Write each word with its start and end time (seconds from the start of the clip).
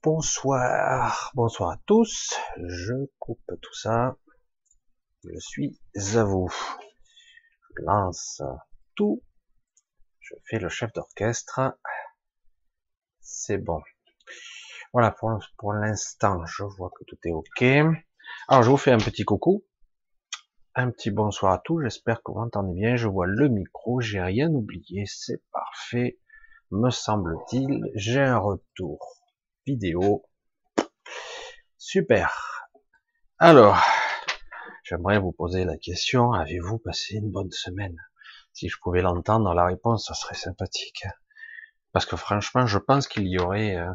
Bonsoir, 0.00 1.32
bonsoir 1.34 1.70
à 1.72 1.76
tous. 1.84 2.32
Je 2.56 2.94
coupe 3.18 3.50
tout 3.60 3.74
ça. 3.74 4.16
Je 5.24 5.36
suis 5.40 5.80
à 6.14 6.22
vous. 6.22 6.48
Je 7.76 7.82
lance 7.82 8.40
tout. 8.94 9.24
Je 10.20 10.36
fais 10.44 10.60
le 10.60 10.68
chef 10.68 10.92
d'orchestre. 10.92 11.76
C'est 13.20 13.58
bon. 13.58 13.82
Voilà, 14.92 15.10
pour, 15.10 15.36
pour 15.56 15.72
l'instant, 15.72 16.46
je 16.46 16.62
vois 16.62 16.92
que 16.96 17.02
tout 17.02 17.18
est 17.24 17.32
OK. 17.32 17.62
Alors, 18.46 18.62
je 18.62 18.70
vous 18.70 18.76
fais 18.76 18.92
un 18.92 18.98
petit 18.98 19.24
coucou. 19.24 19.64
Un 20.76 20.92
petit 20.92 21.10
bonsoir 21.10 21.54
à 21.54 21.58
tous. 21.58 21.82
J'espère 21.82 22.22
que 22.22 22.30
vous 22.30 22.38
entendez 22.38 22.72
bien. 22.72 22.94
Je 22.94 23.08
vois 23.08 23.26
le 23.26 23.48
micro. 23.48 24.00
J'ai 24.00 24.20
rien 24.20 24.48
oublié. 24.48 25.06
C'est 25.06 25.42
parfait. 25.50 26.20
Me 26.70 26.90
semble-t-il. 26.90 27.90
J'ai 27.96 28.22
un 28.22 28.38
retour 28.38 29.17
Super. 31.76 32.68
Alors, 33.38 33.78
j'aimerais 34.84 35.18
vous 35.18 35.32
poser 35.32 35.64
la 35.64 35.76
question, 35.76 36.32
avez-vous 36.32 36.78
passé 36.78 37.16
une 37.16 37.30
bonne 37.30 37.50
semaine? 37.50 37.96
Si 38.52 38.68
je 38.68 38.76
pouvais 38.82 39.02
l'entendre, 39.02 39.54
la 39.54 39.66
réponse, 39.66 40.06
ça 40.06 40.14
serait 40.14 40.34
sympathique. 40.34 41.04
Parce 41.92 42.06
que 42.06 42.16
franchement, 42.16 42.66
je 42.66 42.78
pense 42.78 43.08
qu'il 43.08 43.26
y 43.28 43.38
aurait 43.38 43.76
euh, 43.76 43.90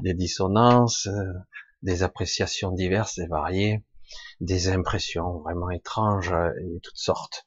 des 0.00 0.14
dissonances, 0.14 1.06
euh, 1.06 1.32
des 1.82 2.02
appréciations 2.02 2.72
diverses 2.72 3.18
et 3.18 3.26
variées, 3.26 3.84
des 4.40 4.68
impressions 4.68 5.38
vraiment 5.40 5.70
étranges 5.70 6.32
et 6.32 6.80
toutes 6.82 6.96
sortes. 6.96 7.46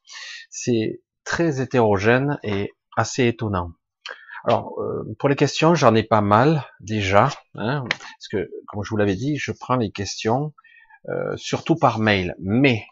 C'est 0.49 1.01
très 1.23 1.61
hétérogène 1.61 2.39
et 2.43 2.71
assez 2.97 3.27
étonnant. 3.27 3.71
Alors, 4.43 4.79
euh, 4.79 5.15
pour 5.19 5.29
les 5.29 5.35
questions, 5.35 5.75
j'en 5.75 5.93
ai 5.93 6.03
pas 6.03 6.21
mal 6.21 6.65
déjà, 6.79 7.29
hein, 7.55 7.83
parce 7.89 8.27
que, 8.31 8.49
comme 8.67 8.83
je 8.83 8.89
vous 8.89 8.97
l'avais 8.97 9.15
dit, 9.15 9.37
je 9.37 9.51
prends 9.51 9.75
les 9.75 9.91
questions 9.91 10.53
euh, 11.09 11.35
surtout 11.37 11.75
par 11.75 11.99
mail. 11.99 12.35
Mais 12.39 12.85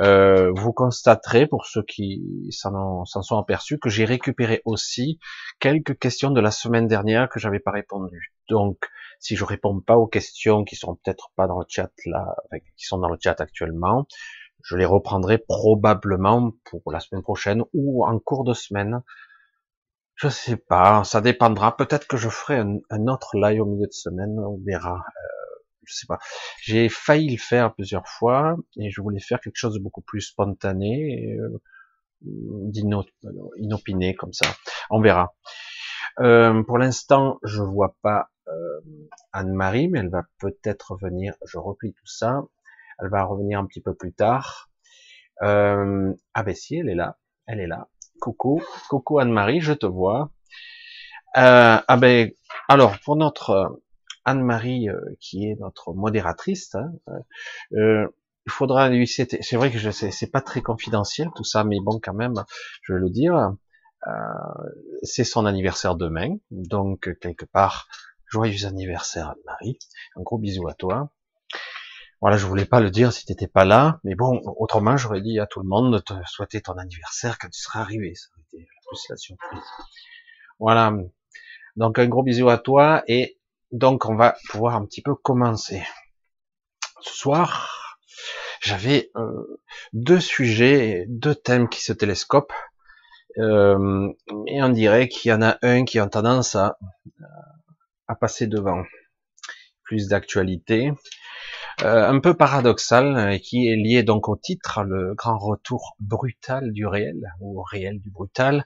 euh, 0.00 0.52
vous 0.54 0.72
constaterez, 0.72 1.46
pour 1.46 1.66
ceux 1.66 1.82
qui 1.82 2.22
s'en 2.50 3.04
sont 3.04 3.38
aperçus, 3.38 3.78
que 3.78 3.88
j'ai 3.88 4.04
récupéré 4.04 4.62
aussi 4.64 5.18
quelques 5.58 5.98
questions 5.98 6.30
de 6.30 6.40
la 6.40 6.50
semaine 6.52 6.86
dernière 6.86 7.28
que 7.28 7.40
j'avais 7.40 7.60
pas 7.60 7.72
répondu. 7.72 8.32
Donc, 8.48 8.78
si 9.18 9.34
je 9.34 9.44
réponds 9.44 9.80
pas 9.80 9.96
aux 9.96 10.06
questions 10.06 10.64
qui 10.64 10.76
sont 10.76 10.96
peut-être 10.96 11.30
pas 11.34 11.48
dans 11.48 11.58
le 11.58 11.66
chat 11.68 11.90
là, 12.04 12.36
qui 12.76 12.84
sont 12.84 12.98
dans 12.98 13.08
le 13.08 13.18
chat 13.20 13.40
actuellement, 13.40 14.06
je 14.62 14.76
les 14.76 14.84
reprendrai 14.84 15.38
probablement 15.38 16.52
pour 16.64 16.92
la 16.92 17.00
semaine 17.00 17.22
prochaine 17.22 17.62
ou 17.72 18.04
en 18.04 18.18
cours 18.18 18.44
de 18.44 18.52
semaine 18.52 19.02
je 20.16 20.28
sais 20.28 20.56
pas, 20.56 21.04
ça 21.04 21.20
dépendra. 21.20 21.76
Peut-être 21.76 22.06
que 22.06 22.16
je 22.16 22.28
ferai 22.28 22.56
un, 22.58 23.06
autre 23.06 23.36
live 23.36 23.62
au 23.62 23.66
milieu 23.66 23.86
de 23.86 23.92
semaine, 23.92 24.38
on 24.38 24.58
verra. 24.64 24.94
Euh, 24.94 25.46
je 25.84 25.94
sais 25.94 26.06
pas. 26.06 26.18
J'ai 26.60 26.88
failli 26.88 27.30
le 27.30 27.38
faire 27.38 27.74
plusieurs 27.74 28.08
fois 28.08 28.56
et 28.76 28.90
je 28.90 29.00
voulais 29.00 29.20
faire 29.20 29.40
quelque 29.40 29.56
chose 29.56 29.74
de 29.74 29.80
beaucoup 29.80 30.02
plus 30.02 30.22
spontané, 30.22 31.38
euh, 31.38 31.60
d'inopiné 32.22 34.14
comme 34.14 34.32
ça. 34.32 34.46
On 34.90 35.00
verra. 35.00 35.34
Euh, 36.20 36.62
pour 36.62 36.78
l'instant, 36.78 37.38
je 37.42 37.62
vois 37.62 37.94
pas 38.02 38.30
euh, 38.48 38.80
Anne-Marie, 39.32 39.88
mais 39.88 40.00
elle 40.00 40.08
va 40.08 40.24
peut-être 40.38 40.96
venir. 40.96 41.34
Je 41.46 41.58
replie 41.58 41.92
tout 41.92 42.06
ça. 42.06 42.42
Elle 42.98 43.10
va 43.10 43.24
revenir 43.24 43.58
un 43.58 43.66
petit 43.66 43.82
peu 43.82 43.94
plus 43.94 44.12
tard. 44.12 44.70
Euh, 45.42 46.14
ah 46.32 46.42
ben 46.42 46.54
si, 46.54 46.76
elle 46.76 46.88
est 46.88 46.94
là. 46.94 47.18
Elle 47.46 47.60
est 47.60 47.66
là. 47.66 47.88
Coucou, 48.20 48.62
coucou 48.88 49.18
Anne-Marie, 49.18 49.60
je 49.60 49.72
te 49.72 49.86
vois. 49.86 50.30
Euh, 51.36 51.78
ah 51.86 51.96
ben, 51.96 52.30
alors 52.68 52.98
pour 53.04 53.16
notre 53.16 53.50
euh, 53.50 53.68
Anne-Marie 54.24 54.88
euh, 54.88 54.98
qui 55.20 55.44
est 55.44 55.56
notre 55.60 55.92
modératrice, 55.92 56.74
hein, 56.74 56.92
euh, 57.74 58.06
il 58.46 58.52
faudra 58.52 58.88
lui 58.88 59.06
c'est 59.06 59.56
vrai 59.56 59.70
que 59.70 59.78
je 59.78 59.90
sais 59.90 60.10
c'est 60.10 60.30
pas 60.30 60.40
très 60.40 60.62
confidentiel 60.62 61.28
tout 61.36 61.44
ça, 61.44 61.64
mais 61.64 61.78
bon 61.82 62.00
quand 62.02 62.14
même, 62.14 62.34
je 62.82 62.94
vais 62.94 63.00
le 63.00 63.10
dire. 63.10 63.52
c'est 65.02 65.24
son 65.24 65.46
anniversaire 65.46 65.96
demain, 65.96 66.36
donc 66.50 67.10
quelque 67.20 67.44
part 67.44 67.88
joyeux 68.26 68.66
anniversaire 68.66 69.30
Anne-Marie. 69.30 69.78
Un 70.16 70.22
gros 70.22 70.38
bisou 70.38 70.68
à 70.68 70.74
toi. 70.74 71.10
Voilà, 72.22 72.38
je 72.38 72.46
voulais 72.46 72.64
pas 72.64 72.80
le 72.80 72.90
dire 72.90 73.12
si 73.12 73.26
t'étais 73.26 73.46
pas 73.46 73.64
là, 73.64 74.00
mais 74.02 74.14
bon, 74.14 74.40
autrement, 74.58 74.96
j'aurais 74.96 75.20
dit 75.20 75.38
à 75.38 75.46
tout 75.46 75.60
le 75.60 75.68
monde 75.68 75.92
de 75.92 75.98
te 75.98 76.14
souhaiter 76.26 76.62
ton 76.62 76.72
anniversaire 76.78 77.38
quand 77.38 77.48
tu 77.50 77.60
seras 77.60 77.80
arrivé. 77.80 78.14
Ça 78.14 78.28
aurait 78.32 78.42
été 78.52 78.68
plus 78.88 79.06
la 79.10 79.16
surprise. 79.16 79.64
Voilà. 80.58 80.94
Donc, 81.76 81.98
un 81.98 82.06
gros 82.06 82.22
bisou 82.22 82.48
à 82.48 82.56
toi, 82.56 83.04
et 83.06 83.38
donc, 83.70 84.06
on 84.06 84.16
va 84.16 84.36
pouvoir 84.48 84.76
un 84.76 84.86
petit 84.86 85.02
peu 85.02 85.14
commencer. 85.14 85.82
Ce 87.02 87.12
soir, 87.12 87.98
j'avais 88.60 89.10
euh, 89.16 89.60
deux 89.92 90.20
sujets, 90.20 91.04
deux 91.08 91.34
thèmes 91.34 91.68
qui 91.68 91.82
se 91.82 91.92
télescopent, 91.92 92.54
euh, 93.38 94.10
et 94.46 94.62
on 94.62 94.70
dirait 94.70 95.08
qu'il 95.08 95.30
y 95.30 95.34
en 95.34 95.42
a 95.42 95.58
un 95.60 95.84
qui 95.84 95.98
a 95.98 96.06
tendance 96.06 96.54
à, 96.54 96.78
à 98.08 98.14
passer 98.14 98.46
devant. 98.46 98.82
Plus 99.82 100.08
d'actualité, 100.08 100.90
un 101.82 102.20
peu 102.20 102.34
paradoxal 102.34 103.32
et 103.32 103.40
qui 103.40 103.68
est 103.68 103.76
lié 103.76 104.02
donc 104.02 104.28
au 104.28 104.36
titre, 104.36 104.82
le 104.82 105.14
grand 105.14 105.38
retour 105.38 105.96
brutal 106.00 106.72
du 106.72 106.86
réel 106.86 107.32
ou 107.40 107.62
réel 107.62 108.00
du 108.00 108.10
brutal 108.10 108.64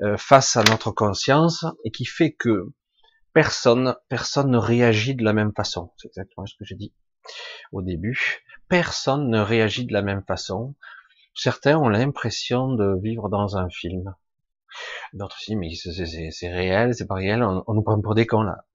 euh, 0.00 0.16
face 0.16 0.56
à 0.56 0.62
notre 0.62 0.92
conscience 0.92 1.64
et 1.84 1.90
qui 1.90 2.04
fait 2.04 2.30
que 2.30 2.72
personne, 3.32 3.96
personne 4.08 4.48
ne 4.48 4.58
réagit 4.58 5.16
de 5.16 5.24
la 5.24 5.32
même 5.32 5.52
façon. 5.56 5.90
C'est 5.96 6.06
exactement 6.06 6.46
ce 6.46 6.54
que 6.56 6.64
j'ai 6.64 6.76
dit 6.76 6.92
au 7.72 7.82
début. 7.82 8.44
Personne 8.68 9.28
ne 9.28 9.40
réagit 9.40 9.86
de 9.86 9.92
la 9.92 10.02
même 10.02 10.22
façon. 10.22 10.76
Certains 11.34 11.76
ont 11.76 11.88
l'impression 11.88 12.74
de 12.74 12.96
vivre 13.02 13.28
dans 13.28 13.56
un 13.56 13.68
film. 13.70 14.14
D'autres 15.14 15.38
disent 15.44 15.56
mais 15.56 16.30
c'est 16.30 16.52
réel, 16.52 16.94
c'est 16.94 17.06
pas 17.06 17.16
réel, 17.16 17.42
on, 17.42 17.64
on, 17.66 17.74
nous 17.74 17.82
prend 17.82 18.00
pour 18.00 18.14
des 18.14 18.26
cons 18.26 18.42
là. 18.42 18.66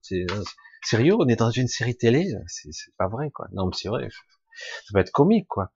Sérieux, 0.84 1.16
on 1.18 1.28
est 1.28 1.38
dans 1.38 1.50
une 1.50 1.68
série 1.68 1.96
télé, 1.96 2.30
c'est 2.48 2.96
pas 2.98 3.08
vrai, 3.08 3.32
quoi. 3.32 3.48
Non, 3.54 3.68
mais 3.68 3.72
c'est 3.76 3.88
vrai. 3.90 4.10
Ça 4.56 4.94
peut 4.94 5.00
être 5.00 5.12
comique, 5.12 5.48
quoi. 5.48 5.72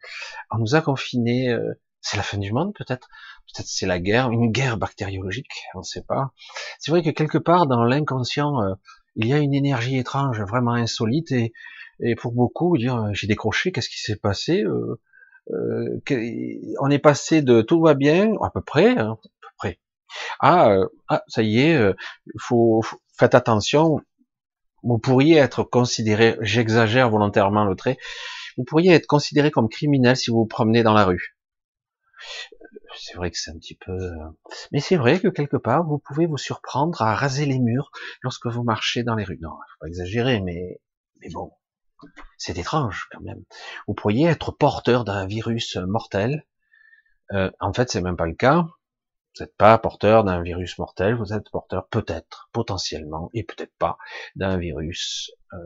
On 0.51 0.59
nous 0.59 0.75
a 0.75 0.81
confinés, 0.81 1.49
euh, 1.49 1.73
c'est 2.01 2.17
la 2.17 2.23
fin 2.23 2.37
du 2.37 2.51
monde, 2.51 2.73
peut-être. 2.75 3.07
Peut-être 3.53 3.67
c'est 3.67 3.87
la 3.87 3.99
guerre, 3.99 4.29
une 4.31 4.51
guerre 4.51 4.77
bactériologique, 4.77 5.63
on 5.73 5.79
ne 5.79 5.83
sait 5.83 6.03
pas. 6.03 6.33
C'est 6.79 6.91
vrai 6.91 7.01
que 7.01 7.09
quelque 7.09 7.37
part, 7.37 7.67
dans 7.67 7.83
l'inconscient, 7.85 8.61
euh, 8.61 8.73
il 9.15 9.27
y 9.27 9.33
a 9.33 9.37
une 9.37 9.53
énergie 9.53 9.97
étrange, 9.97 10.41
vraiment 10.41 10.73
insolite, 10.73 11.31
et, 11.31 11.53
et 12.01 12.15
pour 12.15 12.33
beaucoup, 12.33 12.77
dire, 12.77 12.97
euh, 12.97 13.09
j'ai 13.13 13.27
décroché, 13.27 13.71
qu'est-ce 13.71 13.89
qui 13.89 14.01
s'est 14.01 14.17
passé 14.17 14.65
On 15.49 16.89
est 16.89 16.99
passé 16.99 17.41
de 17.41 17.61
tout 17.61 17.81
va 17.81 17.93
bien, 17.93 18.33
à 18.41 18.49
peu 18.49 18.61
près, 18.61 18.89
hein, 18.97 19.13
à 19.13 19.15
peu 19.15 19.49
près. 19.57 19.79
Ah, 20.41 20.75
ah, 21.07 21.23
ça 21.27 21.41
y 21.41 21.59
est, 21.61 21.93
faut, 22.39 22.81
faut 22.83 22.97
faites 23.17 23.33
attention, 23.33 24.01
vous 24.87 24.99
pourriez 24.99 25.37
être 25.37 25.63
considéré, 25.63 26.37
j'exagère 26.41 27.09
volontairement 27.09 27.65
le 27.65 27.75
trait, 27.75 27.97
vous 28.57 28.63
pourriez 28.63 28.93
être 28.93 29.05
considéré 29.05 29.51
comme 29.51 29.69
criminel 29.69 30.15
si 30.15 30.31
vous 30.31 30.37
vous 30.37 30.45
promenez 30.45 30.83
dans 30.83 30.93
la 30.93 31.05
rue. 31.05 31.37
C'est 32.95 33.15
vrai 33.15 33.29
que 33.29 33.37
c'est 33.37 33.51
un 33.51 33.57
petit 33.57 33.75
peu, 33.75 33.97
mais 34.71 34.79
c'est 34.79 34.95
vrai 34.95 35.19
que 35.19 35.27
quelque 35.27 35.57
part 35.57 35.83
vous 35.83 35.99
pouvez 35.99 36.25
vous 36.25 36.37
surprendre 36.37 37.01
à 37.01 37.13
raser 37.13 37.45
les 37.45 37.59
murs 37.59 37.91
lorsque 38.23 38.47
vous 38.47 38.63
marchez 38.63 39.03
dans 39.03 39.15
les 39.15 39.23
rues. 39.23 39.39
Non, 39.41 39.51
faut 39.51 39.79
pas 39.81 39.87
exagérer, 39.87 40.41
mais 40.41 40.79
mais 41.21 41.29
bon, 41.29 41.51
c'est 42.37 42.57
étrange 42.57 43.07
quand 43.11 43.21
même. 43.21 43.43
Vous 43.87 43.93
pourriez 43.93 44.27
être 44.27 44.51
porteur 44.51 45.03
d'un 45.03 45.27
virus 45.27 45.75
mortel. 45.75 46.45
Euh, 47.33 47.51
en 47.59 47.73
fait, 47.73 47.89
c'est 47.89 48.01
même 48.01 48.15
pas 48.15 48.25
le 48.25 48.35
cas. 48.35 48.65
Vous 49.37 49.43
n'êtes 49.43 49.55
pas 49.55 49.77
porteur 49.77 50.23
d'un 50.23 50.41
virus 50.41 50.77
mortel, 50.79 51.15
vous 51.15 51.33
êtes 51.33 51.49
porteur 51.49 51.87
peut-être, 51.87 52.49
potentiellement, 52.53 53.29
et 53.33 53.43
peut-être 53.43 53.75
pas, 53.77 53.97
d'un 54.35 54.57
virus. 54.57 55.31
Euh, 55.53 55.57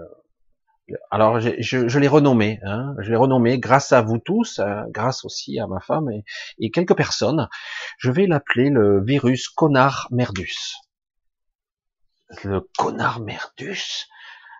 alors 1.09 1.39
je, 1.39 1.97
l'ai 2.00 2.07
renommé, 2.07 2.59
hein, 2.63 2.95
je 3.00 3.09
l'ai 3.12 3.15
renommé 3.15 3.59
grâce 3.59 3.94
à 3.94 4.01
vous 4.01 4.18
tous, 4.18 4.59
hein, 4.59 4.85
grâce 4.89 5.23
aussi 5.23 5.57
à 5.59 5.68
ma 5.68 5.79
femme 5.79 6.09
et, 6.59 6.71
quelques 6.71 6.97
personnes. 6.97 7.47
Je 7.97 8.12
vais 8.12 8.27
l'appeler 8.27 8.69
le 8.69 9.01
virus 9.03 9.47
connard 9.47 10.07
merdus. 10.12 10.75
Le 12.44 12.62
connard 12.77 13.21
merdus? 13.21 14.07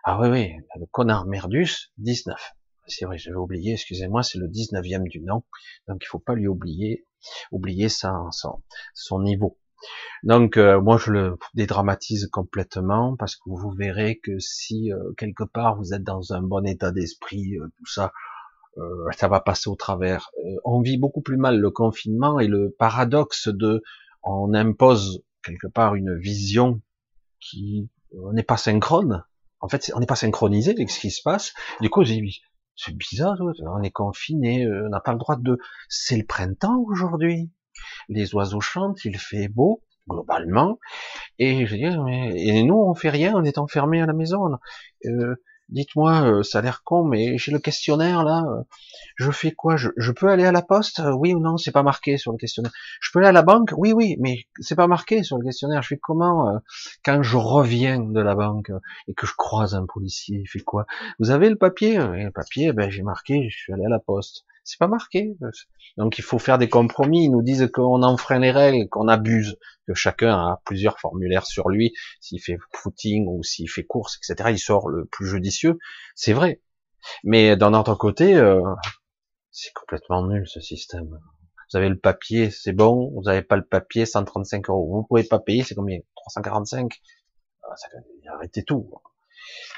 Ah 0.04 0.20
oui, 0.22 0.30
oui, 0.30 0.56
le 0.80 0.86
connard 0.86 1.26
merdus 1.26 1.92
19. 1.98 2.54
C'est 2.88 3.06
vrai, 3.06 3.18
j'avais 3.18 3.36
oublié, 3.36 3.74
excusez-moi, 3.74 4.24
c'est 4.24 4.38
le 4.38 4.48
19e 4.48 5.08
du 5.08 5.22
nom, 5.22 5.44
donc 5.88 6.02
il 6.02 6.08
faut 6.08 6.20
pas 6.20 6.34
lui 6.34 6.48
oublier 6.48 7.06
oublier 7.52 7.90
ça, 7.90 8.14
son, 8.32 8.62
son 8.94 9.22
niveau. 9.22 9.58
Donc 10.24 10.58
euh, 10.58 10.80
moi 10.80 10.98
je 10.98 11.12
le 11.12 11.38
dédramatise 11.56 12.28
complètement 12.32 13.16
parce 13.16 13.36
que 13.36 13.50
vous 13.50 13.72
verrez 13.72 14.20
que 14.20 14.38
si 14.40 14.92
euh, 14.92 15.14
quelque 15.18 15.44
part 15.44 15.78
vous 15.78 15.94
êtes 15.94 16.04
dans 16.04 16.34
un 16.34 16.42
bon 16.42 16.66
état 16.66 16.92
d'esprit, 16.92 17.58
euh, 17.58 17.68
tout 17.78 17.88
ça, 17.88 18.14
ça 19.18 19.28
va 19.28 19.42
passer 19.42 19.70
au 19.70 19.76
travers. 19.76 20.32
on 20.64 20.80
vit 20.80 20.98
beaucoup 20.98 21.20
plus 21.20 21.36
mal 21.36 21.60
le 21.60 21.72
confinement 21.72 22.40
et 22.40 22.48
le 22.48 22.74
paradoxe 22.80 23.50
de 23.50 23.84
on 24.24 24.54
impose 24.54 25.26
quelque 25.44 25.68
part 25.68 25.96
une 25.96 26.18
vision 26.18 26.80
qui 27.42 27.90
n'est 28.32 28.44
pas 28.44 28.56
synchrone 28.56 29.26
En 29.60 29.68
fait, 29.68 29.92
on 29.94 30.00
n'est 30.00 30.06
pas 30.06 30.16
synchronisé 30.16 30.72
avec 30.72 30.90
ce 30.90 31.02
qui 31.02 31.12
se 31.12 31.22
passe. 31.22 31.54
Du 31.82 31.90
coup, 31.90 32.06
j'ai 32.06 32.24
c'est 32.84 32.96
bizarre, 32.96 33.38
on 33.40 33.82
est 33.84 33.92
confiné, 33.92 34.66
euh, 34.66 34.88
on 34.88 34.90
n'a 34.90 35.00
pas 35.00 35.12
le 35.14 35.20
droit 35.20 35.36
de. 35.36 35.58
C'est 35.90 36.18
le 36.18 36.26
printemps 36.26 36.84
aujourd'hui. 36.88 37.52
Les 38.10 38.34
oiseaux 38.36 38.62
chantent, 38.62 39.06
il 39.06 39.18
fait 39.18 39.48
beau 39.48 39.84
globalement. 40.10 40.80
Et 41.38 41.66
je 41.68 41.76
dis, 41.76 41.98
mais 42.06 42.34
et 42.36 42.64
nous 42.64 42.76
on 42.76 42.96
fait 42.96 43.10
rien, 43.10 43.34
on 43.36 43.44
est 43.44 43.58
enfermés 43.58 44.02
à 44.02 44.06
la 44.06 44.14
maison. 44.14 44.58
Dites-moi, 45.72 46.24
euh, 46.24 46.44
ça 46.44 46.60
a 46.60 46.62
l'air 46.62 46.84
con, 46.84 47.04
mais 47.06 47.38
j'ai 47.38 47.52
le 47.52 47.60
questionnaire 47.60 48.24
là. 48.24 48.44
Euh, 48.48 48.64
je 49.16 49.32
fais 49.32 49.52
quoi? 49.52 49.78
Je, 49.78 50.12
peux 50.12 50.30
aller 50.30 50.46
à 50.46 50.52
la 50.52 50.62
poste? 50.62 51.00
Euh, 51.00 51.12
Oui 51.14 51.34
ou 51.34 51.40
non? 51.40 51.58
C'est 51.58 51.72
pas 51.72 51.84
marqué 51.84 52.18
sur 52.18 52.32
le 52.32 52.38
questionnaire. 52.38 52.72
Je 53.02 53.10
peux 53.12 53.20
aller 53.20 53.30
à 53.30 53.32
la 53.32 53.42
banque? 53.44 53.74
Oui, 53.78 53.94
oui, 53.94 54.18
mais 54.20 54.46
c'est 54.60 54.76
pas 54.76 54.88
marqué 54.88 55.24
sur 55.24 55.38
le 55.38 55.44
questionnaire. 55.44 55.82
Je 55.82 55.90
fais 55.90 55.98
comment 55.98 56.60
quand 57.06 57.24
je 57.24 57.38
reviens 57.38 58.00
de 58.00 58.22
la 58.22 58.36
banque 58.36 58.72
et 59.08 59.14
que 59.14 59.26
je 59.28 59.34
croise 59.36 59.76
un 59.76 59.86
policier? 59.86 60.40
Il 60.42 60.48
fait 60.48 60.60
quoi? 60.60 60.86
Vous 61.20 61.32
avez 61.32 61.50
le 61.50 61.58
papier? 61.58 61.98
Le 61.98 62.32
papier, 62.32 62.74
ben 62.74 62.90
j'ai 62.90 63.04
marqué. 63.04 63.50
Je 63.50 63.58
suis 63.58 63.74
allé 63.74 63.86
à 63.86 63.90
la 63.90 64.00
poste. 64.00 64.46
C'est 64.64 64.78
pas 64.78 64.88
marqué. 64.88 65.36
Donc 65.98 66.18
il 66.18 66.24
faut 66.24 66.40
faire 66.40 66.58
des 66.58 66.70
compromis. 66.70 67.26
Ils 67.26 67.32
nous 67.32 67.42
disent 67.42 67.70
qu'on 67.74 68.04
enfreint 68.04 68.40
les 68.40 68.52
règles, 68.52 68.88
qu'on 68.90 69.08
abuse, 69.08 69.58
que 69.88 69.94
chacun 69.94 70.34
a 70.34 70.62
plusieurs 70.66 71.00
formulaires 71.00 71.46
sur 71.46 71.70
lui. 71.70 71.94
S'il 72.20 72.42
fait 72.42 72.58
footing 72.74 73.28
ou 73.28 73.44
s'il 73.44 73.70
fait 73.70 73.86
course, 73.86 74.18
etc., 74.18 74.50
il 74.52 74.60
sort 74.60 74.90
le 74.90 75.06
plus 75.06 75.28
judicieux. 75.28 75.80
C'est 76.16 76.34
vrai. 76.34 76.62
Mais 77.24 77.56
d'un 77.58 77.74
autre 77.74 77.96
côté, 77.96 78.36
euh, 78.36 78.62
c'est 79.52 79.74
complètement 79.74 80.26
nul 80.28 80.48
ce 80.48 80.60
système. 80.60 81.20
Vous 81.72 81.78
avez 81.78 81.90
le 81.90 81.98
papier, 81.98 82.52
c'est 82.52 82.74
bon. 82.74 83.12
Vous 83.16 83.24
n'avez 83.24 83.42
pas 83.42 83.56
le 83.56 83.66
papier, 83.66 84.06
135 84.06 84.70
euros. 84.70 85.02
Vous 85.02 85.08
pouvez 85.08 85.24
pas 85.24 85.40
payer, 85.40 85.64
c'est 85.64 85.76
combien? 85.76 86.00
345 86.16 87.02
ah, 87.64 87.74
Arrêtez 88.34 88.64
tout. 88.64 88.92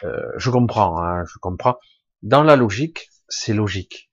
Euh, 0.04 0.32
je 0.38 0.50
comprends, 0.50 1.02
hein, 1.02 1.24
je 1.26 1.38
comprends. 1.40 1.78
Dans 2.22 2.44
la 2.44 2.56
logique, 2.56 3.10
c'est 3.28 3.54
logique. 3.54 4.12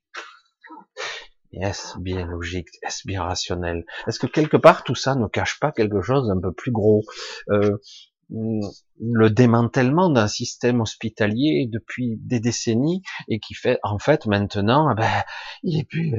Est-ce 1.52 1.98
bien 1.98 2.26
logique? 2.26 2.68
Est-ce 2.82 3.06
bien 3.06 3.22
rationnel? 3.22 3.84
Est-ce 4.06 4.18
que 4.18 4.26
quelque 4.26 4.56
part 4.56 4.84
tout 4.84 4.94
ça 4.94 5.14
ne 5.14 5.26
cache 5.26 5.58
pas 5.58 5.72
quelque 5.72 6.00
chose 6.00 6.28
d'un 6.28 6.40
peu 6.40 6.52
plus 6.52 6.70
gros? 6.70 7.02
Euh, 7.50 7.76
Le 8.30 9.28
démantèlement 9.28 10.08
d'un 10.08 10.28
système 10.28 10.80
hospitalier 10.80 11.68
depuis 11.70 12.18
des 12.20 12.38
décennies 12.38 13.02
et 13.28 13.40
qui 13.40 13.54
fait 13.54 13.78
en 13.82 13.98
fait 13.98 14.26
maintenant, 14.26 14.88
ah 14.88 14.94
ben, 14.94 15.22
il 15.64 15.78
est 15.80 15.84
plus, 15.84 16.14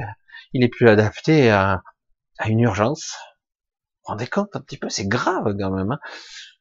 il 0.53 0.63
est 0.63 0.69
plus 0.69 0.89
adapté 0.89 1.49
à, 1.49 1.81
à 2.37 2.49
une 2.49 2.59
urgence. 2.59 3.15
Vous 3.15 4.07
vous 4.07 4.11
rendez 4.11 4.27
compte 4.27 4.55
un 4.55 4.61
petit 4.61 4.77
peu? 4.77 4.89
C'est 4.89 5.07
grave 5.07 5.55
quand 5.57 5.71
même. 5.71 5.91
Hein 5.91 5.99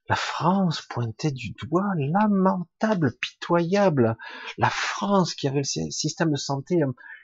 la 0.09 0.17
France 0.17 0.83
pointait 0.91 1.31
du 1.31 1.53
doigt, 1.53 1.93
lamentable, 1.97 3.13
pitoyable. 3.21 4.17
La 4.59 4.69
France 4.69 5.35
qui 5.35 5.47
avait 5.47 5.63
le 5.63 5.91
système 5.91 6.33
de 6.33 6.37
santé 6.37 6.81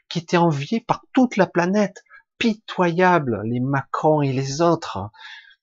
qui 0.08 0.18
était 0.18 0.36
envié 0.36 0.80
par 0.80 1.04
toute 1.12 1.36
la 1.36 1.46
planète, 1.46 2.02
pitoyable, 2.38 3.40
les 3.44 3.60
Macron 3.60 4.22
et 4.22 4.32
les 4.32 4.60
autres. 4.60 5.10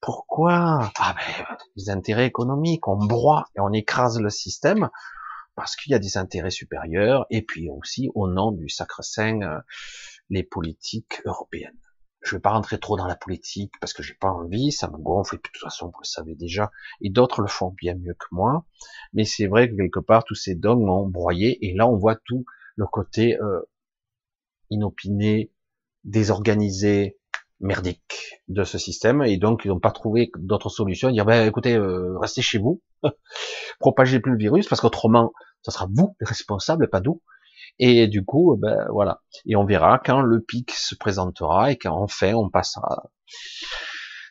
Pourquoi? 0.02 0.92
Ah 0.98 1.16
ben, 1.16 1.46
les 1.76 1.90
intérêts 1.90 2.26
économiques, 2.26 2.88
on 2.88 2.98
broie 2.98 3.46
et 3.56 3.62
on 3.62 3.72
écrase 3.72 4.20
le 4.20 4.30
système 4.30 4.90
parce 5.56 5.76
qu'il 5.76 5.92
y 5.92 5.96
a 5.96 6.00
des 6.00 6.18
intérêts 6.18 6.52
supérieurs 6.52 7.26
et 7.30 7.42
puis 7.42 7.70
aussi 7.70 8.10
au 8.16 8.28
nom 8.28 8.52
du 8.52 8.70
sacre-saint 8.70 9.42
euh, 9.42 9.60
les 10.30 10.44
politiques 10.44 11.22
européennes. 11.26 11.78
Je 12.22 12.36
vais 12.36 12.42
pas 12.42 12.52
rentrer 12.52 12.80
trop 12.80 12.96
dans 12.96 13.06
la 13.06 13.18
politique 13.18 13.74
parce 13.82 13.92
que 13.94 14.02
j'ai 14.02 14.14
pas 14.14 14.30
envie, 14.30 14.72
ça 14.72 14.90
me 14.90 14.98
gonfle 14.98 15.36
et 15.36 15.38
de 15.38 15.42
toute 15.42 15.58
façon 15.58 15.88
vous 15.88 16.00
le 16.02 16.08
savez 16.08 16.36
déjà 16.36 16.72
et 17.02 17.10
d'autres 17.10 17.42
le 17.42 17.48
font 17.48 17.70
bien 17.70 17.96
mieux 17.96 18.14
que 18.14 18.28
moi. 18.32 18.66
Mais 19.12 19.26
c'est 19.26 19.48
vrai 19.48 19.70
que 19.70 19.76
quelque 19.76 20.00
part 20.00 20.24
tous 20.24 20.36
ces 20.36 20.56
dogmes 20.56 20.90
ont 20.90 21.08
broyé 21.08 21.66
et 21.66 21.74
là 21.74 21.88
on 21.88 21.98
voit 21.98 22.16
tout 22.16 22.46
le 22.76 22.86
côté 22.88 23.38
euh, 23.42 23.62
inopiné, 24.74 25.52
désorganisé, 26.04 27.18
merdique 27.60 28.42
de 28.50 28.64
ce 28.64 28.78
système, 28.78 29.24
et 29.24 29.38
donc 29.38 29.62
ils 29.64 29.70
n'ont 29.70 29.80
pas 29.80 29.92
trouvé 29.92 30.32
d'autres 30.38 30.70
solutions, 30.70 31.10
dire 31.12 31.26
ben 31.26 31.48
écoutez, 31.48 31.76
euh, 31.76 32.18
restez 32.20 32.42
chez 32.42 32.58
vous, 32.58 32.82
propagez 33.80 34.20
plus 34.20 34.34
le 34.34 34.38
virus, 34.38 34.68
parce 34.68 34.82
qu'autrement, 34.82 35.32
ça 35.62 35.72
sera 35.72 35.88
vous 35.92 36.16
les 36.20 36.28
responsables, 36.28 36.90
pas 36.90 37.02
nous. 37.02 37.22
Et 37.80 38.08
du 38.08 38.24
coup, 38.24 38.56
ben 38.58 38.86
voilà. 38.92 39.22
Et 39.46 39.56
on 39.56 39.66
verra 39.66 40.00
quand 40.00 40.22
le 40.22 40.42
pic 40.42 40.72
se 40.72 40.94
présentera 40.96 41.72
et 41.72 41.78
quand 41.78 41.96
enfin 41.96 42.34
on 42.34 42.50
passera 42.50 43.10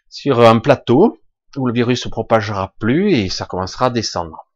sur 0.09 0.41
un 0.41 0.61
plateau 0.61 1.19
où 1.57 1.67
le 1.67 1.73
virus 1.73 2.03
se 2.03 2.09
propagera 2.09 2.75
plus 2.79 3.13
et 3.13 3.29
ça 3.29 3.47
commencera 3.47 3.87
à 3.87 3.91
descendre. 3.91 4.47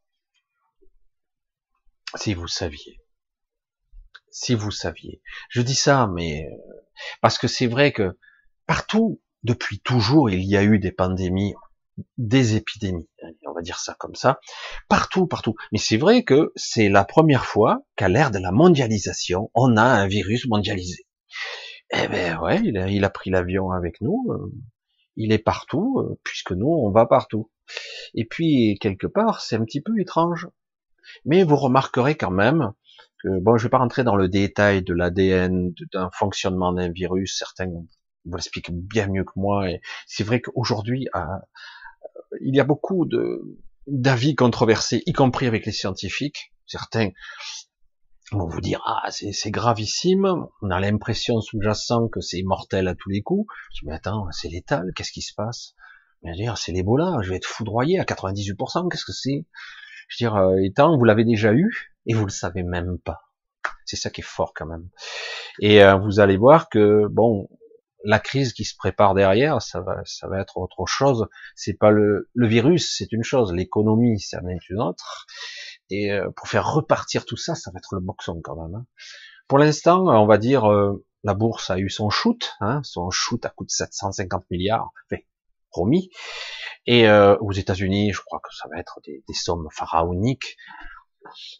Si 2.14 2.34
vous 2.34 2.46
saviez 2.46 3.00
si 4.36 4.54
vous 4.54 4.70
saviez. 4.70 5.22
Je 5.48 5.62
dis 5.62 5.74
ça, 5.74 6.10
mais 6.12 6.46
euh, 6.46 6.56
parce 7.22 7.38
que 7.38 7.48
c'est 7.48 7.66
vrai 7.66 7.90
que 7.90 8.18
partout, 8.66 9.22
depuis 9.44 9.80
toujours, 9.80 10.28
il 10.28 10.44
y 10.44 10.58
a 10.58 10.62
eu 10.62 10.78
des 10.78 10.92
pandémies, 10.92 11.54
des 12.18 12.54
épidémies, 12.54 13.08
on 13.46 13.52
va 13.54 13.62
dire 13.62 13.78
ça 13.78 13.96
comme 13.98 14.14
ça, 14.14 14.38
partout, 14.90 15.26
partout. 15.26 15.54
Mais 15.72 15.78
c'est 15.78 15.96
vrai 15.96 16.22
que 16.22 16.52
c'est 16.54 16.90
la 16.90 17.06
première 17.06 17.46
fois 17.46 17.80
qu'à 17.96 18.10
l'ère 18.10 18.30
de 18.30 18.38
la 18.38 18.52
mondialisation, 18.52 19.50
on 19.54 19.78
a 19.78 19.82
un 19.82 20.06
virus 20.06 20.46
mondialisé. 20.46 21.06
Eh 21.94 22.06
ben 22.08 22.38
ouais, 22.40 22.60
il 22.62 23.04
a, 23.04 23.10
pris 23.10 23.30
l'avion 23.30 23.70
avec 23.70 24.02
nous, 24.02 24.26
euh, 24.32 24.52
il 25.16 25.32
est 25.32 25.38
partout, 25.38 25.98
euh, 26.00 26.20
puisque 26.24 26.52
nous, 26.52 26.68
on 26.68 26.90
va 26.90 27.06
partout. 27.06 27.50
Et 28.12 28.26
puis, 28.26 28.76
quelque 28.82 29.06
part, 29.06 29.40
c'est 29.40 29.56
un 29.56 29.64
petit 29.64 29.80
peu 29.80 29.98
étrange. 29.98 30.46
Mais 31.24 31.42
vous 31.42 31.56
remarquerez 31.56 32.16
quand 32.16 32.30
même 32.30 32.74
bon, 33.24 33.56
je 33.56 33.64
vais 33.64 33.70
pas 33.70 33.78
rentrer 33.78 34.04
dans 34.04 34.16
le 34.16 34.28
détail 34.28 34.82
de 34.82 34.94
l'ADN, 34.94 35.72
d'un 35.92 36.10
fonctionnement 36.12 36.72
d'un 36.72 36.90
virus, 36.90 37.36
certains 37.38 37.66
vous 38.26 38.36
l'expliquent 38.36 38.72
bien 38.72 39.08
mieux 39.08 39.24
que 39.24 39.32
moi, 39.36 39.66
c'est 40.06 40.24
vrai 40.24 40.40
qu'aujourd'hui, 40.40 41.08
euh, 41.14 41.20
il 42.40 42.54
y 42.54 42.60
a 42.60 42.64
beaucoup 42.64 43.08
d'avis 43.86 44.34
controversés, 44.34 45.02
y 45.06 45.12
compris 45.12 45.46
avec 45.46 45.64
les 45.64 45.72
scientifiques. 45.72 46.52
Certains 46.66 47.10
vont 48.32 48.48
vous 48.48 48.60
dire 48.60 48.82
ah 48.84 49.08
c'est 49.10 49.50
gravissime, 49.50 50.46
on 50.60 50.70
a 50.70 50.80
l'impression 50.80 51.40
sous-jacent 51.40 52.08
que 52.08 52.20
c'est 52.20 52.42
mortel 52.42 52.88
à 52.88 52.94
tous 52.94 53.10
les 53.10 53.22
coups. 53.22 53.46
Je 53.72 53.80
dis 53.80 53.86
mais 53.86 53.94
attends, 53.94 54.26
c'est 54.32 54.48
létal, 54.48 54.90
qu'est-ce 54.96 55.12
qui 55.12 55.22
se 55.22 55.34
passe? 55.34 55.74
Je 56.24 56.30
veux 56.30 56.34
dire 56.34 56.58
c'est 56.58 56.72
l'Ebola, 56.72 57.18
je 57.22 57.30
vais 57.30 57.36
être 57.36 57.46
foudroyé 57.46 58.00
à 58.00 58.04
98%, 58.04 58.88
qu'est-ce 58.90 59.04
que 59.04 59.12
c'est? 59.12 59.46
Je 60.08 60.24
veux 60.24 60.30
dire, 60.30 60.36
euh, 60.36 60.56
étant 60.62 60.96
vous 60.96 61.04
l'avez 61.04 61.24
déjà 61.24 61.52
eu, 61.52 61.95
et 62.06 62.14
vous 62.14 62.24
le 62.24 62.30
savez 62.30 62.62
même 62.62 62.98
pas. 62.98 63.20
C'est 63.84 63.96
ça 63.96 64.10
qui 64.10 64.20
est 64.20 64.24
fort 64.24 64.52
quand 64.54 64.66
même. 64.66 64.88
Et 65.60 65.82
euh, 65.82 65.96
vous 65.96 66.20
allez 66.20 66.36
voir 66.36 66.68
que 66.68 67.06
bon, 67.08 67.48
la 68.04 68.18
crise 68.18 68.52
qui 68.52 68.64
se 68.64 68.76
prépare 68.76 69.14
derrière, 69.14 69.62
ça 69.62 69.80
va, 69.80 70.00
ça 70.04 70.28
va 70.28 70.40
être 70.40 70.58
autre 70.58 70.86
chose. 70.86 71.28
C'est 71.54 71.74
pas 71.74 71.90
le, 71.90 72.28
le 72.34 72.46
virus, 72.46 72.94
c'est 72.96 73.12
une 73.12 73.24
chose, 73.24 73.52
l'économie, 73.52 74.20
c'est 74.20 74.38
une 74.68 74.80
autre. 74.80 75.26
Et 75.90 76.12
euh, 76.12 76.30
pour 76.36 76.48
faire 76.48 76.72
repartir 76.72 77.24
tout 77.24 77.36
ça, 77.36 77.54
ça 77.54 77.70
va 77.70 77.78
être 77.78 77.94
le 77.94 78.00
boxon 78.00 78.40
quand 78.42 78.56
même. 78.56 78.74
Hein. 78.74 78.86
Pour 79.48 79.58
l'instant, 79.58 80.06
on 80.06 80.26
va 80.26 80.38
dire, 80.38 80.70
euh, 80.70 81.04
la 81.22 81.34
bourse 81.34 81.70
a 81.70 81.78
eu 81.78 81.88
son 81.88 82.10
shoot, 82.10 82.54
hein, 82.60 82.80
son 82.82 83.10
shoot 83.10 83.44
à 83.44 83.50
coût 83.50 83.64
de 83.64 83.70
750 83.70 84.44
milliards, 84.50 84.90
enfin, 85.10 85.20
promis. 85.70 86.10
Et 86.88 87.10
aux 87.10 87.50
États-Unis, 87.50 88.12
je 88.12 88.20
crois 88.20 88.38
que 88.38 88.54
ça 88.54 88.68
va 88.70 88.78
être 88.78 89.00
des, 89.04 89.24
des 89.26 89.34
sommes 89.34 89.66
pharaoniques. 89.72 90.56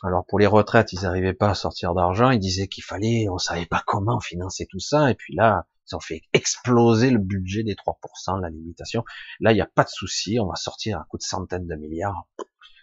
Alors 0.03 0.25
pour 0.27 0.39
les 0.39 0.47
retraites, 0.47 0.93
ils 0.93 1.03
n'arrivaient 1.03 1.35
pas 1.35 1.51
à 1.51 1.55
sortir 1.55 1.95
d'argent, 1.95 2.31
ils 2.31 2.39
disaient 2.39 2.69
qu'il 2.69 2.85
fallait, 2.85 3.29
on 3.31 3.39
savait 3.39 3.67
pas 3.67 3.83
comment 3.87 4.21
financer 4.21 4.67
tout 4.71 4.81
ça, 4.81 5.11
et 5.11 5.15
puis 5.15 5.35
là, 5.35 5.67
ils 5.91 5.97
ont 5.97 6.01
fait 6.01 6.23
exploser 6.33 7.11
le 7.11 7.19
budget 7.19 7.63
des 7.63 7.75
3%, 7.75 8.41
la 8.41 8.51
limitation. 8.51 9.05
Là, 9.41 9.53
il 9.53 9.55
n'y 9.55 9.61
a 9.61 9.67
pas 9.67 9.85
de 9.85 9.89
souci, 9.89 10.39
on 10.41 10.47
va 10.47 10.57
sortir 10.57 10.99
un 10.99 11.05
coup 11.09 11.17
de 11.17 11.23
centaines 11.23 11.67
de 11.67 11.77
milliards. 11.77 12.27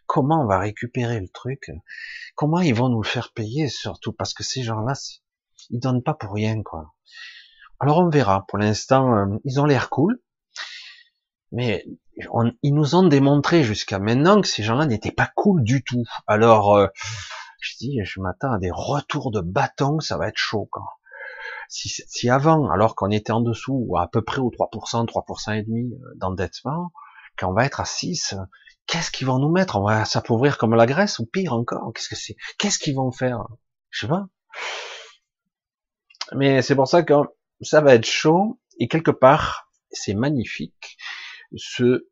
Comment 0.05 0.43
on 0.43 0.47
va 0.47 0.59
récupérer 0.59 1.19
le 1.19 1.27
truc? 1.27 1.71
Comment 2.35 2.61
ils 2.61 2.75
vont 2.75 2.89
nous 2.89 3.01
le 3.01 3.07
faire 3.07 3.31
payer 3.33 3.67
surtout? 3.67 4.13
Parce 4.13 4.33
que 4.33 4.43
ces 4.43 4.63
gens-là, 4.63 4.93
ils 5.69 5.79
donnent 5.79 6.03
pas 6.03 6.13
pour 6.13 6.33
rien, 6.33 6.61
quoi. 6.61 6.93
Alors 7.79 7.99
on 7.99 8.09
verra. 8.09 8.45
Pour 8.47 8.57
l'instant, 8.57 9.15
euh, 9.15 9.37
ils 9.43 9.59
ont 9.59 9.65
l'air 9.65 9.89
cool, 9.89 10.21
mais 11.51 11.85
ils 12.61 12.73
nous 12.73 12.95
ont 12.95 13.07
démontré 13.07 13.63
jusqu'à 13.63 13.99
maintenant 13.99 14.41
que 14.41 14.47
ces 14.47 14.63
gens-là 14.63 14.85
n'étaient 14.85 15.11
pas 15.11 15.31
cool 15.35 15.63
du 15.63 15.83
tout. 15.83 16.03
Alors, 16.27 16.75
euh, 16.75 16.87
je 17.59 17.75
dis, 17.77 17.99
je 18.03 18.19
m'attends 18.19 18.51
à 18.51 18.59
des 18.59 18.71
retours 18.71 19.31
de 19.31 19.41
bâton, 19.41 19.99
ça 19.99 20.17
va 20.17 20.27
être 20.27 20.37
chaud. 20.37 20.67
Quand. 20.71 20.85
Si, 21.69 21.89
si 21.89 22.29
avant, 22.29 22.69
alors 22.69 22.95
qu'on 22.95 23.09
était 23.09 23.31
en 23.31 23.41
dessous, 23.41 23.85
ou 23.87 23.97
à 23.97 24.07
peu 24.07 24.21
près 24.21 24.39
au 24.39 24.51
3%, 24.51 25.05
3% 25.07 25.57
et 25.57 25.63
demi 25.63 25.93
euh, 25.93 26.13
d'endettement, 26.15 26.91
quand 27.37 27.49
on 27.49 27.53
va 27.53 27.65
être 27.65 27.79
à 27.79 27.85
6, 27.85 28.35
qu'est-ce 28.85 29.11
qu'ils 29.11 29.27
vont 29.27 29.39
nous 29.39 29.51
mettre? 29.51 29.77
On 29.77 29.83
va 29.83 30.05
s'appauvrir 30.05 30.57
comme 30.57 30.75
la 30.75 30.85
Grèce 30.85 31.19
ou 31.19 31.25
pire 31.25 31.53
encore 31.53 31.91
Qu'est-ce 31.93 32.09
que 32.09 32.15
c'est? 32.15 32.35
Qu'est-ce 32.59 32.77
qu'ils 32.77 32.95
vont 32.95 33.11
faire? 33.11 33.45
Je 33.89 34.01
sais 34.01 34.07
pas. 34.07 34.27
Mais 36.33 36.61
c'est 36.61 36.75
pour 36.75 36.87
ça 36.87 37.03
que 37.03 37.13
ça 37.61 37.81
va 37.81 37.95
être 37.95 38.05
chaud 38.05 38.59
et 38.77 38.87
quelque 38.87 39.11
part, 39.11 39.69
c'est 39.91 40.13
magnifique 40.13 40.97
ce 41.55 42.07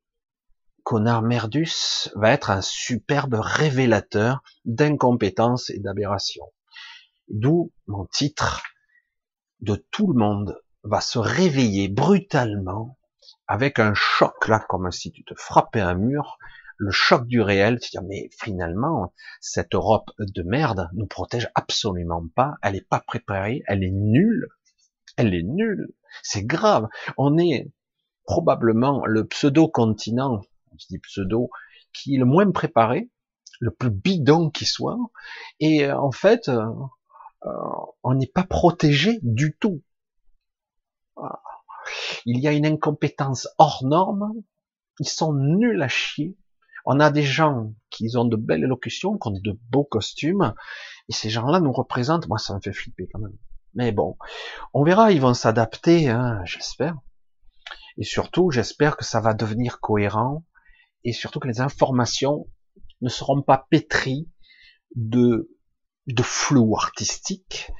connard 0.83 1.21
Merdus 1.21 2.10
va 2.15 2.31
être 2.31 2.50
un 2.50 2.62
superbe 2.62 3.36
révélateur 3.36 4.41
d'incompétence 4.65 5.69
et 5.69 5.79
d'aberration. 5.79 6.45
D'où 7.29 7.71
mon 7.88 8.05
titre 8.05 8.63
de 9.60 9.75
tout 9.91 10.12
le 10.12 10.19
monde 10.19 10.60
va 10.83 11.01
se 11.01 11.19
réveiller 11.19 11.88
brutalement 11.88 12.98
avec 13.48 13.79
un 13.79 13.93
choc 13.93 14.48
là, 14.48 14.60
comme 14.67 14.91
si 14.91 15.12
tu 15.12 15.24
te 15.24 15.33
frappais 15.36 15.81
un 15.81 15.93
mur, 15.93 16.38
le 16.77 16.91
choc 16.91 17.27
du 17.27 17.41
réel, 17.41 17.79
tu 17.79 17.91
dire 17.91 18.01
mais 18.01 18.29
finalement 18.39 19.13
cette 19.39 19.75
Europe 19.75 20.10
de 20.17 20.41
merde 20.41 20.89
nous 20.93 21.05
protège 21.05 21.48
absolument 21.53 22.25
pas, 22.36 22.55
elle 22.63 22.75
est 22.75 22.88
pas 22.88 23.00
préparée, 23.00 23.62
elle 23.67 23.83
est 23.83 23.91
nulle, 23.91 24.48
elle 25.15 25.36
est 25.36 25.43
nulle, 25.43 25.93
c'est 26.24 26.43
grave. 26.43 26.88
On 27.17 27.38
est 27.38 27.71
probablement 28.25 29.06
le 29.06 29.25
pseudo 29.28 29.68
continent, 29.68 30.42
je 30.78 30.86
dis 30.88 31.00
pseudo, 31.00 31.50
qui 31.94 32.16
est 32.16 32.20
le 32.20 32.25
moins 32.25 32.50
préparé, 32.51 33.10
le 33.60 33.72
plus 33.72 33.92
bidon 33.92 34.50
qui 34.50 34.66
soit, 34.66 34.98
et 35.60 35.86
euh, 35.86 35.98
en 35.98 36.12
fait 36.12 36.50
euh, 36.50 36.66
euh, 37.46 37.51
on 38.04 38.13
n'est 38.13 38.28
pas 38.28 38.44
protégé 38.44 39.20
du 39.22 39.56
tout. 39.58 39.82
Il 42.25 42.40
y 42.40 42.48
a 42.48 42.54
une 42.54 42.66
incompétence 42.66 43.48
hors 43.58 43.84
norme, 43.84 44.34
ils 45.00 45.10
sont 45.10 45.34
nuls 45.34 45.82
à 45.82 45.88
chier, 45.88 46.38
on 46.86 47.00
a 47.00 47.12
des 47.12 47.24
gens 47.24 47.74
qui 47.90 48.10
ont 48.16 48.25
de 48.25 48.36
belles 48.36 48.63
élocutions, 48.63 49.18
qui 49.18 49.28
ont 49.28 49.40
de 49.40 49.60
beaux 49.70 49.84
costumes, 49.84 50.54
et 51.10 51.13
ces 51.13 51.30
gens-là 51.30 51.60
nous 51.60 51.72
représentent. 51.72 52.28
Moi, 52.28 52.38
ça 52.38 52.56
me 52.56 52.60
fait 52.60 52.74
flipper 52.74 53.08
quand 53.12 53.20
même. 53.20 53.38
Mais 53.74 53.92
bon, 53.92 54.18
on 54.74 54.84
verra, 54.84 55.12
ils 55.12 55.22
vont 55.22 55.34
s'adapter, 55.34 56.10
hein, 56.10 56.42
j'espère. 56.46 56.98
Et 57.98 58.03
surtout, 58.03 58.51
j'espère 58.51 58.98
que 58.98 59.05
ça 59.05 59.19
va 59.19 59.33
devenir 59.33 59.79
cohérent, 59.79 60.45
et 61.03 61.13
surtout 61.13 61.39
que 61.39 61.48
les 61.48 61.62
informations 61.62 62.48
ne 63.01 63.10
seront 63.10 63.41
pas 63.41 63.67
pétries 63.69 64.29
de, 64.95 65.50
de 66.07 66.24
flou 66.24 66.75
artistique. 66.77 67.71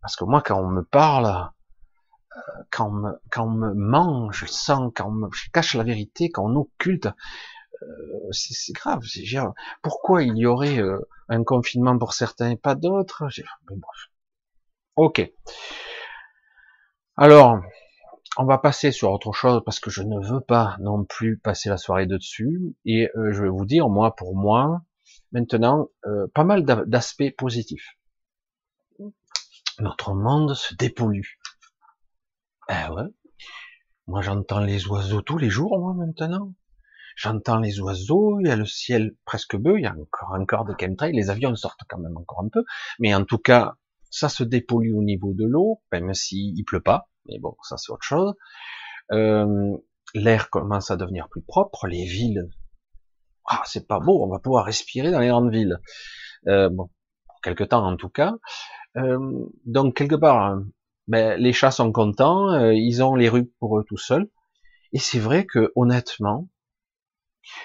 Parce 0.00 0.16
que 0.16 0.24
moi, 0.24 0.42
quand 0.42 0.60
on 0.60 0.68
me 0.68 0.82
parle, 0.82 1.26
euh, 1.26 2.40
quand 2.70 2.88
on 2.88 2.92
me, 2.92 3.12
quand 3.30 3.46
on 3.46 3.50
me 3.50 3.74
ment, 3.74 4.30
je 4.30 4.46
sens, 4.46 4.92
quand 4.94 5.08
on 5.08 5.12
me 5.12 5.28
cache 5.52 5.74
la 5.74 5.84
vérité, 5.84 6.30
quand 6.30 6.44
on 6.44 6.54
occulte, 6.56 7.06
euh, 7.82 8.28
c'est 8.30 8.72
grave. 8.72 9.02
Pourquoi 9.82 10.22
il 10.22 10.36
y 10.36 10.46
aurait 10.46 10.78
euh, 10.78 10.98
un 11.28 11.44
confinement 11.44 11.98
pour 11.98 12.12
certains 12.12 12.50
et 12.50 12.56
pas 12.56 12.74
d'autres? 12.74 13.24
Ok. 14.96 15.30
Alors, 17.16 17.60
on 18.38 18.44
va 18.44 18.58
passer 18.58 18.92
sur 18.92 19.10
autre 19.10 19.32
chose 19.32 19.62
parce 19.64 19.80
que 19.80 19.90
je 19.90 20.02
ne 20.02 20.18
veux 20.24 20.40
pas 20.40 20.76
non 20.80 21.04
plus 21.04 21.38
passer 21.38 21.68
la 21.68 21.76
soirée 21.76 22.06
dessus. 22.06 22.74
Et 22.84 23.10
euh, 23.16 23.32
je 23.32 23.42
vais 23.42 23.48
vous 23.48 23.66
dire, 23.66 23.88
moi, 23.88 24.14
pour 24.14 24.36
moi, 24.36 24.82
maintenant, 25.32 25.88
pas 26.34 26.44
mal 26.44 26.64
d'aspects 26.64 27.34
positifs. 27.36 27.98
Notre 29.80 30.14
monde 30.14 30.54
se 30.54 30.74
dépollue. 30.74 31.38
Eh 32.68 32.90
ouais. 32.92 33.08
Moi, 34.06 34.22
j'entends 34.22 34.60
les 34.60 34.86
oiseaux 34.86 35.20
tous 35.20 35.36
les 35.38 35.50
jours, 35.50 35.78
moi, 35.78 35.92
maintenant. 35.94 36.54
J'entends 37.16 37.58
les 37.58 37.80
oiseaux, 37.80 38.38
il 38.40 38.46
y 38.46 38.50
a 38.50 38.56
le 38.56 38.64
ciel 38.64 39.14
presque 39.24 39.56
bleu, 39.56 39.78
il 39.78 39.82
y 39.82 39.86
a 39.86 39.92
encore 39.92 40.32
encore 40.32 40.64
des 40.64 40.74
chemtrails, 40.80 41.12
les 41.12 41.30
avions 41.30 41.54
sortent 41.56 41.82
quand 41.88 41.98
même 41.98 42.16
encore 42.16 42.40
un 42.44 42.48
peu, 42.48 42.64
mais 43.00 43.12
en 43.12 43.24
tout 43.24 43.38
cas, 43.38 43.74
ça 44.10 44.28
se 44.28 44.42
dépollue 44.44 44.94
au 44.94 45.02
niveau 45.02 45.34
de 45.34 45.44
l'eau, 45.44 45.82
même 45.92 46.14
s'il 46.14 46.58
il 46.58 46.64
pleut 46.64 46.82
pas, 46.82 47.08
mais 47.26 47.38
bon, 47.38 47.56
ça 47.62 47.76
c'est 47.76 47.92
autre 47.92 48.04
chose. 48.04 48.34
Euh, 49.12 49.76
L'air 50.14 50.48
commence 50.48 50.90
à 50.90 50.96
devenir 50.96 51.28
plus 51.28 51.42
propre, 51.42 51.86
les 51.86 52.04
villes, 52.04 52.48
ah 53.44 53.62
c'est 53.66 53.86
pas 53.86 54.00
beau, 54.00 54.22
on 54.22 54.28
va 54.28 54.38
pouvoir 54.38 54.64
respirer 54.64 55.10
dans 55.10 55.20
les 55.20 55.28
grandes 55.28 55.52
villes. 55.52 55.80
Euh, 56.46 56.68
bon, 56.68 56.88
pour 57.26 57.40
quelque 57.42 57.64
temps 57.64 57.84
en 57.86 57.96
tout 57.96 58.08
cas. 58.08 58.34
Euh, 58.96 59.46
donc 59.64 59.96
quelque 59.96 60.14
part, 60.14 60.42
hein, 60.42 60.66
ben, 61.08 61.40
les 61.40 61.52
chats 61.52 61.70
sont 61.70 61.92
contents, 61.92 62.52
euh, 62.52 62.74
ils 62.74 63.02
ont 63.02 63.14
les 63.14 63.28
rues 63.28 63.50
pour 63.58 63.78
eux 63.78 63.84
tout 63.86 63.96
seuls. 63.96 64.28
Et 64.92 64.98
c'est 64.98 65.18
vrai 65.18 65.46
que 65.46 65.72
honnêtement, 65.76 66.48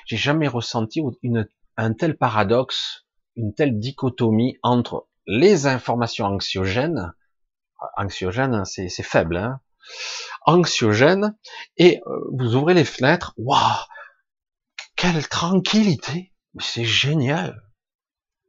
j'ai 0.06 0.18
jamais 0.18 0.48
ressenti 0.48 1.02
une, 1.22 1.48
un 1.78 1.94
tel 1.94 2.18
paradoxe, 2.18 3.06
une 3.36 3.54
telle 3.54 3.80
dichotomie 3.80 4.58
entre 4.64 5.08
les 5.26 5.68
informations 5.68 6.26
anxiogènes, 6.26 7.14
anxiogènes 7.98 8.66
c'est 8.66 8.90
faible, 9.04 9.38
hein, 9.38 9.60
anxiogènes, 10.46 11.38
et 11.78 12.02
euh, 12.08 12.20
vous 12.38 12.56
ouvrez 12.56 12.74
les 12.74 12.86
fenêtres, 12.86 13.34
waouh, 13.38 13.60
quelle 14.96 15.28
tranquillité, 15.28 16.34
c'est 16.60 16.86
génial, 16.86 17.62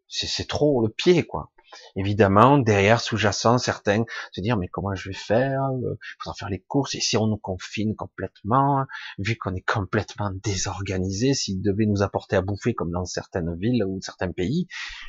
c'est 0.08 0.48
trop 0.48 0.82
le 0.86 0.92
pied 0.92 1.24
quoi. 1.24 1.50
Évidemment, 1.96 2.58
derrière, 2.58 3.00
sous-jacent, 3.00 3.58
certains 3.58 4.04
se 4.32 4.40
dire 4.40 4.56
mais 4.56 4.68
comment 4.68 4.94
je 4.94 5.10
vais 5.10 5.14
faire 5.14 5.62
Il 5.72 5.96
faudra 6.22 6.34
faire 6.38 6.50
les 6.50 6.60
courses. 6.60 6.94
Et 6.94 7.00
si 7.00 7.16
on 7.16 7.26
nous 7.26 7.36
confine 7.36 7.94
complètement, 7.94 8.84
vu 9.18 9.36
qu'on 9.36 9.54
est 9.54 9.66
complètement 9.66 10.30
désorganisé, 10.42 11.34
s'ils 11.34 11.62
devaient 11.62 11.86
nous 11.86 12.02
apporter 12.02 12.36
à 12.36 12.42
bouffer 12.42 12.74
comme 12.74 12.90
dans 12.90 13.04
certaines 13.04 13.56
villes 13.58 13.84
ou 13.84 14.00
certains 14.00 14.32
pays, 14.32 14.66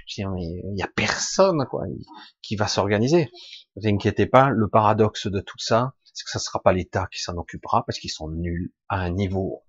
je 0.08 0.22
dis 0.22 0.26
mais 0.26 0.44
il 0.44 0.78
y 0.78 0.84
a 0.84 0.90
personne 0.96 1.66
quoi 1.70 1.84
qui 2.42 2.56
va 2.56 2.68
s'organiser. 2.68 3.30
Ne 3.76 3.82
vous 3.82 3.88
inquiétez 3.96 4.26
pas, 4.26 4.50
le 4.50 4.68
paradoxe 4.68 5.28
de 5.28 5.40
tout 5.40 5.60
ça, 5.60 5.94
c'est 6.14 6.24
que 6.24 6.32
ça 6.32 6.40
sera 6.40 6.62
pas 6.62 6.74
l'État 6.74 7.08
qui 7.12 7.22
s'en 7.22 7.38
occupera 7.38 7.84
parce 7.86 8.00
qu'ils 8.00 8.12
sont 8.12 8.30
nuls 8.30 8.74
à 8.88 8.98
un 8.98 9.12
niveau 9.12 9.64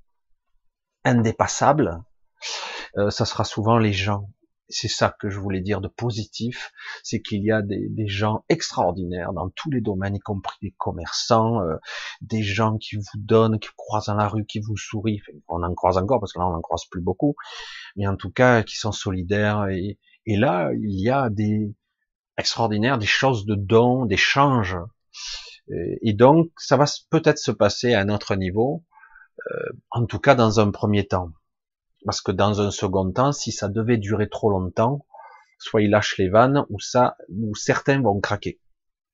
indépassable. 1.04 2.02
Euh, 2.98 3.10
ça 3.10 3.24
sera 3.24 3.44
souvent 3.44 3.78
les 3.78 3.92
gens 3.92 4.30
c'est 4.68 4.88
ça 4.88 5.14
que 5.20 5.30
je 5.30 5.38
voulais 5.38 5.60
dire 5.60 5.80
de 5.80 5.88
positif, 5.88 6.72
c'est 7.02 7.20
qu'il 7.20 7.42
y 7.44 7.52
a 7.52 7.62
des, 7.62 8.08
gens 8.08 8.44
extraordinaires 8.48 9.32
dans 9.32 9.48
tous 9.50 9.70
les 9.70 9.80
domaines, 9.80 10.16
y 10.16 10.20
compris 10.20 10.56
des 10.62 10.74
commerçants, 10.76 11.60
euh, 11.62 11.76
des 12.20 12.42
gens 12.42 12.76
qui 12.76 12.96
vous 12.96 13.04
donnent, 13.16 13.58
qui 13.58 13.68
vous 13.68 13.74
croisent 13.76 14.06
dans 14.06 14.14
la 14.14 14.28
rue, 14.28 14.44
qui 14.44 14.60
vous 14.60 14.76
sourient. 14.76 15.22
on 15.48 15.62
en 15.62 15.74
croise 15.74 15.98
encore 15.98 16.20
parce 16.20 16.32
que 16.32 16.38
là 16.38 16.46
on 16.46 16.54
en 16.54 16.60
croise 16.60 16.84
plus 16.90 17.00
beaucoup, 17.00 17.34
mais 17.96 18.06
en 18.06 18.16
tout 18.16 18.30
cas 18.30 18.62
qui 18.62 18.76
sont 18.76 18.92
solidaires. 18.92 19.66
Et, 19.68 19.98
là 20.26 20.70
il 20.74 21.00
y 21.00 21.10
a 21.10 21.30
des 21.30 21.74
extraordinaires, 22.38 22.98
des 22.98 23.06
choses 23.06 23.46
de 23.46 23.54
dons, 23.54 24.06
d'échanges. 24.06 24.76
Et 26.02 26.12
donc 26.12 26.50
ça 26.58 26.76
va 26.76 26.84
peut-être 27.10 27.38
se 27.38 27.50
passer 27.50 27.94
à 27.94 28.00
un 28.00 28.08
autre 28.08 28.36
niveau, 28.36 28.84
euh, 29.50 29.70
en 29.90 30.06
tout 30.06 30.20
cas 30.20 30.34
dans 30.34 30.60
un 30.60 30.70
premier 30.70 31.06
temps. 31.06 31.32
Parce 32.06 32.20
que 32.20 32.32
dans 32.32 32.62
un 32.62 32.70
second 32.70 33.10
temps, 33.10 33.32
si 33.32 33.52
ça 33.52 33.68
devait 33.68 33.98
durer 33.98 34.28
trop 34.28 34.48
longtemps, 34.48 35.04
soit 35.58 35.82
ils 35.82 35.90
lâchent 35.90 36.16
les 36.18 36.28
vannes, 36.28 36.64
ou 36.70 36.78
ça, 36.78 37.16
ou 37.28 37.54
certains 37.56 38.00
vont 38.00 38.20
craquer. 38.20 38.60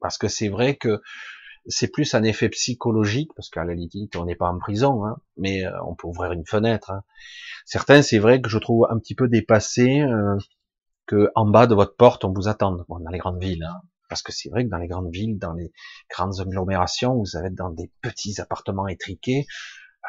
Parce 0.00 0.18
que 0.18 0.28
c'est 0.28 0.48
vrai 0.48 0.76
que 0.76 1.00
c'est 1.66 1.88
plus 1.88 2.14
un 2.14 2.22
effet 2.22 2.50
psychologique, 2.50 3.30
parce 3.34 3.48
qu'à 3.48 3.64
la 3.64 3.74
limite, 3.74 4.14
on 4.16 4.26
n'est 4.26 4.36
pas 4.36 4.48
en 4.48 4.58
prison, 4.58 5.06
hein, 5.06 5.16
mais 5.36 5.64
euh, 5.64 5.70
on 5.86 5.94
peut 5.94 6.08
ouvrir 6.08 6.32
une 6.32 6.44
fenêtre. 6.44 6.90
Hein. 6.90 7.02
Certains, 7.64 8.02
c'est 8.02 8.18
vrai 8.18 8.42
que 8.42 8.50
je 8.50 8.58
trouve 8.58 8.86
un 8.90 8.98
petit 8.98 9.14
peu 9.14 9.28
dépassé 9.28 10.02
euh, 10.02 10.36
que 11.06 11.30
en 11.34 11.48
bas 11.48 11.66
de 11.66 11.74
votre 11.74 11.96
porte, 11.96 12.24
on 12.24 12.32
vous 12.32 12.48
attende, 12.48 12.84
bon, 12.88 12.98
dans 12.98 13.10
les 13.10 13.18
grandes 13.18 13.40
villes. 13.40 13.64
Hein. 13.64 13.80
parce 14.08 14.22
que 14.22 14.32
c'est 14.32 14.50
vrai 14.50 14.64
que 14.64 14.70
dans 14.70 14.78
les 14.78 14.88
grandes 14.88 15.10
villes, 15.10 15.38
dans 15.38 15.54
les 15.54 15.72
grandes 16.10 16.40
agglomérations, 16.40 17.16
vous 17.16 17.36
avez 17.36 17.50
dans 17.50 17.70
des 17.70 17.90
petits 18.02 18.40
appartements 18.40 18.88
étriqués, 18.88 19.46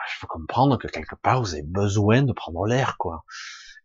il 0.10 0.20
faut 0.20 0.28
comprendre 0.28 0.78
que 0.78 0.88
quelque 0.88 1.16
part 1.16 1.42
vous 1.42 1.54
avez 1.54 1.64
besoin 1.64 2.24
de 2.24 2.34
prendre 2.34 2.66
l'air, 2.66 2.98
quoi. 2.98 3.24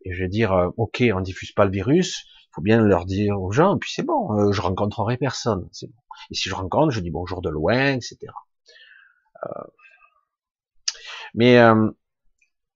Et 0.05 0.13
je 0.13 0.23
vais 0.23 0.29
dire, 0.29 0.53
euh, 0.53 0.69
ok, 0.77 1.03
on 1.13 1.21
diffuse 1.21 1.51
pas 1.51 1.65
le 1.65 1.71
virus, 1.71 2.25
il 2.43 2.49
faut 2.53 2.61
bien 2.61 2.81
leur 2.81 3.05
dire 3.05 3.39
aux 3.39 3.51
gens, 3.51 3.77
puis 3.77 3.91
c'est 3.93 4.03
bon, 4.03 4.33
euh, 4.33 4.51
je 4.51 4.61
rencontrerai 4.61 5.17
personne, 5.17 5.67
c'est 5.71 5.87
bon. 5.87 5.97
Et 6.31 6.35
si 6.35 6.49
je 6.49 6.55
rencontre, 6.55 6.91
je 6.91 6.99
dis 6.99 7.11
bonjour 7.11 7.41
de 7.41 7.49
loin, 7.49 7.93
etc. 7.93 8.17
Euh... 9.45 9.63
Mais 11.33 11.57
euh, 11.59 11.91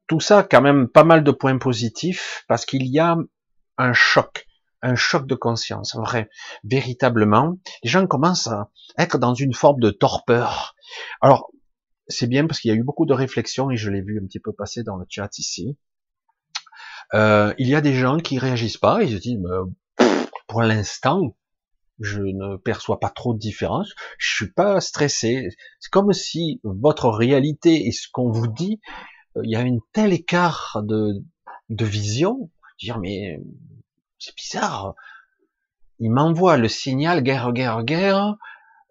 tout 0.08 0.20
ça, 0.20 0.44
quand 0.44 0.62
même, 0.62 0.88
pas 0.88 1.04
mal 1.04 1.24
de 1.24 1.32
points 1.32 1.58
positifs, 1.58 2.46
parce 2.48 2.66
qu'il 2.66 2.86
y 2.88 3.00
a 3.00 3.18
un 3.78 3.94
choc, 3.94 4.46
un 4.82 4.96
choc 4.96 5.26
de 5.26 5.36
conscience, 5.36 5.96
vrai, 5.96 6.30
véritablement. 6.64 7.58
Les 7.84 7.90
gens 7.90 8.06
commencent 8.06 8.48
à 8.48 8.70
être 8.98 9.18
dans 9.18 9.34
une 9.34 9.54
forme 9.54 9.80
de 9.80 9.90
torpeur. 9.90 10.76
Alors, 11.22 11.50
c'est 12.08 12.28
bien 12.28 12.48
parce 12.48 12.60
qu'il 12.60 12.70
y 12.70 12.74
a 12.74 12.78
eu 12.78 12.84
beaucoup 12.84 13.06
de 13.06 13.14
réflexions 13.14 13.72
et 13.72 13.78
je 13.78 13.90
l'ai 13.90 14.02
vu 14.02 14.20
un 14.22 14.26
petit 14.26 14.40
peu 14.40 14.54
passer 14.54 14.84
dans 14.84 14.98
le 14.98 15.06
chat 15.10 15.38
ici. 15.38 15.78
Euh, 17.14 17.54
il 17.58 17.68
y 17.68 17.76
a 17.76 17.82
des 17.82 17.94
gens 17.94 18.18
qui 18.18 18.40
réagissent 18.40 18.78
pas, 18.78 19.04
ils 19.04 19.14
se 19.14 19.22
disent 19.22 19.40
pour 20.48 20.62
l'instant 20.62 21.36
je 22.00 22.22
ne 22.22 22.58
perçois 22.58 23.00
pas 23.00 23.10
trop 23.10 23.34
de 23.34 23.40
différence, 23.40 23.94
je 24.18 24.36
suis 24.36 24.52
pas 24.52 24.82
stressé. 24.82 25.50
C'est 25.80 25.92
comme 25.92 26.12
si 26.12 26.60
votre 26.64 27.10
réalité 27.10 27.88
et 27.88 27.92
ce 27.92 28.08
qu'on 28.12 28.32
vous 28.32 28.48
dit, 28.48 28.80
euh, 29.38 29.42
il 29.44 29.52
y 29.52 29.56
a 29.56 29.62
une 29.62 29.80
tel 29.94 30.12
écart 30.12 30.82
de, 30.84 31.24
de 31.70 31.86
vision, 31.86 32.50
dire 32.80 33.00
mais 33.00 33.40
c'est 34.20 34.36
bizarre. 34.36 34.96
Il 36.00 36.12
m'envoie 36.12 36.58
le 36.58 36.68
signal 36.68 37.22
guerre, 37.22 37.54
guerre, 37.54 37.84
guerre. 37.84 38.38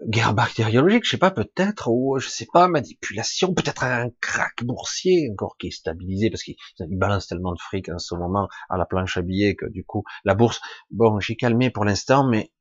Guerre 0.07 0.35
bactériologique, 0.35 1.05
je 1.05 1.11
sais 1.11 1.19
pas, 1.19 1.31
peut-être, 1.31 1.89
ou 1.89 2.19
je 2.19 2.29
sais 2.29 2.47
pas, 2.53 2.69
manipulation, 2.69 3.55
peut-être 3.55 3.85
un 3.85 4.11
crack 4.21 4.65
boursier 4.65 5.29
encore 5.33 5.57
qui 5.59 5.69
est 5.69 5.71
stabilisé 5.71 6.31
parce 6.31 6.43
qu'il 6.43 6.57
balance 6.79 7.27
tellement 7.27 7.53
de 7.53 7.61
fric 7.61 7.89
en 7.89 7.99
ce 7.99 8.15
moment 8.15 8.49
à 8.69 8.77
la 8.77 8.87
planche 8.87 9.17
à 9.17 9.23
billets 9.23 9.55
que 9.55 9.67
du 9.67 9.85
coup 9.85 10.05
la 10.25 10.35
bourse. 10.35 10.61
Bon, 10.91 11.21
j'ai 11.21 11.37
calmé 11.37 11.71
pour 11.71 11.85
l'instant, 11.85 12.27
mais 12.27 12.53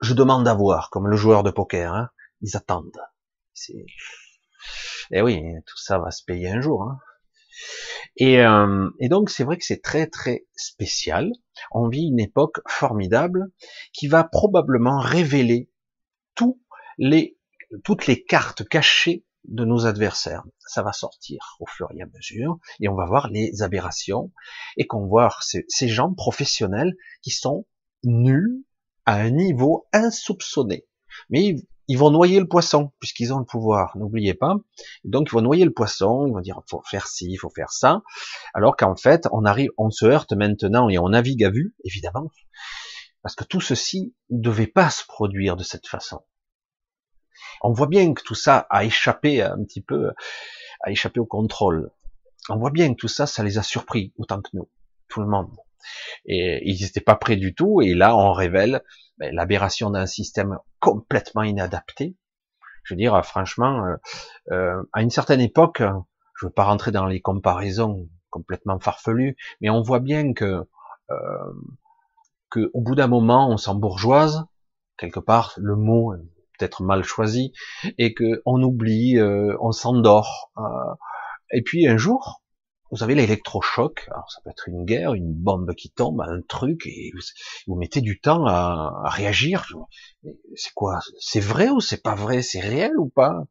je 0.00 0.14
demande 0.14 0.46
à 0.46 0.54
voir, 0.54 0.90
comme 0.90 1.08
le 1.08 1.16
joueur 1.16 1.42
de 1.42 1.50
poker, 1.50 1.92
hein, 1.92 2.10
ils 2.40 2.56
attendent. 2.56 3.00
Et 3.70 3.84
eh 5.10 5.22
oui, 5.22 5.42
tout 5.66 5.78
ça 5.78 5.98
va 5.98 6.10
se 6.10 6.22
payer 6.24 6.50
un 6.50 6.60
jour. 6.60 6.82
Hein. 6.82 6.98
Et, 8.16 8.40
euh, 8.40 8.88
et 9.00 9.08
donc 9.08 9.30
c'est 9.30 9.44
vrai 9.44 9.56
que 9.56 9.64
c'est 9.64 9.82
très 9.82 10.06
très 10.06 10.46
spécial. 10.54 11.32
On 11.72 11.88
vit 11.88 12.08
une 12.08 12.20
époque 12.20 12.60
formidable 12.68 13.46
qui 13.92 14.06
va 14.06 14.24
probablement 14.24 15.00
révéler 15.00 15.70
les, 16.98 17.38
toutes 17.84 18.06
les 18.06 18.24
cartes 18.24 18.66
cachées 18.68 19.24
de 19.44 19.64
nos 19.64 19.86
adversaires. 19.86 20.44
Ça 20.66 20.82
va 20.82 20.92
sortir 20.92 21.56
au 21.60 21.66
fur 21.66 21.88
et 21.96 22.02
à 22.02 22.06
mesure, 22.06 22.58
et 22.80 22.88
on 22.88 22.94
va 22.94 23.06
voir 23.06 23.28
les 23.30 23.62
aberrations, 23.62 24.32
et 24.76 24.86
qu'on 24.86 25.06
voit 25.06 25.34
ces, 25.40 25.64
ces 25.68 25.88
gens 25.88 26.12
professionnels 26.12 26.94
qui 27.22 27.30
sont 27.30 27.66
nuls 28.04 28.64
à 29.06 29.14
un 29.14 29.30
niveau 29.30 29.86
insoupçonné. 29.92 30.86
Mais 31.30 31.56
ils 31.90 31.96
vont 31.96 32.10
noyer 32.10 32.38
le 32.38 32.46
poisson, 32.46 32.92
puisqu'ils 33.00 33.32
ont 33.32 33.38
le 33.38 33.46
pouvoir, 33.46 33.96
n'oubliez 33.96 34.34
pas. 34.34 34.56
Donc 35.04 35.28
ils 35.30 35.32
vont 35.32 35.40
noyer 35.40 35.64
le 35.64 35.72
poisson, 35.72 36.26
ils 36.26 36.32
vont 36.32 36.40
dire 36.40 36.60
faut 36.68 36.82
faire 36.84 37.06
ci, 37.06 37.34
faut 37.36 37.50
faire 37.50 37.70
ça, 37.72 38.02
alors 38.52 38.76
qu'en 38.76 38.94
fait 38.94 39.26
on 39.32 39.46
arrive, 39.46 39.70
on 39.78 39.90
se 39.90 40.04
heurte 40.04 40.34
maintenant 40.34 40.90
et 40.90 40.98
on 40.98 41.08
navigue 41.08 41.44
à 41.44 41.50
vue, 41.50 41.74
évidemment, 41.84 42.30
parce 43.28 43.36
que 43.36 43.44
tout 43.44 43.60
ceci 43.60 44.14
ne 44.30 44.40
devait 44.40 44.66
pas 44.66 44.88
se 44.88 45.04
produire 45.04 45.54
de 45.54 45.62
cette 45.62 45.86
façon. 45.86 46.22
On 47.60 47.72
voit 47.72 47.86
bien 47.86 48.14
que 48.14 48.22
tout 48.22 48.34
ça 48.34 48.66
a 48.70 48.84
échappé 48.84 49.42
un 49.42 49.62
petit 49.64 49.82
peu, 49.82 50.12
a 50.80 50.90
échappé 50.90 51.20
au 51.20 51.26
contrôle. 51.26 51.90
On 52.48 52.56
voit 52.56 52.70
bien 52.70 52.88
que 52.88 52.98
tout 52.98 53.06
ça, 53.06 53.26
ça 53.26 53.44
les 53.44 53.58
a 53.58 53.62
surpris 53.62 54.14
autant 54.16 54.40
que 54.40 54.48
nous, 54.54 54.70
tout 55.08 55.20
le 55.20 55.26
monde. 55.26 55.54
Et 56.24 56.62
ils 56.64 56.82
n'étaient 56.82 57.02
pas 57.02 57.16
prêts 57.16 57.36
du 57.36 57.54
tout, 57.54 57.82
et 57.82 57.92
là 57.92 58.16
on 58.16 58.32
révèle 58.32 58.82
ben, 59.18 59.34
l'aberration 59.34 59.90
d'un 59.90 60.06
système 60.06 60.56
complètement 60.80 61.42
inadapté. 61.42 62.16
Je 62.84 62.94
veux 62.94 62.98
dire, 62.98 63.22
franchement, 63.26 63.84
euh, 63.84 63.96
euh, 64.52 64.82
à 64.94 65.02
une 65.02 65.10
certaine 65.10 65.42
époque, 65.42 65.80
je 65.80 66.46
ne 66.46 66.48
veux 66.48 66.54
pas 66.54 66.64
rentrer 66.64 66.92
dans 66.92 67.04
les 67.04 67.20
comparaisons 67.20 68.08
complètement 68.30 68.80
farfelues, 68.80 69.36
mais 69.60 69.68
on 69.68 69.82
voit 69.82 70.00
bien 70.00 70.32
que, 70.32 70.66
euh, 71.10 71.52
que 72.50 72.70
au 72.74 72.80
bout 72.80 72.94
d'un 72.94 73.06
moment, 73.06 73.50
on 73.50 73.56
s'embourgeoise, 73.56 74.44
quelque 74.96 75.20
part, 75.20 75.54
le 75.56 75.76
mot 75.76 76.14
peut-être 76.58 76.82
mal 76.82 77.04
choisi, 77.04 77.52
et 77.98 78.14
que 78.14 78.42
on 78.44 78.62
oublie, 78.62 79.18
euh, 79.18 79.56
on 79.60 79.72
s'endort. 79.72 80.50
et 81.50 81.62
puis 81.62 81.86
un 81.86 81.96
jour, 81.96 82.42
vous 82.90 83.02
avez 83.02 83.14
l'électrochoc, 83.14 84.06
alors 84.10 84.30
ça 84.30 84.40
peut 84.42 84.50
être 84.50 84.68
une 84.68 84.84
guerre, 84.84 85.14
une 85.14 85.32
bombe 85.32 85.74
qui 85.74 85.90
tombe, 85.90 86.20
un 86.22 86.40
truc, 86.40 86.86
et 86.86 87.12
vous, 87.66 87.76
mettez 87.76 88.00
du 88.00 88.18
temps 88.18 88.46
à, 88.46 89.08
réagir. 89.10 89.66
C'est 90.54 90.72
quoi? 90.74 91.00
C'est 91.20 91.40
vrai 91.40 91.68
ou 91.68 91.80
c'est 91.80 92.02
pas 92.02 92.14
vrai? 92.14 92.42
C'est 92.42 92.60
réel 92.60 92.92
ou 92.98 93.08
pas? 93.08 93.32
euh, 93.32 93.44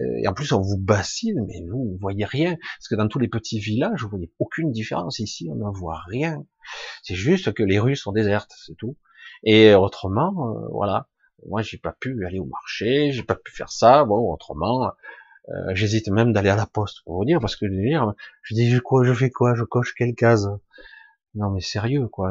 Et 0.00 0.26
en 0.26 0.34
plus, 0.34 0.52
on 0.52 0.60
vous 0.60 0.78
bassine, 0.78 1.44
mais 1.46 1.60
vous, 1.70 1.92
vous 1.92 1.98
voyez 2.00 2.24
rien. 2.24 2.56
Parce 2.78 2.88
que 2.88 2.94
dans 2.94 3.08
tous 3.08 3.18
les 3.18 3.28
petits 3.28 3.58
villages, 3.58 4.02
vous 4.02 4.08
voyez 4.08 4.32
aucune 4.38 4.72
différence. 4.72 5.18
Ici, 5.18 5.48
on 5.50 5.56
n'en 5.56 5.72
voit 5.72 6.00
rien. 6.08 6.44
C'est 7.02 7.14
juste 7.14 7.52
que 7.52 7.62
les 7.62 7.78
rues 7.78 7.96
sont 7.96 8.12
désertes, 8.12 8.52
c'est 8.64 8.76
tout. 8.76 8.96
Et 9.44 9.74
autrement, 9.74 10.32
euh, 10.48 10.68
voilà. 10.70 11.08
Moi, 11.46 11.62
j'ai 11.62 11.78
pas 11.78 11.92
pu 11.92 12.24
aller 12.26 12.38
au 12.38 12.46
marché, 12.46 13.12
j'ai 13.12 13.22
pas 13.22 13.34
pu 13.34 13.52
faire 13.52 13.70
ça. 13.70 14.04
Bon, 14.04 14.32
autrement, 14.32 14.92
euh, 15.50 15.74
j'hésite 15.74 16.08
même 16.08 16.32
d'aller 16.32 16.48
à 16.48 16.56
la 16.56 16.66
poste 16.66 17.02
pour 17.04 17.16
vous 17.16 17.24
dire, 17.24 17.38
parce 17.38 17.56
que 17.56 17.66
je 17.66 18.54
dis 18.54 18.80
quoi, 18.80 19.04
je 19.04 19.12
fais 19.12 19.30
quoi, 19.30 19.54
je 19.54 19.64
coche 19.64 19.94
quelle 19.94 20.14
case? 20.14 20.48
Non 21.34 21.50
mais 21.50 21.60
sérieux 21.60 22.08
quoi. 22.08 22.30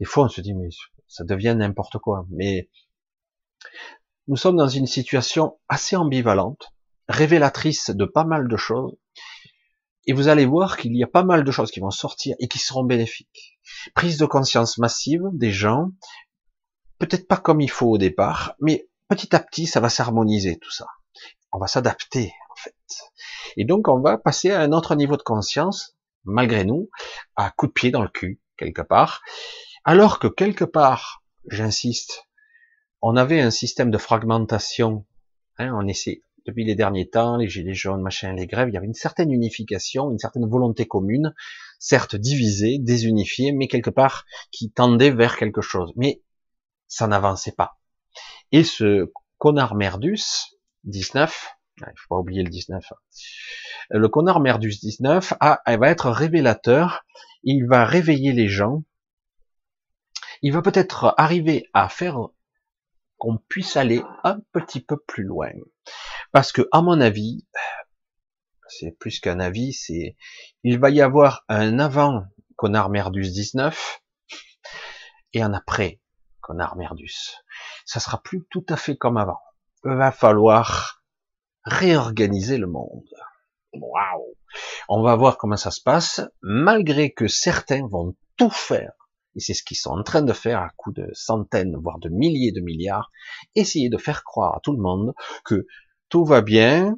Des 0.00 0.06
fois 0.06 0.24
on 0.24 0.28
se 0.28 0.40
dit 0.40 0.54
mais 0.54 0.68
ça 1.06 1.24
devient 1.24 1.54
n'importe 1.56 1.98
quoi. 1.98 2.26
Mais 2.30 2.68
nous 4.26 4.36
sommes 4.36 4.56
dans 4.56 4.68
une 4.68 4.86
situation 4.86 5.58
assez 5.68 5.96
ambivalente, 5.96 6.72
révélatrice 7.08 7.90
de 7.90 8.04
pas 8.04 8.24
mal 8.24 8.48
de 8.48 8.56
choses. 8.56 8.96
Et 10.06 10.12
vous 10.12 10.28
allez 10.28 10.46
voir 10.46 10.76
qu'il 10.76 10.96
y 10.96 11.02
a 11.02 11.08
pas 11.08 11.24
mal 11.24 11.44
de 11.44 11.50
choses 11.50 11.70
qui 11.70 11.80
vont 11.80 11.90
sortir 11.90 12.34
et 12.38 12.48
qui 12.48 12.58
seront 12.58 12.84
bénéfiques. 12.84 13.58
Prise 13.94 14.16
de 14.16 14.26
conscience 14.26 14.78
massive 14.78 15.22
des 15.32 15.50
gens, 15.50 15.90
peut-être 16.98 17.28
pas 17.28 17.36
comme 17.36 17.60
il 17.60 17.70
faut 17.70 17.90
au 17.90 17.98
départ, 17.98 18.54
mais 18.60 18.88
petit 19.08 19.34
à 19.34 19.40
petit 19.40 19.66
ça 19.66 19.80
va 19.80 19.88
s'harmoniser 19.90 20.58
tout 20.58 20.70
ça. 20.70 20.86
On 21.52 21.58
va 21.58 21.66
s'adapter 21.66 22.32
fait. 22.58 22.74
Et 23.56 23.64
donc 23.64 23.88
on 23.88 24.00
va 24.00 24.18
passer 24.18 24.50
à 24.50 24.60
un 24.60 24.72
autre 24.72 24.94
niveau 24.94 25.16
de 25.16 25.22
conscience, 25.22 25.96
malgré 26.24 26.64
nous, 26.64 26.90
à 27.36 27.50
coup 27.50 27.66
de 27.66 27.72
pied 27.72 27.90
dans 27.90 28.02
le 28.02 28.08
cul, 28.08 28.40
quelque 28.56 28.82
part, 28.82 29.22
alors 29.84 30.18
que 30.18 30.26
quelque 30.26 30.64
part, 30.64 31.22
j'insiste, 31.48 32.24
on 33.00 33.16
avait 33.16 33.40
un 33.40 33.50
système 33.50 33.90
de 33.90 33.98
fragmentation, 33.98 35.06
hein, 35.58 35.72
on 35.74 35.86
essaie, 35.86 36.22
depuis 36.48 36.64
les 36.64 36.74
derniers 36.74 37.08
temps, 37.08 37.36
les 37.36 37.46
gilets 37.46 37.74
jaunes, 37.74 38.00
machin, 38.00 38.32
les 38.32 38.46
grèves, 38.46 38.70
il 38.70 38.74
y 38.74 38.78
avait 38.78 38.86
une 38.86 38.94
certaine 38.94 39.30
unification, 39.30 40.10
une 40.10 40.18
certaine 40.18 40.48
volonté 40.48 40.86
commune, 40.86 41.34
certes 41.78 42.16
divisée, 42.16 42.78
désunifiée, 42.78 43.52
mais 43.52 43.68
quelque 43.68 43.90
part 43.90 44.24
qui 44.50 44.70
tendait 44.70 45.10
vers 45.10 45.36
quelque 45.36 45.60
chose. 45.60 45.92
Mais 45.96 46.22
ça 46.86 47.06
n'avançait 47.06 47.52
pas. 47.52 47.78
Et 48.50 48.64
ce 48.64 49.12
connard 49.36 49.74
Merdus, 49.74 50.22
19, 50.84 51.50
il 51.80 51.84
faut 51.96 52.14
pas 52.14 52.18
oublier 52.18 52.42
le 52.42 52.48
19. 52.48 52.94
Le 53.90 54.08
connard 54.08 54.40
Merdus 54.40 54.78
19 54.80 55.34
a, 55.40 55.60
elle 55.66 55.78
va 55.78 55.90
être 55.90 56.08
révélateur. 56.10 57.04
Il 57.42 57.66
va 57.66 57.84
réveiller 57.84 58.32
les 58.32 58.48
gens. 58.48 58.84
Il 60.40 60.54
va 60.54 60.62
peut-être 60.62 61.14
arriver 61.18 61.66
à 61.74 61.90
faire 61.90 62.18
qu'on 63.18 63.38
puisse 63.48 63.76
aller 63.76 64.02
un 64.24 64.40
petit 64.52 64.80
peu 64.80 64.96
plus 64.96 65.24
loin. 65.24 65.50
Parce 66.32 66.52
que, 66.52 66.68
à 66.72 66.82
mon 66.82 67.00
avis, 67.00 67.46
c'est 68.68 68.92
plus 68.98 69.20
qu'un 69.20 69.40
avis, 69.40 69.72
c'est, 69.72 70.16
il 70.62 70.78
va 70.78 70.90
y 70.90 71.00
avoir 71.00 71.44
un 71.48 71.78
avant 71.78 72.24
connard 72.56 72.90
Merdus 72.90 73.30
19 73.30 74.00
et 75.32 75.42
un 75.42 75.52
après 75.52 76.00
connard 76.40 76.76
Merdus. 76.76 77.34
Ça 77.84 78.00
sera 78.00 78.22
plus 78.22 78.46
tout 78.50 78.64
à 78.68 78.76
fait 78.76 78.96
comme 78.96 79.16
avant. 79.16 79.40
Il 79.84 79.92
va 79.92 80.12
falloir 80.12 81.02
réorganiser 81.64 82.58
le 82.58 82.66
monde. 82.66 83.08
Waouh 83.72 84.34
On 84.88 85.02
va 85.02 85.14
voir 85.14 85.36
comment 85.38 85.56
ça 85.56 85.70
se 85.70 85.82
passe, 85.82 86.20
malgré 86.42 87.12
que 87.12 87.28
certains 87.28 87.86
vont 87.86 88.16
tout 88.36 88.50
faire, 88.50 88.92
et 89.38 89.40
c'est 89.40 89.54
ce 89.54 89.62
qu'ils 89.62 89.76
sont 89.76 89.90
en 89.90 90.02
train 90.02 90.22
de 90.22 90.32
faire 90.32 90.58
à 90.58 90.70
coup 90.76 90.90
de 90.90 91.08
centaines, 91.12 91.76
voire 91.76 92.00
de 92.00 92.08
milliers 92.08 92.50
de 92.50 92.60
milliards, 92.60 93.12
essayer 93.54 93.88
de 93.88 93.96
faire 93.96 94.24
croire 94.24 94.56
à 94.56 94.60
tout 94.64 94.72
le 94.72 94.82
monde 94.82 95.14
que 95.44 95.64
tout 96.08 96.24
va 96.24 96.42
bien, 96.42 96.96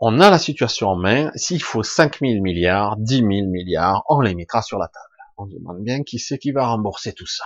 on 0.00 0.18
a 0.18 0.28
la 0.28 0.40
situation 0.40 0.88
en 0.88 0.96
main, 0.96 1.30
s'il 1.36 1.62
faut 1.62 1.84
5000 1.84 2.42
milliards, 2.42 2.96
10 2.96 3.18
000 3.18 3.28
milliards, 3.46 4.02
on 4.08 4.20
les 4.20 4.34
mettra 4.34 4.60
sur 4.60 4.76
la 4.76 4.88
table. 4.88 5.06
On 5.36 5.46
demande 5.46 5.84
bien 5.84 6.02
qui 6.02 6.18
c'est 6.18 6.36
qui 6.36 6.50
va 6.50 6.66
rembourser 6.66 7.12
tout 7.12 7.28
ça. 7.28 7.44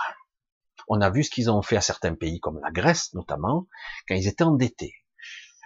On 0.87 0.99
a 1.01 1.11
vu 1.11 1.23
ce 1.23 1.29
qu'ils 1.29 1.51
ont 1.51 1.61
fait 1.61 1.77
à 1.77 1.81
certains 1.81 2.15
pays, 2.15 2.39
comme 2.39 2.59
la 2.63 2.71
Grèce 2.71 3.13
notamment, 3.13 3.67
quand 4.07 4.15
ils 4.15 4.27
étaient 4.27 4.43
endettés. 4.43 4.95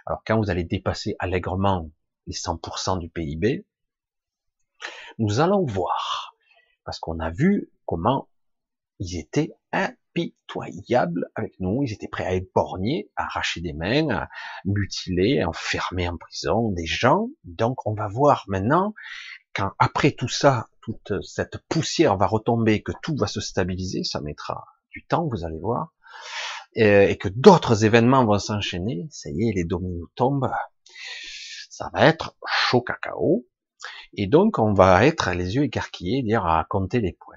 Alors 0.04 0.20
quand 0.26 0.36
vous 0.36 0.50
allez 0.50 0.64
dépasser 0.64 1.16
allègrement 1.18 1.88
les 2.26 2.34
100% 2.34 2.98
du 2.98 3.08
PIB, 3.08 3.64
nous 5.18 5.40
allons 5.40 5.64
voir, 5.64 6.34
parce 6.84 6.98
qu'on 6.98 7.18
a 7.20 7.30
vu 7.30 7.72
comment 7.86 8.28
ils 8.98 9.18
étaient 9.18 9.52
impitoyables 9.72 11.26
avec 11.34 11.54
nous, 11.58 11.82
ils 11.82 11.92
étaient 11.92 12.08
prêts 12.08 12.26
à 12.26 12.34
éborgner, 12.34 13.10
à 13.16 13.24
arracher 13.24 13.60
des 13.60 13.72
mains, 13.72 14.08
à 14.10 14.28
mutiler, 14.64 15.40
à 15.40 15.48
enfermer 15.48 16.08
en 16.08 16.16
prison 16.16 16.70
des 16.70 16.86
gens. 16.86 17.28
Donc 17.44 17.86
on 17.86 17.94
va 17.94 18.08
voir 18.08 18.44
maintenant, 18.48 18.94
quand 19.54 19.72
après 19.78 20.12
tout 20.12 20.28
ça, 20.28 20.68
toute 20.82 21.12
cette 21.22 21.58
poussière 21.68 22.16
va 22.16 22.26
retomber, 22.26 22.82
que 22.82 22.92
tout 23.02 23.16
va 23.16 23.26
se 23.26 23.40
stabiliser, 23.40 24.04
ça 24.04 24.20
mettra 24.20 24.64
du 24.90 25.04
temps, 25.06 25.28
vous 25.30 25.44
allez 25.44 25.58
voir, 25.58 25.94
et 26.74 27.16
que 27.18 27.28
d'autres 27.28 27.84
événements 27.84 28.24
vont 28.24 28.38
s'enchaîner, 28.38 29.06
ça 29.10 29.30
y 29.30 29.48
est, 29.48 29.52
les 29.52 29.64
dominos 29.64 30.08
tombent, 30.14 30.50
ça 31.70 31.90
va 31.92 32.06
être 32.06 32.36
chaud 32.46 32.82
cacao, 32.82 33.46
et 34.14 34.26
donc 34.26 34.58
on 34.58 34.74
va 34.74 35.06
être 35.06 35.30
les 35.32 35.54
yeux 35.54 35.64
écarquillés, 35.64 36.22
dire 36.22 36.44
à 36.46 36.66
compter 36.68 37.00
les 37.00 37.12
points. 37.12 37.31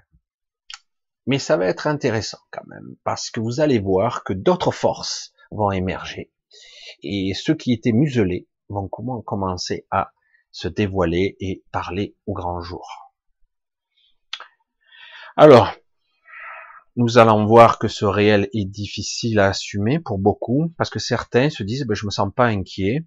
Mais 1.27 1.39
ça 1.39 1.57
va 1.57 1.65
être 1.65 1.88
intéressant 1.88 2.39
quand 2.51 2.65
même, 2.67 2.95
parce 3.03 3.31
que 3.31 3.39
vous 3.39 3.59
allez 3.59 3.79
voir 3.79 4.23
que 4.23 4.33
d'autres 4.33 4.71
forces 4.71 5.33
vont 5.51 5.71
émerger, 5.71 6.31
et 7.01 7.33
ceux 7.33 7.55
qui 7.55 7.73
étaient 7.73 7.91
muselés 7.91 8.47
vont 8.69 8.88
commencer 8.88 9.88
à 9.91 10.11
se 10.51 10.67
dévoiler 10.67 11.35
et 11.39 11.63
parler 11.71 12.15
au 12.25 12.33
grand 12.33 12.61
jour. 12.61 13.11
Alors, 15.35 15.73
nous 16.95 17.17
allons 17.17 17.45
voir 17.45 17.77
que 17.77 17.89
ce 17.89 18.05
réel 18.05 18.47
est 18.53 18.65
difficile 18.65 19.39
à 19.39 19.47
assumer 19.47 19.99
pour 19.99 20.17
beaucoup, 20.17 20.73
parce 20.77 20.89
que 20.89 20.99
certains 20.99 21.49
se 21.49 21.61
disent, 21.61 21.85
ben, 21.85 21.93
je 21.93 22.05
me 22.05 22.11
sens 22.11 22.31
pas 22.33 22.45
inquiet, 22.45 23.05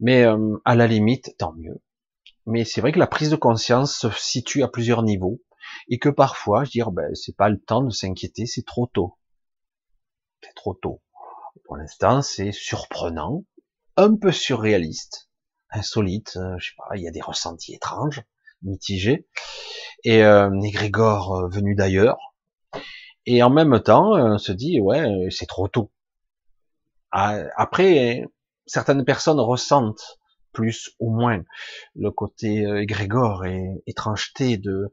mais 0.00 0.24
euh, 0.24 0.56
à 0.64 0.74
la 0.74 0.88
limite, 0.88 1.36
tant 1.38 1.52
mieux. 1.52 1.80
Mais 2.46 2.64
c'est 2.64 2.80
vrai 2.80 2.90
que 2.90 2.98
la 2.98 3.06
prise 3.06 3.30
de 3.30 3.36
conscience 3.36 3.96
se 3.96 4.08
situe 4.10 4.64
à 4.64 4.68
plusieurs 4.68 5.04
niveaux, 5.04 5.40
et 5.88 5.98
que 5.98 6.08
parfois, 6.08 6.64
je 6.64 6.70
dire, 6.70 6.90
ben, 6.90 7.14
c'est 7.14 7.36
pas 7.36 7.48
le 7.48 7.60
temps 7.60 7.82
de 7.82 7.90
s'inquiéter, 7.90 8.46
c'est 8.46 8.66
trop 8.66 8.86
tôt. 8.86 9.18
C'est 10.42 10.54
trop 10.54 10.74
tôt. 10.74 11.02
Pour 11.64 11.76
l'instant, 11.76 12.22
c'est 12.22 12.52
surprenant, 12.52 13.44
un 13.96 14.16
peu 14.16 14.32
surréaliste, 14.32 15.28
insolite, 15.70 16.36
euh, 16.36 16.56
je 16.58 16.68
sais 16.68 16.74
pas, 16.76 16.96
il 16.96 17.02
y 17.02 17.08
a 17.08 17.10
des 17.10 17.20
ressentis 17.20 17.74
étranges, 17.74 18.22
mitigés, 18.62 19.26
et 20.04 20.24
euh, 20.24 20.48
euh, 20.50 21.48
venu 21.48 21.74
d'ailleurs, 21.74 22.18
et 23.26 23.42
en 23.42 23.50
même 23.50 23.80
temps, 23.80 24.16
euh, 24.16 24.34
on 24.34 24.38
se 24.38 24.52
dit, 24.52 24.80
ouais, 24.80 25.28
c'est 25.30 25.46
trop 25.46 25.68
tôt. 25.68 25.90
Ah, 27.10 27.42
après, 27.56 28.24
certaines 28.66 29.04
personnes 29.04 29.40
ressentent 29.40 30.18
plus 30.52 30.90
ou 30.98 31.10
moins 31.10 31.42
le 31.94 32.10
côté 32.10 32.64
égrégore 32.80 33.44
et 33.44 33.82
étrangeté 33.86 34.56
de 34.56 34.92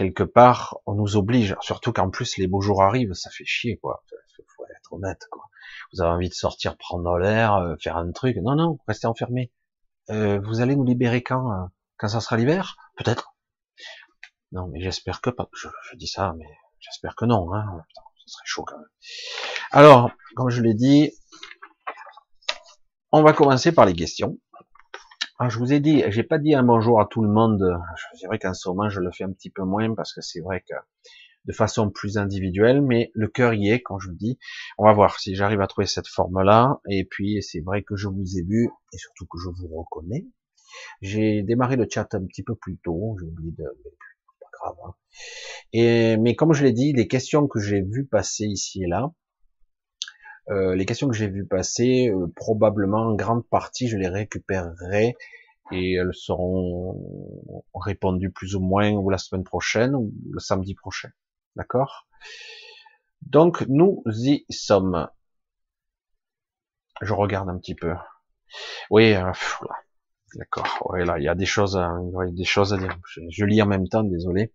quelque 0.00 0.22
part, 0.22 0.78
on 0.86 0.94
nous 0.94 1.16
oblige, 1.18 1.56
surtout 1.60 1.92
qu'en 1.92 2.08
plus 2.08 2.38
les 2.38 2.46
beaux 2.46 2.62
jours 2.62 2.82
arrivent, 2.82 3.12
ça 3.12 3.28
fait 3.28 3.44
chier, 3.44 3.76
quoi. 3.76 4.02
Faut 4.56 4.64
être 4.64 4.94
honnête, 4.94 5.26
quoi. 5.30 5.44
Vous 5.92 6.00
avez 6.00 6.10
envie 6.10 6.30
de 6.30 6.34
sortir, 6.34 6.78
prendre 6.78 7.18
l'air, 7.18 7.76
faire 7.82 7.98
un 7.98 8.10
truc. 8.10 8.38
Non, 8.38 8.54
non, 8.54 8.78
restez 8.88 9.06
enfermés. 9.06 9.52
vous 10.08 10.62
allez 10.62 10.74
nous 10.74 10.84
libérer 10.84 11.22
quand 11.22 11.68
Quand 11.98 12.08
ça 12.08 12.22
sera 12.22 12.38
l'hiver? 12.38 12.76
Peut-être. 12.96 13.34
Non, 14.52 14.68
mais 14.68 14.80
j'espère 14.80 15.20
que 15.20 15.28
pas. 15.28 15.50
Je, 15.52 15.68
dis 15.96 16.06
ça, 16.06 16.32
mais 16.38 16.48
j'espère 16.78 17.14
que 17.14 17.26
non. 17.26 17.52
Hein. 17.52 17.66
ça 17.94 18.24
serait 18.26 18.46
chaud 18.46 18.64
quand 18.66 18.78
même. 18.78 18.88
Alors, 19.70 20.10
comme 20.34 20.48
je 20.48 20.62
l'ai 20.62 20.74
dit, 20.74 21.12
on 23.12 23.22
va 23.22 23.34
commencer 23.34 23.70
par 23.70 23.84
les 23.84 23.94
questions. 23.94 24.38
Ah, 25.42 25.48
je 25.48 25.58
vous 25.58 25.72
ai 25.72 25.80
dit, 25.80 26.04
j'ai 26.08 26.22
pas 26.22 26.36
dit 26.36 26.54
un 26.54 26.62
bonjour 26.62 27.00
à 27.00 27.06
tout 27.06 27.22
le 27.22 27.30
monde. 27.30 27.64
C'est 28.14 28.26
vrai 28.26 28.38
qu'en 28.38 28.52
ce 28.52 28.68
moment, 28.68 28.90
je 28.90 29.00
le 29.00 29.10
fais 29.10 29.24
un 29.24 29.32
petit 29.32 29.48
peu 29.48 29.64
moins 29.64 29.94
parce 29.94 30.12
que 30.12 30.20
c'est 30.20 30.40
vrai 30.40 30.62
que 30.68 30.74
de 31.46 31.52
façon 31.54 31.88
plus 31.88 32.18
individuelle, 32.18 32.82
mais 32.82 33.10
le 33.14 33.26
cœur 33.26 33.54
y 33.54 33.70
est, 33.70 33.80
quand 33.80 33.98
je 33.98 34.10
le 34.10 34.16
dis. 34.16 34.38
On 34.76 34.84
va 34.84 34.92
voir 34.92 35.18
si 35.18 35.34
j'arrive 35.34 35.62
à 35.62 35.66
trouver 35.66 35.86
cette 35.86 36.08
forme-là. 36.08 36.82
Et 36.90 37.06
puis, 37.06 37.42
c'est 37.42 37.60
vrai 37.60 37.82
que 37.82 37.96
je 37.96 38.06
vous 38.06 38.36
ai 38.36 38.42
vu 38.42 38.68
et 38.92 38.98
surtout 38.98 39.24
que 39.24 39.38
je 39.38 39.48
vous 39.48 39.74
reconnais. 39.74 40.26
J'ai 41.00 41.42
démarré 41.42 41.76
le 41.76 41.86
chat 41.90 42.14
un 42.14 42.26
petit 42.26 42.42
peu 42.42 42.54
plus 42.54 42.76
tôt. 42.76 43.16
J'ai 43.18 43.24
oublié 43.24 43.52
de, 43.52 43.64
Hein. 44.62 44.94
Et, 45.72 46.18
mais 46.18 46.36
comme 46.36 46.52
je 46.52 46.64
l'ai 46.64 46.72
dit, 46.72 46.92
les 46.92 47.08
questions 47.08 47.48
que 47.48 47.60
j'ai 47.60 47.80
vues 47.80 48.04
passer 48.04 48.44
ici 48.44 48.82
et 48.82 48.86
là, 48.86 49.10
euh, 50.50 50.74
les 50.74 50.86
questions 50.86 51.08
que 51.08 51.14
j'ai 51.14 51.28
vues 51.28 51.46
passer, 51.46 52.08
euh, 52.08 52.26
probablement 52.34 53.02
en 53.02 53.14
grande 53.14 53.46
partie, 53.46 53.88
je 53.88 53.96
les 53.96 54.08
récupérerai 54.08 55.16
et 55.72 55.94
elles 55.94 56.14
seront 56.14 57.64
répondues 57.74 58.30
plus 58.30 58.56
ou 58.56 58.60
moins 58.60 58.90
ou 58.90 59.08
la 59.08 59.18
semaine 59.18 59.44
prochaine 59.44 59.94
ou 59.94 60.12
le 60.32 60.40
samedi 60.40 60.74
prochain. 60.74 61.10
D'accord? 61.56 62.08
Donc 63.22 63.64
nous 63.68 64.02
y 64.06 64.44
sommes. 64.50 65.08
Je 67.00 67.12
regarde 67.12 67.48
un 67.48 67.58
petit 67.58 67.74
peu. 67.74 67.94
Oui, 68.90 69.14
euh, 69.14 69.32
D'accord. 70.36 70.86
Ouais, 70.90 71.04
là, 71.04 71.18
il 71.18 71.24
y 71.24 71.28
a 71.28 71.34
des 71.34 71.46
choses, 71.46 71.76
à, 71.76 71.92
des 72.30 72.44
choses 72.44 72.72
à 72.72 72.78
dire. 72.78 72.96
Je, 73.28 73.44
lis 73.44 73.60
en 73.62 73.66
même 73.66 73.88
temps, 73.88 74.04
désolé. 74.04 74.52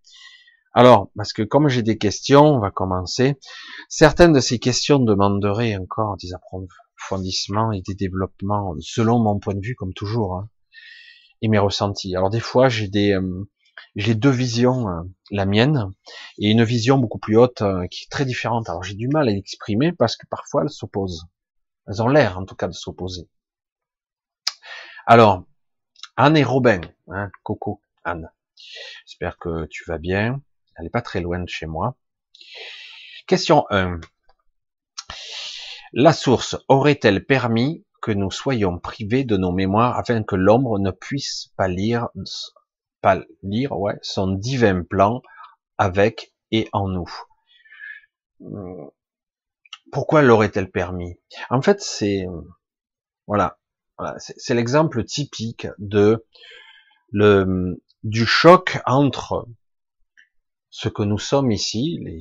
Alors, 0.78 1.10
parce 1.16 1.32
que 1.32 1.42
comme 1.42 1.70
j'ai 1.70 1.84
des 1.84 1.98
questions, 1.98 2.44
on 2.44 2.60
va 2.60 2.70
commencer. 2.70 3.40
Certaines 3.88 4.34
de 4.34 4.42
ces 4.42 4.60
questions 4.60 5.00
demanderaient 5.00 5.78
encore 5.78 6.18
des 6.18 6.34
approfondissements 6.34 7.72
et 7.72 7.82
des 7.82 7.96
développements, 7.96 8.76
selon 8.82 9.20
mon 9.20 9.40
point 9.40 9.54
de 9.54 9.66
vue, 9.66 9.76
comme 9.76 9.94
toujours, 9.94 10.36
hein, 10.36 10.50
et 11.42 11.48
mes 11.48 11.60
ressentis. 11.60 12.14
Alors 12.18 12.30
des 12.30 12.42
fois, 12.42 12.68
j'ai 12.68 12.90
des, 12.90 13.14
euh, 13.14 13.50
j'ai 13.96 14.16
deux 14.16 14.30
visions, 14.30 14.90
euh, 14.90 15.02
la 15.32 15.46
mienne 15.46 15.94
et 16.40 16.50
une 16.52 16.66
vision 16.66 16.98
beaucoup 16.98 17.20
plus 17.20 17.38
haute 17.38 17.62
euh, 17.62 17.88
qui 17.88 18.04
est 18.04 18.12
très 18.12 18.26
différente. 18.26 18.68
Alors 18.70 18.84
j'ai 18.84 18.96
du 18.96 19.08
mal 19.08 19.30
à 19.30 19.32
l'exprimer 19.32 19.94
parce 19.94 20.18
que 20.18 20.28
parfois 20.28 20.64
elles 20.64 20.70
s'opposent. 20.70 21.26
Elles 21.88 22.02
ont 22.02 22.10
l'air, 22.10 22.38
en 22.38 22.44
tout 22.44 22.56
cas, 22.56 22.68
de 22.68 22.74
s'opposer. 22.74 23.30
Alors, 25.06 25.46
Anne 26.18 26.36
et 26.36 26.44
Robin, 26.44 26.82
hein, 27.08 27.30
Coco, 27.44 27.80
Anne. 28.04 28.30
J'espère 29.06 29.38
que 29.38 29.68
tu 29.68 29.86
vas 29.88 30.00
bien. 30.00 30.42
Elle 30.76 30.86
n'est 30.86 30.90
pas 30.90 31.02
très 31.02 31.22
loin 31.22 31.40
de 31.40 31.50
chez 31.50 31.66
moi. 31.66 31.96
Question 33.28 33.66
1. 33.70 34.00
La 35.94 36.14
source 36.14 36.58
aurait-elle 36.68 37.26
permis 37.26 37.86
que 38.02 38.12
nous 38.12 38.30
soyons 38.30 38.78
privés 38.78 39.24
de 39.24 39.38
nos 39.38 39.52
mémoires 39.52 39.98
afin 39.98 40.24
que 40.24 40.36
l'ombre 40.36 40.78
ne 40.78 40.92
puisse 40.92 41.52
pas 41.58 41.68
lire, 41.68 42.10
pas 43.02 43.20
lire, 43.42 43.72
ouais, 43.72 43.98
son 44.02 44.28
divin 44.28 44.84
plan 44.84 45.22
avec 45.78 46.34
et 46.52 46.70
en 46.74 46.88
nous? 46.90 47.10
Pourquoi 49.92 50.22
l'aurait-elle 50.22 50.70
permis? 50.70 51.18
En 51.50 51.62
fait, 51.62 51.82
c'est, 51.82 52.26
voilà, 53.26 53.58
c'est 54.18 54.54
l'exemple 54.54 55.04
typique 55.06 55.68
de 55.80 56.26
le, 57.12 57.82
du 58.04 58.26
choc 58.26 58.80
entre 58.86 59.48
ce 60.78 60.90
que 60.90 61.04
nous 61.04 61.18
sommes 61.18 61.54
ici, 61.54 62.00
les, 62.02 62.20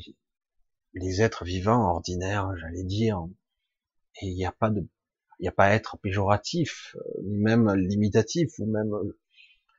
les 0.92 1.22
êtres 1.22 1.44
vivants 1.44 1.90
ordinaires, 1.90 2.52
j'allais 2.56 2.84
dire, 2.84 3.26
et 4.22 4.28
il 4.28 4.36
n'y 4.36 4.46
a 4.46 4.52
pas 4.52 4.70
de, 4.70 4.86
il 5.40 5.48
a 5.48 5.50
pas 5.50 5.70
être 5.70 5.98
péjoratif, 5.98 6.94
ni 7.24 7.36
même 7.36 7.74
limitatif, 7.74 8.52
ou 8.60 8.66
même 8.66 8.92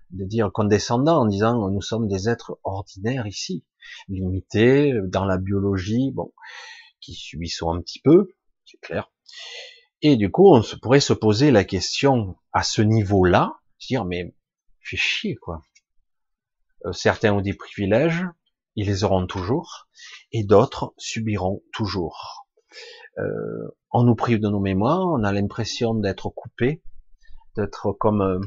de 0.10 0.26
dire 0.26 0.52
condescendant 0.52 1.22
en 1.22 1.26
disant 1.26 1.70
nous 1.72 1.82
sommes 1.82 2.10
des 2.10 2.28
êtres 2.28 2.60
ordinaires 2.66 3.28
ici, 3.28 3.64
limités 4.10 4.92
dans 5.06 5.24
la 5.24 5.38
biologie, 5.38 6.12
bon, 6.12 6.34
qui 7.00 7.14
subissons 7.14 7.72
un 7.72 7.80
petit 7.80 8.02
peu, 8.02 8.28
c'est 8.66 8.82
clair, 8.82 9.10
et 10.02 10.18
du 10.18 10.30
coup, 10.30 10.54
on 10.54 10.62
se 10.62 10.76
pourrait 10.76 11.00
se 11.00 11.14
poser 11.14 11.50
la 11.50 11.64
question 11.64 12.36
à 12.52 12.62
ce 12.62 12.82
niveau-là, 12.82 13.58
dire 13.80 14.04
mais 14.04 14.36
fait 14.82 14.98
chier 14.98 15.36
quoi. 15.36 15.62
Euh, 16.86 16.92
certains 16.92 17.34
ont 17.34 17.42
des 17.42 17.54
privilèges, 17.54 18.26
ils 18.76 18.88
les 18.88 19.04
auront 19.04 19.28
toujours, 19.28 19.88
et 20.32 20.44
d'autres 20.44 20.94
subiront 20.98 21.62
toujours. 21.74 22.48
Euh, 23.18 23.76
on 23.92 24.04
nous 24.04 24.16
prive 24.16 24.40
de 24.40 24.50
nos 24.50 24.60
mémoires, 24.60 25.08
on 25.08 25.24
a 25.24 25.32
l'impression 25.32 25.94
d'être 25.94 26.30
coupé, 26.30 26.84
d'être 27.56 27.94
comme 27.94 28.22
euh, 28.22 28.40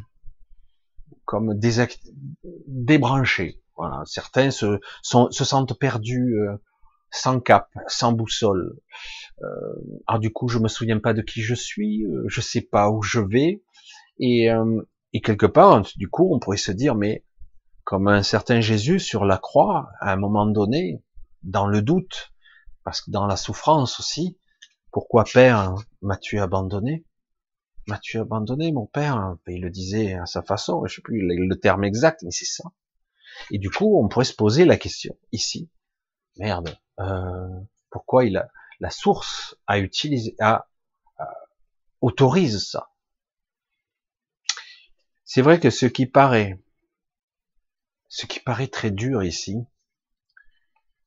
comme 1.24 1.58
débranché. 2.66 3.60
Voilà, 3.76 4.02
certains 4.06 4.50
se, 4.50 4.80
se 5.02 5.44
sentent 5.44 5.78
perdus 5.78 6.36
sans 7.10 7.40
cap, 7.40 7.68
sans 7.86 8.12
boussole. 8.12 8.76
Euh, 9.42 10.18
du 10.18 10.32
coup, 10.32 10.48
je 10.48 10.58
me 10.58 10.68
souviens 10.68 10.98
pas 10.98 11.14
de 11.14 11.22
qui 11.22 11.42
je 11.42 11.54
suis, 11.54 12.04
euh, 12.04 12.24
je 12.26 12.40
sais 12.40 12.60
pas 12.60 12.90
où 12.90 13.02
je 13.02 13.20
vais, 13.20 13.62
et, 14.18 14.50
euh, 14.50 14.82
et 15.12 15.20
quelque 15.20 15.46
part, 15.46 15.82
du 15.96 16.08
coup, 16.08 16.34
on 16.34 16.38
pourrait 16.38 16.56
se 16.56 16.72
dire, 16.72 16.94
mais 16.94 17.24
comme 17.88 18.08
un 18.08 18.22
certain 18.22 18.60
Jésus 18.60 19.00
sur 19.00 19.24
la 19.24 19.38
croix, 19.38 19.90
à 20.00 20.12
un 20.12 20.16
moment 20.16 20.44
donné, 20.44 21.02
dans 21.42 21.66
le 21.66 21.80
doute, 21.80 22.34
parce 22.84 23.00
que 23.00 23.10
dans 23.10 23.24
la 23.24 23.38
souffrance 23.38 23.98
aussi, 23.98 24.38
pourquoi 24.90 25.24
Père 25.24 25.74
m'as-tu 26.02 26.38
abandonné? 26.38 27.06
M'as-tu 27.86 28.18
abandonné, 28.18 28.72
mon 28.72 28.84
Père? 28.84 29.36
Il 29.46 29.62
le 29.62 29.70
disait 29.70 30.12
à 30.12 30.26
sa 30.26 30.42
façon, 30.42 30.84
je 30.84 30.96
sais 30.96 31.00
plus 31.00 31.22
le 31.22 31.56
terme 31.58 31.82
exact, 31.82 32.20
mais 32.24 32.30
c'est 32.30 32.44
ça. 32.44 32.64
Et 33.52 33.58
du 33.58 33.70
coup, 33.70 33.98
on 33.98 34.06
pourrait 34.08 34.26
se 34.26 34.34
poser 34.34 34.66
la 34.66 34.76
question 34.76 35.16
ici. 35.32 35.70
Merde, 36.36 36.76
euh, 37.00 37.48
pourquoi 37.88 38.26
il 38.26 38.36
a, 38.36 38.50
la 38.80 38.90
source 38.90 39.56
a 39.66 39.78
utilisé, 39.78 40.36
a, 40.40 40.68
autorise 42.02 42.68
ça? 42.68 42.90
C'est 45.24 45.40
vrai 45.40 45.58
que 45.58 45.70
ce 45.70 45.86
qui 45.86 46.04
paraît, 46.04 46.60
ce 48.08 48.26
qui 48.26 48.40
paraît 48.40 48.68
très 48.68 48.90
dur 48.90 49.22
ici, 49.22 49.56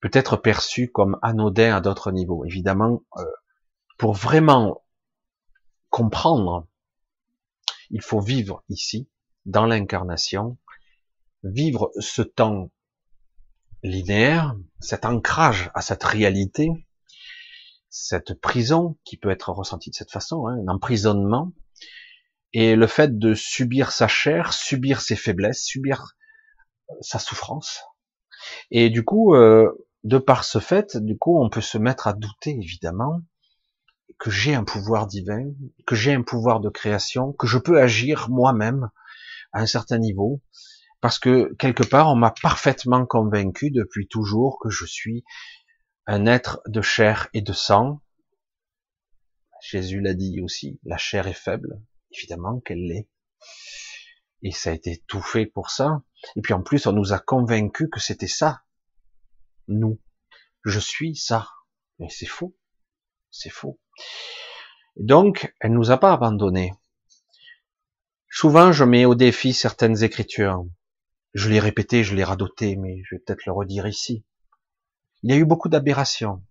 peut 0.02 0.12
être 0.14 0.38
perçu 0.38 0.92
comme 0.92 1.18
anodin 1.22 1.76
à 1.76 1.82
d'autres 1.82 2.12
niveaux. 2.12 2.44
Évidemment, 2.46 3.04
euh, 3.18 3.24
pour 3.98 4.14
vraiment 4.14 4.84
comprendre, 5.90 6.68
il 7.92 8.02
faut 8.02 8.20
vivre 8.20 8.64
ici, 8.70 9.10
dans 9.46 9.66
l'incarnation, 9.66 10.58
vivre 11.44 11.92
ce 12.00 12.22
temps 12.22 12.72
linéaire, 13.84 14.56
cet 14.80 15.06
ancrage 15.06 15.72
à 15.74 15.82
cette 15.82 16.04
réalité, 16.04 16.70
cette 17.90 18.34
prison 18.36 18.98
qui 19.04 19.18
peut 19.18 19.30
être 19.30 19.52
ressentie 19.52 19.90
de 19.90 19.96
cette 19.96 20.12
façon, 20.12 20.48
hein, 20.48 20.58
un 20.66 20.68
emprisonnement, 20.72 21.52
et 22.54 22.76
le 22.76 22.88
fait 22.88 23.18
de 23.18 23.34
subir 23.34 23.92
sa 23.92 24.08
chair, 24.08 24.54
subir 24.54 25.02
ses 25.02 25.16
faiblesses, 25.16 25.64
subir 25.64 26.16
sa 27.02 27.20
souffrance. 27.20 27.84
Et 28.72 28.90
du 28.90 29.04
coup, 29.04 29.36
euh, 29.36 29.72
de 30.04 30.18
par 30.18 30.44
ce 30.44 30.60
fait, 30.60 30.98
du 30.98 31.18
coup, 31.18 31.42
on 31.42 31.50
peut 31.50 31.62
se 31.62 31.78
mettre 31.78 32.08
à 32.08 32.14
douter, 32.14 32.52
évidemment, 32.52 33.22
que 34.20 34.30
j'ai 34.30 34.54
un 34.54 34.64
pouvoir 34.64 35.08
divin, 35.08 35.52
que 35.86 35.96
j'ai 35.96 36.14
un 36.14 36.22
pouvoir 36.22 36.60
de 36.60 36.70
création, 36.70 37.34
que 37.34 37.48
je 37.48 37.58
peux 37.58 37.82
agir 37.82 38.30
moi-même 38.30 38.90
à 39.54 39.62
un 39.62 39.66
certain 39.66 39.98
niveau, 39.98 40.42
parce 41.02 41.18
que 41.18 41.54
quelque 41.56 41.84
part, 41.84 42.10
on 42.10 42.16
m'a 42.16 42.34
parfaitement 42.42 43.06
convaincu 43.06 43.72
depuis 43.72 44.08
toujours 44.08 44.60
que 44.60 44.70
je 44.70 44.86
suis 44.86 45.24
un 46.06 46.26
être 46.26 46.62
de 46.68 46.82
chair 46.82 47.30
et 47.34 47.42
de 47.42 47.54
sang. 47.54 48.02
Jésus 49.62 50.02
l'a 50.02 50.14
dit 50.14 50.42
aussi, 50.42 50.80
la 50.84 50.98
chair 50.98 51.28
est 51.28 51.34
faible, 51.34 51.82
évidemment 52.12 52.60
qu'elle 52.60 52.86
l'est. 52.86 53.08
Et 54.44 54.52
ça 54.52 54.72
a 54.72 54.74
été 54.74 55.04
tout 55.08 55.22
fait 55.22 55.46
pour 55.46 55.70
ça. 55.70 56.02
Et 56.36 56.42
puis 56.42 56.54
en 56.54 56.62
plus, 56.62 56.88
on 56.88 56.94
nous 56.94 57.14
a 57.14 57.20
convaincu 57.20 57.90
que 57.90 58.00
c'était 58.00 58.28
ça, 58.28 58.64
nous. 59.68 60.00
Je 60.64 60.80
suis 60.80 61.16
ça. 61.16 61.48
Mais 62.00 62.10
c'est 62.10 62.26
faux. 62.26 62.56
C'est 63.30 63.50
faux. 63.50 63.80
donc, 64.98 65.54
elle 65.62 65.72
nous 65.72 65.92
a 65.92 65.98
pas 65.98 66.12
abandonnés. 66.12 66.74
Souvent, 68.30 68.72
je 68.72 68.84
mets 68.84 69.06
au 69.06 69.16
défi 69.16 69.54
certaines 69.54 70.04
écritures. 70.04 70.66
Je 71.34 71.50
l'ai 71.50 71.60
répété, 71.60 72.04
je 72.04 72.16
l'ai 72.16 72.24
radoté, 72.24 72.76
mais 72.76 73.02
je 73.06 73.16
vais 73.16 73.20
peut-être 73.20 73.46
le 73.46 73.54
redire 73.54 73.88
ici. 73.88 74.26
Il 75.24 75.32
y 75.32 75.34
a 75.34 75.38
eu 75.38 75.46
beaucoup 75.46 75.70
d'aberrations. 75.70 76.44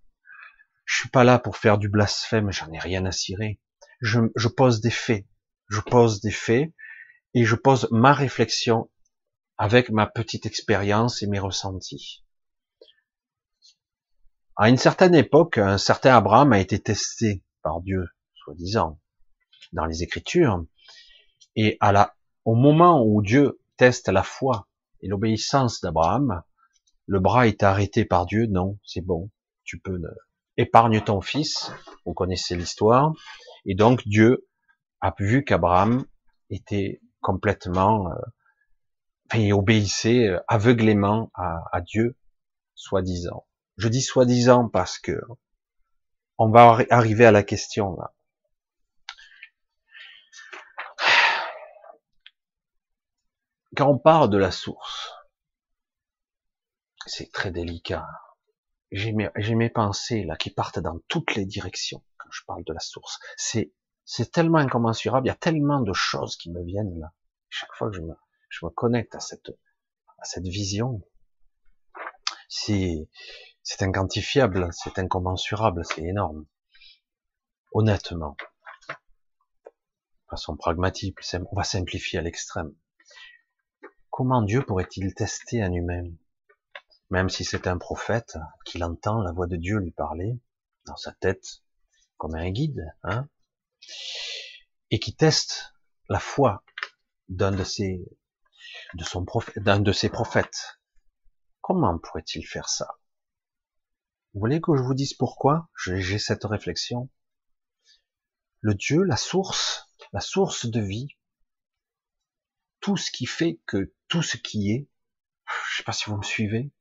Je 0.85 0.97
suis 1.01 1.09
pas 1.09 1.25
là 1.25 1.39
pour 1.39 1.57
faire 1.57 1.79
du 1.79 1.89
blasphème, 1.89 2.51
j'en 2.51 2.73
ai 2.73 2.79
rien 2.79 3.05
à 3.05 3.13
cirer. 3.13 3.61
Je 4.01 4.49
pose 4.49 4.81
des 4.81 4.91
faits. 4.91 5.27
Je 5.69 5.81
pose 5.81 6.21
des 6.21 6.31
faits 6.31 6.73
et 7.35 7.45
je 7.45 7.57
pose 7.57 7.89
ma 7.91 8.13
réflexion 8.13 8.91
avec 9.59 9.91
ma 9.91 10.07
petite 10.07 10.47
expérience 10.47 11.23
et 11.23 11.27
mes 11.27 11.39
ressentis. 11.39 12.25
À 14.57 14.69
une 14.69 14.77
certaine 14.77 15.15
époque, 15.15 15.59
un 15.59 15.79
certain 15.79 16.17
Abraham 16.17 16.53
a 16.53 16.61
été 16.61 16.79
testé 16.81 17.43
par 17.63 17.81
Dieu, 17.81 18.07
soi-disant, 18.35 19.01
dans 19.73 19.87
les 19.87 20.03
Écritures, 20.03 20.65
et 21.57 21.77
à 21.81 21.93
la, 21.93 22.15
au 22.45 22.55
moment 22.55 23.03
où 23.05 23.23
Dieu 23.23 23.61
teste 23.77 24.09
la 24.09 24.23
foi 24.23 24.69
et 25.01 25.09
l'obéissance 25.09 25.81
d'Abraham, 25.81 26.43
le 27.07 27.21
bras 27.21 27.47
est 27.47 27.63
arrêté 27.63 28.05
par 28.05 28.27
Dieu. 28.27 28.47
Non, 28.47 28.79
c'est 28.85 29.05
bon, 29.05 29.31
tu 29.65 29.79
peux 29.79 30.01
épargne 30.57 31.01
ton 31.01 31.21
fils. 31.21 31.73
Vous 32.05 32.13
connaissez 32.13 32.57
l'histoire. 32.57 33.13
Et 33.65 33.75
donc 33.75 34.07
Dieu 34.07 34.47
a 35.01 35.15
vu 35.19 35.45
qu'Abraham 35.45 36.05
était 36.51 37.01
complètement, 37.21 38.11
euh, 38.13 38.17
et 39.35 39.53
obéissait 39.53 40.29
euh, 40.29 40.41
aveuglément 40.49 41.31
à, 41.35 41.65
à 41.73 41.81
Dieu, 41.81 42.17
soi-disant. 42.75 43.47
Je 43.77 43.89
dis 43.89 44.03
soi-disant 44.03 44.69
parce 44.69 44.99
que 44.99 45.21
on 46.39 46.51
va 46.51 46.79
arriver 46.91 47.27
à 47.27 47.33
la 47.33 47.43
question 47.43 47.97
là. 47.97 48.15
Quand 53.77 53.89
on 53.89 53.99
parle 53.99 54.31
de 54.31 54.37
la 54.37 54.51
source, 54.51 55.13
c'est 57.07 57.31
très 57.31 57.51
délicat. 57.51 58.07
J'ai 58.91 59.13
mes, 59.13 59.31
mes, 59.37 59.71
pensées 59.71 60.25
là 60.25 60.37
qui 60.37 60.51
partent 60.51 60.81
dans 60.81 60.99
toutes 61.09 61.35
les 61.35 61.45
directions 61.45 62.03
quand 62.19 62.29
je 62.33 62.43
parle 62.47 62.65
de 62.65 62.73
la 62.73 62.81
source. 62.81 63.21
C'est 63.37 63.73
c'est 64.13 64.33
tellement 64.33 64.59
incommensurable, 64.59 65.29
il 65.29 65.31
y 65.31 65.33
a 65.33 65.37
tellement 65.37 65.81
de 65.81 65.93
choses 65.93 66.37
qui 66.37 66.51
me 66.51 66.65
viennent 66.65 66.99
là. 66.99 67.13
Chaque 67.49 67.73
fois 67.75 67.91
que 67.91 67.97
je 67.97 68.03
me, 68.03 68.71
connecte 68.71 69.15
à 69.15 69.21
cette 69.21 69.51
à 70.19 70.25
cette 70.25 70.49
vision, 70.49 71.01
c'est 72.49 73.09
c'est 73.63 73.83
inquantifiable, 73.83 74.69
c'est 74.73 74.99
incommensurable, 74.99 75.85
c'est 75.85 76.03
énorme. 76.03 76.45
Honnêtement. 77.71 78.37
De 78.89 78.95
façon 80.31 80.57
pragmatique, 80.57 81.19
on 81.53 81.55
va 81.55 81.63
simplifier 81.63 82.19
à 82.19 82.23
l'extrême. 82.23 82.75
Comment 84.11 84.43
Dieu 84.43 84.65
pourrait-il 84.67 85.15
tester 85.15 85.63
un 85.63 85.73
humain? 85.73 86.11
Même 87.11 87.29
si 87.29 87.45
c'est 87.45 87.69
un 87.69 87.79
prophète, 87.79 88.37
qu'il 88.65 88.83
entend 88.83 89.23
la 89.23 89.31
voix 89.31 89.47
de 89.47 89.57
Dieu 89.57 89.79
lui 89.79 89.93
parler, 89.93 90.37
dans 90.87 90.97
sa 90.97 91.13
tête, 91.13 91.63
comme 92.17 92.35
un 92.35 92.51
guide, 92.51 92.93
hein, 93.05 93.29
et 94.91 94.99
qui 94.99 95.15
teste 95.15 95.73
la 96.09 96.19
foi 96.19 96.65
d'un 97.29 97.53
de 97.53 97.65
ses, 97.65 98.05
de 98.95 99.05
son 99.05 99.25
d'un 99.57 99.81
de 99.81 99.93
ses 99.93 100.09
prophètes. 100.09 100.81
Comment 101.61 101.99
pourrait-il 101.99 102.47
faire 102.47 102.69
ça? 102.69 102.89
Vous 104.33 104.41
voulez 104.41 104.61
que 104.61 104.77
je 104.77 104.83
vous 104.83 104.95
dise 104.95 105.15
pourquoi? 105.15 105.69
J'ai 105.77 106.19
cette 106.19 106.45
réflexion. 106.45 107.11
Le 108.61 108.75
Dieu, 108.75 109.03
la 109.03 109.17
source, 109.17 109.89
la 110.13 110.21
source 110.21 110.67
de 110.67 110.81
vie, 110.81 111.17
tout 112.81 112.97
ce 112.97 113.11
qui 113.11 113.27
fait 113.27 113.61
que 113.67 113.95
tout 114.09 114.23
ce 114.23 114.37
qui 114.37 114.71
est, 114.73 114.89
je 115.71 115.77
sais 115.77 115.83
pas 115.85 115.93
si 115.93 116.11
vous 116.11 116.17
me 116.17 116.23
suivez, 116.23 116.73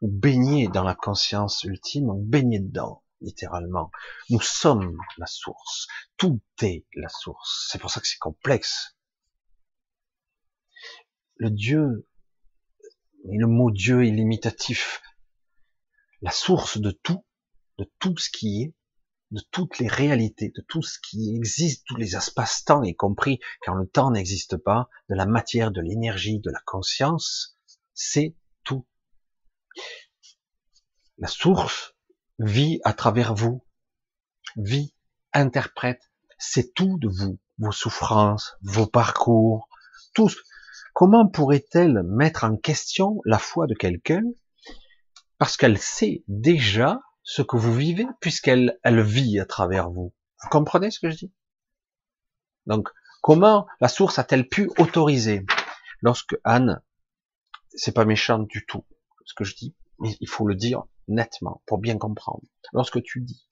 ou 0.00 0.08
baigné 0.08 0.68
dans 0.68 0.84
la 0.84 0.94
conscience 0.94 1.64
ultime, 1.64 2.08
ou 2.10 2.22
baigné 2.22 2.60
dedans, 2.60 3.04
littéralement. 3.20 3.90
Nous 4.30 4.40
sommes 4.40 4.96
la 5.16 5.26
source. 5.26 5.86
Tout 6.16 6.40
est 6.62 6.86
la 6.94 7.08
source. 7.08 7.68
C'est 7.70 7.78
pour 7.78 7.90
ça 7.90 8.00
que 8.00 8.06
c'est 8.06 8.18
complexe. 8.18 8.96
Le 11.36 11.50
Dieu, 11.50 12.08
et 13.24 13.36
le 13.36 13.46
mot 13.46 13.70
Dieu 13.70 14.04
est 14.04 14.10
limitatif 14.10 15.02
la 16.20 16.30
source 16.30 16.78
de 16.78 16.90
tout, 16.90 17.24
de 17.78 17.90
tout 17.98 18.16
ce 18.16 18.30
qui 18.30 18.62
est, 18.62 18.74
de 19.30 19.40
toutes 19.50 19.78
les 19.78 19.88
réalités, 19.88 20.52
de 20.56 20.62
tout 20.62 20.82
ce 20.82 20.98
qui 21.00 21.36
existe, 21.36 21.86
tous 21.86 21.96
les 21.96 22.16
espaces-temps, 22.16 22.82
y 22.82 22.94
compris 22.94 23.40
quand 23.62 23.74
le 23.74 23.86
temps 23.86 24.10
n'existe 24.10 24.56
pas, 24.56 24.88
de 25.08 25.14
la 25.14 25.26
matière, 25.26 25.70
de 25.70 25.80
l'énergie, 25.80 26.40
de 26.40 26.50
la 26.50 26.60
conscience, 26.64 27.58
c'est 27.92 28.34
tout. 28.64 28.86
La 31.18 31.28
source 31.28 31.94
vit 32.38 32.80
à 32.84 32.92
travers 32.92 33.34
vous, 33.34 33.64
vit, 34.56 34.94
interprète, 35.32 36.10
c'est 36.38 36.74
tout 36.74 36.98
de 36.98 37.08
vous, 37.08 37.38
vos 37.58 37.72
souffrances, 37.72 38.56
vos 38.62 38.86
parcours, 38.86 39.68
tout. 40.14 40.30
Comment 40.94 41.28
pourrait-elle 41.28 42.02
mettre 42.04 42.44
en 42.44 42.56
question 42.56 43.20
la 43.24 43.38
foi 43.38 43.66
de 43.66 43.74
quelqu'un 43.74 44.22
parce 45.38 45.56
qu'elle 45.56 45.78
sait 45.78 46.24
déjà 46.26 47.00
ce 47.22 47.42
que 47.42 47.56
vous 47.56 47.74
vivez, 47.74 48.06
puisqu'elle 48.20 48.78
elle 48.82 49.02
vit 49.02 49.38
à 49.38 49.44
travers 49.44 49.90
vous? 49.90 50.12
Vous 50.42 50.48
comprenez 50.50 50.90
ce 50.90 50.98
que 50.98 51.10
je 51.10 51.16
dis? 51.16 51.32
Donc, 52.66 52.88
comment 53.22 53.66
la 53.80 53.88
source 53.88 54.18
a-t-elle 54.18 54.48
pu 54.48 54.70
autoriser? 54.78 55.44
Lorsque 56.00 56.36
Anne, 56.44 56.80
c'est 57.70 57.92
pas 57.94 58.04
méchant 58.04 58.40
du 58.40 58.66
tout, 58.66 58.84
ce 59.24 59.34
que 59.34 59.44
je 59.44 59.54
dis, 59.54 59.76
mais 60.00 60.16
il 60.20 60.28
faut 60.28 60.46
le 60.46 60.54
dire 60.54 60.84
nettement 61.08 61.62
pour 61.66 61.78
bien 61.78 61.98
comprendre. 61.98 62.42
Lorsque 62.72 63.02
tu 63.02 63.20
dis, 63.20 63.48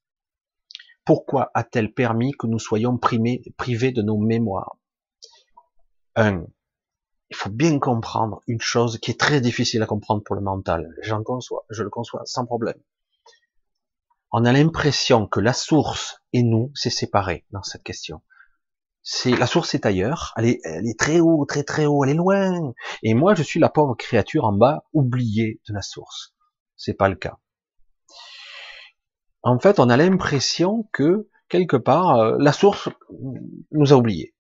pourquoi 1.05 1.51
a-t-elle 1.55 1.93
permis 1.93 2.33
que 2.33 2.47
nous 2.47 2.59
soyons 2.59 2.99
privés 2.99 3.93
de 3.93 4.03
nos 4.03 4.19
mémoires? 4.19 4.79
Un, 6.15 6.47
il 7.31 7.37
faut 7.37 7.51
bien 7.51 7.79
comprendre 7.79 8.41
une 8.47 8.61
chose 8.61 8.99
qui 8.99 9.11
est 9.11 9.21
très 9.21 9.41
difficile 9.41 9.83
à 9.83 9.87
comprendre 9.87 10.23
pour 10.23 10.37
le 10.37 10.43
mental. 10.43 10.95
J'en 11.03 11.23
conçois, 11.23 11.65
je 11.71 11.83
le 11.83 11.91
conçois 11.91 12.23
sans 12.25 12.47
problème. 12.47 12.81
On 14.33 14.45
a 14.45 14.53
l'impression 14.53 15.27
que 15.27 15.41
la 15.41 15.53
source 15.53 16.23
et 16.33 16.43
nous, 16.43 16.71
c'est 16.75 16.91
séparé 16.91 17.47
dans 17.51 17.63
cette 17.63 17.83
question. 17.83 18.23
C'est 19.03 19.37
la 19.37 19.47
source 19.47 19.75
est 19.75 19.87
ailleurs, 19.87 20.33
elle 20.37 20.47
est, 20.47 20.61
elle 20.65 20.89
est 20.89 20.99
très 20.99 21.21
haut, 21.21 21.45
très 21.47 21.63
très 21.63 21.87
haut, 21.87 22.03
elle 22.05 22.11
est 22.11 22.15
loin. 22.15 22.73
Et 23.05 23.15
moi, 23.15 23.37
je 23.37 23.43
suis 23.45 23.61
la 23.61 23.69
pauvre 23.69 23.95
créature 23.95 24.45
en 24.45 24.53
bas, 24.53 24.85
oubliée 24.93 25.61
de 25.69 25.75
la 25.75 25.83
source. 25.83 26.35
C'est 26.77 26.95
pas 26.95 27.09
le 27.09 27.15
cas. 27.15 27.39
En 29.47 29.61
fait, 29.61 29.79
on 29.79 29.89
a 29.91 29.97
l'impression 29.97 30.89
que 30.93 31.31
quelque 31.49 31.77
part, 31.77 32.17
euh, 32.17 32.37
la 32.41 32.53
source 32.53 32.89
nous 33.71 33.93
a 33.93 33.97
oubliés. 33.97 34.35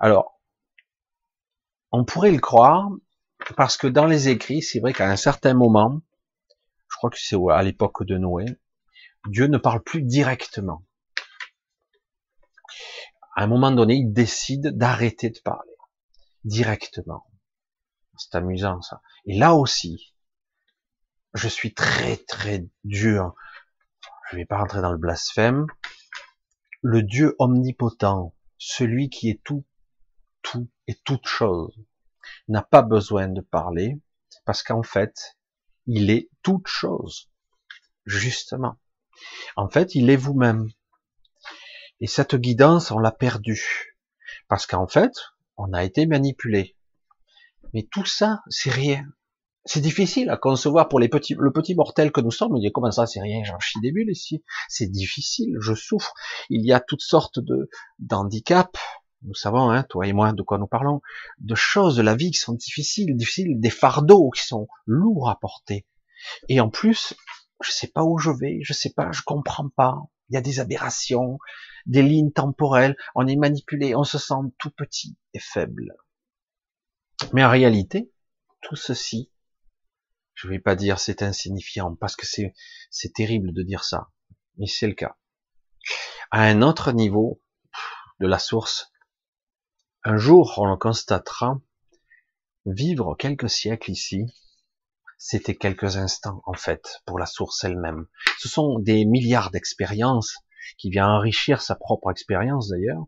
Alors, 0.00 0.40
on 1.92 2.06
pourrait 2.06 2.30
le 2.30 2.38
croire, 2.38 2.88
parce 3.54 3.76
que 3.76 3.86
dans 3.86 4.06
les 4.06 4.30
écrits, 4.30 4.62
c'est 4.62 4.80
vrai 4.80 4.94
qu'à 4.94 5.10
un 5.10 5.16
certain 5.16 5.52
moment, 5.52 6.00
je 6.90 6.96
crois 6.96 7.10
que 7.10 7.18
c'est 7.20 7.36
à 7.50 7.62
l'époque 7.62 8.02
de 8.06 8.16
Noé, 8.16 8.46
Dieu 9.26 9.46
ne 9.46 9.58
parle 9.58 9.82
plus 9.82 10.00
directement. 10.00 10.86
À 13.36 13.42
un 13.42 13.46
moment 13.46 13.72
donné, 13.72 13.96
il 13.96 14.10
décide 14.10 14.68
d'arrêter 14.68 15.28
de 15.28 15.40
parler 15.40 15.76
directement. 16.44 17.26
C'est 18.16 18.36
amusant 18.36 18.80
ça. 18.80 19.02
Et 19.26 19.36
là 19.36 19.54
aussi, 19.54 20.14
je 21.34 21.46
suis 21.46 21.74
très 21.74 22.16
très 22.16 22.64
dur. 22.84 23.34
Je 24.34 24.38
ne 24.38 24.42
vais 24.42 24.46
pas 24.46 24.58
rentrer 24.58 24.82
dans 24.82 24.90
le 24.90 24.98
blasphème. 24.98 25.68
Le 26.82 27.04
Dieu 27.04 27.36
omnipotent, 27.38 28.34
celui 28.58 29.08
qui 29.08 29.30
est 29.30 29.40
tout 29.44 29.64
tout 30.42 30.68
et 30.88 30.96
toute 31.04 31.28
chose, 31.28 31.78
n'a 32.48 32.60
pas 32.60 32.82
besoin 32.82 33.28
de 33.28 33.40
parler, 33.40 34.00
parce 34.44 34.64
qu'en 34.64 34.82
fait, 34.82 35.36
il 35.86 36.10
est 36.10 36.30
toute 36.42 36.66
chose. 36.66 37.30
justement. 38.06 38.76
En 39.54 39.68
fait, 39.68 39.94
il 39.94 40.10
est 40.10 40.16
vous-même. 40.16 40.68
Et 42.00 42.08
cette 42.08 42.34
guidance, 42.34 42.90
on 42.90 42.98
l'a 42.98 43.12
perdue. 43.12 43.96
Parce 44.48 44.66
qu'en 44.66 44.88
fait, 44.88 45.12
on 45.56 45.72
a 45.72 45.84
été 45.84 46.06
manipulé. 46.06 46.76
Mais 47.72 47.84
tout 47.84 48.04
ça, 48.04 48.42
c'est 48.48 48.72
rien. 48.72 49.06
C'est 49.66 49.80
difficile 49.80 50.28
à 50.28 50.36
concevoir 50.36 50.88
pour 50.88 51.00
les 51.00 51.08
petits, 51.08 51.34
le 51.38 51.50
petit 51.50 51.74
mortel 51.74 52.12
que 52.12 52.20
nous 52.20 52.30
sommes. 52.30 52.54
On 52.54 52.58
dit 52.58 52.70
comment 52.72 52.90
ça, 52.90 53.06
c'est 53.06 53.20
rien, 53.20 53.42
j'en 53.44 53.58
chie 53.58 53.80
des 53.80 53.92
bulles 53.92 54.10
ici. 54.10 54.44
C'est 54.68 54.88
difficile, 54.88 55.56
je 55.60 55.74
souffre. 55.74 56.12
Il 56.50 56.64
y 56.66 56.72
a 56.72 56.80
toutes 56.80 57.00
sortes 57.00 57.38
de 57.38 57.70
d'handicaps. 57.98 58.78
Nous 59.22 59.34
savons, 59.34 59.70
hein, 59.70 59.82
toi 59.84 60.06
et 60.06 60.12
moi, 60.12 60.32
de 60.34 60.42
quoi 60.42 60.58
nous 60.58 60.66
parlons, 60.66 61.00
de 61.38 61.54
choses 61.54 61.96
de 61.96 62.02
la 62.02 62.14
vie 62.14 62.30
qui 62.30 62.38
sont 62.38 62.52
difficiles, 62.52 63.16
difficiles, 63.16 63.58
des 63.58 63.70
fardeaux 63.70 64.28
qui 64.30 64.44
sont 64.44 64.68
lourds 64.84 65.30
à 65.30 65.40
porter. 65.40 65.86
Et 66.50 66.60
en 66.60 66.68
plus, 66.68 67.14
je 67.62 67.70
sais 67.70 67.86
pas 67.86 68.04
où 68.04 68.18
je 68.18 68.30
vais, 68.30 68.58
je 68.62 68.74
sais 68.74 68.92
pas, 68.92 69.12
je 69.12 69.22
comprends 69.22 69.70
pas. 69.70 69.96
Il 70.28 70.34
y 70.34 70.36
a 70.36 70.42
des 70.42 70.60
aberrations, 70.60 71.38
des 71.86 72.02
lignes 72.02 72.32
temporelles. 72.32 72.96
On 73.14 73.26
est 73.26 73.36
manipulé, 73.36 73.94
on 73.94 74.04
se 74.04 74.18
sent 74.18 74.34
tout 74.58 74.70
petit 74.70 75.16
et 75.32 75.38
faible. 75.38 75.94
Mais 77.32 77.44
en 77.44 77.50
réalité, 77.50 78.10
tout 78.60 78.76
ceci, 78.76 79.30
je 80.44 80.50
vais 80.50 80.58
pas 80.58 80.76
dire 80.76 80.98
c'est 81.00 81.22
insignifiant 81.22 81.94
parce 81.94 82.16
que 82.16 82.26
c'est 82.26 82.54
c'est 82.90 83.14
terrible 83.14 83.54
de 83.54 83.62
dire 83.62 83.82
ça, 83.82 84.10
mais 84.58 84.66
c'est 84.66 84.86
le 84.86 84.92
cas. 84.92 85.16
À 86.30 86.42
un 86.42 86.60
autre 86.60 86.92
niveau 86.92 87.40
de 88.20 88.26
la 88.26 88.38
source, 88.38 88.92
un 90.02 90.18
jour 90.18 90.52
on 90.58 90.66
le 90.66 90.76
constatera, 90.76 91.58
vivre 92.66 93.16
quelques 93.18 93.48
siècles 93.48 93.90
ici, 93.90 94.26
c'était 95.16 95.54
quelques 95.54 95.96
instants 95.96 96.42
en 96.44 96.52
fait 96.52 97.00
pour 97.06 97.18
la 97.18 97.24
source 97.24 97.64
elle-même. 97.64 98.06
Ce 98.38 98.50
sont 98.50 98.78
des 98.78 99.06
milliards 99.06 99.50
d'expériences 99.50 100.36
qui 100.76 100.90
viennent 100.90 101.04
enrichir 101.04 101.62
sa 101.62 101.74
propre 101.74 102.10
expérience 102.10 102.68
d'ailleurs. 102.68 103.06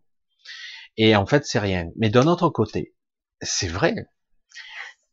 Et 0.97 1.15
en 1.17 1.27
fait 1.27 1.45
c'est 1.45 1.59
rien. 1.59 1.91
Mais 1.97 2.09
d'un 2.09 2.29
autre 2.29 2.49
côté, 2.49 2.95
c'est 3.43 3.69
vrai 3.69 4.09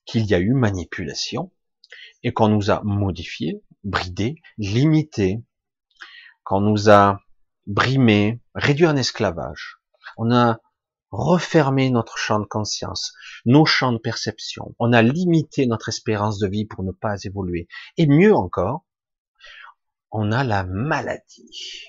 qu'il 0.06 0.26
y 0.26 0.34
a 0.34 0.40
eu 0.40 0.54
manipulation, 0.54 1.52
et 2.24 2.34
qu'on 2.34 2.48
nous 2.48 2.72
a 2.72 2.82
modifié, 2.84 3.62
bridé, 3.84 4.36
limité, 4.58 5.44
qu'on 6.44 6.62
nous 6.62 6.90
a 6.90 7.20
brimé, 7.68 8.42
réduit 8.56 8.88
en 8.88 8.96
esclavage. 8.96 9.78
On 10.18 10.32
a 10.32 10.60
refermé 11.12 11.90
notre 11.92 12.18
champ 12.18 12.40
de 12.40 12.46
conscience, 12.46 13.14
nos 13.46 13.66
champs 13.66 13.92
de 13.92 14.00
perception. 14.00 14.76
On 14.80 14.94
a 14.94 15.02
limité 15.02 15.68
notre 15.68 15.90
espérance 15.90 16.40
de 16.40 16.48
vie 16.48 16.66
pour 16.66 16.84
ne 16.84 16.92
pas 16.92 17.16
évoluer. 17.24 17.68
Et 17.98 18.08
mieux 18.08 18.34
encore, 18.34 18.86
on 20.12 20.32
a 20.32 20.44
la 20.44 20.64
maladie. 20.64 21.86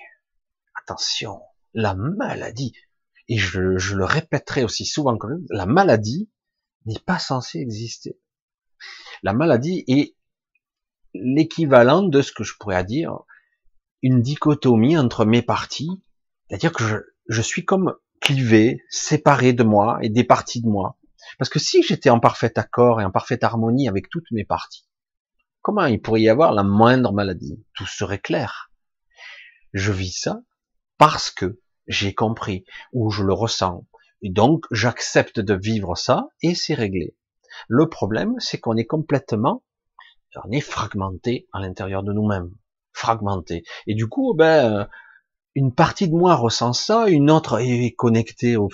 Attention, 0.75 1.40
la 1.73 1.94
maladie. 1.94 2.75
Et 3.29 3.38
je, 3.38 3.61
le 3.61 4.05
répéterai 4.05 4.64
aussi 4.64 4.85
souvent 4.85 5.16
que 5.16 5.27
la 5.49 5.64
maladie 5.64 6.31
n'est 6.85 6.99
pas 6.99 7.18
censée 7.18 7.61
exister. 7.61 8.18
La 9.23 9.33
maladie 9.33 9.85
est 9.88 10.14
l'équivalent 11.14 12.03
de 12.03 12.22
ce 12.22 12.33
que 12.33 12.44
je 12.44 12.55
pourrais 12.59 12.85
dire 12.85 13.18
une 14.03 14.20
dichotomie 14.20 14.98
entre 14.98 15.24
mes 15.24 15.40
parties, 15.40 15.90
c'est-à-dire 16.48 16.72
que 16.72 16.85
je, 16.85 16.96
je 17.29 17.40
suis 17.40 17.64
comme 17.64 17.94
clivé, 18.20 18.83
séparé 18.90 19.53
de 19.53 19.62
moi 19.62 19.98
et 20.03 20.11
des 20.11 20.24
parties 20.24 20.61
de 20.61 20.68
moi. 20.68 20.98
Parce 21.38 21.48
que 21.48 21.59
si 21.59 21.83
j'étais 21.83 22.11
en 22.11 22.20
parfait 22.20 22.59
accord 22.59 23.00
et 23.00 23.05
en 23.05 23.11
parfaite 23.11 23.44
harmonie 23.44 23.88
avec 23.88 24.11
toutes 24.11 24.31
mes 24.31 24.44
parties, 24.44 24.87
comment 25.62 25.87
il 25.87 26.00
pourrait 26.00 26.22
y 26.22 26.29
avoir 26.29 26.53
la 26.53 26.62
moindre 26.62 27.12
maladie? 27.12 27.64
Tout 27.74 27.87
serait 27.87 28.18
clair. 28.18 28.70
Je 29.72 29.90
vis 29.90 30.12
ça 30.12 30.42
parce 30.98 31.31
que 31.31 31.61
j'ai 31.87 32.14
compris 32.14 32.64
ou 32.92 33.11
je 33.11 33.22
le 33.22 33.33
ressens. 33.33 33.87
Et 34.22 34.31
donc, 34.31 34.64
j'accepte 34.70 35.40
de 35.40 35.55
vivre 35.55 35.96
ça 35.96 36.29
et 36.42 36.55
c'est 36.55 36.74
réglé. 36.74 37.16
Le 37.68 37.88
problème, 37.88 38.35
c'est 38.38 38.59
qu'on 38.59 38.77
est 38.77 38.87
complètement 38.87 39.62
on 40.44 40.51
est 40.51 40.61
fragmenté 40.61 41.49
à 41.53 41.61
l'intérieur 41.61 42.03
de 42.03 42.12
nous-mêmes, 42.12 42.51
fragmenté. 42.92 43.64
Et 43.87 43.94
du 43.94 44.09
coup, 44.09 44.35
ben, 44.35 44.81
euh, 44.81 44.85
une 45.55 45.75
partie 45.75 46.09
de 46.09 46.14
moi 46.14 46.35
ressent 46.35 46.73
ça, 46.73 47.07
une 47.09 47.31
autre 47.31 47.61
est 47.61 47.94
connectée 47.94 48.57
au, 48.57 48.70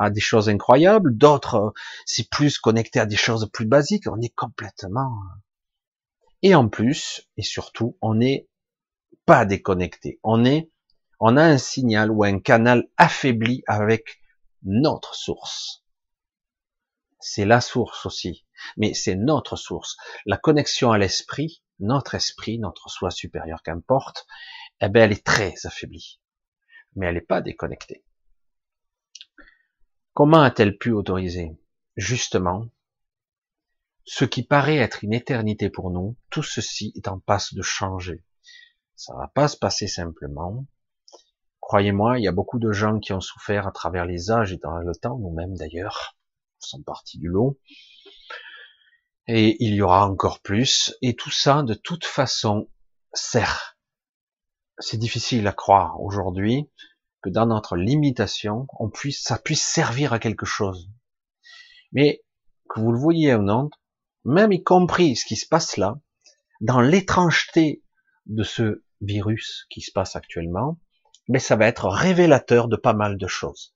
à 0.00 0.08
des 0.10 0.20
choses 0.20 0.48
incroyables, 0.48 1.16
d'autres 1.16 1.54
euh, 1.56 1.70
c'est 2.06 2.30
plus 2.30 2.58
connecté 2.58 3.00
à 3.00 3.06
des 3.06 3.16
choses 3.16 3.48
plus 3.52 3.66
basiques. 3.66 4.06
On 4.06 4.20
est 4.20 4.34
complètement. 4.34 5.12
Euh, 5.12 5.40
et 6.42 6.54
en 6.54 6.68
plus, 6.68 7.28
et 7.36 7.42
surtout, 7.42 7.98
on 8.00 8.14
n'est 8.14 8.48
pas 9.26 9.44
déconnecté. 9.44 10.18
On 10.22 10.44
est, 10.46 10.70
on 11.20 11.36
a 11.36 11.44
un 11.44 11.58
signal 11.58 12.10
ou 12.10 12.24
un 12.24 12.40
canal 12.40 12.88
affaibli 12.96 13.62
avec 13.66 14.20
notre 14.62 15.14
source. 15.14 15.84
C'est 17.18 17.44
la 17.44 17.60
source 17.60 18.06
aussi 18.06 18.46
mais 18.76 18.94
c'est 18.94 19.14
notre 19.14 19.56
source. 19.56 19.96
La 20.26 20.36
connexion 20.36 20.92
à 20.92 20.98
l'esprit, 20.98 21.62
notre 21.78 22.14
esprit, 22.14 22.58
notre 22.58 22.88
soi 22.90 23.10
supérieur 23.10 23.62
qu'importe, 23.62 24.26
eh 24.80 24.88
ben, 24.88 25.04
elle 25.04 25.12
est 25.12 25.24
très 25.24 25.54
affaiblie. 25.64 26.20
Mais 26.96 27.06
elle 27.06 27.14
n'est 27.14 27.20
pas 27.20 27.40
déconnectée. 27.40 28.04
Comment 30.12 30.42
a-t-elle 30.42 30.76
pu 30.76 30.90
autoriser 30.92 31.56
Justement, 31.96 32.66
ce 34.04 34.24
qui 34.24 34.42
paraît 34.42 34.76
être 34.76 35.04
une 35.04 35.12
éternité 35.12 35.70
pour 35.70 35.90
nous, 35.90 36.16
tout 36.30 36.42
ceci 36.42 36.92
est 36.96 37.08
en 37.08 37.20
passe 37.20 37.54
de 37.54 37.62
changer? 37.62 38.24
Ça 38.96 39.14
va 39.14 39.28
pas 39.28 39.48
se 39.48 39.56
passer 39.56 39.86
simplement. 39.86 40.66
Croyez-moi, 41.60 42.18
il 42.18 42.24
y 42.24 42.28
a 42.28 42.32
beaucoup 42.32 42.58
de 42.58 42.72
gens 42.72 42.98
qui 42.98 43.12
ont 43.12 43.20
souffert 43.20 43.66
à 43.66 43.72
travers 43.72 44.04
les 44.04 44.30
âges 44.30 44.52
et 44.52 44.58
dans 44.58 44.76
le 44.76 44.94
temps, 44.94 45.18
nous-mêmes 45.18 45.54
d'ailleurs, 45.54 46.16
sont 46.58 46.82
partis 46.82 47.18
du 47.18 47.28
lot 47.28 47.58
et 49.26 49.56
il 49.64 49.74
y 49.74 49.82
aura 49.82 50.08
encore 50.08 50.40
plus, 50.40 50.96
et 51.02 51.14
tout 51.14 51.30
ça, 51.30 51.62
de 51.62 51.74
toute 51.74 52.04
façon, 52.04 52.68
sert. 53.12 53.76
C'est 54.78 54.96
difficile 54.96 55.46
à 55.46 55.52
croire 55.52 56.00
aujourd'hui 56.00 56.70
que 57.22 57.30
dans 57.30 57.46
notre 57.46 57.76
limitation, 57.76 58.66
on 58.78 58.88
puisse, 58.88 59.22
ça 59.22 59.38
puisse 59.38 59.62
servir 59.62 60.12
à 60.12 60.18
quelque 60.18 60.46
chose. 60.46 60.90
Mais, 61.92 62.22
que 62.68 62.80
vous 62.80 62.92
le 62.92 62.98
voyez 62.98 63.34
ou 63.34 63.42
non, 63.42 63.70
même 64.24 64.52
y 64.52 64.62
compris 64.62 65.16
ce 65.16 65.26
qui 65.26 65.36
se 65.36 65.46
passe 65.46 65.76
là, 65.76 65.98
dans 66.60 66.80
l'étrangeté 66.80 67.82
de 68.26 68.42
ce 68.42 68.84
virus 69.00 69.66
qui 69.70 69.80
se 69.80 69.92
passe 69.92 70.16
actuellement, 70.16 70.78
mais 71.28 71.38
ça 71.38 71.56
va 71.56 71.66
être 71.66 71.88
révélateur 71.88 72.68
de 72.68 72.76
pas 72.76 72.94
mal 72.94 73.16
de 73.16 73.26
choses 73.26 73.74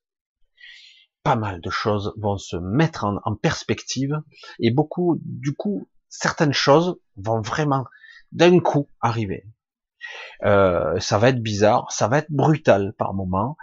pas 1.24 1.36
mal 1.36 1.60
de 1.60 1.70
choses 1.70 2.12
vont 2.16 2.36
se 2.36 2.56
mettre 2.56 3.04
en, 3.04 3.34
perspective 3.34 4.20
et 4.60 4.70
beaucoup, 4.70 5.18
du 5.22 5.54
coup, 5.54 5.88
certaines 6.08 6.52
choses 6.52 7.00
vont 7.16 7.40
vraiment 7.40 7.84
d'un 8.30 8.60
coup 8.60 8.88
arriver. 9.00 9.46
Euh, 10.44 11.00
ça 11.00 11.18
va 11.18 11.30
être 11.30 11.42
bizarre, 11.42 11.90
ça 11.90 12.08
va 12.08 12.18
être 12.18 12.30
brutal 12.30 12.94
par 12.98 13.14
moment. 13.14 13.56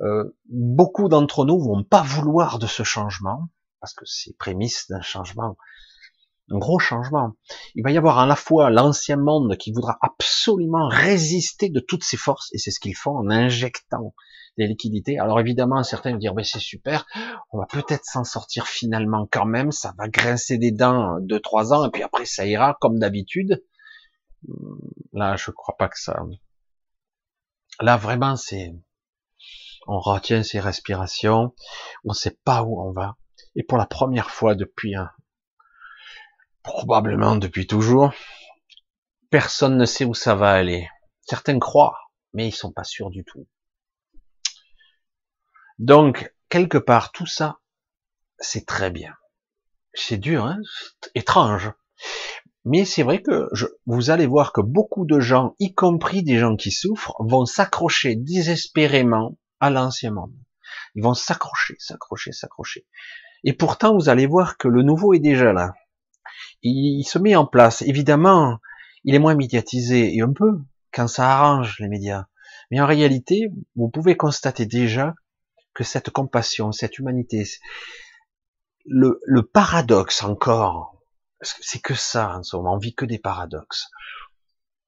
Euh, 0.00 0.36
beaucoup 0.50 1.08
d'entre 1.08 1.44
nous 1.44 1.60
vont 1.60 1.84
pas 1.84 2.02
vouloir 2.02 2.58
de 2.58 2.66
ce 2.66 2.82
changement 2.82 3.48
parce 3.80 3.94
que 3.94 4.04
c'est 4.06 4.36
prémisse 4.36 4.88
d'un 4.88 5.02
changement, 5.02 5.56
un 6.50 6.58
gros 6.58 6.80
changement. 6.80 7.34
Il 7.76 7.84
va 7.84 7.92
y 7.92 7.98
avoir 7.98 8.18
à 8.18 8.26
la 8.26 8.34
fois 8.34 8.70
l'ancien 8.70 9.16
monde 9.16 9.56
qui 9.56 9.72
voudra 9.72 9.98
absolument 10.00 10.88
résister 10.88 11.68
de 11.68 11.78
toutes 11.78 12.02
ses 12.02 12.16
forces 12.16 12.48
et 12.52 12.58
c'est 12.58 12.72
ce 12.72 12.80
qu'ils 12.80 12.96
font 12.96 13.16
en 13.16 13.30
injectant 13.30 14.14
des 14.56 14.66
liquidités. 14.66 15.18
Alors 15.18 15.40
évidemment, 15.40 15.82
certains 15.82 16.12
vont 16.12 16.18
dire, 16.18 16.34
mais 16.34 16.44
c'est 16.44 16.60
super, 16.60 17.06
on 17.50 17.58
va 17.58 17.66
peut-être 17.66 18.04
s'en 18.04 18.24
sortir 18.24 18.66
finalement 18.66 19.28
quand 19.30 19.46
même, 19.46 19.72
ça 19.72 19.94
va 19.98 20.08
grincer 20.08 20.58
des 20.58 20.70
dents 20.70 21.18
deux, 21.20 21.40
trois 21.40 21.72
ans, 21.72 21.86
et 21.86 21.90
puis 21.90 22.02
après 22.02 22.24
ça 22.24 22.46
ira 22.46 22.76
comme 22.80 22.98
d'habitude. 22.98 23.64
Hmm, 24.46 24.76
là, 25.12 25.36
je 25.36 25.50
crois 25.50 25.76
pas 25.76 25.88
que 25.88 25.98
ça. 25.98 26.20
Là, 27.80 27.96
vraiment, 27.96 28.36
c'est, 28.36 28.72
on 29.86 29.98
retient 29.98 30.42
ses 30.42 30.60
respirations, 30.60 31.54
on 32.04 32.12
sait 32.12 32.38
pas 32.44 32.62
où 32.62 32.80
on 32.80 32.92
va. 32.92 33.16
Et 33.56 33.62
pour 33.62 33.78
la 33.78 33.86
première 33.86 34.30
fois 34.30 34.54
depuis 34.54 34.94
un, 34.94 35.10
probablement 36.62 37.36
depuis 37.36 37.66
toujours, 37.66 38.12
personne 39.30 39.76
ne 39.76 39.84
sait 39.84 40.04
où 40.04 40.14
ça 40.14 40.34
va 40.34 40.52
aller. 40.52 40.88
Certains 41.20 41.58
croient, 41.58 41.98
mais 42.32 42.48
ils 42.48 42.54
sont 42.54 42.72
pas 42.72 42.84
sûrs 42.84 43.10
du 43.10 43.24
tout. 43.24 43.46
Donc, 45.78 46.34
quelque 46.48 46.78
part, 46.78 47.12
tout 47.12 47.26
ça, 47.26 47.58
c'est 48.38 48.66
très 48.66 48.90
bien. 48.90 49.14
C'est 49.92 50.18
dur, 50.18 50.44
hein 50.44 50.58
étrange. 51.14 51.72
Mais 52.64 52.84
c'est 52.84 53.02
vrai 53.02 53.20
que 53.20 53.48
je, 53.52 53.66
vous 53.86 54.10
allez 54.10 54.26
voir 54.26 54.52
que 54.52 54.60
beaucoup 54.60 55.04
de 55.04 55.20
gens, 55.20 55.54
y 55.58 55.74
compris 55.74 56.22
des 56.22 56.38
gens 56.38 56.56
qui 56.56 56.70
souffrent, 56.70 57.14
vont 57.20 57.44
s'accrocher 57.44 58.16
désespérément 58.16 59.36
à 59.60 59.70
l'ancien 59.70 60.12
monde. 60.12 60.34
Ils 60.94 61.02
vont 61.02 61.14
s'accrocher, 61.14 61.76
s'accrocher, 61.78 62.32
s'accrocher. 62.32 62.86
Et 63.42 63.52
pourtant, 63.52 63.94
vous 63.94 64.08
allez 64.08 64.26
voir 64.26 64.56
que 64.56 64.68
le 64.68 64.82
nouveau 64.82 65.12
est 65.12 65.20
déjà 65.20 65.52
là. 65.52 65.74
Il, 66.62 67.00
il 67.00 67.04
se 67.04 67.18
met 67.18 67.36
en 67.36 67.46
place. 67.46 67.82
Évidemment, 67.82 68.58
il 69.04 69.14
est 69.14 69.18
moins 69.18 69.34
médiatisé, 69.34 70.14
et 70.16 70.22
un 70.22 70.32
peu, 70.32 70.60
quand 70.92 71.08
ça 71.08 71.30
arrange 71.30 71.78
les 71.80 71.88
médias. 71.88 72.26
Mais 72.70 72.80
en 72.80 72.86
réalité, 72.86 73.50
vous 73.76 73.90
pouvez 73.90 74.16
constater 74.16 74.64
déjà 74.64 75.14
que 75.74 75.84
cette 75.84 76.10
compassion, 76.10 76.72
cette 76.72 76.98
humanité, 76.98 77.46
le, 78.86 79.20
le 79.24 79.42
paradoxe 79.42 80.22
encore, 80.22 81.02
c'est 81.42 81.80
que 81.80 81.94
ça 81.94 82.38
en 82.38 82.42
ce 82.42 82.56
moment, 82.56 82.74
on 82.74 82.78
vit 82.78 82.94
que 82.94 83.04
des 83.04 83.18
paradoxes. 83.18 83.90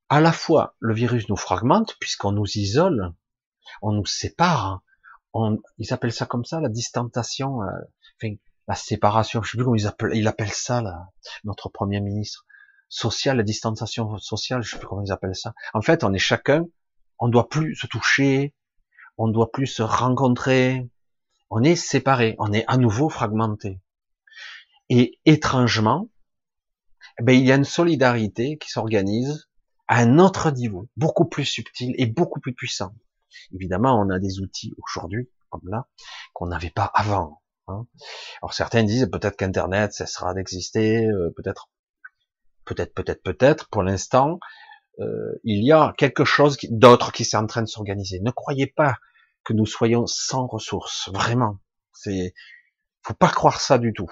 À 0.09 0.21
la 0.21 0.33
fois, 0.33 0.77
le 0.79 0.95
virus 0.95 1.29
nous 1.29 1.37
fragmente 1.37 1.97
puisqu'on 1.99 2.33
nous 2.33 2.47
isole, 2.57 3.13
on 3.83 3.93
nous 3.93 4.07
sépare, 4.07 4.83
on, 5.33 5.59
ils 5.79 5.93
appellent 5.93 6.13
ça 6.13 6.27
comme 6.27 6.45
ça, 6.45 6.61
la 6.61 6.69
distanciation, 6.69 7.63
euh, 7.63 7.67
enfin, 8.23 8.35
la 8.69 8.75
séparation, 8.75 9.43
je 9.43 9.51
sais 9.51 9.57
plus 9.59 9.65
comment 9.65 9.77
ils 9.77 9.87
appellent, 9.87 10.15
ils 10.15 10.29
appellent 10.29 10.53
ça, 10.53 10.81
là, 10.81 11.09
notre 11.45 11.69
premier 11.69 12.01
ministre, 12.01 12.47
social, 12.89 13.37
la 13.37 13.43
distanciation 13.43 14.17
sociale, 14.19 14.63
je 14.63 14.71
sais 14.71 14.79
plus 14.79 14.87
comment 14.87 15.03
ils 15.03 15.13
appellent 15.13 15.35
ça. 15.35 15.55
En 15.75 15.83
fait, 15.83 16.05
on 16.05 16.13
est 16.13 16.19
chacun, 16.19 16.65
on 17.19 17.29
doit 17.29 17.49
plus 17.49 17.75
se 17.75 17.87
toucher, 17.87 18.55
on 19.19 19.29
doit 19.29 19.51
plus 19.51 19.67
se 19.67 19.83
rencontrer, 19.83 20.89
on 21.51 21.63
est 21.63 21.77
séparé, 21.77 22.35
on 22.39 22.53
est 22.53 22.65
à 22.67 22.77
nouveau 22.77 23.09
fragmenté. 23.09 23.81
Et 24.89 25.19
étrangement, 25.25 26.09
eh 27.19 27.23
ben, 27.23 27.33
il 27.33 27.47
y 27.47 27.53
a 27.53 27.57
une 27.57 27.65
solidarité 27.65 28.59
qui 28.59 28.71
s'organise 28.71 29.49
à 29.89 29.99
un 29.99 30.19
autre 30.19 30.51
niveau, 30.51 30.89
beaucoup 30.97 31.25
plus 31.25 31.45
subtil 31.45 31.95
et 31.99 32.07
beaucoup 32.07 32.41
plus 32.41 32.55
puissant. 32.55 32.93
Évidemment, 33.53 34.01
on 34.01 34.11
a 34.11 34.19
des 34.19 34.41
outils 34.41 34.75
aujourd'hui, 34.79 35.29
comme 35.51 35.69
là, 35.69 35.87
qu'on 36.33 36.49
n'avait 36.49 36.71
pas 36.71 36.91
avant. 36.95 37.43
Hein. 37.69 37.87
Alors 38.43 38.55
certains 38.55 38.85
disent 38.85 39.09
peut-être 39.11 39.37
qu'Internet 39.37 39.93
cessera 39.93 40.35
d'exister, 40.35 41.07
euh, 41.07 41.33
peut-être, 41.37 41.69
peut-être, 42.65 42.95
peut-être, 42.95 43.23
peut-être. 43.23 43.69
Pour 43.69 43.83
l'instant, 43.83 44.39
euh, 45.01 45.39
il 45.45 45.65
y 45.65 45.73
a 45.73 45.95
quelque 45.99 46.25
chose 46.25 46.57
d'autre 46.71 47.13
qui 47.13 47.25
s'est 47.25 47.37
en 47.37 47.47
train 47.47 47.63
de 47.63 47.69
s'organiser. 47.69 48.21
Ne 48.21 48.31
croyez 48.31 48.67
pas 48.67 48.97
que 49.45 49.53
nous 49.53 49.67
soyons 49.67 50.07
sans 50.07 50.47
ressources, 50.47 51.11
vraiment. 51.13 51.59
C'est, 51.93 52.35
faut 53.03 53.15
pas 53.15 53.29
croire 53.29 53.61
ça 53.61 53.79
du 53.79 53.93
tout. 53.93 54.09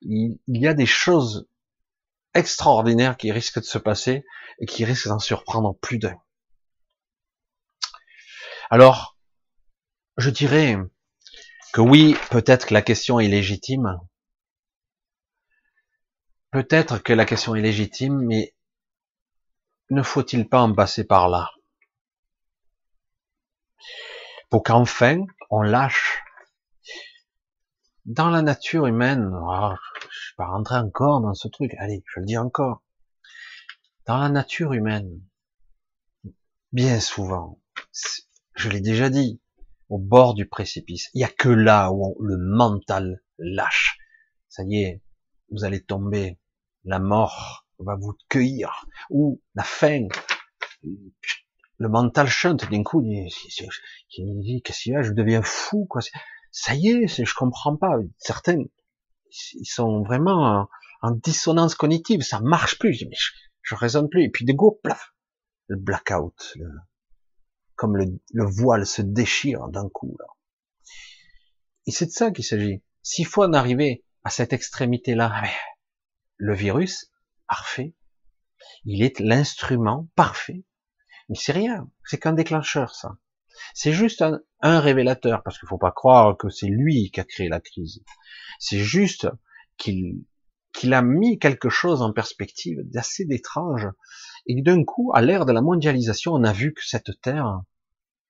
Il, 0.00 0.38
il 0.46 0.62
y 0.62 0.68
a 0.68 0.74
des 0.74 0.86
choses 0.86 1.48
extraordinaires 2.34 3.16
qui 3.16 3.32
risquent 3.32 3.60
de 3.60 3.64
se 3.64 3.78
passer 3.78 4.24
et 4.58 4.66
qui 4.66 4.84
risquent 4.84 5.08
d'en 5.08 5.18
surprendre 5.18 5.76
plus 5.80 5.98
d'un. 5.98 6.16
Alors, 8.70 9.16
je 10.16 10.30
dirais 10.30 10.78
que 11.72 11.80
oui, 11.80 12.16
peut-être 12.30 12.66
que 12.66 12.74
la 12.74 12.82
question 12.82 13.20
est 13.20 13.28
légitime. 13.28 13.98
Peut-être 16.50 17.02
que 17.02 17.12
la 17.12 17.24
question 17.24 17.56
est 17.56 17.60
légitime, 17.60 18.18
mais 18.24 18.53
ne 19.94 20.02
faut-il 20.02 20.48
pas 20.48 20.60
en 20.60 20.74
passer 20.74 21.04
par 21.04 21.28
là? 21.28 21.50
Pour 24.50 24.62
qu'enfin 24.62 25.24
on 25.50 25.62
lâche 25.62 26.22
dans 28.04 28.28
la 28.28 28.42
nature 28.42 28.86
humaine, 28.86 29.30
oh, 29.32 29.70
je 29.72 30.08
je 30.10 30.32
vais 30.32 30.36
pas 30.36 30.46
rentrer 30.46 30.76
encore 30.76 31.20
dans 31.20 31.34
ce 31.34 31.48
truc, 31.48 31.74
allez, 31.78 32.04
je 32.06 32.20
le 32.20 32.26
dis 32.26 32.36
encore. 32.36 32.82
Dans 34.06 34.18
la 34.18 34.28
nature 34.28 34.74
humaine, 34.74 35.22
bien 36.72 37.00
souvent, 37.00 37.60
je 38.54 38.68
l'ai 38.68 38.80
déjà 38.80 39.08
dit, 39.08 39.40
au 39.88 39.98
bord 39.98 40.34
du 40.34 40.46
précipice, 40.46 41.08
il 41.14 41.18
n'y 41.18 41.24
a 41.24 41.28
que 41.28 41.48
là 41.48 41.92
où 41.92 42.16
le 42.20 42.36
mental 42.36 43.22
lâche. 43.38 43.98
Ça 44.48 44.64
y 44.64 44.82
est, 44.82 45.02
vous 45.50 45.64
allez 45.64 45.82
tomber, 45.82 46.38
la 46.84 46.98
mort 46.98 47.63
va 47.84 47.96
vous 47.96 48.16
cueillir, 48.28 48.86
ou 49.10 49.40
la 49.54 49.62
faim, 49.62 50.08
le 51.78 51.88
mental 51.88 52.28
chante 52.28 52.70
d'un 52.70 52.82
coup, 52.82 53.02
il 53.02 53.28
dit, 54.42 54.62
qu'est-ce 54.62 54.82
qu'il 54.82 54.92
y 54.92 54.96
a, 54.96 55.02
je 55.02 55.12
deviens 55.12 55.42
fou, 55.42 55.86
quoi. 55.86 56.00
Ça 56.50 56.74
y 56.74 56.88
est, 56.88 57.06
je 57.08 57.34
comprends 57.34 57.76
pas. 57.76 57.96
Certains, 58.18 58.62
ils 59.54 59.66
sont 59.66 60.02
vraiment 60.02 60.68
en, 61.02 61.10
dissonance 61.10 61.74
cognitive, 61.74 62.22
ça 62.22 62.40
marche 62.40 62.78
plus. 62.78 62.94
Je, 62.94 63.06
je, 63.62 63.74
raisonne 63.74 64.08
plus. 64.08 64.24
Et 64.24 64.30
puis 64.30 64.44
de 64.44 64.52
go, 64.52 64.78
plaf, 64.82 65.14
le 65.66 65.76
blackout, 65.76 66.54
comme 67.76 67.96
le, 67.96 68.44
voile 68.44 68.86
se 68.86 69.02
déchire 69.02 69.68
d'un 69.68 69.88
coup. 69.88 70.16
Là. 70.18 70.26
Et 71.86 71.90
c'est 71.90 72.06
de 72.06 72.10
ça 72.12 72.30
qu'il 72.30 72.44
s'agit. 72.44 72.82
S'il 73.02 73.26
faut 73.26 73.42
en 73.42 73.52
arriver 73.52 74.04
à 74.22 74.30
cette 74.30 74.52
extrémité-là, 74.52 75.42
le 76.36 76.54
virus, 76.54 77.10
parfait. 77.48 77.94
Il 78.84 79.02
est 79.02 79.20
l'instrument 79.20 80.08
parfait. 80.14 80.64
Mais 81.28 81.36
c'est 81.36 81.52
rien. 81.52 81.90
C'est 82.04 82.18
qu'un 82.18 82.32
déclencheur, 82.32 82.94
ça. 82.94 83.16
C'est 83.72 83.92
juste 83.92 84.22
un, 84.22 84.80
révélateur, 84.80 85.42
parce 85.42 85.58
qu'il 85.58 85.68
faut 85.68 85.78
pas 85.78 85.92
croire 85.92 86.36
que 86.36 86.50
c'est 86.50 86.66
lui 86.66 87.10
qui 87.12 87.20
a 87.20 87.24
créé 87.24 87.48
la 87.48 87.60
crise. 87.60 88.02
C'est 88.58 88.78
juste 88.78 89.28
qu'il 89.76 90.24
qu'il 90.72 90.92
a 90.92 91.02
mis 91.02 91.38
quelque 91.38 91.68
chose 91.68 92.02
en 92.02 92.12
perspective 92.12 92.80
d'assez 92.82 93.24
d'étrange. 93.24 93.86
Et 94.46 94.60
d'un 94.60 94.84
coup, 94.84 95.12
à 95.14 95.22
l'ère 95.22 95.46
de 95.46 95.52
la 95.52 95.62
mondialisation, 95.62 96.32
on 96.32 96.42
a 96.42 96.52
vu 96.52 96.74
que 96.74 96.84
cette 96.84 97.20
Terre 97.20 97.62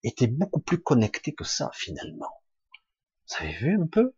était 0.02 0.26
beaucoup 0.26 0.60
plus 0.60 0.78
connectée 0.78 1.32
que 1.32 1.44
ça, 1.44 1.70
finalement. 1.72 2.42
Vous 3.28 3.44
avez 3.44 3.52
vu 3.54 3.80
un 3.80 3.86
peu? 3.86 4.14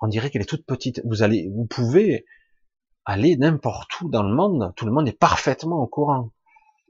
On 0.00 0.06
dirait 0.06 0.30
qu'elle 0.30 0.42
est 0.42 0.48
toute 0.48 0.66
petite. 0.66 1.02
Vous 1.04 1.24
allez, 1.24 1.48
vous 1.52 1.66
pouvez 1.66 2.24
aller 3.08 3.38
n'importe 3.38 4.02
où 4.02 4.10
dans 4.10 4.22
le 4.22 4.34
monde. 4.34 4.74
Tout 4.76 4.84
le 4.84 4.92
monde 4.92 5.08
est 5.08 5.18
parfaitement 5.18 5.78
au 5.78 5.86
courant. 5.86 6.30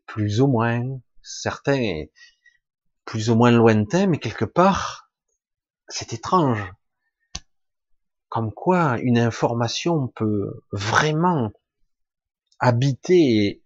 Plus 0.05 0.41
ou 0.41 0.49
moins. 0.49 0.83
Certains, 1.23 2.07
plus 3.05 3.31
ou 3.31 3.37
moins 3.37 3.53
lointains, 3.53 4.07
mais 4.07 4.19
quelque 4.19 4.45
part, 4.45 5.11
c'est 5.89 6.13
étrange 6.13 6.73
comme 8.29 8.53
quoi 8.53 8.99
une 9.01 9.19
information 9.19 10.09
peut 10.09 10.63
vraiment 10.73 11.53
habiter 12.59 13.63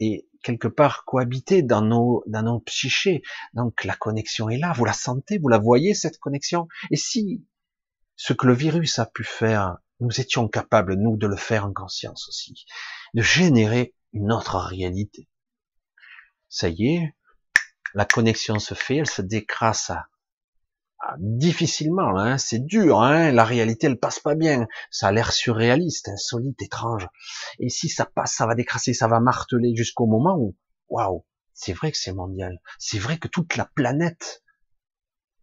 et, 0.00 0.28
quelque 0.44 0.68
part 0.68 1.04
cohabiter 1.04 1.62
dans 1.62 1.82
nos, 1.82 2.22
dans 2.26 2.42
nos 2.42 2.60
psychés. 2.60 3.22
Donc 3.54 3.84
la 3.84 3.96
connexion 3.96 4.48
est 4.48 4.58
là, 4.58 4.72
vous 4.72 4.84
la 4.84 4.92
sentez, 4.92 5.38
vous 5.38 5.48
la 5.48 5.58
voyez 5.58 5.94
cette 5.94 6.18
connexion. 6.18 6.68
Et 6.92 6.96
si 6.96 7.44
ce 8.14 8.32
que 8.32 8.46
le 8.46 8.54
virus 8.54 8.98
a 8.98 9.06
pu 9.06 9.24
faire, 9.24 9.78
nous 10.00 10.20
étions 10.20 10.48
capables, 10.48 10.94
nous, 10.94 11.16
de 11.16 11.26
le 11.26 11.36
faire 11.36 11.66
en 11.66 11.72
conscience 11.72 12.28
aussi, 12.28 12.64
de 13.14 13.22
générer 13.22 13.94
une 14.12 14.32
autre 14.32 14.56
réalité. 14.56 15.28
Ça 16.48 16.68
y 16.68 16.86
est, 16.86 17.14
la 17.94 18.04
connexion 18.04 18.58
se 18.58 18.74
fait, 18.74 18.96
elle 18.96 19.10
se 19.10 19.22
décrasse 19.22 19.92
difficilement, 21.18 22.18
hein, 22.18 22.38
c'est 22.38 22.64
dur, 22.64 23.00
hein, 23.00 23.30
la 23.30 23.44
réalité 23.44 23.86
elle 23.86 23.98
passe 23.98 24.18
pas 24.18 24.34
bien, 24.34 24.66
ça 24.90 25.08
a 25.08 25.12
l'air 25.12 25.32
surréaliste, 25.32 26.08
insolite, 26.08 26.60
étrange. 26.60 27.06
Et 27.58 27.68
si 27.68 27.88
ça 27.88 28.04
passe, 28.04 28.34
ça 28.34 28.46
va 28.46 28.54
décrasser, 28.54 28.94
ça 28.94 29.08
va 29.08 29.20
marteler 29.20 29.74
jusqu'au 29.76 30.06
moment 30.06 30.36
où, 30.36 30.56
waouh, 30.88 31.24
c'est 31.54 31.72
vrai 31.72 31.92
que 31.92 31.98
c'est 31.98 32.12
mondial, 32.12 32.60
c'est 32.78 32.98
vrai 32.98 33.18
que 33.18 33.28
toute 33.28 33.56
la 33.56 33.66
planète 33.74 34.42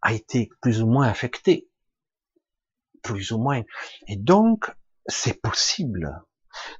a 0.02 0.12
été 0.12 0.50
plus 0.60 0.82
ou 0.82 0.86
moins 0.86 1.08
affectée, 1.08 1.65
plus 3.06 3.30
ou 3.32 3.38
moins. 3.38 3.62
Et 4.08 4.16
donc, 4.16 4.70
c'est 5.06 5.40
possible 5.40 6.22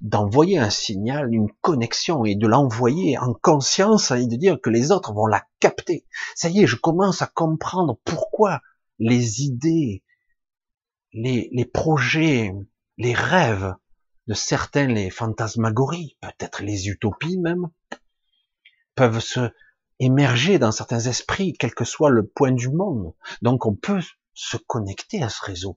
d'envoyer 0.01 0.59
un 0.59 0.71
signal, 0.71 1.33
une 1.33 1.53
connexion 1.61 2.25
et 2.25 2.35
de 2.35 2.47
l'envoyer 2.47 3.19
en 3.19 3.35
conscience 3.35 4.11
et 4.11 4.27
de 4.27 4.37
dire 4.37 4.59
que 4.61 4.71
les 4.71 4.91
autres 4.91 5.13
vont 5.13 5.27
la 5.27 5.45
capter. 5.61 6.07
Ça 6.35 6.49
y 6.49 6.63
est, 6.63 6.67
je 6.67 6.77
commence 6.77 7.23
à 7.23 7.27
comprendre 7.27 7.99
pourquoi 8.05 8.61
les 8.99 9.43
idées, 9.43 10.03
les, 11.13 11.49
les 11.53 11.65
projets, 11.67 12.53
les 12.97 13.15
rêves 13.15 13.75
de 14.27 14.35
certains, 14.35 14.87
les 14.87 15.11
fantasmagories, 15.11 16.17
peut-être 16.21 16.63
les 16.63 16.89
utopies 16.89 17.39
même, 17.39 17.69
peuvent 18.95 19.21
se 19.21 19.51
émerger 19.99 20.59
dans 20.59 20.73
certains 20.73 21.01
esprits, 21.01 21.55
quel 21.59 21.75
que 21.75 21.85
soit 21.85 22.11
le 22.11 22.27
point 22.27 22.53
du 22.53 22.71
monde. 22.71 23.15
Donc 23.43 23.67
on 23.67 23.75
peut 23.75 24.01
se 24.35 24.57
connecter 24.57 25.23
à 25.23 25.29
ce 25.29 25.45
réseau. 25.45 25.77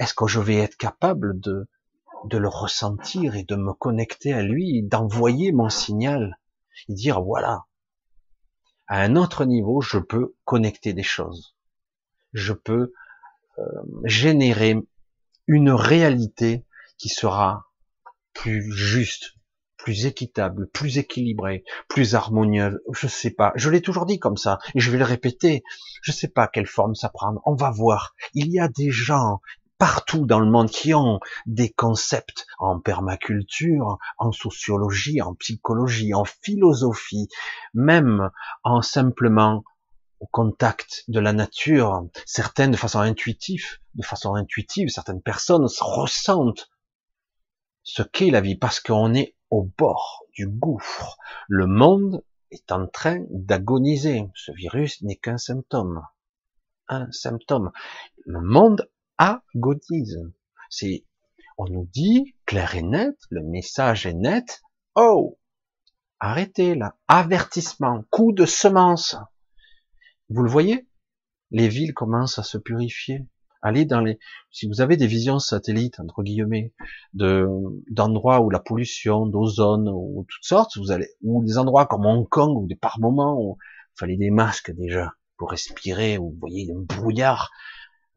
Est-ce 0.00 0.14
que 0.14 0.26
je 0.26 0.40
vais 0.40 0.56
être 0.56 0.76
capable 0.76 1.38
de 1.38 1.68
le 2.28 2.48
ressentir 2.48 3.36
et 3.36 3.44
de 3.44 3.54
me 3.54 3.72
connecter 3.72 4.32
à 4.32 4.42
lui, 4.42 4.82
d'envoyer 4.82 5.52
mon 5.52 5.68
signal 5.68 6.40
et 6.88 6.94
dire 6.94 7.22
voilà, 7.22 7.66
à 8.90 9.02
un 9.02 9.14
autre 9.14 9.44
niveau, 9.44 9.80
je 9.80 9.98
peux 9.98 10.34
connecter 10.44 10.92
des 10.92 11.04
choses. 11.04 11.54
Je 12.32 12.52
peux 12.52 12.92
euh, 13.58 13.62
générer 14.04 14.74
une 15.46 15.70
réalité 15.70 16.66
qui 16.98 17.08
sera 17.08 17.66
plus 18.32 18.72
juste, 18.72 19.34
plus 19.76 20.06
équitable, 20.06 20.68
plus 20.70 20.98
équilibrée, 20.98 21.62
plus 21.88 22.16
harmonieuse. 22.16 22.80
Je 22.92 23.06
sais 23.06 23.30
pas. 23.30 23.52
Je 23.54 23.70
l'ai 23.70 23.80
toujours 23.80 24.06
dit 24.06 24.18
comme 24.18 24.36
ça 24.36 24.58
et 24.74 24.80
je 24.80 24.90
vais 24.90 24.98
le 24.98 25.04
répéter. 25.04 25.62
Je 26.02 26.10
sais 26.10 26.28
pas 26.28 26.48
quelle 26.48 26.66
forme 26.66 26.96
ça 26.96 27.10
prend. 27.10 27.40
On 27.46 27.54
va 27.54 27.70
voir. 27.70 28.16
Il 28.34 28.50
y 28.50 28.58
a 28.58 28.66
des 28.66 28.90
gens 28.90 29.40
partout 29.80 30.26
dans 30.26 30.40
le 30.40 30.50
monde 30.50 30.68
qui 30.68 30.92
ont 30.92 31.20
des 31.46 31.72
concepts 31.72 32.46
en 32.58 32.78
permaculture, 32.78 33.96
en 34.18 34.30
sociologie, 34.30 35.22
en 35.22 35.34
psychologie, 35.34 36.12
en 36.12 36.26
philosophie, 36.26 37.28
même 37.72 38.30
en 38.62 38.82
simplement 38.82 39.64
au 40.20 40.26
contact 40.26 41.04
de 41.08 41.18
la 41.18 41.32
nature, 41.32 42.04
certaines 42.26 42.72
de 42.72 42.76
façon 42.76 43.00
intuitive, 43.00 43.78
de 43.94 44.04
façon 44.04 44.34
intuitive, 44.34 44.90
certaines 44.90 45.22
personnes 45.22 45.66
ressentent 45.80 46.68
ce 47.82 48.02
qu'est 48.02 48.30
la 48.30 48.42
vie 48.42 48.56
parce 48.56 48.80
qu'on 48.80 49.14
est 49.14 49.34
au 49.48 49.62
bord 49.78 50.24
du 50.34 50.46
gouffre. 50.46 51.16
Le 51.48 51.66
monde 51.66 52.22
est 52.50 52.70
en 52.70 52.86
train 52.86 53.24
d'agoniser. 53.30 54.28
Ce 54.34 54.52
virus 54.52 55.00
n'est 55.00 55.16
qu'un 55.16 55.38
symptôme. 55.38 56.02
Un 56.86 57.10
symptôme. 57.12 57.72
Le 58.26 58.42
monde 58.42 58.90
agonise. 59.20 60.18
C'est, 60.70 61.04
on 61.58 61.66
nous 61.66 61.88
dit 61.92 62.34
clair 62.46 62.74
et 62.74 62.82
net, 62.82 63.16
le 63.28 63.42
message 63.42 64.06
est 64.06 64.14
net. 64.14 64.62
Oh, 64.94 65.38
arrêtez 66.18 66.74
là. 66.74 66.96
Avertissement, 67.06 68.04
coup 68.10 68.32
de 68.32 68.46
semence. 68.46 69.16
Vous 70.30 70.42
le 70.42 70.50
voyez? 70.50 70.88
Les 71.50 71.68
villes 71.68 71.94
commencent 71.94 72.38
à 72.38 72.42
se 72.42 72.56
purifier. 72.56 73.26
Allez 73.62 73.84
dans 73.84 74.00
les, 74.00 74.18
si 74.50 74.66
vous 74.66 74.80
avez 74.80 74.96
des 74.96 75.06
visions 75.06 75.38
satellites 75.38 76.00
entre 76.00 76.22
guillemets 76.22 76.72
de 77.12 77.46
d'endroits 77.90 78.40
où 78.40 78.48
la 78.48 78.58
pollution, 78.58 79.26
d'ozone 79.26 79.86
ou 79.88 80.24
toutes 80.26 80.44
sortes, 80.44 80.78
vous 80.78 80.92
allez 80.92 81.08
ou 81.22 81.44
des 81.44 81.58
endroits 81.58 81.84
comme 81.84 82.06
Hong 82.06 82.26
Kong 82.26 82.66
des 82.66 82.76
par 82.76 82.98
moments 83.00 83.38
où 83.38 83.58
il 83.60 83.98
fallait 83.98 84.16
des 84.16 84.30
masques 84.30 84.70
déjà 84.70 85.12
pour 85.36 85.50
respirer, 85.50 86.16
où 86.16 86.30
vous 86.30 86.38
voyez 86.38 86.72
un 86.72 86.80
brouillard. 86.80 87.50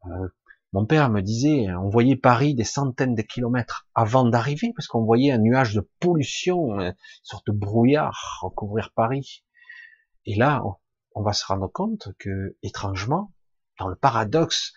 Euh, 0.05 0.27
mon 0.73 0.87
père 0.87 1.11
me 1.11 1.21
disait, 1.21 1.67
on 1.75 1.89
voyait 1.89 2.15
Paris 2.15 2.55
des 2.55 2.63
centaines 2.63 3.13
de 3.13 3.21
kilomètres 3.21 3.87
avant 3.93 4.25
d'arriver, 4.25 4.73
parce 4.75 4.87
qu'on 4.87 5.05
voyait 5.05 5.31
un 5.31 5.37
nuage 5.37 5.75
de 5.75 5.87
pollution, 5.99 6.79
une 6.79 6.95
sorte 7.21 7.45
de 7.45 7.51
brouillard 7.51 8.39
recouvrir 8.41 8.91
Paris. 8.95 9.45
Et 10.25 10.35
là, 10.35 10.63
on 11.13 11.21
va 11.21 11.33
se 11.33 11.45
rendre 11.45 11.67
compte 11.67 12.09
que, 12.17 12.57
étrangement, 12.63 13.31
dans 13.77 13.87
le 13.87 13.95
paradoxe 13.95 14.73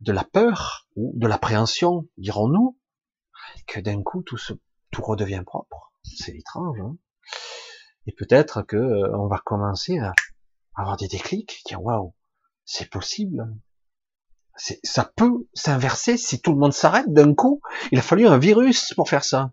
de 0.00 0.12
la 0.12 0.24
peur 0.24 0.88
ou 0.96 1.12
de 1.14 1.28
l'appréhension, 1.28 2.08
dirons-nous, 2.18 2.76
que 3.68 3.78
d'un 3.78 4.02
coup 4.02 4.22
tout 4.22 4.36
se, 4.36 4.52
redevient 4.98 5.42
propre. 5.46 5.92
C'est 6.02 6.34
étrange. 6.34 6.80
Hein 6.80 6.96
Et 8.06 8.12
peut-être 8.12 8.62
que 8.62 8.76
euh, 8.76 9.16
on 9.16 9.28
va 9.28 9.38
commencer 9.44 9.98
à 9.98 10.14
avoir 10.74 10.96
des 10.96 11.06
déclics, 11.06 11.62
dire 11.66 11.82
waouh, 11.82 12.14
c'est 12.64 12.90
possible. 12.90 13.46
Ça 14.56 15.12
peut 15.16 15.46
s'inverser 15.52 16.16
si 16.16 16.40
tout 16.40 16.52
le 16.52 16.58
monde 16.58 16.72
s'arrête 16.72 17.12
d'un 17.12 17.34
coup. 17.34 17.60
Il 17.92 17.98
a 17.98 18.02
fallu 18.02 18.26
un 18.26 18.38
virus 18.38 18.94
pour 18.94 19.08
faire 19.08 19.24
ça. 19.24 19.52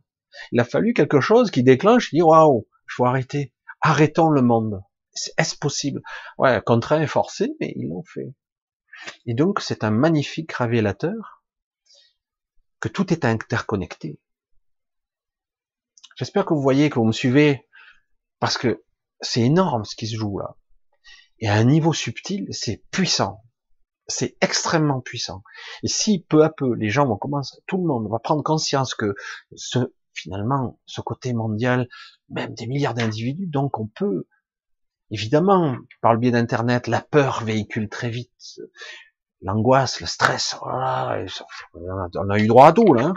Il 0.51 0.60
a 0.60 0.66
fallu 0.66 0.93
quelque 0.93 1.20
chose 1.20 1.51
qui 1.51 1.64
déclenche, 1.64 2.12
dit 2.12 2.22
waouh, 2.22 2.68
il 2.70 2.93
faut 2.93 3.06
arrêter. 3.06 3.54
Arrêtons 3.82 4.30
le 4.30 4.41
monde. 4.41 4.82
Est-ce 5.38 5.58
possible? 5.58 6.01
Ouais, 6.38 6.62
contraint 6.66 7.01
et 7.01 7.08
forcé, 7.08 7.51
mais 7.60 7.74
ils 7.76 7.88
l'ont 7.88 8.04
fait. 8.04 8.34
Et 9.26 9.34
donc, 9.34 9.60
c'est 9.60 9.84
un 9.84 9.91
magnifique 9.91 10.54
révélateur 10.54 11.43
que 12.80 12.88
tout 12.88 13.14
est 13.14 13.26
interconnecté. 13.26 14.20
J'espère 16.16 16.45
que 16.45 16.54
vous 16.54 16.62
voyez, 16.62 16.89
que 16.89 16.99
vous 16.99 17.06
me 17.06 17.12
suivez, 17.12 17.68
parce 18.39 18.58
que 18.58 18.84
c'est 19.22 19.41
énorme 19.41 19.84
ce 19.86 19.95
qui 19.95 20.08
se 20.08 20.16
joue 20.16 20.39
là. 20.39 20.56
Et 21.39 21.49
à 21.49 21.56
un 21.56 21.64
niveau 21.64 21.93
subtil, 21.93 22.47
c'est 22.51 22.84
puissant. 22.91 23.43
C'est 24.08 24.36
extrêmement 24.41 24.99
puissant. 25.01 25.43
Et 25.82 25.88
si 25.88 26.26
peu 26.28 26.43
à 26.43 26.49
peu, 26.49 26.74
les 26.74 26.89
gens 26.89 27.06
vont 27.06 27.18
commencer, 27.18 27.58
tout 27.68 27.78
le 27.78 27.84
monde 27.84 28.10
va 28.10 28.20
prendre 28.20 28.43
conscience 28.43 28.95
que 28.95 29.16
ce, 29.56 29.80
finalement, 30.14 30.80
ce 30.86 31.01
côté 31.01 31.34
mondial, 31.34 31.88
même 32.30 32.54
des 32.54 32.68
milliards 32.68 32.93
d'individus, 32.93 33.47
donc 33.47 33.80
on 33.80 33.88
peut 33.88 34.28
Évidemment, 35.14 35.78
par 36.01 36.14
le 36.14 36.20
biais 36.20 36.32
d'Internet, 36.32 36.88
la 36.88 36.99
peur 36.99 37.43
véhicule 37.43 37.88
très 37.88 38.10
vite. 38.10 38.60
L'angoisse, 39.41 40.01
le 40.01 40.08
stress, 40.08 40.58
voilà, 40.60 41.24
on 42.16 42.30
a 42.32 42.39
eu 42.39 42.47
droit 42.47 42.68
à 42.70 42.74
tout, 42.74 42.95
là. 42.95 43.08
Hein. 43.08 43.14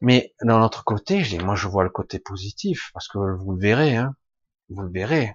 Mais 0.00 0.36
d'un 0.40 0.62
autre 0.62 0.84
côté, 0.84 1.24
moi 1.42 1.56
je 1.56 1.66
vois 1.66 1.82
le 1.82 1.90
côté 1.90 2.20
positif, 2.20 2.90
parce 2.94 3.08
que 3.08 3.18
vous 3.18 3.52
le 3.52 3.60
verrez, 3.60 3.96
hein, 3.96 4.14
vous 4.68 4.82
le 4.82 4.92
verrez. 4.92 5.34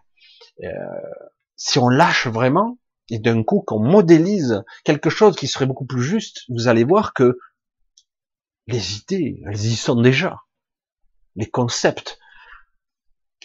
Euh, 0.63 0.69
si 1.57 1.79
on 1.79 1.89
lâche 1.89 2.27
vraiment, 2.27 2.77
et 3.09 3.19
d'un 3.19 3.43
coup 3.43 3.61
qu'on 3.61 3.79
modélise 3.79 4.63
quelque 4.83 5.09
chose 5.09 5.35
qui 5.35 5.47
serait 5.47 5.65
beaucoup 5.65 5.85
plus 5.85 6.03
juste, 6.03 6.43
vous 6.49 6.67
allez 6.67 6.83
voir 6.83 7.13
que 7.13 7.37
les 8.67 8.97
idées, 8.97 9.41
elles 9.45 9.65
y 9.65 9.75
sont 9.75 9.99
déjà. 9.99 10.37
Les 11.35 11.49
concepts, 11.49 12.17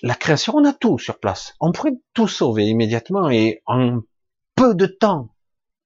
la 0.03 0.15
création, 0.15 0.55
on 0.57 0.65
a 0.65 0.73
tout 0.73 0.99
sur 0.99 1.19
place. 1.19 1.55
On 1.61 1.73
pourrait 1.73 1.99
tout 2.15 2.29
sauver 2.29 2.67
immédiatement 2.67 3.31
et 3.31 3.63
en 3.67 4.01
peu 4.55 4.75
de 4.75 4.87
temps, 4.87 5.35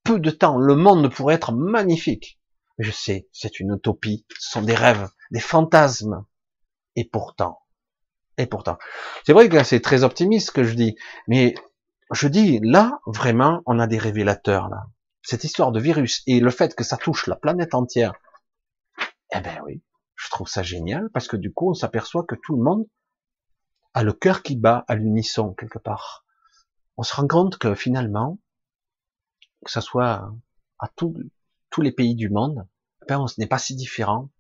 peu 0.05 0.19
de 0.19 0.31
temps, 0.31 0.59
le 0.59 0.75
monde 0.75 1.13
pourrait 1.13 1.35
être 1.35 1.53
magnifique. 1.53 2.39
Je 2.79 2.91
sais, 2.91 3.29
c'est 3.33 3.61
une 3.61 3.75
utopie, 3.75 4.27
ce 4.39 4.51
sont 4.51 4.63
des 4.63 4.75
rêves, 4.75 5.09
des 5.31 5.41
fantasmes. 5.41 6.25
Et 6.97 7.05
pourtant, 7.05 7.59
et 8.37 8.47
pourtant, 8.47 8.77
c'est 9.25 9.33
vrai 9.33 9.49
que 9.49 9.63
c'est 9.65 9.81
très 9.81 10.05
optimiste 10.05 10.49
ce 10.49 10.53
que 10.53 10.65
je 10.65 10.75
dis, 10.75 10.97
mais 11.27 11.55
je 12.13 12.29
dis 12.29 12.59
là, 12.63 13.01
vraiment, 13.07 13.63
on 13.67 13.79
a 13.79 13.87
des 13.87 13.99
révélateurs 13.99 14.69
là. 14.69 14.87
Cette 15.23 15.45
histoire 15.45 15.73
de 15.73 15.81
virus 15.81 16.23
et 16.27 16.41
le 16.41 16.51
fait 16.51 16.75
que 16.75 16.85
ça 16.85 16.97
touche 16.97 17.27
la 17.27 17.37
planète 17.37 17.75
entière, 17.75 18.15
eh 19.35 19.41
ben 19.41 19.61
oui, 19.65 19.83
je 20.17 20.29
trouve 20.31 20.49
ça 20.49 20.63
génial 20.63 21.11
parce 21.11 21.29
que 21.29 21.37
du 21.37 21.53
coup, 21.53 21.71
on 21.71 21.75
s'aperçoit 21.75 22.25
que 22.25 22.35
tout 22.35 22.57
le 22.57 22.63
monde 22.63 22.87
a 23.95 24.03
le 24.03 24.13
cœur 24.13 24.43
qui 24.43 24.57
bat 24.57 24.85
à 24.89 24.95
l'unisson 24.95 25.55
quelque 25.55 25.79
part. 25.79 26.25
On 26.97 27.03
se 27.03 27.15
rend 27.15 27.29
compte 27.29 27.59
que 27.59 27.75
finalement, 27.75 28.39
que 29.65 29.71
ce 29.71 29.81
soit 29.81 30.33
à 30.79 30.89
tous 30.97 31.15
les 31.79 31.93
pays 31.93 32.15
du 32.15 32.29
monde, 32.29 32.67
ben 33.09 33.21
on 33.21 33.27
n'est 33.39 33.47
pas 33.47 33.59
si 33.59 33.75
différent. 33.75 34.31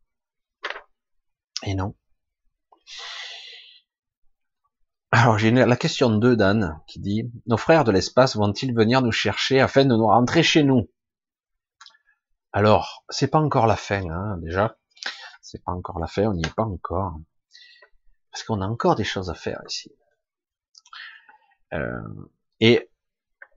Et 1.64 1.74
non. 1.74 1.94
Alors 5.12 5.38
j'ai 5.38 5.50
la 5.50 5.76
question 5.76 6.10
2 6.10 6.36
d'Anne 6.36 6.80
qui 6.86 6.98
dit 6.98 7.30
Nos 7.46 7.58
frères 7.58 7.84
de 7.84 7.92
l'espace 7.92 8.34
vont-ils 8.34 8.74
venir 8.74 9.02
nous 9.02 9.12
chercher 9.12 9.60
afin 9.60 9.84
de 9.84 9.94
nous 9.94 10.06
rentrer 10.06 10.42
chez 10.42 10.62
nous? 10.62 10.90
Alors, 12.52 13.04
c'est 13.10 13.28
pas 13.28 13.38
encore 13.38 13.66
la 13.66 13.76
fin, 13.76 14.08
hein, 14.10 14.38
déjà. 14.38 14.76
C'est 15.42 15.62
pas 15.62 15.72
encore 15.72 15.98
la 15.98 16.06
fin, 16.06 16.24
on 16.24 16.34
n'y 16.34 16.44
est 16.44 16.54
pas 16.54 16.64
encore 16.64 17.14
parce 18.32 18.44
qu'on 18.44 18.62
a 18.62 18.66
encore 18.66 18.96
des 18.96 19.04
choses 19.04 19.30
à 19.30 19.34
faire 19.34 19.60
ici. 19.68 19.94
Euh, 21.74 22.00
et 22.60 22.90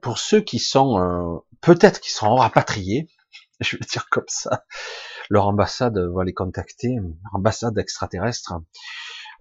pour 0.02 0.20
ceux 0.20 0.42
qui 0.42 0.60
sont 0.60 1.00
euh, 1.00 1.40
peut-être 1.62 2.02
qui 2.02 2.12
seront 2.12 2.36
rapatriés, 2.36 3.10
je 3.62 3.78
vais 3.78 3.86
dire 3.86 4.10
comme 4.10 4.28
ça, 4.28 4.66
leur 5.30 5.48
ambassade 5.48 5.98
va 5.98 6.24
les 6.26 6.34
contacter, 6.34 6.98
ambassade 7.34 7.78
extraterrestre. 7.78 8.54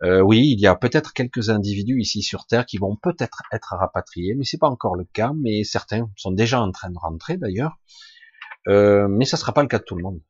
Euh, 0.03 0.20
oui, 0.20 0.51
il 0.51 0.61
y 0.61 0.66
a 0.66 0.74
peut-être 0.74 1.12
quelques 1.12 1.51
individus 1.51 2.01
ici 2.01 2.22
sur 2.22 2.47
Terre 2.47 2.66
qui 2.66 2.78
vont 2.78 2.97
peut-être 2.97 3.42
être 3.53 3.74
rapatriés, 3.76 4.34
mais 4.34 4.45
c'est 4.45 4.59
pas 4.59 4.68
encore 4.68 4.97
le 4.97 5.05
cas. 5.05 5.32
Mais 5.36 5.64
certains 5.64 6.11
sont 6.16 6.32
déjà 6.32 6.61
en 6.61 6.70
train 6.72 6.90
de 6.90 6.99
rentrer 6.99 7.36
d'ailleurs. 7.36 7.78
Euh, 8.68 9.09
mais 9.09 9.24
ça 9.24 9.36
sera 9.36 9.53
pas 9.53 9.62
le 9.62 9.68
cas 9.68 9.78
de 9.78 9.84
tout 9.84 9.97
le 9.97 10.03
monde. 10.03 10.20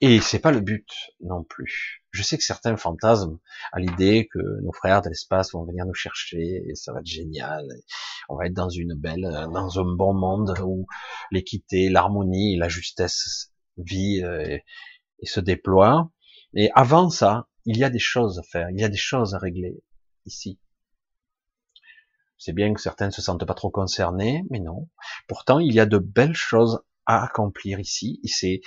Et 0.00 0.20
c'est 0.20 0.38
pas 0.38 0.50
le 0.50 0.60
but 0.60 0.88
non 1.20 1.44
plus. 1.44 2.04
Je 2.10 2.22
sais 2.22 2.36
que 2.36 2.44
certains 2.44 2.76
fantasment 2.76 3.38
à 3.72 3.80
l'idée 3.80 4.28
que 4.32 4.38
nos 4.62 4.72
frères 4.72 5.02
de 5.02 5.08
l'espace 5.08 5.52
vont 5.52 5.64
venir 5.64 5.86
nous 5.86 5.94
chercher 5.94 6.62
et 6.68 6.74
ça 6.74 6.92
va 6.92 7.00
être 7.00 7.06
génial. 7.06 7.66
On 8.28 8.36
va 8.36 8.46
être 8.46 8.54
dans 8.54 8.68
une 8.68 8.94
belle, 8.94 9.22
dans 9.52 9.78
un 9.78 9.94
bon 9.96 10.12
monde 10.12 10.54
où 10.62 10.86
l'équité, 11.30 11.88
l'harmonie, 11.88 12.56
la 12.56 12.68
justesse 12.68 13.52
vit 13.76 14.22
euh, 14.22 14.58
et, 15.20 15.26
se 15.26 15.40
déploie. 15.40 16.10
Et 16.54 16.70
avant 16.74 17.08
ça, 17.10 17.48
il 17.64 17.78
y 17.78 17.84
a 17.84 17.90
des 17.90 17.98
choses 17.98 18.38
à 18.38 18.42
faire, 18.42 18.70
il 18.70 18.78
y 18.78 18.84
a 18.84 18.88
des 18.88 18.96
choses 18.96 19.34
à 19.34 19.38
régler 19.38 19.82
ici. 20.26 20.58
C'est 22.38 22.52
bien 22.52 22.74
que 22.74 22.80
certains 22.80 23.06
ne 23.06 23.10
se 23.10 23.22
sentent 23.22 23.46
pas 23.46 23.54
trop 23.54 23.70
concernés, 23.70 24.44
mais 24.50 24.60
non. 24.60 24.88
Pourtant, 25.28 25.60
il 25.60 25.72
y 25.72 25.80
a 25.80 25.86
de 25.86 25.98
belles 25.98 26.36
choses 26.36 26.82
à 27.06 27.24
accomplir 27.24 27.80
ici. 27.80 28.20
Et 28.22 28.28
c'est 28.28 28.60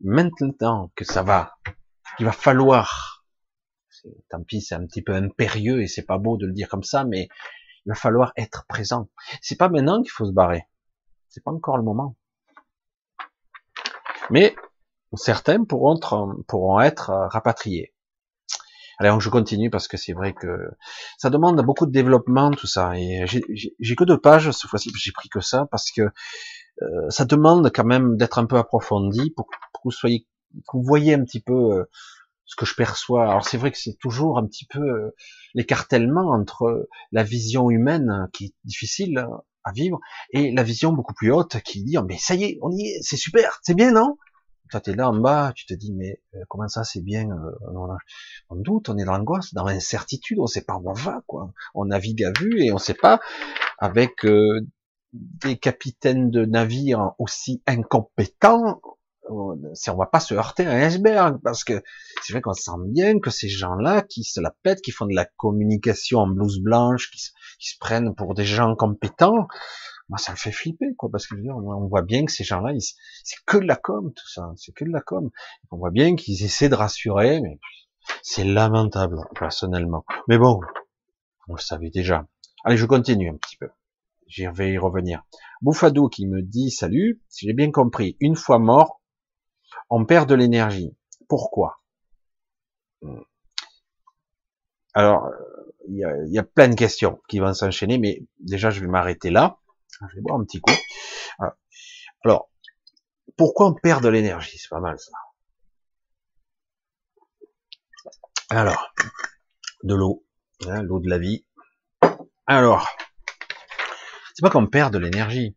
maintenant 0.00 0.92
que 0.94 1.04
ça 1.04 1.22
va, 1.22 1.56
il 2.18 2.26
va 2.26 2.32
falloir, 2.32 3.24
tant 4.28 4.42
pis, 4.44 4.60
c'est 4.60 4.74
un 4.74 4.86
petit 4.86 5.02
peu 5.02 5.14
impérieux 5.14 5.82
et 5.82 5.88
c'est 5.88 6.04
pas 6.04 6.18
beau 6.18 6.36
de 6.36 6.46
le 6.46 6.52
dire 6.52 6.68
comme 6.68 6.84
ça, 6.84 7.04
mais 7.04 7.28
il 7.86 7.88
va 7.88 7.94
falloir 7.94 8.32
être 8.36 8.66
présent. 8.68 9.08
C'est 9.40 9.56
pas 9.56 9.68
maintenant 9.68 10.02
qu'il 10.02 10.10
faut 10.10 10.26
se 10.26 10.32
barrer. 10.32 10.68
C'est 11.28 11.42
pas 11.42 11.50
encore 11.50 11.76
le 11.76 11.82
moment. 11.82 12.16
Mais 14.30 14.54
certains 15.14 15.64
pourront 15.64 15.98
pourront 16.46 16.80
être 16.80 17.10
rapatriés. 17.30 17.94
Alors 18.98 19.20
je 19.20 19.30
continue 19.30 19.70
parce 19.70 19.86
que 19.86 19.96
c'est 19.96 20.12
vrai 20.12 20.34
que 20.34 20.70
ça 21.18 21.30
demande 21.30 21.64
beaucoup 21.64 21.86
de 21.86 21.92
développement 21.92 22.50
tout 22.50 22.66
ça. 22.66 22.92
Et 22.96 23.24
j'ai 23.26 23.96
que 23.96 24.04
deux 24.04 24.18
pages 24.18 24.50
cette 24.50 24.68
fois-ci, 24.68 24.90
j'ai 24.96 25.12
pris 25.12 25.28
que 25.28 25.40
ça 25.40 25.66
parce 25.70 25.92
que 25.92 26.02
euh, 26.82 27.10
ça 27.10 27.24
demande 27.24 27.70
quand 27.72 27.84
même 27.84 28.16
d'être 28.16 28.38
un 28.38 28.46
peu 28.46 28.56
approfondi 28.56 29.30
pour, 29.30 29.46
que 29.46 29.80
vous 29.84 29.90
soyez, 29.92 30.26
que 30.52 30.76
vous 30.76 30.82
voyez 30.82 31.14
un 31.14 31.24
petit 31.24 31.40
peu 31.40 31.52
euh, 31.52 31.84
ce 32.44 32.56
que 32.56 32.66
je 32.66 32.74
perçois. 32.74 33.28
Alors 33.28 33.46
c'est 33.46 33.56
vrai 33.56 33.70
que 33.70 33.78
c'est 33.78 33.96
toujours 34.00 34.36
un 34.36 34.46
petit 34.46 34.66
peu 34.66 34.80
euh, 34.80 35.14
l'écartèlement 35.54 36.32
entre 36.32 36.88
la 37.12 37.22
vision 37.22 37.70
humaine 37.70 38.28
qui 38.32 38.46
est 38.46 38.54
difficile 38.64 39.24
à 39.62 39.72
vivre 39.72 40.00
et 40.32 40.50
la 40.50 40.64
vision 40.64 40.92
beaucoup 40.92 41.14
plus 41.14 41.30
haute 41.30 41.60
qui 41.60 41.84
dit 41.84 41.98
oh, 41.98 42.04
mais 42.08 42.18
ça 42.18 42.34
y 42.34 42.44
est, 42.44 42.58
on 42.62 42.70
y 42.72 42.88
est, 42.88 42.98
c'est 43.02 43.16
super, 43.16 43.60
c'est 43.62 43.74
bien 43.74 43.92
non? 43.92 44.16
Toi 44.70 44.80
t'es 44.80 44.94
là 44.94 45.08
en 45.08 45.16
bas, 45.18 45.52
tu 45.54 45.66
te 45.66 45.74
dis 45.74 45.92
mais 45.92 46.20
comment 46.48 46.68
ça 46.68 46.84
c'est 46.84 47.02
bien 47.02 47.28
on, 47.72 47.88
on, 48.50 48.56
doute, 48.56 48.88
on 48.88 48.98
est 48.98 49.04
dans 49.04 49.16
l'angoisse, 49.16 49.54
dans 49.54 49.64
l'incertitude, 49.64 50.38
on 50.40 50.46
sait 50.46 50.62
pas 50.62 50.74
où 50.74 50.88
on 50.88 50.92
va 50.92 51.22
quoi. 51.26 51.52
On 51.74 51.86
navigue 51.86 52.24
à 52.24 52.32
vue 52.38 52.62
et 52.62 52.72
on 52.72 52.78
sait 52.78 52.94
pas 52.94 53.20
avec 53.78 54.26
des 55.12 55.56
capitaines 55.58 56.30
de 56.30 56.44
navires 56.44 57.12
aussi 57.18 57.62
incompétents, 57.66 58.80
si 59.74 59.90
on 59.90 59.96
va 59.96 60.06
pas 60.06 60.20
se 60.20 60.34
heurter 60.34 60.66
à 60.66 60.70
un 60.70 60.80
iceberg, 60.80 61.38
parce 61.42 61.64
que 61.64 61.82
c'est 62.22 62.32
vrai 62.32 62.40
qu'on 62.40 62.54
sent 62.54 62.70
bien 62.86 63.18
que 63.20 63.30
ces 63.30 63.48
gens-là 63.48 64.02
qui 64.02 64.24
se 64.24 64.40
la 64.40 64.54
pètent, 64.62 64.80
qui 64.80 64.90
font 64.90 65.06
de 65.06 65.14
la 65.14 65.26
communication 65.36 66.20
en 66.20 66.26
blouse 66.26 66.60
blanche, 66.60 67.10
qui, 67.10 67.20
se 67.20 67.78
prennent 67.80 68.14
pour 68.14 68.34
des 68.34 68.44
gens 68.44 68.74
compétents, 68.76 69.48
moi 70.08 70.18
ça 70.18 70.32
me 70.32 70.36
fait 70.36 70.52
flipper, 70.52 70.94
quoi, 70.96 71.10
parce 71.10 71.26
que 71.26 71.34
on 71.34 71.86
voit 71.86 72.02
bien 72.02 72.24
que 72.24 72.32
ces 72.32 72.44
gens-là, 72.44 72.72
c'est 72.78 73.36
que 73.46 73.58
de 73.58 73.66
la 73.66 73.76
com, 73.76 74.12
tout 74.12 74.28
ça, 74.28 74.52
c'est 74.56 74.72
que 74.72 74.84
de 74.84 74.90
la 74.90 75.00
com. 75.00 75.30
On 75.70 75.76
voit 75.76 75.90
bien 75.90 76.16
qu'ils 76.16 76.42
essaient 76.44 76.68
de 76.68 76.74
rassurer, 76.74 77.40
mais 77.40 77.58
c'est 78.22 78.44
lamentable, 78.44 79.18
personnellement. 79.38 80.04
Mais 80.28 80.38
bon, 80.38 80.60
vous 81.46 81.56
le 81.56 81.60
savez 81.60 81.90
déjà. 81.90 82.26
Allez, 82.64 82.76
je 82.76 82.86
continue 82.86 83.30
un 83.30 83.36
petit 83.36 83.56
peu. 83.56 83.68
J'y 84.26 84.46
vais 84.46 84.72
y 84.72 84.78
revenir. 84.78 85.22
Bouffadou 85.62 86.08
qui 86.08 86.26
me 86.26 86.42
dit 86.42 86.70
salut, 86.70 87.22
si 87.28 87.46
j'ai 87.46 87.54
bien 87.54 87.70
compris, 87.70 88.16
une 88.20 88.36
fois 88.36 88.58
mort, 88.58 89.00
on 89.90 90.04
perd 90.04 90.28
de 90.28 90.34
l'énergie. 90.34 90.96
Pourquoi? 91.28 91.80
Hmm. 93.02 93.20
Alors, 94.94 95.30
il 95.88 96.32
y 96.32 96.38
a, 96.38 96.42
plein 96.42 96.68
de 96.68 96.74
questions 96.74 97.20
qui 97.28 97.38
vont 97.38 97.54
s'enchaîner, 97.54 97.98
mais 97.98 98.22
déjà 98.40 98.70
je 98.70 98.80
vais 98.80 98.86
m'arrêter 98.86 99.30
là. 99.30 99.58
Je 100.00 100.16
vais 100.16 100.22
boire 100.22 100.38
un 100.38 100.44
petit 100.44 100.60
coup. 100.60 100.72
Alors, 102.24 102.50
pourquoi 103.36 103.66
on 103.66 103.74
perd 103.74 104.02
de 104.02 104.08
l'énergie? 104.08 104.58
C'est 104.58 104.68
pas 104.68 104.80
mal 104.80 104.98
ça. 104.98 105.12
Alors, 108.50 108.92
de 109.82 109.94
l'eau, 109.94 110.24
hein, 110.66 110.82
l'eau 110.82 111.00
de 111.00 111.08
la 111.08 111.18
vie. 111.18 111.46
Alors, 112.46 112.88
c'est 114.34 114.42
pas 114.42 114.50
qu'on 114.50 114.66
perd 114.66 114.92
de 114.92 114.98
l'énergie, 114.98 115.56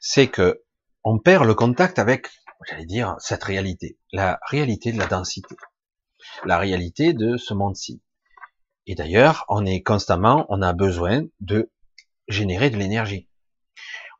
c'est 0.00 0.28
que 0.28 0.62
on 1.04 1.18
perd 1.18 1.44
le 1.44 1.54
contact 1.54 1.98
avec, 1.98 2.28
j'allais 2.68 2.86
dire, 2.86 3.16
cette 3.18 3.42
réalité, 3.42 3.98
la 4.12 4.38
réalité 4.48 4.92
de 4.92 4.98
la 4.98 5.06
densité, 5.06 5.56
la 6.44 6.58
réalité 6.58 7.14
de 7.14 7.36
ce 7.36 7.52
monde-ci. 7.54 8.02
Et 8.86 8.94
d'ailleurs, 8.94 9.44
on 9.48 9.66
est 9.66 9.82
constamment, 9.82 10.46
on 10.48 10.62
a 10.62 10.72
besoin 10.72 11.22
de 11.40 11.72
générer 12.28 12.70
de 12.70 12.76
l'énergie. 12.76 13.28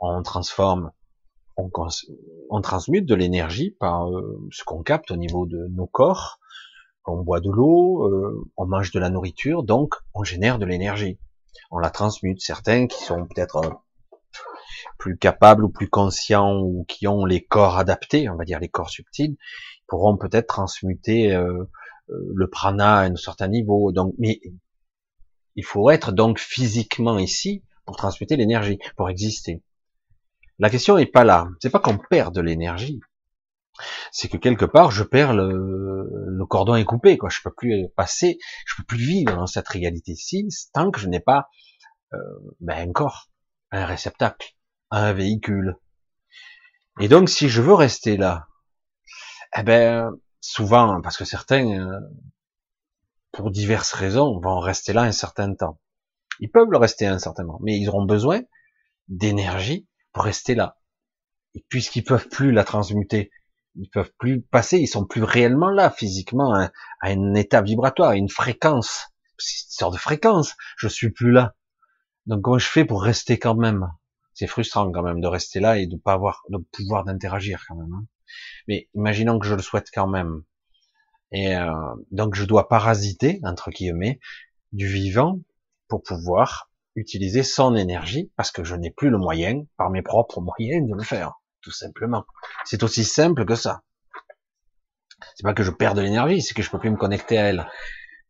On 0.01 0.23
transforme, 0.23 0.93
on, 1.57 1.71
on 2.51 2.61
transmute 2.61 3.07
de 3.07 3.15
l'énergie 3.15 3.71
par 3.71 4.11
euh, 4.11 4.49
ce 4.51 4.65
qu'on 4.65 4.83
capte 4.83 5.11
au 5.11 5.17
niveau 5.17 5.47
de 5.47 5.69
nos 5.69 5.87
corps. 5.87 6.41
On 7.05 7.23
boit 7.23 7.41
de 7.41 7.51
l'eau, 7.51 8.07
euh, 8.07 8.49
on 8.57 8.67
mange 8.67 8.93
de 8.93 9.01
la 9.01 9.11
nourriture, 9.11 9.63
donc 9.63 9.95
on 10.15 10.23
génère 10.23 10.59
de 10.59 10.67
l'énergie 10.67 11.19
on 11.71 11.79
la 11.79 11.91
transmute. 11.91 12.41
Certains 12.41 12.87
qui 12.87 13.03
sont 13.03 13.27
peut-être 13.27 13.57
euh, 13.57 13.71
plus 14.99 15.17
capables 15.17 15.65
ou 15.65 15.69
plus 15.69 15.89
conscients 15.89 16.61
ou 16.61 16.85
qui 16.87 17.07
ont 17.07 17.25
les 17.25 17.43
corps 17.43 17.79
adaptés, 17.79 18.29
on 18.29 18.37
va 18.37 18.45
dire 18.45 18.61
les 18.61 18.69
corps 18.69 18.91
subtils, 18.91 19.37
pourront 19.89 20.17
peut-être 20.17 20.47
transmuter 20.47 21.35
euh, 21.35 21.65
euh, 22.11 22.33
le 22.35 22.49
prana 22.49 22.99
à 22.99 23.05
un 23.05 23.17
certain 23.17 23.49
niveau. 23.49 23.91
Donc, 23.93 24.15
mais 24.19 24.41
il 25.57 25.65
faut 25.65 25.91
être 25.91 26.13
donc 26.13 26.39
physiquement 26.39 27.19
ici 27.19 27.63
pour 27.85 27.97
transmuter 27.97 28.37
l'énergie, 28.37 28.79
pour 28.97 29.11
exister. 29.11 29.63
La 30.59 30.71
question 30.71 30.97
n'est 30.97 31.07
pas 31.07 31.25
là. 31.25 31.49
C'est 31.61 31.71
pas 31.71 31.81
qu'on 31.81 31.99
perd 31.99 32.35
de 32.35 32.41
l'énergie. 32.41 33.01
C'est 34.13 34.29
que 34.29 34.37
quelque 34.37 34.65
part, 34.65 34.91
je 34.91 35.03
perds 35.03 35.33
le, 35.33 36.09
le, 36.27 36.47
cordon 36.47 36.75
est 36.75 36.85
coupé, 36.85 37.17
quoi. 37.17 37.31
Je 37.31 37.41
peux 37.43 37.53
plus 37.53 37.89
passer, 37.97 38.39
je 38.67 38.77
peux 38.77 38.85
plus 38.85 38.99
vivre 38.99 39.35
dans 39.35 39.47
cette 39.47 39.69
réalité-ci 39.69 40.47
tant 40.73 40.91
que 40.91 41.01
je 41.01 41.09
n'ai 41.09 41.21
pas 41.21 41.49
euh, 42.13 42.19
ben, 42.61 42.89
un 42.89 42.93
corps, 42.93 43.31
un 43.71 43.87
réceptacle, 43.87 44.55
un 44.91 45.13
véhicule. 45.13 45.77
Et 47.01 47.09
donc, 47.09 47.31
si 47.31 47.49
je 47.49 47.63
veux 47.63 47.75
rester 47.75 48.17
là, 48.19 48.47
eh 49.57 49.63
ben, 49.63 50.11
souvent, 50.41 51.01
parce 51.01 51.17
que 51.17 51.25
certains, 51.25 51.81
euh, 51.81 52.01
pour 53.33 53.51
diverses 53.51 53.93
raisons, 53.93 54.39
vont 54.41 54.61
rester 54.61 54.93
là 54.93 55.03
un 55.03 55.13
certain 55.13 55.55
temps. 55.55 55.81
Ils 56.41 56.51
peuvent 56.51 56.71
le 56.71 56.79
rester 56.79 57.07
un 57.07 57.19
certain 57.19 57.47
temps, 57.47 57.61
mais 57.63 57.79
ils 57.79 57.89
auront 57.89 58.05
besoin 58.05 58.43
d'énergie 59.09 59.87
pour 60.13 60.25
rester 60.25 60.55
là. 60.55 60.79
Et 61.55 61.65
puisqu'ils 61.69 62.05
peuvent 62.05 62.29
plus 62.29 62.53
la 62.53 62.65
transmuter, 62.65 63.31
ils 63.75 63.89
peuvent 63.89 64.13
plus 64.19 64.43
passer, 64.43 64.79
ils 64.79 64.87
sont 64.87 65.07
plus 65.07 65.23
réellement 65.23 65.71
là 65.71 65.91
physiquement 65.91 66.55
à, 66.55 66.71
un 67.03 67.35
état 67.35 67.63
vibratoire, 67.63 68.11
à 68.11 68.17
une 68.17 68.29
fréquence. 68.29 69.07
C'est 69.39 69.67
une 69.67 69.71
sorte 69.71 69.95
de 69.95 69.99
fréquence. 69.99 70.55
Je 70.77 70.89
suis 70.89 71.11
plus 71.11 71.33
là. 71.33 71.55
Donc 72.27 72.43
comment 72.43 72.59
je 72.59 72.69
fais 72.69 72.85
pour 72.85 73.03
rester 73.03 73.39
quand 73.39 73.55
même? 73.55 73.89
C'est 74.35 74.47
frustrant 74.47 74.91
quand 74.91 75.03
même 75.03 75.21
de 75.21 75.27
rester 75.27 75.61
là 75.61 75.79
et 75.79 75.87
de 75.87 75.97
pas 75.97 76.13
avoir 76.13 76.43
le 76.49 76.59
pouvoir 76.59 77.05
d'interagir 77.05 77.65
quand 77.69 77.77
même. 77.77 77.93
Hein. 77.93 78.07
Mais 78.69 78.89
imaginons 78.95 79.39
que 79.39 79.47
je 79.47 79.55
le 79.55 79.63
souhaite 79.63 79.89
quand 79.93 80.07
même. 80.07 80.43
Et 81.33 81.57
euh, 81.57 81.73
donc 82.11 82.35
je 82.35 82.45
dois 82.45 82.69
parasiter 82.69 83.41
entre 83.43 83.71
guillemets 83.71 84.21
du 84.73 84.87
vivant 84.87 85.41
pour 85.93 86.03
pouvoir 86.03 86.71
utiliser 86.95 87.43
son 87.43 87.77
énergie 87.77 88.33
parce 88.35 88.51
que 88.51 88.65
je 88.65 88.75
n'ai 88.75 88.91
plus 88.91 89.11
le 89.11 89.19
moyen, 89.19 89.65
par 89.77 89.91
mes 89.91 90.01
propres 90.01 90.41
moyens, 90.41 90.89
de 90.89 90.95
le 90.95 91.03
faire, 91.03 91.35
tout 91.61 91.71
simplement. 91.71 92.25
C'est 92.65 92.83
aussi 92.83 93.05
simple 93.05 93.45
que 93.45 93.55
ça. 93.55 93.83
C'est 95.35 95.43
pas 95.43 95.53
que 95.53 95.63
je 95.63 95.71
perds 95.71 95.93
de 95.93 96.01
l'énergie, 96.01 96.41
c'est 96.41 96.55
que 96.55 96.63
je 96.63 96.71
peux 96.71 96.79
plus 96.79 96.89
me 96.89 96.97
connecter 96.97 97.37
à 97.37 97.43
elle 97.43 97.69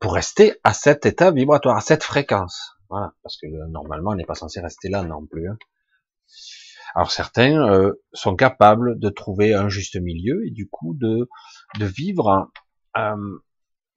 pour 0.00 0.14
rester 0.14 0.56
à 0.64 0.72
cet 0.72 1.06
état 1.06 1.30
vibratoire, 1.30 1.76
à 1.76 1.80
cette 1.80 2.02
fréquence. 2.02 2.72
Voilà, 2.88 3.12
parce 3.22 3.36
que 3.36 3.46
euh, 3.46 3.68
normalement, 3.68 4.10
on 4.10 4.16
n'est 4.16 4.24
pas 4.24 4.34
censé 4.34 4.60
rester 4.60 4.88
là 4.88 5.04
non 5.04 5.24
plus. 5.24 5.48
Hein. 5.48 5.56
Alors 6.96 7.12
certains 7.12 7.64
euh, 7.70 7.92
sont 8.12 8.34
capables 8.34 8.98
de 8.98 9.08
trouver 9.08 9.54
un 9.54 9.68
juste 9.68 10.00
milieu 10.00 10.44
et 10.44 10.50
du 10.50 10.68
coup 10.68 10.96
de, 10.98 11.28
de 11.78 11.86
vivre 11.86 12.50
euh, 12.96 13.38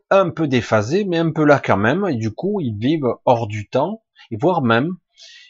un 0.10 0.30
peu 0.30 0.48
déphasé, 0.48 1.06
mais 1.06 1.18
un 1.18 1.32
peu 1.32 1.46
là 1.46 1.62
quand 1.64 1.78
même. 1.78 2.06
Et 2.08 2.16
du 2.16 2.32
coup, 2.32 2.60
ils 2.62 2.78
vivent 2.78 3.16
hors 3.26 3.48
du 3.48 3.68
temps, 3.70 4.04
et 4.32 4.38
voire 4.38 4.62
même, 4.62 4.92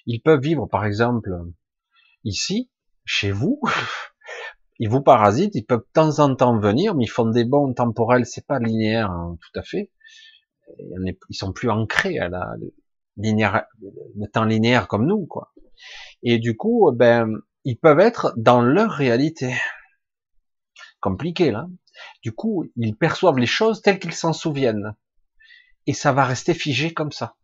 ils 0.05 0.21
peuvent 0.21 0.41
vivre 0.41 0.67
par 0.67 0.85
exemple 0.85 1.29
ici, 2.23 2.69
chez 3.05 3.31
vous. 3.31 3.61
Ils 4.77 4.89
vous 4.89 5.01
parasitent, 5.01 5.55
ils 5.55 5.63
peuvent 5.63 5.79
de 5.79 5.91
temps 5.93 6.19
en 6.19 6.35
temps 6.35 6.59
venir, 6.59 6.95
mais 6.95 7.05
ils 7.05 7.09
font 7.09 7.29
des 7.29 7.45
bons 7.45 7.73
temporels, 7.73 8.25
c'est 8.25 8.45
pas 8.45 8.59
linéaire 8.59 9.09
hein, 9.09 9.37
tout 9.39 9.57
à 9.57 9.63
fait. 9.63 9.89
Ils 10.77 11.15
sont 11.31 11.53
plus 11.53 11.69
ancrés 11.69 12.19
à 12.19 12.27
la, 12.27 12.55
linéaire, 13.17 13.65
le 13.81 14.27
temps 14.27 14.45
linéaire 14.45 14.87
comme 14.87 15.05
nous, 15.05 15.25
quoi. 15.25 15.53
Et 16.23 16.39
du 16.39 16.55
coup, 16.55 16.91
ben, 16.93 17.29
ils 17.63 17.77
peuvent 17.77 17.99
être 17.99 18.33
dans 18.37 18.61
leur 18.61 18.91
réalité. 18.91 19.53
Compliqué, 21.01 21.51
là. 21.51 21.67
Du 22.21 22.31
coup, 22.33 22.65
ils 22.75 22.95
perçoivent 22.95 23.37
les 23.37 23.45
choses 23.45 23.81
telles 23.81 23.99
qu'ils 23.99 24.13
s'en 24.13 24.33
souviennent. 24.33 24.95
Et 25.87 25.93
ça 25.93 26.11
va 26.11 26.25
rester 26.25 26.53
figé 26.53 26.93
comme 26.93 27.11
ça. 27.11 27.35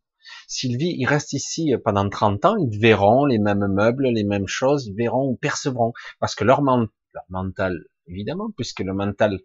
Sylvie, 0.47 0.95
ils 0.97 1.05
restent 1.05 1.33
ici 1.33 1.73
pendant 1.83 2.07
30 2.09 2.45
ans, 2.45 2.55
ils 2.57 2.79
verront 2.79 3.25
les 3.25 3.39
mêmes 3.39 3.67
meubles, 3.67 4.07
les 4.07 4.23
mêmes 4.23 4.47
choses, 4.47 4.87
ils 4.87 4.95
verront 4.95 5.27
ou 5.27 5.35
percevront. 5.35 5.93
Parce 6.19 6.35
que 6.35 6.43
leur, 6.43 6.61
leur 6.61 6.89
mental, 7.29 7.85
évidemment, 8.07 8.51
puisque 8.55 8.81
le 8.81 8.93
mental, 8.93 9.39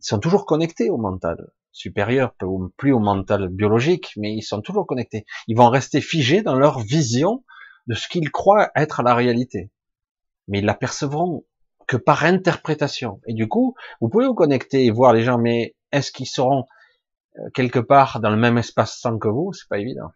ils 0.00 0.06
sont 0.06 0.18
toujours 0.18 0.46
connectés 0.46 0.90
au 0.90 0.98
mental 0.98 1.50
supérieur, 1.72 2.34
plus 2.78 2.92
au 2.92 3.00
mental 3.00 3.48
biologique, 3.48 4.12
mais 4.16 4.34
ils 4.34 4.42
sont 4.42 4.62
toujours 4.62 4.86
connectés. 4.86 5.26
Ils 5.46 5.56
vont 5.56 5.68
rester 5.68 6.00
figés 6.00 6.42
dans 6.42 6.54
leur 6.54 6.80
vision 6.80 7.44
de 7.86 7.94
ce 7.94 8.08
qu'ils 8.08 8.30
croient 8.30 8.70
être 8.74 9.02
la 9.02 9.14
réalité. 9.14 9.70
Mais 10.48 10.60
ils 10.60 10.64
l'apercevront 10.64 11.44
que 11.86 11.96
par 11.96 12.24
interprétation. 12.24 13.20
Et 13.26 13.34
du 13.34 13.48
coup, 13.48 13.74
vous 14.00 14.08
pouvez 14.08 14.26
vous 14.26 14.34
connecter 14.34 14.84
et 14.84 14.90
voir 14.90 15.12
les 15.12 15.22
gens, 15.22 15.38
mais 15.38 15.76
est-ce 15.92 16.12
qu'ils 16.12 16.26
seront 16.26 16.66
euh, 17.38 17.50
quelque 17.54 17.78
part 17.78 18.20
dans 18.20 18.30
le 18.30 18.36
même 18.36 18.58
espace-temps 18.58 19.18
que 19.18 19.28
vous? 19.28 19.52
C'est 19.52 19.68
pas 19.68 19.78
évident. 19.78 20.10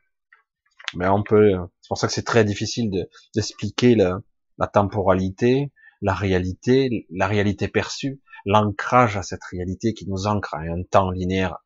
Mais 0.94 1.08
on 1.08 1.22
peut. 1.22 1.54
C'est 1.80 1.88
pour 1.88 1.98
ça 1.98 2.06
que 2.06 2.12
c'est 2.12 2.24
très 2.24 2.44
difficile 2.44 2.90
d'expliquer 3.34 3.94
la 3.94 4.66
temporalité, 4.66 5.70
la 6.02 6.14
réalité, 6.14 7.06
la 7.10 7.26
réalité 7.26 7.68
perçue 7.68 8.20
l'ancrage 8.44 9.16
à 9.16 9.22
cette 9.22 9.44
réalité 9.44 9.94
qui 9.94 10.08
nous 10.08 10.26
ancre 10.26 10.54
à 10.54 10.60
un 10.60 10.82
temps 10.82 11.10
linéaire 11.10 11.58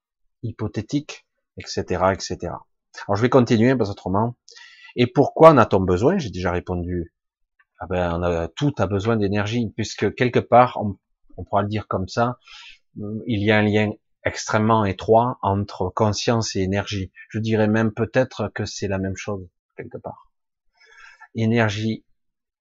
hypothétique, 0.43 1.27
etc., 1.57 1.83
etc. 2.13 2.39
Alors 3.07 3.17
je 3.17 3.23
vais 3.23 3.31
continuer 3.31 3.77
parce 3.77 3.91
autrement. 3.91 4.37
Et 4.97 5.07
pourquoi 5.07 5.51
en 5.51 5.59
a-t-on 5.59 5.81
besoin? 5.81 6.19
J'ai 6.19 6.31
déjà 6.31 6.53
répondu 6.53 7.14
ah 7.85 7.87
ben, 7.89 8.19
on 8.19 8.23
a, 8.23 8.49
tout 8.49 8.73
a 8.79 8.87
besoin 8.87 9.17
d'énergie, 9.17 9.73
puisque 9.77 10.15
quelque 10.15 10.39
part, 10.39 10.79
on, 10.81 10.97
on 11.37 11.45
pourra 11.45 11.63
le 11.63 11.69
dire 11.69 11.87
comme 11.87 12.09
ça, 12.09 12.39
il 13.27 13.43
y 13.45 13.51
a 13.51 13.59
un 13.59 13.63
lien 13.63 13.91
extrêmement 14.25 14.85
étroit 14.85 15.39
entre 15.43 15.91
conscience 15.91 16.57
et 16.57 16.61
énergie. 16.61 17.13
Je 17.29 17.39
dirais 17.39 17.69
même 17.69 17.93
peut-être 17.93 18.49
que 18.55 18.65
c'est 18.65 18.89
la 18.89 18.99
même 18.99 19.17
chose, 19.17 19.47
quelque 19.77 19.99
part. 19.99 20.31
Énergie 21.35 22.05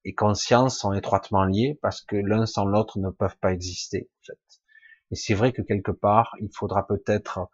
et 0.04 0.14
conscience 0.14 0.78
sont 0.78 0.92
étroitement 0.92 1.44
liés 1.44 1.78
parce 1.80 2.02
que 2.02 2.16
l'un 2.16 2.44
sans 2.44 2.66
l'autre 2.66 2.98
ne 2.98 3.08
peuvent 3.08 3.38
pas 3.38 3.52
exister. 3.52 4.10
En 4.20 4.24
fait. 4.26 4.60
Et 5.10 5.14
c'est 5.14 5.34
vrai 5.34 5.52
que 5.52 5.62
quelque 5.62 5.92
part, 5.92 6.34
il 6.40 6.50
faudra 6.52 6.86
peut-être, 6.86 7.48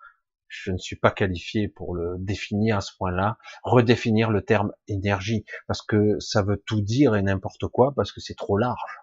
je 0.51 0.73
ne 0.73 0.79
suis 0.79 0.97
pas 0.97 1.13
qualifié 1.13 1.69
pour 1.69 1.95
le 1.95 2.17
définir 2.19 2.77
à 2.77 2.81
ce 2.81 2.93
point-là, 2.99 3.39
redéfinir 3.63 4.31
le 4.31 4.43
terme 4.43 4.73
énergie, 4.89 5.45
parce 5.69 5.81
que 5.81 6.19
ça 6.19 6.43
veut 6.43 6.63
tout 6.67 6.83
dire 6.83 7.15
et 7.15 7.23
n'importe 7.23 7.69
quoi, 7.69 7.95
parce 7.95 8.13
que 8.13 8.21
c'est 8.21 8.35
trop 8.35 8.59
large. 8.59 8.99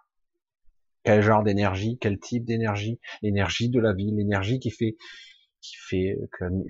Quel 1.04 1.22
genre 1.24 1.44
d'énergie, 1.44 1.98
quel 2.02 2.20
type 2.20 2.44
d'énergie, 2.44 3.00
l'énergie 3.22 3.70
de 3.70 3.80
la 3.80 3.94
vie, 3.94 4.12
l'énergie 4.12 4.60
qui 4.60 4.72
fait 4.72 4.98
qui 5.62 5.76
fait 5.76 6.18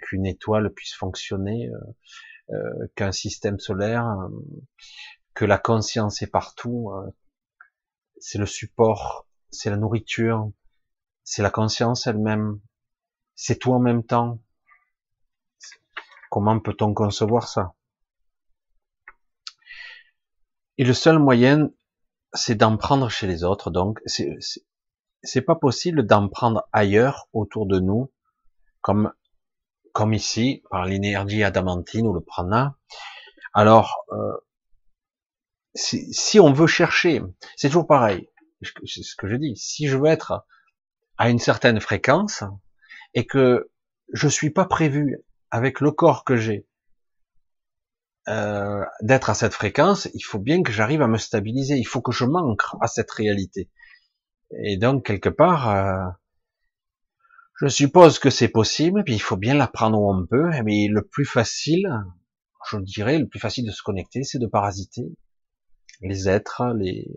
qu'une 0.01 0.25
étoile 0.25 0.71
puisse 0.73 0.93
fonctionner, 0.93 1.69
euh, 1.69 2.55
euh, 2.55 2.87
qu'un 2.95 3.11
système 3.11 3.59
solaire, 3.59 4.05
euh, 4.05 4.29
que 5.33 5.45
la 5.45 5.57
conscience 5.57 6.21
est 6.21 6.31
partout, 6.31 6.89
c'est 8.17 8.39
le 8.39 8.47
support, 8.47 9.27
c'est 9.51 9.69
la 9.69 9.77
nourriture, 9.77 10.51
c'est 11.23 11.43
la 11.43 11.51
conscience 11.51 12.07
elle-même, 12.07 12.59
c'est 13.35 13.59
tout 13.59 13.71
en 13.71 13.79
même 13.79 14.03
temps. 14.03 14.41
Comment 16.37 16.59
peut-on 16.59 16.93
concevoir 16.93 17.47
ça? 17.47 17.73
Et 20.77 20.83
le 20.83 20.93
seul 20.93 21.17
moyen, 21.17 21.71
c'est 22.31 22.53
d'en 22.53 22.77
prendre 22.77 23.09
chez 23.09 23.25
les 23.25 23.43
autres. 23.43 23.71
Donc, 23.71 23.99
c'est 24.05 25.41
pas 25.41 25.55
possible 25.55 26.05
d'en 26.05 26.29
prendre 26.29 26.69
ailleurs, 26.71 27.27
autour 27.33 27.65
de 27.65 27.79
nous, 27.79 28.13
comme 28.81 29.13
ici, 30.11 30.61
par 30.69 30.85
l'énergie 30.85 31.43
adamantine 31.43 32.05
ou 32.05 32.13
le 32.13 32.21
prana. 32.21 32.77
Alors, 33.51 34.05
euh, 34.11 34.37
si, 35.73 36.13
si, 36.13 36.39
on 36.39 36.53
veut 36.53 36.67
chercher, 36.67 37.23
c'est 37.55 37.69
toujours 37.69 37.87
pareil. 37.87 38.29
C'est 38.85 39.01
ce 39.01 39.15
que 39.15 39.27
je 39.27 39.37
dis. 39.37 39.55
Si 39.55 39.87
je 39.87 39.97
veux 39.97 40.05
être 40.05 40.45
à 41.17 41.31
une 41.31 41.39
certaine 41.39 41.79
fréquence 41.79 42.43
et 43.15 43.25
que 43.25 43.71
je 44.13 44.27
suis 44.27 44.51
pas 44.51 44.65
prévu 44.65 45.23
avec 45.51 45.81
le 45.81 45.91
corps 45.91 46.23
que 46.23 46.35
j'ai 46.35 46.67
euh, 48.27 48.83
d'être 49.01 49.29
à 49.29 49.33
cette 49.33 49.53
fréquence, 49.53 50.09
il 50.13 50.21
faut 50.21 50.39
bien 50.39 50.61
que 50.61 50.71
j'arrive 50.71 51.01
à 51.01 51.07
me 51.07 51.17
stabiliser, 51.17 51.75
il 51.75 51.87
faut 51.87 52.01
que 52.01 52.11
je 52.11 52.25
manque 52.25 52.61
à 52.81 52.87
cette 52.87 53.11
réalité. 53.11 53.69
Et 54.63 54.77
donc 54.77 55.05
quelque 55.05 55.29
part, 55.29 55.69
euh, 55.69 56.09
je 57.61 57.67
suppose 57.67 58.19
que 58.19 58.29
c'est 58.29 58.49
possible, 58.49 59.03
puis 59.03 59.15
il 59.15 59.21
faut 59.21 59.37
bien 59.37 59.55
l'apprendre 59.55 59.99
où 59.99 60.13
on 60.13 60.25
peut, 60.25 60.49
mais 60.63 60.87
le 60.89 61.01
plus 61.05 61.25
facile, 61.25 61.89
je 62.69 62.77
dirais, 62.77 63.17
le 63.17 63.27
plus 63.27 63.39
facile 63.39 63.65
de 63.65 63.71
se 63.71 63.81
connecter, 63.81 64.23
c'est 64.23 64.39
de 64.39 64.47
parasiter 64.47 65.05
les 66.01 66.29
êtres, 66.29 66.73
les, 66.75 67.07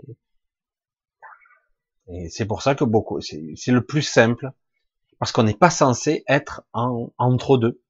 et 2.12 2.28
c'est 2.28 2.46
pour 2.46 2.62
ça 2.62 2.74
que 2.74 2.84
beaucoup, 2.84 3.20
c'est 3.20 3.54
le 3.68 3.84
plus 3.84 4.02
simple, 4.02 4.50
parce 5.18 5.32
qu'on 5.32 5.44
n'est 5.44 5.54
pas 5.54 5.70
censé 5.70 6.24
être 6.28 6.62
en, 6.72 7.12
entre 7.18 7.56
deux. 7.56 7.80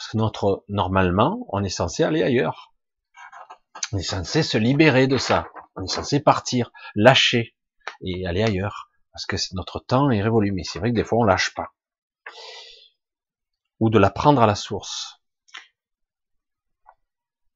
Parce 0.00 0.12
que 0.12 0.16
notre, 0.16 0.64
normalement, 0.70 1.44
on 1.50 1.62
est 1.62 1.68
censé 1.68 2.04
aller 2.04 2.22
ailleurs. 2.22 2.72
On 3.92 3.98
est 3.98 4.02
censé 4.02 4.42
se 4.42 4.56
libérer 4.56 5.06
de 5.06 5.18
ça. 5.18 5.48
On 5.76 5.84
est 5.84 5.92
censé 5.92 6.20
partir, 6.20 6.72
lâcher 6.94 7.54
et 8.00 8.26
aller 8.26 8.42
ailleurs. 8.42 8.88
Parce 9.12 9.26
que 9.26 9.36
notre 9.52 9.78
temps 9.78 10.10
est 10.10 10.22
révolu. 10.22 10.52
Mais 10.52 10.64
c'est 10.64 10.78
vrai 10.78 10.88
que 10.88 10.96
des 10.96 11.04
fois, 11.04 11.18
on 11.18 11.24
lâche 11.24 11.52
pas. 11.54 11.74
Ou 13.78 13.90
de 13.90 13.98
la 13.98 14.08
prendre 14.08 14.40
à 14.40 14.46
la 14.46 14.54
source. 14.54 15.20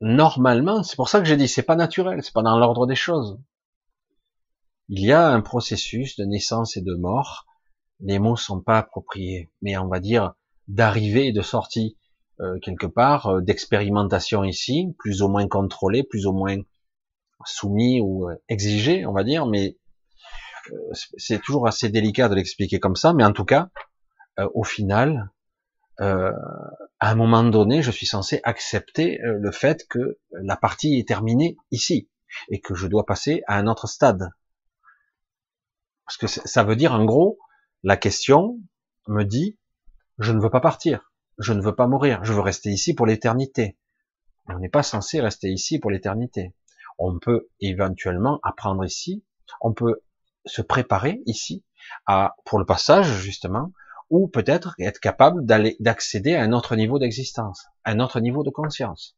Normalement, 0.03 0.83
c'est 0.83 0.97
pour 0.97 1.09
ça 1.09 1.21
que 1.21 1.25
j'ai 1.25 1.39
dit, 1.39 1.49
c'est 1.49 1.63
pas 1.63 1.77
naturel, 1.77 2.23
c'est 2.23 2.35
pas 2.35 2.43
dans 2.43 2.59
l'ordre 2.59 2.87
des 2.87 2.95
choses. 2.95 3.41
Il 4.91 5.01
y 5.01 5.13
a 5.13 5.29
un 5.29 5.41
processus 5.41 6.17
de 6.17 6.27
naissance 6.27 6.77
et 6.77 6.83
de 6.83 6.95
mort. 6.95 7.47
Les 8.01 8.19
mots 8.19 8.37
sont 8.37 8.61
pas 8.61 8.77
appropriés, 8.77 9.51
mais 9.63 9.79
on 9.79 9.89
va 9.89 9.99
dire 9.99 10.35
d'arrivée 10.69 11.29
et 11.29 11.33
de 11.33 11.41
sortie 11.41 11.97
euh, 12.41 12.59
quelque 12.61 12.87
part, 12.87 13.27
euh, 13.29 13.41
d'expérimentation 13.41 14.43
ici, 14.43 14.93
plus 14.99 15.23
ou 15.23 15.29
moins 15.29 15.47
contrôlé, 15.47 16.03
plus 16.03 16.27
ou 16.27 16.33
moins 16.33 16.57
soumis 17.45 18.01
ou 18.01 18.29
euh, 18.29 18.35
exigé, 18.49 19.07
on 19.07 19.13
va 19.13 19.23
dire, 19.23 19.47
mais 19.47 19.77
c'est 21.19 21.43
toujours 21.43 21.69
assez 21.69 21.91
délicat 21.91 22.29
de 22.29 22.35
l'expliquer 22.35 22.81
comme 22.81 22.97
ça, 22.97 23.13
mais 23.13 23.25
en 23.25 23.33
tout 23.33 23.45
cas, 23.45 23.69
au 24.55 24.65
final, 24.65 25.31
à 25.99 26.33
un 27.01 27.15
moment 27.15 27.45
donné, 27.45 27.83
je 27.83 27.91
suis 27.91 28.07
censé 28.07 28.41
accepter 28.45 29.19
le 29.23 29.53
fait 29.53 29.87
que 29.87 30.19
la 30.33 30.57
partie 30.57 30.99
est 30.99 31.07
terminée 31.07 31.59
ici 31.71 32.09
et 32.49 32.63
que 32.63 32.75
je 32.75 32.87
dois 32.87 33.05
passer 33.05 33.43
à 33.47 33.59
un 33.59 33.67
autre 33.67 33.87
stade. 33.87 34.31
Parce 36.07 36.17
que 36.17 36.27
ça 36.29 36.65
veut 36.65 36.77
dire, 36.77 36.95
en 36.95 37.05
gros, 37.05 37.39
la 37.83 37.99
question 37.99 38.59
me 39.07 39.23
dit, 39.25 39.59
je 40.19 40.33
ne 40.33 40.41
veux 40.41 40.51
pas 40.51 40.61
partir, 40.61 41.13
je 41.39 41.53
ne 41.53 41.61
veux 41.61 41.75
pas 41.75 41.87
mourir, 41.87 42.25
je 42.25 42.33
veux 42.33 42.41
rester 42.41 42.71
ici 42.71 42.95
pour 42.95 43.07
l'éternité. 43.07 43.77
On 44.47 44.59
n'est 44.59 44.69
pas 44.69 44.83
censé 44.83 45.21
rester 45.21 45.49
ici 45.49 45.79
pour 45.79 45.91
l'éternité. 45.91 46.55
On 46.99 47.19
peut 47.19 47.49
éventuellement 47.61 48.39
apprendre 48.43 48.85
ici, 48.85 49.25
on 49.61 49.73
peut 49.73 50.03
se 50.47 50.63
préparer 50.63 51.23
ici 51.27 51.65
à, 52.07 52.37
pour 52.45 52.59
le 52.59 52.67
passage, 52.67 53.07
justement, 53.07 53.73
ou 54.11 54.29
peut-être 54.29 54.75
être 54.79 55.01
capable 55.01 55.45
d'accéder 55.45 56.35
à 56.35 56.43
un 56.43 56.53
autre 56.53 56.77
niveau 56.77 56.99
d'existence, 56.99 57.67
un 57.85 58.01
autre 58.01 58.21
niveau 58.21 58.45
de 58.45 58.51
conscience. 58.51 59.17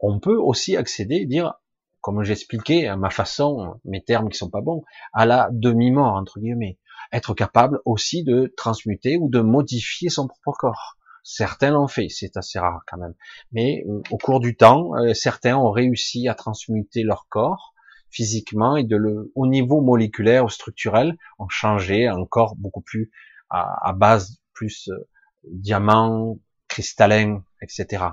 On 0.00 0.20
peut 0.20 0.36
aussi 0.36 0.76
accéder 0.76 1.24
dire, 1.24 1.54
comme 2.00 2.22
j'expliquais 2.22 2.86
à 2.86 2.96
ma 2.96 3.10
façon, 3.10 3.80
mes 3.84 4.04
termes 4.04 4.28
qui 4.28 4.36
sont 4.36 4.50
pas 4.50 4.60
bons, 4.60 4.84
à 5.12 5.24
la 5.24 5.48
demi-mort, 5.50 6.14
entre 6.14 6.40
guillemets. 6.40 6.78
Être 7.12 7.34
capable 7.34 7.80
aussi 7.84 8.24
de 8.24 8.52
transmuter 8.56 9.16
ou 9.16 9.28
de 9.28 9.40
modifier 9.40 10.08
son 10.08 10.26
propre 10.26 10.52
corps. 10.58 10.96
Certains 11.26 11.70
l'ont 11.70 11.88
fait, 11.88 12.10
c'est 12.10 12.36
assez 12.36 12.58
rare 12.58 12.82
quand 12.86 12.98
même. 12.98 13.14
Mais 13.50 13.82
euh, 13.88 14.02
au 14.10 14.18
cours 14.18 14.40
du 14.40 14.56
temps, 14.56 14.94
euh, 14.96 15.14
certains 15.14 15.56
ont 15.56 15.70
réussi 15.70 16.28
à 16.28 16.34
transmuter 16.34 17.02
leur 17.02 17.26
corps 17.28 17.72
physiquement 18.10 18.76
et 18.76 18.84
de 18.84 18.96
le, 18.96 19.32
au 19.34 19.46
niveau 19.46 19.80
moléculaire 19.80 20.44
ou 20.44 20.48
structurel, 20.48 21.16
ont 21.38 21.48
changé 21.48 22.06
un 22.06 22.24
corps 22.26 22.54
beaucoup 22.56 22.82
plus 22.82 23.10
à, 23.50 23.92
base 23.92 24.38
plus 24.52 24.88
euh, 24.88 25.08
diamant, 25.50 26.38
cristallin, 26.68 27.42
etc. 27.60 28.04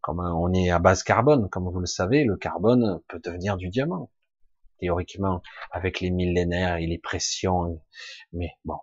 Comme 0.00 0.20
on 0.20 0.52
est 0.52 0.70
à 0.70 0.78
base 0.78 1.02
carbone, 1.02 1.48
comme 1.50 1.68
vous 1.68 1.80
le 1.80 1.86
savez, 1.86 2.24
le 2.24 2.36
carbone 2.36 3.00
peut 3.08 3.20
devenir 3.22 3.56
du 3.56 3.68
diamant, 3.68 4.10
théoriquement, 4.78 5.42
avec 5.70 6.00
les 6.00 6.10
millénaires 6.10 6.76
et 6.76 6.86
les 6.86 6.98
pressions. 6.98 7.82
Mais 8.32 8.50
bon, 8.64 8.78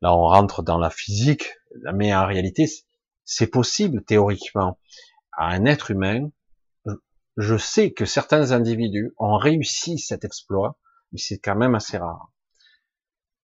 là 0.00 0.14
on 0.14 0.26
rentre 0.26 0.62
dans 0.62 0.78
la 0.78 0.90
physique, 0.90 1.54
mais 1.94 2.14
en 2.14 2.26
réalité, 2.26 2.66
c'est 3.24 3.46
possible 3.46 4.04
théoriquement. 4.04 4.78
À 5.32 5.46
un 5.48 5.64
être 5.64 5.90
humain, 5.90 6.30
je 7.36 7.56
sais 7.56 7.92
que 7.92 8.04
certains 8.04 8.52
individus 8.52 9.12
ont 9.18 9.36
réussi 9.36 9.98
cet 9.98 10.24
exploit, 10.24 10.78
mais 11.12 11.18
c'est 11.18 11.38
quand 11.38 11.56
même 11.56 11.74
assez 11.74 11.96
rare. 11.96 12.30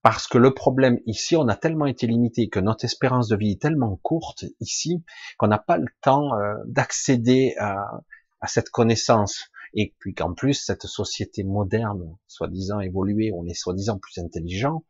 Parce 0.02 0.28
que 0.28 0.38
le 0.38 0.54
problème 0.54 1.00
ici, 1.06 1.34
on 1.34 1.48
a 1.48 1.56
tellement 1.56 1.86
été 1.86 2.06
limité, 2.06 2.48
que 2.48 2.60
notre 2.60 2.84
espérance 2.84 3.26
de 3.26 3.36
vie 3.36 3.52
est 3.52 3.60
tellement 3.60 3.96
courte 3.96 4.44
ici, 4.60 5.02
qu'on 5.36 5.48
n'a 5.48 5.58
pas 5.58 5.78
le 5.78 5.88
temps 6.00 6.32
euh, 6.38 6.54
d'accéder 6.66 7.56
à, 7.58 8.02
cette 8.46 8.70
connaissance. 8.70 9.50
Et 9.76 9.94
puis 9.98 10.14
qu'en 10.14 10.32
plus, 10.32 10.54
cette 10.54 10.86
société 10.86 11.44
moderne, 11.44 12.16
soi-disant 12.26 12.80
évoluée, 12.80 13.30
on 13.32 13.46
est 13.46 13.54
soi-disant 13.54 13.98
plus 13.98 14.18
intelligent, 14.18 14.84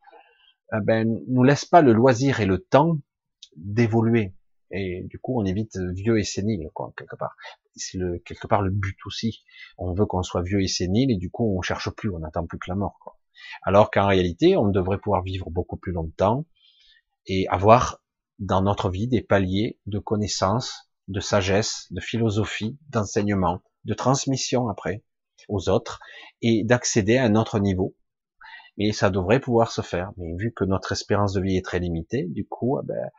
eh 0.73 0.79
ben, 0.81 1.19
nous 1.27 1.43
laisse 1.43 1.65
pas 1.65 1.81
le 1.81 1.91
loisir 1.91 2.39
et 2.39 2.45
le 2.45 2.59
temps 2.59 2.97
d'évoluer. 3.57 4.33
Et 4.71 5.03
du 5.03 5.19
coup, 5.19 5.39
on 5.39 5.45
est 5.45 5.53
vite 5.53 5.77
vieux 5.77 6.19
et 6.19 6.23
sénile, 6.23 6.69
quoi, 6.73 6.93
quelque 6.97 7.17
part. 7.17 7.35
C'est 7.75 7.97
le, 7.97 8.19
quelque 8.19 8.47
part 8.47 8.61
le 8.61 8.71
but 8.71 8.97
aussi. 9.05 9.43
On 9.77 9.93
veut 9.93 10.05
qu'on 10.05 10.23
soit 10.23 10.41
vieux 10.41 10.61
et 10.61 10.67
sénile, 10.67 11.11
et 11.11 11.17
du 11.17 11.29
coup, 11.29 11.57
on 11.57 11.61
cherche 11.61 11.89
plus, 11.89 12.09
on 12.09 12.19
n'attend 12.19 12.45
plus 12.45 12.57
que 12.57 12.69
la 12.69 12.75
mort. 12.75 13.17
Alors 13.63 13.91
qu'en 13.91 14.07
réalité, 14.07 14.57
on 14.57 14.69
devrait 14.69 14.99
pouvoir 14.99 15.21
vivre 15.21 15.49
beaucoup 15.49 15.77
plus 15.77 15.91
longtemps 15.91 16.45
et 17.27 17.47
avoir 17.49 18.01
dans 18.39 18.61
notre 18.61 18.89
vie 18.89 19.07
des 19.07 19.21
paliers 19.21 19.79
de 19.85 19.99
connaissances, 19.99 20.89
de 21.07 21.19
sagesse, 21.19 21.87
de 21.91 22.01
philosophie, 22.01 22.77
d'enseignement, 22.89 23.61
de 23.87 23.93
transmission 23.93 24.69
après 24.69 25.03
aux 25.47 25.69
autres 25.69 25.99
et 26.41 26.63
d'accéder 26.63 27.17
à 27.17 27.23
un 27.23 27.35
autre 27.35 27.59
niveau. 27.59 27.95
Et 28.77 28.91
ça 28.93 29.09
devrait 29.09 29.39
pouvoir 29.39 29.71
se 29.71 29.81
faire. 29.81 30.11
Mais 30.17 30.35
vu 30.37 30.53
que 30.53 30.63
notre 30.63 30.91
espérance 30.91 31.33
de 31.33 31.41
vie 31.41 31.57
est 31.57 31.65
très 31.65 31.79
limitée, 31.79 32.25
du 32.29 32.47
coup, 32.47 32.79
eh 32.79 32.85
ben, 32.85 33.09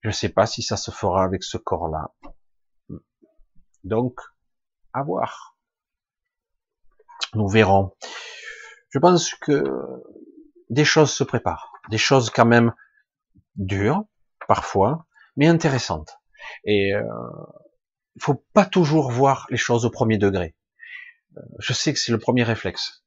je 0.00 0.08
ne 0.08 0.12
sais 0.12 0.30
pas 0.30 0.46
si 0.46 0.62
ça 0.62 0.76
se 0.76 0.90
fera 0.90 1.24
avec 1.24 1.42
ce 1.42 1.58
corps-là. 1.58 2.14
Donc, 3.84 4.20
à 4.94 5.02
voir. 5.02 5.58
Nous 7.34 7.48
verrons. 7.48 7.94
Je 8.90 8.98
pense 8.98 9.34
que 9.34 9.64
des 10.70 10.84
choses 10.84 11.12
se 11.12 11.24
préparent, 11.24 11.72
des 11.90 11.98
choses 11.98 12.30
quand 12.30 12.46
même 12.46 12.72
dures 13.56 14.04
parfois, 14.46 15.06
mais 15.36 15.46
intéressantes. 15.46 16.18
Et 16.64 16.94
euh, 16.94 17.02
il 18.18 18.20
faut 18.20 18.44
pas 18.52 18.64
toujours 18.64 19.12
voir 19.12 19.46
les 19.48 19.56
choses 19.56 19.84
au 19.84 19.90
premier 19.90 20.18
degré. 20.18 20.56
Euh, 21.36 21.40
je 21.60 21.72
sais 21.72 21.92
que 21.92 22.00
c'est 22.00 22.10
le 22.10 22.18
premier 22.18 22.42
réflexe. 22.42 23.04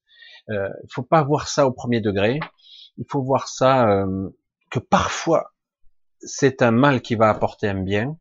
Euh, 0.49 0.69
il 0.85 0.89
faut 0.89 1.03
pas 1.03 1.21
voir 1.21 1.49
ça 1.49 1.67
au 1.67 1.73
premier 1.73 1.99
degré. 1.99 2.39
Il 2.97 3.03
faut 3.09 3.21
voir 3.21 3.49
ça 3.49 3.89
euh, 3.89 4.29
que 4.69 4.79
parfois 4.79 5.53
c'est 6.21 6.61
un 6.61 6.71
mal 6.71 7.01
qui 7.01 7.15
va 7.15 7.29
apporter 7.29 7.67
un 7.67 7.81
bien, 7.81 8.17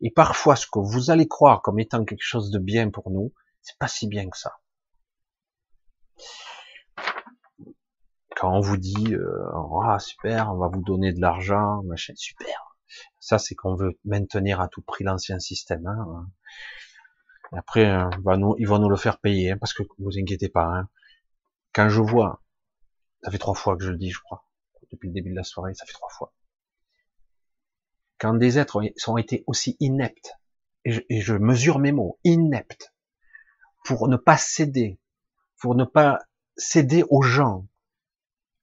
et 0.00 0.10
parfois 0.10 0.56
ce 0.56 0.66
que 0.66 0.80
vous 0.80 1.12
allez 1.12 1.28
croire 1.28 1.62
comme 1.62 1.78
étant 1.78 2.04
quelque 2.04 2.24
chose 2.24 2.50
de 2.50 2.58
bien 2.58 2.90
pour 2.90 3.10
nous, 3.10 3.32
c'est 3.60 3.78
pas 3.78 3.88
si 3.88 4.08
bien 4.08 4.28
que 4.28 4.36
ça. 4.36 4.56
Quand 8.34 8.52
on 8.52 8.60
vous 8.60 8.78
dit 8.78 9.14
euh, 9.14 9.46
ah 9.84 10.00
super, 10.00 10.50
on 10.52 10.56
va 10.56 10.66
vous 10.66 10.82
donner 10.82 11.12
de 11.12 11.20
l'argent, 11.20 11.84
machin, 11.84 12.14
super. 12.16 12.71
Ça 13.22 13.38
c'est 13.38 13.54
qu'on 13.54 13.76
veut 13.76 13.96
maintenir 14.04 14.60
à 14.60 14.66
tout 14.66 14.82
prix 14.82 15.04
l'ancien 15.04 15.38
système. 15.38 15.86
Hein. 15.86 16.28
après, 17.52 17.88
euh, 17.88 18.10
va 18.24 18.36
nous, 18.36 18.56
ils 18.58 18.66
vont 18.66 18.80
nous 18.80 18.88
le 18.88 18.96
faire 18.96 19.20
payer, 19.20 19.52
hein, 19.52 19.58
parce 19.60 19.74
que 19.74 19.84
vous 20.00 20.18
inquiétez 20.18 20.48
pas. 20.48 20.66
Hein. 20.66 20.88
Quand 21.72 21.88
je 21.88 22.00
vois, 22.00 22.42
ça 23.22 23.30
fait 23.30 23.38
trois 23.38 23.54
fois 23.54 23.76
que 23.76 23.84
je 23.84 23.90
le 23.90 23.96
dis, 23.96 24.10
je 24.10 24.18
crois, 24.18 24.44
depuis 24.90 25.06
le 25.06 25.14
début 25.14 25.30
de 25.30 25.36
la 25.36 25.44
soirée, 25.44 25.72
ça 25.74 25.86
fait 25.86 25.92
trois 25.92 26.08
fois. 26.10 26.34
Quand 28.18 28.34
des 28.34 28.58
êtres 28.58 28.82
ont 29.06 29.16
été 29.16 29.44
aussi 29.46 29.76
ineptes, 29.78 30.32
et 30.84 31.20
je 31.20 31.34
mesure 31.34 31.78
mes 31.78 31.92
mots, 31.92 32.18
ineptes, 32.24 32.92
pour 33.84 34.08
ne 34.08 34.16
pas 34.16 34.36
céder, 34.36 34.98
pour 35.60 35.76
ne 35.76 35.84
pas 35.84 36.18
céder 36.56 37.04
aux 37.08 37.22
gens 37.22 37.68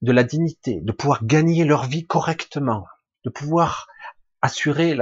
de 0.02 0.12
la 0.12 0.26
dignité, 0.26 0.82
de 0.82 0.92
pouvoir 0.92 1.24
gagner 1.24 1.64
leur 1.64 1.86
vie 1.86 2.06
correctement, 2.06 2.86
de 3.24 3.30
pouvoir 3.30 3.88
assurer 4.42 4.98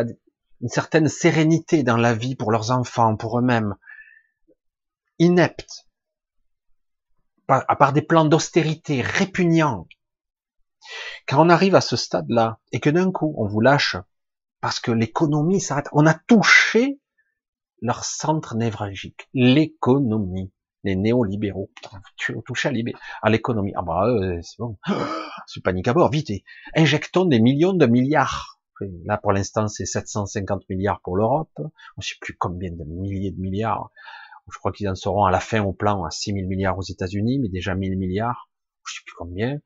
une 0.62 0.70
certaine 0.70 1.08
sérénité 1.08 1.84
dans 1.84 1.98
la 1.98 2.14
vie 2.14 2.36
pour 2.36 2.52
leurs 2.52 2.72
enfants, 2.72 3.16
pour 3.16 3.40
eux-mêmes, 3.40 3.76
ineptes, 5.20 5.88
à 7.48 7.76
part 7.76 7.94
des 7.94 8.02
plans 8.02 8.26
d'austérité 8.26 9.02
répugnants. 9.02 9.88
Quand 11.28 11.46
on 11.46 11.50
arrive 11.50 11.76
à 11.76 11.82
ce 11.82 11.96
stade-là, 11.96 12.60
et 12.72 12.80
que 12.80 12.90
d'un 12.90 13.12
coup, 13.12 13.34
on 13.38 13.48
vous 13.48 13.62
lâche, 13.62 13.98
parce 14.62 14.80
que 14.80 14.92
l'économie 14.92 15.62
s'arrête, 15.62 15.90
on 15.92 16.06
a 16.06 16.14
touché 16.14 17.00
leur 17.82 18.04
centre 18.04 18.56
névralgique, 18.56 19.30
l'économie. 19.34 20.52
Les 20.84 20.96
néolibéraux, 20.96 21.70
tu 22.16 22.36
touches 22.46 22.68
à 22.68 22.72
l'économie. 23.30 23.74
Ah 23.76 23.82
bah 23.82 24.06
euh, 24.06 24.40
c'est 24.42 24.60
bon, 24.60 24.78
c'est 25.48 25.62
panique 25.62 25.88
à 25.88 25.94
bord, 25.94 26.10
vite, 26.10 26.32
injectons 26.76 27.26
des 27.26 27.40
millions 27.40 27.74
de 27.74 27.86
milliards. 27.88 28.57
Là 29.06 29.18
pour 29.18 29.32
l'instant 29.32 29.68
c'est 29.68 29.86
750 29.86 30.70
milliards 30.70 31.02
pour 31.02 31.18
l'Europe, 31.18 31.52
on 31.58 31.72
ne 31.98 32.02
sait 32.02 32.16
plus 32.22 32.36
combien 32.38 32.72
de 32.72 32.84
milliers 32.84 33.32
de 33.32 33.40
milliards. 33.40 33.92
Je 34.52 34.58
crois 34.60 34.72
qu'ils 34.72 34.88
en 34.90 34.96
seront 34.96 35.26
à 35.26 35.32
la 35.32 35.40
fin 35.40 35.62
au 35.64 35.74
plan 35.74 36.04
à 36.04 36.12
6 36.12 36.34
000 36.34 36.48
milliards 36.48 36.78
aux 36.78 36.84
États-Unis, 36.84 37.40
mais 37.40 37.50
déjà 37.50 37.76
1000 37.76 37.98
milliards, 37.98 38.50
je 38.86 38.94
sais 38.96 39.02
plus 39.06 39.16
combien. 39.18 39.60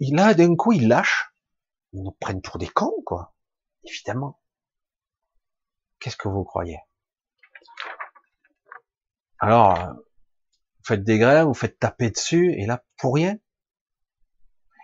Là 0.00 0.34
d'un 0.34 0.56
coup 0.56 0.72
ils 0.72 0.88
lâchent, 0.88 1.32
ils 1.92 2.02
nous 2.02 2.12
prennent 2.12 2.42
pour 2.42 2.58
des 2.58 2.68
cons 2.68 3.02
quoi, 3.04 3.34
évidemment. 3.84 4.40
Qu'est-ce 5.98 6.16
que 6.16 6.28
vous 6.28 6.44
croyez? 6.44 6.78
Alors, 9.38 9.76
vous 9.94 10.84
faites 10.84 11.02
des 11.02 11.18
grèves, 11.18 11.46
vous 11.46 11.54
faites 11.54 11.78
taper 11.78 12.10
dessus, 12.10 12.52
et 12.58 12.66
là, 12.66 12.84
pour 12.98 13.14
rien? 13.14 13.36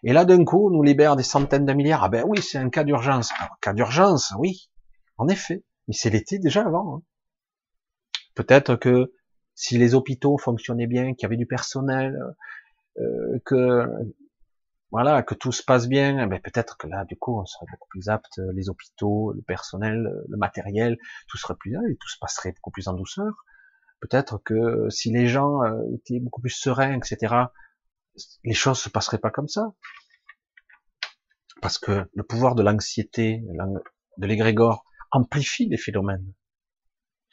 Et 0.07 0.13
là, 0.13 0.25
d'un 0.25 0.45
coup, 0.45 0.69
on 0.69 0.71
nous 0.71 0.83
libère 0.83 1.17
des 1.17 1.25
centaines 1.25 1.67
de 1.67 1.73
milliards. 1.73 2.05
Ah 2.05 2.09
ben 2.09 2.25
oui, 2.27 2.41
c'est 2.41 2.59
un 2.59 2.71
cas 2.71 2.85
d'urgence. 2.85 3.33
Cas 3.61 3.75
d'urgence, 3.75 4.33
oui, 4.39 4.71
en 5.19 5.27
effet. 5.27 5.65
Mais 5.89 5.95
c'est 5.95 6.11
l'été 6.11 6.39
déjà 6.39 6.65
avant. 6.65 6.97
Hein. 6.97 7.03
Peut-être 8.37 8.77
que 8.77 9.13
si 9.57 9.79
les 9.79 9.95
hôpitaux 9.95 10.39
fonctionnaient 10.39 10.87
bien, 10.87 11.13
qu'il 11.13 11.25
y 11.25 11.27
avait 11.27 11.37
du 11.37 11.47
personnel, 11.47 12.17
euh, 12.99 13.41
que 13.45 13.85
voilà, 14.93 15.23
que 15.25 15.35
tout 15.35 15.51
se 15.51 15.65
passe 15.65 15.89
bien, 15.89 16.23
eh 16.23 16.27
ben 16.27 16.41
peut-être 16.41 16.77
que 16.77 16.87
là, 16.87 17.05
du 17.05 17.17
coup, 17.17 17.39
on 17.39 17.45
serait 17.45 17.67
beaucoup 17.71 17.89
plus 17.89 18.09
apte, 18.09 18.39
euh, 18.39 18.53
les 18.55 18.71
hôpitaux, 18.71 19.33
le 19.33 19.43
personnel, 19.43 20.07
euh, 20.07 20.25
le 20.29 20.37
matériel, 20.37 20.97
tout 21.29 21.37
serait 21.37 21.57
plus 21.57 21.75
et 21.75 21.97
tout 21.97 22.09
se 22.09 22.19
passerait 22.21 22.53
beaucoup 22.53 22.71
plus 22.71 22.87
en 22.87 22.95
douceur. 22.95 23.45
Peut-être 24.01 24.39
que 24.39 24.89
si 24.89 25.11
les 25.11 25.27
gens 25.27 25.65
euh, 25.65 25.83
étaient 25.93 26.21
beaucoup 26.21 26.41
plus 26.41 26.51
sereins, 26.51 26.95
etc., 26.95 27.35
les 28.45 28.55
choses 28.55 28.79
se 28.79 28.89
passeraient 28.89 29.19
pas 29.19 29.31
comme 29.31 29.49
ça. 29.49 29.73
Parce 31.63 31.79
que 31.79 32.09
le 32.13 32.23
pouvoir 32.23 32.55
de 32.55 32.63
l'anxiété, 32.63 33.43
de 34.19 34.27
l'égrégore, 34.27 34.85
amplifie 35.11 35.69
les 35.69 35.79
phénomènes. 35.79 36.33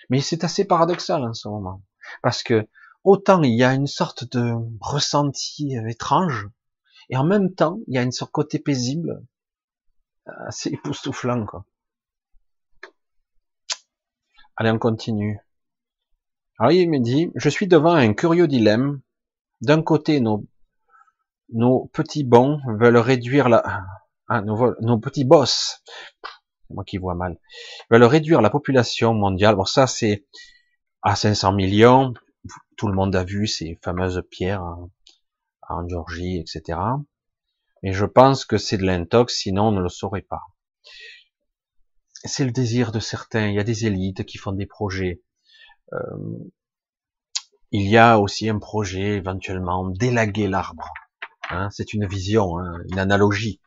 Mais 0.09 0.19
c'est 0.19 0.43
assez 0.43 0.65
paradoxal 0.65 1.23
en 1.23 1.33
ce 1.33 1.47
moment. 1.47 1.83
Parce 2.21 2.43
que 2.43 2.67
autant 3.03 3.41
il 3.43 3.53
y 3.53 3.63
a 3.63 3.73
une 3.73 3.87
sorte 3.87 4.29
de 4.31 4.53
ressenti 4.79 5.75
étrange, 5.87 6.49
et 7.09 7.17
en 7.17 7.25
même 7.25 7.53
temps, 7.53 7.79
il 7.87 7.95
y 7.95 7.97
a 7.97 8.03
une 8.03 8.11
sorte 8.11 8.31
côté 8.31 8.59
paisible, 8.59 9.25
assez 10.25 10.69
époustouflant, 10.69 11.45
quoi. 11.45 11.65
Allez, 14.55 14.71
on 14.71 14.79
continue. 14.79 15.39
Alors, 16.59 16.71
il 16.71 16.89
me 16.89 16.99
dit, 16.99 17.31
je 17.35 17.49
suis 17.49 17.67
devant 17.67 17.93
un 17.93 18.13
curieux 18.13 18.47
dilemme. 18.47 19.01
D'un 19.61 19.81
côté, 19.81 20.19
nos, 20.19 20.45
nos 21.53 21.89
petits 21.93 22.23
bons 22.23 22.59
veulent 22.79 22.97
réduire 22.97 23.49
la, 23.49 23.83
ah, 24.29 24.41
nos, 24.41 24.99
petits 24.99 25.25
boss, 25.25 25.83
moi 26.69 26.83
qui 26.83 26.97
vois 26.97 27.15
mal, 27.15 27.37
veulent 27.89 28.03
réduire 28.03 28.41
la 28.41 28.49
population 28.49 29.13
mondiale. 29.13 29.55
Bon, 29.55 29.65
ça, 29.65 29.87
c'est 29.87 30.25
à 31.01 31.15
500 31.15 31.53
millions. 31.53 32.13
Tout 32.77 32.87
le 32.87 32.93
monde 32.93 33.15
a 33.15 33.23
vu 33.23 33.47
ces 33.47 33.79
fameuses 33.83 34.23
pierres 34.29 34.61
hein 34.61 34.89
en 35.69 35.87
Georgie, 35.87 36.37
etc. 36.39 36.79
Mais 37.81 37.93
je 37.93 38.05
pense 38.05 38.45
que 38.45 38.57
c'est 38.57 38.77
de 38.77 38.85
l'intox, 38.85 39.35
sinon 39.35 39.67
on 39.67 39.71
ne 39.71 39.81
le 39.81 39.89
saurait 39.89 40.21
pas. 40.21 40.41
C'est 42.23 42.45
le 42.45 42.51
désir 42.51 42.91
de 42.91 42.99
certains. 42.99 43.47
Il 43.47 43.55
y 43.55 43.59
a 43.59 43.63
des 43.63 43.85
élites 43.85 44.25
qui 44.25 44.37
font 44.37 44.53
des 44.53 44.65
projets. 44.65 45.21
Euh, 45.91 45.97
il 47.71 47.89
y 47.89 47.97
a 47.97 48.19
aussi 48.19 48.49
un 48.49 48.59
projet 48.59 49.17
éventuellement 49.17 49.89
d'élaguer 49.89 50.47
l'arbre. 50.47 50.89
Hein, 51.49 51.69
c'est 51.71 51.93
une 51.93 52.07
vision, 52.07 52.57
hein, 52.57 52.81
une 52.89 52.99
analogie 52.99 53.59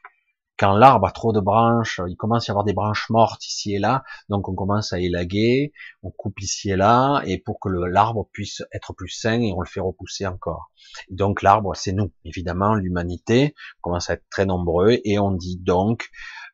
quand 0.58 0.74
l'arbre 0.74 1.06
a 1.06 1.10
trop 1.10 1.32
de 1.32 1.40
branches, 1.40 2.00
il 2.08 2.16
commence 2.16 2.48
à 2.48 2.50
y 2.50 2.52
avoir 2.52 2.64
des 2.64 2.72
branches 2.72 3.10
mortes 3.10 3.46
ici 3.46 3.74
et 3.74 3.78
là, 3.78 4.04
donc 4.28 4.48
on 4.48 4.54
commence 4.54 4.92
à 4.92 4.98
élaguer, 4.98 5.72
on 6.02 6.10
coupe 6.10 6.40
ici 6.40 6.70
et 6.70 6.76
là, 6.76 7.22
et 7.26 7.38
pour 7.38 7.60
que 7.60 7.68
l'arbre 7.68 8.28
puisse 8.32 8.62
être 8.72 8.94
plus 8.94 9.08
sain, 9.08 9.40
et 9.40 9.52
on 9.52 9.60
le 9.60 9.66
fait 9.66 9.80
repousser 9.80 10.26
encore. 10.26 10.70
donc 11.10 11.42
l'arbre, 11.42 11.74
c'est 11.76 11.92
nous, 11.92 12.10
évidemment, 12.24 12.74
l'humanité, 12.74 13.54
commence 13.82 14.08
à 14.08 14.14
être 14.14 14.24
très 14.30 14.46
nombreux, 14.46 14.98
et 15.04 15.18
on 15.18 15.32
dit 15.32 15.58
donc, 15.58 16.08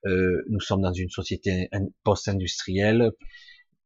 euh, 0.07 0.45
nous 0.51 0.61
sommes 0.61 0.83
dans 0.83 0.93
une 0.93 1.11
société 1.11 1.71
post-industrielle, 2.03 3.13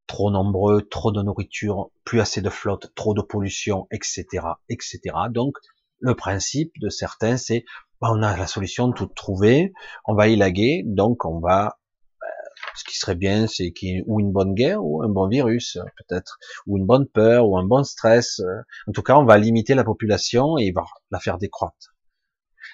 trop 0.07 0.31
nombreux, 0.31 0.83
trop 0.83 1.13
de 1.13 1.21
nourriture, 1.21 1.91
plus 2.05 2.21
assez 2.21 2.41
de 2.41 2.49
flotte, 2.49 2.95
trop 2.95 3.13
de 3.13 3.21
pollution, 3.21 3.87
etc., 3.91 4.25
etc. 4.71 5.01
Donc, 5.31 5.59
le 6.01 6.15
principe 6.15 6.73
de 6.81 6.89
certains, 6.89 7.37
c'est 7.37 7.65
bah, 8.01 8.09
on 8.13 8.23
a 8.23 8.37
la 8.37 8.47
solution 8.47 8.93
toute 8.93 9.15
trouvée, 9.15 9.73
on 10.05 10.15
va 10.15 10.29
élaguer, 10.29 10.83
donc 10.85 11.25
on 11.25 11.41
va 11.41 11.79
euh, 12.23 12.27
ce 12.75 12.85
qui 12.85 12.97
serait 12.97 13.15
bien, 13.15 13.47
c'est 13.47 13.73
qu'il 13.73 13.89
y 13.89 14.03
ou 14.07 14.21
une 14.21 14.33
bonne 14.33 14.55
guerre, 14.55 14.85
ou 14.85 15.03
un 15.03 15.09
bon 15.09 15.29
virus, 15.29 15.79
peut-être, 15.97 16.39
ou 16.67 16.77
une 16.77 16.87
bonne 16.87 17.07
peur, 17.09 17.49
ou 17.49 17.57
un 17.59 17.65
bon 17.65 17.85
stress. 17.85 18.41
En 18.87 18.93
tout 18.93 19.03
cas, 19.03 19.17
on 19.17 19.25
va 19.25 19.39
limiter 19.39 19.75
la 19.75 19.85
population 19.85 20.59
et 20.59 20.73
va 20.73 20.85
la 21.11 21.21
faire 21.21 21.39
décroître. 21.39 21.95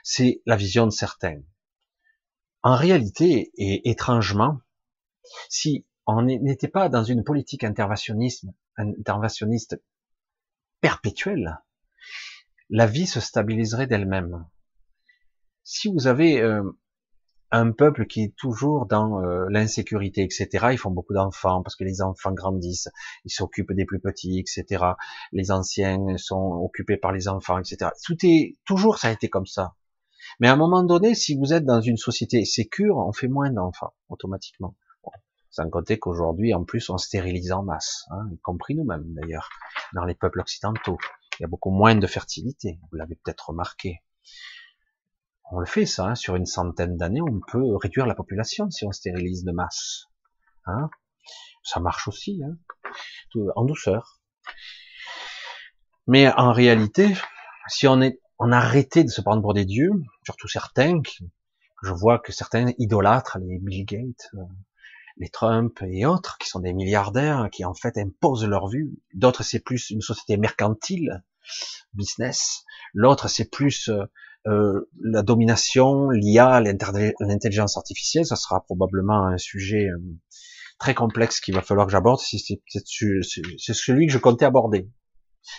C'est 0.02 0.42
la 0.46 0.56
vision 0.56 0.86
de 0.86 0.92
certains. 0.92 1.40
En 2.62 2.76
réalité, 2.76 3.52
et 3.56 3.90
étrangement, 3.90 4.58
si 5.48 5.86
on 6.06 6.22
n'était 6.22 6.68
pas 6.68 6.88
dans 6.88 7.04
une 7.04 7.22
politique 7.22 7.64
interventionniste 7.64 8.46
perpétuelle, 10.80 11.60
la 12.72 12.86
vie 12.86 13.06
se 13.06 13.20
stabiliserait 13.20 13.86
d'elle-même 13.86 14.44
si 15.64 15.88
vous 15.88 16.06
avez 16.06 16.40
euh, 16.40 16.62
un 17.50 17.70
peuple 17.70 18.06
qui 18.06 18.22
est 18.22 18.34
toujours 18.36 18.86
dans 18.86 19.22
euh, 19.22 19.46
l'insécurité, 19.50 20.22
etc., 20.22 20.48
ils 20.72 20.78
font 20.78 20.90
beaucoup 20.90 21.14
d'enfants 21.14 21.62
parce 21.62 21.76
que 21.76 21.84
les 21.84 22.02
enfants 22.02 22.32
grandissent, 22.32 22.88
ils 23.24 23.30
s'occupent 23.30 23.72
des 23.72 23.84
plus 23.84 24.00
petits, 24.00 24.40
etc. 24.40 24.84
Les 25.32 25.50
anciens 25.50 26.16
sont 26.16 26.60
occupés 26.62 26.96
par 26.96 27.12
les 27.12 27.28
enfants, 27.28 27.58
etc. 27.58 27.90
Tout 28.04 28.16
est 28.24 28.56
toujours 28.64 28.98
ça 28.98 29.08
a 29.08 29.12
été 29.12 29.28
comme 29.28 29.46
ça. 29.46 29.74
Mais 30.40 30.48
à 30.48 30.52
un 30.52 30.56
moment 30.56 30.82
donné, 30.82 31.14
si 31.14 31.36
vous 31.36 31.52
êtes 31.52 31.64
dans 31.64 31.80
une 31.80 31.96
société 31.96 32.44
sécure, 32.44 32.96
on 32.96 33.12
fait 33.12 33.28
moins 33.28 33.50
d'enfants 33.50 33.92
automatiquement. 34.08 34.76
sans 35.50 35.68
compter 35.68 35.98
qu'aujourd'hui, 35.98 36.54
en 36.54 36.64
plus, 36.64 36.88
on 36.88 36.96
stérilise 36.96 37.52
en 37.52 37.62
masse, 37.62 38.06
hein, 38.10 38.26
y 38.32 38.38
compris 38.38 38.74
nous-mêmes 38.74 39.04
d'ailleurs, 39.08 39.50
dans 39.92 40.04
les 40.04 40.14
peuples 40.14 40.40
occidentaux. 40.40 40.96
Il 41.43 41.47
y 41.47 41.47
a 41.47 41.49
beaucoup 41.49 41.72
moins 41.72 41.97
de 41.97 42.07
fertilité. 42.07 42.78
Vous 42.93 42.97
l'avez 42.97 43.16
peut-être 43.16 43.49
remarqué. 43.49 44.01
On 45.51 45.59
le 45.59 45.66
fait 45.66 45.86
ça, 45.86 46.07
hein, 46.07 46.14
sur 46.14 46.36
une 46.36 46.47
centaine 46.47 46.97
d'années, 46.97 47.20
on 47.20 47.40
peut 47.40 47.74
réduire 47.74 48.07
la 48.07 48.14
population 48.14 48.70
si 48.70 48.84
on 48.84 48.93
stérilise 48.93 49.43
de 49.43 49.51
masse. 49.51 50.07
Hein 50.66 50.88
ça 51.64 51.80
marche 51.80 52.07
aussi, 52.07 52.40
hein, 52.45 52.57
en 53.57 53.64
douceur. 53.64 54.20
Mais 56.07 56.32
en 56.32 56.53
réalité, 56.53 57.12
si 57.66 57.88
on 57.88 58.01
est, 58.01 58.20
on 58.38 58.53
a 58.53 58.59
arrêté 58.59 59.03
de 59.03 59.09
se 59.09 59.20
prendre 59.20 59.43
pour 59.43 59.55
des 59.55 59.64
dieux, 59.64 59.90
surtout 60.24 60.47
certains, 60.47 61.01
je 61.82 61.93
vois 61.93 62.20
que 62.20 62.30
certains 62.30 62.70
idolâtres, 62.78 63.38
les 63.40 63.59
Bill 63.59 63.84
Gates, 63.84 64.30
euh, 64.34 64.45
les 65.16 65.28
Trump 65.28 65.76
et 65.82 66.07
autres, 66.07 66.38
qui 66.38 66.49
sont 66.49 66.61
des 66.61 66.72
milliardaires, 66.72 67.49
qui 67.51 67.64
en 67.64 67.74
fait 67.74 67.99
imposent 67.99 68.47
leur 68.47 68.68
vue. 68.68 68.93
D'autres, 69.12 69.43
c'est 69.43 69.61
plus 69.61 69.90
une 69.90 70.01
société 70.01 70.36
mercantile, 70.36 71.24
business. 71.95 72.64
L'autre, 72.95 73.28
c'est 73.28 73.51
plus 73.51 73.88
euh, 73.88 74.05
euh 74.47 74.88
la 75.03 75.22
domination, 75.22 76.11
l'IA, 76.11 76.61
l'intelligence 76.61 77.76
artificielle. 77.76 78.26
Ça 78.26 78.36
sera 78.36 78.64
probablement 78.64 79.26
un 79.26 79.38
sujet 79.38 79.88
euh, 79.88 79.99
très 80.78 80.95
complexe 80.95 81.40
qu'il 81.40 81.55
va 81.55 81.62
falloir 81.62 81.86
que 81.86 81.93
j'aborde. 81.93 82.20
C'est 82.20 83.74
celui 83.74 84.07
que 84.07 84.12
je 84.12 84.18
comptais 84.18 84.45
aborder 84.45 84.90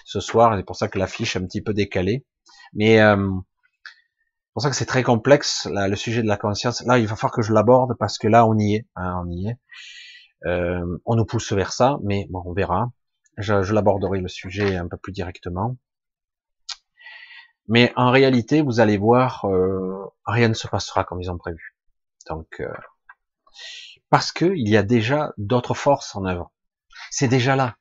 ce 0.06 0.20
soir. 0.20 0.56
C'est 0.58 0.66
pour 0.66 0.76
ça 0.76 0.88
que 0.88 1.00
l'affiche 1.00 1.36
est 1.36 1.40
un 1.40 1.46
petit 1.46 1.62
peu 1.62 1.74
décalée. 1.74 2.26
Mais 2.74 3.00
euh, 3.00 3.16
c'est 3.16 4.54
pour 4.54 4.62
ça 4.62 4.70
que 4.70 4.76
c'est 4.76 4.86
très 4.86 5.04
complexe, 5.04 5.68
là, 5.72 5.88
le 5.88 5.96
sujet 5.96 6.22
de 6.22 6.28
la 6.28 6.38
conscience. 6.38 6.84
Là, 6.86 7.00
il 7.00 7.08
va 7.08 7.16
falloir 7.16 7.32
que 7.32 7.42
je 7.42 7.54
l'aborde 7.54 7.94
parce 7.98 8.18
que 8.18 8.28
là, 8.28 8.46
on 8.46 8.58
y 8.58 8.76
est. 8.76 8.88
Hein, 8.96 9.24
on 9.26 9.30
y 9.30 9.48
est. 9.48 9.58
Euh, 10.46 11.00
on 11.06 11.16
nous 11.16 11.26
pousse 11.26 11.54
vers 11.54 11.72
ça, 11.72 11.98
mais 12.04 12.28
bon, 12.30 12.44
on 12.46 12.54
verra. 12.54 12.92
Je, 13.38 13.64
je 13.64 13.74
l'aborderai 13.74 14.20
le 14.20 14.28
sujet 14.28 14.76
un 14.76 14.88
peu 14.88 14.98
plus 14.98 15.12
directement. 15.12 15.78
Mais 17.68 17.94
en 17.96 18.12
réalité, 18.12 18.62
vous 18.62 18.80
allez 18.80 18.98
voir, 18.98 19.46
euh, 19.46 20.06
rien 20.26 20.50
ne 20.50 20.54
se 20.54 20.68
passera 20.68 21.04
comme 21.04 21.22
ils 21.22 21.32
ont 21.32 21.38
prévu. 21.38 21.76
Donc, 22.28 22.60
euh, 22.60 22.74
parce 24.10 24.32
que 24.32 24.46
il 24.56 24.70
y 24.70 24.78
a 24.78 24.84
déjà 24.84 25.34
d'autres 25.38 25.74
forces 25.74 26.16
en 26.16 26.26
œuvre. 26.26 26.52
C'est 27.10 27.28
déjà 27.28 27.56
là. 27.56 27.78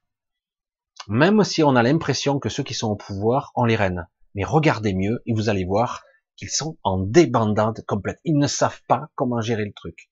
Même 1.08 1.42
si 1.42 1.64
on 1.64 1.74
a 1.74 1.82
l'impression 1.82 2.38
que 2.38 2.48
ceux 2.48 2.62
qui 2.62 2.74
sont 2.74 2.90
au 2.90 2.96
pouvoir 2.96 3.50
ont 3.56 3.64
les 3.64 3.76
rênes, 3.76 4.06
mais 4.34 4.44
regardez 4.44 4.94
mieux 4.94 5.20
et 5.26 5.34
vous 5.34 5.48
allez 5.48 5.64
voir 5.64 6.04
qu'ils 6.36 6.50
sont 6.50 6.78
en 6.84 6.98
débandade 6.98 7.84
complète. 7.86 8.20
Ils 8.24 8.38
ne 8.38 8.46
savent 8.46 8.82
pas 8.86 9.08
comment 9.16 9.40
gérer 9.40 9.64
le 9.64 9.72
truc. 9.72 10.10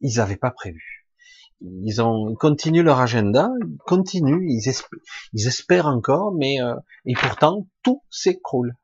Ils 0.00 0.16
n'avaient 0.16 0.36
pas 0.36 0.50
prévu. 0.50 0.91
Ils 1.84 2.02
ont 2.02 2.34
continuent 2.34 2.82
leur 2.82 3.00
agenda, 3.00 3.50
ils 3.60 3.78
continuent, 3.86 4.46
ils, 4.48 5.46
espèrent, 5.46 5.86
encore, 5.86 6.34
mais 6.34 6.60
euh, 6.60 6.74
et 7.06 7.14
pourtant 7.14 7.68
tout 7.82 8.02
s'écroule. 8.10 8.74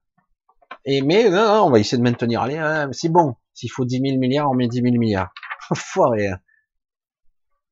Et 0.85 1.03
mais 1.03 1.29
non, 1.29 1.65
on 1.65 1.71
va 1.71 1.81
essayer 1.81 1.99
de 1.99 2.03
maintenir. 2.03 2.41
Allez, 2.41 2.59
hein, 2.59 2.89
c'est 2.93 3.09
bon. 3.09 3.35
S'il 3.53 3.71
faut 3.71 3.85
10 3.85 4.01
000 4.01 4.19
milliards, 4.19 4.51
on 4.51 4.55
met 4.55 4.69
10 4.69 4.83
000 4.83 4.95
milliards. 4.97 5.33
Foiré. 5.75 6.29
Hein. 6.29 6.39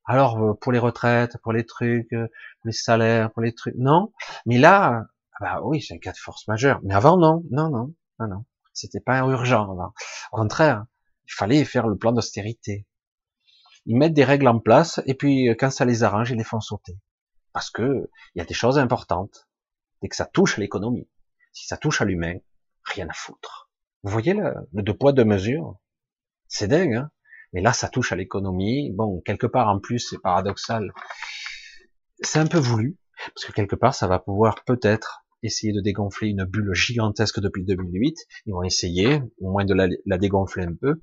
Alors 0.07 0.43
euh, 0.43 0.55
pour 0.55 0.73
les 0.73 0.79
retraites, 0.79 1.37
pour 1.43 1.53
les 1.53 1.65
trucs, 1.65 2.13
euh, 2.13 2.29
les 2.65 2.73
salaires, 2.73 3.31
pour 3.33 3.43
les 3.43 3.55
trucs, 3.55 3.75
non. 3.77 4.13
Mais 4.45 4.59
là, 4.59 5.05
ah 5.35 5.39
bah 5.41 5.61
oui, 5.63 5.83
c'est 5.83 5.95
un 5.95 5.99
cas 5.99 6.13
de 6.13 6.19
force 6.19 6.49
majeure. 6.49 6.81
Mais 6.83 6.95
avant, 6.95 7.17
non, 7.17 7.45
non, 7.51 7.71
non, 7.71 7.95
non, 8.19 8.27
non. 8.29 8.45
C'était 8.73 9.01
pas 9.01 9.19
urgent. 9.21 9.69
Au 10.33 10.37
contraire, 10.37 10.85
il 11.27 11.33
fallait 11.33 11.65
faire 11.65 11.87
le 11.89 11.97
plan 11.97 12.13
d'austérité. 12.13 12.87
Ils 13.87 13.97
mettent 13.97 14.15
des 14.15 14.25
règles 14.25 14.49
en 14.49 14.59
place 14.59 15.01
et 15.07 15.15
puis 15.15 15.49
euh, 15.49 15.55
quand 15.59 15.71
ça 15.71 15.85
les 15.85 16.03
arrange, 16.03 16.31
ils 16.31 16.37
les 16.37 16.45
font 16.45 16.61
sauter. 16.61 16.99
Parce 17.53 17.71
que 17.71 18.09
il 18.35 18.39
y 18.39 18.43
a 18.43 18.45
des 18.45 18.55
choses 18.55 18.79
importantes. 18.79 19.49
Dès 20.03 20.09
que 20.09 20.17
ça 20.17 20.27
touche 20.27 20.59
à 20.59 20.61
l'économie, 20.61 21.09
si 21.53 21.67
ça 21.67 21.77
touche 21.77 22.03
à 22.03 22.05
l'humain, 22.05 22.35
rien 22.85 23.09
à 23.09 23.15
foutre. 23.15 23.71
Vous 24.03 24.13
voyez 24.13 24.35
le, 24.35 24.55
le 24.73 24.83
deux 24.83 24.95
poids 24.95 25.13
deux 25.13 25.25
mesures? 25.25 25.79
C'est 26.49 26.69
dingue, 26.69 26.95
hein 26.95 27.11
Mais 27.53 27.61
là, 27.61 27.73
ça 27.73 27.89
touche 27.89 28.13
à 28.13 28.17
l'économie. 28.17 28.93
Bon, 28.93 29.21
quelque 29.25 29.47
part 29.47 29.69
en 29.69 29.81
plus, 29.81 30.01
c'est 30.01 30.21
paradoxal. 30.21 30.93
C'est 32.21 32.39
un 32.39 32.47
peu 32.47 32.59
voulu, 32.59 32.99
parce 33.35 33.47
que 33.47 33.53
quelque 33.53 33.77
part, 33.77 33.95
ça 33.95 34.07
va 34.07 34.19
pouvoir 34.19 34.65
peut-être 34.65 35.27
essayer 35.43 35.73
de 35.73 35.81
dégonfler 35.81 36.29
une 36.29 36.45
bulle 36.45 36.75
gigantesque 36.75 37.41
depuis 37.41 37.65
2008. 37.65 38.17
Ils 38.47 38.53
vont 38.53 38.63
essayer, 38.63 39.21
au 39.41 39.51
moins 39.51 39.65
de 39.65 39.75
la, 39.75 40.19
dégonfler 40.19 40.65
un 40.65 40.75
peu. 40.75 41.03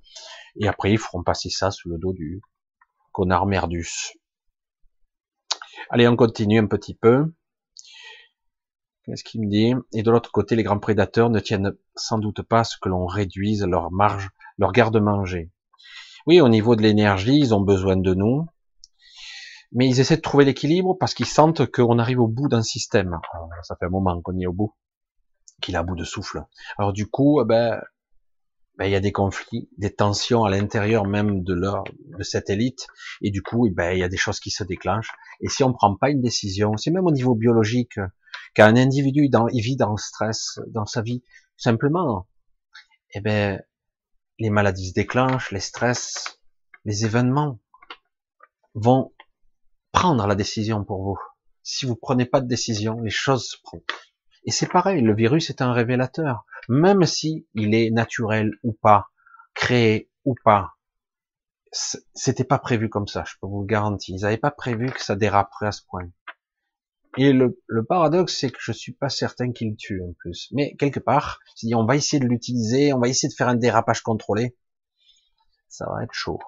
Et 0.59 0.67
après, 0.67 0.91
ils 0.91 0.97
feront 0.97 1.23
passer 1.23 1.49
ça 1.49 1.71
sous 1.71 1.89
le 1.89 1.97
dos 1.97 2.13
du 2.13 2.41
connard 3.13 3.45
merdus. 3.45 4.17
Allez, 5.89 6.07
on 6.07 6.17
continue 6.17 6.59
un 6.59 6.67
petit 6.67 6.93
peu. 6.93 7.33
Qu'est-ce 9.05 9.23
qu'il 9.23 9.41
me 9.41 9.49
dit? 9.49 9.73
Et 9.93 10.03
de 10.03 10.11
l'autre 10.11 10.31
côté, 10.31 10.57
les 10.57 10.63
grands 10.63 10.79
prédateurs 10.79 11.29
ne 11.29 11.39
tiennent 11.39 11.73
sans 11.95 12.17
doute 12.17 12.41
pas 12.41 12.59
à 12.59 12.63
ce 12.65 12.77
que 12.77 12.89
l'on 12.89 13.05
réduise 13.05 13.63
leur 13.63 13.91
marge, 13.91 14.29
leur 14.57 14.73
garde-manger. 14.73 15.51
Oui, 16.27 16.41
au 16.41 16.49
niveau 16.49 16.75
de 16.75 16.81
l'énergie, 16.81 17.37
ils 17.37 17.53
ont 17.53 17.61
besoin 17.61 17.95
de 17.95 18.13
nous 18.13 18.45
mais 19.73 19.89
ils 19.89 19.99
essaient 19.99 20.17
de 20.17 20.21
trouver 20.21 20.45
l'équilibre 20.45 20.95
parce 20.99 21.13
qu'ils 21.13 21.25
sentent 21.25 21.65
qu'on 21.71 21.99
arrive 21.99 22.19
au 22.19 22.27
bout 22.27 22.47
d'un 22.47 22.61
système. 22.61 23.19
ça 23.63 23.75
fait 23.75 23.85
un 23.85 23.89
moment 23.89 24.21
qu'on 24.21 24.39
est 24.39 24.45
au 24.45 24.53
bout, 24.53 24.75
qu'il 25.61 25.75
à 25.75 25.83
bout 25.83 25.95
de 25.95 26.03
souffle. 26.03 26.43
Alors 26.77 26.93
du 26.93 27.07
coup, 27.07 27.41
eh 27.41 27.45
ben, 27.45 27.81
ben, 28.77 28.85
il 28.85 28.91
y 28.91 28.95
a 28.95 28.99
des 28.99 29.11
conflits, 29.11 29.69
des 29.77 29.93
tensions 29.93 30.45
à 30.45 30.49
l'intérieur 30.49 31.05
même 31.05 31.43
de 31.43 31.53
leur, 31.53 31.83
de 32.17 32.23
cette 32.23 32.49
élite, 32.49 32.87
et 33.21 33.29
du 33.29 33.43
coup, 33.43 33.69
ben, 33.71 33.91
il 33.93 33.99
y 33.99 34.03
a 34.03 34.09
des 34.09 34.17
choses 34.17 34.39
qui 34.39 34.49
se 34.49 34.63
déclenchent. 34.63 35.11
Et 35.41 35.49
si 35.49 35.63
on 35.63 35.73
prend 35.73 35.95
pas 35.95 36.09
une 36.09 36.21
décision, 36.21 36.75
c'est 36.77 36.91
même 36.91 37.05
au 37.05 37.11
niveau 37.11 37.35
biologique, 37.35 37.99
qu'un 38.55 38.75
individu 38.75 39.29
vit 39.53 39.75
dans 39.77 39.91
le 39.91 39.97
stress, 39.97 40.59
dans 40.67 40.85
sa 40.85 41.01
vie, 41.01 41.23
simplement, 41.57 42.27
eh 43.11 43.21
ben, 43.21 43.61
les 44.39 44.49
maladies 44.49 44.89
se 44.89 44.93
déclenchent, 44.93 45.51
les 45.51 45.59
stress, 45.59 46.39
les 46.85 47.05
événements 47.05 47.59
vont 48.73 49.13
prendre 49.91 50.25
la 50.25 50.35
décision 50.35 50.83
pour 50.83 51.03
vous. 51.03 51.19
Si 51.61 51.85
vous 51.85 51.95
prenez 51.95 52.25
pas 52.25 52.41
de 52.41 52.47
décision, 52.47 52.99
les 53.01 53.11
choses 53.11 53.49
se 53.51 53.57
prennent. 53.63 53.81
Et 54.45 54.51
c'est 54.51 54.69
pareil, 54.69 55.01
le 55.01 55.15
virus 55.15 55.49
est 55.49 55.61
un 55.61 55.73
révélateur. 55.73 56.45
Même 56.69 57.05
si 57.05 57.47
il 57.53 57.73
est 57.73 57.91
naturel 57.91 58.51
ou 58.63 58.73
pas, 58.73 59.07
créé 59.53 60.09
ou 60.25 60.35
pas, 60.43 60.73
c'était 61.71 62.43
pas 62.43 62.59
prévu 62.59 62.89
comme 62.89 63.07
ça, 63.07 63.23
je 63.25 63.33
peux 63.41 63.47
vous 63.47 63.61
le 63.61 63.67
garantir. 63.67 64.15
Ils 64.15 64.21
n'avaient 64.21 64.37
pas 64.37 64.51
prévu 64.51 64.87
que 64.87 65.01
ça 65.01 65.15
déraperait 65.15 65.67
à 65.67 65.71
ce 65.71 65.81
point. 65.87 66.07
Et 67.17 67.31
le, 67.31 67.55
paradoxe, 67.87 68.37
c'est 68.39 68.49
que 68.49 68.57
je 68.59 68.71
suis 68.71 68.93
pas 68.93 69.09
certain 69.09 69.51
qu'il 69.51 69.75
tue 69.75 70.01
en 70.01 70.13
plus. 70.13 70.49
Mais 70.51 70.75
quelque 70.75 70.99
part, 70.99 71.39
si 71.55 71.73
on 71.75 71.85
va 71.85 71.95
essayer 71.95 72.19
de 72.19 72.27
l'utiliser, 72.27 72.91
on 72.93 72.99
va 72.99 73.07
essayer 73.07 73.29
de 73.29 73.35
faire 73.35 73.49
un 73.49 73.55
dérapage 73.55 74.01
contrôlé. 74.01 74.55
Ça 75.67 75.85
va 75.91 76.03
être 76.03 76.13
chaud. 76.13 76.39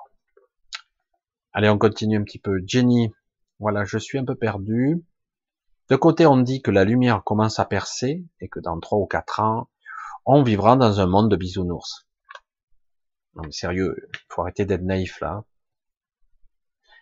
Allez, 1.54 1.70
on 1.70 1.78
continue 1.78 2.18
un 2.18 2.24
petit 2.24 2.39
peu. 2.39 2.60
Jenny, 2.66 3.12
voilà, 3.60 3.86
je 3.86 3.98
suis 3.98 4.18
un 4.18 4.26
peu 4.26 4.36
perdu. 4.36 5.04
De 5.90 5.96
côté, 5.96 6.26
on 6.26 6.38
dit 6.38 6.62
que 6.62 6.72
la 6.72 6.84
lumière 6.84 7.24
commence 7.24 7.60
à 7.60 7.66
percer 7.66 8.26
et 8.40 8.50
que 8.50 8.60
dans 8.60 8.80
trois 8.80 8.98
ou 8.98 9.06
quatre 9.06 9.40
ans, 9.40 9.70
on 10.26 10.42
vivra 10.42 10.76
dans 10.76 11.00
un 11.00 11.06
monde 11.06 11.30
de 11.30 11.36
bisounours. 11.36 12.08
Non 13.36 13.44
mais 13.46 13.52
sérieux, 13.52 13.96
faut 14.30 14.42
arrêter 14.42 14.66
d'être 14.66 14.82
naïf 14.82 15.20
là. 15.20 15.44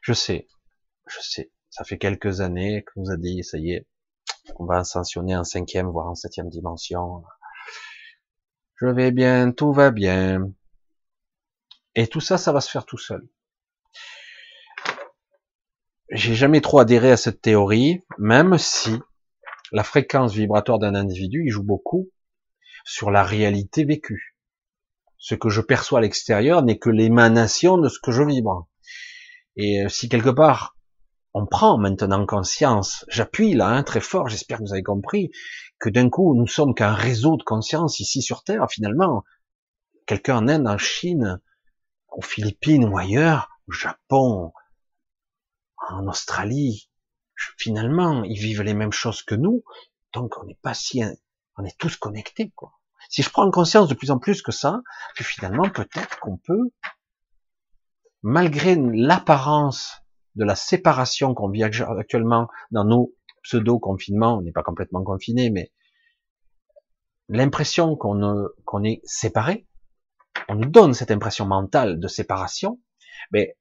Je 0.01 0.11
sais, 0.11 0.47
je 1.07 1.19
sais. 1.21 1.51
Ça 1.69 1.85
fait 1.85 1.97
quelques 1.97 2.41
années 2.41 2.83
qu'on 2.83 3.01
nous 3.01 3.11
a 3.11 3.17
dit, 3.17 3.43
ça 3.43 3.57
y 3.57 3.71
est, 3.71 3.87
on 4.57 4.65
va 4.65 4.79
ascensionner 4.79 5.35
en 5.35 5.43
cinquième, 5.43 5.87
voire 5.87 6.07
en 6.07 6.15
septième 6.15 6.49
dimension. 6.49 7.23
Je 8.75 8.87
vais 8.87 9.11
bien, 9.11 9.51
tout 9.51 9.71
va 9.71 9.91
bien. 9.91 10.51
Et 11.95 12.07
tout 12.07 12.19
ça, 12.19 12.37
ça 12.37 12.51
va 12.51 12.59
se 12.59 12.69
faire 12.69 12.85
tout 12.85 12.97
seul 12.97 13.27
j'ai 16.09 16.35
jamais 16.35 16.61
trop 16.61 16.79
adhéré 16.79 17.11
à 17.11 17.17
cette 17.17 17.41
théorie, 17.41 18.01
même 18.17 18.57
si 18.57 18.99
la 19.71 19.83
fréquence 19.83 20.33
vibratoire 20.33 20.79
d'un 20.79 20.95
individu, 20.95 21.43
il 21.45 21.51
joue 21.51 21.63
beaucoup 21.63 22.09
sur 22.85 23.11
la 23.11 23.23
réalité 23.23 23.85
vécue. 23.85 24.37
Ce 25.17 25.35
que 25.35 25.49
je 25.49 25.61
perçois 25.61 25.99
à 25.99 26.01
l'extérieur 26.01 26.63
n'est 26.63 26.77
que 26.77 26.89
l'émanation 26.89 27.77
de 27.77 27.87
ce 27.89 27.99
que 27.99 28.11
je 28.11 28.23
vibre. 28.23 28.67
Et 29.55 29.83
euh, 29.83 29.89
si 29.89 30.09
quelque 30.09 30.29
part 30.29 30.77
on 31.33 31.47
prend 31.47 31.79
maintenant 31.79 32.25
conscience, 32.27 33.05
j'appuie 33.07 33.55
là 33.55 33.69
hein, 33.69 33.83
très 33.83 34.01
fort, 34.01 34.27
j'espère 34.27 34.59
que 34.59 34.63
vous 34.63 34.73
avez 34.73 34.83
compris, 34.83 35.31
que 35.79 35.89
d'un 35.89 36.09
coup 36.09 36.35
nous 36.35 36.45
sommes 36.45 36.75
qu'un 36.75 36.93
réseau 36.93 37.37
de 37.37 37.43
conscience 37.43 37.99
ici 37.99 38.21
sur 38.21 38.43
Terre, 38.43 38.67
finalement, 38.69 39.23
quelqu'un 40.05 40.37
en 40.37 40.47
Inde, 40.47 40.67
en 40.67 40.77
Chine, 40.77 41.39
aux 42.11 42.21
Philippines 42.21 42.85
ou 42.85 42.97
ailleurs, 42.97 43.49
au 43.67 43.71
Japon, 43.71 44.51
en 45.89 46.07
Australie, 46.07 46.89
finalement, 47.57 48.23
ils 48.23 48.39
vivent 48.39 48.61
les 48.61 48.73
mêmes 48.73 48.91
choses 48.91 49.21
que 49.21 49.35
nous, 49.35 49.63
donc 50.13 50.37
on 50.41 50.45
n'est 50.45 50.59
pas 50.61 50.73
si, 50.73 51.03
on 51.57 51.65
est 51.65 51.77
tous 51.77 51.97
connectés, 51.97 52.51
quoi. 52.55 52.73
Si 53.09 53.21
je 53.21 53.29
prends 53.29 53.49
conscience 53.51 53.89
de 53.89 53.93
plus 53.93 54.11
en 54.11 54.17
plus 54.17 54.41
que 54.41 54.51
ça, 54.51 54.81
que 55.15 55.23
finalement, 55.23 55.69
peut-être 55.69 56.19
qu'on 56.19 56.37
peut, 56.37 56.71
malgré 58.21 58.75
l'apparence 58.75 60.01
de 60.35 60.45
la 60.45 60.55
séparation 60.55 61.33
qu'on 61.33 61.49
vit 61.49 61.63
actuellement 61.63 62.47
dans 62.71 62.85
nos 62.85 63.13
pseudo-confinements, 63.43 64.37
on 64.37 64.41
n'est 64.41 64.53
pas 64.53 64.63
complètement 64.63 65.03
confiné, 65.03 65.49
mais 65.49 65.71
l'impression 67.27 67.95
qu'on 67.95 68.83
est 68.83 69.01
séparé, 69.03 69.67
on 70.47 70.55
nous 70.55 70.69
donne 70.69 70.93
cette 70.93 71.11
impression 71.11 71.45
mentale 71.45 71.99
de 71.99 72.07
séparation, 72.07 72.79
mais 73.31 73.57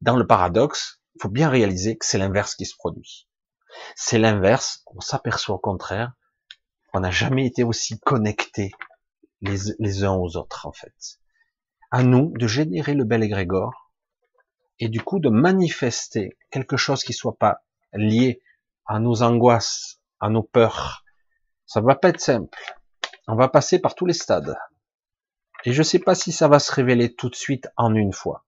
dans 0.00 0.16
le 0.16 0.26
paradoxe, 0.26 1.02
il 1.14 1.22
faut 1.22 1.28
bien 1.28 1.48
réaliser 1.48 1.96
que 1.96 2.06
c'est 2.06 2.18
l'inverse 2.18 2.54
qui 2.54 2.66
se 2.66 2.76
produit. 2.76 3.28
C'est 3.96 4.18
l'inverse, 4.18 4.82
on 4.86 5.00
s'aperçoit 5.00 5.56
au 5.56 5.58
contraire, 5.58 6.12
on 6.92 7.00
n'a 7.00 7.10
jamais 7.10 7.46
été 7.46 7.64
aussi 7.64 7.98
connectés 8.00 8.72
les, 9.40 10.04
uns 10.04 10.14
aux 10.14 10.36
autres, 10.36 10.66
en 10.66 10.72
fait. 10.72 11.18
À 11.90 12.02
nous 12.02 12.32
de 12.38 12.46
générer 12.46 12.94
le 12.94 13.04
bel 13.04 13.22
égrégore, 13.22 13.92
et 14.78 14.88
du 14.88 15.00
coup 15.00 15.20
de 15.20 15.28
manifester 15.28 16.36
quelque 16.50 16.76
chose 16.76 17.04
qui 17.04 17.12
soit 17.12 17.36
pas 17.36 17.62
lié 17.92 18.42
à 18.86 18.98
nos 18.98 19.22
angoisses, 19.22 20.00
à 20.20 20.28
nos 20.28 20.42
peurs. 20.42 21.04
Ça 21.66 21.80
va 21.80 21.94
pas 21.94 22.08
être 22.08 22.20
simple. 22.20 22.58
On 23.28 23.36
va 23.36 23.48
passer 23.48 23.78
par 23.78 23.94
tous 23.94 24.06
les 24.06 24.14
stades. 24.14 24.56
Et 25.64 25.72
je 25.72 25.82
sais 25.82 25.98
pas 25.98 26.14
si 26.14 26.32
ça 26.32 26.48
va 26.48 26.58
se 26.58 26.72
révéler 26.72 27.14
tout 27.14 27.30
de 27.30 27.34
suite 27.34 27.68
en 27.76 27.94
une 27.94 28.12
fois. 28.12 28.43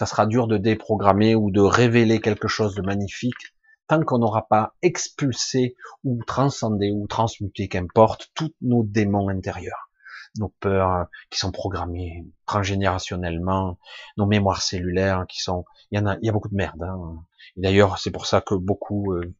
Ça 0.00 0.06
sera 0.06 0.24
dur 0.24 0.46
de 0.46 0.56
déprogrammer 0.56 1.34
ou 1.34 1.50
de 1.50 1.60
révéler 1.60 2.22
quelque 2.22 2.48
chose 2.48 2.74
de 2.74 2.80
magnifique 2.80 3.52
tant 3.86 4.02
qu'on 4.02 4.20
n'aura 4.20 4.48
pas 4.48 4.72
expulsé 4.80 5.76
ou 6.04 6.24
transcendé 6.26 6.90
ou 6.90 7.06
transmuté, 7.06 7.68
qu'importe, 7.68 8.30
tous 8.32 8.54
nos 8.62 8.82
démons 8.82 9.28
intérieurs, 9.28 9.90
nos 10.38 10.54
peurs 10.58 10.90
euh, 10.90 11.04
qui 11.28 11.38
sont 11.38 11.52
programmées 11.52 12.24
transgénérationnellement, 12.46 13.78
nos 14.16 14.24
mémoires 14.24 14.62
cellulaires 14.62 15.26
qui 15.28 15.42
sont, 15.42 15.66
il 15.90 16.02
y 16.02 16.28
a, 16.28 16.32
beaucoup 16.32 16.48
de 16.48 16.56
merde. 16.56 16.82
Hein. 16.82 17.22
D'ailleurs, 17.58 17.98
c'est 17.98 18.10
pour 18.10 18.24
ça 18.24 18.40
que 18.40 18.54
beaucoup 18.54 19.12
euh, 19.12 19.34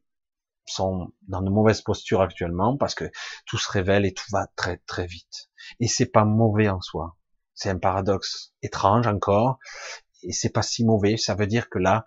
sont 0.66 1.11
dans 1.26 1.40
de 1.40 1.48
mauvaises 1.48 1.80
postures 1.80 2.20
actuellement 2.20 2.76
parce 2.76 2.94
que 2.94 3.11
tout 3.46 3.56
se 3.56 3.72
révèle 3.72 4.04
et 4.04 4.12
tout 4.12 4.28
va 4.30 4.46
très 4.56 4.76
très 4.86 5.06
vite. 5.06 5.48
Et 5.78 5.88
c'est 5.88 6.12
pas 6.12 6.26
mauvais 6.26 6.68
en 6.68 6.82
soi. 6.82 7.16
C'est 7.54 7.70
un 7.70 7.78
paradoxe 7.78 8.52
étrange 8.61 9.06
encore. 9.06 9.58
Et 10.22 10.32
c'est 10.32 10.50
pas 10.50 10.62
si 10.62 10.84
mauvais. 10.84 11.16
Ça 11.16 11.34
veut 11.34 11.46
dire 11.46 11.68
que 11.68 11.78
là, 11.78 12.04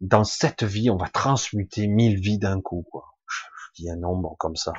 dans 0.00 0.24
cette 0.24 0.64
vie, 0.64 0.90
on 0.90 0.96
va 0.96 1.08
transmuter 1.08 1.86
mille 1.86 2.20
vies 2.20 2.38
d'un 2.38 2.60
coup. 2.60 2.86
Quoi. 2.90 3.04
Je 3.28 3.82
dis 3.82 3.90
un 3.90 3.96
nombre 3.96 4.36
comme 4.38 4.56
ça. 4.56 4.72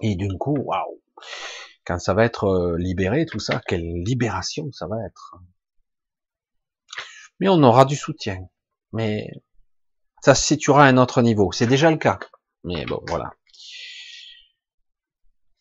Et 0.00 0.16
d'un 0.16 0.36
coup, 0.38 0.56
waouh 0.56 1.02
Quand 1.84 1.98
ça 1.98 2.14
va 2.14 2.24
être 2.24 2.44
euh, 2.44 2.78
libéré, 2.78 3.26
tout 3.26 3.38
ça, 3.38 3.60
quelle 3.66 4.02
libération 4.02 4.70
ça 4.72 4.86
va 4.86 4.96
être. 5.06 5.36
Mais 7.40 7.48
on 7.48 7.62
aura 7.62 7.84
du 7.84 7.96
soutien. 7.96 8.48
Mais 8.92 9.30
ça 10.22 10.34
se 10.34 10.44
situera 10.44 10.86
à 10.86 10.88
un 10.88 10.96
autre 10.96 11.22
niveau. 11.22 11.52
C'est 11.52 11.66
déjà 11.66 11.90
le 11.90 11.98
cas. 11.98 12.18
Mais 12.64 12.84
bon, 12.84 13.00
voilà. 13.06 13.30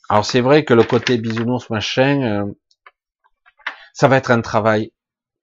Alors 0.09 0.25
c'est 0.25 0.41
vrai 0.41 0.63
que 0.65 0.73
le 0.73 0.83
côté 0.83 1.17
bisounours 1.17 1.69
machin, 1.69 2.21
euh, 2.21 2.53
ça 3.93 4.07
va 4.07 4.17
être 4.17 4.31
un 4.31 4.41
travail 4.41 4.91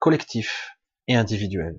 collectif 0.03 0.77
et 1.07 1.15
individuel. 1.15 1.79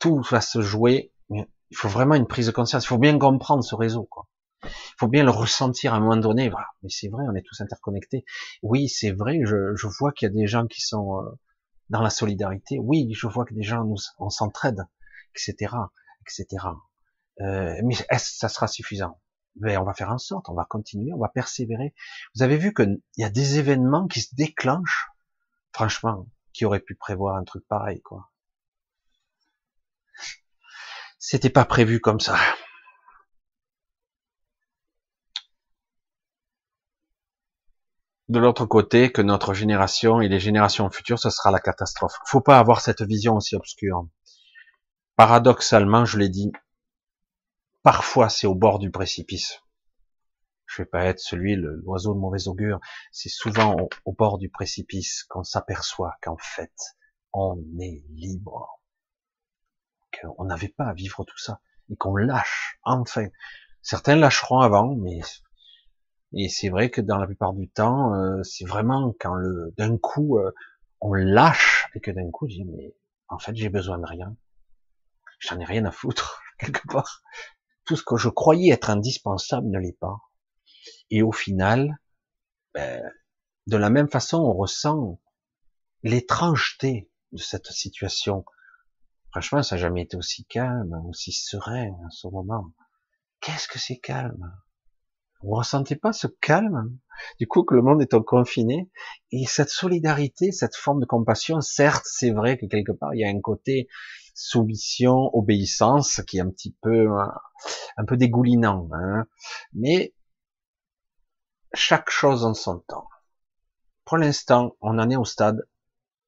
Tout 0.00 0.20
va 0.22 0.40
se 0.40 0.60
jouer. 0.60 1.12
Il 1.30 1.76
faut 1.76 1.88
vraiment 1.88 2.16
une 2.16 2.26
prise 2.26 2.46
de 2.46 2.50
conscience. 2.50 2.84
Il 2.84 2.88
faut 2.88 2.98
bien 2.98 3.16
comprendre 3.16 3.62
ce 3.62 3.76
réseau. 3.76 4.08
Quoi. 4.10 4.28
Il 4.64 4.98
faut 4.98 5.06
bien 5.06 5.22
le 5.22 5.30
ressentir 5.30 5.94
à 5.94 5.98
un 5.98 6.00
moment 6.00 6.16
donné. 6.16 6.48
Voilà. 6.48 6.66
Mais 6.82 6.88
c'est 6.88 7.08
vrai, 7.08 7.24
on 7.30 7.34
est 7.36 7.46
tous 7.46 7.60
interconnectés. 7.60 8.24
Oui, 8.64 8.88
c'est 8.88 9.12
vrai. 9.12 9.38
Je, 9.44 9.76
je 9.76 9.86
vois 9.86 10.10
qu'il 10.10 10.26
y 10.26 10.30
a 10.32 10.34
des 10.34 10.48
gens 10.48 10.66
qui 10.66 10.80
sont 10.80 11.20
euh, 11.20 11.30
dans 11.90 12.02
la 12.02 12.10
solidarité. 12.10 12.80
Oui, 12.80 13.08
je 13.14 13.28
vois 13.28 13.44
que 13.44 13.54
des 13.54 13.62
gens 13.62 13.84
nous, 13.84 13.96
on 14.18 14.28
s'entraide 14.28 14.82
etc., 15.34 15.74
etc. 16.22 16.66
Euh, 17.40 17.76
mais 17.84 17.94
est-ce 18.10 18.32
que 18.32 18.38
ça 18.38 18.48
sera 18.48 18.66
suffisant? 18.66 19.20
Ben, 19.54 19.78
on 19.78 19.84
va 19.84 19.94
faire 19.94 20.10
en 20.10 20.18
sorte, 20.18 20.48
on 20.48 20.54
va 20.54 20.64
continuer, 20.64 21.12
on 21.12 21.18
va 21.18 21.28
persévérer. 21.28 21.94
Vous 22.34 22.42
avez 22.42 22.56
vu 22.56 22.74
qu'il 22.74 23.00
y 23.16 23.24
a 23.24 23.30
des 23.30 23.58
événements 23.58 24.08
qui 24.08 24.22
se 24.22 24.34
déclenchent, 24.34 25.08
franchement, 25.72 26.26
qui 26.58 26.64
auraient 26.64 26.80
pu 26.80 26.96
prévoir 26.96 27.36
un 27.36 27.44
truc 27.44 27.64
pareil, 27.68 28.02
quoi. 28.02 28.32
C'était 31.20 31.50
pas 31.50 31.64
prévu 31.64 32.00
comme 32.00 32.18
ça. 32.18 32.36
De 38.28 38.40
l'autre 38.40 38.66
côté, 38.66 39.12
que 39.12 39.22
notre 39.22 39.54
génération 39.54 40.20
et 40.20 40.26
les 40.26 40.40
générations 40.40 40.90
futures, 40.90 41.20
ce 41.20 41.30
sera 41.30 41.52
la 41.52 41.60
catastrophe. 41.60 42.18
Faut 42.26 42.40
pas 42.40 42.58
avoir 42.58 42.80
cette 42.80 43.02
vision 43.02 43.36
aussi 43.36 43.54
obscure. 43.54 44.08
Paradoxalement, 45.14 46.04
je 46.04 46.18
l'ai 46.18 46.28
dit, 46.28 46.50
parfois 47.84 48.28
c'est 48.28 48.48
au 48.48 48.56
bord 48.56 48.80
du 48.80 48.90
précipice. 48.90 49.60
Je 50.68 50.82
vais 50.82 50.86
pas 50.86 51.04
être 51.06 51.18
celui, 51.18 51.56
l'oiseau 51.56 52.14
de 52.14 52.18
mauvais 52.18 52.46
augure. 52.46 52.78
C'est 53.10 53.28
souvent 53.28 53.76
au, 54.04 54.12
bord 54.12 54.38
du 54.38 54.48
précipice 54.48 55.24
qu'on 55.24 55.42
s'aperçoit 55.42 56.16
qu'en 56.22 56.36
fait, 56.38 56.72
on 57.32 57.58
est 57.80 58.04
libre. 58.10 58.80
Qu'on 60.20 60.44
n'avait 60.44 60.68
pas 60.68 60.84
à 60.84 60.94
vivre 60.94 61.24
tout 61.24 61.38
ça. 61.38 61.60
Et 61.90 61.96
qu'on 61.96 62.16
lâche, 62.16 62.78
enfin. 62.82 63.26
Certains 63.80 64.16
lâcheront 64.16 64.60
avant, 64.60 64.96
mais 64.96 65.20
et 66.34 66.48
c'est 66.48 66.68
vrai 66.68 66.90
que 66.90 67.00
dans 67.00 67.16
la 67.16 67.26
plupart 67.26 67.54
du 67.54 67.70
temps, 67.70 68.12
euh, 68.14 68.42
c'est 68.42 68.66
vraiment 68.66 69.14
quand 69.18 69.34
d'un 69.78 69.96
coup 69.96 70.38
euh, 70.38 70.52
on 71.00 71.14
lâche 71.14 71.88
et 71.94 72.00
que 72.00 72.10
d'un 72.10 72.30
coup, 72.30 72.48
je 72.48 72.56
dis 72.56 72.64
mais 72.64 72.94
en 73.28 73.38
fait 73.38 73.56
j'ai 73.56 73.70
besoin 73.70 73.98
de 73.98 74.04
rien 74.04 74.36
j'en 75.38 75.58
ai 75.60 75.64
rien 75.64 75.84
à 75.84 75.90
foutre, 75.90 76.40
quelque 76.58 76.86
part. 76.88 77.22
Tout 77.84 77.96
ce 77.96 78.02
que 78.02 78.16
je 78.16 78.28
croyais 78.28 78.72
être 78.72 78.90
indispensable 78.90 79.68
ne 79.68 79.78
l'est 79.78 79.98
pas. 79.98 80.18
Et 81.10 81.22
au 81.22 81.32
final, 81.32 81.98
ben, 82.74 83.02
de 83.66 83.76
la 83.76 83.90
même 83.90 84.08
façon, 84.08 84.38
on 84.38 84.52
ressent 84.52 85.20
l'étrangeté 86.02 87.10
de 87.32 87.38
cette 87.38 87.66
situation. 87.66 88.44
Franchement, 89.30 89.62
ça 89.62 89.76
n'a 89.76 89.82
jamais 89.82 90.02
été 90.02 90.16
aussi 90.16 90.44
calme, 90.46 91.02
aussi 91.08 91.32
serein 91.32 91.90
en 92.04 92.10
ce 92.10 92.28
moment. 92.28 92.72
Qu'est-ce 93.40 93.68
que 93.68 93.78
c'est 93.78 93.98
calme? 93.98 94.52
Vous 95.42 95.54
ressentez 95.54 95.94
pas 95.94 96.12
ce 96.12 96.26
calme? 96.26 96.98
Du 97.38 97.46
coup, 97.46 97.62
que 97.62 97.74
le 97.74 97.82
monde 97.82 98.02
est 98.02 98.24
confiné 98.24 98.90
et 99.30 99.44
cette 99.46 99.68
solidarité, 99.68 100.50
cette 100.50 100.74
forme 100.74 101.00
de 101.00 101.06
compassion. 101.06 101.60
Certes, 101.60 102.06
c'est 102.06 102.30
vrai 102.30 102.58
que 102.58 102.66
quelque 102.66 102.92
part 102.92 103.14
il 103.14 103.20
y 103.20 103.24
a 103.24 103.28
un 103.28 103.40
côté 103.40 103.88
soumission, 104.34 105.30
obéissance, 105.34 106.22
qui 106.26 106.38
est 106.38 106.40
un 106.40 106.50
petit 106.50 106.76
peu, 106.80 107.08
un 107.96 108.04
peu 108.04 108.16
dégoulinant, 108.16 108.88
hein. 108.92 109.26
mais 109.72 110.14
chaque 111.74 112.10
chose 112.10 112.44
en 112.44 112.54
son 112.54 112.80
temps. 112.80 113.08
Pour 114.04 114.16
l'instant, 114.16 114.76
on 114.80 114.98
en 114.98 115.10
est 115.10 115.16
au 115.16 115.24
stade 115.24 115.68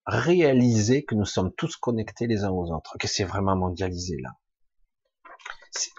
réaliser 0.07 1.05
que 1.05 1.15
nous 1.15 1.25
sommes 1.25 1.53
tous 1.53 1.77
connectés 1.77 2.27
les 2.27 2.45
uns 2.45 2.51
aux 2.51 2.73
autres, 2.73 2.97
que 2.99 3.07
c'est 3.07 3.25
vraiment 3.25 3.57
mondialisé 3.57 4.17
là. 4.21 4.31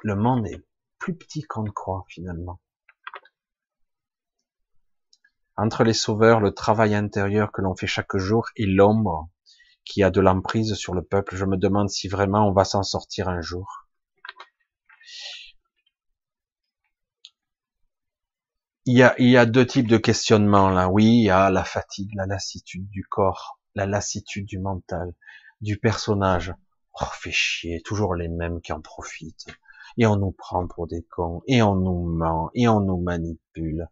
Le 0.04 0.16
monde 0.16 0.48
est 0.48 0.64
plus 1.00 1.16
petit 1.16 1.44
qu'on 1.44 1.64
ne 1.64 1.70
croit 1.70 2.06
finalement. 2.08 2.60
Entre 5.58 5.84
les 5.84 5.94
sauveurs, 5.94 6.40
le 6.40 6.54
travail 6.54 6.96
intérieur 6.96 7.52
que 7.52 7.62
l'on 7.62 7.76
fait 7.76 7.88
chaque 7.88 8.18
jour 8.18 8.48
et 8.56 8.66
l'ombre 8.66 9.30
qui 9.86 10.04
a 10.04 10.12
de 10.12 10.22
l'emprise 10.22 10.74
sur 10.76 10.94
le 10.94 11.04
peuple. 11.04 11.36
Je 11.36 11.46
me 11.46 11.58
demande 11.58 11.90
si 11.90 12.08
vraiment 12.08 12.48
on 12.48 12.54
va 12.54 12.64
s'en 12.64 12.84
sortir 12.84 13.30
un 13.30 13.42
jour. 13.42 13.81
Il 18.86 18.98
y, 18.98 19.38
a, 19.38 19.46
deux 19.46 19.66
types 19.66 19.88
de 19.88 19.98
questionnements 19.98 20.70
là. 20.70 20.90
Oui, 20.90 21.06
il 21.06 21.24
y 21.24 21.30
a 21.30 21.50
la 21.50 21.64
fatigue, 21.64 22.14
la 22.16 22.26
lassitude 22.26 22.90
du 22.90 23.04
corps, 23.04 23.60
la 23.76 23.86
lassitude 23.86 24.46
du 24.46 24.60
mental, 24.60 25.14
du 25.62 25.78
personnage. 25.78 26.54
Oh, 27.00 27.06
fait 27.14 27.32
chier, 27.32 27.82
toujours 27.84 28.16
les 28.16 28.28
mêmes 28.28 28.60
qui 28.60 28.74
en 28.74 28.82
profitent. 28.82 29.46
Et 29.98 30.06
on 30.06 30.16
nous 30.16 30.32
prend 30.32 30.68
pour 30.68 30.88
des 30.88 31.04
cons, 31.04 31.44
et 31.48 31.62
on 31.62 31.76
nous 31.76 32.06
ment, 32.06 32.50
et 32.56 32.68
on 32.68 32.80
nous 32.80 33.00
manipule. 33.00 33.88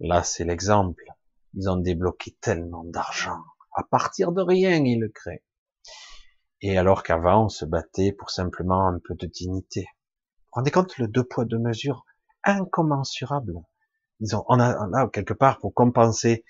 Là, 0.00 0.22
c'est 0.22 0.44
l'exemple. 0.44 1.04
Ils 1.54 1.68
ont 1.68 1.76
débloqué 1.76 2.36
tellement 2.40 2.84
d'argent 2.84 3.42
à 3.74 3.82
partir 3.82 4.32
de 4.32 4.40
rien, 4.40 4.84
il 4.84 5.00
le 5.00 5.08
crée. 5.08 5.42
Et 6.60 6.78
alors 6.78 7.02
qu'avant, 7.02 7.46
on 7.46 7.48
se 7.48 7.64
battait 7.64 8.12
pour 8.12 8.30
simplement 8.30 8.86
un 8.86 9.00
peu 9.00 9.14
de 9.14 9.26
dignité. 9.26 9.80
Vous 9.80 10.46
vous 10.46 10.52
rendez 10.52 10.70
compte 10.70 10.96
le 10.98 11.08
deux 11.08 11.24
poids, 11.24 11.44
deux 11.44 11.58
mesures 11.58 12.04
incommensurable? 12.44 13.54
Disons, 14.20 14.44
on 14.48 14.60
a 14.60 14.86
là 14.88 15.08
quelque 15.12 15.34
part 15.34 15.58
pour 15.58 15.74
compenser 15.74 16.44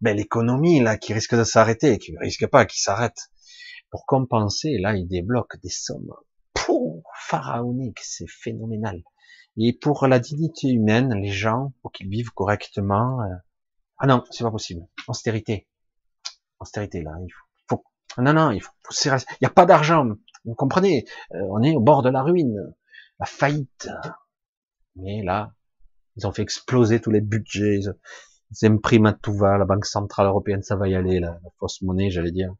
ben, 0.00 0.16
l'économie 0.16 0.80
là 0.80 0.96
qui 0.96 1.12
risque 1.12 1.34
de 1.34 1.44
s'arrêter, 1.44 1.98
qui 1.98 2.12
ne 2.12 2.18
risque 2.20 2.46
pas, 2.46 2.64
qui 2.64 2.80
s'arrête. 2.80 3.30
Pour 3.90 4.06
compenser, 4.06 4.78
là, 4.78 4.94
il 4.94 5.08
débloque 5.08 5.60
des 5.62 5.70
sommes 5.70 6.12
Pouh, 6.54 7.02
pharaoniques, 7.28 8.00
c'est 8.02 8.28
phénoménal. 8.28 9.02
Et 9.56 9.72
pour 9.72 10.06
la 10.06 10.18
dignité 10.18 10.68
humaine, 10.68 11.14
les 11.14 11.32
gens, 11.32 11.72
pour 11.82 11.90
qu'ils 11.90 12.08
vivent 12.08 12.30
correctement, 12.30 13.22
euh, 13.22 13.34
ah 13.98 14.06
non, 14.06 14.22
c'est 14.30 14.44
pas 14.44 14.50
possible. 14.50 14.86
Austérité 15.08 15.66
austérité 16.60 17.02
là. 17.02 17.12
Il 17.20 17.32
faut, 17.68 17.84
non, 18.18 18.32
non, 18.32 18.50
il 18.50 18.60
faut, 18.60 18.72
il 19.04 19.10
n'y 19.42 19.46
a 19.46 19.50
pas 19.50 19.66
d'argent. 19.66 20.06
Vous 20.44 20.54
comprenez? 20.54 21.04
Euh, 21.34 21.46
On 21.50 21.62
est 21.62 21.74
au 21.74 21.80
bord 21.80 22.02
de 22.02 22.10
la 22.10 22.22
ruine, 22.22 22.74
la 23.18 23.26
faillite. 23.26 23.88
Mais 24.96 25.22
là, 25.22 25.52
Ils 26.18 26.26
ont 26.26 26.32
fait 26.32 26.42
exploser 26.42 27.00
tous 27.00 27.10
les 27.10 27.20
budgets. 27.20 27.80
Ils, 27.80 28.66
impriment 28.66 29.06
à 29.06 29.12
tout 29.12 29.34
va. 29.34 29.56
La 29.56 29.64
Banque 29.64 29.86
Centrale 29.86 30.26
Européenne, 30.26 30.62
ça 30.62 30.76
va 30.76 30.88
y 30.88 30.94
aller, 30.94 31.20
la, 31.20 31.38
fausse 31.58 31.80
monnaie, 31.82 32.10
j'allais 32.10 32.32
dire. 32.32 32.52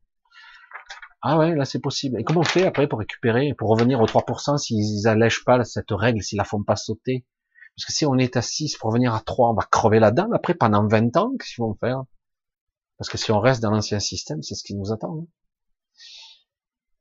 Ah 1.21 1.37
ouais, 1.37 1.55
là 1.57 1.65
c'est 1.65 1.81
possible. 1.81 2.21
Et 2.21 2.25
comment 2.25 2.41
on 2.41 2.45
fait 2.45 2.65
après 2.65 2.87
pour 2.87 3.01
récupérer, 3.01 3.53
pour 3.55 3.69
revenir 3.69 4.01
aux 4.01 4.07
3% 4.07 4.57
s'ils 4.59 5.09
allègent 5.09 5.45
pas 5.45 5.65
cette 5.65 5.91
règle, 5.91 6.23
s'ils 6.23 6.39
la 6.39 6.45
font 6.45 6.63
pas 6.63 6.77
sauter? 6.77 7.27
Parce 7.75 7.87
que 7.87 7.93
si 7.93 8.07
on 8.07 8.17
est 8.17 8.37
à 8.37 8.43
6 8.43 8.77
pour 8.77 8.91
revenir 8.91 9.13
à 9.15 9.21
3, 9.21 9.51
on 9.51 9.55
va 9.55 9.67
crever 9.69 9.99
la 9.99 10.13
dalle 10.13 10.33
après 10.33 10.55
pendant 10.55 10.87
20 10.87 11.17
ans, 11.17 11.33
qu'est-ce 11.37 11.55
qu'ils 11.55 11.65
vont 11.65 11.75
faire? 11.75 12.05
Parce 12.99 13.09
que 13.09 13.19
si 13.19 13.33
on 13.33 13.41
reste 13.41 13.63
dans 13.63 13.71
l'ancien 13.71 13.99
système, 13.99 14.43
c'est 14.43 14.55
ce 14.55 14.63
qui 14.63 14.77
nous 14.77 14.93
attend. 14.93 15.19
Hein. 15.21 15.27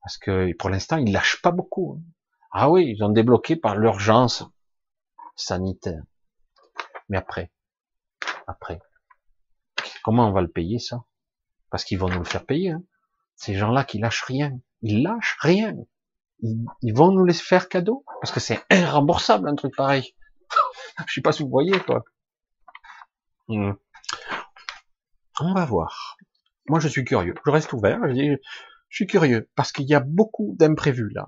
Parce 0.02 0.18
que 0.18 0.56
pour 0.58 0.70
l'instant, 0.70 0.98
ils 0.98 1.12
lâchent 1.12 1.42
pas 1.44 1.52
beaucoup. 1.52 2.00
Hein. 2.00 2.04
Ah 2.52 2.72
oui, 2.72 2.96
ils 2.96 3.04
ont 3.04 3.10
débloqué 3.10 3.56
par 3.56 3.76
l'urgence 3.76 4.44
sanitaire. 5.36 6.02
Mais 7.10 7.18
après, 7.18 7.52
après, 8.48 8.80
comment 10.04 10.28
on 10.28 10.32
va 10.32 10.42
le 10.42 10.50
payer 10.50 10.80
ça? 10.80 11.04
Parce 11.70 11.84
qu'ils 11.84 12.00
vont 12.00 12.10
nous 12.10 12.20
le 12.20 12.26
faire 12.26 12.46
payer. 12.46 12.72
Hein. 12.72 12.84
Ces 13.36 13.54
gens-là 13.56 13.84
qui 13.84 14.00
lâchent 14.00 14.24
rien, 14.24 14.60
ils 14.82 15.04
lâchent 15.04 15.38
rien. 15.40 15.76
Ils, 16.40 16.94
vont 16.94 17.12
nous 17.12 17.26
les 17.26 17.34
faire 17.34 17.68
cadeau? 17.68 18.06
Parce 18.22 18.32
que 18.32 18.40
c'est 18.40 18.64
irremboursable 18.72 19.48
un 19.48 19.56
truc 19.56 19.76
pareil. 19.76 20.16
Je 21.08 21.14
sais 21.14 21.22
pas 21.22 21.32
si 21.32 21.44
vous 21.44 21.50
voyez 21.50 21.80
quoi. 21.80 22.04
Hmm. 23.48 23.74
On 25.40 25.54
va 25.54 25.66
voir. 25.66 26.18
Moi, 26.68 26.80
je 26.80 26.88
suis 26.88 27.06
curieux. 27.06 27.36
Je 27.46 27.52
reste 27.52 27.72
ouvert. 27.74 28.00
Je, 28.10 28.38
suis 28.90 29.08
curieux 29.08 29.50
parce 29.56 29.72
qu'il 29.72 29.86
y 29.86 29.94
a 29.94 30.00
beaucoup 30.00 30.56
d'imprévus 30.58 31.10
là. 31.14 31.28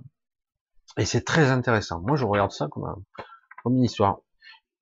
Et 0.98 1.06
c'est 1.06 1.22
très 1.22 1.52
intéressant. 1.52 2.02
Moi, 2.02 2.18
je 2.18 2.26
regarde 2.26 2.52
ça 2.52 2.68
comme 2.68 3.04
une 3.66 3.84
histoire. 3.84 4.20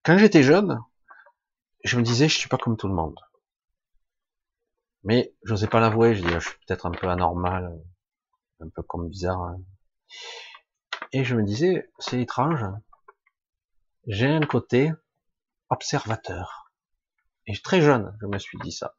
Quand 0.03 0.17
j'étais 0.17 0.43
jeune, 0.43 0.79
je 1.87 1.97
me 1.97 2.03
disais, 2.03 2.29
je 2.29 2.37
suis 2.37 2.49
pas 2.49 2.57
comme 2.57 2.77
tout 2.77 2.87
le 2.87 2.93
monde. 2.93 3.19
Mais 5.03 5.33
je 5.43 5.51
n'osais 5.51 5.67
pas 5.67 5.79
l'avouer, 5.79 6.15
je 6.15 6.23
disais, 6.23 6.39
je 6.39 6.49
suis 6.49 6.59
peut-être 6.65 6.85
un 6.85 6.91
peu 6.91 7.07
anormal, 7.07 7.79
un 8.59 8.69
peu 8.69 8.83
comme 8.83 9.09
bizarre. 9.09 9.41
Hein. 9.41 9.61
Et 11.13 11.23
je 11.23 11.35
me 11.35 11.43
disais, 11.43 11.89
c'est 11.99 12.21
étrange, 12.21 12.65
j'ai 14.05 14.27
un 14.27 14.41
côté 14.41 14.91
observateur. 15.69 16.71
Et 17.45 17.57
très 17.57 17.81
jeune, 17.81 18.15
je 18.21 18.27
me 18.27 18.37
suis 18.37 18.57
dit 18.59 18.71
ça. 18.71 18.95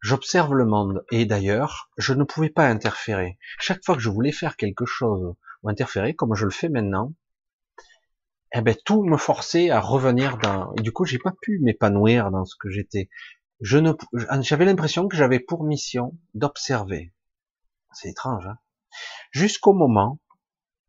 J'observe 0.00 0.54
le 0.54 0.64
monde, 0.64 1.04
et 1.10 1.26
d'ailleurs, 1.26 1.90
je 1.96 2.12
ne 2.14 2.24
pouvais 2.24 2.50
pas 2.50 2.68
interférer. 2.68 3.38
Chaque 3.58 3.84
fois 3.84 3.96
que 3.96 4.00
je 4.00 4.10
voulais 4.10 4.32
faire 4.32 4.56
quelque 4.56 4.86
chose 4.86 5.34
ou 5.62 5.68
interférer, 5.68 6.14
comme 6.14 6.34
je 6.34 6.44
le 6.44 6.50
fais 6.50 6.68
maintenant, 6.68 7.14
eh 8.52 8.62
ben 8.62 8.74
tout 8.84 9.02
me 9.02 9.16
forçait 9.16 9.70
à 9.70 9.80
revenir 9.80 10.38
dans. 10.38 10.72
Du 10.74 10.92
coup, 10.92 11.04
j'ai 11.04 11.18
pas 11.18 11.34
pu 11.42 11.58
m'épanouir 11.60 12.30
dans 12.30 12.44
ce 12.44 12.56
que 12.58 12.70
j'étais. 12.70 13.08
Je 13.60 13.78
ne, 13.78 13.92
j'avais 14.40 14.64
l'impression 14.64 15.08
que 15.08 15.16
j'avais 15.16 15.40
pour 15.40 15.64
mission 15.64 16.16
d'observer. 16.34 17.12
C'est 17.92 18.10
étrange, 18.10 18.46
hein 18.46 18.58
Jusqu'au 19.32 19.72
moment 19.72 20.18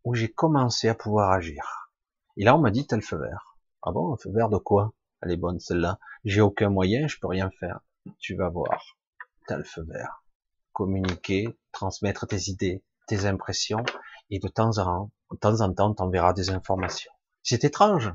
où 0.03 0.14
j'ai 0.14 0.31
commencé 0.31 0.88
à 0.88 0.95
pouvoir 0.95 1.31
agir. 1.31 1.91
Et 2.38 2.44
là, 2.44 2.56
on 2.56 2.60
m'a 2.60 2.72
dit 2.72 2.88
tel 2.88 3.02
feu 3.02 3.18
vert. 3.18 3.57
Ah 3.84 3.91
bon, 3.91 4.14
un 4.14 4.18
feu 4.18 4.31
vert 4.31 4.49
de 4.49 4.57
quoi? 4.57 4.94
Elle 5.22 5.31
est 5.31 5.38
bonne 5.38 5.60
celle-là. 5.60 5.99
J'ai 6.23 6.41
aucun 6.41 6.69
moyen, 6.69 7.07
je 7.07 7.18
peux 7.19 7.27
rien 7.27 7.49
faire. 7.60 7.80
Tu 8.19 8.36
vas 8.36 8.49
voir. 8.49 8.98
Tel 9.48 9.65
feu 9.65 9.84
vert. 9.84 10.23
Communiquer, 10.72 11.57
transmettre 11.72 12.27
tes 12.27 12.49
idées, 12.49 12.84
tes 13.07 13.26
impressions, 13.26 13.84
et 14.30 14.40
de 14.40 14.48
temps 14.48 14.77
en, 14.77 15.11
de 15.31 15.38
temps 15.38 15.61
en 15.61 15.73
temps, 15.73 15.94
t'enverras 15.94 16.34
des 16.34 16.52
informations. 16.52 17.11
C'est 17.50 17.64
étrange. 17.64 18.14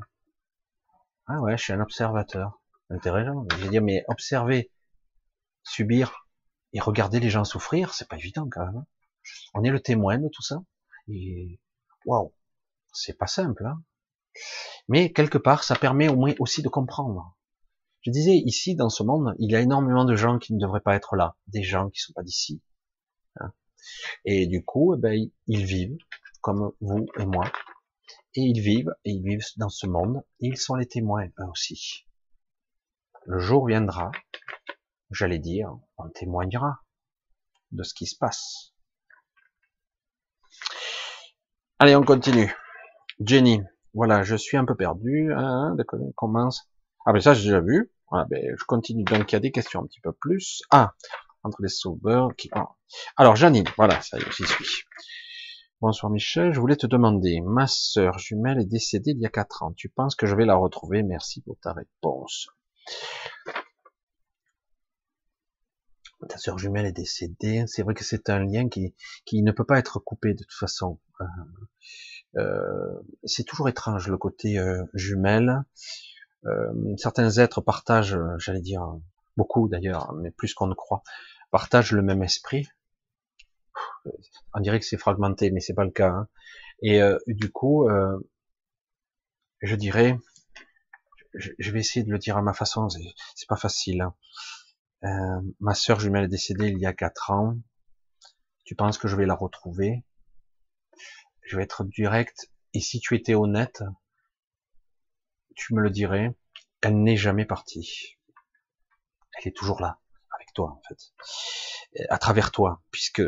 Ah 1.27 1.41
ouais, 1.41 1.59
je 1.59 1.65
suis 1.65 1.73
un 1.73 1.81
observateur. 1.81 2.63
Intéressant. 2.89 3.45
Je 3.51 3.57
veux 3.57 3.69
dire, 3.69 3.83
mais 3.83 4.05
observer, 4.07 4.71
subir 5.65 6.29
et 6.73 6.79
regarder 6.79 7.19
les 7.19 7.31
gens 7.31 7.43
souffrir, 7.43 7.95
c'est 7.95 8.07
pas 8.07 8.15
évident 8.15 8.49
quand 8.49 8.65
même. 8.65 8.77
Hein. 8.77 8.87
On 9.55 9.65
est 9.65 9.71
le 9.71 9.81
témoin 9.81 10.19
de 10.19 10.29
tout 10.29 10.43
ça. 10.43 10.63
Et 11.09 11.59
waouh, 12.07 12.33
c'est 12.93 13.19
pas 13.19 13.27
simple. 13.27 13.67
Hein 13.67 13.83
mais 14.87 15.13
quelque 15.13 15.39
part, 15.39 15.65
ça 15.65 15.75
permet 15.75 16.07
au 16.07 16.15
moins 16.15 16.35
aussi 16.39 16.63
de 16.63 16.69
comprendre. 16.69 17.37
Je 18.03 18.13
disais, 18.13 18.37
ici, 18.37 18.77
dans 18.77 18.89
ce 18.89 19.03
monde, 19.03 19.35
il 19.41 19.51
y 19.51 19.57
a 19.57 19.61
énormément 19.61 20.05
de 20.05 20.15
gens 20.15 20.39
qui 20.39 20.55
ne 20.55 20.61
devraient 20.61 20.79
pas 20.79 20.95
être 20.95 21.17
là, 21.17 21.35
des 21.49 21.65
gens 21.65 21.91
qui 21.91 21.99
sont 21.99 22.13
pas 22.13 22.23
d'ici. 22.23 22.63
Hein 23.41 23.53
et 24.25 24.47
du 24.47 24.65
coup, 24.65 24.95
eh 24.95 25.01
ben, 25.01 25.29
ils 25.49 25.65
vivent 25.65 25.99
comme 26.41 26.71
vous 26.81 27.09
et 27.19 27.27
moi, 27.27 27.51
et 28.35 28.41
ils 28.41 28.61
vivent, 28.61 28.95
et 29.05 29.11
ils 29.11 29.23
vivent 29.23 29.45
dans 29.57 29.69
ce 29.69 29.87
monde, 29.87 30.23
et 30.41 30.49
ils 30.49 30.57
sont 30.57 30.75
les 30.75 30.87
témoins, 30.87 31.27
eux 31.27 31.49
aussi. 31.51 32.07
Le 33.27 33.39
jour 33.39 33.67
viendra, 33.67 34.13
j'allais 35.11 35.39
dire, 35.39 35.71
on 35.97 36.09
témoignera 36.11 36.83
de 37.73 37.83
ce 37.83 37.95
qui 37.95 38.07
se 38.07 38.17
passe. 38.17 38.75
Allez, 41.79 41.97
on 41.97 42.05
continue. 42.05 42.55
Jenny, 43.21 43.63
voilà, 43.95 44.23
je 44.23 44.37
suis 44.37 44.57
un 44.57 44.65
peu 44.65 44.75
perdu. 44.75 45.33
Hein, 45.33 45.77
commence. 46.17 46.69
Ah 47.07 47.13
ben 47.13 47.21
ça 47.21 47.35
j'ai 47.35 47.45
déjà 47.45 47.61
vu. 47.61 47.93
Voilà, 48.11 48.27
ben, 48.31 48.55
je 48.59 48.65
continue. 48.65 49.05
Donc 49.05 49.31
il 49.31 49.35
y 49.35 49.37
a 49.37 49.41
des 49.41 49.53
questions 49.53 49.81
un 49.81 49.87
petit 49.87 50.01
peu 50.01 50.13
plus. 50.13 50.63
Ah, 50.71 50.95
entre 51.43 51.63
les 51.63 51.69
sauveurs 51.69 52.35
qui. 52.37 52.49
Ah. 52.53 52.69
Alors 53.17 53.37
Janine, 53.37 53.67
voilà, 53.77 54.01
ça 54.03 54.19
y 54.19 54.23
est, 54.23 54.33
j'y 54.33 54.45
suis. 54.45 54.85
Bonsoir 55.81 56.11
Michel, 56.11 56.53
je 56.53 56.61
voulais 56.61 56.77
te 56.77 56.87
demander, 56.87 57.41
ma 57.41 57.67
sœur 57.67 58.19
jumelle 58.19 58.61
est 58.61 58.65
décédée 58.65 59.11
il 59.11 59.21
y 59.21 59.27
a 59.27 59.29
quatre 59.29 59.65
ans. 59.65 59.73
Tu 59.73 59.89
penses 59.89 60.15
que 60.15 60.27
je 60.27 60.35
vais 60.35 60.47
la 60.47 60.55
retrouver? 60.55 61.03
Merci 61.03 61.43
pour 61.43 61.59
ta 61.61 61.73
réponse. 61.73 62.49
Ta 66.29 66.39
sœur 66.39 66.59
jumelle 66.59 66.87
est 66.87 66.93
décédée. 66.93 67.65
C'est 67.67 67.83
vrai 67.83 67.93
que 67.93 68.05
c'est 68.05 68.31
un 68.31 68.39
lien 68.39 68.69
qui, 68.69 68.95
ne 69.33 69.51
peut 69.51 69.65
pas 69.65 69.79
être 69.79 69.99
coupé 69.99 70.33
de 70.33 70.45
toute 70.45 70.53
façon. 70.53 71.01
Euh, 71.21 71.25
euh, 72.37 73.03
c'est 73.25 73.45
toujours 73.45 73.69
étrange 73.69 74.09
le 74.09 74.17
côté 74.17 74.59
euh, 74.59 74.85
jumelle. 74.95 75.65
certains 76.97 77.31
êtres 77.39 77.61
partagent, 77.61 78.17
j'allais 78.39 78.63
dire, 78.63 78.97
beaucoup 79.37 79.69
d'ailleurs, 79.69 80.15
mais 80.15 80.31
plus 80.31 80.55
qu'on 80.55 80.69
ne 80.69 80.75
croit, 80.75 81.03
partagent 81.51 81.93
le 81.93 82.03
même 82.03 82.23
esprit 82.23 82.69
on 84.55 84.61
dirait 84.61 84.81
que 84.81 84.87
c'est 84.87 84.99
fragmenté, 84.99 85.51
mais 85.51 85.61
c'est 85.61 85.75
pas 85.75 85.85
le 85.85 85.91
cas. 85.91 86.11
Hein. 86.11 86.29
Et 86.83 87.01
euh, 87.03 87.19
du 87.27 87.51
coup, 87.51 87.89
euh, 87.89 88.19
je 89.63 89.75
dirais, 89.77 90.19
je, 91.35 91.71
vais 91.71 91.81
essayer 91.81 92.05
de 92.05 92.11
le 92.11 92.19
dire 92.19 92.37
à 92.37 92.43
ma 92.43 92.53
façon. 92.53 92.89
C'est 92.89 93.49
pas 93.49 93.57
facile. 93.57 94.03
Hein. 94.03 94.15
Euh, 95.05 95.41
ma 95.61 95.75
sœur 95.75 96.01
jumelle 96.01 96.25
est 96.25 96.29
décédée 96.29 96.69
il 96.69 96.79
y 96.79 96.87
a 96.87 96.93
quatre 96.93 97.31
ans. 97.31 97.57
Tu 98.65 98.75
penses 98.75 98.99
que 98.99 99.09
je 99.09 99.17
vais 99.17 99.27
la 99.27 99.35
retrouver? 99.35 100.05
Je 101.43 101.57
vais 101.57 101.63
être 101.63 101.85
direct. 101.85 102.51
Et 102.73 102.81
si 102.81 103.01
tu 103.01 103.15
étais 103.15 103.35
honnête, 103.35 103.83
tu 105.55 105.75
me 105.75 105.81
le 105.81 105.91
dirais. 105.91 106.35
Elle 106.81 107.03
n'est 107.03 107.17
jamais 107.17 107.47
partie. 107.47 108.19
Elle 109.39 109.49
est 109.49 109.57
toujours 109.57 109.81
là, 109.81 109.99
avec 110.35 110.53
toi 110.53 110.71
en 110.71 110.83
fait, 110.89 112.07
à 112.09 112.19
travers 112.19 112.53
toi, 112.53 112.83
puisque 112.91 113.23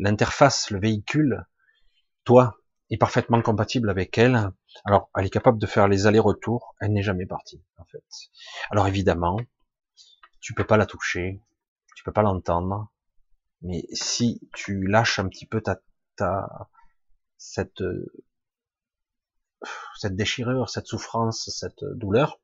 l'interface, 0.00 0.70
le 0.70 0.80
véhicule, 0.80 1.44
toi, 2.24 2.56
est 2.90 2.96
parfaitement 2.96 3.40
compatible 3.40 3.88
avec 3.90 4.18
elle. 4.18 4.50
Alors, 4.84 5.10
elle 5.16 5.26
est 5.26 5.30
capable 5.30 5.58
de 5.58 5.66
faire 5.66 5.88
les 5.88 6.06
allers-retours. 6.06 6.74
Elle 6.80 6.92
n'est 6.92 7.02
jamais 7.02 7.26
partie, 7.26 7.62
en 7.78 7.84
fait. 7.84 8.04
Alors, 8.70 8.88
évidemment, 8.88 9.38
tu 10.40 10.54
peux 10.54 10.66
pas 10.66 10.76
la 10.76 10.86
toucher, 10.86 11.42
tu 11.94 12.02
peux 12.02 12.12
pas 12.12 12.22
l'entendre, 12.22 12.90
mais 13.62 13.84
si 13.92 14.40
tu 14.54 14.86
lâches 14.86 15.18
un 15.18 15.28
petit 15.28 15.46
peu 15.46 15.60
ta, 15.60 15.80
ta 16.16 16.70
cette 17.36 17.82
cette 19.96 20.16
déchirure, 20.16 20.70
cette 20.70 20.86
souffrance, 20.86 21.50
cette 21.50 21.84
douleur, 21.84 22.40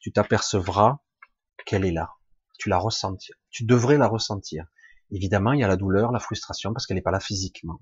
tu 0.00 0.12
t'apercevras 0.12 0.98
qu'elle 1.66 1.84
est 1.84 1.92
là. 1.92 2.14
Tu 2.58 2.68
la 2.68 2.78
ressentir. 2.78 3.34
Tu 3.50 3.64
devrais 3.64 3.96
la 3.96 4.06
ressentir. 4.06 4.66
Évidemment, 5.10 5.52
il 5.52 5.60
y 5.60 5.64
a 5.64 5.68
la 5.68 5.76
douleur, 5.76 6.12
la 6.12 6.20
frustration, 6.20 6.72
parce 6.72 6.86
qu'elle 6.86 6.96
n'est 6.96 7.02
pas 7.02 7.10
là 7.10 7.20
physiquement. 7.20 7.80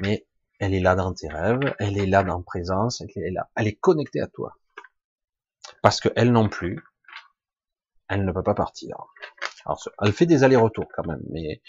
Mais 0.00 0.26
elle 0.58 0.74
est 0.74 0.80
là 0.80 0.94
dans 0.94 1.12
tes 1.12 1.28
rêves, 1.28 1.74
elle 1.78 1.98
est 1.98 2.06
là 2.06 2.22
dans 2.22 2.42
présence, 2.42 3.00
elle 3.00 3.10
est 3.22 3.30
là. 3.30 3.50
Elle 3.56 3.68
est 3.68 3.76
connectée 3.76 4.20
à 4.20 4.26
toi. 4.26 4.56
Parce 5.82 6.00
que 6.00 6.08
elle 6.16 6.32
non 6.32 6.48
plus, 6.48 6.82
elle 8.08 8.24
ne 8.24 8.32
peut 8.32 8.42
pas 8.42 8.54
partir. 8.54 8.96
Alors, 9.64 9.82
elle 10.02 10.12
fait 10.12 10.26
des 10.26 10.44
allers-retours 10.44 10.88
quand 10.94 11.06
même, 11.06 11.22
mais 11.30 11.62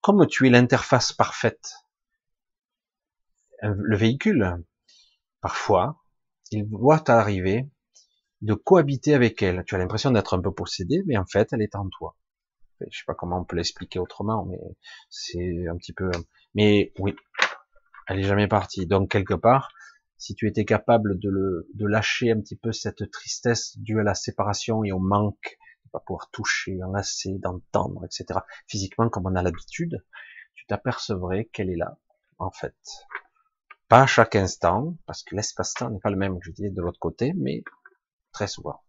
comme 0.00 0.26
tu 0.26 0.46
es 0.46 0.50
l'interface 0.50 1.12
parfaite, 1.12 1.74
le 3.62 3.96
véhicule, 3.96 4.64
parfois, 5.40 6.02
il 6.50 6.66
voit 6.68 7.08
arriver 7.10 7.68
de 8.40 8.54
cohabiter 8.54 9.14
avec 9.14 9.42
elle. 9.42 9.64
Tu 9.66 9.74
as 9.74 9.78
l'impression 9.78 10.10
d'être 10.10 10.34
un 10.34 10.40
peu 10.40 10.52
possédé, 10.52 11.02
mais 11.06 11.16
en 11.18 11.26
fait, 11.26 11.52
elle 11.52 11.62
est 11.62 11.74
en 11.76 11.88
toi 11.88 12.16
je 12.90 12.98
sais 12.98 13.04
pas 13.06 13.14
comment 13.14 13.40
on 13.40 13.44
peut 13.44 13.56
l'expliquer 13.56 13.98
autrement, 13.98 14.44
mais 14.46 14.58
c'est 15.08 15.66
un 15.68 15.76
petit 15.76 15.92
peu. 15.92 16.10
Mais 16.54 16.92
oui, 16.98 17.14
elle 18.08 18.20
est 18.20 18.24
jamais 18.24 18.48
partie. 18.48 18.86
Donc 18.86 19.10
quelque 19.10 19.34
part, 19.34 19.72
si 20.20 20.34
tu 20.34 20.46
étais 20.46 20.64
capable 20.64 21.18
de, 21.18 21.30
le, 21.30 21.68
de 21.74 21.86
lâcher 21.86 22.30
un 22.30 22.40
petit 22.40 22.56
peu 22.56 22.72
cette 22.72 23.10
tristesse 23.10 23.78
due 23.78 24.00
à 24.00 24.02
la 24.02 24.14
séparation 24.14 24.84
et 24.84 24.92
au 24.92 24.98
manque, 24.98 25.58
de 25.84 25.90
pas 25.90 26.00
pouvoir 26.00 26.30
toucher, 26.30 26.82
enlacer, 26.82 27.38
d'entendre, 27.38 28.04
etc. 28.04 28.40
Physiquement, 28.66 29.08
comme 29.08 29.26
on 29.26 29.34
a 29.34 29.42
l'habitude, 29.42 30.04
tu 30.54 30.66
t'apercevrais 30.66 31.46
qu'elle 31.46 31.70
est 31.70 31.76
là, 31.76 31.96
en 32.38 32.50
fait. 32.50 32.76
Pas 33.88 34.02
à 34.02 34.06
chaque 34.06 34.36
instant, 34.36 34.96
parce 35.06 35.22
que 35.22 35.34
l'espace-temps 35.34 35.90
n'est 35.90 36.00
pas 36.00 36.10
le 36.10 36.16
même 36.16 36.38
que 36.38 36.44
je 36.44 36.52
disais 36.52 36.70
de 36.70 36.82
l'autre 36.82 37.00
côté, 37.00 37.32
mais 37.34 37.64
très 38.30 38.46
souvent. 38.46 38.82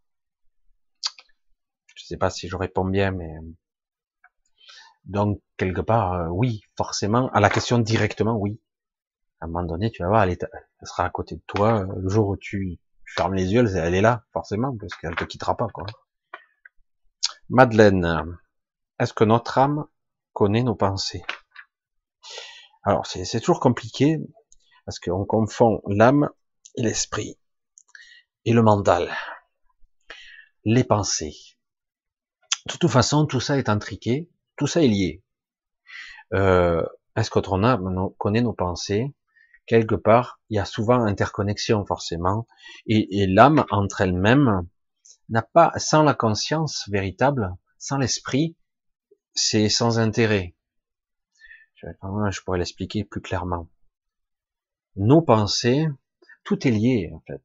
Je 1.96 2.06
sais 2.06 2.18
pas 2.18 2.30
si 2.30 2.50
je 2.50 2.58
réponds 2.58 2.86
bien, 2.86 3.12
mais 3.12 3.34
donc 5.06 5.42
quelque 5.58 5.82
part, 5.82 6.14
euh, 6.14 6.28
oui, 6.30 6.62
forcément, 6.78 7.30
à 7.30 7.40
la 7.40 7.50
question 7.50 7.80
directement, 7.80 8.36
oui. 8.36 8.62
À 9.40 9.46
un 9.46 9.48
moment 9.48 9.64
donné, 9.64 9.92
tu 9.92 10.04
vas 10.04 10.10
voir, 10.10 10.24
elle, 10.24 10.38
sera 10.84 11.06
à 11.06 11.10
côté 11.10 11.36
de 11.36 11.44
toi 11.48 11.82
euh, 11.82 11.94
le 11.98 12.10
jour 12.10 12.30
où 12.30 12.38
tu 12.38 12.80
fermes 13.16 13.34
les 13.34 13.54
yeux, 13.54 13.66
elle, 13.76 13.96
est 13.96 14.02
là, 14.02 14.24
forcément, 14.32 14.76
parce 14.78 14.96
qu'elle 14.96 15.16
te 15.16 15.24
quittera 15.24 15.58
pas, 15.58 15.68
quoi. 15.74 15.86
Madeleine, 17.50 18.38
est-ce 19.00 19.14
que 19.14 19.24
notre 19.24 19.58
âme 19.58 19.86
connaît 20.34 20.64
nos 20.64 20.76
pensées? 20.76 21.24
Alors, 22.84 23.06
c'est 23.06 23.40
toujours 23.40 23.60
compliqué, 23.60 24.20
parce 24.86 25.00
qu'on 25.00 25.26
confond 25.26 25.82
l'âme 25.88 26.30
et 26.76 26.84
l'esprit, 26.84 27.38
et 28.46 28.54
le 28.54 28.62
mental, 28.62 29.12
les 30.64 30.84
pensées. 30.84 31.36
De 32.68 32.78
toute 32.78 32.90
façon, 32.90 33.26
tout 33.26 33.40
ça 33.40 33.58
est 33.58 33.70
intriqué, 33.70 34.30
tout 34.62 34.68
ça 34.68 34.84
est 34.84 34.88
lié. 34.88 35.24
Euh, 36.36 36.86
est-ce 37.16 37.32
qu'on 37.32 37.64
a, 37.64 37.80
connaît 38.20 38.42
nos 38.42 38.54
pensées? 38.54 39.12
Quelque 39.66 39.96
part, 39.96 40.40
il 40.52 40.58
y 40.58 40.60
a 40.60 40.66
souvent 40.66 41.04
interconnexion 41.04 41.84
forcément, 41.84 42.46
et, 42.86 43.26
l'âme 43.26 43.66
entre 43.72 44.02
elles-mêmes 44.02 44.68
n'a 45.30 45.42
pas, 45.42 45.72
sans 45.78 46.04
la 46.04 46.14
conscience 46.14 46.88
véritable, 46.90 47.56
sans 47.80 47.98
l'esprit, 47.98 48.56
c'est 49.34 49.68
sans 49.68 49.98
intérêt. 49.98 50.54
Je 51.74 52.42
pourrais 52.46 52.60
l'expliquer 52.60 53.04
plus 53.04 53.22
clairement. 53.22 53.68
Nos 54.96 55.24
pensées, 55.24 55.88
tout 56.44 56.68
est 56.68 56.72
lié 56.72 57.10
en 57.16 57.24
fait. 57.26 57.42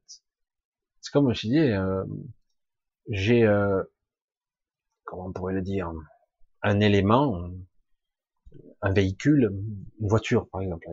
C'est 1.01 1.11
comme 1.11 1.33
je 1.33 1.47
dis, 1.47 1.57
euh, 1.57 2.05
j'ai, 3.09 3.43
euh, 3.43 3.81
comment 5.03 5.25
on 5.25 5.33
pourrait 5.33 5.55
le 5.55 5.63
dire, 5.63 5.91
un 6.67 6.79
élément, 6.81 7.49
un 8.81 8.91
véhicule, 8.91 9.51
une 9.99 10.07
voiture 10.07 10.49
par 10.49 10.61
exemple. 10.61 10.87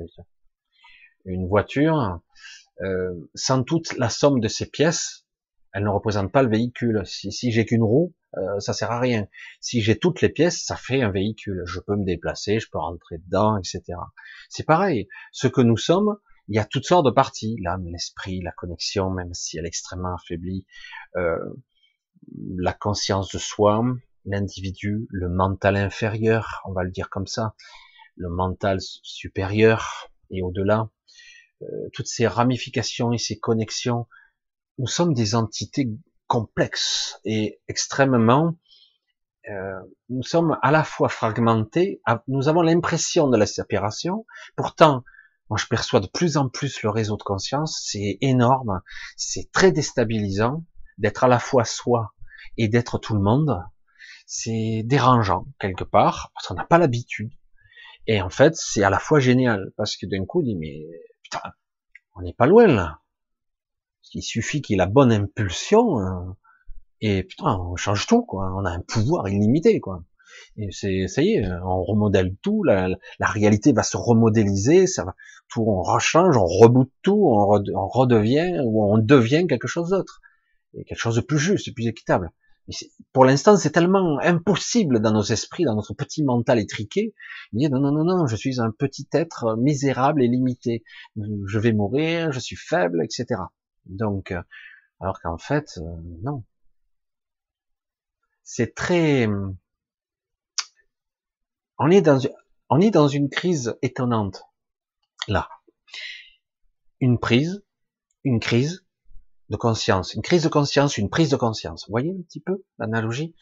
Une 1.24 1.48
voiture, 1.48 2.20
euh, 2.82 3.14
sans 3.34 3.64
toute 3.64 3.96
la 3.96 4.08
somme 4.08 4.40
de 4.40 4.48
ses 4.48 4.66
pièces, 4.66 5.26
elle 5.72 5.84
ne 5.84 5.88
représente 5.88 6.30
pas 6.30 6.42
le 6.42 6.50
véhicule. 6.50 7.02
Si, 7.04 7.50
j'ai 7.50 7.64
qu'une 7.64 7.82
roue, 7.82 8.14
euh, 8.36 8.60
ça 8.60 8.72
sert 8.72 8.92
à 8.92 9.00
rien. 9.00 9.26
Si 9.60 9.80
j'ai 9.80 9.98
toutes 9.98 10.20
les 10.20 10.28
pièces, 10.28 10.64
ça 10.64 10.76
fait 10.76 11.02
un 11.02 11.10
véhicule. 11.10 11.62
Je 11.66 11.80
peux 11.80 11.96
me 11.96 12.04
déplacer, 12.04 12.60
je 12.60 12.68
peux 12.70 12.78
rentrer 12.78 13.18
dedans, 13.18 13.56
etc. 13.56 13.82
C'est 14.48 14.66
pareil. 14.66 15.08
Ce 15.32 15.48
que 15.48 15.60
nous 15.60 15.76
sommes, 15.76 16.16
il 16.48 16.54
y 16.54 16.58
a 16.58 16.64
toutes 16.64 16.84
sortes 16.84 17.06
de 17.06 17.10
parties, 17.10 17.56
l'âme, 17.62 17.86
l'esprit, 17.88 18.40
la 18.40 18.52
connexion, 18.52 19.10
même 19.10 19.34
si 19.34 19.58
elle 19.58 19.64
est 19.64 19.68
extrêmement 19.68 20.14
affaiblie, 20.14 20.66
euh, 21.16 21.38
la 22.56 22.72
conscience 22.72 23.32
de 23.32 23.38
soi, 23.38 23.82
l'individu, 24.24 25.06
le 25.10 25.28
mental 25.28 25.76
inférieur, 25.76 26.62
on 26.66 26.72
va 26.72 26.82
le 26.84 26.90
dire 26.90 27.10
comme 27.10 27.26
ça, 27.26 27.54
le 28.16 28.28
mental 28.28 28.78
supérieur 28.80 30.08
et 30.30 30.42
au-delà, 30.42 30.88
euh, 31.62 31.66
toutes 31.92 32.06
ces 32.06 32.26
ramifications 32.26 33.12
et 33.12 33.18
ces 33.18 33.38
connexions, 33.38 34.06
nous 34.78 34.86
sommes 34.86 35.14
des 35.14 35.34
entités 35.34 35.88
complexes 36.26 37.20
et 37.24 37.60
extrêmement, 37.68 38.56
euh, 39.50 39.78
nous 40.08 40.22
sommes 40.22 40.58
à 40.62 40.70
la 40.70 40.84
fois 40.84 41.08
fragmentés, 41.08 42.00
nous 42.28 42.48
avons 42.48 42.62
l'impression 42.62 43.28
de 43.28 43.36
la 43.36 43.46
séparation, 43.46 44.26
pourtant, 44.56 45.04
moi 45.50 45.58
je 45.58 45.66
perçois 45.66 46.00
de 46.00 46.06
plus 46.06 46.36
en 46.36 46.48
plus 46.48 46.82
le 46.82 46.90
réseau 46.90 47.16
de 47.16 47.22
conscience, 47.22 47.82
c'est 47.84 48.18
énorme, 48.20 48.80
c'est 49.16 49.50
très 49.52 49.70
déstabilisant 49.70 50.64
d'être 50.98 51.24
à 51.24 51.28
la 51.28 51.38
fois 51.38 51.64
soi 51.64 52.14
et 52.56 52.68
d'être 52.68 52.98
tout 52.98 53.14
le 53.14 53.20
monde, 53.20 53.62
c'est 54.26 54.82
dérangeant 54.84 55.46
quelque 55.60 55.84
part, 55.84 56.30
parce 56.34 56.46
qu'on 56.46 56.54
n'a 56.54 56.64
pas 56.64 56.78
l'habitude. 56.78 57.32
Et 58.06 58.20
en 58.20 58.30
fait, 58.30 58.54
c'est 58.56 58.82
à 58.82 58.90
la 58.90 58.98
fois 58.98 59.20
génial, 59.20 59.72
parce 59.76 59.96
que 59.96 60.06
d'un 60.06 60.24
coup, 60.24 60.40
on 60.40 60.42
dit, 60.42 60.56
mais 60.56 60.86
putain, 61.22 61.40
on 62.14 62.22
n'est 62.22 62.34
pas 62.34 62.46
loin 62.46 62.66
là. 62.66 63.00
Il 64.12 64.22
suffit 64.22 64.62
qu'il 64.62 64.74
ait 64.74 64.78
la 64.78 64.86
bonne 64.86 65.12
impulsion, 65.12 65.98
hein, 65.98 66.36
et 67.00 67.24
putain, 67.24 67.58
on 67.58 67.76
change 67.76 68.06
tout, 68.06 68.22
quoi. 68.22 68.52
On 68.56 68.64
a 68.64 68.70
un 68.70 68.80
pouvoir 68.80 69.28
illimité, 69.28 69.80
quoi. 69.80 70.04
Et 70.56 70.70
c'est, 70.70 71.08
ça 71.08 71.22
y 71.22 71.34
est, 71.34 71.46
on 71.64 71.82
remodèle 71.82 72.36
tout, 72.42 72.62
la, 72.64 72.88
la, 73.18 73.26
réalité 73.26 73.72
va 73.72 73.82
se 73.82 73.96
remodéliser, 73.96 74.86
ça 74.86 75.04
va, 75.04 75.14
tout, 75.48 75.64
on 75.66 75.82
rechange, 75.82 76.36
on 76.36 76.46
reboot 76.46 76.90
tout, 77.02 77.26
on, 77.26 77.62
on 77.74 77.88
redevient, 77.88 78.60
ou 78.64 78.84
on 78.84 78.98
devient 78.98 79.46
quelque 79.48 79.66
chose 79.66 79.90
d'autre. 79.90 80.20
Et 80.74 80.84
quelque 80.84 80.98
chose 80.98 81.16
de 81.16 81.20
plus 81.20 81.38
juste, 81.38 81.68
de 81.68 81.74
plus 81.74 81.86
équitable 81.86 82.30
pour 83.12 83.24
l'instant, 83.24 83.56
c'est 83.56 83.70
tellement 83.70 84.18
impossible 84.20 85.00
dans 85.00 85.12
nos 85.12 85.22
esprits, 85.22 85.64
dans 85.64 85.74
notre 85.74 85.94
petit 85.94 86.24
mental 86.24 86.58
étriqué. 86.58 87.14
Il 87.52 87.68
non, 87.70 87.78
non, 87.78 87.92
non, 87.92 88.04
non, 88.04 88.26
je 88.26 88.36
suis 88.36 88.60
un 88.60 88.70
petit 88.70 89.06
être 89.12 89.56
misérable 89.56 90.22
et 90.22 90.28
limité. 90.28 90.82
Je 91.16 91.58
vais 91.58 91.72
mourir, 91.72 92.32
je 92.32 92.40
suis 92.40 92.56
faible, 92.56 93.04
etc. 93.04 93.40
Donc, 93.86 94.32
euh, 94.32 94.40
alors 95.00 95.20
qu'en 95.20 95.38
fait, 95.38 95.78
euh, 95.78 95.96
non. 96.22 96.44
C'est 98.42 98.74
très, 98.74 99.26
on 101.78 101.90
est 101.90 102.02
dans, 102.02 102.20
on 102.68 102.80
est 102.80 102.90
dans 102.90 103.08
une 103.08 103.28
crise 103.28 103.76
étonnante. 103.82 104.44
Là. 105.28 105.48
Une 107.00 107.18
prise, 107.18 107.64
une 108.22 108.40
crise, 108.40 108.83
de 109.50 109.56
conscience, 109.56 110.14
une 110.14 110.22
crise 110.22 110.42
de 110.42 110.48
conscience, 110.48 110.98
une 110.98 111.10
prise 111.10 111.30
de 111.30 111.36
conscience. 111.36 111.86
Vous 111.86 111.92
voyez 111.92 112.10
un 112.10 112.22
petit 112.22 112.40
peu 112.40 112.64
l'analogie? 112.78 113.34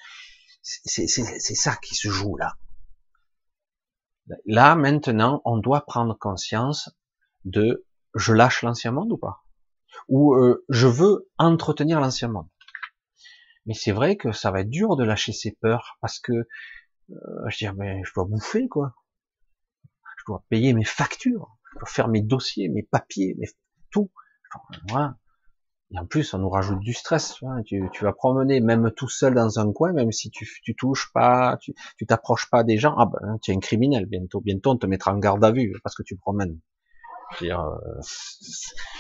C'est 0.63 1.07
ça 1.07 1.77
qui 1.77 1.95
se 1.95 2.09
joue 2.09 2.37
là. 2.37 2.57
Là, 4.47 4.75
maintenant, 4.77 5.43
on 5.45 5.59
doit 5.59 5.85
prendre 5.85 6.17
conscience 6.17 6.91
de 7.45 7.87
je 8.15 8.33
lâche 8.33 8.63
l'ancien 8.63 8.93
monde 8.93 9.13
ou 9.13 9.17
pas? 9.17 9.45
Ou 10.09 10.35
euh, 10.35 10.65
je 10.69 10.87
veux 10.87 11.29
entretenir 11.39 12.01
l'ancien 12.01 12.29
monde. 12.29 12.49
Mais 13.67 13.75
c'est 13.75 13.93
vrai 13.93 14.17
que 14.17 14.33
ça 14.33 14.51
va 14.51 14.61
être 14.61 14.71
dur 14.71 14.97
de 14.97 15.05
lâcher 15.05 15.33
ses 15.33 15.53
peurs 15.53 15.99
parce 16.01 16.19
que 16.19 16.33
euh, 16.33 17.49
je 17.49 17.59
dis 17.59 17.77
mais 17.77 18.03
je 18.05 18.13
dois 18.15 18.25
bouffer 18.25 18.69
quoi. 18.69 18.95
Je 20.19 20.25
dois 20.27 20.45
payer 20.49 20.73
mes 20.73 20.85
factures, 20.85 21.57
je 21.73 21.79
dois 21.79 21.89
faire 21.89 22.09
mes 22.09 22.23
dossiers, 22.23 22.69
mes 22.69 22.83
papiers, 22.83 23.35
mes 23.39 23.49
tout. 23.91 24.11
Voilà. 24.89 25.17
Et 25.95 25.99
en 25.99 26.07
plus, 26.07 26.33
on 26.33 26.39
nous 26.39 26.49
rajoute 26.49 26.81
du 26.81 26.95
stress. 26.95 27.39
Tu, 27.67 27.89
vas 28.01 28.13
promener 28.13 28.61
même 28.61 28.91
tout 28.97 29.09
seul 29.09 29.35
dans 29.35 29.59
un 29.59 29.73
coin, 29.73 29.93
même 29.93 30.11
si 30.11 30.31
tu, 30.31 30.47
touches 30.75 31.13
pas, 31.13 31.59
tu, 31.61 31.75
t'approches 32.07 32.49
pas 32.51 32.65
des 32.65 32.79
gens. 32.79 32.95
Ah 32.97 33.07
ben, 33.07 33.39
tu 33.43 33.51
es 33.51 33.55
un 33.55 33.61
criminel 33.61 34.07
bientôt. 34.07 34.41
Bientôt, 34.41 34.71
on 34.71 34.79
te 34.79 34.87
mettra 34.87 35.13
en 35.13 35.19
garde 35.19 35.45
à 35.45 35.53
vue 35.53 35.75
parce 35.83 35.95
que 35.95 36.03
tu 36.03 36.17
promènes. 36.17 36.59
Dire, 37.41 37.61
euh, 37.61 38.01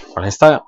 pour 0.09 0.20
l'instant, 0.20 0.62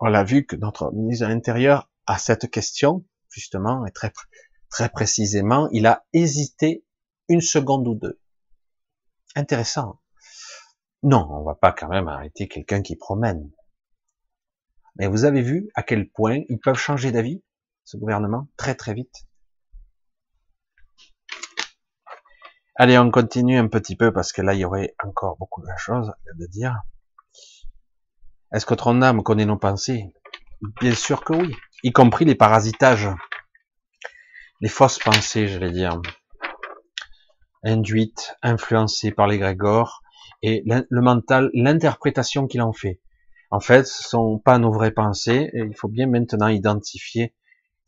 on 0.00 0.12
a 0.12 0.24
vu 0.24 0.44
que 0.44 0.56
notre 0.56 0.92
ministre 0.92 1.26
de 1.26 1.32
l'Intérieur 1.32 1.88
a 2.06 2.18
cette 2.18 2.50
question 2.50 3.04
justement 3.28 3.86
et 3.86 3.90
très 3.92 4.12
très 4.72 4.88
précisément, 4.88 5.68
il 5.70 5.86
a 5.86 6.04
hésité 6.12 6.84
une 7.28 7.40
seconde 7.42 7.86
ou 7.86 7.94
deux. 7.94 8.20
Intéressant. 9.36 10.00
Non, 11.02 11.28
on 11.30 11.44
va 11.44 11.54
pas 11.54 11.72
quand 11.72 11.88
même 11.88 12.08
arrêter 12.08 12.48
quelqu'un 12.48 12.82
qui 12.82 12.96
promène. 12.96 13.50
Mais 14.96 15.06
vous 15.06 15.24
avez 15.24 15.42
vu 15.42 15.68
à 15.74 15.82
quel 15.82 16.10
point 16.10 16.40
ils 16.48 16.58
peuvent 16.58 16.78
changer 16.78 17.12
d'avis, 17.12 17.42
ce 17.84 17.96
gouvernement, 17.96 18.48
très 18.56 18.74
très 18.74 18.94
vite. 18.94 19.26
Allez, 22.76 22.98
on 22.98 23.10
continue 23.10 23.58
un 23.58 23.68
petit 23.68 23.96
peu 23.96 24.12
parce 24.12 24.32
que 24.32 24.42
là, 24.42 24.54
il 24.54 24.60
y 24.60 24.64
aurait 24.64 24.94
encore 25.04 25.36
beaucoup 25.38 25.62
de 25.62 25.68
choses 25.76 26.10
à 26.10 26.46
dire. 26.48 26.82
Est-ce 28.52 28.66
que 28.66 28.74
ton 28.74 29.02
âme 29.02 29.22
connaît 29.22 29.46
nos 29.46 29.58
pensées? 29.58 30.14
Bien 30.80 30.94
sûr 30.94 31.24
que 31.24 31.34
oui, 31.34 31.56
y 31.82 31.92
compris 31.92 32.24
les 32.24 32.34
parasitages, 32.34 33.08
les 34.60 34.68
fausses 34.68 34.98
pensées, 34.98 35.48
je 35.48 35.58
vais 35.58 35.70
dire, 35.70 36.00
induites, 37.64 38.36
influencées 38.42 39.10
par 39.10 39.26
les 39.26 39.38
grégores, 39.38 40.02
et 40.42 40.62
le 40.66 41.00
mental, 41.00 41.50
l'interprétation 41.54 42.46
qu'il 42.46 42.62
en 42.62 42.72
fait. 42.72 43.00
En 43.52 43.60
fait, 43.60 43.86
ce 43.86 44.02
sont 44.02 44.38
pas 44.38 44.56
nos 44.58 44.72
vraies 44.72 44.92
pensées, 44.92 45.50
et 45.52 45.58
il 45.58 45.76
faut 45.76 45.86
bien 45.86 46.06
maintenant 46.06 46.48
identifier 46.48 47.34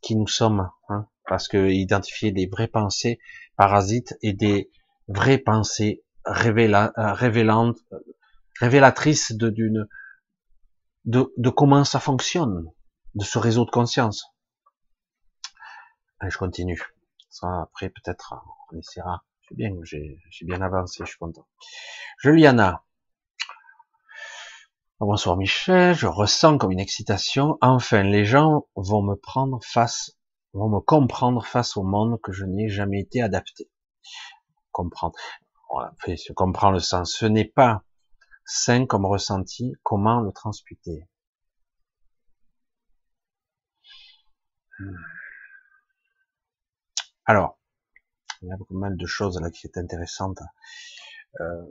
qui 0.03 0.15
nous 0.15 0.27
sommes, 0.27 0.69
hein, 0.91 1.09
parce 1.27 1.49
que 1.49 1.70
identifier 1.70 2.32
des 2.32 2.47
vraies 2.47 2.69
pensées 2.69 3.19
parasites 3.57 4.15
et 4.20 4.35
des 4.35 4.70
vraies 5.09 5.39
pensées 5.39 6.05
révélantes, 6.27 7.78
révélatrices 8.61 9.32
d'une 9.32 9.89
de, 11.07 11.32
de 11.35 11.49
comment 11.49 11.85
ça 11.85 11.99
fonctionne, 11.99 12.66
de 13.15 13.24
ce 13.24 13.39
réseau 13.39 13.65
de 13.65 13.70
conscience. 13.70 14.27
Je 16.20 16.36
continue. 16.36 16.82
Ça, 17.31 17.62
après, 17.62 17.89
peut-être, 17.89 18.35
on 18.70 18.77
essaiera. 18.77 19.24
C'est 19.49 19.57
bien, 19.57 19.70
j'ai 19.82 20.19
bien 20.43 20.61
avancé, 20.61 21.05
je 21.05 21.09
suis 21.09 21.19
content. 21.19 21.47
Juliana. 22.19 22.85
Bonsoir 25.06 25.36
Michel, 25.36 25.94
je 25.94 26.06
ressens 26.06 26.56
comme 26.56 26.72
une 26.72 26.81
excitation. 26.81 27.59
Enfin, 27.60 28.02
les 28.02 28.24
gens 28.24 28.66
vont 28.74 29.02
me 29.02 29.16
prendre 29.16 29.62
face, 29.62 30.16
vont 30.55 30.70
me 30.70 30.81
comprendre 30.81 31.44
face 31.44 31.76
au 31.76 31.82
monde 31.82 32.18
que 32.22 32.32
je 32.32 32.47
n'ai 32.47 32.70
jamais 32.70 33.01
été 33.01 33.20
adapté. 33.20 33.70
Comprendre. 34.72 35.14
Voilà, 35.70 35.93
je 36.06 36.32
comprends 36.32 36.70
le 36.70 36.81
sens. 36.81 37.12
Ce 37.12 37.26
n'est 37.26 37.44
pas 37.44 37.85
sain 38.47 38.86
comme 38.86 39.05
ressenti. 39.05 39.74
Comment 39.82 40.20
le 40.20 40.32
transputer? 40.32 41.06
Hmm. 44.78 44.97
Alors, 47.26 47.59
il 48.40 48.48
y 48.48 48.52
a 48.52 48.56
beaucoup 48.56 48.78
mal 48.78 48.97
de 48.97 49.06
choses 49.06 49.39
là 49.39 49.51
qui 49.51 49.68
sont 49.68 49.78
intéressantes. 49.78 50.40
Euh, 51.40 51.62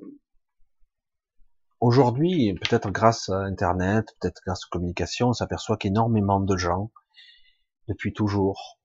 Aujourd'hui, 1.83 2.53
peut-être 2.53 2.91
grâce 2.91 3.27
à 3.27 3.39
Internet, 3.39 4.15
peut-être 4.21 4.41
grâce 4.45 4.63
aux 4.63 4.69
communications, 4.69 5.27
on 5.27 5.33
s'aperçoit 5.33 5.75
qu'énormément 5.75 6.39
de 6.39 6.55
gens, 6.55 6.93
depuis 7.89 8.13
toujours, 8.13 8.79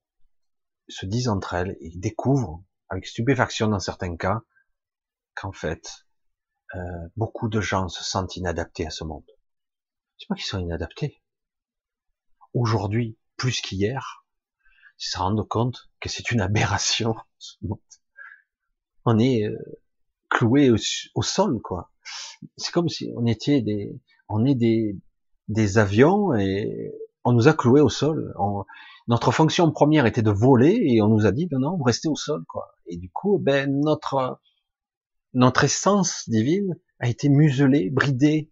se 0.88 1.06
disent 1.06 1.28
entre 1.28 1.54
elles 1.54 1.76
et 1.80 1.92
découvrent, 1.94 2.64
avec 2.88 3.06
stupéfaction 3.06 3.68
dans 3.68 3.78
certains 3.78 4.16
cas, 4.16 4.40
qu'en 5.36 5.52
fait, 5.52 6.08
euh, 6.74 6.80
beaucoup 7.14 7.48
de 7.48 7.60
gens 7.60 7.86
se 7.86 8.02
sentent 8.02 8.34
inadaptés 8.34 8.88
à 8.88 8.90
ce 8.90 9.04
monde. 9.04 9.30
C'est 10.18 10.26
pas 10.26 10.34
qu'ils 10.34 10.46
sont 10.46 10.58
inadaptés. 10.58 11.22
Aujourd'hui, 12.52 13.16
plus 13.36 13.60
qu'hier, 13.60 14.26
ils 14.98 15.06
se 15.06 15.18
rendent 15.18 15.46
compte 15.46 15.88
que 16.00 16.08
c'est 16.08 16.32
une 16.32 16.40
aberration. 16.40 17.14
On 19.04 19.20
est 19.20 19.44
euh, 19.44 19.56
cloué 20.28 20.70
au, 20.70 21.22
sol, 21.22 21.60
quoi. 21.62 21.92
C'est 22.56 22.72
comme 22.72 22.88
si 22.88 23.12
on 23.16 23.26
était 23.26 23.60
des, 23.62 23.98
on 24.28 24.44
est 24.44 24.54
des, 24.54 24.96
des 25.48 25.78
avions 25.78 26.34
et 26.34 26.92
on 27.24 27.32
nous 27.32 27.48
a 27.48 27.52
cloués 27.54 27.80
au 27.80 27.88
sol. 27.88 28.34
notre 29.08 29.32
fonction 29.32 29.70
première 29.70 30.06
était 30.06 30.22
de 30.22 30.30
voler 30.30 30.78
et 30.82 31.02
on 31.02 31.08
nous 31.08 31.26
a 31.26 31.32
dit 31.32 31.48
non, 31.50 31.58
non, 31.58 31.76
vous 31.76 31.84
restez 31.84 32.08
au 32.08 32.16
sol, 32.16 32.44
quoi. 32.48 32.74
Et 32.86 32.96
du 32.96 33.10
coup, 33.10 33.38
ben 33.38 33.80
notre 33.80 34.40
notre 35.34 35.64
essence 35.64 36.28
divine 36.28 36.76
a 37.00 37.08
été 37.08 37.28
muselée, 37.28 37.90
bridée 37.90 38.50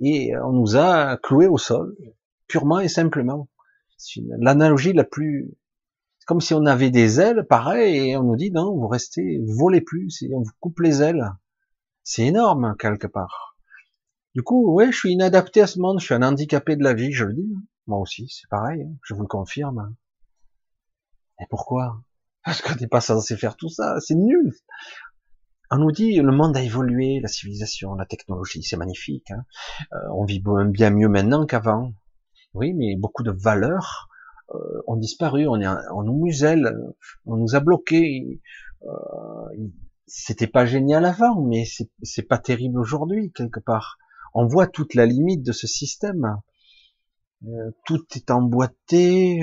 et 0.00 0.36
on 0.36 0.52
nous 0.52 0.76
a 0.76 1.16
cloués 1.18 1.48
au 1.48 1.58
sol, 1.58 1.96
purement 2.48 2.80
et 2.80 2.88
simplement. 2.88 3.48
C'est 3.96 4.22
l'analogie 4.38 4.92
la 4.92 5.04
plus 5.04 5.56
comme 6.26 6.40
si 6.40 6.54
on 6.54 6.66
avait 6.66 6.90
des 6.90 7.20
ailes, 7.20 7.46
pareil, 7.48 8.10
et 8.10 8.16
on 8.16 8.22
nous 8.22 8.36
dit 8.36 8.50
non, 8.52 8.76
vous 8.76 8.88
restez, 8.88 9.38
vous 9.44 9.54
volez 9.56 9.80
plus, 9.80 10.24
on 10.32 10.42
vous 10.42 10.52
coupe 10.60 10.80
les 10.80 11.02
ailes. 11.02 11.24
C'est 12.04 12.26
énorme, 12.26 12.76
quelque 12.78 13.06
part. 13.06 13.56
Du 14.34 14.42
coup, 14.42 14.72
ouais, 14.72 14.90
je 14.90 14.96
suis 14.96 15.12
inadapté 15.12 15.60
à 15.60 15.66
ce 15.66 15.78
monde, 15.78 16.00
je 16.00 16.06
suis 16.06 16.14
un 16.14 16.22
handicapé 16.22 16.76
de 16.76 16.82
la 16.82 16.94
vie, 16.94 17.12
je 17.12 17.24
le 17.24 17.34
dis. 17.34 17.54
Moi 17.86 17.98
aussi, 17.98 18.28
c'est 18.28 18.48
pareil, 18.48 18.82
hein, 18.82 18.94
je 19.04 19.14
vous 19.14 19.22
le 19.22 19.28
confirme. 19.28 19.94
Et 21.40 21.44
pourquoi? 21.50 22.02
Parce 22.44 22.62
qu'on 22.62 22.74
n'est 22.76 22.88
pas 22.88 23.00
censé 23.00 23.36
faire 23.36 23.56
tout 23.56 23.68
ça, 23.68 24.00
c'est 24.00 24.14
nul. 24.14 24.52
On 25.70 25.78
nous 25.78 25.92
dit 25.92 26.16
le 26.16 26.32
monde 26.32 26.56
a 26.56 26.62
évolué, 26.62 27.20
la 27.20 27.28
civilisation, 27.28 27.94
la 27.94 28.06
technologie, 28.06 28.62
c'est 28.62 28.76
magnifique. 28.76 29.30
Hein. 29.30 29.44
Euh, 29.92 30.08
on 30.14 30.24
vit 30.24 30.42
bien 30.66 30.90
mieux 30.90 31.08
maintenant 31.08 31.46
qu'avant. 31.46 31.92
Oui, 32.54 32.74
mais 32.74 32.96
beaucoup 32.96 33.22
de 33.22 33.30
valeurs 33.30 34.08
euh, 34.54 34.82
ont 34.86 34.96
disparu, 34.96 35.46
on 35.48 35.56
nous 35.56 36.24
muselle, 36.24 36.74
on 37.26 37.36
nous 37.36 37.54
a 37.54 37.60
bloqués. 37.60 38.42
Euh, 38.82 39.68
c'était 40.06 40.46
pas 40.46 40.66
génial 40.66 41.04
avant, 41.04 41.40
mais 41.40 41.64
c'est 42.02 42.22
pas 42.22 42.38
terrible 42.38 42.78
aujourd'hui 42.78 43.32
quelque 43.32 43.60
part. 43.60 43.98
On 44.34 44.46
voit 44.46 44.66
toute 44.66 44.94
la 44.94 45.06
limite 45.06 45.42
de 45.42 45.52
ce 45.52 45.66
système. 45.66 46.38
Euh, 47.44 47.70
tout 47.86 48.04
est 48.14 48.30
emboîté, 48.30 49.40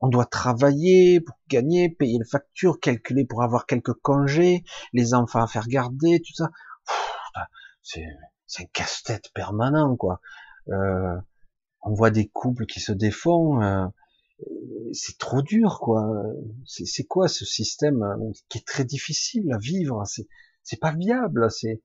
on 0.00 0.08
doit 0.08 0.24
travailler 0.24 1.20
pour 1.20 1.36
gagner, 1.48 1.88
payer 1.90 2.18
les 2.18 2.28
factures, 2.28 2.78
calculer 2.78 3.24
pour 3.24 3.42
avoir 3.42 3.66
quelques 3.66 3.94
congés, 3.94 4.62
les 4.92 5.14
enfants 5.14 5.42
à 5.42 5.48
faire 5.48 5.66
garder, 5.66 6.20
tout 6.20 6.34
ça. 6.34 6.50
C'est 7.82 8.62
un 8.62 8.66
casse-tête 8.72 9.30
permanent, 9.34 9.96
quoi. 9.96 10.20
Euh, 10.68 11.16
on 11.82 11.94
voit 11.94 12.10
des 12.10 12.28
couples 12.28 12.66
qui 12.66 12.80
se 12.80 12.92
défont. 12.92 13.62
Euh, 13.62 13.86
c'est 14.92 15.18
trop 15.18 15.42
dur, 15.42 15.78
quoi. 15.80 16.04
C'est 16.66 17.04
quoi 17.04 17.28
ce 17.28 17.44
système 17.44 18.02
euh, 18.02 18.32
qui 18.48 18.58
est 18.58 18.66
très 18.66 18.84
difficile 18.84 19.52
à 19.52 19.58
vivre? 19.58 20.04
C'est 20.62 20.80
pas 20.80 20.92
viable. 20.92 21.50
C'est 21.50 21.82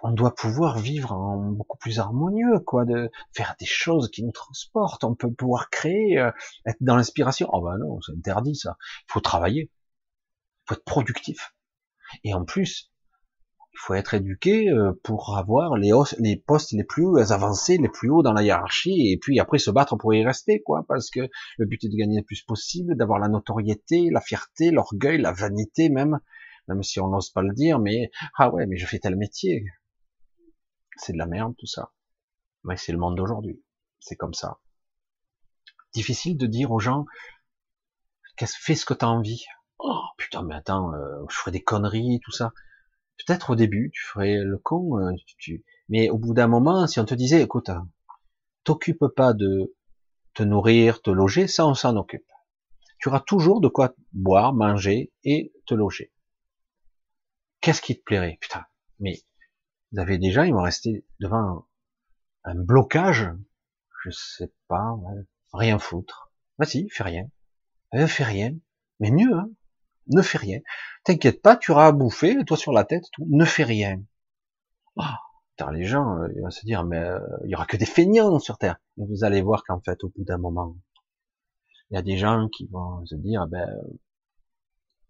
on 0.00 0.12
doit 0.12 0.34
pouvoir 0.34 0.78
vivre 0.78 1.12
en 1.12 1.50
beaucoup 1.50 1.76
plus 1.78 1.98
harmonieux, 1.98 2.60
quoi, 2.60 2.84
de 2.84 3.10
faire 3.32 3.56
des 3.58 3.66
choses 3.66 4.10
qui 4.10 4.22
nous 4.22 4.30
transportent. 4.32 5.04
On 5.04 5.14
peut 5.14 5.32
pouvoir 5.32 5.70
créer, 5.70 6.18
euh, 6.18 6.30
être 6.66 6.78
dans 6.80 6.96
l'inspiration. 6.96 7.48
Oh 7.52 7.62
ben 7.62 7.78
non, 7.78 8.00
c'est 8.00 8.12
interdit 8.12 8.54
ça. 8.54 8.76
Il 9.08 9.12
faut 9.12 9.20
travailler, 9.20 9.62
il 9.62 10.68
faut 10.68 10.74
être 10.74 10.84
productif. 10.84 11.54
Et 12.24 12.32
en 12.32 12.44
plus, 12.44 12.92
il 13.72 13.78
faut 13.78 13.94
être 13.94 14.14
éduqué 14.14 14.68
euh, 14.70 14.92
pour 15.04 15.36
avoir 15.36 15.76
les, 15.76 15.92
postes 16.36 16.72
les 16.72 16.84
plus 16.84 17.18
avancés, 17.30 17.78
les 17.78 17.88
plus 17.88 18.10
hauts 18.10 18.22
dans 18.22 18.32
la 18.32 18.42
hiérarchie, 18.42 19.12
et 19.12 19.18
puis 19.18 19.38
après 19.40 19.58
se 19.58 19.70
battre 19.70 19.96
pour 19.96 20.14
y 20.14 20.24
rester, 20.24 20.62
quoi, 20.62 20.84
parce 20.88 21.10
que 21.10 21.28
le 21.58 21.66
but 21.66 21.84
est 21.84 21.88
de 21.88 21.96
gagner 21.96 22.18
le 22.18 22.24
plus 22.24 22.42
possible, 22.42 22.96
d'avoir 22.96 23.18
la 23.18 23.28
notoriété, 23.28 24.10
la 24.10 24.20
fierté, 24.20 24.70
l'orgueil, 24.70 25.20
la 25.20 25.32
vanité 25.32 25.90
même, 25.90 26.18
même 26.66 26.82
si 26.82 27.00
on 27.00 27.08
n'ose 27.08 27.30
pas 27.30 27.42
le 27.42 27.54
dire, 27.54 27.78
mais 27.78 28.10
ah 28.36 28.50
ouais, 28.50 28.66
mais 28.66 28.76
je 28.76 28.86
fais 28.86 28.98
tel 28.98 29.16
métier, 29.16 29.64
c'est 30.96 31.12
de 31.12 31.18
la 31.18 31.26
merde 31.26 31.54
tout 31.56 31.66
ça. 31.66 31.92
Mais 32.64 32.76
c'est 32.76 32.92
le 32.92 32.98
monde 32.98 33.16
d'aujourd'hui, 33.16 33.62
c'est 34.00 34.16
comme 34.16 34.34
ça. 34.34 34.58
Difficile 35.94 36.36
de 36.36 36.46
dire 36.46 36.72
aux 36.72 36.80
gens, 36.80 37.06
qu'est-ce 38.36 38.56
fais 38.60 38.74
ce 38.74 38.84
que 38.84 38.94
t'as 38.94 39.06
envie. 39.06 39.44
Oh 39.78 40.02
putain, 40.16 40.42
mais 40.42 40.56
attends, 40.56 40.92
euh, 40.92 41.24
je 41.30 41.36
ferai 41.36 41.52
des 41.52 41.62
conneries, 41.62 42.20
tout 42.24 42.32
ça. 42.32 42.52
Peut-être 43.26 43.50
au 43.50 43.56
début, 43.56 43.90
tu 43.92 44.04
ferais 44.04 44.36
le 44.36 44.58
con, 44.58 44.98
euh, 44.98 45.12
mais 45.88 46.08
au 46.10 46.18
bout 46.18 46.34
d'un 46.34 46.46
moment, 46.46 46.86
si 46.86 47.00
on 47.00 47.04
te 47.04 47.14
disait, 47.14 47.42
écoute, 47.42 47.70
t'occupe 48.64 49.06
pas 49.16 49.32
de 49.32 49.74
te 50.34 50.42
nourrir, 50.42 51.02
te 51.02 51.10
loger, 51.10 51.48
ça 51.48 51.66
on 51.66 51.74
s'en 51.74 51.96
occupe. 51.96 52.30
Tu 52.98 53.08
auras 53.08 53.20
toujours 53.20 53.60
de 53.60 53.68
quoi 53.68 53.94
boire, 54.12 54.52
manger 54.52 55.12
et 55.24 55.52
te 55.66 55.74
loger. 55.74 56.12
Qu'est-ce 57.60 57.82
qui 57.82 57.98
te 57.98 58.02
plairait? 58.02 58.38
Putain, 58.40 58.64
mais 59.00 59.22
vous 59.92 60.00
avez 60.00 60.18
déjà, 60.18 60.46
ils 60.46 60.52
vont 60.52 60.62
rester 60.62 61.04
devant 61.20 61.66
un, 62.44 62.54
blocage, 62.54 63.30
je 64.04 64.10
sais 64.10 64.52
pas, 64.68 64.94
rien 65.52 65.78
foutre. 65.78 66.32
Vas-y, 66.58 66.88
fais 66.90 67.04
rien. 67.04 67.30
Euh, 67.94 68.06
fais 68.06 68.24
rien. 68.24 68.56
Mais 69.00 69.10
mieux, 69.10 69.32
hein 69.34 69.50
ne 70.08 70.22
fais 70.22 70.38
rien. 70.38 70.60
T'inquiète 71.04 71.42
pas, 71.42 71.56
tu 71.56 71.70
auras 71.72 71.86
à 71.88 71.92
bouffer, 71.92 72.36
toi 72.44 72.56
sur 72.56 72.72
la 72.72 72.84
tête, 72.84 73.04
tout. 73.12 73.26
Ne 73.28 73.44
fais 73.44 73.64
rien. 73.64 74.02
Oh, 74.96 75.02
les 75.72 75.84
gens, 75.84 76.18
euh, 76.18 76.28
ils 76.34 76.42
vont 76.42 76.50
se 76.50 76.64
dire, 76.64 76.84
mais 76.84 76.98
euh, 76.98 77.18
il 77.44 77.50
y 77.50 77.54
aura 77.54 77.66
que 77.66 77.76
des 77.76 77.86
feignants 77.86 78.38
sur 78.38 78.58
Terre. 78.58 78.76
Et 78.98 79.04
vous 79.06 79.24
allez 79.24 79.42
voir 79.42 79.64
qu'en 79.64 79.80
fait, 79.80 80.02
au 80.04 80.08
bout 80.08 80.24
d'un 80.24 80.38
moment, 80.38 80.76
il 81.90 81.94
y 81.94 81.98
a 81.98 82.02
des 82.02 82.16
gens 82.16 82.48
qui 82.48 82.66
vont 82.66 83.04
se 83.06 83.16
dire, 83.16 83.46
ben, 83.46 83.68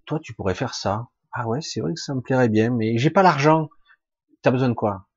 toi, 0.07 0.19
tu 0.21 0.35
pourrais 0.35 0.55
faire 0.55 0.75
ça. 0.75 1.09
Ah 1.33 1.47
ouais, 1.47 1.61
c'est 1.61 1.81
vrai 1.81 1.93
que 1.95 2.01
ça 2.01 2.15
me 2.15 2.21
plairait 2.21 2.49
bien, 2.49 2.71
mais 2.71 2.99
j'ai 2.99 3.11
pas 3.11 3.23
l'argent. 3.23 3.69
T'as 4.43 4.51
besoin 4.51 4.69
de 4.69 4.75
quoi? 4.75 5.09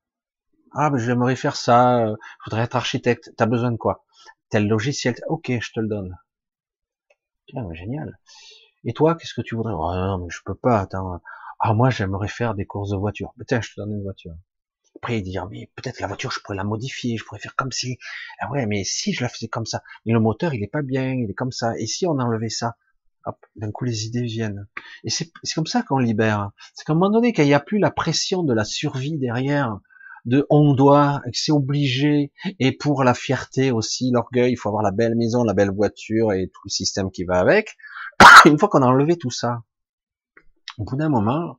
Ah, 0.72 0.90
ben, 0.90 0.98
j'aimerais 0.98 1.36
faire 1.36 1.56
ça. 1.56 2.06
Euh, 2.06 2.16
je 2.40 2.50
voudrais 2.50 2.64
être 2.64 2.76
architecte. 2.76 3.32
T'as 3.36 3.46
besoin 3.46 3.72
de 3.72 3.76
quoi? 3.76 4.04
Tel 4.50 4.68
logiciel. 4.68 5.14
Ok, 5.28 5.50
je 5.50 5.72
te 5.72 5.80
le 5.80 5.88
donne. 5.88 6.16
Tiens, 7.46 7.72
génial. 7.72 8.18
Et 8.84 8.92
toi, 8.92 9.14
qu'est-ce 9.16 9.34
que 9.34 9.40
tu 9.42 9.54
voudrais? 9.56 9.72
Oh, 9.74 9.92
Non, 9.94 10.18
mais 10.18 10.30
je 10.30 10.40
peux 10.44 10.54
pas. 10.54 10.80
Attends. 10.80 11.20
Ah 11.60 11.74
moi, 11.74 11.90
j'aimerais 11.90 12.28
faire 12.28 12.54
des 12.54 12.66
courses 12.66 12.90
de 12.90 12.96
voiture. 12.96 13.32
Tiens, 13.46 13.60
je 13.60 13.70
te 13.70 13.80
donne 13.80 13.92
une 13.92 14.02
voiture. 14.02 14.34
Après, 14.96 15.20
dire, 15.22 15.48
mais 15.50 15.70
peut-être 15.76 16.00
la 16.00 16.06
voiture, 16.08 16.30
je 16.32 16.40
pourrais 16.40 16.56
la 16.56 16.64
modifier, 16.64 17.16
je 17.16 17.24
pourrais 17.24 17.40
faire 17.40 17.56
comme 17.56 17.72
si. 17.72 17.98
Ah 18.40 18.50
ouais, 18.50 18.66
mais 18.66 18.84
si 18.84 19.12
je 19.12 19.22
la 19.22 19.28
faisais 19.28 19.48
comme 19.48 19.66
ça, 19.66 19.82
mais 20.06 20.12
le 20.12 20.20
moteur, 20.20 20.54
il 20.54 20.62
est 20.62 20.68
pas 20.68 20.82
bien, 20.82 21.12
il 21.12 21.30
est 21.30 21.34
comme 21.34 21.52
ça. 21.52 21.74
Et 21.78 21.86
si 21.86 22.06
on 22.06 22.18
enlevait 22.18 22.48
ça? 22.50 22.76
Hop, 23.26 23.38
d'un 23.56 23.70
coup, 23.72 23.84
les 23.84 24.06
idées 24.06 24.22
viennent. 24.24 24.68
Et 25.04 25.10
c'est 25.10 25.30
comme 25.54 25.66
ça 25.66 25.82
qu'on 25.82 25.98
libère. 25.98 26.50
C'est 26.74 26.84
qu'à 26.84 26.92
un 26.92 26.96
moment 26.96 27.10
donné, 27.10 27.32
qu'il 27.32 27.44
n'y 27.46 27.54
a 27.54 27.60
plus 27.60 27.78
la 27.78 27.90
pression 27.92 28.42
de 28.44 28.54
la 28.54 28.64
survie 28.64 29.18
derrière, 29.18 29.78
de 30.24 30.46
on 30.50 30.74
doit, 30.74 31.20
c'est 31.32 31.52
obligé, 31.52 32.32
et 32.58 32.72
pour 32.72 33.02
la 33.04 33.14
fierté 33.14 33.72
aussi, 33.72 34.10
l'orgueil, 34.12 34.52
il 34.52 34.56
faut 34.56 34.68
avoir 34.68 34.82
la 34.82 34.92
belle 34.92 35.16
maison, 35.16 35.42
la 35.42 35.54
belle 35.54 35.72
voiture 35.72 36.32
et 36.32 36.48
tout 36.48 36.60
le 36.64 36.70
système 36.70 37.10
qui 37.10 37.24
va 37.24 37.38
avec. 37.38 37.76
une 38.44 38.58
fois 38.58 38.68
qu'on 38.68 38.82
a 38.82 38.86
enlevé 38.86 39.16
tout 39.16 39.30
ça, 39.30 39.62
au 40.78 40.84
bout 40.84 40.96
d'un 40.96 41.08
moment, 41.08 41.58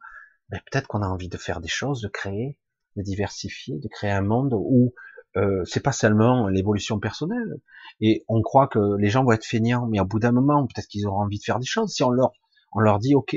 ben, 0.50 0.62
peut-être 0.72 0.88
qu'on 0.88 1.02
a 1.02 1.08
envie 1.08 1.30
de 1.30 1.38
faire 1.38 1.62
des 1.62 1.68
choses, 1.68 2.02
de 2.02 2.08
créer, 2.08 2.58
de 2.96 3.02
diversifier, 3.02 3.80
de 3.80 3.88
créer 3.88 4.12
un 4.12 4.22
monde 4.22 4.54
où 4.54 4.94
euh, 5.36 5.64
c'est 5.66 5.82
pas 5.82 5.92
seulement 5.92 6.48
l'évolution 6.48 7.00
personnelle. 7.00 7.60
Et 8.02 8.24
on 8.28 8.42
croit 8.42 8.68
que 8.68 8.98
les 8.98 9.10
gens 9.10 9.24
vont 9.24 9.32
être 9.32 9.46
feignants, 9.46 9.88
mais 9.88 10.00
au 10.00 10.06
bout 10.06 10.20
d'un 10.20 10.32
moment, 10.32 10.66
peut-être 10.68 10.88
qu'ils 10.88 11.08
auront 11.08 11.22
envie 11.22 11.40
de 11.40 11.44
faire 11.44 11.60
des 11.60 11.66
choses. 11.66 11.94
Si 11.94 12.04
on 12.04 12.12
leur, 12.12 12.32
on 12.72 12.80
leur 12.80 13.00
dit, 13.00 13.16
ok, 13.16 13.36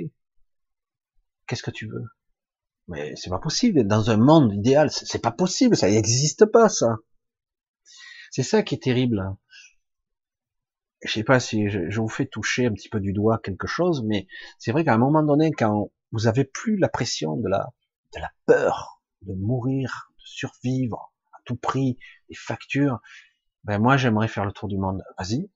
qu'est-ce 1.46 1.62
que 1.62 1.70
tu 1.70 1.86
veux? 1.88 2.04
Mais 2.88 3.14
c'est 3.16 3.30
pas 3.30 3.38
possible. 3.38 3.84
Dans 3.84 4.10
un 4.10 4.16
monde 4.16 4.54
idéal, 4.54 4.90
c'est 4.90 5.22
pas 5.22 5.32
possible. 5.32 5.76
Ça 5.76 5.88
n'existe 5.88 6.46
pas, 6.46 6.68
ça. 6.68 6.96
C'est 8.30 8.42
ça 8.42 8.62
qui 8.62 8.74
est 8.74 8.82
terrible. 8.82 9.34
Je 11.02 11.12
sais 11.12 11.24
pas 11.24 11.40
si 11.40 11.68
je, 11.68 12.00
vous 12.00 12.08
fais 12.08 12.26
toucher 12.26 12.66
un 12.66 12.72
petit 12.72 12.88
peu 12.88 13.00
du 13.00 13.12
doigt 13.12 13.38
quelque 13.42 13.66
chose, 13.66 14.02
mais 14.04 14.26
c'est 14.58 14.72
vrai 14.72 14.84
qu'à 14.84 14.94
un 14.94 14.98
moment 14.98 15.22
donné, 15.22 15.52
quand 15.52 15.90
vous 16.12 16.26
avez 16.26 16.44
plus 16.44 16.76
la 16.78 16.88
pression 16.88 17.36
de 17.36 17.48
la, 17.48 17.72
peur 18.46 19.02
de 19.22 19.34
mourir, 19.34 20.10
de 20.18 20.24
survivre 20.24 21.12
à 21.32 21.38
tout 21.44 21.56
prix, 21.56 21.98
les 22.28 22.34
factures, 22.34 23.00
ben 23.64 23.78
moi 23.78 23.96
j'aimerais 23.96 24.28
faire 24.28 24.44
le 24.44 24.52
tour 24.52 24.68
du 24.68 24.78
monde. 24.78 25.02
Vas-y. 25.18 25.50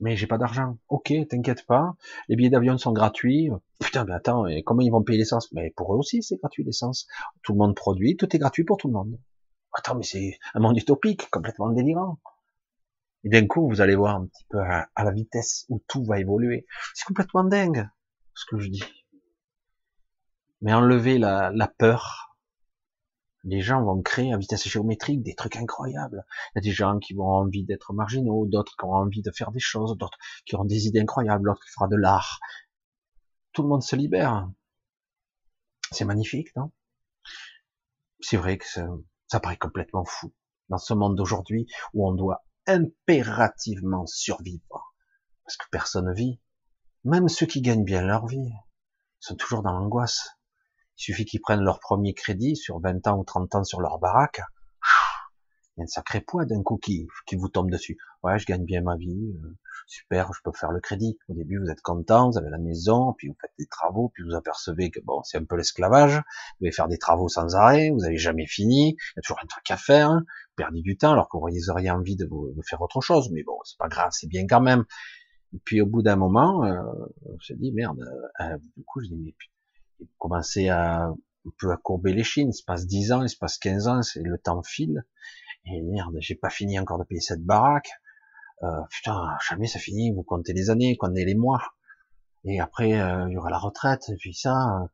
Mais 0.00 0.16
j'ai 0.16 0.26
pas 0.26 0.38
d'argent. 0.38 0.78
Ok, 0.88 1.12
t'inquiète 1.28 1.66
pas. 1.66 1.94
Les 2.28 2.36
billets 2.36 2.50
d'avion 2.50 2.78
sont 2.78 2.92
gratuits. 2.92 3.50
Putain, 3.78 4.04
mais 4.04 4.14
attends, 4.14 4.46
et 4.46 4.62
comment 4.62 4.80
ils 4.80 4.90
vont 4.90 5.02
payer 5.02 5.18
l'essence? 5.18 5.52
Mais 5.52 5.70
pour 5.76 5.94
eux 5.94 5.98
aussi, 5.98 6.22
c'est 6.22 6.36
gratuit 6.36 6.64
l'essence. 6.64 7.06
Tout 7.42 7.52
le 7.52 7.58
monde 7.58 7.76
produit, 7.76 8.16
tout 8.16 8.34
est 8.34 8.38
gratuit 8.38 8.64
pour 8.64 8.76
tout 8.76 8.88
le 8.88 8.94
monde. 8.94 9.18
Attends, 9.72 9.94
mais 9.94 10.02
c'est 10.02 10.38
un 10.54 10.60
monde 10.60 10.76
utopique, 10.76 11.30
complètement 11.30 11.70
délirant. 11.70 12.18
Et 13.24 13.28
d'un 13.28 13.46
coup, 13.46 13.68
vous 13.68 13.80
allez 13.80 13.94
voir 13.94 14.16
un 14.16 14.26
petit 14.26 14.44
peu 14.48 14.58
à, 14.60 14.88
la 14.96 15.10
vitesse 15.12 15.66
où 15.68 15.82
tout 15.88 16.04
va 16.04 16.18
évoluer. 16.18 16.66
C'est 16.94 17.04
complètement 17.04 17.44
dingue, 17.44 17.88
ce 18.34 18.44
que 18.46 18.58
je 18.58 18.68
dis. 18.68 18.82
Mais 20.60 20.72
enlever 20.72 21.18
la, 21.18 21.72
peur, 21.78 22.36
les 23.44 23.60
gens 23.60 23.82
vont 23.82 24.02
créer 24.02 24.32
à 24.32 24.38
vitesse 24.38 24.68
géométrique 24.68 25.22
des 25.22 25.34
trucs 25.34 25.56
incroyables. 25.56 26.24
Il 26.54 26.58
y 26.58 26.58
a 26.58 26.62
des 26.62 26.72
gens 26.72 26.98
qui 26.98 27.14
vont 27.14 27.28
envie 27.28 27.64
d'être 27.64 27.92
marginaux, 27.92 28.46
d'autres 28.46 28.76
qui 28.76 28.84
ont 28.84 28.92
envie 28.92 29.22
de 29.22 29.30
faire 29.30 29.52
des 29.52 29.60
choses, 29.60 29.96
d'autres 29.96 30.18
qui 30.46 30.56
auront 30.56 30.64
des 30.64 30.86
idées 30.86 31.00
incroyables, 31.00 31.44
d'autres 31.44 31.62
qui 31.64 31.70
fera 31.70 31.86
de 31.86 31.96
l'art. 31.96 32.40
Tout 33.58 33.64
le 33.64 33.70
monde 33.70 33.82
se 33.82 33.96
libère. 33.96 34.48
C'est 35.90 36.04
magnifique, 36.04 36.54
non? 36.54 36.70
C'est 38.20 38.36
vrai 38.36 38.56
que 38.56 38.64
ça, 38.64 39.40
paraît 39.40 39.56
complètement 39.56 40.04
fou 40.04 40.32
dans 40.68 40.78
ce 40.78 40.94
monde 40.94 41.16
d'aujourd'hui 41.16 41.66
où 41.92 42.08
on 42.08 42.14
doit 42.14 42.44
impérativement 42.68 44.06
survivre 44.06 44.94
parce 45.42 45.56
que 45.56 45.66
personne 45.72 46.14
vit. 46.14 46.38
Même 47.02 47.26
ceux 47.26 47.46
qui 47.46 47.60
gagnent 47.60 47.82
bien 47.82 48.02
leur 48.02 48.28
vie 48.28 48.52
sont 49.18 49.34
toujours 49.34 49.64
dans 49.64 49.72
l'angoisse. 49.72 50.38
Il 50.96 51.02
suffit 51.02 51.24
qu'ils 51.24 51.40
prennent 51.40 51.64
leur 51.64 51.80
premier 51.80 52.14
crédit 52.14 52.54
sur 52.54 52.78
20 52.78 53.08
ans 53.08 53.18
ou 53.18 53.24
30 53.24 53.56
ans 53.56 53.64
sur 53.64 53.80
leur 53.80 53.98
baraque. 53.98 54.40
Il 55.76 55.80
y 55.80 55.82
a 55.82 55.82
un 55.82 55.86
sacré 55.88 56.20
poids 56.20 56.44
d'un 56.44 56.62
coup 56.62 56.76
qui, 56.76 57.08
qui 57.26 57.34
vous 57.34 57.48
tombe 57.48 57.72
dessus. 57.72 57.98
Ouais, 58.22 58.38
je 58.38 58.46
gagne 58.46 58.64
bien 58.64 58.82
ma 58.82 58.96
vie, 58.96 59.34
euh, 59.42 59.58
super, 59.86 60.32
je 60.32 60.40
peux 60.42 60.52
faire 60.52 60.70
le 60.70 60.80
crédit. 60.80 61.18
Au 61.28 61.34
début, 61.34 61.58
vous 61.58 61.70
êtes 61.70 61.80
content, 61.80 62.30
vous 62.30 62.38
avez 62.38 62.50
la 62.50 62.58
maison, 62.58 63.14
puis 63.16 63.28
vous 63.28 63.36
faites 63.40 63.52
des 63.58 63.66
travaux, 63.66 64.10
puis 64.14 64.24
vous 64.24 64.34
apercevez 64.34 64.90
que 64.90 65.00
bon, 65.00 65.22
c'est 65.22 65.38
un 65.38 65.44
peu 65.44 65.56
l'esclavage. 65.56 66.16
Vous 66.16 66.66
allez 66.66 66.72
faire 66.72 66.88
des 66.88 66.98
travaux 66.98 67.28
sans 67.28 67.54
arrêt, 67.54 67.90
vous 67.90 68.00
n'avez 68.00 68.16
jamais 68.16 68.46
fini, 68.46 68.90
il 68.90 69.12
y 69.16 69.18
a 69.18 69.22
toujours 69.22 69.40
un 69.42 69.46
truc 69.46 69.70
à 69.70 69.76
faire, 69.76 70.10
hein. 70.10 70.24
vous 70.26 70.54
perdez 70.56 70.82
du 70.82 70.96
temps 70.96 71.12
alors 71.12 71.28
que 71.28 71.36
vous 71.36 71.70
auriez 71.70 71.90
envie 71.90 72.16
de, 72.16 72.26
vous, 72.26 72.54
faire 72.68 72.80
autre 72.82 73.00
chose, 73.00 73.30
mais 73.32 73.42
bon, 73.42 73.58
c'est 73.64 73.78
pas 73.78 73.88
grave, 73.88 74.10
c'est 74.12 74.28
bien 74.28 74.46
quand 74.46 74.60
même. 74.60 74.84
Et 75.54 75.58
puis 75.64 75.80
au 75.80 75.86
bout 75.86 76.02
d'un 76.02 76.16
moment, 76.16 76.64
euh, 76.64 76.82
je 77.40 77.54
me 77.54 77.58
dit 77.58 77.72
merde, 77.72 78.00
euh, 78.40 78.58
du 78.76 78.84
coup 78.84 79.00
je 79.00 79.08
dis 79.08 79.16
mais 79.16 79.34
vous 80.00 80.06
commencez 80.18 80.68
à 80.68 81.06
un 81.48 81.50
peu 81.58 81.70
à 81.72 81.76
courber 81.76 82.12
les 82.12 82.24
chines, 82.24 82.50
il 82.50 82.54
se 82.54 82.64
passe 82.64 82.86
10 82.86 83.12
ans, 83.12 83.22
il 83.22 83.28
se 83.28 83.36
passe 83.36 83.56
15 83.58 83.88
ans, 83.88 84.02
c'est 84.02 84.22
le 84.22 84.36
temps 84.38 84.62
file, 84.62 85.04
et 85.64 85.80
merde, 85.82 86.16
j'ai 86.20 86.34
pas 86.34 86.50
fini 86.50 86.78
encore 86.78 86.98
de 86.98 87.04
payer 87.04 87.20
cette 87.20 87.42
baraque, 87.42 87.90
euh, 88.62 88.82
putain, 88.90 89.36
jamais 89.48 89.66
ça 89.66 89.78
finit, 89.78 90.12
vous 90.12 90.22
comptez 90.22 90.52
les 90.52 90.70
années, 90.70 90.96
comptez 90.96 91.24
les 91.24 91.34
mois, 91.34 91.62
et 92.44 92.60
après 92.60 93.00
euh, 93.00 93.26
il 93.28 93.34
y 93.34 93.36
aura 93.36 93.50
la 93.50 93.58
retraite, 93.58 94.08
et 94.08 94.16
puis 94.16 94.34
ça, 94.34 94.54
euh, 94.54 94.86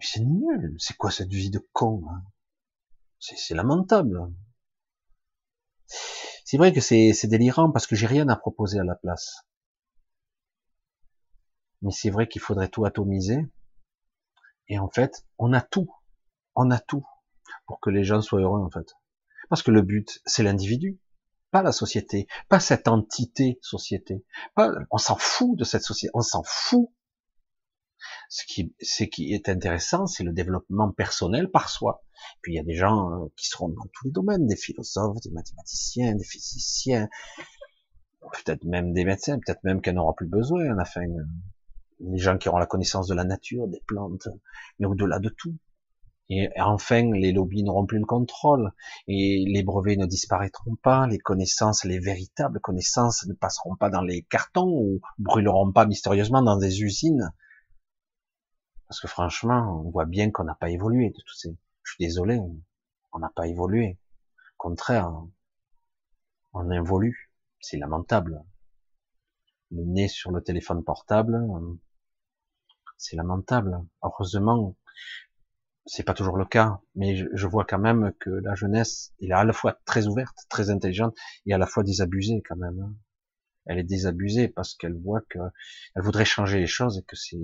c'est 0.00 0.20
nul, 0.20 0.76
c'est 0.78 0.96
quoi 0.96 1.10
cette 1.10 1.30
vie 1.30 1.50
de 1.50 1.66
con 1.72 2.02
hein? 2.10 2.22
C'est 3.20 3.54
lamentable. 3.54 4.18
C'est 6.44 6.56
vrai 6.56 6.72
que 6.72 6.80
c'est 6.80 7.26
délirant 7.26 7.70
parce 7.70 7.86
que 7.86 7.94
j'ai 7.94 8.06
rien 8.06 8.28
à 8.28 8.36
proposer 8.36 8.78
à 8.78 8.84
la 8.84 8.94
place. 8.94 9.44
Mais 11.82 11.90
c'est 11.90 12.10
vrai 12.10 12.28
qu'il 12.28 12.40
faudrait 12.40 12.68
tout 12.68 12.86
atomiser. 12.86 13.46
Et 14.68 14.78
en 14.78 14.88
fait, 14.88 15.26
on 15.38 15.52
a 15.52 15.60
tout. 15.60 15.94
On 16.54 16.70
a 16.70 16.78
tout 16.78 17.06
pour 17.66 17.80
que 17.80 17.90
les 17.90 18.04
gens 18.04 18.22
soient 18.22 18.40
heureux, 18.40 18.60
en 18.60 18.70
fait. 18.70 18.94
Parce 19.48 19.62
que 19.62 19.70
le 19.70 19.82
but, 19.82 20.20
c'est 20.24 20.42
l'individu, 20.42 20.98
pas 21.50 21.62
la 21.62 21.72
société, 21.72 22.26
pas 22.48 22.60
cette 22.60 22.88
entité 22.88 23.58
société. 23.62 24.24
on 24.56 24.98
s'en 24.98 25.16
fout 25.16 25.58
de 25.58 25.64
cette 25.64 25.82
société, 25.82 26.10
on 26.14 26.22
s'en 26.22 26.42
fout. 26.44 26.90
Ce 28.30 28.44
qui, 28.46 28.74
ce 28.80 29.04
qui 29.04 29.34
est 29.34 29.48
intéressant, 29.48 30.06
c'est 30.06 30.24
le 30.24 30.32
développement 30.32 30.90
personnel 30.90 31.50
par 31.50 31.68
soi. 31.68 32.02
Puis 32.40 32.52
il 32.52 32.56
y 32.56 32.60
a 32.60 32.62
des 32.62 32.74
gens 32.74 33.10
euh, 33.10 33.26
qui 33.36 33.46
seront 33.48 33.68
dans 33.68 33.84
tous 33.92 34.06
les 34.06 34.10
domaines, 34.10 34.46
des 34.46 34.56
philosophes, 34.56 35.20
des 35.22 35.30
mathématiciens, 35.30 36.14
des 36.14 36.24
physiciens, 36.24 37.08
peut-être 38.20 38.64
même 38.64 38.92
des 38.92 39.04
médecins, 39.04 39.38
peut-être 39.38 39.64
même 39.64 39.82
qu'on 39.82 39.92
n'aura 39.92 40.14
plus 40.14 40.28
besoin, 40.28 40.78
enfin, 40.78 41.02
les 42.00 42.18
gens 42.18 42.38
qui 42.38 42.48
auront 42.48 42.58
la 42.58 42.66
connaissance 42.66 43.06
de 43.08 43.14
la 43.14 43.24
nature, 43.24 43.68
des 43.68 43.82
plantes, 43.86 44.28
mais 44.78 44.86
au-delà 44.86 45.18
de 45.18 45.28
tout. 45.28 45.56
Et 46.32 46.48
enfin, 46.60 47.10
les 47.12 47.32
lobbies 47.32 47.64
n'auront 47.64 47.86
plus 47.86 47.98
le 47.98 48.06
contrôle, 48.06 48.70
et 49.08 49.44
les 49.48 49.64
brevets 49.64 49.96
ne 49.96 50.06
disparaîtront 50.06 50.76
pas, 50.76 51.08
les 51.08 51.18
connaissances, 51.18 51.84
les 51.84 51.98
véritables 51.98 52.60
connaissances 52.60 53.26
ne 53.26 53.34
passeront 53.34 53.74
pas 53.74 53.90
dans 53.90 54.00
les 54.00 54.22
cartons 54.22 54.68
ou 54.68 55.00
brûleront 55.18 55.72
pas 55.72 55.86
mystérieusement 55.86 56.40
dans 56.40 56.56
des 56.56 56.82
usines. 56.82 57.32
Parce 58.86 59.00
que 59.00 59.08
franchement, 59.08 59.82
on 59.84 59.90
voit 59.90 60.04
bien 60.04 60.30
qu'on 60.30 60.44
n'a 60.44 60.54
pas 60.54 60.70
évolué 60.70 61.10
de 61.10 61.20
tous 61.26 61.34
ces. 61.34 61.56
Je 61.82 61.92
suis 61.92 62.04
désolé, 62.04 62.38
on 63.12 63.18
n'a 63.18 63.30
pas 63.34 63.48
évolué. 63.48 63.98
Au 64.54 64.56
contraire, 64.56 65.12
on 66.52 66.70
évolue. 66.70 67.32
C'est 67.58 67.78
lamentable. 67.78 68.42
Le 69.72 69.84
nez 69.84 70.08
sur 70.08 70.30
le 70.30 70.42
téléphone 70.42 70.84
portable, 70.84 71.40
c'est 72.96 73.16
lamentable. 73.16 73.80
Heureusement, 74.02 74.76
c'est 75.90 76.04
pas 76.04 76.14
toujours 76.14 76.36
le 76.36 76.44
cas, 76.44 76.80
mais 76.94 77.16
je, 77.16 77.46
vois 77.48 77.64
quand 77.64 77.80
même 77.80 78.12
que 78.20 78.30
la 78.30 78.54
jeunesse, 78.54 79.12
elle 79.20 79.30
est 79.30 79.32
à 79.32 79.42
la 79.42 79.52
fois 79.52 79.80
très 79.84 80.06
ouverte, 80.06 80.36
très 80.48 80.70
intelligente, 80.70 81.16
et 81.46 81.52
à 81.52 81.58
la 81.58 81.66
fois 81.66 81.82
désabusée 81.82 82.42
quand 82.48 82.54
même. 82.54 82.78
Hein. 82.80 82.94
Elle 83.66 83.78
est 83.78 83.84
désabusée 83.84 84.46
parce 84.46 84.76
qu'elle 84.76 84.94
voit 84.94 85.20
que 85.28 85.40
elle 85.96 86.02
voudrait 86.02 86.24
changer 86.24 86.60
les 86.60 86.68
choses 86.68 86.98
et 86.98 87.02
que 87.02 87.16
c'est 87.16 87.38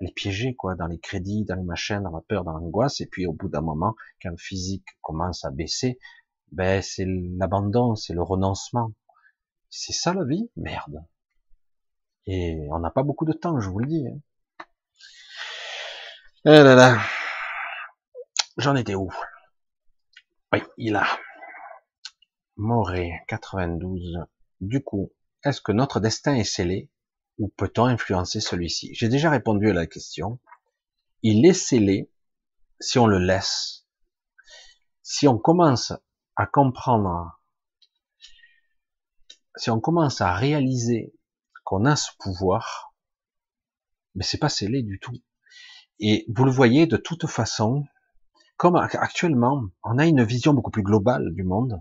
elle 0.00 0.08
est 0.08 0.14
piégée 0.14 0.54
quoi 0.54 0.74
dans 0.74 0.86
les 0.86 0.98
crédits, 0.98 1.44
dans 1.44 1.54
les 1.54 1.62
machins, 1.62 2.02
dans 2.02 2.10
la 2.10 2.22
peur, 2.22 2.44
dans 2.44 2.52
l'angoisse, 2.52 3.02
et 3.02 3.06
puis 3.06 3.26
au 3.26 3.34
bout 3.34 3.50
d'un 3.50 3.60
moment, 3.60 3.94
quand 4.22 4.30
le 4.30 4.38
physique 4.38 4.86
commence 5.02 5.44
à 5.44 5.50
baisser, 5.50 5.98
ben 6.50 6.80
c'est 6.80 7.06
l'abandon, 7.06 7.94
c'est 7.94 8.14
le 8.14 8.22
renoncement. 8.22 8.94
C'est 9.68 9.92
ça 9.92 10.14
la 10.14 10.24
vie, 10.24 10.50
merde. 10.56 11.04
Et 12.24 12.68
on 12.70 12.78
n'a 12.78 12.90
pas 12.90 13.02
beaucoup 13.02 13.26
de 13.26 13.34
temps, 13.34 13.60
je 13.60 13.68
vous 13.68 13.80
le 13.80 13.86
dis. 13.86 14.06
Hein. 14.08 14.64
Eh 16.46 16.62
là 16.62 16.74
là. 16.74 16.98
J'en 18.58 18.76
étais 18.76 18.94
où? 18.94 19.10
Oui, 20.52 20.62
il 20.76 20.94
a. 20.96 21.06
Moré, 22.56 23.12
92. 23.28 24.18
Du 24.60 24.84
coup, 24.84 25.10
est-ce 25.42 25.62
que 25.62 25.72
notre 25.72 26.00
destin 26.00 26.34
est 26.34 26.44
scellé 26.44 26.90
ou 27.38 27.48
peut-on 27.48 27.86
influencer 27.86 28.40
celui-ci? 28.40 28.94
J'ai 28.94 29.08
déjà 29.08 29.30
répondu 29.30 29.70
à 29.70 29.72
la 29.72 29.86
question. 29.86 30.38
Il 31.22 31.46
est 31.46 31.54
scellé 31.54 32.10
si 32.78 32.98
on 32.98 33.06
le 33.06 33.18
laisse. 33.18 33.86
Si 35.02 35.26
on 35.26 35.38
commence 35.38 35.94
à 36.36 36.44
comprendre, 36.44 37.40
si 39.56 39.70
on 39.70 39.80
commence 39.80 40.20
à 40.20 40.34
réaliser 40.34 41.14
qu'on 41.64 41.86
a 41.86 41.96
ce 41.96 42.10
pouvoir, 42.18 42.94
mais 44.14 44.24
c'est 44.24 44.36
pas 44.38 44.50
scellé 44.50 44.82
du 44.82 45.00
tout. 45.00 45.16
Et 46.00 46.26
vous 46.28 46.44
le 46.44 46.50
voyez 46.50 46.86
de 46.86 46.98
toute 46.98 47.26
façon, 47.26 47.86
comme 48.62 48.76
actuellement, 48.76 49.64
on 49.82 49.98
a 49.98 50.06
une 50.06 50.22
vision 50.22 50.54
beaucoup 50.54 50.70
plus 50.70 50.84
globale 50.84 51.34
du 51.34 51.42
monde, 51.42 51.80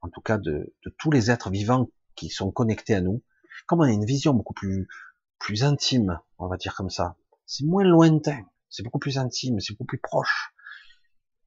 en 0.00 0.08
tout 0.08 0.20
cas 0.20 0.38
de, 0.38 0.72
tous 0.96 1.10
les 1.10 1.32
êtres 1.32 1.50
vivants 1.50 1.90
qui 2.14 2.28
sont 2.28 2.52
connectés 2.52 2.94
à 2.94 3.00
nous, 3.00 3.24
comme 3.66 3.80
on 3.80 3.82
a 3.82 3.90
une 3.90 4.04
vision 4.04 4.32
beaucoup 4.32 4.54
plus, 4.54 4.86
plus 5.40 5.64
intime, 5.64 6.20
on 6.38 6.46
va 6.46 6.56
dire 6.56 6.76
comme 6.76 6.88
ça, 6.88 7.16
c'est 7.46 7.64
moins 7.64 7.82
lointain, 7.82 8.44
c'est 8.70 8.84
beaucoup 8.84 9.00
plus 9.00 9.18
intime, 9.18 9.58
c'est 9.58 9.72
beaucoup 9.72 9.86
plus 9.86 9.98
proche. 9.98 10.54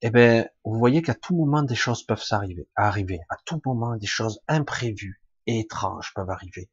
Eh 0.01 0.09
ben, 0.09 0.49
vous 0.65 0.77
voyez 0.77 1.01
qu'à 1.01 1.15
tout 1.15 1.33
moment 1.33 1.63
des 1.63 1.75
choses 1.75 2.05
peuvent 2.05 2.21
s'arriver, 2.21 2.67
arriver. 2.75 3.21
À 3.29 3.37
tout 3.45 3.61
moment 3.65 3.95
des 3.95 4.05
choses 4.05 4.41
imprévues 4.49 5.21
et 5.45 5.61
étranges 5.61 6.11
peuvent 6.13 6.29
arriver. 6.29 6.69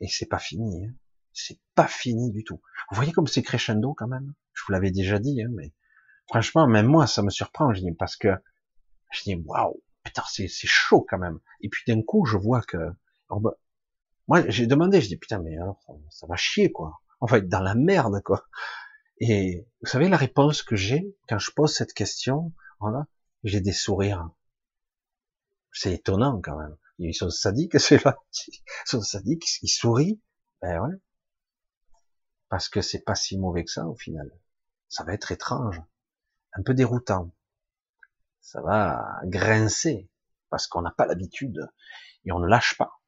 Et 0.00 0.08
c'est 0.08 0.26
pas 0.26 0.40
fini. 0.40 0.86
Hein. 0.86 0.92
C'est 1.32 1.60
pas 1.76 1.86
fini 1.86 2.32
du 2.32 2.42
tout. 2.42 2.60
Vous 2.90 2.96
voyez 2.96 3.12
comme 3.12 3.28
c'est 3.28 3.42
crescendo 3.42 3.94
quand 3.94 4.08
même? 4.08 4.34
Je 4.54 4.64
vous 4.66 4.72
l'avais 4.72 4.90
déjà 4.90 5.20
dit, 5.20 5.40
hein, 5.40 5.50
mais 5.52 5.72
franchement, 6.28 6.66
même 6.66 6.86
moi, 6.86 7.06
ça 7.06 7.22
me 7.22 7.30
surprend, 7.30 7.72
je 7.74 7.80
dis, 7.80 7.92
parce 7.92 8.16
que 8.16 8.28
Je 9.10 9.22
dis, 9.24 9.34
waouh, 9.44 9.82
putain, 10.04 10.22
c'est, 10.26 10.48
chaud 10.48 11.06
quand 11.08 11.18
même. 11.18 11.38
Et 11.60 11.68
puis 11.68 11.82
d'un 11.86 12.02
coup, 12.02 12.24
je 12.24 12.36
vois 12.36 12.62
que, 12.62 12.78
moi, 14.28 14.48
j'ai 14.48 14.66
demandé, 14.66 15.00
je 15.00 15.08
dis, 15.08 15.16
putain, 15.16 15.40
mais 15.40 15.56
alors, 15.56 15.80
ça 16.10 16.26
va 16.26 16.36
chier, 16.36 16.72
quoi. 16.72 17.00
On 17.20 17.26
va 17.26 17.38
être 17.38 17.48
dans 17.48 17.60
la 17.60 17.74
merde, 17.74 18.22
quoi. 18.24 18.46
Et 19.18 19.66
vous 19.80 19.88
savez 19.88 20.08
la 20.08 20.16
réponse 20.16 20.62
que 20.62 20.74
j'ai 20.74 21.14
quand 21.28 21.38
je 21.38 21.52
pose 21.52 21.72
cette 21.72 21.92
question, 21.92 22.52
voilà, 22.80 23.06
j'ai 23.44 23.60
des 23.60 23.72
sourires. 23.72 24.28
C'est 25.72 25.94
étonnant 25.94 26.40
quand 26.42 26.58
même. 26.58 26.76
Ils 26.98 27.14
sont 27.14 27.30
sadiques, 27.30 27.78
c'est 27.80 28.04
là. 28.04 28.18
Ils 28.48 28.62
sont 28.84 29.00
sadiques, 29.00 29.46
ils 29.62 29.68
sourient. 29.68 30.20
Ben 30.60 30.80
ouais. 30.80 30.96
Parce 32.48 32.68
que 32.68 32.80
c'est 32.80 33.04
pas 33.04 33.14
si 33.14 33.38
mauvais 33.38 33.64
que 33.64 33.70
ça 33.70 33.86
au 33.86 33.94
final. 33.94 34.30
Ça 34.88 35.04
va 35.04 35.14
être 35.14 35.32
étrange. 35.32 35.80
Un 36.54 36.62
peu 36.62 36.74
déroutant. 36.74 37.30
Ça 38.40 38.60
va 38.60 39.20
grincer. 39.24 40.08
Parce 40.50 40.66
qu'on 40.66 40.82
n'a 40.82 40.90
pas 40.90 41.06
l'habitude. 41.06 41.70
Et 42.24 42.32
on 42.32 42.38
ne 42.38 42.46
lâche 42.46 42.76
pas. 42.76 43.00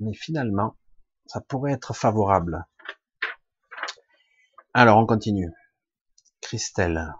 Mais 0.00 0.14
finalement, 0.14 0.76
ça 1.26 1.40
pourrait 1.40 1.72
être 1.72 1.94
favorable. 1.94 2.66
Alors, 4.74 4.98
on 4.98 5.06
continue. 5.06 5.52
Christelle. 6.40 7.14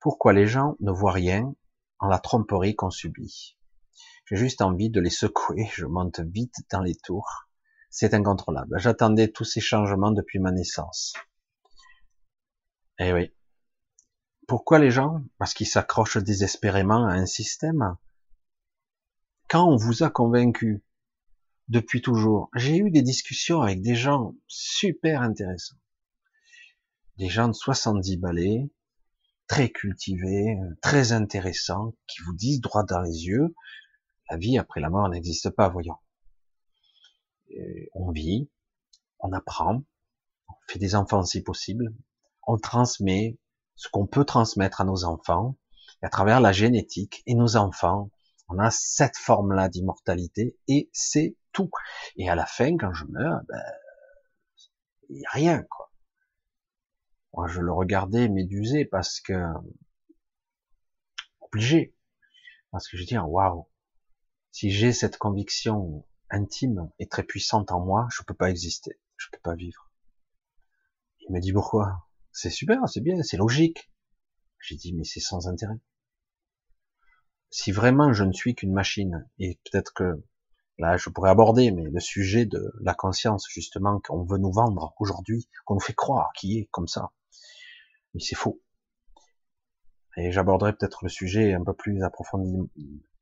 Pourquoi 0.00 0.32
les 0.32 0.46
gens 0.46 0.76
ne 0.80 0.92
voient 0.92 1.12
rien 1.12 1.54
en 1.98 2.08
la 2.08 2.18
tromperie 2.18 2.76
qu'on 2.76 2.90
subit? 2.90 3.56
J'ai 4.26 4.36
juste 4.36 4.62
envie 4.62 4.90
de 4.90 5.00
les 5.00 5.10
secouer. 5.10 5.68
Je 5.72 5.86
monte 5.86 6.20
vite 6.20 6.56
dans 6.70 6.82
les 6.82 6.94
tours. 6.94 7.48
C'est 7.90 8.14
incontrôlable. 8.14 8.78
J'attendais 8.78 9.28
tous 9.28 9.44
ces 9.44 9.60
changements 9.60 10.12
depuis 10.12 10.38
ma 10.38 10.50
naissance. 10.50 11.14
Eh 12.98 13.12
oui. 13.12 13.34
Pourquoi 14.46 14.78
les 14.78 14.90
gens? 14.90 15.22
Parce 15.38 15.54
qu'ils 15.54 15.66
s'accrochent 15.66 16.18
désespérément 16.18 17.06
à 17.06 17.14
un 17.14 17.26
système. 17.26 17.96
Quand 19.48 19.68
on 19.68 19.76
vous 19.76 20.02
a 20.02 20.10
convaincu 20.10 20.84
depuis 21.68 22.02
toujours, 22.02 22.50
j'ai 22.54 22.76
eu 22.76 22.90
des 22.90 23.02
discussions 23.02 23.62
avec 23.62 23.80
des 23.80 23.94
gens 23.94 24.34
super 24.46 25.22
intéressants 25.22 25.76
des 27.16 27.28
gens 27.28 27.48
de 27.48 27.52
70 27.52 28.16
balais, 28.16 28.70
très 29.46 29.70
cultivés, 29.70 30.56
très 30.82 31.12
intéressants, 31.12 31.94
qui 32.06 32.22
vous 32.22 32.34
disent 32.34 32.60
droit 32.60 32.84
dans 32.84 33.00
les 33.00 33.26
yeux, 33.26 33.54
la 34.30 34.36
vie 34.36 34.58
après 34.58 34.80
la 34.80 34.90
mort 34.90 35.08
n'existe 35.08 35.50
pas, 35.50 35.68
voyons. 35.68 35.98
on 37.94 38.10
vit, 38.10 38.48
on 39.20 39.32
apprend, 39.32 39.84
on 40.48 40.54
fait 40.66 40.78
des 40.78 40.94
enfants 40.94 41.24
si 41.24 41.42
possible, 41.42 41.94
on 42.46 42.56
transmet 42.56 43.38
ce 43.76 43.88
qu'on 43.88 44.06
peut 44.06 44.24
transmettre 44.24 44.80
à 44.80 44.84
nos 44.84 45.04
enfants, 45.04 45.56
à 46.02 46.08
travers 46.08 46.40
la 46.40 46.52
génétique, 46.52 47.22
et 47.26 47.34
nos 47.34 47.56
enfants, 47.56 48.10
on 48.48 48.58
a 48.58 48.70
cette 48.70 49.16
forme-là 49.16 49.68
d'immortalité, 49.68 50.56
et 50.68 50.90
c'est 50.92 51.36
tout. 51.52 51.70
Et 52.16 52.28
à 52.28 52.34
la 52.34 52.46
fin, 52.46 52.76
quand 52.76 52.92
je 52.92 53.04
meurs, 53.06 53.40
ben, 53.48 53.62
il 55.08 55.18
n'y 55.18 55.26
a 55.26 55.30
rien, 55.30 55.62
quoi. 55.62 55.90
Moi, 57.32 57.48
je 57.48 57.60
le 57.60 57.72
regardais 57.72 58.28
médusé 58.28 58.84
parce 58.84 59.20
que 59.20 59.34
obligé, 61.40 61.96
parce 62.70 62.88
que 62.88 62.96
je 62.96 63.04
dis 63.04 63.18
waouh, 63.18 63.68
si 64.52 64.70
j'ai 64.70 64.92
cette 64.92 65.18
conviction 65.18 66.06
intime 66.30 66.90
et 67.00 67.08
très 67.08 67.24
puissante 67.24 67.72
en 67.72 67.80
moi, 67.80 68.06
je 68.12 68.22
peux 68.22 68.34
pas 68.34 68.50
exister, 68.50 69.00
je 69.16 69.28
peux 69.32 69.40
pas 69.40 69.54
vivre. 69.54 69.90
Il 71.20 71.32
me 71.32 71.40
dit 71.40 71.52
pourquoi? 71.52 72.06
C'est 72.36 72.50
super, 72.50 72.88
c'est 72.88 73.00
bien, 73.00 73.22
c'est 73.22 73.36
logique. 73.36 73.92
J'ai 74.60 74.74
dit 74.74 74.92
mais 74.92 75.04
c'est 75.04 75.20
sans 75.20 75.46
intérêt. 75.46 75.78
Si 77.50 77.70
vraiment 77.70 78.12
je 78.12 78.24
ne 78.24 78.32
suis 78.32 78.56
qu'une 78.56 78.72
machine, 78.72 79.28
et 79.38 79.60
peut-être 79.64 79.94
que 79.94 80.20
là 80.78 80.96
je 80.96 81.10
pourrais 81.10 81.30
aborder, 81.30 81.70
mais 81.70 81.84
le 81.84 82.00
sujet 82.00 82.44
de 82.44 82.72
la 82.80 82.92
conscience 82.92 83.46
justement 83.48 84.00
qu'on 84.00 84.24
veut 84.24 84.38
nous 84.38 84.52
vendre 84.52 84.94
aujourd'hui, 84.98 85.48
qu'on 85.64 85.74
nous 85.74 85.80
fait 85.80 85.94
croire 85.94 86.32
qui 86.34 86.58
est 86.58 86.68
comme 86.72 86.88
ça, 86.88 87.12
mais 88.14 88.20
c'est 88.20 88.34
faux. 88.34 88.60
Et 90.16 90.32
j'aborderai 90.32 90.72
peut-être 90.72 91.04
le 91.04 91.10
sujet 91.10 91.54
un 91.54 91.62
peu 91.62 91.72
plus 91.72 92.02
approfondi, 92.02 92.68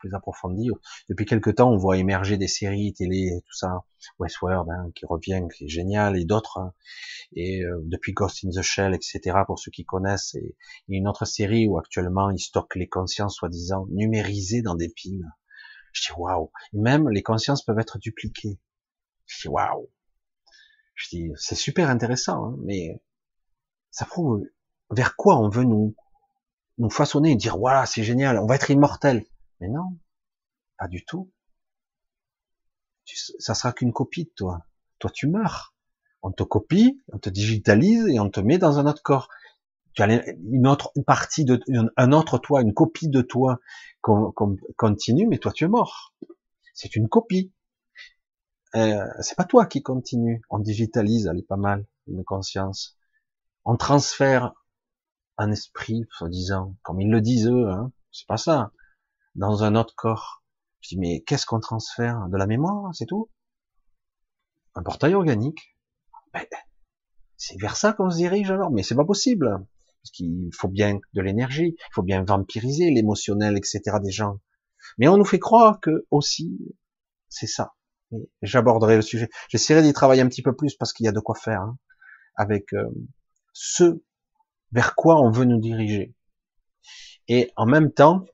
plus 0.03 0.15
approfondi. 0.15 0.69
Depuis 1.09 1.27
quelque 1.27 1.51
temps, 1.51 1.71
on 1.71 1.77
voit 1.77 1.97
émerger 1.97 2.37
des 2.37 2.49
séries 2.49 2.93
télé, 2.93 3.41
tout 3.47 3.57
ça, 3.57 3.85
Westworld, 4.19 4.69
hein, 4.69 4.91
qui 4.97 5.07
revient, 5.07 5.43
qui 5.57 5.65
est 5.65 5.69
génial, 5.69 6.17
et 6.17 6.25
d'autres. 6.25 6.59
Hein. 6.59 6.75
et 7.35 7.63
euh, 7.63 7.81
depuis 7.85 8.13
Ghost 8.13 8.45
in 8.45 8.51
the 8.51 8.63
Shell, 8.63 8.95
etc. 8.95 9.21
Pour 9.47 9.61
ceux 9.61 9.71
qui 9.71 9.85
connaissent, 9.85 10.35
et, 10.35 10.57
une 10.89 11.07
autre 11.07 11.25
série 11.25 11.69
où 11.69 11.79
actuellement 11.79 12.31
ils 12.31 12.41
stockent 12.41 12.75
les 12.75 12.89
consciences, 12.89 13.37
soi-disant 13.37 13.87
numérisées 13.91 14.61
dans 14.61 14.75
des 14.75 14.89
piles. 14.89 15.27
Je 15.93 16.03
dis 16.03 16.19
waouh. 16.19 16.51
Même 16.73 17.09
les 17.09 17.23
consciences 17.23 17.65
peuvent 17.65 17.79
être 17.79 17.99
dupliquées. 17.99 18.59
Je 19.27 19.43
dis 19.43 19.49
waouh. 19.49 19.89
Je 20.95 21.09
dis 21.11 21.31
c'est 21.37 21.55
super 21.55 21.89
intéressant, 21.89 22.45
hein, 22.45 22.57
mais 22.65 23.01
ça 23.91 24.05
prouve 24.05 24.43
vers 24.91 25.15
quoi 25.15 25.39
on 25.39 25.49
veut 25.49 25.65
nous, 25.65 25.95
nous 26.79 26.91
façonner 26.91 27.33
et 27.33 27.37
dire, 27.37 27.57
voilà, 27.57 27.87
c'est 27.87 28.03
génial, 28.03 28.39
on 28.39 28.47
va 28.47 28.57
être 28.57 28.71
immortel. 28.71 29.25
Mais 29.63 29.69
non, 29.69 29.97
pas 30.77 30.89
du 30.89 31.05
tout. 31.05 31.31
Ça 33.39 33.55
sera 33.55 33.73
qu'une 33.73 33.93
copie 33.93 34.25
de 34.25 34.33
toi. 34.35 34.67
Toi, 34.99 35.11
tu 35.15 35.29
meurs. 35.29 35.73
On 36.21 36.33
te 36.33 36.43
copie, 36.43 37.01
on 37.13 37.19
te 37.19 37.31
digitalise 37.31 38.09
et 38.09 38.19
on 38.19 38.29
te 38.29 38.41
met 38.41 38.59
dans 38.59 38.81
un 38.81 38.87
autre 38.87 39.05
corps. 39.05 39.29
Tu 39.95 40.03
as 40.03 40.27
une 40.37 40.67
autre 40.67 40.91
partie 41.07 41.45
de, 41.45 41.61
un 41.97 42.13
autre 42.13 42.39
toi, 42.39 42.61
une 42.61 42.75
copie 42.75 43.09
de 43.09 43.23
toi 43.23 43.61
qu'on 44.01 44.33
continue, 44.77 45.29
mais 45.29 45.39
toi, 45.39 45.53
tu 45.53 45.65
es 45.65 45.69
mort. 45.69 46.13
C'est 46.75 46.97
une 46.97 47.09
copie. 47.09 47.53
Euh, 48.75 49.07
c'est 49.21 49.37
pas 49.37 49.45
toi 49.45 49.67
qui 49.67 49.81
continue. 49.81 50.43
On 50.51 50.59
digitalise, 50.59 51.29
elle 51.29 51.39
est 51.39 51.47
pas 51.47 51.57
mal, 51.57 51.87
une 52.09 52.25
conscience. 52.25 52.99
On 53.65 53.77
transfère 53.77 54.55
un 55.37 55.53
esprit, 55.53 56.05
soi-disant, 56.11 56.75
comme 56.83 57.01
ils 57.01 57.11
le 57.11 57.21
disent 57.21 57.47
eux, 57.47 57.69
hein, 57.69 57.93
c'est 58.11 58.27
pas 58.27 58.37
ça, 58.37 58.73
dans 59.35 59.65
un 59.65 59.75
autre 59.75 59.95
corps. 59.97 60.43
Je 60.81 60.91
dis, 60.91 60.99
mais 60.99 61.23
qu'est-ce 61.23 61.47
qu'on 61.47 61.61
transfère? 61.61 62.29
De 62.29 62.37
la 62.37 62.47
mémoire, 62.47 62.95
c'est 62.95 63.07
tout? 63.07 63.31
Un 64.75 64.83
portail 64.83 65.15
organique? 65.15 65.77
Ben, 66.33 66.45
C'est 67.37 67.61
vers 67.61 67.77
ça 67.77 67.93
qu'on 67.93 68.11
se 68.11 68.17
dirige 68.17 68.51
alors, 68.51 68.71
mais 68.71 68.83
c'est 68.83 68.95
pas 68.95 69.05
possible. 69.05 69.49
Parce 70.03 70.11
qu'il 70.11 70.51
faut 70.53 70.69
bien 70.69 70.99
de 71.13 71.23
l'énergie, 71.23 71.77
il 71.79 71.95
faut 71.95 72.03
bien 72.03 72.25
vampiriser 72.25 72.91
l'émotionnel, 72.91 73.57
etc. 73.57 73.81
des 74.03 74.11
gens. 74.11 74.41
Mais 74.99 75.07
on 75.07 75.17
nous 75.17 75.25
fait 75.25 75.39
croire 75.39 75.81
que 75.81 76.07
aussi, 76.11 76.59
c'est 77.29 77.47
ça. 77.47 77.75
J'aborderai 78.43 78.97
le 78.97 79.03
sujet. 79.03 79.29
J'essaierai 79.49 79.83
d'y 79.83 79.93
travailler 79.93 80.23
un 80.23 80.29
petit 80.29 80.43
peu 80.43 80.55
plus 80.55 80.75
parce 80.75 80.93
qu'il 80.93 81.07
y 81.07 81.09
a 81.09 81.13
de 81.13 81.21
quoi 81.21 81.35
faire 81.37 81.61
hein, 81.61 81.79
avec 82.35 82.73
euh, 82.75 82.85
ceux 83.53 84.05
vers 84.73 84.95
quoi 84.95 85.21
on 85.21 85.31
veut 85.31 85.45
nous 85.45 85.61
diriger. 85.61 86.15
Et 87.29 87.51
en 87.57 87.67
même 87.67 87.93
temps, 87.93 88.25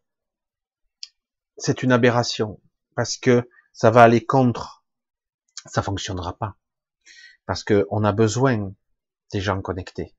c'est 1.58 1.82
une 1.82 1.92
aberration 1.92 2.60
parce 2.94 3.16
que 3.16 3.48
ça 3.72 3.90
va 3.90 4.02
aller 4.02 4.24
contre. 4.24 4.84
Ça 5.66 5.82
fonctionnera 5.82 6.38
pas 6.38 6.56
parce 7.48 7.64
que 7.64 7.86
on 7.90 8.04
a 8.04 8.12
besoin 8.12 8.74
des 9.32 9.40
gens 9.40 9.60
connectés. 9.62 10.14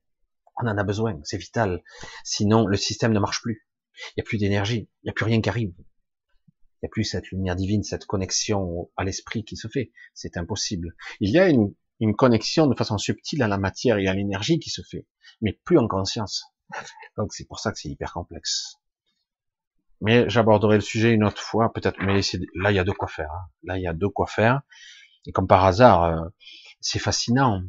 On 0.60 0.66
en 0.66 0.76
a 0.76 0.84
besoin, 0.84 1.18
c'est 1.24 1.38
vital. 1.38 1.82
Sinon, 2.24 2.66
le 2.66 2.76
système 2.76 3.12
ne 3.12 3.20
marche 3.20 3.40
plus. 3.40 3.66
Il 3.94 4.12
n'y 4.18 4.22
a 4.22 4.24
plus 4.24 4.38
d'énergie, 4.38 4.90
il 5.02 5.06
n'y 5.06 5.10
a 5.10 5.12
plus 5.12 5.24
rien 5.24 5.40
qui 5.40 5.48
arrive. 5.48 5.72
Il 5.78 6.82
n'y 6.82 6.86
a 6.86 6.90
plus 6.90 7.04
cette 7.04 7.30
lumière 7.30 7.54
divine, 7.54 7.84
cette 7.84 8.04
connexion 8.04 8.90
à 8.96 9.04
l'esprit 9.04 9.44
qui 9.44 9.56
se 9.56 9.68
fait. 9.68 9.92
C'est 10.12 10.36
impossible. 10.36 10.96
Il 11.20 11.30
y 11.30 11.38
a 11.38 11.48
une, 11.48 11.72
une 12.00 12.16
connexion 12.16 12.66
de 12.66 12.74
façon 12.74 12.98
subtile 12.98 13.42
à 13.42 13.48
la 13.48 13.58
matière 13.58 13.98
et 13.98 14.08
à 14.08 14.14
l'énergie 14.14 14.58
qui 14.58 14.70
se 14.70 14.82
fait, 14.82 15.06
mais 15.40 15.52
plus 15.64 15.78
en 15.78 15.86
conscience. 15.86 16.44
Donc 17.16 17.32
c'est 17.32 17.46
pour 17.46 17.60
ça 17.60 17.70
que 17.70 17.78
c'est 17.78 17.88
hyper 17.88 18.12
complexe. 18.12 18.79
Mais 20.00 20.28
j'aborderai 20.28 20.76
le 20.76 20.80
sujet 20.80 21.12
une 21.12 21.24
autre 21.24 21.42
fois, 21.42 21.72
peut-être. 21.72 21.98
Mais 22.00 22.20
là, 22.54 22.70
il 22.70 22.74
y 22.74 22.78
a 22.78 22.84
de 22.84 22.92
quoi 22.92 23.08
faire. 23.08 23.30
Hein. 23.30 23.50
Là, 23.64 23.78
il 23.78 23.82
y 23.82 23.86
a 23.86 23.92
de 23.92 24.06
quoi 24.06 24.26
faire. 24.26 24.62
Et 25.26 25.32
comme 25.32 25.46
par 25.46 25.64
hasard, 25.64 26.04
euh, 26.04 26.28
c'est 26.80 26.98
fascinant. 26.98 27.62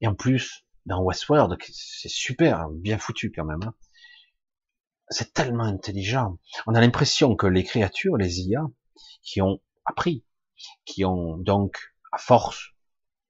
Et 0.00 0.06
en 0.06 0.14
plus, 0.14 0.64
dans 0.86 1.02
Westworld, 1.02 1.56
c'est 1.70 2.08
super, 2.08 2.68
bien 2.70 2.98
foutu 2.98 3.30
quand 3.30 3.44
même. 3.44 3.60
Hein. 3.62 3.74
C'est 5.08 5.34
tellement 5.34 5.64
intelligent. 5.64 6.38
On 6.66 6.74
a 6.74 6.80
l'impression 6.80 7.36
que 7.36 7.46
les 7.46 7.64
créatures, 7.64 8.16
les 8.16 8.40
IA, 8.42 8.62
qui 9.22 9.42
ont 9.42 9.60
appris, 9.84 10.24
qui 10.84 11.04
ont 11.04 11.36
donc, 11.36 11.92
à 12.12 12.18
force 12.18 12.70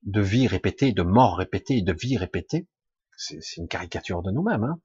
de 0.02 0.20
vie 0.20 0.47
répétée, 0.47 0.93
de 0.93 1.02
mort 1.02 1.39
répétée, 1.39 1.82
de 1.82 1.93
vie 1.93 2.16
répétée, 2.16 2.69
c'est 3.16 3.57
une 3.57 3.69
caricature 3.69 4.23
de 4.23 4.31
nous-mêmes, 4.31 4.65
hein. 4.65 4.81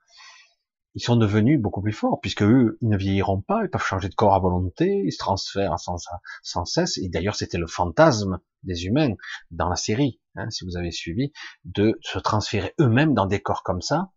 Ils 0.95 1.03
sont 1.03 1.17
devenus 1.17 1.61
beaucoup 1.61 1.81
plus 1.81 1.93
forts, 1.93 2.19
puisque 2.21 2.43
eux, 2.43 2.77
ils 2.81 2.89
ne 2.89 2.97
vieilliront 2.97 3.41
pas, 3.41 3.63
ils 3.63 3.69
peuvent 3.69 3.83
changer 3.83 4.09
de 4.09 4.15
corps 4.15 4.33
à 4.33 4.39
volonté, 4.39 5.03
ils 5.05 5.11
se 5.11 5.17
transfèrent 5.17 5.75
sans, 5.77 6.65
cesse, 6.65 6.97
et 6.97 7.09
d'ailleurs 7.09 7.35
c'était 7.35 7.57
le 7.57 7.67
fantasme 7.67 8.39
des 8.63 8.85
humains 8.85 9.13
dans 9.51 9.69
la 9.69 9.75
série, 9.75 10.19
hein, 10.35 10.49
si 10.49 10.65
vous 10.65 10.77
avez 10.77 10.91
suivi, 10.91 11.31
de 11.65 11.99
se 12.01 12.17
transférer 12.17 12.73
eux-mêmes 12.79 13.13
dans 13.13 13.25
des 13.25 13.41
corps 13.41 13.63
comme 13.63 13.81
ça, 13.81 14.11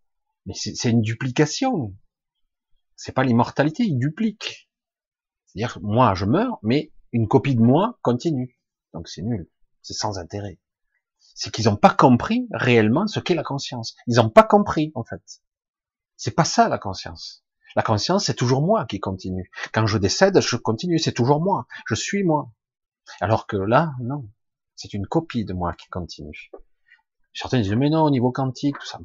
mais 0.46 0.54
c'est 0.54 0.90
une 0.90 1.02
duplication, 1.02 1.94
c'est 2.96 3.12
pas 3.12 3.24
l'immortalité, 3.24 3.82
ils 3.84 3.98
dupliquent, 3.98 4.70
C'est-à-dire, 5.46 5.78
moi, 5.82 6.14
je 6.14 6.24
meurs, 6.24 6.58
mais 6.62 6.92
une 7.12 7.28
copie 7.28 7.54
de 7.54 7.60
moi 7.60 7.98
continue. 8.02 8.58
Donc 8.92 9.08
c'est 9.08 9.22
nul. 9.22 9.48
C'est 9.82 9.94
sans 9.94 10.18
intérêt. 10.18 10.58
C'est 11.18 11.52
qu'ils 11.52 11.66
n'ont 11.66 11.76
pas 11.76 11.94
compris 11.94 12.48
réellement 12.52 13.06
ce 13.06 13.20
qu'est 13.20 13.34
la 13.34 13.42
conscience. 13.42 13.94
Ils 14.06 14.16
n'ont 14.16 14.30
pas 14.30 14.42
compris, 14.42 14.92
en 14.94 15.04
fait. 15.04 15.22
C'est 16.18 16.34
pas 16.34 16.44
ça, 16.44 16.68
la 16.68 16.78
conscience. 16.78 17.44
La 17.76 17.82
conscience, 17.82 18.26
c'est 18.26 18.34
toujours 18.34 18.60
moi 18.60 18.84
qui 18.86 18.98
continue. 18.98 19.50
Quand 19.72 19.86
je 19.86 19.98
décède, 19.98 20.40
je 20.40 20.56
continue, 20.56 20.98
c'est 20.98 21.12
toujours 21.12 21.40
moi. 21.40 21.66
Je 21.88 21.94
suis 21.94 22.24
moi. 22.24 22.52
Alors 23.20 23.46
que 23.46 23.56
là, 23.56 23.94
non. 24.00 24.28
C'est 24.74 24.94
une 24.94 25.06
copie 25.06 25.44
de 25.44 25.52
moi 25.52 25.72
qui 25.74 25.88
continue. 25.88 26.50
Certains 27.32 27.60
disent, 27.60 27.72
mais 27.74 27.88
non, 27.88 28.02
au 28.02 28.10
niveau 28.10 28.32
quantique, 28.32 28.76
tout 28.78 28.86
ça. 28.86 28.98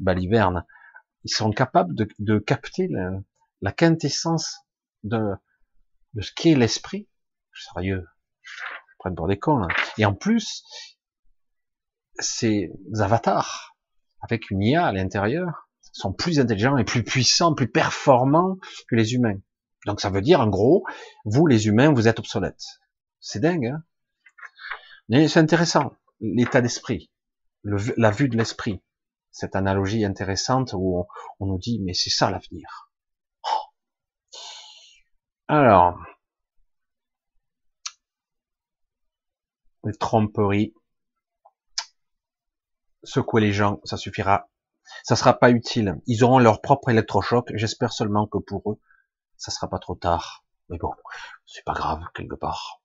Baliverne, 0.00 0.66
ils 1.22 1.32
sont 1.32 1.52
capables 1.52 1.94
de, 1.94 2.38
capter 2.38 2.88
la, 3.60 3.72
quintessence 3.72 4.58
de, 5.04 5.34
de 6.14 6.22
ce 6.22 6.32
qu'est 6.32 6.56
l'esprit. 6.56 7.08
Sérieux. 7.72 8.04
Je 8.42 8.94
prends 8.98 9.14
pour 9.14 9.28
des 9.28 9.38
cons, 9.38 9.58
là. 9.58 9.68
Et 9.96 10.04
en 10.04 10.14
plus, 10.14 10.64
ces 12.18 12.72
avatars, 12.98 13.76
avec 14.22 14.50
une 14.50 14.62
IA 14.62 14.86
à 14.86 14.92
l'intérieur, 14.92 15.63
sont 15.94 16.12
plus 16.12 16.40
intelligents 16.40 16.76
et 16.76 16.84
plus 16.84 17.04
puissants, 17.04 17.54
plus 17.54 17.70
performants 17.70 18.58
que 18.88 18.96
les 18.96 19.14
humains. 19.14 19.38
Donc 19.86 20.00
ça 20.00 20.10
veut 20.10 20.20
dire, 20.20 20.40
en 20.40 20.48
gros, 20.48 20.84
vous 21.24 21.46
les 21.46 21.68
humains, 21.68 21.92
vous 21.92 22.08
êtes 22.08 22.18
obsolètes. 22.18 22.64
C'est 23.20 23.40
dingue, 23.40 23.66
hein? 23.66 23.84
Mais 25.08 25.28
c'est 25.28 25.40
intéressant, 25.40 25.94
l'état 26.20 26.60
d'esprit, 26.60 27.10
la 27.62 28.10
vue 28.10 28.28
de 28.28 28.36
l'esprit. 28.36 28.82
Cette 29.30 29.56
analogie 29.56 30.04
intéressante 30.04 30.72
où 30.74 31.06
on, 31.40 31.46
nous 31.46 31.58
dit, 31.58 31.80
mais 31.82 31.92
c'est 31.92 32.10
ça 32.10 32.30
l'avenir. 32.30 32.90
Oh. 33.44 33.48
Alors, 35.48 35.98
les 39.84 39.92
tromperies, 39.92 40.74
secouer 43.02 43.40
les 43.40 43.52
gens, 43.52 43.80
ça 43.84 43.96
suffira. 43.96 44.48
Ça 45.02 45.16
sera 45.16 45.38
pas 45.38 45.50
utile. 45.50 46.00
Ils 46.06 46.24
auront 46.24 46.38
leur 46.38 46.60
propre 46.60 46.90
électrochoc. 46.90 47.50
J'espère 47.54 47.92
seulement 47.92 48.26
que 48.26 48.38
pour 48.38 48.72
eux, 48.72 48.80
ça 49.36 49.50
sera 49.50 49.68
pas 49.68 49.78
trop 49.78 49.94
tard. 49.94 50.44
Mais 50.68 50.78
bon, 50.78 50.92
c'est 51.46 51.64
pas 51.64 51.74
grave, 51.74 52.02
quelque 52.14 52.36
part. 52.36 52.80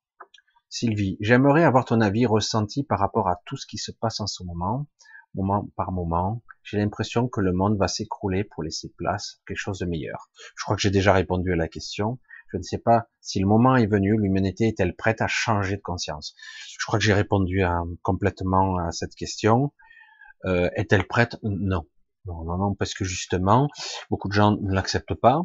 Sylvie, 0.69 1.17
j'aimerais 1.19 1.63
avoir 1.63 1.85
ton 1.85 2.01
avis 2.01 2.25
ressenti 2.25 2.83
par 2.83 2.99
rapport 2.99 3.27
à 3.27 3.41
tout 3.45 3.57
ce 3.57 3.65
qui 3.65 3.77
se 3.77 3.91
passe 3.91 4.19
en 4.19 4.27
ce 4.27 4.43
moment, 4.43 4.87
moment 5.33 5.67
par 5.75 5.91
moment. 5.91 6.43
J'ai 6.63 6.77
l'impression 6.77 7.27
que 7.27 7.41
le 7.41 7.53
monde 7.53 7.77
va 7.77 7.87
s'écrouler 7.87 8.43
pour 8.43 8.63
laisser 8.63 8.93
place 8.97 9.39
à 9.41 9.47
quelque 9.47 9.57
chose 9.57 9.79
de 9.79 9.85
meilleur. 9.85 10.29
Je 10.55 10.63
crois 10.63 10.75
que 10.75 10.81
j'ai 10.81 10.91
déjà 10.91 11.13
répondu 11.13 11.53
à 11.53 11.55
la 11.55 11.67
question. 11.67 12.19
Je 12.51 12.57
ne 12.57 12.63
sais 12.63 12.77
pas 12.77 13.07
si 13.21 13.39
le 13.39 13.47
moment 13.47 13.75
est 13.75 13.87
venu, 13.87 14.15
l'humanité 14.19 14.67
est-elle 14.67 14.95
prête 14.95 15.21
à 15.21 15.27
changer 15.27 15.77
de 15.77 15.81
conscience? 15.81 16.35
Je 16.77 16.85
crois 16.85 16.99
que 16.99 17.05
j'ai 17.05 17.13
répondu 17.13 17.63
complètement 18.01 18.77
à 18.77 18.91
cette 18.91 19.15
question. 19.15 19.71
Euh, 20.45 20.69
est-elle 20.75 21.07
prête? 21.07 21.37
Non. 21.43 21.85
Non, 22.25 22.43
non, 22.43 22.57
non, 22.57 22.75
parce 22.75 22.93
que 22.93 23.05
justement, 23.05 23.69
beaucoup 24.09 24.27
de 24.27 24.33
gens 24.33 24.57
ne 24.59 24.73
l'acceptent 24.73 25.15
pas. 25.15 25.41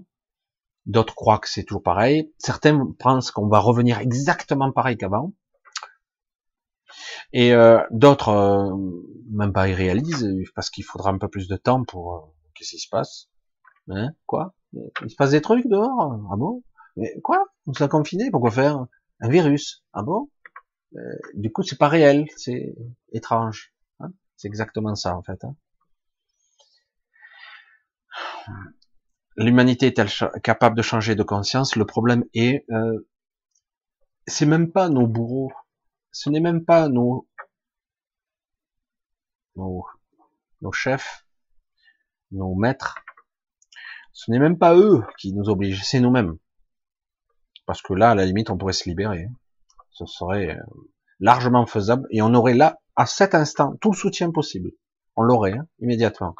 D'autres 0.86 1.14
croient 1.14 1.38
que 1.38 1.48
c'est 1.48 1.64
toujours 1.64 1.82
pareil. 1.82 2.32
Certains 2.38 2.92
pensent 2.98 3.30
qu'on 3.30 3.48
va 3.48 3.58
revenir 3.58 4.00
exactement 4.00 4.70
pareil 4.72 4.96
qu'avant. 4.96 5.32
Et 7.32 7.52
euh, 7.52 7.80
d'autres, 7.90 8.28
euh, 8.28 8.76
même 9.30 9.52
pas 9.52 9.68
y 9.68 9.74
réalisent, 9.74 10.28
parce 10.54 10.70
qu'il 10.70 10.84
faudra 10.84 11.10
un 11.10 11.18
peu 11.18 11.28
plus 11.28 11.48
de 11.48 11.56
temps 11.56 11.84
pour... 11.84 12.14
Euh, 12.14 12.20
qu'est-ce 12.54 12.70
qui 12.70 12.78
se 12.78 12.88
passe? 12.88 13.28
Hein? 13.88 14.10
Quoi? 14.26 14.54
Il 14.72 15.10
se 15.10 15.16
passe 15.16 15.30
des 15.30 15.40
trucs 15.40 15.66
dehors? 15.66 16.20
Ah 16.30 16.36
bon? 16.36 16.62
Mais 16.96 17.18
quoi? 17.22 17.44
On 17.66 17.72
s'est 17.72 17.88
confiné? 17.88 18.30
Pourquoi 18.30 18.50
faire 18.50 18.86
Un 19.20 19.28
virus? 19.28 19.84
Ah 19.92 20.02
bon? 20.02 20.30
Du 21.34 21.50
coup, 21.50 21.64
c'est 21.64 21.78
pas 21.78 21.88
réel, 21.88 22.26
c'est 22.36 22.72
étrange. 23.12 23.73
C'est 24.36 24.48
exactement 24.48 24.94
ça 24.94 25.16
en 25.16 25.22
fait. 25.22 25.44
Hein. 25.44 25.56
L'humanité 29.36 29.86
est-elle 29.86 30.10
capable 30.42 30.76
de 30.76 30.82
changer 30.82 31.14
de 31.14 31.22
conscience? 31.22 31.74
Le 31.76 31.84
problème 31.84 32.24
est, 32.34 32.64
euh, 32.70 33.08
c'est 34.26 34.46
même 34.46 34.70
pas 34.70 34.88
nos 34.88 35.06
bourreaux, 35.06 35.52
ce 36.12 36.30
n'est 36.30 36.40
même 36.40 36.64
pas 36.64 36.88
nos, 36.88 37.26
nos, 39.56 39.84
nos 40.60 40.72
chefs, 40.72 41.26
nos 42.30 42.54
maîtres, 42.54 43.04
ce 44.12 44.30
n'est 44.30 44.38
même 44.38 44.58
pas 44.58 44.76
eux 44.76 45.02
qui 45.18 45.32
nous 45.32 45.48
obligent, 45.48 45.82
c'est 45.84 46.00
nous-mêmes. 46.00 46.38
Parce 47.66 47.82
que 47.82 47.94
là, 47.94 48.10
à 48.10 48.14
la 48.14 48.26
limite, 48.26 48.50
on 48.50 48.58
pourrait 48.58 48.72
se 48.72 48.88
libérer. 48.88 49.24
Hein. 49.24 49.34
Ce 49.90 50.06
serait 50.06 50.56
euh, 50.56 50.62
largement 51.18 51.66
faisable 51.66 52.06
et 52.10 52.22
on 52.22 52.34
aurait 52.34 52.54
là 52.54 52.78
à 52.96 53.06
cet 53.06 53.34
instant 53.34 53.76
tout 53.80 53.92
le 53.92 53.96
soutien 53.96 54.30
possible. 54.30 54.72
On 55.16 55.22
l'aurait 55.22 55.52
hein, 55.52 55.66
immédiatement. 55.80 56.34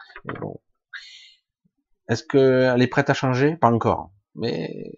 Est-ce 2.09 2.25
qu'elle 2.25 2.83
est 2.83 2.89
prête 2.89 3.11
à 3.11 3.15
changer? 3.15 3.57
Pas 3.57 3.71
encore. 3.71 4.11
Mais 4.35 4.93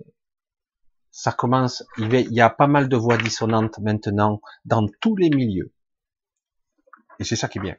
ça 1.10 1.32
commence. 1.32 1.84
Il 1.98 2.12
y 2.12 2.40
a 2.40 2.50
pas 2.50 2.66
mal 2.66 2.88
de 2.88 2.96
voix 2.96 3.16
dissonantes 3.16 3.78
maintenant 3.78 4.40
dans 4.64 4.86
tous 5.00 5.16
les 5.16 5.30
milieux. 5.30 5.72
Et 7.18 7.24
c'est 7.24 7.36
ça 7.36 7.48
qui 7.48 7.58
est 7.58 7.62
bien. 7.62 7.76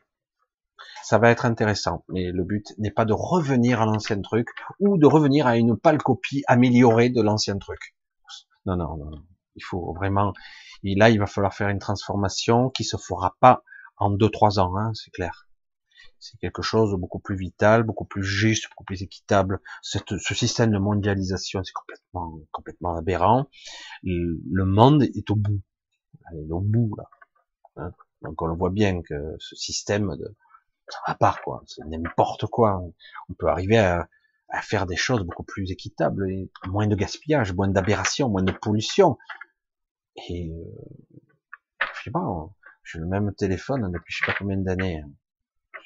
Ça 1.03 1.17
va 1.17 1.29
être 1.29 1.45
intéressant. 1.45 2.03
Mais 2.09 2.31
le 2.31 2.43
but 2.43 2.73
n'est 2.77 2.91
pas 2.91 3.05
de 3.05 3.13
revenir 3.13 3.81
à 3.81 3.85
l'ancien 3.85 4.21
truc 4.21 4.49
ou 4.79 4.97
de 4.97 5.05
revenir 5.05 5.47
à 5.47 5.57
une 5.57 5.77
pâle 5.77 6.01
copie 6.01 6.43
améliorée 6.47 7.09
de 7.09 7.21
l'ancien 7.21 7.57
truc. 7.57 7.95
Non, 8.65 8.75
non, 8.75 8.97
non. 8.97 9.23
Il 9.55 9.63
faut 9.63 9.93
vraiment 9.93 10.33
et 10.87 10.95
là, 10.95 11.09
il 11.09 11.19
va 11.19 11.27
falloir 11.27 11.53
faire 11.53 11.69
une 11.69 11.79
transformation 11.79 12.69
qui 12.69 12.83
se 12.83 12.97
fera 12.97 13.35
pas 13.39 13.63
en 13.97 14.09
deux 14.09 14.29
trois 14.29 14.59
ans, 14.59 14.77
hein, 14.77 14.91
c'est 14.93 15.11
clair. 15.11 15.47
C'est 16.19 16.37
quelque 16.39 16.61
chose 16.61 16.91
de 16.91 16.95
beaucoup 16.95 17.19
plus 17.19 17.35
vital, 17.35 17.83
beaucoup 17.83 18.05
plus 18.05 18.23
juste, 18.23 18.69
beaucoup 18.69 18.85
plus 18.85 19.03
équitable. 19.03 19.59
Ce 19.81 19.99
système 20.33 20.71
de 20.71 20.79
mondialisation, 20.79 21.63
c'est 21.63 21.73
complètement, 21.73 22.39
complètement 22.51 22.95
aberrant. 22.95 23.49
Le, 24.03 24.65
monde 24.65 25.03
est 25.03 25.29
au 25.29 25.35
bout. 25.35 25.61
Il 26.33 26.47
est 26.49 26.51
au 26.51 26.59
bout 26.59 26.95
là. 26.97 27.03
Hein? 27.77 27.91
Donc 28.23 28.41
on 28.41 28.47
le 28.47 28.55
voit 28.55 28.71
bien 28.71 29.01
que 29.03 29.35
ce 29.39 29.55
système 29.55 30.15
de 30.17 30.35
à 31.05 31.15
part 31.15 31.41
quoi, 31.41 31.63
c'est 31.67 31.85
n'importe 31.85 32.47
quoi. 32.47 32.81
On 33.29 33.33
peut 33.33 33.47
arriver 33.47 33.77
à, 33.77 34.07
faire 34.61 34.85
des 34.85 34.95
choses 34.95 35.23
beaucoup 35.23 35.43
plus 35.43 35.71
équitables 35.71 36.25
moins 36.67 36.87
de 36.87 36.95
gaspillage, 36.95 37.53
moins 37.53 37.67
d'aberration, 37.67 38.29
moins 38.29 38.43
de 38.43 38.53
pollution, 38.53 39.17
et 40.17 40.49
euh, 40.49 40.65
je 41.95 42.03
sais 42.03 42.11
pas, 42.11 42.19
hein. 42.19 42.49
j'ai 42.83 42.99
le 42.99 43.05
même 43.05 43.33
téléphone 43.35 43.91
depuis 43.91 44.13
je 44.13 44.19
sais 44.19 44.31
pas 44.31 44.37
combien 44.37 44.57
d'années. 44.57 45.03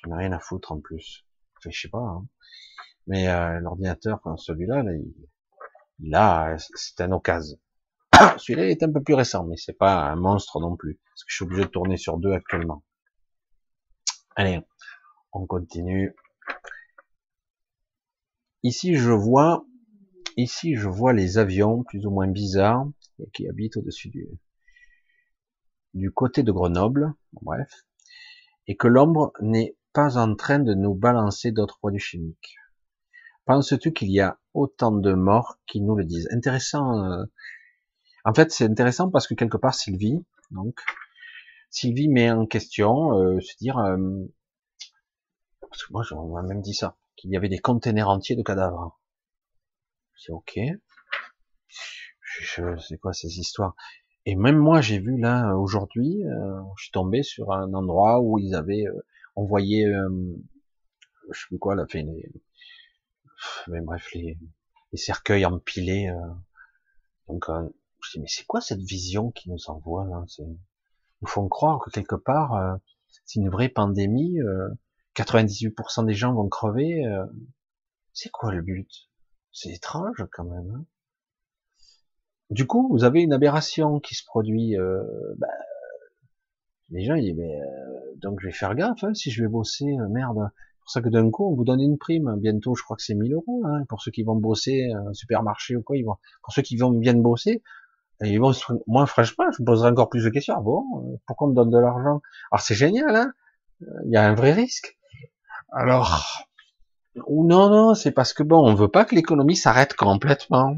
Je 0.04 0.10
n'ai 0.10 0.16
rien 0.16 0.32
à 0.32 0.40
foutre 0.40 0.72
en 0.72 0.80
plus. 0.80 1.26
Enfin, 1.58 1.70
je 1.70 1.80
sais 1.80 1.90
pas. 1.90 2.00
Hein. 2.00 2.26
Mais 3.08 3.28
euh, 3.28 3.60
l'ordinateur, 3.60 4.20
celui-là, 4.38 4.84
là, 6.00 6.56
c'est 6.58 7.02
un 7.02 7.12
occasion. 7.12 7.58
celui-là 8.38 8.70
est 8.70 8.84
un 8.84 8.92
peu 8.92 9.02
plus 9.02 9.14
récent, 9.14 9.46
mais 9.46 9.58
c'est 9.58 9.78
pas 9.78 10.10
un 10.10 10.16
monstre 10.16 10.60
non 10.60 10.76
plus, 10.76 11.00
parce 11.06 11.24
que 11.24 11.30
je 11.32 11.36
suis 11.36 11.46
obligé 11.46 11.64
de 11.64 11.70
tourner 11.70 11.98
sur 11.98 12.18
deux 12.18 12.32
actuellement. 12.32 12.84
Allez, 14.36 14.62
on 15.34 15.46
continue. 15.46 16.16
Ici, 18.64 18.96
je 18.96 19.12
vois, 19.12 19.66
ici, 20.38 20.76
je 20.76 20.88
vois 20.88 21.14
les 21.14 21.38
avions 21.38 21.84
plus 21.84 22.06
ou 22.06 22.12
moins 22.12 22.28
bizarres 22.28 22.88
qui 23.34 23.48
habite 23.48 23.78
au-dessus 23.78 24.12
du, 25.94 26.12
côté 26.12 26.44
de 26.44 26.52
Grenoble, 26.52 27.14
bref, 27.34 27.86
et 28.68 28.76
que 28.76 28.88
l'ombre 28.88 29.34
n'est 29.42 29.76
pas 29.94 30.18
en 30.18 30.36
train 30.36 30.60
de 30.60 30.74
nous 30.74 30.94
balancer 30.94 31.52
d'autres 31.52 31.78
produits 31.80 32.00
chimiques. 32.00 32.56
Penses-tu 33.46 33.92
qu'il 33.92 34.12
y 34.12 34.20
a 34.20 34.40
autant 34.54 34.92
de 34.92 35.14
morts 35.14 35.60
qui 35.68 35.82
nous 35.82 35.96
le 35.96 36.06
disent? 36.06 36.30
Intéressant. 36.32 37.04
Euh, 37.04 37.26
en 38.24 38.34
fait, 38.34 38.52
c'est 38.52 38.66
intéressant 38.66 39.10
parce 39.10 39.28
que 39.28 39.34
quelque 39.34 39.58
part, 39.58 39.74
Sylvie, 39.74 40.24
donc, 40.52 40.80
Sylvie 41.70 42.10
met 42.10 42.30
en 42.30 42.46
question, 42.46 43.20
euh, 43.20 43.40
se 43.40 43.58
dire, 43.58 43.78
euh, 43.80 43.98
parce 45.62 45.84
que 45.84 45.94
moi, 45.94 46.04
on 46.12 46.42
même 46.44 46.62
dit 46.62 46.74
ça, 46.74 46.98
qu'il 47.16 47.32
y 47.32 47.38
avait 47.38 47.50
des 47.50 47.60
containers 47.60 48.10
entiers 48.10 48.36
de 48.36 48.44
cadavres. 48.44 49.00
C'est 50.16 50.32
ok 50.32 50.60
c'est 52.80 52.98
quoi 52.98 53.14
ces 53.14 53.40
histoires? 53.40 53.76
Et 54.26 54.36
même 54.36 54.58
moi, 54.58 54.82
j'ai 54.82 55.00
vu 55.00 55.18
là 55.18 55.56
aujourd'hui, 55.56 56.24
euh, 56.26 56.62
je 56.78 56.84
suis 56.84 56.92
tombé 56.92 57.24
sur 57.24 57.52
un 57.52 57.74
endroit 57.74 58.22
où 58.22 58.38
ils 58.38 58.54
avaient 58.54 58.86
euh, 58.86 59.06
envoyé, 59.36 59.86
euh, 59.86 60.10
je 61.32 61.40
sais 61.40 61.48
plus 61.48 61.60
quoi, 61.60 61.76
là, 61.76 61.86
fait 61.88 62.06
mais 63.68 63.82
bref, 63.82 64.08
les, 64.14 64.38
les 64.92 64.98
cercueils 64.98 65.46
empilés. 65.46 66.10
Euh. 66.10 66.34
donc, 67.28 67.46
je 68.04 68.12
dis 68.12 68.20
mais 68.20 68.28
c'est 68.28 68.46
quoi 68.46 68.62
cette 68.62 68.82
vision 68.82 69.32
qui 69.32 69.50
nous 69.50 69.70
envoie 69.70 70.06
là? 70.06 70.24
C'est, 70.28 70.44
Nous 70.44 71.28
font 71.28 71.48
croire 71.50 71.80
que 71.80 71.90
quelque 71.90 72.16
part, 72.16 72.78
c'est 73.26 73.40
une 73.40 73.50
vraie 73.50 73.70
pandémie. 73.70 74.38
98% 75.16 76.06
des 76.06 76.14
gens 76.14 76.34
vont 76.34 76.50
crever. 76.50 77.04
c'est 78.14 78.30
quoi 78.30 78.52
le 78.54 78.62
but? 78.62 79.10
C'est 79.52 79.72
étrange 79.72 80.26
quand 80.32 80.46
même. 80.46 80.72
Hein 80.76 80.86
du 82.52 82.68
coup, 82.68 82.90
vous 82.92 83.06
avez 83.06 83.22
une 83.22 83.32
aberration 83.32 84.00
qui 84.02 84.14
se 84.14 84.26
produit. 84.26 84.78
Euh, 84.78 85.02
bah, 85.38 85.48
les 86.90 87.06
gens 87.06 87.16
ils 87.16 87.24
disent, 87.24 87.36
mais 87.38 87.62
euh, 87.62 87.66
donc 88.18 88.42
je 88.42 88.48
vais 88.48 88.54
faire 88.54 88.76
gaffe 88.76 89.04
hein, 89.04 89.14
si 89.14 89.32
je 89.32 89.42
vais 89.42 89.48
bosser, 89.48 89.86
euh, 89.86 90.10
merde. 90.10 90.50
C'est 90.50 90.82
pour 90.82 90.90
ça 90.92 91.02
que 91.02 91.10
d'un 91.10 91.30
coup, 91.32 91.50
on 91.50 91.56
vous 91.56 91.64
donne 91.64 91.80
une 91.80 91.98
prime. 91.98 92.36
Bientôt, 92.40 92.76
je 92.76 92.84
crois 92.84 92.98
que 92.98 93.04
c'est 93.04 93.16
1000 93.16 93.34
euros 93.34 93.64
hein, 93.66 93.86
pour 93.88 94.02
ceux 94.02 94.12
qui 94.12 94.24
vont 94.24 94.36
bosser 94.36 94.92
un 94.92 95.14
supermarché 95.14 95.78
ou 95.78 95.82
quoi. 95.82 95.96
Ils 95.96 96.04
vont, 96.04 96.18
pour 96.44 96.54
ceux 96.54 96.62
qui 96.62 96.76
vont 96.76 96.92
bien 96.92 97.14
bosser, 97.14 97.64
ils 98.22 98.40
vont. 98.40 98.52
Moi, 98.86 99.06
franchement, 99.06 99.46
je 99.58 99.64
poserai 99.64 99.90
encore 99.90 100.10
plus 100.10 100.26
de 100.26 100.30
questions. 100.30 100.56
Ah 100.58 100.62
bon, 100.62 101.20
pourquoi 101.26 101.48
on 101.48 101.52
me 101.52 101.56
donne 101.56 101.70
de 101.70 101.78
l'argent? 101.78 102.22
Alors 102.52 102.62
c'est 102.62 102.76
génial, 102.76 103.16
hein 103.16 103.32
Il 104.06 104.12
y 104.12 104.18
a 104.18 104.28
un 104.28 104.36
vrai 104.36 104.52
risque. 104.52 104.98
Alors, 105.72 106.46
ou 107.28 107.48
non, 107.48 107.70
non, 107.70 107.94
c'est 107.94 108.12
parce 108.12 108.34
que 108.34 108.44
bon, 108.44 108.60
on 108.60 108.76
veut 108.76 108.90
pas 108.90 109.06
que 109.06 109.16
l'économie 109.16 109.56
s'arrête 109.56 109.94
complètement. 109.94 110.76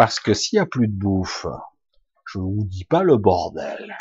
Parce 0.00 0.18
que 0.18 0.32
s'il 0.32 0.56
y 0.56 0.60
a 0.60 0.64
plus 0.64 0.88
de 0.88 0.98
bouffe, 0.98 1.44
je 2.24 2.38
vous 2.38 2.64
dis 2.64 2.86
pas 2.86 3.02
le 3.02 3.18
bordel. 3.18 3.98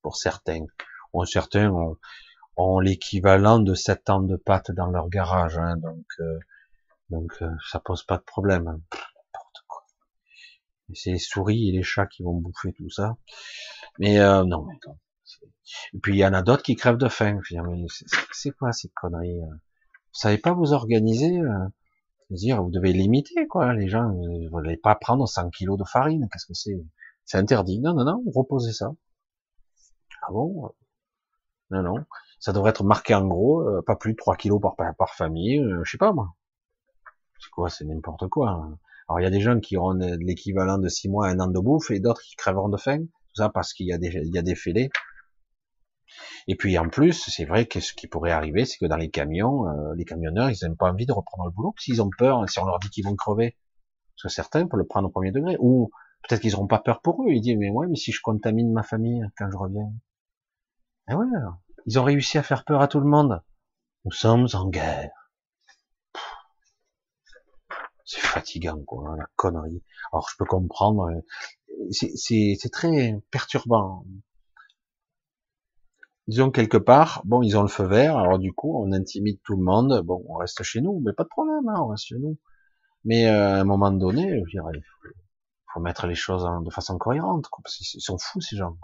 Pour 0.00 0.16
certains, 0.16 0.64
ou 1.12 1.26
certains 1.26 1.70
ont, 1.70 1.98
ont 2.56 2.80
l'équivalent 2.80 3.58
de 3.58 3.74
7 3.74 4.08
ans 4.08 4.22
de 4.22 4.36
pâtes 4.36 4.70
dans 4.70 4.86
leur 4.86 5.10
garage, 5.10 5.58
hein, 5.58 5.76
donc 5.76 6.06
euh, 6.20 6.38
donc 7.10 7.34
euh, 7.42 7.50
ça 7.70 7.80
pose 7.80 8.02
pas 8.02 8.16
de 8.16 8.22
problème. 8.22 8.66
Hein. 8.66 8.80
C'est 10.94 11.10
les 11.10 11.18
souris 11.18 11.68
et 11.68 11.72
les 11.72 11.82
chats 11.82 12.06
qui 12.06 12.22
vont 12.22 12.40
bouffer 12.40 12.72
tout 12.72 12.88
ça. 12.88 13.18
Mais 13.98 14.20
euh, 14.20 14.42
non. 14.44 14.66
Et 15.92 15.98
puis 15.98 16.14
il 16.14 16.18
y 16.18 16.24
en 16.24 16.32
a 16.32 16.40
d'autres 16.40 16.62
qui 16.62 16.76
crèvent 16.76 16.96
de 16.96 17.10
faim. 17.10 17.38
C'est 18.32 18.52
quoi 18.52 18.72
ces 18.72 18.88
conneries 18.88 19.38
Vous 19.38 20.14
savez 20.14 20.38
pas 20.38 20.54
vous 20.54 20.72
organiser 20.72 21.38
dire, 22.34 22.62
vous 22.62 22.70
devez 22.70 22.92
limiter, 22.92 23.46
quoi. 23.46 23.74
Les 23.74 23.88
gens, 23.88 24.12
vous 24.12 24.60
n'allez 24.60 24.76
pas 24.76 24.94
prendre 24.94 25.26
100 25.28 25.50
kilos 25.50 25.78
de 25.78 25.84
farine. 25.84 26.28
Qu'est-ce 26.32 26.46
que 26.46 26.54
c'est? 26.54 26.82
C'est 27.24 27.38
interdit. 27.38 27.80
Non, 27.80 27.94
non, 27.94 28.04
non, 28.04 28.22
reposez 28.34 28.72
ça. 28.72 28.92
Ah 30.22 30.32
bon? 30.32 30.72
Non, 31.70 31.82
non. 31.82 31.94
Ça 32.40 32.52
devrait 32.52 32.70
être 32.70 32.84
marqué 32.84 33.14
en 33.14 33.26
gros, 33.26 33.60
euh, 33.62 33.82
pas 33.82 33.96
plus 33.96 34.12
de 34.12 34.16
3 34.16 34.36
kilos 34.36 34.60
par, 34.60 34.74
par 34.96 35.14
famille, 35.14 35.58
euh, 35.58 35.82
je 35.84 35.90
sais 35.90 35.98
pas 35.98 36.12
moi. 36.12 36.34
C'est 37.38 37.50
quoi? 37.50 37.68
C'est 37.70 37.84
n'importe 37.84 38.28
quoi. 38.28 38.50
Hein. 38.50 38.78
Alors 39.08 39.20
il 39.20 39.24
y 39.24 39.26
a 39.26 39.30
des 39.30 39.40
gens 39.40 39.60
qui 39.60 39.76
auront 39.76 39.94
l'équivalent 40.20 40.78
de 40.78 40.88
6 40.88 41.08
mois, 41.08 41.28
un 41.28 41.38
an 41.40 41.48
de 41.48 41.60
bouffe, 41.60 41.90
et 41.90 42.00
d'autres 42.00 42.22
qui 42.22 42.36
crèveront 42.36 42.68
de 42.68 42.76
faim. 42.76 43.00
Tout 43.00 43.34
ça 43.36 43.50
parce 43.50 43.72
qu'il 43.72 43.86
y 43.86 43.92
a 43.92 43.98
des, 43.98 44.08
il 44.08 44.34
y 44.34 44.38
a 44.38 44.42
des 44.42 44.54
fêlés. 44.54 44.90
Et 46.46 46.56
puis 46.56 46.76
en 46.78 46.88
plus, 46.88 47.24
c'est 47.28 47.44
vrai 47.44 47.66
que 47.66 47.80
ce 47.80 47.92
qui 47.94 48.06
pourrait 48.06 48.32
arriver, 48.32 48.64
c'est 48.64 48.78
que 48.78 48.86
dans 48.86 48.96
les 48.96 49.10
camions, 49.10 49.66
euh, 49.66 49.94
les 49.94 50.04
camionneurs, 50.04 50.50
ils 50.50 50.68
n'ont 50.68 50.74
pas 50.74 50.90
envie 50.90 51.06
de 51.06 51.12
reprendre 51.12 51.46
le 51.46 51.52
boulot, 51.52 51.74
s'ils 51.78 52.02
ont 52.02 52.10
peur, 52.16 52.48
si 52.48 52.58
on 52.58 52.64
leur 52.64 52.78
dit 52.78 52.90
qu'ils 52.90 53.04
vont 53.04 53.16
crever. 53.16 53.56
Parce 54.16 54.34
que 54.34 54.34
certains 54.34 54.66
peuvent 54.66 54.78
le 54.78 54.86
prendre 54.86 55.08
au 55.08 55.10
premier 55.10 55.32
degré. 55.32 55.56
Ou 55.60 55.90
peut-être 56.22 56.40
qu'ils 56.40 56.52
n'auront 56.52 56.66
pas 56.66 56.80
peur 56.80 57.00
pour 57.00 57.22
eux. 57.22 57.30
Ils 57.30 57.40
disent, 57.40 57.56
mais 57.58 57.70
ouais, 57.70 57.86
mais 57.88 57.96
si 57.96 58.12
je 58.12 58.20
contamine 58.22 58.72
ma 58.72 58.82
famille 58.82 59.22
quand 59.36 59.50
je 59.50 59.56
reviens. 59.56 59.92
Eh 61.10 61.14
ouais, 61.14 61.26
ils 61.86 61.98
ont 61.98 62.04
réussi 62.04 62.38
à 62.38 62.42
faire 62.42 62.64
peur 62.64 62.82
à 62.82 62.88
tout 62.88 63.00
le 63.00 63.06
monde. 63.06 63.42
Nous 64.04 64.12
sommes 64.12 64.46
en 64.54 64.68
guerre. 64.68 65.10
C'est 68.04 68.20
fatigant, 68.20 68.82
quoi, 68.84 69.10
hein, 69.10 69.16
la 69.16 69.26
connerie. 69.36 69.82
Alors 70.12 70.28
je 70.30 70.36
peux 70.36 70.44
comprendre. 70.44 71.10
Euh, 71.10 71.20
c'est 71.90 72.70
très 72.72 73.14
perturbant 73.30 74.04
disons 76.30 76.50
quelque 76.52 76.76
part, 76.76 77.22
bon, 77.24 77.42
ils 77.42 77.58
ont 77.58 77.62
le 77.62 77.68
feu 77.68 77.84
vert, 77.84 78.16
alors 78.16 78.38
du 78.38 78.52
coup, 78.52 78.80
on 78.80 78.92
intimide 78.92 79.40
tout 79.42 79.56
le 79.56 79.64
monde, 79.64 80.00
bon, 80.02 80.24
on 80.28 80.34
reste 80.36 80.62
chez 80.62 80.80
nous, 80.80 81.00
mais 81.00 81.12
pas 81.12 81.24
de 81.24 81.28
problème, 81.28 81.68
hein, 81.68 81.80
on 81.80 81.88
reste 81.88 82.06
chez 82.06 82.18
nous. 82.18 82.38
Mais 83.04 83.26
euh, 83.26 83.56
à 83.56 83.60
un 83.60 83.64
moment 83.64 83.90
donné, 83.90 84.40
je 84.46 84.50
dirais, 84.50 84.72
il 84.74 84.82
faut, 85.72 85.80
mettre 85.80 86.06
les 86.06 86.14
choses 86.14 86.48
de 86.64 86.70
façon 86.70 86.98
cohérente, 86.98 87.48
quoi, 87.48 87.62
parce 87.64 87.76
qu'ils 87.76 88.00
sont 88.00 88.16
fous 88.18 88.40
ces 88.40 88.56
gens. 88.56 88.78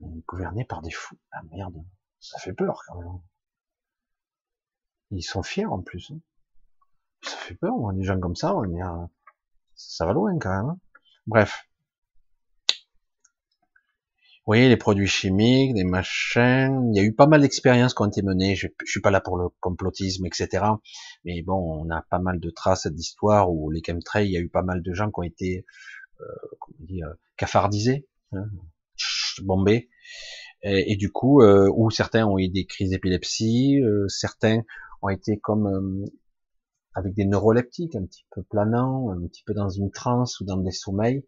On 0.00 0.14
est 0.14 0.26
gouverné 0.26 0.64
par 0.66 0.82
des 0.82 0.90
fous. 0.90 1.18
Ah 1.32 1.40
merde, 1.50 1.82
ça 2.20 2.38
fait 2.38 2.52
peur 2.52 2.82
quand 2.86 2.98
même. 2.98 3.20
Ils 5.12 5.22
sont 5.22 5.42
fiers 5.42 5.66
en 5.66 5.80
plus. 5.80 6.10
Hein. 6.12 6.18
Ça 7.22 7.36
fait 7.36 7.54
peur, 7.54 7.72
des 7.94 8.02
gens 8.02 8.20
comme 8.20 8.36
ça, 8.36 8.54
on 8.54 8.64
est, 8.64 8.82
ça 9.76 10.04
va 10.04 10.12
loin 10.12 10.38
quand 10.38 10.50
même. 10.50 10.70
Hein. 10.70 10.78
Bref. 11.26 11.66
Oui, 14.46 14.68
les 14.68 14.76
produits 14.76 15.06
chimiques, 15.06 15.72
des 15.74 15.84
machins. 15.84 16.90
Il 16.92 16.96
y 16.96 17.00
a 17.00 17.04
eu 17.04 17.14
pas 17.14 17.28
mal 17.28 17.42
d'expériences 17.42 17.94
qui 17.94 18.02
ont 18.02 18.08
été 18.08 18.22
menées. 18.22 18.56
Je, 18.56 18.66
je 18.84 18.90
suis 18.90 19.00
pas 19.00 19.12
là 19.12 19.20
pour 19.20 19.36
le 19.36 19.48
complotisme, 19.60 20.26
etc. 20.26 20.64
Mais 21.24 21.42
bon, 21.42 21.84
on 21.84 21.90
a 21.90 22.02
pas 22.10 22.18
mal 22.18 22.40
de 22.40 22.50
traces 22.50 22.88
d'histoire 22.88 23.52
où 23.52 23.70
les 23.70 23.82
chemtrails, 23.86 24.26
il 24.26 24.32
y 24.32 24.36
a 24.36 24.40
eu 24.40 24.48
pas 24.48 24.62
mal 24.62 24.82
de 24.82 24.92
gens 24.92 25.10
qui 25.12 25.20
ont 25.20 25.22
été, 25.22 25.64
euh, 26.20 26.24
comment 26.58 26.78
dire, 26.80 27.14
cafardisés, 27.36 28.08
hein, 28.32 28.46
bombés. 29.42 29.88
Et, 30.64 30.96
du 30.96 31.10
coup, 31.10 31.42
euh, 31.42 31.68
où 31.74 31.90
certains 31.90 32.26
ont 32.26 32.38
eu 32.38 32.48
des 32.48 32.66
crises 32.66 32.90
d'épilepsie, 32.90 33.80
euh, 33.82 34.06
certains 34.08 34.62
ont 35.02 35.08
été 35.08 35.38
comme 35.38 35.66
euh, 35.66 36.04
avec 36.94 37.14
des 37.14 37.24
neuroleptiques, 37.24 37.96
un 37.96 38.04
petit 38.04 38.24
peu 38.30 38.42
planants, 38.44 39.10
un 39.10 39.26
petit 39.26 39.42
peu 39.44 39.54
dans 39.54 39.68
une 39.68 39.90
transe 39.90 40.38
ou 40.40 40.44
dans 40.44 40.58
des 40.58 40.70
sommeils 40.70 41.24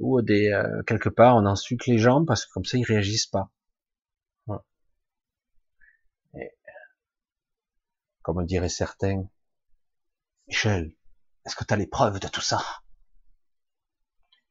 ou 0.00 0.22
des 0.22 0.50
euh, 0.50 0.82
quelque 0.86 1.08
part 1.08 1.36
on 1.36 1.46
insulte 1.46 1.86
les 1.86 1.98
gens 1.98 2.24
parce 2.24 2.46
que 2.46 2.52
comme 2.52 2.64
ça 2.64 2.78
ils 2.78 2.84
réagissent 2.84 3.26
pas. 3.26 3.50
Et, 6.34 6.50
comme 8.22 8.44
diraient 8.46 8.68
certains, 8.68 9.24
Michel, 10.48 10.92
est-ce 11.46 11.54
que 11.56 11.64
tu 11.64 11.74
as 11.74 11.76
les 11.76 11.86
preuves 11.86 12.18
de 12.18 12.28
tout 12.28 12.40
ça? 12.40 12.60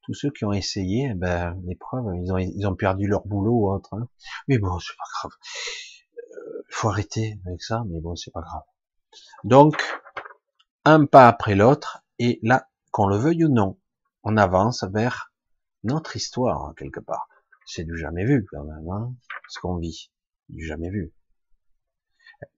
Tous 0.03 0.13
ceux 0.13 0.31
qui 0.31 0.45
ont 0.45 0.53
essayé, 0.53 1.09
eh 1.11 1.13
ben 1.15 1.59
les 1.65 1.75
preuves, 1.75 2.05
ils 2.15 2.31
ont 2.31 2.37
ils 2.37 2.65
ont 2.67 2.75
perdu 2.75 3.07
leur 3.07 3.25
boulot 3.27 3.53
ou 3.53 3.71
autre. 3.71 3.93
Hein. 3.93 4.07
Mais 4.47 4.57
bon, 4.57 4.79
c'est 4.79 4.95
pas 4.97 5.03
grave. 5.19 5.31
Euh, 6.17 6.63
faut 6.69 6.89
arrêter 6.89 7.39
avec 7.45 7.61
ça, 7.61 7.83
mais 7.87 7.99
bon, 7.99 8.15
c'est 8.15 8.31
pas 8.31 8.41
grave. 8.41 8.63
Donc 9.43 9.81
un 10.85 11.05
pas 11.05 11.27
après 11.27 11.55
l'autre, 11.55 12.03
et 12.19 12.39
là, 12.43 12.69
qu'on 12.91 13.07
le 13.07 13.17
veuille 13.17 13.45
ou 13.45 13.49
non, 13.49 13.79
on 14.23 14.37
avance 14.37 14.83
vers 14.83 15.28
notre 15.83 16.15
histoire, 16.15 16.65
hein, 16.65 16.73
quelque 16.77 16.99
part. 16.99 17.27
C'est 17.65 17.83
du 17.83 17.97
jamais 17.97 18.25
vu, 18.25 18.45
quand 18.51 18.63
même, 18.63 18.89
hein, 18.89 19.13
ce 19.47 19.59
qu'on 19.59 19.77
vit. 19.77 20.11
Du 20.49 20.65
jamais 20.65 20.89
vu. 20.89 21.13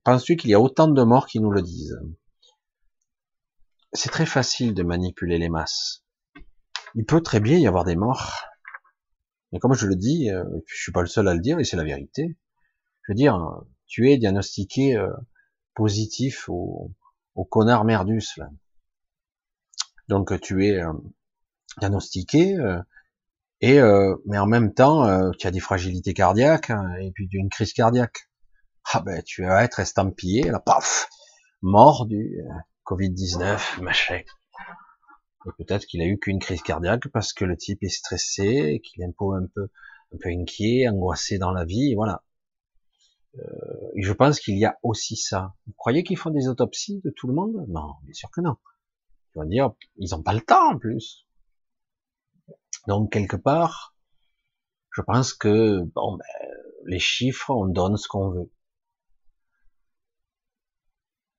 Penses-tu 0.03 0.38
qu'il 0.38 0.49
y 0.49 0.53
a 0.53 0.60
autant 0.60 0.88
de 0.88 1.03
morts 1.03 1.27
qui 1.27 1.39
nous 1.39 1.52
le 1.52 1.61
disent? 1.61 1.99
C'est 3.93 4.10
très 4.10 4.26
facile 4.26 4.73
de 4.73 4.84
manipuler 4.84 5.38
les 5.38 5.49
masses. 5.49 6.06
Il 6.95 7.06
peut 7.06 7.22
très 7.22 7.39
bien 7.39 7.57
y 7.57 7.68
avoir 7.68 7.84
des 7.84 7.95
morts. 7.95 8.34
Mais 9.52 9.60
comme 9.60 9.73
je 9.73 9.88
le 9.88 9.95
dis, 9.95 10.30
euh, 10.30 10.45
je 10.65 10.81
suis 10.81 10.91
pas 10.93 11.02
le 11.02 11.07
seul 11.07 11.27
à 11.27 11.34
le 11.34 11.41
dire, 11.41 11.60
et 11.60 11.65
c'est 11.65 11.76
la 11.76 11.84
vérité. 11.84 12.38
Je 13.03 13.11
veux 13.11 13.15
dire, 13.15 13.38
tu 13.85 14.10
es 14.10 14.18
diagnostiqué 14.18 14.95
euh, 14.95 15.11
positif 15.73 16.48
au, 16.48 16.93
au 17.35 17.43
connard 17.43 17.84
merdus, 17.84 18.38
là. 18.38 18.49
Donc 20.07 20.39
tu 20.39 20.65
es 20.65 20.81
euh, 20.81 20.93
diagnostiqué, 21.80 22.57
et 23.62 23.80
euh, 23.80 24.16
mais 24.26 24.38
en 24.40 24.48
même 24.48 24.74
temps, 24.74 25.06
euh, 25.06 25.32
tu 25.38 25.48
as 25.48 25.52
des 25.52 25.60
fragilités 25.60 26.14
cardiaques 26.14 26.72
hein, 26.72 26.96
et 27.00 27.12
puis 27.12 27.30
une 27.32 27.50
crise 27.50 27.74
cardiaque. 27.74 28.30
Ah 28.94 29.02
ben 29.02 29.22
tu 29.24 29.44
vas 29.44 29.64
être 29.64 29.80
estampillé, 29.80 30.44
là, 30.50 30.60
paf, 30.60 31.08
mort 31.62 32.08
du 32.08 32.42
euh, 32.42 32.54
Covid-19, 32.86 33.82
machin. 33.82 34.22
Et 35.46 35.50
peut-être 35.58 35.86
qu'il 35.86 36.02
a 36.02 36.06
eu 36.06 36.20
qu'une 36.20 36.40
crise 36.40 36.62
cardiaque 36.62 37.08
parce 37.10 37.34
que 37.34 37.46
le 37.46 37.56
type 37.56 37.84
est 37.84 37.90
stressé, 37.90 38.82
qu'il 38.84 39.04
est 39.04 39.06
un 39.06 39.12
peu, 39.18 39.36
un 39.36 39.48
peu, 39.56 40.30
inquiet, 40.30 40.88
angoissé 40.88 41.38
dans 41.38 41.52
la 41.52 41.66
vie, 41.66 41.94
voilà. 41.96 42.24
Euh, 43.38 43.42
je 43.96 44.12
pense 44.12 44.40
qu'il 44.40 44.58
y 44.58 44.66
a 44.66 44.78
aussi 44.84 45.16
ça. 45.16 45.54
Vous 45.66 45.74
croyez 45.78 46.04
qu'ils 46.04 46.18
font 46.18 46.32
des 46.32 46.48
autopsies 46.48 47.02
de 47.04 47.12
tout 47.16 47.28
le 47.28 47.34
monde? 47.34 47.66
Non, 47.70 47.94
bien 48.04 48.14
sûr 48.14 48.30
que 48.30 48.42
non. 48.42 48.56
Ils 49.34 49.40
vont 49.40 49.46
dire, 49.46 49.72
ils 49.98 50.10
n'ont 50.12 50.22
pas 50.22 50.34
le 50.34 50.42
temps 50.42 50.72
en 50.72 50.78
plus. 50.78 51.26
Donc 52.88 53.12
quelque 53.12 53.38
part, 53.38 53.95
je 54.91 55.02
pense 55.02 55.34
que 55.34 55.82
bon, 55.95 56.18
ben, 56.18 56.52
les 56.86 56.99
chiffres, 56.99 57.49
on 57.52 57.68
donne 57.68 57.98
ce 57.98 58.08
qu'on 58.08 58.30
veut. 58.32 58.52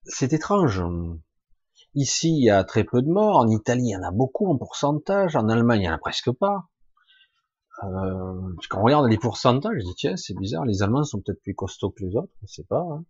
C'est 0.04 0.32
étrange. 0.32 0.82
Ici, 1.94 2.30
il 2.30 2.44
y 2.44 2.50
a 2.50 2.64
très 2.64 2.84
peu 2.84 3.02
de 3.02 3.08
morts. 3.08 3.36
En 3.36 3.48
Italie, 3.48 3.88
il 3.88 3.90
y 3.90 3.96
en 3.96 4.02
a 4.02 4.10
beaucoup 4.10 4.50
en 4.50 4.56
pourcentage. 4.56 5.36
En 5.36 5.48
Allemagne, 5.48 5.80
il 5.80 5.82
n'y 5.82 5.88
en 5.88 5.94
a 5.94 5.98
presque 5.98 6.32
pas. 6.32 6.68
Euh, 7.84 8.56
quand 8.70 8.80
on 8.80 8.84
regarde 8.84 9.08
les 9.10 9.18
pourcentages, 9.18 9.76
je 9.78 9.84
dis 9.84 9.94
tiens, 9.96 10.16
c'est 10.16 10.34
bizarre. 10.34 10.64
Les 10.64 10.82
Allemands 10.82 11.04
sont 11.04 11.20
peut-être 11.20 11.42
plus 11.42 11.54
costauds 11.54 11.90
que 11.90 12.04
les 12.04 12.16
autres, 12.16 12.32
on 12.40 12.44
ne 12.44 12.48
sait 12.48 12.64
pas. 12.64 12.80
Hein. 12.80 13.04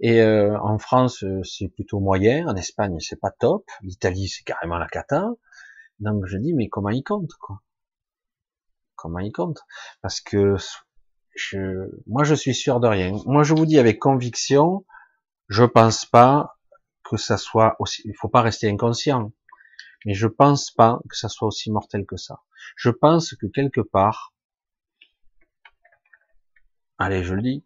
Et 0.00 0.20
euh, 0.22 0.56
en 0.60 0.78
France, 0.78 1.24
c'est 1.42 1.68
plutôt 1.68 2.00
moyen. 2.00 2.46
En 2.46 2.56
Espagne, 2.56 2.98
c'est 3.00 3.20
pas 3.20 3.32
top. 3.32 3.64
L'Italie, 3.82 4.28
c'est 4.28 4.44
carrément 4.44 4.78
la 4.78 4.86
cata. 4.86 5.28
Donc 6.00 6.26
je 6.26 6.36
dis, 6.38 6.54
mais 6.54 6.68
comment 6.68 6.90
il 6.90 7.02
compte, 7.02 7.32
quoi? 7.40 7.62
Comment 8.96 9.20
il 9.20 9.32
compte? 9.32 9.60
Parce 10.02 10.20
que 10.20 10.56
je, 11.34 11.90
moi, 12.06 12.24
je 12.24 12.34
suis 12.34 12.54
sûr 12.54 12.80
de 12.80 12.88
rien. 12.88 13.12
Moi, 13.26 13.42
je 13.44 13.54
vous 13.54 13.66
dis 13.66 13.78
avec 13.78 13.98
conviction, 13.98 14.84
je 15.48 15.64
pense 15.64 16.04
pas 16.04 16.58
que 17.04 17.16
ça 17.16 17.36
soit 17.36 17.76
aussi. 17.78 18.02
Il 18.04 18.14
faut 18.16 18.28
pas 18.28 18.42
rester 18.42 18.68
inconscient. 18.68 19.32
Mais 20.04 20.14
je 20.14 20.28
pense 20.28 20.70
pas 20.70 21.00
que 21.08 21.16
ça 21.16 21.28
soit 21.28 21.48
aussi 21.48 21.70
mortel 21.70 22.06
que 22.06 22.16
ça. 22.16 22.42
Je 22.76 22.90
pense 22.90 23.34
que 23.34 23.46
quelque 23.46 23.80
part, 23.80 24.32
allez, 26.98 27.24
je 27.24 27.34
le 27.34 27.42
dis, 27.42 27.64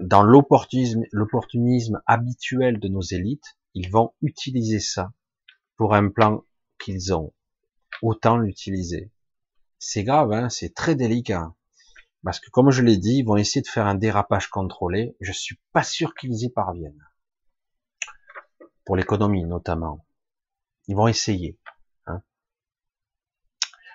dans 0.00 0.22
l'opportunisme, 0.22 1.02
l'opportunisme 1.12 2.02
habituel 2.06 2.80
de 2.80 2.88
nos 2.88 3.02
élites, 3.02 3.58
ils 3.74 3.90
vont 3.90 4.14
utiliser 4.22 4.80
ça 4.80 5.12
pour 5.76 5.94
un 5.94 6.08
plan 6.08 6.44
qu'ils 6.78 7.14
ont. 7.14 7.34
Autant 8.02 8.36
l'utiliser. 8.36 9.10
C'est 9.78 10.04
grave, 10.04 10.32
hein, 10.32 10.48
c'est 10.48 10.74
très 10.74 10.94
délicat. 10.94 11.54
Parce 12.24 12.40
que 12.40 12.50
comme 12.50 12.70
je 12.70 12.82
l'ai 12.82 12.96
dit, 12.96 13.18
ils 13.18 13.24
vont 13.24 13.36
essayer 13.36 13.62
de 13.62 13.68
faire 13.68 13.86
un 13.86 13.94
dérapage 13.94 14.48
contrôlé. 14.48 15.16
Je 15.20 15.32
suis 15.32 15.60
pas 15.72 15.82
sûr 15.82 16.14
qu'ils 16.14 16.42
y 16.42 16.50
parviennent. 16.50 17.06
Pour 18.84 18.96
l'économie 18.96 19.44
notamment. 19.44 20.04
Ils 20.88 20.96
vont 20.96 21.08
essayer. 21.08 21.58
Hein. 22.06 22.22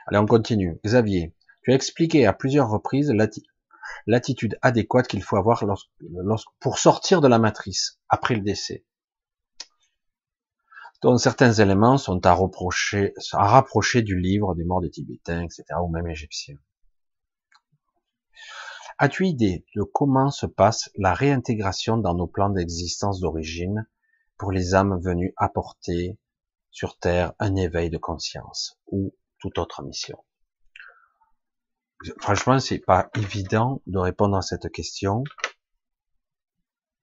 Allez, 0.07 0.17
on 0.17 0.25
continue. 0.25 0.79
Xavier, 0.85 1.35
tu 1.63 1.71
as 1.71 1.75
expliqué 1.75 2.25
à 2.25 2.33
plusieurs 2.33 2.69
reprises 2.69 3.13
l'attitude 4.07 4.57
adéquate 4.61 5.07
qu'il 5.07 5.23
faut 5.23 5.37
avoir 5.37 5.63
pour 6.59 6.79
sortir 6.79 7.21
de 7.21 7.27
la 7.27 7.39
matrice 7.39 7.99
après 8.09 8.35
le 8.35 8.41
décès. 8.41 8.85
Dont 11.01 11.17
certains 11.17 11.53
éléments 11.53 11.97
sont 11.97 12.25
à 12.25 12.35
rapprocher 12.35 14.01
du 14.01 14.19
livre 14.19 14.55
des 14.55 14.63
morts 14.63 14.81
des 14.81 14.91
Tibétains, 14.91 15.43
etc., 15.43 15.63
ou 15.83 15.89
même 15.89 16.07
égyptiens. 16.07 16.57
As-tu 18.99 19.25
idée 19.25 19.65
de 19.75 19.81
comment 19.81 20.29
se 20.29 20.45
passe 20.45 20.91
la 20.95 21.15
réintégration 21.15 21.97
dans 21.97 22.13
nos 22.13 22.27
plans 22.27 22.51
d'existence 22.51 23.19
d'origine 23.19 23.87
pour 24.37 24.51
les 24.51 24.75
âmes 24.75 24.99
venues 25.01 25.33
apporter 25.37 26.19
sur 26.69 26.97
Terre 26.99 27.33
un 27.39 27.55
éveil 27.55 27.89
de 27.89 27.97
conscience 27.97 28.79
ou 28.87 29.15
toute 29.39 29.57
autre 29.57 29.81
mission? 29.81 30.23
Franchement, 32.19 32.59
c'est 32.59 32.79
pas 32.79 33.09
évident 33.15 33.81
de 33.87 33.97
répondre 33.97 34.37
à 34.37 34.41
cette 34.43 34.71
question 34.71 35.23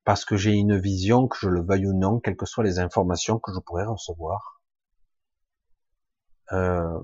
parce 0.09 0.25
que 0.25 0.39
j'ai 0.39 0.55
une 0.55 0.79
vision, 0.79 1.29
que 1.29 1.37
je 1.39 1.51
le 1.51 1.61
veuille 1.61 1.87
ou 1.87 1.93
non, 1.93 2.19
quelles 2.19 2.35
que 2.35 2.47
soient 2.47 2.65
les 2.65 2.79
informations 2.79 3.39
que 3.39 3.53
je 3.53 3.59
pourrais 3.61 3.85
recevoir. 3.85 4.63
Euh, 6.51 6.99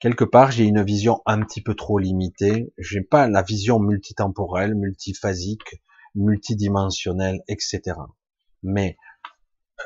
quelque 0.00 0.24
part, 0.24 0.50
j'ai 0.50 0.64
une 0.64 0.82
vision 0.82 1.22
un 1.26 1.42
petit 1.42 1.62
peu 1.62 1.76
trop 1.76 2.00
limitée. 2.00 2.72
J'ai 2.76 3.02
pas 3.02 3.28
la 3.28 3.42
vision 3.42 3.78
multitemporelle, 3.78 4.74
multiphasique, 4.74 5.80
multidimensionnelle, 6.16 7.44
etc. 7.46 7.92
Mais 8.64 8.96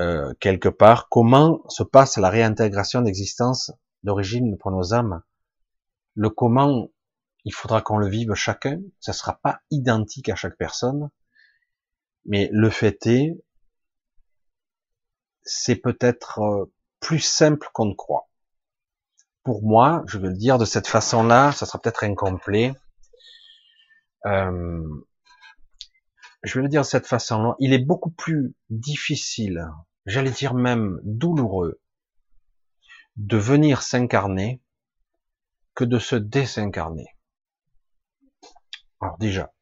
euh, 0.01 0.33
quelque 0.41 0.71
part, 0.71 1.11
comment 1.11 1.61
se 1.69 1.83
passe 1.83 2.17
la 2.17 2.31
réintégration 2.31 3.03
d'existence 3.03 3.73
d'origine 4.05 4.57
pour 4.57 4.71
nos 4.71 4.95
âmes? 4.95 5.21
Le 6.15 6.31
comment, 6.31 6.89
il 7.49 7.53
faudra 7.53 7.83
qu'on 7.83 7.99
le 7.99 8.09
vive 8.09 8.35
chacun. 8.35 8.81
Ça 9.01 9.13
sera 9.13 9.41
pas 9.41 9.61
identique 9.71 10.29
à 10.29 10.37
chaque 10.37 10.57
personne, 10.57 11.11
mais 12.25 12.49
le 12.53 12.71
fait 12.71 13.07
est, 13.07 13.37
c'est 15.43 15.77
peut-être 15.77 16.41
euh, 16.41 16.73
plus 17.01 17.21
simple 17.21 17.69
qu'on 17.73 17.87
ne 17.87 17.95
croit 17.95 18.29
pour 19.49 19.63
moi, 19.63 20.05
je 20.07 20.19
vais 20.19 20.29
le 20.29 20.37
dire 20.37 20.59
de 20.59 20.67
cette 20.67 20.87
façon-là, 20.87 21.53
ça 21.53 21.65
sera 21.65 21.81
peut-être 21.81 22.05
incomplet. 22.05 22.75
Euh, 24.27 24.87
je 26.43 26.59
vais 26.59 26.65
le 26.65 26.69
dire 26.69 26.83
de 26.83 26.87
cette 26.87 27.07
façon-là, 27.07 27.55
il 27.59 27.73
est 27.73 27.79
beaucoup 27.79 28.11
plus 28.11 28.55
difficile, 28.69 29.67
j'allais 30.05 30.33
dire 30.33 30.53
même 30.53 31.01
douloureux, 31.03 31.81
de 33.17 33.39
venir 33.39 33.81
s'incarner 33.81 34.61
que 35.75 35.85
de 35.85 35.99
se 35.99 36.17
désincarner. 36.17 37.07
Alors 39.01 39.19
déjà, 39.19 39.53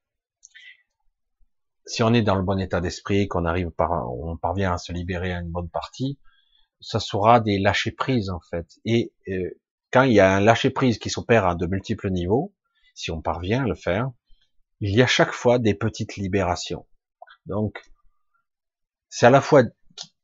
si 1.86 2.02
on 2.02 2.12
est 2.14 2.22
dans 2.22 2.34
le 2.34 2.42
bon 2.42 2.58
état 2.58 2.80
d'esprit, 2.80 3.28
qu'on 3.28 3.44
arrive 3.44 3.70
par, 3.70 4.10
on 4.10 4.36
parvient 4.36 4.72
à 4.72 4.78
se 4.78 4.92
libérer 4.92 5.32
à 5.32 5.40
une 5.40 5.50
bonne 5.50 5.68
partie, 5.68 6.18
ça 6.80 7.00
sera 7.00 7.40
des 7.40 7.58
lâcher 7.58 7.92
prises 7.92 8.30
en 8.30 8.40
fait. 8.40 8.66
Et 8.84 9.12
euh, 9.28 9.50
quand 9.92 10.02
il 10.02 10.12
y 10.12 10.20
a 10.20 10.34
un 10.34 10.40
lâcher 10.40 10.70
prise 10.70 10.98
qui 10.98 11.10
s'opère 11.10 11.46
à 11.46 11.54
de 11.54 11.66
multiples 11.66 12.10
niveaux, 12.10 12.54
si 12.94 13.10
on 13.10 13.22
parvient 13.22 13.64
à 13.64 13.68
le 13.68 13.74
faire, 13.74 14.10
il 14.80 14.94
y 14.94 15.02
a 15.02 15.06
chaque 15.06 15.32
fois 15.32 15.58
des 15.58 15.74
petites 15.74 16.16
libérations. 16.16 16.86
Donc, 17.46 17.82
c'est 19.08 19.26
à 19.26 19.30
la 19.30 19.40
fois 19.40 19.62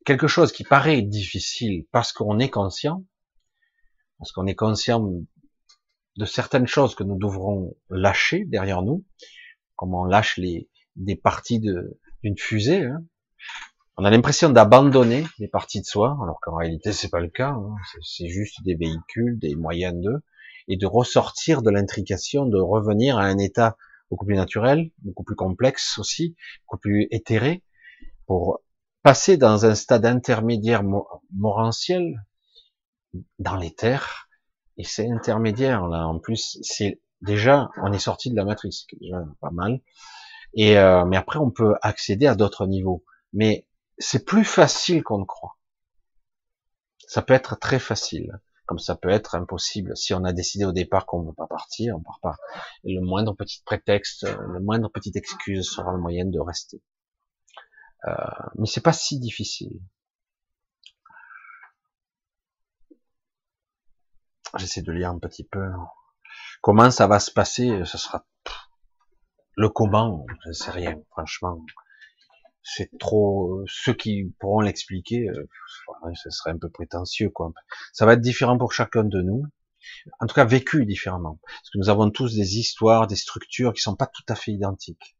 quelque 0.04 0.26
chose 0.26 0.52
qui 0.52 0.64
paraît 0.64 1.02
difficile 1.02 1.86
parce 1.92 2.12
qu'on 2.12 2.38
est 2.38 2.50
conscient, 2.50 3.04
parce 4.18 4.32
qu'on 4.32 4.46
est 4.46 4.54
conscient 4.54 5.06
de 6.16 6.24
certaines 6.24 6.66
choses 6.66 6.94
que 6.94 7.04
nous 7.04 7.18
devrons 7.18 7.76
lâcher 7.90 8.44
derrière 8.44 8.82
nous, 8.82 9.04
comme 9.76 9.94
on 9.94 10.04
lâche 10.04 10.36
les, 10.36 10.68
des 10.96 11.16
parties 11.16 11.60
d'une 11.60 12.38
fusée. 12.38 12.84
Hein. 12.84 13.04
On 13.96 14.04
a 14.04 14.10
l'impression 14.10 14.50
d'abandonner 14.50 15.24
des 15.38 15.48
parties 15.48 15.80
de 15.80 15.86
soi, 15.86 16.16
alors 16.22 16.38
qu'en 16.40 16.56
réalité 16.56 16.92
c'est 16.92 17.10
pas 17.10 17.20
le 17.20 17.28
cas. 17.28 17.50
Hein. 17.50 17.74
C'est 18.02 18.28
juste 18.28 18.62
des 18.64 18.74
véhicules, 18.74 19.38
des 19.38 19.54
moyens 19.54 19.94
d'eux, 20.00 20.22
et 20.68 20.76
de 20.76 20.86
ressortir 20.86 21.62
de 21.62 21.70
l'intrication, 21.70 22.46
de 22.46 22.58
revenir 22.58 23.18
à 23.18 23.24
un 23.24 23.38
état 23.38 23.76
beaucoup 24.10 24.26
plus 24.26 24.36
naturel, 24.36 24.90
beaucoup 24.98 25.24
plus 25.24 25.34
complexe 25.36 25.98
aussi, 25.98 26.36
beaucoup 26.66 26.78
plus 26.78 27.08
éthéré, 27.10 27.62
pour 28.26 28.60
passer 29.02 29.36
dans 29.36 29.66
un 29.66 29.74
stade 29.74 30.06
intermédiaire 30.06 30.82
morantiel 31.32 32.22
dans 33.38 33.56
les 33.56 33.74
terres. 33.74 34.28
Et 34.76 34.84
c'est 34.84 35.10
intermédiaire 35.10 35.86
là. 35.86 36.06
En 36.06 36.18
plus, 36.18 36.58
c'est 36.62 37.00
déjà 37.20 37.70
on 37.82 37.92
est 37.92 37.98
sorti 37.98 38.30
de 38.30 38.36
la 38.36 38.44
matrice, 38.44 38.84
qui 38.88 38.96
est 38.96 38.98
déjà 39.00 39.24
pas 39.40 39.50
mal. 39.50 39.80
Et 40.54 40.78
euh, 40.78 41.04
mais 41.04 41.16
après 41.16 41.38
on 41.38 41.50
peut 41.50 41.74
accéder 41.82 42.26
à 42.26 42.34
d'autres 42.34 42.66
niveaux. 42.66 43.04
Mais 43.32 43.66
c'est 43.98 44.24
plus 44.24 44.44
facile 44.44 45.02
qu'on 45.02 45.18
ne 45.18 45.24
croit. 45.24 45.56
Ça 47.06 47.22
peut 47.22 47.34
être 47.34 47.58
très 47.58 47.78
facile, 47.78 48.40
comme 48.66 48.78
ça 48.78 48.96
peut 48.96 49.10
être 49.10 49.34
impossible. 49.34 49.96
Si 49.96 50.14
on 50.14 50.24
a 50.24 50.32
décidé 50.32 50.64
au 50.64 50.72
départ 50.72 51.06
qu'on 51.06 51.22
ne 51.22 51.28
veut 51.28 51.34
pas 51.34 51.46
partir, 51.46 51.96
on 51.96 52.02
part 52.02 52.20
pas. 52.22 52.36
Et 52.84 52.94
le 52.94 53.00
moindre 53.02 53.34
petit 53.34 53.62
prétexte, 53.64 54.26
le 54.26 54.60
moindre 54.60 54.88
petite 54.88 55.16
excuse 55.16 55.68
sera 55.70 55.92
le 55.92 55.98
moyen 55.98 56.24
de 56.24 56.40
rester. 56.40 56.82
Euh, 58.08 58.14
mais 58.56 58.66
c'est 58.66 58.80
pas 58.80 58.92
si 58.92 59.18
difficile. 59.18 59.80
J'essaie 64.58 64.82
de 64.82 64.92
lire 64.92 65.10
un 65.10 65.18
petit 65.18 65.44
peu. 65.44 65.70
Comment 66.60 66.90
ça 66.90 67.06
va 67.06 67.18
se 67.18 67.30
passer 67.30 67.84
Ce 67.84 67.98
sera 67.98 68.24
le 69.56 69.68
comment, 69.68 70.24
je 70.44 70.48
ne 70.48 70.52
sais 70.52 70.70
rien, 70.70 70.96
franchement. 71.10 71.64
C'est 72.62 72.96
trop 72.98 73.62
ceux 73.66 73.92
qui 73.92 74.32
pourront 74.38 74.60
l'expliquer 74.60 75.28
euh, 75.28 75.48
ce 76.14 76.30
serait 76.30 76.52
un 76.52 76.58
peu 76.58 76.70
prétentieux 76.70 77.28
quoi. 77.28 77.52
Ça 77.92 78.06
va 78.06 78.12
être 78.12 78.20
différent 78.20 78.56
pour 78.56 78.72
chacun 78.72 79.02
de 79.02 79.20
nous. 79.20 79.44
En 80.20 80.26
tout 80.26 80.34
cas 80.34 80.44
vécu 80.44 80.86
différemment. 80.86 81.40
Parce 81.44 81.70
que 81.70 81.78
nous 81.78 81.88
avons 81.88 82.10
tous 82.10 82.36
des 82.36 82.58
histoires 82.58 83.08
des 83.08 83.16
structures 83.16 83.72
qui 83.72 83.82
sont 83.82 83.96
pas 83.96 84.06
tout 84.06 84.22
à 84.28 84.36
fait 84.36 84.52
identiques. 84.52 85.16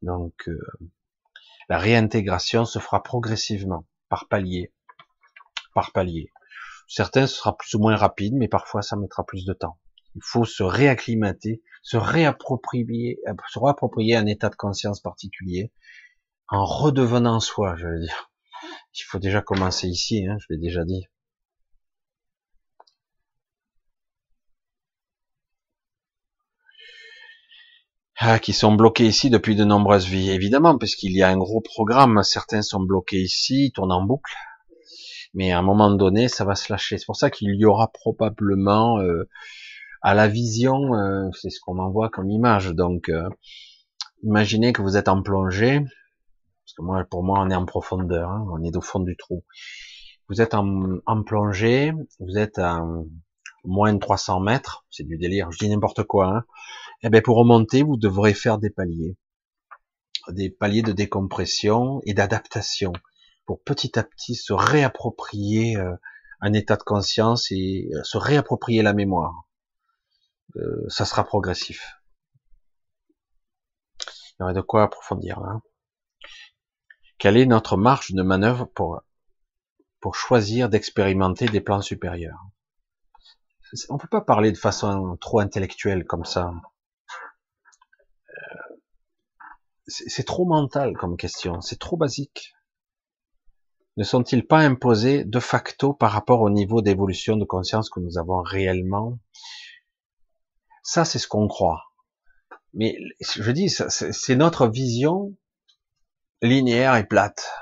Donc 0.00 0.48
euh, 0.48 0.58
la 1.68 1.78
réintégration 1.78 2.64
se 2.64 2.78
fera 2.78 3.02
progressivement 3.02 3.86
par 4.08 4.26
palier 4.28 4.72
par 5.74 5.92
palier 5.92 6.32
certains 6.90 7.26
ce 7.26 7.36
sera 7.36 7.56
plus 7.56 7.74
ou 7.74 7.78
moins 7.78 7.96
rapide 7.96 8.34
mais 8.34 8.48
parfois 8.48 8.82
ça 8.82 8.96
mettra 8.96 9.24
plus 9.24 9.44
de 9.44 9.52
temps 9.54 9.78
il 10.14 10.22
faut 10.24 10.44
se 10.44 10.62
réacclimater 10.62 11.62
se 11.82 11.96
réapproprier 11.96 13.18
se 13.48 13.58
réapproprier 13.58 14.16
un 14.16 14.26
état 14.26 14.50
de 14.50 14.56
conscience 14.56 15.00
particulier 15.00 15.72
en 16.50 16.64
redevenant 16.64 17.40
soi, 17.40 17.76
je 17.76 17.86
veux 17.86 18.00
dire. 18.00 18.30
Il 18.94 19.04
faut 19.04 19.18
déjà 19.18 19.40
commencer 19.40 19.88
ici, 19.88 20.26
hein, 20.26 20.36
je 20.40 20.46
l'ai 20.50 20.58
déjà 20.58 20.84
dit. 20.84 21.06
Ah, 28.22 28.38
qui 28.38 28.52
sont 28.52 28.74
bloqués 28.74 29.06
ici 29.06 29.30
depuis 29.30 29.56
de 29.56 29.64
nombreuses 29.64 30.06
vies, 30.06 30.30
évidemment, 30.30 30.76
parce 30.76 30.94
qu'il 30.94 31.12
y 31.12 31.22
a 31.22 31.28
un 31.28 31.38
gros 31.38 31.60
programme. 31.62 32.22
Certains 32.22 32.60
sont 32.62 32.80
bloqués 32.80 33.22
ici, 33.22 33.72
tournent 33.74 33.92
en 33.92 34.02
boucle, 34.02 34.34
mais 35.34 35.52
à 35.52 35.58
un 35.58 35.62
moment 35.62 35.90
donné, 35.90 36.28
ça 36.28 36.44
va 36.44 36.54
se 36.54 36.72
lâcher. 36.72 36.98
C'est 36.98 37.06
pour 37.06 37.16
ça 37.16 37.30
qu'il 37.30 37.54
y 37.54 37.64
aura 37.64 37.88
probablement 37.92 38.98
euh, 38.98 39.28
à 40.02 40.14
la 40.14 40.28
vision, 40.28 40.94
euh, 40.94 41.28
c'est 41.32 41.50
ce 41.50 41.60
qu'on 41.60 41.78
envoie 41.78 42.08
comme 42.08 42.30
image. 42.30 42.70
Donc, 42.70 43.08
euh, 43.08 43.28
imaginez 44.22 44.72
que 44.72 44.82
vous 44.82 44.96
êtes 44.96 45.08
en 45.08 45.22
plongée, 45.22 45.80
parce 45.80 46.74
que 46.76 46.82
moi, 46.82 47.04
pour 47.04 47.22
moi, 47.22 47.40
on 47.40 47.50
est 47.50 47.54
en 47.54 47.66
profondeur, 47.66 48.30
hein, 48.30 48.46
on 48.50 48.62
est 48.64 48.76
au 48.76 48.80
fond 48.80 49.00
du 49.00 49.16
trou. 49.16 49.44
Vous 50.28 50.40
êtes 50.40 50.54
en, 50.54 51.22
plongée, 51.24 51.92
vous 52.20 52.38
êtes 52.38 52.58
à 52.58 52.84
moins 53.64 53.92
de 53.92 53.98
300 53.98 54.40
mètres, 54.40 54.84
c'est 54.90 55.02
du 55.02 55.18
délire, 55.18 55.50
je 55.50 55.58
dis 55.58 55.68
n'importe 55.68 56.04
quoi. 56.04 56.26
Hein. 56.28 56.44
Et 57.02 57.06
eh 57.06 57.10
bien 57.10 57.20
pour 57.20 57.36
remonter, 57.36 57.82
vous 57.82 57.96
devrez 57.96 58.32
faire 58.34 58.58
des 58.58 58.70
paliers, 58.70 59.16
des 60.28 60.50
paliers 60.50 60.82
de 60.82 60.92
décompression 60.92 62.00
et 62.04 62.14
d'adaptation. 62.14 62.92
Pour 63.50 63.60
petit 63.64 63.98
à 63.98 64.04
petit 64.04 64.36
se 64.36 64.52
réapproprier 64.52 65.76
euh, 65.76 65.96
un 66.40 66.52
état 66.52 66.76
de 66.76 66.84
conscience 66.84 67.50
et 67.50 67.90
euh, 67.92 68.04
se 68.04 68.16
réapproprier 68.16 68.80
la 68.80 68.92
mémoire. 68.92 69.48
Euh, 70.54 70.88
ça 70.88 71.04
sera 71.04 71.24
progressif. 71.24 72.00
Il 73.98 74.36
y 74.38 74.42
aurait 74.44 74.54
de 74.54 74.60
quoi 74.60 74.84
approfondir 74.84 75.40
là. 75.40 75.62
Quelle 77.18 77.36
est 77.36 77.44
notre 77.44 77.76
marge 77.76 78.12
de 78.12 78.22
manœuvre 78.22 78.66
pour, 78.66 79.02
choisir 80.14 80.68
d'expérimenter 80.68 81.46
des 81.46 81.60
plans 81.60 81.82
supérieurs? 81.82 82.38
On 83.88 83.98
peut 83.98 84.06
pas 84.06 84.20
parler 84.20 84.52
de 84.52 84.58
façon 84.58 85.16
trop 85.20 85.40
intellectuelle 85.40 86.04
comme 86.04 86.24
ça. 86.24 86.52
C'est 89.88 90.24
trop 90.24 90.44
mental 90.44 90.96
comme 90.96 91.16
question, 91.16 91.60
c'est 91.60 91.80
trop 91.80 91.96
basique 91.96 92.54
ne 94.00 94.04
sont-ils 94.04 94.46
pas 94.46 94.60
imposés 94.60 95.24
de 95.26 95.40
facto 95.40 95.92
par 95.92 96.12
rapport 96.12 96.40
au 96.40 96.48
niveau 96.48 96.80
d'évolution 96.80 97.36
de 97.36 97.44
conscience 97.44 97.90
que 97.90 98.00
nous 98.00 98.16
avons 98.16 98.40
réellement? 98.40 99.18
Ça, 100.82 101.04
c'est 101.04 101.18
ce 101.18 101.28
qu'on 101.28 101.48
croit. 101.48 101.82
Mais 102.72 102.96
je 103.20 103.50
dis, 103.50 103.68
c'est 103.68 104.36
notre 104.36 104.68
vision 104.68 105.36
linéaire 106.40 106.96
et 106.96 107.04
plate. 107.04 107.52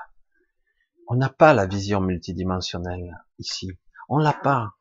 On 1.09 1.17
n'a 1.17 1.29
pas 1.29 1.55
la 1.55 1.67
vision 1.67 2.01
multidimensionnelle 2.01 3.19
ici. 3.41 3.73
On 4.09 4.19
l'a 4.19 4.33
pas. 4.33 4.75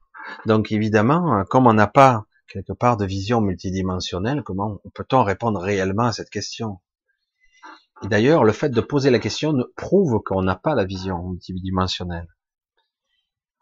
Donc 0.46 0.72
évidemment, 0.72 1.44
comme 1.50 1.66
on 1.66 1.74
n'a 1.74 1.88
pas 1.88 2.26
quelque 2.48 2.74
part 2.74 2.98
de 2.98 3.06
vision 3.08 3.42
multidimensionnelle, 3.42 4.44
comment 4.44 4.80
peut-on 4.94 5.24
répondre 5.24 5.60
réellement 5.60 6.04
à 6.04 6.12
cette 6.12 6.30
question? 6.30 6.82
Et 8.04 8.08
d'ailleurs, 8.08 8.44
le 8.44 8.54
fait 8.54 8.70
de 8.70 8.82
poser 8.82 9.10
la 9.10 9.20
question 9.20 9.54
prouve 9.76 10.22
qu'on 10.24 10.44
n'a 10.44 10.56
pas 10.56 10.76
la 10.76 10.86
vision 10.86 11.24
multidimensionnelle. 11.24 12.28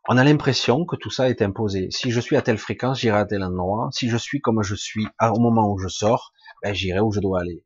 On 0.07 0.17
a 0.17 0.23
l'impression 0.23 0.85
que 0.85 0.95
tout 0.95 1.09
ça 1.09 1.29
est 1.29 1.41
imposé. 1.41 1.89
Si 1.89 2.11
je 2.11 2.19
suis 2.19 2.35
à 2.35 2.41
telle 2.41 2.57
fréquence, 2.57 2.99
j'irai 2.99 3.17
à 3.17 3.25
tel 3.25 3.43
endroit. 3.43 3.89
Si 3.91 4.09
je 4.09 4.17
suis 4.17 4.39
comme 4.39 4.61
je 4.61 4.75
suis 4.75 5.07
au 5.19 5.39
moment 5.39 5.71
où 5.71 5.79
je 5.79 5.87
sors, 5.87 6.31
ben, 6.61 6.73
j'irai 6.73 6.99
où 6.99 7.11
je 7.11 7.21
dois 7.21 7.39
aller. 7.39 7.65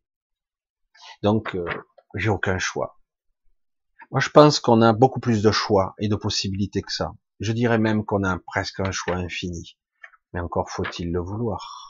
Donc, 1.21 1.55
euh, 1.55 1.65
j'ai 2.15 2.29
aucun 2.29 2.57
choix. 2.59 2.99
Moi, 4.11 4.21
je 4.21 4.29
pense 4.29 4.59
qu'on 4.59 4.81
a 4.81 4.93
beaucoup 4.93 5.19
plus 5.19 5.41
de 5.41 5.51
choix 5.51 5.95
et 5.99 6.07
de 6.07 6.15
possibilités 6.15 6.81
que 6.81 6.93
ça. 6.93 7.13
Je 7.39 7.51
dirais 7.51 7.77
même 7.77 8.05
qu'on 8.05 8.23
a 8.23 8.37
presque 8.39 8.79
un 8.79 8.91
choix 8.91 9.15
infini. 9.15 9.77
Mais 10.33 10.39
encore 10.39 10.69
faut-il 10.69 11.11
le 11.11 11.19
vouloir. 11.19 11.88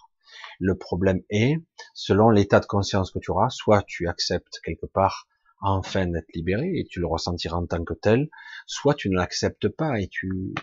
Le 0.59 0.77
problème 0.77 1.21
est, 1.29 1.55
selon 1.93 2.29
l'état 2.29 2.59
de 2.59 2.65
conscience 2.65 3.11
que 3.11 3.19
tu 3.19 3.31
auras, 3.31 3.49
soit 3.49 3.83
tu 3.83 4.07
acceptes 4.07 4.59
quelque 4.63 4.85
part 4.85 5.27
enfin 5.61 6.07
d'être 6.07 6.33
libéré 6.33 6.71
et 6.75 6.85
tu 6.85 6.99
le 6.99 7.07
ressentiras 7.07 7.57
en 7.57 7.65
tant 7.65 7.83
que 7.83 7.93
tel, 7.93 8.29
soit 8.65 8.93
tu 8.93 9.09
ne 9.09 9.15
l'acceptes 9.15 9.69
pas 9.69 9.99
et 9.99 10.07
tu, 10.07 10.53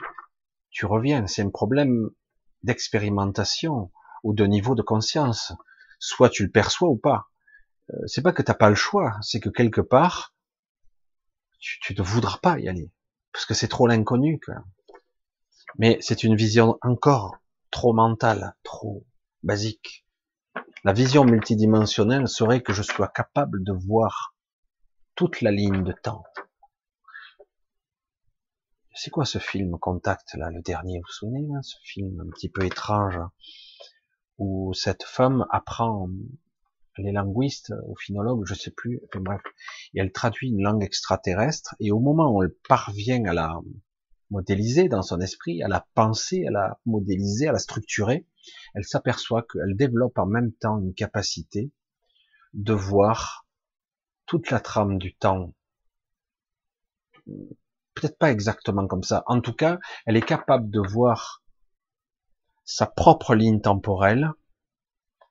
tu 0.71 0.87
reviens. 0.87 1.27
C'est 1.27 1.43
un 1.43 1.51
problème 1.51 2.11
d'expérimentation 2.63 3.91
ou 4.23 4.35
de 4.35 4.45
niveau 4.45 4.75
de 4.75 4.83
conscience. 4.83 5.53
Soit 5.99 6.31
tu 6.31 6.45
le 6.45 6.51
perçois 6.51 6.89
ou 6.89 6.97
pas. 6.97 7.29
Euh, 7.91 8.07
c'est 8.07 8.23
pas 8.23 8.33
que 8.33 8.43
t'as 8.43 8.55
pas 8.55 8.69
le 8.69 8.75
choix, 8.75 9.17
c'est 9.23 9.41
que 9.41 9.49
quelque 9.49 9.81
part, 9.81 10.35
tu, 11.59 11.79
tu 11.81 11.95
ne 11.95 12.03
voudras 12.03 12.39
pas 12.43 12.59
y 12.59 12.69
aller. 12.69 12.91
Parce 13.33 13.47
que 13.47 13.55
c'est 13.55 13.69
trop 13.69 13.87
l'inconnu, 13.87 14.41
Mais 15.79 15.99
c'est 16.01 16.23
une 16.25 16.37
vision 16.37 16.79
encore 16.83 17.37
trop 17.71 17.93
mentale, 17.93 18.57
trop, 18.63 19.05
basique. 19.43 20.07
La 20.85 20.93
vision 20.93 21.25
multidimensionnelle 21.25 22.29
serait 22.29 22.63
que 22.63 22.73
je 22.73 22.83
sois 22.83 23.09
capable 23.09 23.65
de 23.65 23.73
voir 23.73 24.35
toute 25.15 25.41
la 25.41 25.51
ligne 25.51 25.83
de 25.83 25.93
temps. 25.93 26.25
C'est 28.95 29.11
quoi 29.11 29.25
ce 29.25 29.39
film 29.39 29.79
Contact 29.79 30.35
là, 30.35 30.51
le 30.51 30.63
dernier, 30.63 30.99
vous 30.99 31.05
vous 31.07 31.13
souvenez 31.13 31.47
ce 31.63 31.77
film 31.83 32.21
un 32.21 32.31
petit 32.31 32.49
peu 32.49 32.65
étrange 32.65 33.19
où 34.39 34.73
cette 34.75 35.03
femme 35.03 35.47
apprend 35.51 36.09
les 36.99 37.13
linguistes 37.13 37.73
ou 37.87 37.95
phonologues, 38.07 38.45
je 38.47 38.55
sais 38.55 38.71
plus, 38.71 39.01
enfin 39.05 39.21
bref, 39.21 39.43
et 39.95 40.01
elle 40.01 40.13
traduit 40.13 40.49
une 40.49 40.63
langue 40.63 40.83
extraterrestre 40.83 41.75
et 41.81 41.91
au 41.91 42.01
moment 42.01 42.33
où 42.33 42.43
elle 42.43 42.55
parvient 42.69 43.25
à 43.27 43.35
la 43.35 43.61
modéliser 44.31 44.89
dans 44.89 45.03
son 45.03 45.21
esprit, 45.21 45.63
à 45.63 45.69
la 45.69 45.87
penser, 45.95 46.47
à 46.47 46.51
la 46.51 46.79
modéliser, 46.87 47.49
à 47.49 47.53
la 47.53 47.59
structurer, 47.59 48.27
elle 48.75 48.85
s'aperçoit 48.85 49.43
qu'elle 49.43 49.77
développe 49.77 50.19
en 50.19 50.27
même 50.27 50.53
temps 50.53 50.79
une 50.79 50.95
capacité 50.95 51.73
de 52.55 52.73
voir 52.73 53.47
toute 54.27 54.51
la 54.51 54.61
trame 54.61 54.99
du 54.99 55.15
temps. 55.15 55.55
Peut-être 57.95 58.19
pas 58.19 58.31
exactement 58.31 58.87
comme 58.87 59.03
ça. 59.03 59.23
En 59.27 59.41
tout 59.41 59.55
cas, 59.55 59.79
elle 60.05 60.17
est 60.17 60.27
capable 60.27 60.71
de 60.71 60.81
voir 60.81 61.43
sa 62.65 62.87
propre 62.87 63.35
ligne 63.35 63.61
temporelle, 63.61 64.31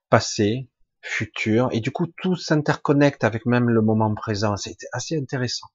passé, 0.09 0.69
futur, 1.01 1.69
et 1.71 1.81
du 1.81 1.91
coup 1.91 2.07
tout 2.07 2.35
s'interconnecte 2.35 3.23
avec 3.23 3.45
même 3.45 3.69
le 3.69 3.81
moment 3.81 4.13
présent. 4.15 4.55
C'est 4.57 4.77
assez 4.93 5.17
intéressant. 5.17 5.67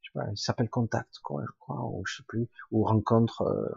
Je 0.00 0.08
sais 0.08 0.12
pas, 0.14 0.30
il 0.32 0.38
s'appelle 0.38 0.70
Contact, 0.70 1.18
quoi, 1.22 1.42
je 1.46 1.52
crois, 1.58 1.84
ou 1.84 2.04
je 2.06 2.16
sais 2.16 2.22
plus, 2.26 2.48
ou 2.70 2.84
Rencontre, 2.84 3.42
euh, 3.42 3.68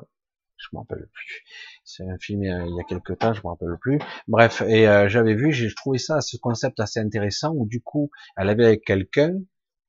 je 0.62 0.68
me 0.74 0.80
rappelle 0.80 1.08
plus. 1.12 1.44
C'est 1.84 2.04
un 2.04 2.18
film 2.18 2.44
il 2.44 2.76
y 2.76 2.80
a 2.80 2.84
quelques 2.84 3.18
temps, 3.18 3.34
je 3.34 3.42
me 3.42 3.50
rappelle 3.50 3.78
plus. 3.80 4.00
Bref, 4.28 4.62
et 4.62 4.88
euh, 4.88 5.10
j'avais 5.10 5.34
vu, 5.34 5.52
j'ai 5.52 5.74
trouvé 5.74 5.98
ça, 5.98 6.22
ce 6.22 6.38
concept 6.38 6.80
assez 6.80 7.00
intéressant 7.00 7.54
où 7.56 7.66
du 7.66 7.82
coup, 7.82 8.12
elle 8.38 8.50
avait 8.50 8.66
avec 8.66 8.84
quelqu'un 8.84 9.34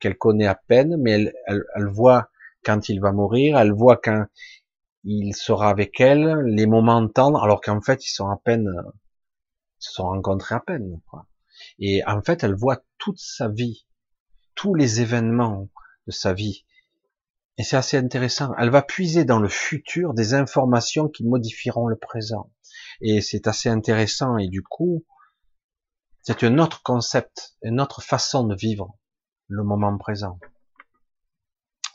qu'elle 0.01 0.17
connaît 0.17 0.47
à 0.47 0.55
peine, 0.55 0.97
mais 0.99 1.13
elle, 1.13 1.33
elle, 1.47 1.65
elle, 1.77 1.89
voit 1.89 2.31
quand 2.65 2.89
il 2.89 3.01
va 3.01 3.13
mourir, 3.13 3.59
elle 3.59 3.73
voit 3.73 3.97
quand 3.97 4.25
il 5.05 5.35
sera 5.35 5.69
avec 5.69 6.01
elle, 6.01 6.43
les 6.47 6.67
moments 6.67 7.07
tendres, 7.09 7.43
alors 7.43 7.61
qu'en 7.61 7.81
fait, 7.81 8.05
ils 8.07 8.13
sont 8.13 8.29
à 8.29 8.41
peine, 8.45 8.69
ils 9.81 9.85
se 9.85 9.93
sont 9.93 10.05
rencontrés 10.05 10.55
à 10.55 10.61
peine. 10.61 11.01
Quoi. 11.09 11.27
Et 11.79 12.05
en 12.07 12.23
fait, 12.23 12.45
elle 12.45 12.55
voit 12.55 12.83
toute 12.99 13.19
sa 13.19 13.49
vie, 13.49 13.87
tous 14.55 14.75
les 14.75 15.01
événements 15.01 15.69
de 16.07 16.13
sa 16.13 16.33
vie, 16.33 16.65
et 17.59 17.65
c'est 17.65 17.77
assez 17.77 17.97
intéressant. 17.97 18.55
Elle 18.59 18.71
va 18.71 18.83
puiser 18.83 19.25
dans 19.25 19.39
le 19.39 19.49
futur 19.49 20.15
des 20.15 20.35
informations 20.35 21.09
qui 21.09 21.25
modifieront 21.25 21.87
le 21.87 21.97
présent. 21.97 22.51
Et 23.01 23.21
c'est 23.21 23.47
assez 23.47 23.69
intéressant. 23.69 24.39
Et 24.39 24.49
du 24.49 24.63
coup, 24.63 25.05
c'est 26.23 26.45
un 26.45 26.59
autre 26.59 26.83
concept, 26.83 27.57
une 27.63 27.81
autre 27.81 28.03
façon 28.03 28.45
de 28.45 28.55
vivre 28.55 28.97
le 29.49 29.65
moment 29.65 29.97
présent. 29.99 30.39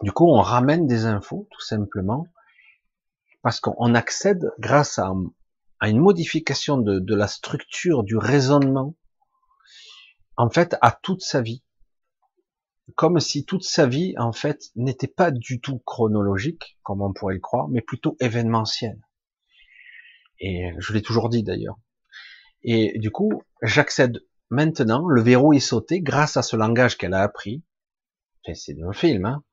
Du 0.02 0.12
coup, 0.12 0.28
on 0.28 0.42
ramène 0.42 0.86
des 0.86 1.06
infos, 1.06 1.48
tout 1.50 1.62
simplement, 1.62 2.28
parce 3.42 3.60
qu'on 3.60 3.96
accède, 3.96 4.52
grâce 4.60 5.00
à, 5.00 5.12
une 5.82 6.00
modification 6.00 6.78
de 6.78 7.16
la 7.16 7.28
structure 7.28 8.04
du 8.04 8.16
raisonnement, 8.16 8.96
en 10.36 10.52
fait, 10.52 10.76
à 10.82 10.92
toute 10.92 11.22
sa 11.22 11.42
vie 11.42 11.64
comme 12.96 13.20
si 13.20 13.46
toute 13.46 13.64
sa 13.64 13.86
vie, 13.86 14.14
en 14.18 14.32
fait, 14.32 14.72
n'était 14.76 15.08
pas 15.08 15.32
du 15.32 15.60
tout 15.60 15.80
chronologique, 15.80 16.78
comme 16.84 17.02
on 17.02 17.14
pourrait 17.14 17.36
le 17.36 17.40
croire, 17.40 17.68
mais 17.68 17.82
plutôt 17.82 18.16
événementielle. 18.20 19.00
Et 20.40 20.72
je 20.78 20.94
l'ai 20.94 21.02
toujours 21.02 21.30
dit 21.30 21.44
d'ailleurs. 21.44 21.78
Et 22.64 22.98
du 23.00 23.12
coup, 23.12 23.44
j'accède 23.62 24.24
maintenant, 24.50 25.08
le 25.08 25.22
verrou 25.22 25.54
est 25.54 25.60
sauté 25.60 26.02
grâce 26.02 26.38
à 26.38 26.42
ce 26.42 26.56
langage 26.56 26.98
qu'elle 26.98 27.14
a 27.14 27.22
appris. 27.22 27.64
C'est 28.54 28.82
un 28.82 28.94
film, 28.94 29.26
hein. 29.26 29.44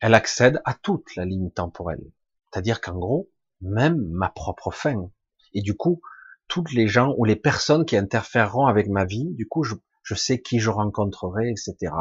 Elle 0.00 0.14
accède 0.14 0.60
à 0.64 0.74
toute 0.74 1.14
la 1.14 1.24
ligne 1.24 1.50
temporelle. 1.50 2.10
C'est-à-dire 2.50 2.80
qu'en 2.80 2.98
gros, 2.98 3.30
même 3.60 4.02
ma 4.10 4.30
propre 4.30 4.70
fin. 4.70 5.10
Et 5.52 5.62
du 5.62 5.76
coup, 5.76 6.00
toutes 6.48 6.72
les 6.72 6.88
gens 6.88 7.14
ou 7.18 7.24
les 7.24 7.36
personnes 7.36 7.84
qui 7.84 7.96
interféreront 7.96 8.66
avec 8.66 8.88
ma 8.88 9.04
vie, 9.04 9.28
du 9.34 9.46
coup, 9.46 9.62
je, 9.62 9.74
je 10.10 10.16
sais 10.16 10.40
qui 10.40 10.58
je 10.58 10.70
rencontrerai, 10.70 11.50
etc. 11.50 11.92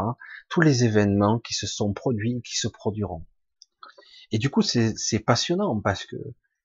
Tous 0.49 0.61
les 0.61 0.83
événements 0.83 1.37
qui 1.37 1.53
se 1.53 1.67
sont 1.67 1.93
produits, 1.93 2.41
qui 2.41 2.57
se 2.57 2.67
produiront. 2.67 3.23
Et 4.31 4.39
du 4.39 4.49
coup, 4.49 4.63
c'est 4.63 5.19
passionnant 5.19 5.79
parce 5.79 6.05
que 6.05 6.15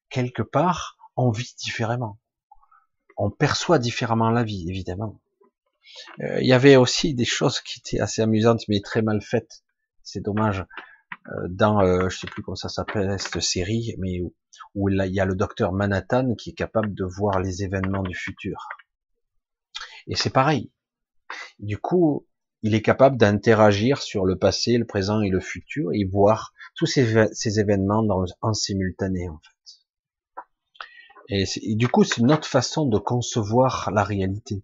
quelque 0.08 0.40
part, 0.40 0.96
on 1.16 1.30
vit 1.30 1.54
différemment. 1.58 2.18
On 3.18 3.30
perçoit 3.30 3.78
différemment 3.78 4.30
la 4.30 4.42
vie, 4.42 4.70
évidemment. 4.70 5.20
Euh, 6.22 6.40
il 6.40 6.46
y 6.46 6.54
avait 6.54 6.76
aussi 6.76 7.12
des 7.14 7.26
choses 7.26 7.60
qui 7.60 7.80
étaient 7.80 8.00
assez 8.00 8.22
amusantes, 8.22 8.62
mais 8.68 8.80
très 8.80 9.02
mal 9.02 9.20
faites. 9.20 9.62
C'est 10.02 10.20
dommage. 10.20 10.64
Euh, 11.28 11.48
dans, 11.50 11.82
euh, 11.82 12.08
je 12.08 12.20
sais 12.20 12.26
plus 12.26 12.42
comment 12.42 12.56
ça 12.56 12.70
s'appelle 12.70 13.20
cette 13.20 13.40
série, 13.40 13.94
mais 13.98 14.22
où, 14.22 14.34
où 14.74 14.88
il 14.88 14.96
y 15.12 15.20
a 15.20 15.26
le 15.26 15.34
docteur 15.34 15.72
Manhattan 15.72 16.34
qui 16.36 16.50
est 16.50 16.54
capable 16.54 16.94
de 16.94 17.04
voir 17.04 17.38
les 17.38 17.64
événements 17.64 18.02
du 18.02 18.14
futur. 18.14 18.66
Et 20.06 20.16
c'est 20.16 20.30
pareil. 20.30 20.70
Du 21.58 21.78
coup, 21.78 22.26
il 22.62 22.74
est 22.74 22.82
capable 22.82 23.16
d'interagir 23.16 24.02
sur 24.02 24.24
le 24.24 24.38
passé, 24.38 24.78
le 24.78 24.86
présent 24.86 25.20
et 25.20 25.28
le 25.28 25.40
futur 25.40 25.90
et 25.92 26.04
voir 26.04 26.54
tous 26.74 26.86
ces, 26.86 27.58
événements 27.60 28.02
dans, 28.02 28.24
en 28.40 28.54
simultané 28.54 29.28
en 29.28 29.38
fait. 29.38 29.50
Et, 31.62 31.74
du 31.74 31.88
coup, 31.88 32.04
c'est 32.04 32.20
une 32.20 32.32
autre 32.32 32.48
façon 32.48 32.86
de 32.86 32.98
concevoir 32.98 33.90
la 33.92 34.04
réalité. 34.04 34.62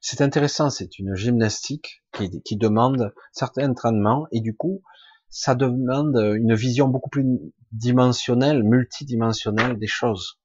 C'est 0.00 0.20
intéressant, 0.20 0.70
c'est 0.70 0.98
une 0.98 1.14
gymnastique 1.14 2.02
qui, 2.12 2.42
qui 2.42 2.56
demande 2.56 3.12
certains 3.32 3.70
entraînements, 3.70 4.26
et 4.32 4.40
du 4.40 4.56
coup, 4.56 4.82
ça 5.28 5.54
demande 5.54 6.16
une 6.36 6.54
vision 6.54 6.88
beaucoup 6.88 7.10
plus 7.10 7.24
dimensionnelle, 7.72 8.62
multidimensionnelle 8.62 9.78
des 9.78 9.86
choses, 9.86 10.40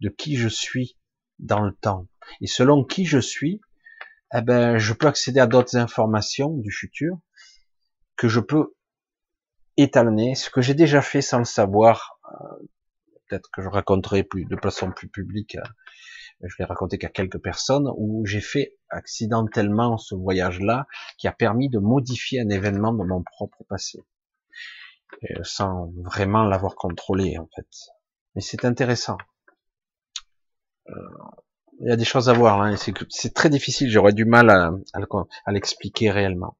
de 0.00 0.08
qui 0.08 0.36
je 0.36 0.48
suis 0.48 0.96
dans 1.38 1.60
le 1.60 1.74
temps. 1.74 2.06
Et 2.40 2.46
selon 2.46 2.84
qui 2.84 3.06
je 3.06 3.18
suis, 3.18 3.60
eh 4.34 4.42
ben, 4.42 4.78
je 4.78 4.92
peux 4.92 5.06
accéder 5.06 5.40
à 5.40 5.46
d'autres 5.46 5.76
informations 5.76 6.56
du 6.56 6.70
futur 6.70 7.18
que 8.16 8.28
je 8.28 8.40
peux 8.40 8.74
étalonner, 9.76 10.34
ce 10.34 10.50
que 10.50 10.60
j'ai 10.60 10.74
déjà 10.74 11.02
fait 11.02 11.22
sans 11.22 11.38
le 11.38 11.44
savoir. 11.44 12.20
Euh, 12.32 12.66
peut-être 13.28 13.50
que 13.52 13.62
je 13.62 13.68
raconterai 13.68 14.22
plus 14.24 14.44
de 14.44 14.56
façon 14.56 14.90
plus 14.92 15.08
publique. 15.08 15.56
Euh, 15.56 15.62
je 16.42 16.54
l'ai 16.58 16.64
raconté 16.64 16.98
qu'à 16.98 17.08
quelques 17.08 17.38
personnes 17.38 17.90
où 17.96 18.24
j'ai 18.24 18.40
fait 18.40 18.76
accidentellement 18.88 19.98
ce 19.98 20.14
voyage-là 20.14 20.86
qui 21.18 21.28
a 21.28 21.32
permis 21.32 21.68
de 21.68 21.78
modifier 21.78 22.40
un 22.40 22.48
événement 22.48 22.92
de 22.92 23.04
mon 23.04 23.22
propre 23.22 23.64
passé, 23.68 24.00
sans 25.42 25.92
vraiment 25.96 26.44
l'avoir 26.44 26.76
contrôlé 26.76 27.36
en 27.36 27.48
fait. 27.54 27.68
Mais 28.34 28.40
c'est 28.40 28.64
intéressant. 28.64 29.18
Il 31.80 31.88
y 31.88 31.92
a 31.92 31.96
des 31.96 32.04
choses 32.04 32.28
à 32.28 32.34
voir. 32.34 32.60
Hein, 32.60 32.76
c'est 33.08 33.34
très 33.34 33.48
difficile. 33.48 33.90
J'aurais 33.90 34.12
du 34.12 34.24
mal 34.24 34.50
à, 34.50 34.70
à 35.46 35.52
l'expliquer 35.52 36.10
réellement. 36.10 36.56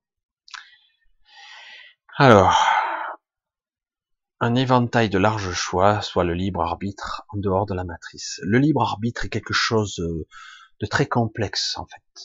Alors, 2.17 2.57
un 4.41 4.55
éventail 4.55 5.11
de 5.11 5.19
larges 5.19 5.53
choix, 5.53 6.01
soit 6.01 6.25
le 6.25 6.33
libre 6.33 6.63
arbitre 6.63 7.25
en 7.29 7.39
dehors 7.39 7.67
de 7.67 7.75
la 7.75 7.85
matrice. 7.85 8.41
Le 8.43 8.59
libre 8.59 8.83
arbitre 8.83 9.27
est 9.27 9.29
quelque 9.29 9.53
chose 9.53 10.01
euh, 10.01 10.27
de 10.81 10.87
très 10.87 11.07
complexe 11.07 11.77
en 11.77 11.87
fait. 11.87 12.25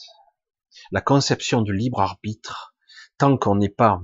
La 0.90 1.02
conception 1.02 1.60
du 1.60 1.74
libre 1.74 2.00
arbitre, 2.00 2.74
tant 3.18 3.36
qu'on 3.36 3.56
n'est 3.56 3.68
pas 3.68 4.00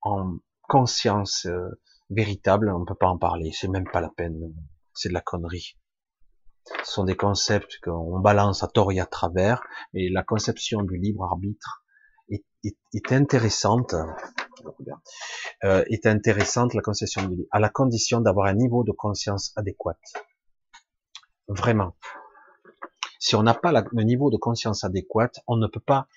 en 0.00 0.38
conscience 0.62 1.44
euh, 1.46 1.80
véritable, 2.08 2.72
on 2.74 2.80
ne 2.80 2.86
peut 2.86 2.94
pas 2.94 3.08
en 3.08 3.18
parler. 3.18 3.52
C'est 3.52 3.68
même 3.68 3.88
pas 3.90 4.00
la 4.00 4.10
peine. 4.10 4.54
C'est 4.94 5.10
de 5.10 5.14
la 5.14 5.20
connerie. 5.20 5.76
Ce 6.84 6.92
sont 6.92 7.04
des 7.04 7.16
concepts 7.16 7.78
qu'on 7.82 8.18
balance 8.18 8.62
à 8.62 8.68
tort 8.68 8.92
et 8.92 9.00
à 9.00 9.06
travers, 9.06 9.62
mais 9.92 10.08
la 10.08 10.22
conception 10.22 10.82
du 10.82 10.96
libre 10.96 11.24
arbitre 11.24 11.84
est, 12.92 13.12
intéressante, 13.12 13.94
euh, 15.64 15.84
est 15.86 16.06
intéressante 16.06 16.74
la 16.74 16.82
conception 16.82 17.28
du 17.28 17.46
à 17.52 17.60
la 17.60 17.68
condition 17.68 18.20
d'avoir 18.20 18.46
un 18.46 18.54
niveau 18.54 18.82
de 18.82 18.92
conscience 18.92 19.52
adéquat. 19.56 19.98
Vraiment. 21.48 21.96
Si 23.20 23.36
on 23.36 23.42
n'a 23.42 23.54
pas 23.54 23.72
le 23.72 24.02
niveau 24.02 24.30
de 24.30 24.36
conscience 24.36 24.82
adéquat, 24.82 25.30
on 25.46 25.56
ne 25.56 25.68
peut 25.68 25.80
pas 25.80 26.08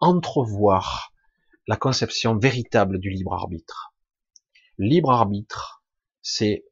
entrevoir 0.00 1.12
la 1.66 1.76
conception 1.76 2.36
véritable 2.36 2.98
du 2.98 3.10
libre 3.10 3.34
arbitre. 3.34 3.94
Libre 4.78 5.10
arbitre, 5.10 5.82
c'est 6.22 6.64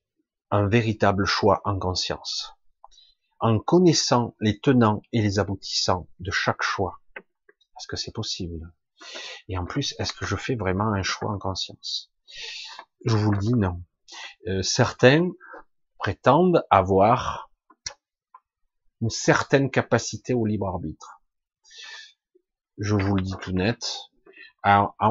un 0.50 0.68
véritable 0.68 1.24
choix 1.24 1.60
en 1.64 1.78
conscience 1.78 2.54
en 3.40 3.58
connaissant 3.58 4.34
les 4.40 4.58
tenants 4.58 5.02
et 5.12 5.20
les 5.20 5.38
aboutissants 5.38 6.08
de 6.20 6.30
chaque 6.30 6.62
choix. 6.62 7.00
Est-ce 7.16 7.86
que 7.88 7.96
c'est 7.96 8.12
possible? 8.12 8.72
Et 9.48 9.58
en 9.58 9.64
plus, 9.64 9.94
est-ce 9.98 10.12
que 10.12 10.24
je 10.24 10.36
fais 10.36 10.54
vraiment 10.54 10.92
un 10.92 11.02
choix 11.02 11.30
en 11.30 11.38
conscience? 11.38 12.10
Je 13.04 13.16
vous 13.16 13.32
le 13.32 13.38
dis, 13.38 13.54
non. 13.54 13.82
Euh, 14.46 14.62
certains 14.62 15.30
prétendent 15.98 16.64
avoir 16.70 17.50
une 19.00 19.10
certaine 19.10 19.70
capacité 19.70 20.32
au 20.34 20.46
libre 20.46 20.66
arbitre. 20.66 21.22
Je 22.78 22.94
vous 22.94 23.16
le 23.16 23.22
dis 23.22 23.34
tout 23.40 23.52
net. 23.52 23.82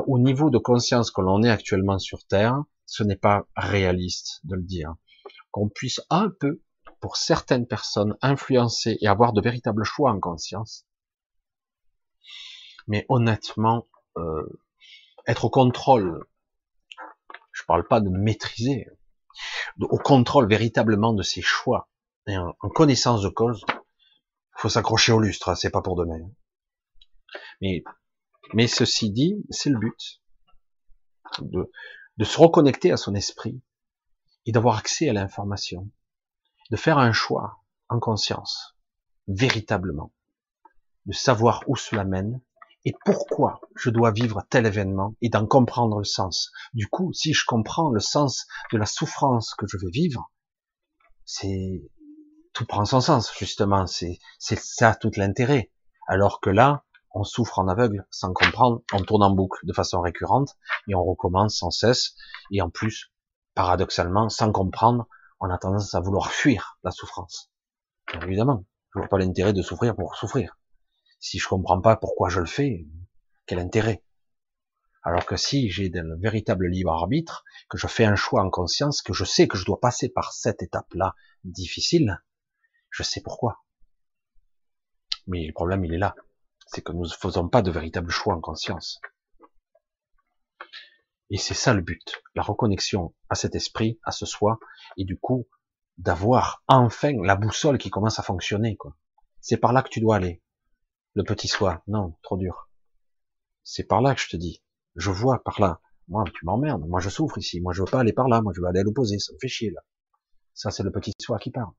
au 0.08 0.20
niveau 0.20 0.50
de 0.50 0.58
conscience 0.58 1.12
que 1.12 1.22
l'on 1.22 1.44
est 1.44 1.50
actuellement 1.50 2.00
sur 2.00 2.26
Terre, 2.26 2.64
ce 2.86 3.04
n'est 3.04 3.16
pas 3.16 3.46
réaliste 3.56 4.40
de 4.44 4.56
le 4.56 4.64
dire. 4.64 4.96
Qu'on 5.52 5.70
puisse 5.70 6.02
un 6.10 6.30
peu 6.40 6.62
pour 7.04 7.18
certaines 7.18 7.68
personnes 7.68 8.16
influencer 8.22 8.98
et 9.02 9.08
avoir 9.08 9.34
de 9.34 9.42
véritables 9.42 9.84
choix 9.84 10.10
en 10.10 10.22
conscience. 10.22 10.88
Mais 12.88 13.06
honnêtement, 13.10 13.90
euh, 14.16 14.62
être 15.28 15.44
au 15.44 15.50
contrôle, 15.50 16.26
je 17.52 17.64
parle 17.68 17.86
pas 17.86 18.00
de 18.00 18.08
maîtriser, 18.08 18.88
au 19.82 19.98
contrôle 19.98 20.48
véritablement 20.48 21.12
de 21.12 21.24
ses 21.24 21.42
choix 21.42 21.90
et 22.26 22.38
en, 22.38 22.54
connaissance 22.74 23.22
de 23.22 23.28
cause, 23.28 23.66
faut 24.56 24.70
s'accrocher 24.70 25.12
au 25.12 25.20
lustre, 25.20 25.50
hein, 25.50 25.56
c'est 25.56 25.72
pas 25.72 25.82
pour 25.82 25.98
demain. 25.98 26.20
Mais, 27.60 27.84
mais 28.54 28.68
ceci 28.68 29.12
dit, 29.12 29.44
c'est 29.50 29.72
le 29.72 29.78
but 29.78 30.22
de, 31.40 31.70
de 32.16 32.24
se 32.24 32.40
reconnecter 32.40 32.94
à 32.94 32.98
son 32.98 33.14
esprit 33.14 33.62
et 34.46 34.54
d'avoir 34.54 34.78
accès 34.78 35.10
à 35.10 35.14
l'information 35.14 35.92
de 36.72 36.76
faire 36.76 36.98
un 36.98 37.12
choix 37.12 37.60
en 37.90 38.00
conscience, 38.00 38.76
véritablement, 39.28 40.12
de 41.06 41.14
savoir 41.14 41.64
où 41.68 41.76
cela 41.76 42.04
mène 42.04 42.42
et 42.86 42.94
pourquoi 43.06 43.62
je 43.76 43.90
dois 43.90 44.12
vivre 44.12 44.44
tel 44.50 44.66
événement 44.66 45.16
et 45.22 45.30
d'en 45.30 45.46
comprendre 45.46 46.00
le 46.00 46.04
sens. 46.04 46.52
Du 46.74 46.88
coup, 46.88 47.14
si 47.14 47.34
je 47.34 47.46
comprends 47.46 47.90
le 47.90 48.00
sens 48.00 48.46
de 48.72 48.78
la 48.78 48.86
souffrance 48.86 49.54
que 49.56 49.68
je 49.68 49.78
vais 49.78 49.92
vivre, 49.92 50.32
c'est 51.26 51.82
tout 52.54 52.66
prend 52.66 52.86
son 52.86 53.02
sens 53.02 53.34
justement. 53.38 53.88
C'est 53.88 54.20
c'est 54.38 54.60
ça 54.60 54.96
tout 54.96 55.12
l'intérêt. 55.16 55.72
Alors 56.08 56.42
que 56.42 56.50
là, 56.50 56.84
on 57.14 57.24
souffre 57.24 57.60
en 57.60 57.68
aveugle 57.68 58.06
sans 58.12 58.34
comprendre, 58.34 58.82
on 58.92 59.04
tourne 59.04 59.24
en 59.24 59.32
boucle 59.32 59.66
de 59.66 59.74
façon 59.74 60.02
récurrente 60.02 60.58
et 60.88 60.96
on 60.96 61.04
recommence 61.04 61.58
sans 61.58 61.72
cesse. 61.72 62.16
Et 62.52 62.62
en 62.62 62.70
plus, 62.70 63.12
paradoxalement, 63.56 64.30
sans 64.30 64.52
comprendre, 64.52 65.08
on 65.44 65.50
a 65.50 65.58
tendance 65.58 65.94
à 65.94 66.00
vouloir 66.00 66.32
fuir 66.32 66.80
la 66.86 66.92
souffrance. 66.92 67.52
évidemment, 68.14 68.66
je 68.94 69.00
vois 69.00 69.10
pas 69.10 69.18
l'intérêt 69.18 69.52
de 69.52 69.62
souffrir 69.62 69.94
pour 69.94 70.16
souffrir. 70.16 70.58
Si 71.20 71.38
je 71.38 71.50
comprends 71.50 71.82
pas 71.82 71.98
pourquoi 71.98 72.30
je 72.30 72.40
le 72.40 72.46
fais, 72.46 72.88
quel 73.46 73.60
intérêt? 73.60 74.06
Alors 75.02 75.26
que 75.26 75.36
si 75.36 75.70
j'ai 75.70 75.92
un 75.96 76.16
véritable 76.18 76.68
libre 76.68 76.94
arbitre, 76.94 77.44
que 77.70 77.78
je 77.78 77.88
fais 77.88 78.06
un 78.06 78.16
choix 78.16 78.42
en 78.42 78.50
conscience, 78.50 79.02
que 79.02 79.12
je 79.12 79.26
sais 79.26 79.50
que 79.50 79.58
je 79.58 79.66
dois 79.66 79.82
passer 79.82 80.08
par 80.08 80.32
cette 80.32 80.64
étape-là 80.64 81.14
difficile, 81.44 82.24
je 82.90 83.04
sais 83.04 83.20
pourquoi. 83.20 83.66
Mais 85.28 85.46
le 85.46 85.54
problème, 85.54 85.84
il 85.84 85.94
est 85.94 85.98
là. 85.98 86.16
C'est 86.68 86.82
que 86.82 86.94
nous 86.94 87.04
ne 87.04 87.10
faisons 87.10 87.50
pas 87.50 87.62
de 87.62 87.70
véritable 87.70 88.12
choix 88.12 88.34
en 88.34 88.40
conscience. 88.40 89.02
Et 91.34 91.38
c'est 91.38 91.56
ça 91.56 91.74
le 91.74 91.82
but, 91.82 92.22
la 92.36 92.44
reconnexion 92.44 93.16
à 93.28 93.34
cet 93.34 93.56
esprit, 93.56 94.00
à 94.04 94.12
ce 94.12 94.28
soi, 94.28 94.60
et 94.98 95.04
du 95.04 95.18
coup, 95.18 95.48
d'avoir 95.98 96.64
enfin 96.68 97.12
la 97.24 97.36
boussole 97.36 97.80
qui 97.80 97.90
commence 97.90 98.20
à 98.20 98.22
fonctionner. 98.22 98.78
C'est 99.42 99.58
par 99.58 99.74
là 99.74 99.82
que 99.82 99.90
tu 99.90 100.00
dois 100.00 100.18
aller. 100.18 100.44
Le 101.16 101.24
petit 101.24 101.48
soi, 101.48 101.82
non, 101.88 102.16
trop 102.22 102.38
dur. 102.38 102.70
C'est 103.64 103.86
par 103.86 104.00
là 104.00 104.14
que 104.14 104.22
je 104.22 104.30
te 104.30 104.38
dis. 104.38 104.62
Je 104.96 105.10
vois 105.10 105.44
par 105.44 105.60
là. 105.60 105.82
Moi, 106.08 106.24
tu 106.32 106.46
m'emmerdes. 106.46 106.88
Moi, 106.88 107.00
je 107.00 107.10
souffre 107.10 107.40
ici. 107.40 107.62
Moi, 107.62 107.74
je 107.74 107.82
veux 107.82 107.90
pas 107.90 108.02
aller 108.02 108.14
par 108.14 108.28
là. 108.28 108.44
Moi, 108.44 108.54
je 108.56 108.62
veux 108.62 108.68
aller 108.68 108.82
à 108.82 108.84
l'opposé. 108.84 109.18
Ça 109.18 109.34
me 109.34 109.40
fait 109.40 109.48
chier, 109.48 109.72
là. 109.72 109.82
Ça, 110.54 110.70
c'est 110.70 110.84
le 110.84 110.92
petit 110.92 111.16
soi 111.20 111.40
qui 111.40 111.50
parle. 111.50 111.74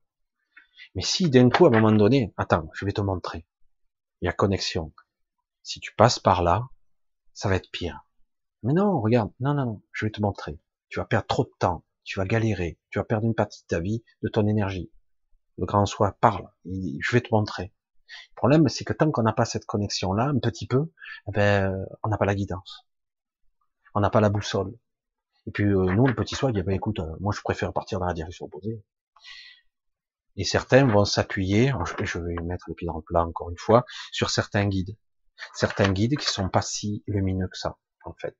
Mais 0.95 1.01
si 1.01 1.29
d'un 1.29 1.49
coup, 1.49 1.65
à 1.65 1.69
un 1.69 1.79
moment 1.79 1.93
donné, 1.93 2.33
attends, 2.35 2.69
je 2.73 2.83
vais 2.83 2.91
te 2.91 2.99
montrer. 2.99 3.47
Il 4.19 4.25
y 4.25 4.27
a 4.27 4.33
connexion. 4.33 4.91
Si 5.63 5.79
tu 5.79 5.95
passes 5.95 6.19
par 6.19 6.43
là, 6.43 6.67
ça 7.33 7.47
va 7.47 7.55
être 7.55 7.71
pire. 7.71 8.04
Mais 8.65 8.73
non, 8.73 8.99
regarde, 8.99 9.31
non, 9.39 9.53
non, 9.53 9.65
non, 9.65 9.81
je 9.91 10.07
vais 10.07 10.11
te 10.11 10.19
montrer. 10.19 10.59
Tu 10.89 10.99
vas 10.99 11.05
perdre 11.05 11.27
trop 11.27 11.43
de 11.43 11.51
temps, 11.59 11.85
tu 12.03 12.17
vas 12.17 12.25
galérer, 12.25 12.79
tu 12.89 12.97
vas 12.97 13.05
perdre 13.05 13.27
une 13.27 13.35
partie 13.35 13.61
de 13.61 13.67
ta 13.67 13.79
vie, 13.79 14.03
de 14.23 14.27
ton 14.27 14.47
énergie. 14.47 14.91
Le 15.59 15.67
grand 15.67 15.85
soi 15.85 16.17
parle, 16.19 16.49
je 16.65 17.11
vais 17.11 17.21
te 17.21 17.27
montrer. 17.31 17.73
Le 18.31 18.35
problème, 18.35 18.67
c'est 18.67 18.83
que 18.83 18.93
tant 18.93 19.11
qu'on 19.11 19.21
n'a 19.21 19.33
pas 19.33 19.45
cette 19.45 19.65
connexion-là, 19.65 20.29
un 20.29 20.39
petit 20.39 20.65
peu, 20.65 20.91
eh 21.27 21.31
ben, 21.31 21.85
on 22.01 22.09
n'a 22.09 22.17
pas 22.17 22.25
la 22.25 22.33
guidance. 22.33 22.87
On 23.93 23.99
n'a 23.99 24.09
pas 24.09 24.19
la 24.19 24.29
boussole. 24.29 24.73
Et 25.45 25.51
puis, 25.51 25.65
euh, 25.65 25.93
nous, 25.93 26.07
le 26.07 26.15
petit 26.15 26.33
soi, 26.33 26.49
il 26.49 26.55
dit, 26.55 26.63
ben, 26.63 26.73
écoute, 26.73 26.99
euh, 26.99 27.15
moi, 27.19 27.33
je 27.37 27.41
préfère 27.41 27.71
partir 27.71 27.99
dans 27.99 28.07
la 28.07 28.15
direction 28.15 28.47
opposée. 28.47 28.83
Et 30.37 30.43
certains 30.43 30.87
vont 30.87 31.05
s'appuyer, 31.05 31.71
je 32.01 32.17
vais 32.17 32.35
mettre 32.41 32.65
le 32.67 32.73
pied 32.73 32.87
dans 32.87 32.97
le 32.97 33.03
plat 33.03 33.23
encore 33.23 33.51
une 33.51 33.59
fois, 33.59 33.85
sur 34.11 34.31
certains 34.31 34.65
guides. 34.65 34.97
Certains 35.53 35.91
guides 35.91 36.17
qui 36.17 36.25
sont 36.25 36.49
pas 36.49 36.63
si 36.63 37.03
lumineux 37.05 37.47
que 37.47 37.57
ça 37.57 37.77
en 38.05 38.13
fait. 38.13 38.35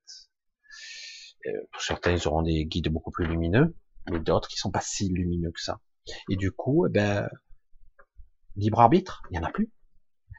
Euh, 1.47 1.51
pour 1.71 1.81
certains, 1.81 2.13
ils 2.13 2.27
auront 2.27 2.41
des 2.41 2.65
guides 2.65 2.89
beaucoup 2.89 3.11
plus 3.11 3.27
lumineux, 3.27 3.75
mais 4.09 4.19
d'autres 4.19 4.47
qui 4.47 4.57
sont 4.57 4.71
pas 4.71 4.81
si 4.81 5.09
lumineux 5.09 5.51
que 5.51 5.61
ça. 5.61 5.79
Et 6.29 6.35
du 6.35 6.51
coup, 6.51 6.85
eh 6.87 6.89
ben, 6.89 7.29
libre 8.55 8.79
arbitre, 8.79 9.21
il 9.29 9.37
y 9.37 9.39
en 9.39 9.43
a 9.43 9.51
plus, 9.51 9.71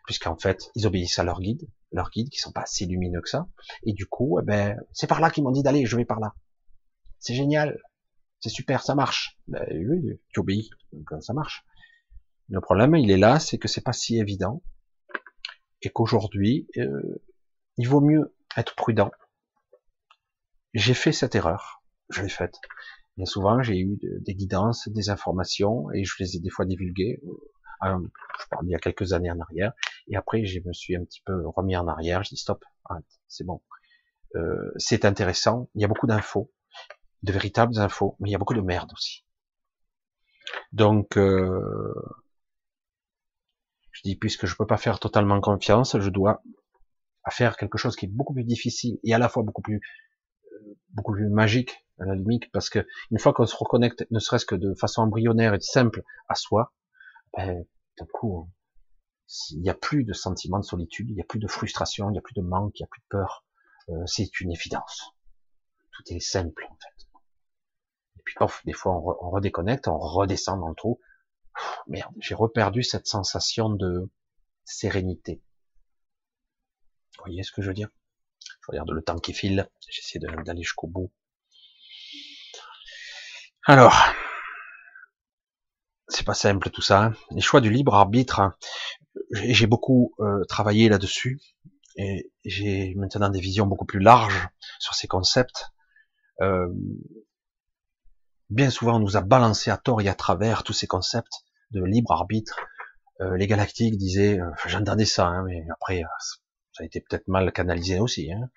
puisqu'en 0.07 0.37
fait, 0.37 0.71
ils 0.75 0.87
obéissent 0.87 1.19
à 1.19 1.25
leurs 1.25 1.41
guides, 1.41 1.69
leurs 1.93 2.11
guides 2.11 2.31
qui 2.31 2.39
sont 2.39 2.53
pas 2.53 2.67
si 2.67 2.87
lumineux 2.87 3.21
que 3.21 3.29
ça. 3.29 3.49
Et 3.85 3.93
du 3.93 4.07
coup, 4.07 4.39
eh 4.41 4.45
ben, 4.45 4.77
c'est 4.93 5.07
par 5.07 5.21
là 5.21 5.31
qu'ils 5.31 5.45
m'ont 5.45 5.53
dit 5.53 5.63
d'aller, 5.63 5.87
je 5.87 5.97
vais 5.97 6.05
par 6.05 6.21
là. 6.21 6.35
C'est 7.19 7.35
génial, 7.35 7.79
c'est 8.41 8.51
super, 8.51 8.83
ça 8.83 8.95
marche. 8.95 9.39
Ben 9.49 9.65
oui, 9.71 10.21
tu 10.33 10.41
obéis, 10.41 10.71
donc 10.93 11.23
ça 11.23 11.33
marche. 11.33 11.65
Le 12.49 12.61
problème, 12.61 12.95
il 12.95 13.11
est 13.11 13.17
là, 13.17 13.41
c'est 13.41 13.59
que 13.59 13.67
c'est 13.67 13.81
pas 13.81 13.93
si 13.93 14.19
évident, 14.19 14.63
et 15.83 15.91
qu'aujourd'hui, 15.91 16.69
euh, 16.77 17.23
il 17.77 17.89
vaut 17.89 18.01
mieux 18.01 18.36
être 18.57 18.75
prudent. 18.75 19.11
J'ai 20.75 20.95
fait 20.95 21.13
cette 21.13 21.35
erreur, 21.35 21.83
je 22.11 22.23
l'ai 22.23 22.29
faite. 22.29 22.59
Bien 23.17 23.27
souvent, 23.27 23.63
j'ai 23.63 23.79
eu 23.79 23.99
des 24.21 24.35
guidances, 24.35 24.89
des 24.89 25.09
informations, 25.09 25.91
et 25.93 26.05
je 26.05 26.15
les 26.19 26.37
ai 26.37 26.41
des 26.41 26.51
fois 26.51 26.67
divulguées. 26.67 27.21
Euh, 27.83 27.99
je 28.41 28.47
parle 28.51 28.67
il 28.67 28.71
y 28.71 28.75
a 28.75 28.79
quelques 28.79 29.13
années 29.13 29.31
en 29.31 29.41
arrière, 29.41 29.73
et 30.09 30.17
après, 30.17 30.45
je 30.45 30.61
me 30.67 30.73
suis 30.73 30.97
un 30.97 31.05
petit 31.05 31.23
peu 31.25 31.47
remis 31.49 31.77
en 31.77 31.89
arrière. 31.89 32.23
Je 32.25 32.31
dis 32.31 32.37
stop, 32.37 32.63
c'est 33.29 33.45
bon. 33.45 33.63
Euh, 34.35 34.73
c'est 34.77 35.05
intéressant. 35.05 35.71
Il 35.75 35.81
y 35.81 35.85
a 35.85 35.89
beaucoup 35.89 36.07
d'infos, 36.07 36.53
de 37.23 37.33
véritables 37.33 37.79
infos, 37.79 38.17
mais 38.21 38.29
il 38.29 38.33
y 38.33 38.35
a 38.35 38.39
beaucoup 38.39 38.55
de 38.55 38.61
merde 38.61 38.93
aussi. 38.93 39.25
Donc, 40.73 41.17
euh, 41.17 41.95
je 43.93 44.03
dis 44.03 44.17
puisque 44.17 44.47
je 44.47 44.57
peux 44.57 44.67
pas 44.67 44.77
faire 44.77 45.01
totalement 45.01 45.41
confiance, 45.41 45.99
je 45.99 46.11
dois 46.11 46.43
faire 47.31 47.57
quelque 47.57 47.79
chose 47.79 47.97
qui 47.97 48.07
est 48.07 48.11
beaucoup 48.13 48.35
plus 48.35 48.45
difficile 48.45 48.99
et 49.03 49.15
à 49.15 49.19
la 49.19 49.29
fois 49.29 49.43
beaucoup 49.43 49.63
plus 49.63 49.81
euh, 50.53 50.75
beaucoup 50.91 51.13
plus 51.13 51.29
magique 51.29 51.87
à 51.99 52.05
la 52.05 52.15
limite, 52.15 52.51
parce 52.53 52.69
que 52.71 52.87
une 53.11 53.19
fois 53.19 53.33
qu'on 53.33 53.47
se 53.47 53.57
reconnecte, 53.57 54.07
ne 54.11 54.19
serait-ce 54.19 54.47
que 54.47 54.55
de 54.55 54.75
façon 54.75 55.03
embryonnaire 55.03 55.55
et 55.55 55.61
simple 55.61 56.03
à 56.29 56.35
soi, 56.35 56.73
ben, 57.37 57.65
d'un 57.99 58.07
coup, 58.07 58.51
il 59.51 59.61
n'y 59.61 59.71
a 59.71 59.75
plus 59.75 60.05
de 60.05 60.13
sentiment 60.13 60.59
de 60.59 60.65
solitude, 60.65 61.09
il 61.11 61.15
n'y 61.15 61.21
a 61.21 61.25
plus 61.25 61.39
de 61.39 61.49
frustration, 61.49 62.09
il 62.11 62.13
n'y 62.13 62.19
a 62.19 62.23
plus 62.23 62.35
de 62.35 62.43
manque, 62.43 62.79
il 62.79 62.83
n'y 62.83 62.87
a 62.87 62.89
plus 62.89 63.01
de 63.01 63.07
peur. 63.09 63.45
Euh, 63.89 64.07
c'est 64.07 64.41
une 64.41 64.53
évidence. 64.53 65.13
Tout 65.93 66.03
est 66.13 66.21
simple, 66.21 66.67
en 66.71 66.77
fait. 66.77 67.07
Et 68.19 68.23
puis, 68.25 68.35
des 68.65 68.73
fois, 68.73 68.93
on, 68.93 69.31
redéconnecte, 69.31 69.89
on 69.89 69.99
redescend 69.99 70.61
dans 70.61 70.69
le 70.69 70.75
trou. 70.75 71.01
merde, 71.87 72.13
j'ai 72.21 72.35
reperdu 72.35 72.83
cette 72.83 73.07
sensation 73.07 73.71
de 73.71 74.11
sérénité. 74.65 75.43
Vous 77.19 77.25
voyez 77.27 77.43
ce 77.43 77.53
que 77.53 77.63
je 77.63 77.69
veux 77.69 77.75
dire? 77.75 77.89
Je 78.61 78.67
regarde 78.69 78.91
le 78.91 79.03
temps 79.03 79.19
qui 79.19 79.33
file, 79.33 79.69
j'essaie 79.89 80.19
d'aller 80.19 80.63
jusqu'au 80.63 80.87
bout. 80.87 81.13
Alors, 83.65 83.97
c'est 86.09 86.25
pas 86.25 86.35
simple 86.35 86.71
tout 86.71 86.83
ça. 86.83 87.05
Hein. 87.05 87.15
Les 87.31 87.41
choix 87.41 87.61
du 87.61 87.71
libre 87.71 87.95
arbitre, 87.95 88.57
j'ai 89.33 89.67
beaucoup 89.67 90.15
euh, 90.21 90.45
travaillé 90.45 90.89
là-dessus 90.89 91.41
et 91.97 92.31
j'ai 92.45 92.95
maintenant 92.97 93.29
des 93.29 93.41
visions 93.41 93.67
beaucoup 93.67 93.87
plus 93.87 94.01
larges 94.01 94.49
sur 94.79 94.95
ces 94.95 95.09
concepts. 95.09 95.73
Euh, 96.43 96.69
bien 98.51 98.71
souvent, 98.71 98.97
on 98.97 99.01
nous 99.01 99.17
a 99.17 99.23
balancé 99.23 99.71
à 99.71 99.79
tort 99.79 100.01
et 100.01 100.09
à 100.09 100.15
travers 100.15 100.63
tous 100.63 100.75
ces 100.75 100.87
concepts 100.87 101.45
de 101.71 101.83
libre 101.83 102.13
arbitre. 102.13 102.61
Euh, 103.21 103.37
les 103.37 103.47
galactiques 103.47 103.97
disaient, 103.97 104.39
j'entendais 104.67 105.07
ça, 105.07 105.27
hein, 105.27 105.43
mais 105.45 105.67
après, 105.73 106.03
ça 106.77 106.83
a 106.83 106.87
été 106.87 107.01
peut-être 107.01 107.29
mal 107.29 107.53
canalisé 107.53 107.99
aussi. 107.99 108.33
Hein. 108.33 108.51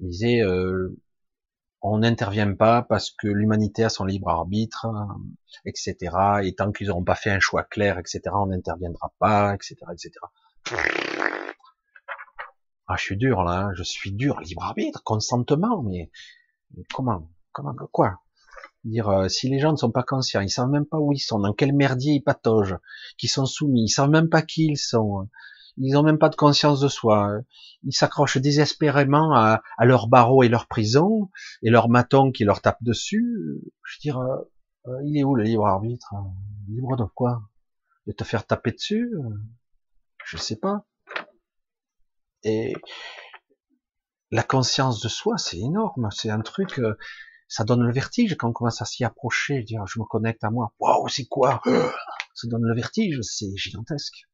Ils 0.00 0.08
disaient, 0.08 0.42
on 1.82 1.98
n'intervient 1.98 2.52
pas 2.54 2.82
parce 2.82 3.10
que 3.10 3.28
l'humanité 3.28 3.84
a 3.84 3.88
son 3.88 4.04
libre 4.04 4.28
arbitre, 4.28 4.86
etc. 5.64 5.96
Et 6.42 6.54
tant 6.54 6.72
qu'ils 6.72 6.88
n'auront 6.88 7.04
pas 7.04 7.14
fait 7.14 7.30
un 7.30 7.40
choix 7.40 7.62
clair, 7.64 7.98
etc., 7.98 8.20
on 8.32 8.46
n'interviendra 8.46 9.12
pas, 9.18 9.54
etc., 9.54 9.76
etc. 9.92 10.10
Ah, 12.88 12.94
je 12.96 13.02
suis 13.02 13.16
dur 13.16 13.42
là, 13.42 13.66
hein. 13.66 13.72
je 13.74 13.82
suis 13.82 14.12
dur, 14.12 14.40
libre 14.40 14.62
arbitre, 14.62 15.02
consentement, 15.02 15.82
mais, 15.82 16.10
comment, 16.94 17.30
comment, 17.52 17.74
quoi? 17.90 18.20
Dire 18.84 19.08
euh, 19.08 19.28
si 19.28 19.48
les 19.48 19.58
gens 19.58 19.72
ne 19.72 19.76
sont 19.76 19.90
pas 19.90 20.04
conscients, 20.04 20.40
ils 20.40 20.50
savent 20.50 20.70
même 20.70 20.86
pas 20.86 20.98
où 20.98 21.12
ils 21.12 21.18
sont, 21.18 21.40
dans 21.40 21.52
quel 21.52 21.72
merdier 21.72 22.14
ils 22.14 22.22
patogent, 22.22 22.78
qu'ils 23.18 23.30
sont 23.30 23.46
soumis, 23.46 23.84
ils 23.84 23.88
savent 23.88 24.10
même 24.10 24.28
pas 24.28 24.42
qui 24.42 24.66
ils 24.66 24.76
sont 24.76 25.28
ils 25.78 25.96
ont 25.96 26.02
même 26.02 26.18
pas 26.18 26.28
de 26.28 26.36
conscience 26.36 26.80
de 26.80 26.88
soi. 26.88 27.40
Ils 27.82 27.92
s'accrochent 27.92 28.38
désespérément 28.38 29.34
à, 29.34 29.62
leur 29.80 30.08
barreau 30.08 30.42
et 30.42 30.48
leur 30.48 30.66
prison, 30.66 31.30
et 31.62 31.70
leur 31.70 31.88
maton 31.88 32.32
qui 32.32 32.44
leur 32.44 32.60
tape 32.60 32.82
dessus. 32.82 33.60
Je 33.84 33.96
veux 33.96 34.00
dire, 34.00 34.18
euh, 34.18 34.36
euh, 34.88 35.00
il 35.04 35.18
est 35.18 35.24
où 35.24 35.34
le 35.34 35.44
libre 35.44 35.66
arbitre 35.66 36.14
Libre 36.68 36.96
de 36.96 37.04
quoi? 37.04 37.42
De 38.06 38.12
te 38.12 38.24
faire 38.24 38.46
taper 38.46 38.72
dessus? 38.72 39.14
Je 40.24 40.36
sais 40.36 40.56
pas. 40.56 40.86
Et 42.42 42.74
la 44.30 44.42
conscience 44.42 45.00
de 45.00 45.08
soi, 45.08 45.36
c'est 45.38 45.58
énorme. 45.58 46.08
C'est 46.10 46.30
un 46.30 46.40
truc, 46.40 46.78
euh, 46.78 46.96
ça 47.48 47.64
donne 47.64 47.82
le 47.82 47.92
vertige 47.92 48.36
quand 48.36 48.48
on 48.48 48.52
commence 48.52 48.82
à 48.82 48.84
s'y 48.84 49.04
approcher. 49.04 49.62
Dire, 49.62 49.86
je 49.86 49.98
me 50.00 50.04
connecte 50.04 50.42
à 50.44 50.50
moi. 50.50 50.72
Waouh, 50.78 51.08
c'est 51.08 51.26
quoi? 51.26 51.62
Ça 52.34 52.48
donne 52.48 52.64
le 52.64 52.74
vertige. 52.74 53.20
C'est 53.22 53.56
gigantesque. 53.56 54.26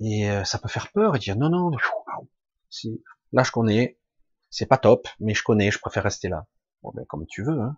Et 0.00 0.28
euh, 0.30 0.44
ça 0.44 0.58
peut 0.58 0.68
faire 0.68 0.90
peur 0.92 1.16
et 1.16 1.18
dire 1.18 1.36
non, 1.36 1.48
non, 1.48 1.70
là 1.70 3.42
je 3.42 3.50
connais, 3.50 3.98
c'est 4.50 4.66
pas 4.66 4.78
top, 4.78 5.08
mais 5.20 5.34
je 5.34 5.42
connais, 5.42 5.70
je 5.70 5.78
préfère 5.78 6.02
rester 6.02 6.28
là. 6.28 6.46
Bon, 6.82 6.92
ben, 6.94 7.04
comme 7.06 7.26
tu 7.26 7.42
veux. 7.42 7.60
Hein. 7.60 7.76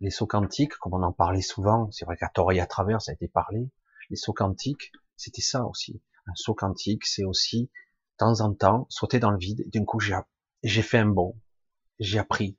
Les 0.00 0.10
sauts 0.10 0.26
quantiques, 0.26 0.76
comme 0.76 0.94
on 0.94 1.02
en 1.02 1.12
parlait 1.12 1.40
souvent, 1.40 1.90
c'est 1.90 2.04
vrai 2.04 2.16
qu'à 2.16 2.28
tort 2.28 2.52
et 2.52 2.60
à 2.60 2.66
travers, 2.66 3.00
ça 3.00 3.12
a 3.12 3.14
été 3.14 3.28
parlé. 3.28 3.70
Les 4.10 4.16
sauts 4.16 4.34
quantiques, 4.34 4.92
c'était 5.16 5.42
ça 5.42 5.64
aussi. 5.64 6.02
Un 6.26 6.34
saut 6.34 6.54
quantique, 6.54 7.06
c'est 7.06 7.24
aussi, 7.24 7.62
de 7.62 8.16
temps 8.18 8.40
en 8.40 8.52
temps, 8.52 8.86
sauter 8.90 9.20
dans 9.20 9.30
le 9.30 9.38
vide. 9.38 9.60
Et 9.60 9.70
d'un 9.70 9.84
coup, 9.84 10.00
j'ai, 10.00 10.82
fait 10.82 10.98
un 10.98 11.06
bond. 11.06 11.40
J'ai 11.98 12.18
appris. 12.18 12.58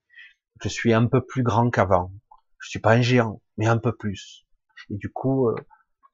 Je 0.61 0.69
suis 0.69 0.93
un 0.93 1.05
peu 1.05 1.23
plus 1.23 1.43
grand 1.43 1.69
qu'avant. 1.69 2.11
Je 2.59 2.69
suis 2.69 2.79
pas 2.79 2.93
un 2.93 3.01
géant, 3.01 3.41
mais 3.57 3.67
un 3.67 3.77
peu 3.77 3.95
plus. 3.95 4.47
Et 4.89 4.95
du 4.95 5.11
coup, 5.11 5.49
euh, 5.49 5.55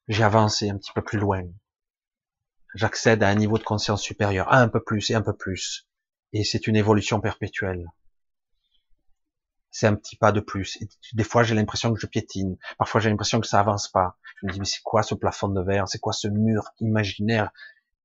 j'ai 0.07 0.23
avancé 0.23 0.69
un 0.69 0.77
petit 0.77 0.91
peu 0.93 1.01
plus 1.01 1.19
loin. 1.19 1.43
J'accède 2.75 3.23
à 3.23 3.29
un 3.29 3.35
niveau 3.35 3.57
de 3.57 3.63
conscience 3.63 4.01
supérieur, 4.01 4.51
un 4.51 4.67
peu 4.67 4.83
plus 4.83 5.09
et 5.11 5.15
un 5.15 5.21
peu 5.21 5.35
plus. 5.35 5.87
Et 6.33 6.43
c'est 6.43 6.67
une 6.67 6.75
évolution 6.75 7.21
perpétuelle. 7.21 7.85
C'est 9.69 9.87
un 9.87 9.95
petit 9.95 10.15
pas 10.15 10.31
de 10.31 10.39
plus. 10.39 10.77
Et 10.81 10.87
des 11.13 11.23
fois, 11.23 11.43
j'ai 11.43 11.55
l'impression 11.55 11.93
que 11.93 11.99
je 11.99 12.07
piétine. 12.07 12.57
Parfois, 12.77 13.01
j'ai 13.01 13.09
l'impression 13.09 13.39
que 13.39 13.47
ça 13.47 13.59
avance 13.59 13.89
pas. 13.89 14.17
Je 14.41 14.47
me 14.47 14.51
dis, 14.51 14.59
mais 14.59 14.65
c'est 14.65 14.81
quoi 14.83 15.03
ce 15.03 15.15
plafond 15.15 15.49
de 15.49 15.61
verre? 15.61 15.87
C'est 15.87 15.99
quoi 15.99 16.13
ce 16.13 16.27
mur 16.27 16.63
imaginaire 16.79 17.51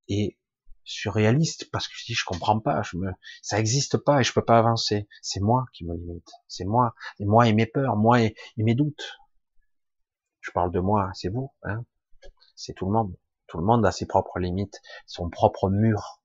et 0.08 0.38
surréaliste? 0.84 1.70
Parce 1.70 1.88
que 1.88 1.94
je 1.96 2.04
dis, 2.06 2.14
je 2.14 2.24
comprends 2.24 2.58
pas. 2.58 2.82
Je 2.82 2.96
me, 2.96 3.10
ça 3.42 3.58
existe 3.58 3.98
pas 3.98 4.20
et 4.20 4.24
je 4.24 4.32
peux 4.32 4.44
pas 4.44 4.58
avancer. 4.58 5.08
C'est 5.20 5.40
moi 5.40 5.66
qui 5.72 5.84
me 5.84 5.94
limite. 5.94 6.30
C'est 6.46 6.64
moi. 6.64 6.94
Et 7.18 7.26
moi 7.26 7.48
et 7.48 7.52
mes 7.52 7.66
peurs, 7.66 7.96
moi 7.96 8.20
et 8.20 8.34
mes 8.56 8.74
doutes. 8.74 9.18
Je 10.40 10.50
parle 10.50 10.70
de 10.70 10.80
moi, 10.80 11.10
c'est 11.14 11.28
vous, 11.28 11.52
hein 11.64 11.84
c'est 12.56 12.74
tout 12.74 12.86
le 12.86 12.92
monde. 12.92 13.14
Tout 13.46 13.58
le 13.58 13.64
monde 13.64 13.86
a 13.86 13.92
ses 13.92 14.06
propres 14.06 14.38
limites, 14.38 14.80
son 15.06 15.30
propre 15.30 15.70
mur 15.70 16.20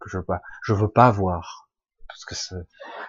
que 0.00 0.10
je 0.10 0.18
veux 0.18 0.24
pas, 0.24 0.42
je 0.62 0.74
veux 0.74 0.90
pas 0.90 1.10
voir 1.10 1.68
parce 2.06 2.24
que 2.24 2.34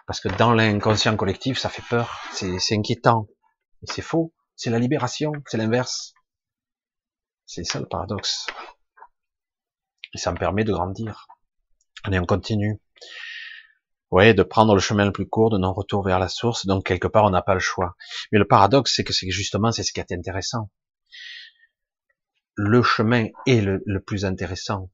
parce 0.08 0.20
que 0.20 0.30
dans 0.30 0.54
l'inconscient 0.54 1.16
collectif, 1.18 1.58
ça 1.60 1.70
fait 1.70 1.84
peur, 1.90 2.22
c'est 2.32 2.58
inquiétant 2.72 3.28
c'est 3.88 4.02
faux. 4.02 4.34
C'est 4.56 4.70
la 4.70 4.80
libération, 4.80 5.32
c'est 5.48 5.58
l'inverse. 5.58 6.14
C'est 7.46 7.64
ça 7.64 7.80
le 7.80 7.86
paradoxe. 7.86 8.48
Et 10.14 10.18
ça 10.18 10.32
me 10.32 10.38
permet 10.38 10.64
de 10.64 10.72
grandir. 10.72 11.28
On 12.08 12.26
continue 12.26 12.80
ouais, 14.16 14.34
de 14.34 14.44
prendre 14.44 14.74
le 14.74 14.80
chemin 14.80 15.04
le 15.04 15.12
plus 15.12 15.28
court, 15.28 15.50
de 15.50 15.58
non-retour 15.58 16.02
vers 16.02 16.20
la 16.20 16.30
source. 16.30 16.66
Donc 16.66 16.86
quelque 16.86 17.08
part, 17.08 17.26
on 17.26 17.32
n'a 17.32 17.42
pas 17.42 17.54
le 17.54 17.60
choix. 17.60 17.98
Mais 18.32 18.40
le 18.40 18.48
paradoxe, 18.48 18.94
c'est 18.96 19.04
que 19.04 19.12
c'est 19.12 19.30
justement 19.30 19.74
c'est 19.74 19.84
ce 19.84 19.92
qui 19.92 20.00
est 20.00 20.14
intéressant. 20.14 20.70
Le 22.56 22.82
chemin 22.82 23.28
est 23.46 23.60
le, 23.60 24.00
plus 24.00 24.24
intéressant. 24.24 24.90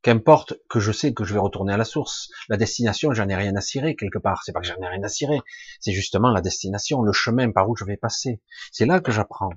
Qu'importe 0.00 0.54
que 0.70 0.80
je 0.80 0.92
sais 0.92 1.12
que 1.12 1.24
je 1.24 1.34
vais 1.34 1.40
retourner 1.40 1.74
à 1.74 1.76
la 1.76 1.84
source. 1.84 2.30
La 2.48 2.56
destination, 2.56 3.12
j'en 3.12 3.28
ai 3.28 3.36
rien 3.36 3.54
à 3.54 3.60
cirer 3.60 3.96
quelque 3.96 4.18
part. 4.18 4.42
C'est 4.42 4.52
pas 4.52 4.60
que 4.60 4.66
j'en 4.66 4.80
ai 4.80 4.88
rien 4.88 5.02
à 5.02 5.08
cirer. 5.08 5.40
C'est 5.80 5.92
justement 5.92 6.30
la 6.30 6.40
destination, 6.40 7.02
le 7.02 7.12
chemin 7.12 7.52
par 7.52 7.68
où 7.68 7.76
je 7.76 7.84
vais 7.84 7.98
passer. 7.98 8.40
C'est 8.72 8.86
là 8.86 9.00
que 9.00 9.12
j'apprends. 9.12 9.50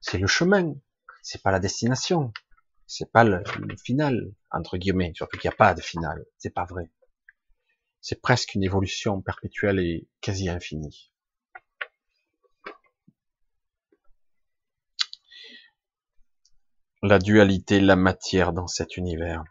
C'est 0.00 0.18
le 0.18 0.26
chemin. 0.26 0.74
C'est 1.22 1.42
pas 1.42 1.52
la 1.52 1.60
destination. 1.60 2.32
C'est 2.88 3.12
pas 3.12 3.22
le, 3.22 3.44
final, 3.84 4.32
entre 4.50 4.76
guillemets. 4.76 5.12
Surtout 5.14 5.38
qu'il 5.38 5.48
n'y 5.48 5.54
a 5.54 5.56
pas 5.56 5.74
de 5.74 5.80
final. 5.80 6.24
C'est 6.38 6.52
pas 6.52 6.64
vrai. 6.64 6.90
C'est 8.00 8.20
presque 8.20 8.54
une 8.54 8.64
évolution 8.64 9.20
perpétuelle 9.20 9.78
et 9.78 10.08
quasi 10.20 10.48
infinie. 10.48 11.12
La 17.02 17.18
dualité, 17.18 17.80
la 17.80 17.96
matière 17.96 18.52
dans 18.52 18.66
cet 18.66 18.96
univers. 18.96 19.42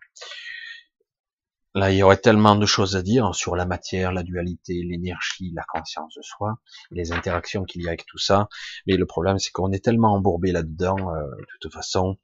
Là, 1.75 1.91
il 1.91 1.97
y 1.97 2.03
aurait 2.03 2.17
tellement 2.17 2.55
de 2.55 2.65
choses 2.65 2.95
à 2.95 3.03
dire 3.03 3.35
sur 3.35 3.55
la 3.55 3.65
matière, 3.65 4.11
la 4.11 4.23
dualité, 4.23 4.81
l'énergie, 4.83 5.51
la 5.53 5.63
conscience 5.67 6.15
de 6.15 6.21
soi, 6.23 6.57
les 6.89 7.11
interactions 7.11 7.63
qu'il 7.63 7.83
y 7.83 7.85
a 7.85 7.89
avec 7.89 8.07
tout 8.07 8.17
ça. 8.17 8.49
Mais 8.87 8.97
le 8.97 9.05
problème, 9.05 9.37
c'est 9.37 9.51
qu'on 9.51 9.71
est 9.71 9.83
tellement 9.83 10.13
embourbé 10.13 10.51
là-dedans, 10.51 10.97
euh, 10.97 11.23
de 11.37 11.57
toute 11.61 11.71
façon. 11.71 12.17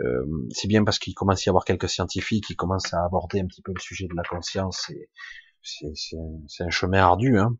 Euh, 0.00 0.24
c'est 0.50 0.68
bien 0.68 0.84
parce 0.84 0.98
qu'il 0.98 1.14
commence 1.14 1.40
à 1.40 1.42
y 1.46 1.48
avoir 1.50 1.66
quelques 1.66 1.88
scientifiques 1.88 2.46
qui 2.46 2.56
commencent 2.56 2.94
à 2.94 3.04
aborder 3.04 3.40
un 3.40 3.46
petit 3.46 3.60
peu 3.60 3.72
le 3.74 3.80
sujet 3.80 4.06
de 4.06 4.14
la 4.16 4.22
conscience 4.22 4.88
et 4.88 5.10
c'est 5.62 6.64
un 6.64 6.70
chemin 6.70 7.00
ardu, 7.00 7.38
hein. 7.38 7.56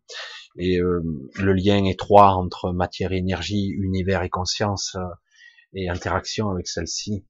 et 0.57 0.79
euh, 0.79 1.03
le 1.37 1.53
lien 1.53 1.85
étroit 1.85 2.35
entre 2.35 2.73
matière 2.73 3.13
et 3.13 3.19
énergie, 3.19 3.69
univers 3.69 4.23
et 4.23 4.31
conscience, 4.31 4.97
euh, 4.97 5.05
et 5.75 5.89
interaction 5.89 6.51
avec 6.51 6.69
celle-ci, 6.69 7.27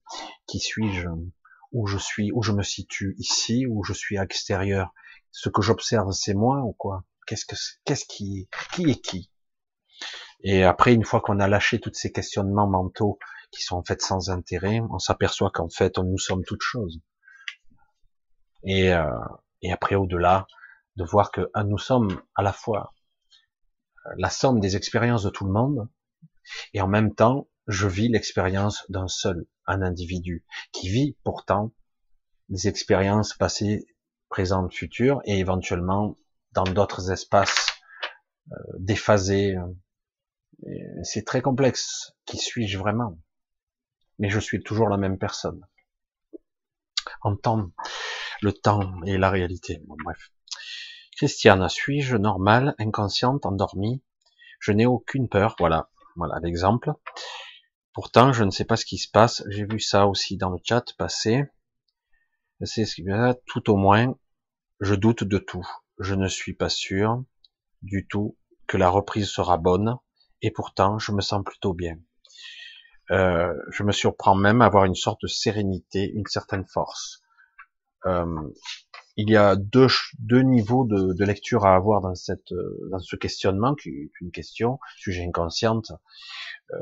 qui 0.47 0.61
suis-je 0.61 1.09
où 1.73 1.87
je 1.87 1.99
suis, 1.99 2.33
où 2.33 2.43
je 2.43 2.53
me 2.53 2.63
situe 2.63 3.15
ici, 3.19 3.67
où 3.67 3.85
je 3.85 3.93
suis 3.93 4.17
extérieur. 4.17 4.95
Ce 5.31 5.49
que 5.49 5.63
j'observe, 5.63 6.11
c'est 6.13 6.35
moi 6.35 6.63
ou 6.63 6.73
quoi? 6.73 7.05
Qu'est-ce 7.27 7.45
que, 7.45 7.57
qu'est-ce 7.85 8.07
qui, 8.07 8.49
qui 8.73 8.91
est 8.91 9.01
qui? 9.01 9.31
Et 10.43 10.65
après, 10.65 10.95
une 10.95 11.05
fois 11.05 11.21
qu'on 11.21 11.41
a 11.41 11.49
lâché 11.49 11.79
tous 11.81 11.93
ces 11.93 12.13
questionnements 12.13 12.69
mentaux 12.69 13.19
qui 13.51 13.63
sont 13.63 13.77
en 13.77 13.85
fait 13.85 14.01
sans 14.01 14.31
intérêt, 14.31 14.81
on 14.91 14.99
s'aperçoit 14.99 15.51
qu'en 15.51 15.69
fait, 15.69 15.99
nous 15.99 16.19
sommes 16.19 16.45
toutes 16.45 16.63
choses. 16.63 17.01
Et, 18.65 18.93
euh, 18.93 19.11
et 19.63 19.73
après, 19.73 19.95
au-delà, 19.95 20.47
de 20.99 21.05
voir 21.05 21.31
que 21.31 21.49
ah, 21.55 21.63
nous 21.63 21.79
sommes 21.79 22.21
à 22.35 22.43
la 22.43 22.53
fois 22.53 22.93
la 24.17 24.31
somme 24.31 24.59
des 24.59 24.77
expériences 24.77 25.23
de 25.23 25.31
tout 25.31 25.45
le 25.45 25.53
monde, 25.53 25.89
et 26.75 26.81
en 26.81 26.89
même 26.89 27.15
temps, 27.15 27.49
je 27.69 27.87
vis 27.87 28.09
l'expérience 28.09 28.85
d'un 28.91 29.07
seul, 29.07 29.47
un 29.67 29.83
individu, 29.83 30.45
qui 30.73 30.89
vit 30.89 31.17
pourtant 31.23 31.73
des 32.49 32.67
expériences 32.67 33.35
passées, 33.35 33.87
présentes, 34.29 34.75
futures, 34.75 35.21
et 35.25 35.39
éventuellement 35.39 36.19
dans 36.53 36.65
d'autres 36.65 37.13
espaces 37.13 37.69
euh, 38.51 38.57
déphasés. 38.79 39.57
C'est 41.05 41.25
très 41.25 41.43
complexe. 41.43 42.15
Qui 42.25 42.39
suis-je 42.39 42.79
vraiment? 42.79 43.19
Mais 44.19 44.31
je 44.31 44.41
suis 44.41 44.63
toujours 44.63 44.89
la 44.89 44.97
même 44.97 45.19
personne. 45.19 45.65
En 47.21 47.37
temps, 47.37 47.71
le 48.41 48.53
temps 48.53 49.01
et 49.05 49.19
la 49.19 49.31
réalité. 49.31 49.81
Bref. 49.87 50.31
Christiane, 51.19 51.69
suis-je 51.69 52.17
normale, 52.17 52.77
inconsciente, 52.79 53.45
endormie? 53.45 54.01
Je 54.61 54.71
n'ai 54.71 54.87
aucune 54.87 55.29
peur. 55.29 55.57
Voilà, 55.59 55.91
voilà 56.15 56.39
l'exemple. 56.41 56.93
Pourtant, 57.93 58.33
je 58.33 58.45
ne 58.45 58.53
sais 58.53 58.65
pas 58.65 58.77
ce 58.77 58.85
qui 58.85 58.99
se 58.99 59.11
passe. 59.11 59.43
J'ai 59.49 59.65
vu 59.65 59.81
ça 59.81 60.07
aussi 60.07 60.37
dans 60.37 60.51
le 60.51 60.59
chat 60.63 60.85
passer. 60.97 61.43
C'est 62.63 62.85
ce 62.85 62.95
qui 62.95 63.05
tout 63.47 63.69
au 63.69 63.75
moins, 63.75 64.15
je 64.79 64.95
doute 64.95 65.25
de 65.25 65.39
tout. 65.39 65.69
Je 65.99 66.15
ne 66.15 66.29
suis 66.29 66.55
pas 66.55 66.69
sûr 66.69 67.25
du 67.83 68.07
tout 68.07 68.39
que 68.69 68.77
la 68.77 68.89
reprise 68.89 69.29
sera 69.29 69.57
bonne, 69.57 69.97
et 70.41 70.53
pourtant, 70.53 71.01
je 71.01 71.11
me 71.11 71.21
sens 71.21 71.43
plutôt 71.45 71.75
bien. 71.75 71.99
Euh, 73.11 73.53
je 73.73 73.83
me 73.83 73.91
surprends 73.91 74.37
même 74.37 74.63
à 74.63 74.67
avoir 74.67 74.85
une 74.85 74.95
sorte 74.95 75.23
de 75.23 75.27
sérénité, 75.27 76.13
une 76.15 76.27
certaine 76.27 76.65
force. 76.65 77.23
Euh, 78.07 78.53
il 79.19 79.29
y 79.31 79.37
a 79.37 79.57
deux, 79.57 79.89
deux 80.21 80.43
niveaux 80.43 80.85
de, 80.85 81.13
de, 81.13 81.25
lecture 81.25 81.67
à 81.67 81.75
avoir 81.75 82.01
dans, 82.01 82.15
cette, 82.15 82.55
dans 82.91 83.01
ce 83.01 83.17
questionnement, 83.17 83.75
qui 83.75 83.89
est 83.89 84.11
une 84.21 84.31
question, 84.31 84.79
sujet 84.97 85.25
inconsciente. 85.27 85.91
Euh, 86.73 86.77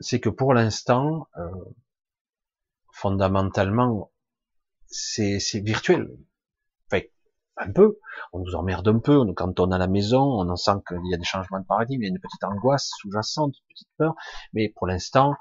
c'est 0.00 0.20
que 0.20 0.30
pour 0.30 0.54
l'instant, 0.54 1.28
euh, 1.36 1.50
fondamentalement, 2.92 4.10
c'est 4.86 5.38
virtuel. 5.56 6.16
Enfin, 6.90 7.04
un 7.58 7.72
peu. 7.72 7.98
On 8.32 8.38
nous 8.38 8.54
emmerde 8.54 8.88
un 8.88 8.98
peu. 8.98 9.20
Quand 9.34 9.60
on 9.60 9.72
est 9.72 9.74
à 9.74 9.78
la 9.78 9.88
maison, 9.88 10.22
on 10.22 10.48
en 10.48 10.56
sent 10.56 10.78
qu'il 10.88 11.10
y 11.10 11.14
a 11.14 11.18
des 11.18 11.24
changements 11.24 11.60
de 11.60 11.66
paradigme, 11.66 12.02
il 12.02 12.06
y 12.06 12.08
a 12.08 12.10
une 12.10 12.20
petite 12.20 12.42
angoisse 12.42 12.90
sous-jacente, 13.00 13.54
une 13.54 13.74
petite 13.74 13.90
peur. 13.98 14.14
Mais 14.54 14.72
pour 14.74 14.86
l'instant, 14.86 15.34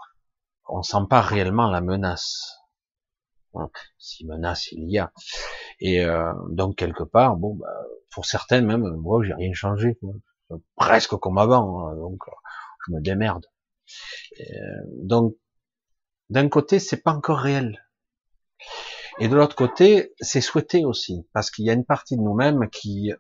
on 0.68 0.84
sent 0.84 1.06
pas 1.10 1.22
réellement 1.22 1.70
la 1.70 1.80
menace. 1.80 2.58
Si 3.98 4.26
menace 4.26 4.72
il 4.72 4.90
y 4.90 5.00
a. 5.00 5.12
Et 5.80 6.04
euh, 6.04 6.34
donc 6.50 6.78
quelque 6.78 7.04
part, 7.04 7.38
bon, 7.38 7.56
bah, 7.56 7.68
pour 8.12 8.26
certaines 8.26 8.66
même, 8.66 8.88
moi 8.96 9.24
j'ai 9.24 9.34
rien 9.34 9.54
changé, 9.54 9.98
presque 10.76 11.16
comme 11.16 11.38
avant, 11.38 11.88
hein, 11.88 11.96
donc 11.96 12.20
je 12.86 12.94
me 12.94 13.02
démerde. 13.02 13.46
Euh, 14.40 14.44
donc, 15.04 15.36
d'un 16.30 16.50
côté, 16.50 16.80
c'est 16.80 17.02
pas 17.02 17.14
encore 17.14 17.40
réel. 17.40 17.86
Et 19.20 19.28
de 19.28 19.36
l'autre 19.36 19.56
côté, 19.56 20.14
c'est 20.20 20.42
souhaité 20.42 20.84
aussi, 20.84 21.28
parce 21.34 21.52
qu'il 21.52 21.66
y 21.66 21.70
a 21.70 21.74
une 21.74 21.86
partie 21.86 22.18
de 22.18 22.22
nous-mêmes 22.22 22.70
qui, 22.70 23.14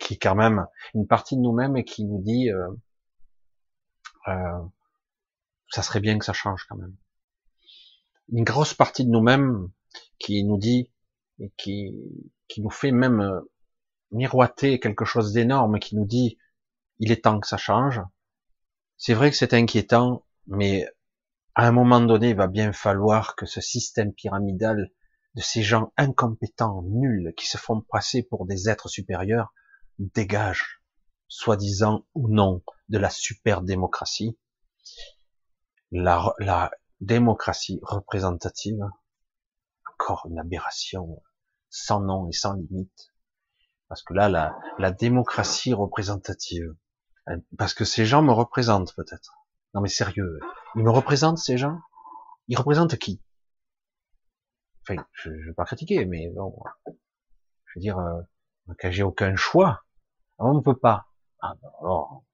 qui 0.00 0.18
quand 0.18 0.34
même, 0.34 0.66
une 0.94 1.06
partie 1.06 1.36
de 1.36 1.42
nous-mêmes 1.42 1.82
qui 1.84 2.04
nous 2.04 2.22
dit, 2.22 2.50
euh, 2.50 2.68
euh, 4.28 4.62
ça 5.68 5.82
serait 5.82 6.00
bien 6.00 6.18
que 6.18 6.24
ça 6.24 6.32
change 6.32 6.64
quand 6.68 6.76
même. 6.76 6.96
Une 8.30 8.44
grosse 8.44 8.74
partie 8.74 9.04
de 9.04 9.10
nous-mêmes 9.10 9.70
qui 10.18 10.44
nous 10.44 10.58
dit 10.58 10.90
et 11.38 11.52
qui, 11.56 11.92
qui 12.48 12.60
nous 12.62 12.70
fait 12.70 12.92
même 12.92 13.20
euh, 13.20 13.40
miroiter 14.12 14.78
quelque 14.78 15.04
chose 15.04 15.32
d'énorme, 15.32 15.78
qui 15.78 15.96
nous 15.96 16.06
dit, 16.06 16.38
il 16.98 17.10
est 17.10 17.24
temps 17.24 17.40
que 17.40 17.46
ça 17.46 17.56
change. 17.56 18.00
C'est 18.96 19.14
vrai 19.14 19.30
que 19.30 19.36
c'est 19.36 19.54
inquiétant, 19.54 20.24
mais 20.46 20.86
à 21.54 21.66
un 21.66 21.72
moment 21.72 22.00
donné, 22.00 22.30
il 22.30 22.36
va 22.36 22.46
bien 22.46 22.72
falloir 22.72 23.34
que 23.36 23.46
ce 23.46 23.60
système 23.60 24.12
pyramidal 24.12 24.90
de 25.34 25.40
ces 25.40 25.62
gens 25.62 25.92
incompétents, 25.96 26.82
nuls, 26.82 27.32
qui 27.36 27.46
se 27.46 27.58
font 27.58 27.80
passer 27.80 28.22
pour 28.22 28.46
des 28.46 28.68
êtres 28.68 28.88
supérieurs, 28.88 29.52
dégage, 29.98 30.82
soi-disant 31.28 32.06
ou 32.14 32.28
non, 32.28 32.62
de 32.88 32.98
la 32.98 33.10
super 33.10 33.62
démocratie. 33.62 34.38
La, 35.90 36.34
la 36.38 36.70
démocratie 37.02 37.80
représentative, 37.82 38.80
encore 39.92 40.26
une 40.30 40.38
aberration 40.38 41.22
sans 41.68 42.00
nom 42.00 42.28
et 42.28 42.32
sans 42.32 42.54
limite. 42.54 43.12
Parce 43.88 44.02
que 44.02 44.14
là, 44.14 44.28
la, 44.28 44.58
la 44.78 44.90
démocratie 44.90 45.74
représentative, 45.74 46.74
parce 47.58 47.74
que 47.74 47.84
ces 47.84 48.06
gens 48.06 48.22
me 48.22 48.32
représentent 48.32 48.94
peut-être. 48.94 49.34
Non 49.74 49.80
mais 49.80 49.88
sérieux, 49.88 50.40
ils 50.76 50.82
me 50.82 50.90
représentent 50.90 51.38
ces 51.38 51.58
gens? 51.58 51.78
Ils 52.48 52.56
représentent 52.56 52.96
qui? 52.96 53.22
Enfin, 54.82 55.02
je 55.12 55.30
ne 55.30 55.46
vais 55.46 55.54
pas 55.54 55.64
critiquer, 55.64 56.04
mais 56.04 56.28
bon, 56.34 56.54
je 56.86 57.72
veux 57.76 57.80
dire, 57.80 57.98
euh, 57.98 58.20
j'ai 58.90 59.02
aucun 59.02 59.36
choix, 59.36 59.84
on 60.38 60.54
ne 60.54 60.60
peut 60.60 60.76
pas. 60.76 61.06
Ah, 61.40 61.54
ben 61.62 61.70
alors, 61.80 62.24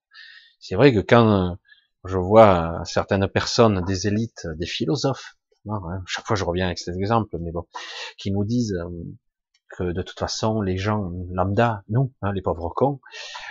c'est 0.59 0.75
vrai 0.75 0.93
que 0.93 1.01
quand 1.01 1.29
euh, 1.29 1.55
je 2.05 2.17
vois 2.17 2.83
certaines 2.85 3.29
personnes, 3.29 3.85
des 3.85 4.07
élites, 4.07 4.47
des 4.57 4.67
philosophes, 4.67 5.37
hein, 5.69 6.03
chaque 6.07 6.27
fois 6.27 6.37
je 6.37 6.45
reviens 6.45 6.67
avec 6.67 6.79
cet 6.79 6.97
exemple, 6.97 7.37
mais 7.41 7.53
bon, 7.53 7.67
qui 8.17 8.31
nous 8.31 8.45
disent 8.45 8.77
que 9.69 9.85
de 9.93 10.03
toute 10.03 10.19
façon 10.19 10.61
les 10.61 10.77
gens 10.77 11.11
lambda, 11.31 11.85
nous, 11.89 12.13
hein, 12.23 12.33
les 12.33 12.43
pauvres 12.43 12.71
cons, 12.75 13.01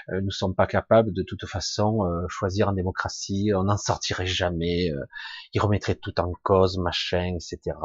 euh, 0.10 0.22
nous 0.22 0.32
sommes 0.32 0.56
pas 0.56 0.68
capables 0.68 1.14
de 1.14 1.24
toute 1.24 1.46
façon 1.46 2.06
euh, 2.06 2.28
choisir 2.28 2.70
en 2.70 2.74
démocratie, 2.74 3.52
on 3.56 3.64
n'en 3.64 3.78
sortirait 3.78 4.26
jamais, 4.26 4.92
euh, 4.92 5.06
ils 5.54 5.62
remettraient 5.62 5.96
tout 5.96 6.20
en 6.20 6.32
cause, 6.44 6.78
machin, 6.78 7.36
etc. 7.36 7.78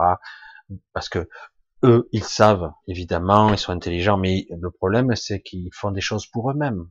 Parce 0.93 1.09
que 1.09 1.29
eux, 1.85 2.09
ils 2.13 2.25
savent, 2.25 2.73
évidemment, 2.87 3.51
ils 3.53 3.59
sont 3.59 3.73
intelligents, 3.73 4.17
mais 4.17 4.47
le 4.51 4.71
problème, 4.71 5.15
c'est 5.17 5.43
qu'ils 5.43 5.71
font 5.73 5.91
des 5.91 6.01
choses 6.01 6.27
pour 6.27 6.51
eux-mêmes. 6.51 6.89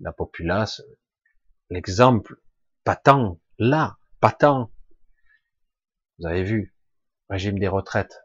La 0.00 0.12
populace, 0.12 0.82
l'exemple 1.70 2.36
patent, 2.84 3.38
là, 3.58 3.96
patent. 4.20 4.70
Vous 6.18 6.26
avez 6.26 6.42
vu, 6.42 6.74
régime 7.28 7.58
des 7.58 7.68
retraites, 7.68 8.22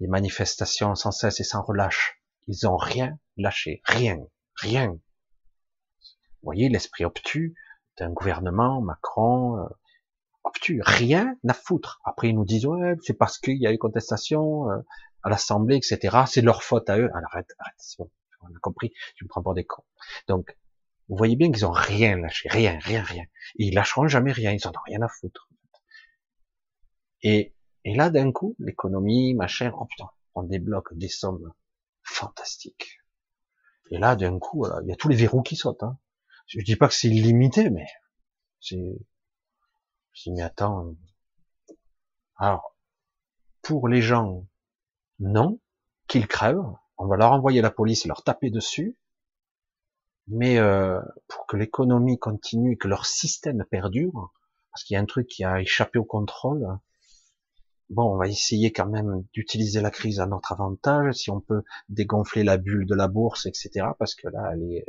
les 0.00 0.08
manifestations 0.08 0.94
sans 0.94 1.12
cesse 1.12 1.40
et 1.40 1.44
sans 1.44 1.62
relâche. 1.62 2.20
Ils 2.48 2.66
ont 2.66 2.76
rien 2.76 3.18
lâché, 3.36 3.80
rien, 3.84 4.18
rien. 4.56 4.88
Vous 4.88 5.00
voyez 6.42 6.68
l'esprit 6.68 7.04
obtus 7.04 7.54
d'un 7.98 8.10
gouvernement, 8.10 8.80
Macron, 8.80 9.58
euh, 9.58 9.68
obtus, 10.44 10.80
rien 10.84 11.36
à 11.46 11.54
foutre. 11.54 12.00
Après 12.04 12.28
ils 12.28 12.34
nous 12.34 12.44
disent 12.44 12.66
ouais, 12.66 12.96
c'est 13.02 13.14
parce 13.14 13.38
qu'il 13.38 13.58
y 13.58 13.66
a 13.66 13.72
eu 13.72 13.78
contestation 13.78 14.68
euh, 14.70 14.78
à 15.22 15.30
l'Assemblée, 15.30 15.76
etc. 15.76 16.24
C'est 16.26 16.42
leur 16.42 16.62
faute 16.62 16.90
à 16.90 16.98
eux. 16.98 17.10
Alors 17.14 17.30
arrête, 17.32 17.52
arrête, 17.58 18.08
on 18.40 18.46
a 18.46 18.58
compris. 18.60 18.92
Tu 19.14 19.24
me 19.24 19.28
prends 19.28 19.42
pour 19.42 19.54
des 19.54 19.64
cons. 19.64 19.84
Donc 20.26 20.56
vous 21.08 21.16
voyez 21.16 21.36
bien 21.36 21.50
qu'ils 21.50 21.66
ont 21.66 21.72
rien 21.72 22.16
lâché, 22.16 22.48
rien, 22.48 22.78
rien, 22.80 23.02
rien. 23.02 23.24
Et 23.58 23.66
ils 23.66 23.74
lâcheront 23.74 24.08
jamais 24.08 24.32
rien. 24.32 24.52
Ils 24.52 24.66
en 24.66 24.70
ont 24.70 24.84
rien 24.86 25.02
à 25.02 25.08
foutre. 25.08 25.48
Et 27.22 27.54
et 27.84 27.94
là, 27.94 28.10
d'un 28.10 28.30
coup, 28.30 28.54
l'économie, 28.58 29.34
machin, 29.34 29.72
oh 29.76 29.86
putain, 29.86 30.08
on 30.34 30.44
débloque 30.44 30.94
des 30.94 31.08
sommes 31.08 31.52
fantastiques. 32.02 33.00
Et 33.90 33.98
là, 33.98 34.16
d'un 34.16 34.38
coup, 34.38 34.66
il 34.82 34.88
y 34.88 34.92
a 34.92 34.96
tous 34.96 35.08
les 35.08 35.16
verrous 35.16 35.42
qui 35.42 35.56
sautent. 35.56 35.82
Hein. 35.82 35.98
Je 36.46 36.60
dis 36.60 36.76
pas 36.76 36.88
que 36.88 36.94
c'est 36.94 37.08
illimité, 37.08 37.70
mais 37.70 37.86
c'est... 38.60 38.98
Je 40.12 40.22
dis, 40.22 40.32
mais 40.32 40.42
attends... 40.42 40.94
Alors, 42.36 42.76
pour 43.62 43.88
les 43.88 44.00
gens, 44.00 44.46
non, 45.18 45.60
qu'ils 46.06 46.28
crèvent, 46.28 46.72
on 46.98 47.06
va 47.06 47.16
leur 47.16 47.32
envoyer 47.32 47.62
la 47.62 47.70
police, 47.70 48.06
leur 48.06 48.22
taper 48.22 48.50
dessus, 48.50 48.96
mais 50.28 50.58
euh, 50.58 51.00
pour 51.28 51.46
que 51.46 51.56
l'économie 51.56 52.18
continue, 52.18 52.76
que 52.76 52.88
leur 52.88 53.06
système 53.06 53.64
perdure, 53.70 54.32
parce 54.70 54.84
qu'il 54.84 54.94
y 54.94 54.96
a 54.96 55.00
un 55.00 55.06
truc 55.06 55.26
qui 55.26 55.44
a 55.44 55.60
échappé 55.60 55.98
au 55.98 56.04
contrôle, 56.04 56.66
bon, 57.90 58.14
on 58.14 58.16
va 58.16 58.28
essayer 58.28 58.72
quand 58.72 58.86
même 58.86 59.24
d'utiliser 59.32 59.80
la 59.80 59.90
crise 59.90 60.20
à 60.20 60.26
notre 60.26 60.52
avantage, 60.52 61.14
si 61.14 61.30
on 61.30 61.40
peut 61.40 61.62
dégonfler 61.88 62.44
la 62.44 62.56
bulle 62.56 62.86
de 62.86 62.94
la 62.94 63.08
bourse, 63.08 63.46
etc. 63.46 63.88
Parce 63.98 64.14
que 64.14 64.28
là, 64.28 64.50
elle 64.52 64.62
est, 64.62 64.86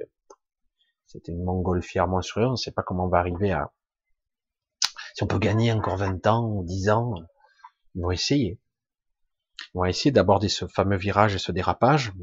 c'était 1.05 1.31
une 1.31 1.43
montgolfière 1.43 2.07
monstrueuse, 2.07 2.47
on 2.47 2.51
ne 2.51 2.55
sait 2.55 2.71
pas 2.71 2.83
comment 2.83 3.05
on 3.05 3.09
va 3.09 3.19
arriver 3.19 3.51
à, 3.51 3.71
Si 5.15 5.23
on 5.23 5.27
peut 5.27 5.39
gagner 5.39 5.71
encore 5.71 5.97
20 5.97 6.25
ans 6.27 6.47
ou 6.47 6.63
10 6.63 6.89
ans, 6.89 7.13
ils 7.95 8.01
vont 8.01 8.11
essayer. 8.11 8.59
Ils 9.73 9.77
vont 9.77 9.85
essayer 9.85 10.11
d'aborder 10.11 10.49
ce 10.49 10.67
fameux 10.67 10.97
virage 10.97 11.35
et 11.35 11.39
ce 11.39 11.51
dérapage. 11.51 12.13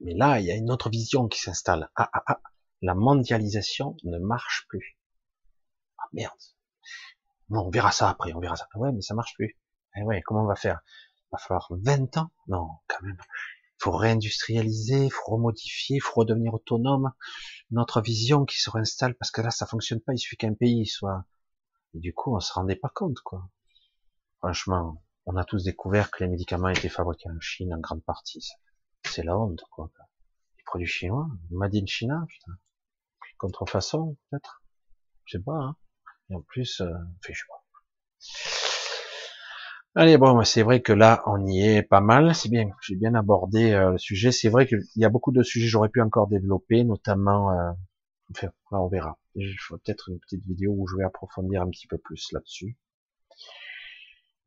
Là, 0.00 0.40
il 0.40 0.46
y 0.46 0.50
a 0.50 0.54
une 0.54 0.70
autre 0.70 0.90
vision 0.90 1.28
qui 1.28 1.40
s'installe. 1.40 1.90
Ah, 1.96 2.10
ah, 2.12 2.22
ah, 2.26 2.40
la 2.82 2.94
mondialisation 2.94 3.96
ne 4.04 4.18
marche 4.18 4.66
plus. 4.68 4.98
Ah 5.98 6.08
merde. 6.12 6.32
Bon, 7.48 7.66
on 7.66 7.70
verra 7.70 7.92
ça 7.92 8.08
après, 8.10 8.32
on 8.32 8.40
verra 8.40 8.56
ça. 8.56 8.66
Ouais, 8.74 8.92
mais 8.92 9.00
ça 9.00 9.14
marche 9.14 9.34
plus. 9.34 9.58
Eh 9.96 10.02
ouais, 10.02 10.22
comment 10.22 10.42
on 10.42 10.46
va 10.46 10.56
faire? 10.56 10.80
Il 11.16 11.28
va 11.32 11.38
falloir 11.38 11.68
20 11.70 12.16
ans? 12.16 12.30
Non, 12.48 12.68
quand 12.88 13.02
même. 13.02 13.18
Faut 13.78 13.92
réindustrialiser, 13.92 15.10
faut 15.10 15.32
remodifier, 15.32 16.00
faut 16.00 16.20
redevenir 16.20 16.54
autonome. 16.54 17.12
Notre 17.70 18.00
vision 18.00 18.44
qui 18.44 18.60
se 18.60 18.70
réinstalle, 18.70 19.14
parce 19.14 19.30
que 19.30 19.40
là, 19.40 19.50
ça 19.50 19.66
fonctionne 19.66 20.00
pas, 20.00 20.12
il 20.12 20.18
suffit 20.18 20.36
qu'un 20.36 20.54
pays 20.54 20.86
soit... 20.86 21.24
Et 21.94 22.00
du 22.00 22.12
coup, 22.12 22.34
on 22.34 22.40
se 22.40 22.52
rendait 22.52 22.76
pas 22.76 22.90
compte, 22.92 23.20
quoi. 23.20 23.48
Franchement, 24.38 25.02
on 25.26 25.36
a 25.36 25.44
tous 25.44 25.64
découvert 25.64 26.10
que 26.10 26.24
les 26.24 26.30
médicaments 26.30 26.68
étaient 26.68 26.88
fabriqués 26.88 27.30
en 27.30 27.40
Chine 27.40 27.72
en 27.72 27.78
grande 27.78 28.04
partie. 28.04 28.50
C'est 29.04 29.22
la 29.22 29.38
honte, 29.38 29.62
quoi. 29.70 29.90
Les 30.56 30.64
produits 30.64 30.86
chinois, 30.86 31.28
made 31.50 31.74
in 31.74 31.86
China, 31.86 32.24
putain. 32.28 32.52
Contrefaçon, 33.38 34.16
peut-être. 34.30 34.62
Je 35.24 35.36
sais 35.36 35.42
pas, 35.42 35.52
hein. 35.52 35.76
Et 36.30 36.34
en 36.34 36.40
plus, 36.40 36.80
euh, 36.80 36.92
je 37.20 37.32
sais 37.32 37.38
pas. 37.48 37.64
Allez, 39.96 40.18
bon, 40.18 40.42
c'est 40.42 40.62
vrai 40.62 40.82
que 40.82 40.92
là, 40.92 41.22
on 41.26 41.46
y 41.46 41.62
est 41.62 41.82
pas 41.82 42.00
mal. 42.00 42.34
C'est 42.34 42.48
bien, 42.48 42.68
j'ai 42.80 42.96
bien 42.96 43.14
abordé 43.14 43.72
euh, 43.72 43.92
le 43.92 43.98
sujet. 43.98 44.32
C'est 44.32 44.48
vrai 44.48 44.66
qu'il 44.66 44.80
y 44.96 45.04
a 45.04 45.08
beaucoup 45.08 45.30
de 45.30 45.42
sujets 45.42 45.68
j'aurais 45.68 45.88
pu 45.88 46.00
encore 46.00 46.26
développer, 46.26 46.84
notamment, 46.84 47.52
euh, 47.52 47.70
enfin, 48.30 48.48
là, 48.72 48.80
on 48.80 48.88
verra. 48.88 49.18
Il 49.36 49.54
faut 49.60 49.78
peut-être 49.78 50.08
une 50.08 50.18
petite 50.18 50.44
vidéo 50.44 50.74
où 50.76 50.86
je 50.88 50.96
vais 50.96 51.04
approfondir 51.04 51.62
un 51.62 51.70
petit 51.70 51.86
peu 51.86 51.98
plus 51.98 52.32
là-dessus. 52.32 52.76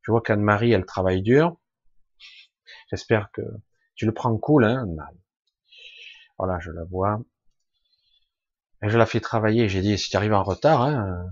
Je 0.01 0.11
vois 0.11 0.21
qu'Anne-Marie, 0.21 0.71
elle 0.71 0.85
travaille 0.85 1.21
dur. 1.21 1.57
J'espère 2.89 3.31
que 3.31 3.41
tu 3.98 4.06
le 4.06 4.14
prends 4.14 4.38
cool, 4.38 4.64
hein. 4.64 4.86
Voilà, 6.38 6.60
je 6.60 6.72
la 6.72 6.84
vois. 6.86 7.19
Et 8.84 8.90
je 8.90 8.98
la 8.98 9.07
fais 9.07 9.19
travailler. 9.19 9.68
J'ai 9.68 9.82
dit, 9.82 9.98
si 9.98 10.10
tu 10.10 10.15
arrives 10.15 10.34
en 10.34 10.44
retard, 10.44 10.84
hein, 10.84 11.26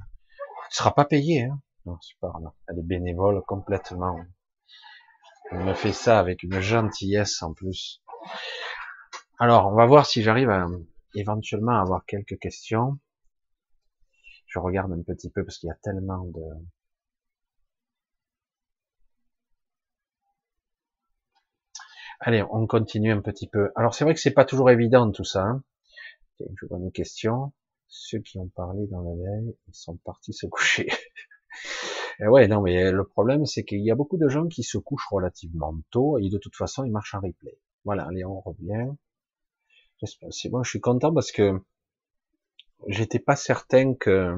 tu 0.71 0.77
seras 0.77 0.91
pas 0.91 1.05
payé. 1.05 1.43
Hein. 1.43 1.61
Non, 1.85 1.97
super, 2.01 2.39
non. 2.39 2.51
Elle 2.67 2.79
est 2.79 2.83
bénévole 2.83 3.43
complètement. 3.43 4.19
Elle 5.51 5.63
me 5.63 5.75
fait 5.75 5.93
ça 5.93 6.19
avec 6.19 6.41
une 6.41 6.59
gentillesse 6.59 7.43
en 7.43 7.53
plus. 7.53 8.01
Alors, 9.37 9.67
on 9.67 9.75
va 9.75 9.85
voir 9.85 10.07
si 10.07 10.23
j'arrive 10.23 10.49
à 10.49 10.65
éventuellement 11.13 11.79
avoir 11.79 12.03
quelques 12.05 12.39
questions. 12.39 12.97
Je 14.47 14.57
regarde 14.57 14.91
un 14.91 15.03
petit 15.03 15.29
peu 15.29 15.45
parce 15.45 15.59
qu'il 15.59 15.67
y 15.67 15.71
a 15.71 15.77
tellement 15.83 16.25
de, 16.25 16.41
Allez, 22.19 22.43
on 22.51 22.65
continue 22.67 23.11
un 23.11 23.21
petit 23.21 23.47
peu. 23.47 23.71
Alors 23.75 23.93
c'est 23.93 24.03
vrai 24.03 24.13
que 24.13 24.19
c'est 24.19 24.31
pas 24.31 24.45
toujours 24.45 24.69
évident 24.69 25.11
tout 25.11 25.23
ça. 25.23 25.43
Hein. 25.43 25.63
Je 26.39 26.65
vois 26.67 26.79
une 26.79 26.91
question. 26.91 27.53
Ceux 27.87 28.19
qui 28.19 28.39
ont 28.39 28.49
parlé 28.49 28.87
dans 28.87 29.01
la 29.01 29.11
veille, 29.15 29.55
ils 29.67 29.75
sont 29.75 29.97
partis 29.97 30.33
se 30.33 30.45
coucher. 30.47 30.87
et 32.19 32.27
ouais, 32.27 32.47
non, 32.47 32.61
mais 32.61 32.91
le 32.91 33.05
problème, 33.05 33.45
c'est 33.45 33.63
qu'il 33.63 33.83
y 33.83 33.91
a 33.91 33.95
beaucoup 33.95 34.17
de 34.17 34.27
gens 34.27 34.47
qui 34.47 34.63
se 34.63 34.77
couchent 34.77 35.07
relativement 35.11 35.75
tôt 35.91 36.17
et 36.17 36.29
de 36.29 36.37
toute 36.37 36.55
façon, 36.55 36.83
ils 36.83 36.91
marchent 36.91 37.15
en 37.15 37.21
replay. 37.21 37.57
Voilà, 37.83 38.05
allez, 38.05 38.25
on 38.25 38.39
revient. 38.39 38.91
C'est 40.31 40.49
bon, 40.49 40.63
je 40.63 40.69
suis 40.69 40.81
content 40.81 41.13
parce 41.13 41.31
que 41.31 41.59
j'étais 42.87 43.19
pas 43.19 43.35
certain 43.35 43.93
que 43.95 44.35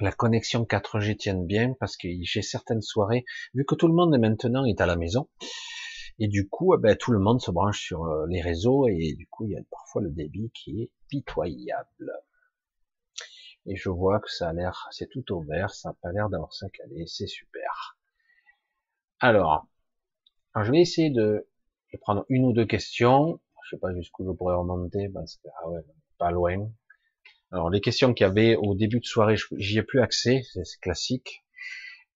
la 0.00 0.12
connexion 0.12 0.64
4G 0.64 1.16
tienne 1.16 1.46
bien 1.46 1.74
parce 1.78 1.96
que 1.96 2.08
j'ai 2.22 2.42
certaines 2.42 2.82
soirées, 2.82 3.24
vu 3.54 3.64
que 3.64 3.74
tout 3.74 3.86
le 3.86 3.94
monde 3.94 4.14
est 4.14 4.18
maintenant 4.18 4.64
est 4.64 4.80
à 4.80 4.86
la 4.86 4.96
maison, 4.96 5.28
et 6.18 6.28
du 6.28 6.48
coup, 6.48 6.74
eh 6.74 6.78
ben, 6.78 6.96
tout 6.96 7.12
le 7.12 7.18
monde 7.18 7.40
se 7.40 7.50
branche 7.50 7.80
sur 7.80 8.04
euh, 8.04 8.26
les 8.28 8.40
réseaux 8.40 8.86
et 8.86 9.14
du 9.14 9.26
coup, 9.26 9.44
il 9.44 9.52
y 9.52 9.56
a 9.56 9.62
parfois 9.70 10.02
le 10.02 10.10
débit 10.10 10.50
qui 10.54 10.82
est 10.82 10.90
pitoyable. 11.08 12.12
Et 13.66 13.76
je 13.76 13.88
vois 13.88 14.20
que 14.20 14.30
ça 14.30 14.50
a 14.50 14.52
l'air, 14.52 14.88
c'est 14.90 15.08
tout 15.08 15.32
au 15.32 15.40
vert, 15.40 15.70
ça 15.70 15.90
n'a 15.90 15.96
pas 16.02 16.12
l'air 16.12 16.28
d'avoir 16.28 16.52
ça 16.52 16.68
calé, 16.68 17.04
c'est 17.06 17.26
super. 17.26 17.96
Alors, 19.20 19.66
je 20.62 20.70
vais 20.70 20.80
essayer 20.80 21.10
de, 21.10 21.48
prendre 22.00 22.26
une 22.28 22.44
ou 22.44 22.52
deux 22.52 22.66
questions. 22.66 23.40
Je 23.64 23.70
sais 23.70 23.80
pas 23.80 23.94
jusqu'où 23.94 24.26
je 24.26 24.32
pourrais 24.32 24.56
remonter, 24.56 25.08
parce 25.08 25.36
que, 25.36 25.48
ah 25.62 25.70
ouais, 25.70 25.80
pas 26.18 26.30
loin. 26.30 26.70
Alors, 27.50 27.70
les 27.70 27.80
questions 27.80 28.12
qu'il 28.12 28.26
y 28.26 28.28
avait 28.28 28.56
au 28.56 28.74
début 28.74 29.00
de 29.00 29.04
soirée, 29.04 29.36
j'y 29.56 29.78
ai 29.78 29.82
plus 29.82 30.00
accès, 30.00 30.42
c'est 30.52 30.80
classique. 30.80 31.44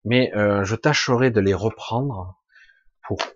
Mais 0.04 0.34
euh, 0.36 0.64
je 0.64 0.76
tâcherai 0.76 1.30
de 1.30 1.40
les 1.40 1.54
reprendre 1.54 2.37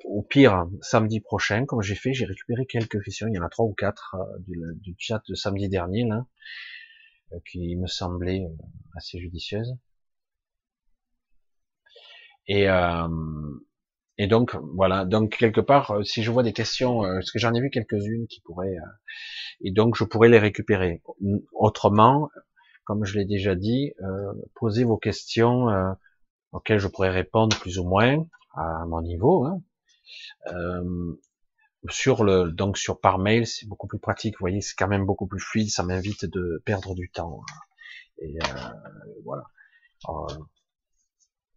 au 0.05 0.23
pire, 0.23 0.67
samedi 0.81 1.21
prochain, 1.21 1.65
comme 1.65 1.83
j'ai 1.83 1.95
fait, 1.95 2.13
j'ai 2.13 2.25
récupéré 2.25 2.67
quelques 2.67 3.03
questions, 3.03 3.29
il 3.29 3.35
y 3.35 3.39
en 3.39 3.45
a 3.45 3.49
trois 3.49 3.67
ou 3.67 3.73
quatre 3.73 4.17
euh, 4.17 4.73
du, 4.77 4.95
chat 4.99 5.23
de 5.29 5.35
samedi 5.35 5.69
dernier, 5.69 6.05
là, 6.05 6.27
euh, 7.33 7.39
qui 7.51 7.77
me 7.77 7.87
semblaient 7.87 8.45
euh, 8.45 8.65
assez 8.97 9.19
judicieuses. 9.19 9.77
Et, 12.49 12.67
et 14.19 14.27
donc, 14.27 14.57
voilà, 14.75 15.05
donc 15.05 15.37
quelque 15.37 15.61
part, 15.61 16.05
si 16.05 16.25
je 16.25 16.31
vois 16.33 16.43
des 16.43 16.53
questions, 16.53 17.03
parce 17.03 17.31
que 17.31 17.39
j'en 17.39 17.55
ai 17.55 17.61
vu 17.61 17.71
quelques-unes 17.71 18.27
qui 18.27 18.41
pourraient, 18.41 18.75
et 19.61 19.71
donc 19.71 19.95
je 19.97 20.03
pourrais 20.03 20.29
les 20.29 20.41
récupérer. 20.41 21.03
Autrement, 21.53 22.31
comme 22.85 23.05
je 23.05 23.17
l'ai 23.17 23.25
déjà 23.25 23.55
dit, 23.55 23.93
posez 24.57 24.83
vos 24.83 24.97
questions 24.97 25.69
auxquelles 26.51 26.81
je 26.81 26.89
pourrais 26.89 27.11
répondre 27.11 27.57
plus 27.61 27.79
ou 27.79 27.85
moins, 27.85 28.27
à 28.55 28.85
mon 28.87 29.03
niveau. 29.03 29.45
Hein. 29.47 29.63
Euh, 30.49 31.15
sur 31.89 32.25
le 32.25 32.51
donc 32.51 32.79
sur 32.79 33.01
par 33.01 33.19
mail, 33.19 33.47
c'est 33.47 33.67
beaucoup 33.67 33.87
plus 33.89 33.99
pratique. 33.99 34.35
Vous 34.35 34.45
voyez, 34.45 34.61
c'est 34.61 34.75
quand 34.77 34.89
même 34.89 35.07
beaucoup 35.07 35.27
plus 35.27 35.41
fluide. 35.41 35.71
Ça 35.71 35.83
m'invite 35.83 36.25
de 36.25 36.63
perdre 36.65 36.95
du 36.95 37.11
temps. 37.11 37.43
Hein. 37.43 37.55
Et 38.19 38.39
euh, 38.43 38.69
voilà. 39.25 39.45
Euh, 40.09 40.45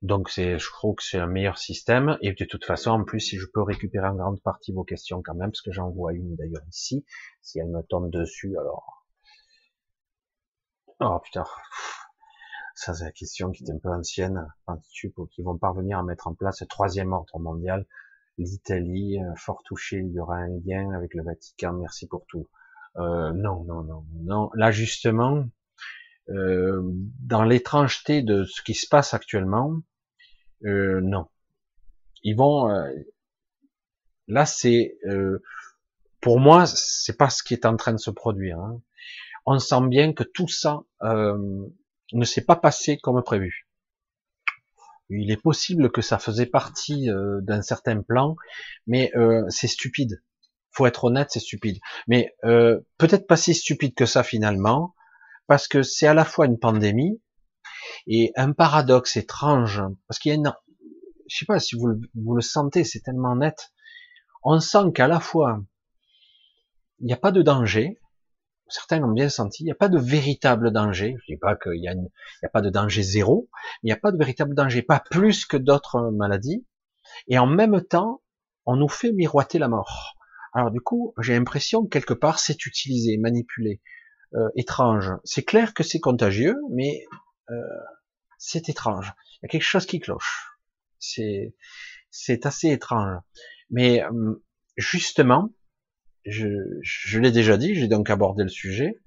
donc 0.01 0.29
c'est, 0.29 0.59
je 0.59 0.69
trouve 0.69 0.95
que 0.95 1.03
c'est 1.03 1.19
un 1.19 1.27
meilleur 1.27 1.57
système. 1.57 2.17
Et 2.21 2.33
de 2.33 2.45
toute 2.45 2.65
façon, 2.65 2.91
en 2.91 3.03
plus, 3.03 3.19
si 3.19 3.37
je 3.37 3.45
peux 3.53 3.61
récupérer 3.61 4.07
en 4.07 4.15
grande 4.15 4.41
partie 4.41 4.71
vos 4.71 4.83
questions 4.83 5.21
quand 5.23 5.35
même, 5.35 5.51
parce 5.51 5.61
que 5.61 5.71
j'en 5.71 5.89
vois 5.89 6.13
une 6.13 6.35
d'ailleurs 6.35 6.63
ici, 6.69 7.05
si 7.41 7.59
elle 7.59 7.69
me 7.69 7.81
tombe 7.83 8.09
dessus, 8.11 8.55
alors. 8.57 9.05
Oh 10.99 11.19
putain. 11.23 11.45
Ça, 12.75 12.93
c'est 12.93 13.05
la 13.05 13.11
question 13.11 13.51
qui 13.51 13.63
est 13.63 13.71
un 13.71 13.79
peu 13.79 13.89
ancienne, 13.89 14.47
pour 15.15 15.29
qui 15.29 15.41
vont 15.41 15.57
parvenir 15.57 15.97
à 15.97 16.03
mettre 16.03 16.27
en 16.27 16.33
place 16.33 16.59
le 16.59 16.67
troisième 16.67 17.13
ordre 17.13 17.39
mondial. 17.39 17.85
L'Italie, 18.37 19.17
euh, 19.23 19.33
fort 19.37 19.63
touchée, 19.63 19.99
il 19.99 20.11
y 20.11 20.19
aura 20.19 20.35
un 20.35 20.59
lien 20.65 20.91
avec 20.91 21.13
le 21.13 21.23
Vatican, 21.23 21.71
merci 21.71 22.05
pour 22.05 22.25
tout. 22.27 22.49
Euh, 22.97 23.31
non, 23.31 23.63
non, 23.63 23.81
non, 23.83 24.05
non. 24.23 24.51
Là, 24.55 24.71
justement, 24.71 25.45
euh, 26.29 26.81
dans 27.21 27.43
l'étrangeté 27.43 28.21
de 28.23 28.43
ce 28.43 28.61
qui 28.61 28.73
se 28.73 28.89
passe 28.89 29.13
actuellement, 29.13 29.79
euh, 30.65 30.99
non. 31.01 31.27
Ils 32.23 32.35
vont... 32.35 32.69
Euh, 32.69 32.91
là, 34.27 34.45
c'est... 34.45 34.97
pour 36.19 36.41
moi, 36.41 36.65
c'est 36.65 37.17
pas 37.17 37.29
ce 37.29 37.41
qui 37.41 37.53
est 37.53 37.65
en 37.65 37.77
train 37.77 37.93
de 37.93 37.99
se 37.99 38.11
produire. 38.11 38.59
Hein. 38.59 38.81
On 39.45 39.59
sent 39.59 39.87
bien 39.87 40.11
que 40.11 40.23
tout 40.23 40.49
ça 40.49 40.81
ne 42.13 42.25
s'est 42.25 42.43
pas 42.43 42.55
passé 42.55 42.97
comme 42.97 43.21
prévu. 43.23 43.67
Il 45.09 45.31
est 45.31 45.41
possible 45.41 45.91
que 45.91 46.01
ça 46.01 46.17
faisait 46.17 46.47
partie 46.47 47.09
euh, 47.09 47.39
d'un 47.41 47.61
certain 47.61 48.01
plan, 48.01 48.35
mais 48.87 49.11
euh, 49.15 49.43
c'est 49.49 49.67
stupide. 49.67 50.23
Faut 50.71 50.87
être 50.87 51.05
honnête, 51.05 51.29
c'est 51.31 51.39
stupide. 51.39 51.77
Mais 52.07 52.35
euh, 52.43 52.79
peut-être 52.97 53.27
pas 53.27 53.37
si 53.37 53.53
stupide 53.53 53.93
que 53.93 54.05
ça 54.05 54.23
finalement, 54.23 54.95
parce 55.47 55.67
que 55.67 55.83
c'est 55.83 56.07
à 56.07 56.13
la 56.13 56.25
fois 56.25 56.47
une 56.47 56.57
pandémie 56.57 57.21
et 58.07 58.31
un 58.35 58.51
paradoxe 58.51 59.15
étrange, 59.15 59.81
parce 60.07 60.19
qu'il 60.19 60.29
y 60.29 60.33
a 60.33 60.37
une, 60.37 60.53
je 61.29 61.37
sais 61.37 61.45
pas 61.45 61.59
si 61.59 61.75
vous 61.75 62.01
vous 62.15 62.35
le 62.35 62.41
sentez, 62.41 62.83
c'est 62.83 63.01
tellement 63.01 63.35
net. 63.35 63.71
On 64.43 64.59
sent 64.59 64.91
qu'à 64.93 65.07
la 65.07 65.19
fois 65.19 65.59
il 66.99 67.07
n'y 67.07 67.13
a 67.13 67.17
pas 67.17 67.31
de 67.31 67.41
danger, 67.41 67.99
certains 68.67 68.99
l'ont 68.99 69.11
bien 69.11 69.29
senti, 69.29 69.63
il 69.63 69.65
n'y 69.65 69.71
a 69.71 69.75
pas 69.75 69.89
de 69.89 69.99
véritable 69.99 70.71
danger. 70.71 71.15
Je 71.19 71.33
dis 71.33 71.37
pas 71.37 71.55
qu'il 71.55 71.81
y, 71.81 71.87
a 71.87 72.49
pas 72.49 72.61
de 72.61 72.69
danger 72.69 73.03
zéro, 73.03 73.49
mais 73.53 73.59
il 73.83 73.87
n'y 73.87 73.93
a 73.93 73.97
pas 73.97 74.11
de 74.11 74.17
véritable 74.17 74.55
danger, 74.55 74.81
pas 74.81 74.99
plus 74.99 75.45
que 75.45 75.57
d'autres 75.57 76.11
maladies. 76.11 76.65
Et 77.27 77.37
en 77.37 77.47
même 77.47 77.81
temps, 77.81 78.21
on 78.65 78.75
nous 78.75 78.89
fait 78.89 79.11
miroiter 79.11 79.59
la 79.59 79.67
mort. 79.67 80.15
Alors 80.53 80.71
du 80.71 80.81
coup, 80.81 81.13
j'ai 81.21 81.33
l'impression 81.33 81.83
que 81.83 81.89
quelque 81.89 82.13
part 82.13 82.39
c'est 82.39 82.65
utilisé, 82.65 83.17
manipulé, 83.17 83.81
euh, 84.33 84.49
étrange. 84.55 85.11
C'est 85.23 85.43
clair 85.43 85.73
que 85.73 85.83
c'est 85.83 85.99
contagieux, 85.99 86.55
mais 86.71 87.05
euh, 87.51 87.55
c'est 88.37 88.69
étrange. 88.69 89.13
Il 89.33 89.39
y 89.43 89.45
a 89.45 89.49
quelque 89.49 89.61
chose 89.61 89.85
qui 89.85 89.99
cloche. 89.99 90.47
C'est 90.99 91.55
c'est 92.09 92.45
assez 92.45 92.69
étrange. 92.69 93.19
Mais 93.69 94.03
euh, 94.03 94.43
justement, 94.77 95.49
je, 96.25 96.47
je 96.81 97.19
l'ai 97.19 97.31
déjà 97.31 97.57
dit, 97.57 97.75
j'ai 97.75 97.87
donc 97.87 98.09
abordé 98.09 98.43
le 98.43 98.49
sujet. 98.49 99.01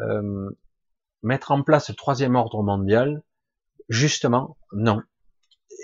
Euh, 0.00 0.50
mettre 1.22 1.50
en 1.50 1.62
place 1.62 1.90
le 1.90 1.94
troisième 1.94 2.34
ordre 2.34 2.62
mondial, 2.62 3.22
justement, 3.88 4.56
non. 4.72 5.02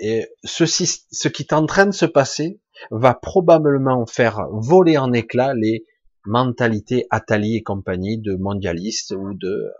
Et 0.01 0.27
ceci, 0.43 1.05
ce 1.11 1.27
qui 1.27 1.43
est 1.43 1.53
en 1.53 1.65
train 1.65 1.85
de 1.85 1.91
se 1.91 2.05
passer 2.05 2.59
va 2.91 3.13
probablement 3.13 4.05
faire 4.05 4.47
voler 4.51 4.97
en 4.97 5.13
éclats 5.13 5.53
les 5.53 5.85
mentalités 6.25 7.07
Attali 7.09 7.55
et 7.55 7.63
compagnie 7.63 8.19
de 8.19 8.35
mondialistes 8.35 9.11
ou 9.11 9.33
de, 9.33 9.71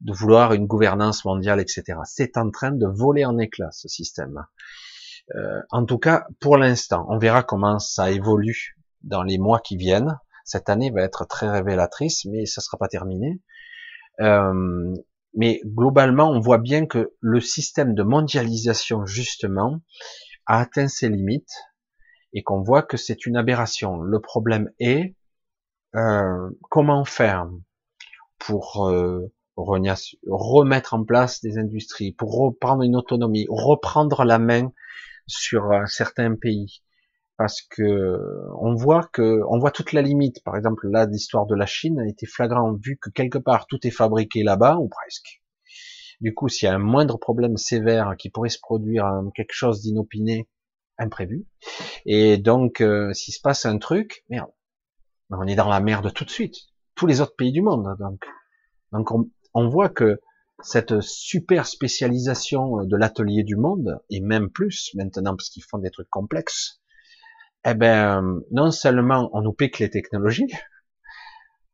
de 0.00 0.12
vouloir 0.12 0.52
une 0.52 0.66
gouvernance 0.66 1.24
mondiale, 1.24 1.60
etc. 1.60 1.98
C'est 2.04 2.36
en 2.36 2.50
train 2.50 2.72
de 2.72 2.86
voler 2.86 3.24
en 3.24 3.38
éclats, 3.38 3.70
ce 3.72 3.88
système. 3.88 4.44
Euh, 5.34 5.60
en 5.70 5.84
tout 5.84 5.98
cas, 5.98 6.26
pour 6.40 6.56
l'instant, 6.56 7.06
on 7.08 7.18
verra 7.18 7.42
comment 7.42 7.78
ça 7.78 8.10
évolue 8.10 8.76
dans 9.02 9.22
les 9.22 9.38
mois 9.38 9.60
qui 9.60 9.76
viennent. 9.76 10.18
Cette 10.44 10.68
année 10.68 10.90
va 10.90 11.02
être 11.02 11.26
très 11.26 11.50
révélatrice, 11.50 12.24
mais 12.24 12.46
ça 12.46 12.60
sera 12.60 12.78
pas 12.78 12.88
terminé. 12.88 13.40
Euh, 14.20 14.94
mais 15.34 15.60
globalement, 15.64 16.30
on 16.30 16.40
voit 16.40 16.58
bien 16.58 16.86
que 16.86 17.12
le 17.20 17.40
système 17.40 17.94
de 17.94 18.02
mondialisation, 18.02 19.04
justement, 19.04 19.80
a 20.46 20.60
atteint 20.60 20.88
ses 20.88 21.08
limites 21.08 21.52
et 22.32 22.42
qu'on 22.42 22.62
voit 22.62 22.82
que 22.82 22.96
c'est 22.96 23.26
une 23.26 23.36
aberration. 23.36 24.00
Le 24.00 24.20
problème 24.20 24.70
est 24.78 25.14
euh, 25.94 26.50
comment 26.70 27.04
faire 27.04 27.48
pour 28.38 28.88
euh, 28.88 29.32
remettre 29.56 30.94
en 30.94 31.04
place 31.04 31.40
des 31.40 31.58
industries, 31.58 32.12
pour 32.12 32.38
reprendre 32.38 32.82
une 32.82 32.96
autonomie, 32.96 33.46
reprendre 33.48 34.24
la 34.24 34.38
main 34.38 34.70
sur 35.26 35.70
certains 35.86 36.36
pays, 36.36 36.82
parce 37.36 37.62
que 37.62 38.18
on 38.60 38.74
voit 38.74 39.08
que 39.12 39.42
on 39.48 39.58
voit 39.58 39.70
toute 39.70 39.92
la 39.92 40.02
limite. 40.02 40.42
Par 40.44 40.56
exemple, 40.56 40.88
là, 40.88 41.06
l'histoire 41.06 41.46
de 41.46 41.54
la 41.54 41.66
Chine 41.66 42.00
a 42.00 42.08
été 42.08 42.26
flagrant 42.26 42.72
vu 42.74 42.98
que 43.00 43.10
quelque 43.10 43.38
part 43.38 43.66
tout 43.66 43.86
est 43.86 43.90
fabriqué 43.90 44.42
là-bas 44.42 44.76
ou 44.76 44.88
presque. 44.88 45.42
Du 46.20 46.34
coup, 46.34 46.48
s'il 46.48 46.66
y 46.66 46.70
a 46.70 46.74
un 46.74 46.78
moindre 46.78 47.18
problème 47.18 47.58
sévère 47.58 48.14
qui 48.18 48.30
pourrait 48.30 48.48
se 48.48 48.58
produire, 48.58 49.06
quelque 49.34 49.52
chose 49.52 49.82
d'inopiné, 49.82 50.48
imprévu, 50.98 51.46
et 52.06 52.38
donc 52.38 52.80
euh, 52.80 53.12
s'il 53.12 53.34
se 53.34 53.40
passe 53.40 53.66
un 53.66 53.76
truc, 53.76 54.24
merde, 54.30 54.50
on 55.30 55.46
est 55.46 55.56
dans 55.56 55.68
la 55.68 55.80
merde 55.80 56.12
tout 56.14 56.24
de 56.24 56.30
suite. 56.30 56.56
Tous 56.94 57.06
les 57.06 57.20
autres 57.20 57.36
pays 57.36 57.52
du 57.52 57.60
monde, 57.60 57.96
donc, 57.98 58.24
donc 58.92 59.12
on, 59.12 59.30
on 59.52 59.68
voit 59.68 59.90
que 59.90 60.20
cette 60.62 61.02
super 61.02 61.66
spécialisation 61.66 62.84
de 62.84 62.96
l'atelier 62.96 63.42
du 63.42 63.56
monde, 63.56 64.00
et 64.08 64.20
même 64.20 64.48
plus 64.48 64.92
maintenant 64.94 65.36
parce 65.36 65.50
qu'ils 65.50 65.64
font 65.64 65.76
des 65.76 65.90
trucs 65.90 66.08
complexes, 66.08 66.80
eh 67.66 67.74
ben, 67.74 68.40
non 68.52 68.70
seulement 68.70 69.28
on 69.32 69.42
nous 69.42 69.52
pique 69.52 69.80
les 69.80 69.90
technologies, 69.90 70.52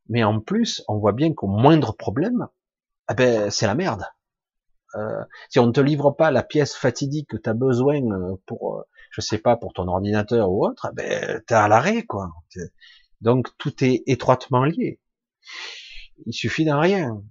mais 0.08 0.24
en 0.24 0.40
plus, 0.40 0.82
on 0.88 0.98
voit 0.98 1.12
bien 1.12 1.34
qu'au 1.34 1.46
moindre 1.46 1.92
problème, 1.92 2.48
eh 3.10 3.14
ben, 3.14 3.50
c'est 3.50 3.66
la 3.66 3.74
merde. 3.74 4.04
Euh, 4.94 5.24
si 5.48 5.58
on 5.58 5.66
ne 5.66 5.72
te 5.72 5.80
livre 5.80 6.10
pas 6.10 6.30
la 6.30 6.42
pièce 6.42 6.74
fatidique 6.74 7.28
que 7.30 7.36
tu 7.36 7.48
as 7.48 7.54
besoin 7.54 8.02
euh, 8.02 8.36
pour, 8.46 8.78
euh, 8.78 8.82
je 9.10 9.20
sais 9.20 9.38
pas, 9.38 9.56
pour 9.56 9.72
ton 9.72 9.88
ordinateur 9.88 10.50
ou 10.50 10.66
autre, 10.66 10.88
eh 10.90 10.94
ben, 10.94 11.42
t'es 11.46 11.54
à 11.54 11.68
l'arrêt, 11.68 12.04
quoi. 12.04 12.30
Donc, 13.20 13.48
tout 13.58 13.84
est 13.84 14.02
étroitement 14.06 14.64
lié. 14.64 15.00
Il 16.26 16.32
suffit 16.32 16.64
d'un 16.64 16.80
rien. 16.80 17.22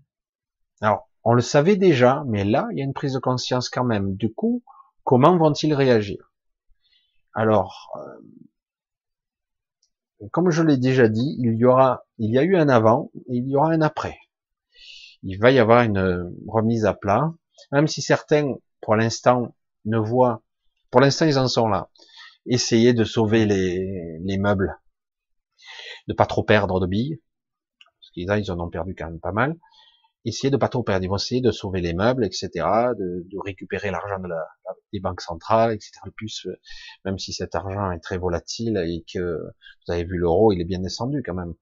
Alors, 0.81 1.09
on 1.23 1.33
le 1.33 1.41
savait 1.41 1.77
déjà, 1.77 2.23
mais 2.27 2.43
là, 2.43 2.67
il 2.71 2.79
y 2.79 2.81
a 2.81 2.85
une 2.85 2.93
prise 2.93 3.13
de 3.13 3.19
conscience 3.19 3.69
quand 3.69 3.83
même. 3.83 4.15
Du 4.15 4.33
coup, 4.33 4.63
comment 5.03 5.37
vont-ils 5.37 5.73
réagir? 5.73 6.31
Alors, 7.33 7.91
comme 10.29 10.51
je 10.51 10.63
l'ai 10.63 10.77
déjà 10.77 11.07
dit, 11.07 11.35
il 11.39 11.55
y 11.55 11.65
aura, 11.65 12.05
il 12.17 12.31
y 12.31 12.37
a 12.37 12.43
eu 12.43 12.55
un 12.55 12.69
avant, 12.69 13.11
et 13.27 13.37
il 13.37 13.47
y 13.47 13.55
aura 13.55 13.71
un 13.71 13.81
après. 13.81 14.17
Il 15.23 15.39
va 15.39 15.51
y 15.51 15.59
avoir 15.59 15.83
une 15.83 16.31
remise 16.47 16.85
à 16.85 16.93
plat, 16.93 17.33
même 17.71 17.87
si 17.87 18.01
certains, 18.01 18.55
pour 18.81 18.95
l'instant, 18.95 19.55
ne 19.85 19.97
voient, 19.97 20.43
pour 20.91 21.01
l'instant, 21.01 21.25
ils 21.25 21.39
en 21.39 21.47
sont 21.47 21.67
là. 21.67 21.89
Essayer 22.45 22.93
de 22.93 23.03
sauver 23.03 23.45
les, 23.45 24.19
les 24.19 24.37
meubles, 24.37 24.79
de 26.07 26.13
pas 26.13 26.25
trop 26.25 26.43
perdre 26.43 26.79
de 26.79 26.87
billes, 26.87 27.21
parce 27.99 28.11
qu'ils 28.11 28.43
ils 28.43 28.51
en 28.51 28.59
ont 28.59 28.69
perdu 28.69 28.95
quand 28.95 29.05
même 29.05 29.19
pas 29.19 29.31
mal. 29.31 29.55
Essayer 30.23 30.51
de 30.51 30.57
pas 30.57 30.69
trop 30.69 30.83
perdre, 30.83 31.03
ils 31.03 31.09
vont 31.09 31.15
essayer 31.15 31.41
de 31.41 31.51
sauver 31.51 31.81
les 31.81 31.93
meubles, 31.93 32.23
etc., 32.23 32.49
de, 32.55 33.25
de 33.27 33.37
récupérer 33.43 33.89
l'argent 33.89 34.19
de 34.19 34.27
la, 34.27 34.45
des 34.93 34.99
banques 34.99 35.21
centrales, 35.21 35.73
etc. 35.73 35.91
plus, 36.15 36.45
euh, 36.45 36.55
même 37.05 37.17
si 37.17 37.33
cet 37.33 37.55
argent 37.55 37.91
est 37.91 37.99
très 37.99 38.17
volatile 38.17 38.77
et 38.77 39.03
que 39.11 39.19
vous 39.87 39.93
avez 39.93 40.03
vu 40.03 40.17
l'euro, 40.17 40.51
il 40.51 40.61
est 40.61 40.65
bien 40.65 40.79
descendu 40.79 41.23
quand 41.23 41.33
même. 41.33 41.53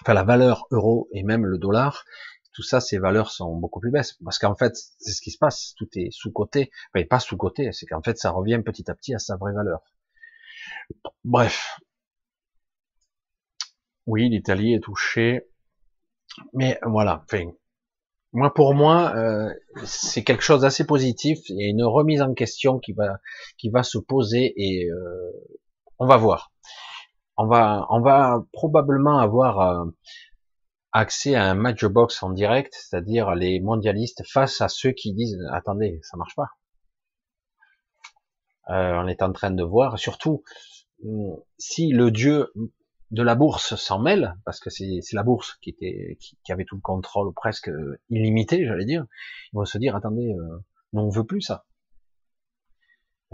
Enfin, 0.00 0.14
la 0.14 0.24
valeur 0.24 0.66
euro 0.70 1.08
et 1.12 1.22
même 1.22 1.44
le 1.44 1.58
dollar, 1.58 2.04
tout 2.52 2.62
ça, 2.62 2.80
ces 2.80 2.98
valeurs 2.98 3.30
sont 3.30 3.56
beaucoup 3.56 3.80
plus 3.80 3.90
basses. 3.90 4.14
Parce 4.24 4.38
qu'en 4.38 4.54
fait, 4.54 4.76
c'est 4.98 5.12
ce 5.12 5.20
qui 5.20 5.30
se 5.30 5.38
passe. 5.38 5.74
Tout 5.76 5.88
est 5.94 6.10
sous-côté. 6.10 6.70
Enfin, 6.94 7.04
pas 7.06 7.20
sous-côté. 7.20 7.72
C'est 7.72 7.86
qu'en 7.86 8.02
fait, 8.02 8.18
ça 8.18 8.30
revient 8.30 8.60
petit 8.64 8.90
à 8.90 8.94
petit 8.94 9.14
à 9.14 9.18
sa 9.18 9.36
vraie 9.36 9.52
valeur. 9.52 9.80
Bref. 11.24 11.80
Oui, 14.06 14.28
l'Italie 14.28 14.74
est 14.74 14.80
touchée. 14.80 15.48
Mais 16.52 16.78
voilà. 16.82 17.24
Enfin, 17.24 17.50
moi, 18.32 18.52
pour 18.54 18.74
moi, 18.74 19.14
euh, 19.14 19.52
c'est 19.84 20.24
quelque 20.24 20.42
chose 20.42 20.62
d'assez 20.62 20.86
positif. 20.86 21.38
Il 21.48 21.60
y 21.60 21.66
a 21.66 21.68
une 21.68 21.84
remise 21.84 22.22
en 22.22 22.32
question 22.34 22.78
qui 22.78 22.92
va, 22.92 23.18
qui 23.58 23.68
va 23.68 23.82
se 23.82 23.98
poser 23.98 24.54
et 24.56 24.88
euh, 24.88 25.32
on 25.98 26.06
va 26.06 26.16
voir. 26.16 26.52
On 27.36 27.46
va, 27.46 27.86
on 27.90 28.00
va 28.00 28.42
probablement 28.52 29.18
avoir 29.18 29.60
euh, 29.60 29.84
accès 30.92 31.34
à 31.34 31.44
un 31.44 31.54
match 31.54 31.84
box 31.84 32.22
en 32.22 32.30
direct, 32.30 32.74
c'est-à-dire 32.74 33.34
les 33.34 33.60
mondialistes 33.60 34.22
face 34.26 34.60
à 34.60 34.68
ceux 34.68 34.92
qui 34.92 35.12
disent 35.12 35.38
attendez, 35.50 36.00
ça 36.02 36.16
marche 36.16 36.34
pas. 36.34 36.48
Euh, 38.70 38.94
on 39.02 39.08
est 39.08 39.22
en 39.22 39.32
train 39.32 39.50
de 39.50 39.62
voir, 39.62 39.98
surtout 39.98 40.42
si 41.58 41.90
le 41.90 42.12
dieu 42.12 42.52
de 43.12 43.22
la 43.22 43.34
bourse 43.34 43.76
s'en 43.76 44.00
mêle, 44.00 44.34
parce 44.44 44.58
que 44.58 44.70
c'est 44.70 45.00
la 45.12 45.22
bourse 45.22 45.58
qui 45.62 45.70
était 45.70 46.16
qui, 46.18 46.52
avait 46.52 46.64
tout 46.64 46.76
le 46.76 46.80
contrôle 46.80 47.32
presque 47.34 47.70
illimité, 48.08 48.66
j'allais 48.66 48.86
dire, 48.86 49.06
ils 49.52 49.56
vont 49.56 49.64
se 49.66 49.78
dire 49.78 49.94
attendez, 49.94 50.32
euh, 50.32 50.58
on 50.94 51.10
veut 51.10 51.24
plus 51.24 51.42
ça. 51.42 51.66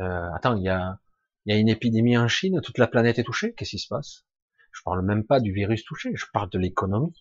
Euh, 0.00 0.28
attends, 0.34 0.56
il 0.56 0.64
y 0.64 0.68
a 0.68 0.98
il 1.46 1.54
y 1.54 1.56
a 1.56 1.60
une 1.60 1.68
épidémie 1.68 2.18
en 2.18 2.28
Chine, 2.28 2.60
toute 2.62 2.78
la 2.78 2.88
planète 2.88 3.18
est 3.18 3.24
touchée, 3.24 3.54
qu'est-ce 3.54 3.70
qui 3.70 3.78
se 3.78 3.88
passe? 3.88 4.26
Je 4.72 4.82
parle 4.84 5.02
même 5.02 5.24
pas 5.24 5.40
du 5.40 5.52
virus 5.52 5.84
touché, 5.84 6.10
je 6.14 6.26
parle 6.32 6.50
de 6.50 6.58
l'économie. 6.58 7.14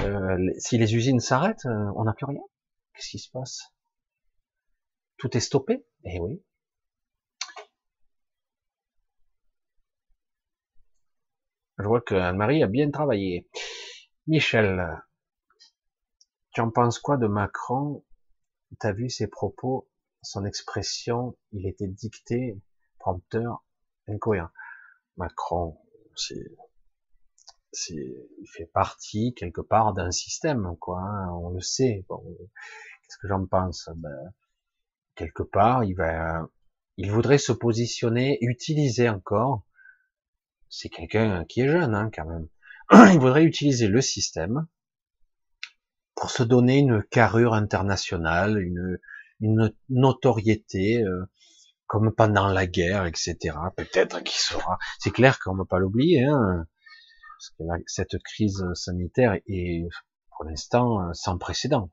Euh, 0.00 0.38
si 0.58 0.78
les 0.78 0.94
usines 0.94 1.20
s'arrêtent, 1.20 1.66
euh, 1.66 1.90
on 1.96 2.04
n'a 2.04 2.12
plus 2.12 2.26
rien. 2.26 2.40
Qu'est-ce 2.94 3.08
qui 3.08 3.18
se 3.18 3.30
passe? 3.30 3.74
Tout 5.16 5.36
est 5.36 5.40
stoppé? 5.40 5.84
Eh 6.04 6.20
oui. 6.20 6.40
Je 11.78 11.84
vois 11.84 12.00
que 12.00 12.14
Anne-Marie 12.14 12.62
a 12.62 12.66
bien 12.66 12.90
travaillé. 12.90 13.48
Michel, 14.26 15.00
tu 16.52 16.60
en 16.60 16.70
penses 16.70 16.98
quoi 16.98 17.16
de 17.16 17.26
Macron? 17.26 18.04
T'as 18.80 18.92
vu 18.92 19.08
ses 19.08 19.28
propos, 19.28 19.88
son 20.22 20.44
expression, 20.44 21.36
il 21.52 21.66
était 21.66 21.86
dicté, 21.86 22.60
prompteur, 22.98 23.64
incohérent. 24.08 24.50
Macron, 25.16 25.78
c'est, 26.16 26.44
il 27.88 28.48
fait 28.52 28.66
partie 28.66 29.34
quelque 29.34 29.60
part 29.60 29.94
d'un 29.94 30.10
système, 30.10 30.76
quoi. 30.80 31.00
Hein, 31.00 31.30
on 31.32 31.50
le 31.50 31.60
sait. 31.60 32.04
Qu'est-ce 32.08 33.18
que 33.18 33.28
j'en 33.28 33.46
pense? 33.46 33.88
Ben, 33.96 34.32
Quelque 35.14 35.42
part, 35.42 35.84
il 35.84 35.94
va, 35.94 36.48
il 36.96 37.10
voudrait 37.10 37.38
se 37.38 37.52
positionner, 37.52 38.38
utiliser 38.40 39.08
encore. 39.08 39.62
C'est 40.70 40.88
quelqu'un 40.88 41.44
qui 41.44 41.60
est 41.60 41.68
jeune, 41.68 41.94
hein, 41.94 42.10
quand 42.14 42.26
même. 42.26 42.48
Il 43.14 43.20
voudrait 43.20 43.44
utiliser 43.44 43.88
le 43.88 44.00
système 44.00 44.66
pour 46.14 46.30
se 46.30 46.42
donner 46.42 46.78
une 46.78 47.02
carrure 47.02 47.54
internationale, 47.54 48.58
une, 48.58 48.98
notoriété. 49.88 51.02
Euh, 51.02 51.24
comme 51.88 52.12
pendant 52.14 52.48
la 52.48 52.66
guerre, 52.66 53.06
etc. 53.06 53.56
Peut-être 53.74 54.22
qu'il 54.22 54.38
sera. 54.38 54.78
C'est 54.98 55.10
clair 55.10 55.38
qu'on 55.40 55.54
ne 55.54 55.62
peut 55.62 55.66
pas 55.66 55.78
l'oublier, 55.78 56.22
hein, 56.22 56.66
cette 57.86 58.18
crise 58.22 58.62
sanitaire 58.74 59.38
est 59.46 59.88
pour 60.30 60.44
l'instant 60.44 61.12
sans 61.14 61.38
précédent, 61.38 61.90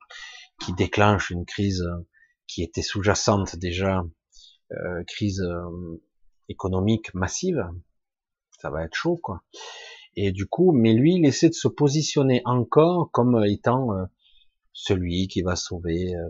qui 0.63 0.73
déclenche 0.73 1.29
une 1.31 1.45
crise 1.45 1.83
qui 2.47 2.63
était 2.63 2.81
sous-jacente 2.81 3.55
déjà, 3.55 4.03
euh, 4.71 5.03
crise 5.07 5.41
euh, 5.41 6.01
économique 6.49 7.13
massive. 7.13 7.67
Ça 8.65 8.71
va 8.71 8.83
être 8.83 8.95
chaud, 8.95 9.19
quoi. 9.21 9.43
Et 10.15 10.31
du 10.31 10.47
coup, 10.47 10.71
mais 10.71 10.93
lui, 10.93 11.17
il 11.17 11.25
essaie 11.27 11.49
de 11.49 11.53
se 11.53 11.67
positionner 11.67 12.41
encore 12.45 13.11
comme 13.11 13.45
étant 13.45 13.93
euh, 13.93 14.05
celui 14.73 15.27
qui 15.27 15.43
va 15.43 15.55
sauver 15.55 16.15
euh, 16.15 16.29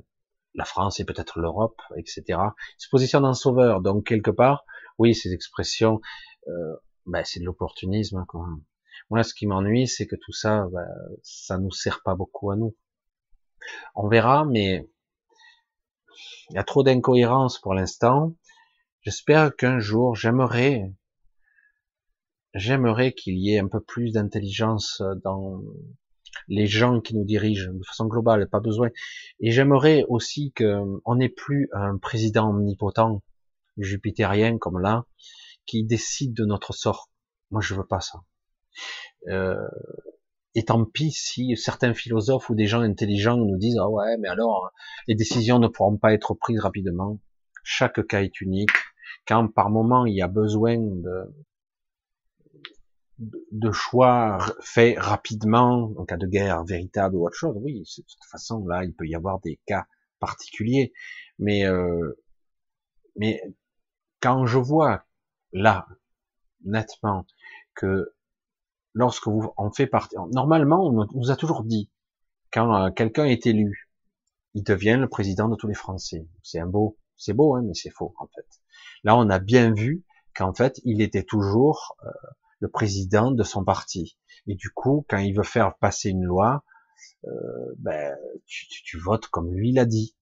la 0.54 0.66
France 0.66 1.00
et 1.00 1.06
peut-être 1.06 1.40
l'Europe, 1.40 1.80
etc. 1.96 2.24
Il 2.28 2.76
se 2.76 2.90
positionne 2.90 3.24
en 3.24 3.34
sauveur, 3.34 3.80
donc 3.80 4.06
quelque 4.06 4.32
part, 4.32 4.66
oui, 4.98 5.16
ces 5.16 5.32
expressions, 5.32 6.02
euh, 6.50 6.76
ben, 7.06 7.24
c'est 7.24 7.40
de 7.40 7.46
l'opportunisme. 7.46 8.26
Moi, 9.10 9.24
ce 9.24 9.34
qui 9.34 9.48
m'ennuie, 9.48 9.88
c'est 9.88 10.06
que 10.06 10.18
tout 10.18 10.34
ça, 10.34 10.68
ben, 10.74 10.90
ça 11.24 11.58
nous 11.58 11.72
sert 11.72 12.02
pas 12.04 12.16
beaucoup 12.16 12.52
à 12.52 12.58
nous. 12.58 12.76
On 13.96 14.10
verra, 14.10 14.44
mais 14.44 14.90
il 16.50 16.56
y 16.56 16.58
a 16.58 16.66
trop 16.66 16.84
d'incohérences 16.84 17.62
pour 17.62 17.76
l'instant. 17.76 18.36
J'espère 19.04 19.56
qu'un 19.56 19.80
jour, 19.80 20.18
j'aimerais, 20.18 20.92
j'aimerais 22.56 23.12
qu'il 23.12 23.38
y 23.38 23.54
ait 23.54 23.60
un 23.60 23.68
peu 23.68 23.82
plus 23.82 24.14
d'intelligence 24.14 25.02
dans 25.24 25.62
les 26.48 26.68
gens 26.68 27.02
qui 27.02 27.16
nous 27.16 27.26
dirigent 27.26 27.72
de 27.72 27.84
façon 27.86 28.08
globale, 28.08 28.50
pas 28.50 28.60
besoin. 28.60 28.90
Et 29.40 29.52
j'aimerais 29.52 30.06
aussi 30.08 30.54
qu'on 30.54 31.16
n'ait 31.16 31.30
plus 31.30 31.70
un 31.74 31.98
président 31.98 32.50
omnipotent, 32.50 33.22
jupitérien 33.78 34.58
comme 34.58 34.80
là, 34.80 35.06
qui 35.66 35.84
décide 35.84 36.34
de 36.34 36.46
notre 36.46 36.74
sort. 36.74 37.10
Moi, 37.52 37.62
je 37.62 37.76
veux 37.76 37.86
pas 37.86 38.02
ça. 38.02 38.20
Euh, 39.28 39.56
et 40.54 40.64
tant 40.64 40.86
pis 40.86 41.12
si 41.12 41.56
certains 41.58 41.94
philosophes 41.94 42.50
ou 42.50 42.56
des 42.56 42.68
gens 42.68 42.82
intelligents 42.82 43.38
nous 43.38 43.58
disent 43.58 43.78
ah 43.80 43.90
ouais 43.90 44.18
mais 44.18 44.28
alors 44.28 44.72
les 45.08 45.16
décisions 45.16 45.60
ne 45.60 45.68
pourront 45.68 45.98
pas 45.98 46.14
être 46.14 46.34
prises 46.34 46.60
rapidement. 46.60 47.20
Chaque 47.64 48.06
cas 48.08 48.22
est 48.22 48.40
unique. 48.42 48.70
Quand 49.28 49.48
par 49.48 49.70
moment 49.70 50.06
il 50.06 50.16
y 50.16 50.22
a 50.22 50.28
besoin 50.28 50.78
de 50.78 51.34
de 53.20 53.72
choix 53.72 54.40
faits 54.62 55.00
rapidement 55.00 55.94
en 55.98 56.06
cas 56.06 56.18
de 56.18 56.28
guerre 56.28 56.64
véritable 56.66 57.16
ou 57.16 57.26
autre 57.26 57.38
chose, 57.38 57.56
oui, 57.62 57.80
de 57.80 58.04
toute 58.04 58.30
façon 58.30 58.66
là 58.68 58.84
il 58.84 58.94
peut 58.94 59.08
y 59.08 59.16
avoir 59.16 59.40
des 59.40 59.60
cas 59.66 59.86
particuliers, 60.20 60.94
mais 61.40 61.66
euh, 61.66 62.14
mais 63.16 63.42
quand 64.22 64.46
je 64.46 64.58
vois 64.58 65.06
là 65.54 65.88
nettement 66.64 67.26
que 67.74 68.14
lorsque 68.94 69.28
vous 69.28 69.54
en 69.58 69.72
fait 69.72 69.88
partie, 69.88 70.16
normalement, 70.32 70.86
on 70.88 71.06
nous 71.14 71.32
a 71.32 71.36
toujours 71.36 71.64
dit, 71.64 71.92
quand 72.52 72.74
euh, 72.76 72.92
quelqu'un 72.92 73.26
est 73.26 73.46
élu, 73.46 73.90
il 74.54 74.64
devient 74.64 74.98
le 75.00 75.10
président 75.10 75.50
de 75.50 75.56
tous 75.56 75.68
les 75.68 75.74
Français. 75.74 76.28
C'est 76.44 76.60
un 76.60 76.66
beau, 76.66 76.98
c'est 77.18 77.34
beau, 77.34 77.56
hein, 77.56 77.62
mais 77.64 77.74
c'est 77.74 77.90
faux 77.90 78.14
en 78.18 78.28
fait. 78.28 78.48
Là, 79.04 79.16
on 79.18 79.30
a 79.30 79.40
bien 79.40 79.74
vu 79.74 80.04
qu'en 80.34 80.54
fait, 80.54 80.82
il 80.86 81.02
était 81.02 81.24
toujours 81.24 81.98
euh, 82.04 82.10
le 82.60 82.70
président 82.70 83.32
de 83.32 83.44
son 83.44 83.64
parti. 83.64 84.18
Et 84.48 84.56
du 84.56 84.70
coup, 84.70 85.06
quand 85.10 85.18
il 85.18 85.36
veut 85.36 85.44
faire 85.44 85.76
passer 85.78 86.10
une 86.10 86.24
loi, 86.24 86.64
euh, 87.26 87.32
ben, 87.78 88.16
tu, 88.46 88.68
tu, 88.68 88.98
votes 88.98 89.28
comme 89.28 89.52
lui 89.52 89.72
l'a 89.72 89.86
dit. 89.86 90.16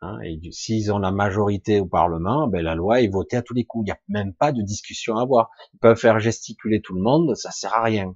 Hein, 0.00 0.18
et 0.24 0.38
s'ils 0.50 0.92
ont 0.92 0.98
la 0.98 1.12
majorité 1.12 1.80
au 1.80 1.86
Parlement, 1.86 2.48
ben 2.48 2.62
la 2.62 2.74
loi 2.74 3.02
est 3.02 3.08
votée 3.08 3.36
à 3.36 3.42
tous 3.42 3.54
les 3.54 3.64
coups. 3.64 3.84
Il 3.84 3.86
n'y 3.86 3.92
a 3.92 4.00
même 4.08 4.34
pas 4.34 4.52
de 4.52 4.62
discussion 4.62 5.16
à 5.16 5.22
avoir. 5.22 5.50
Ils 5.74 5.78
peuvent 5.78 5.98
faire 5.98 6.18
gesticuler 6.18 6.80
tout 6.80 6.94
le 6.94 7.02
monde, 7.02 7.36
ça 7.36 7.50
sert 7.50 7.72
à 7.74 7.82
rien. 7.82 8.14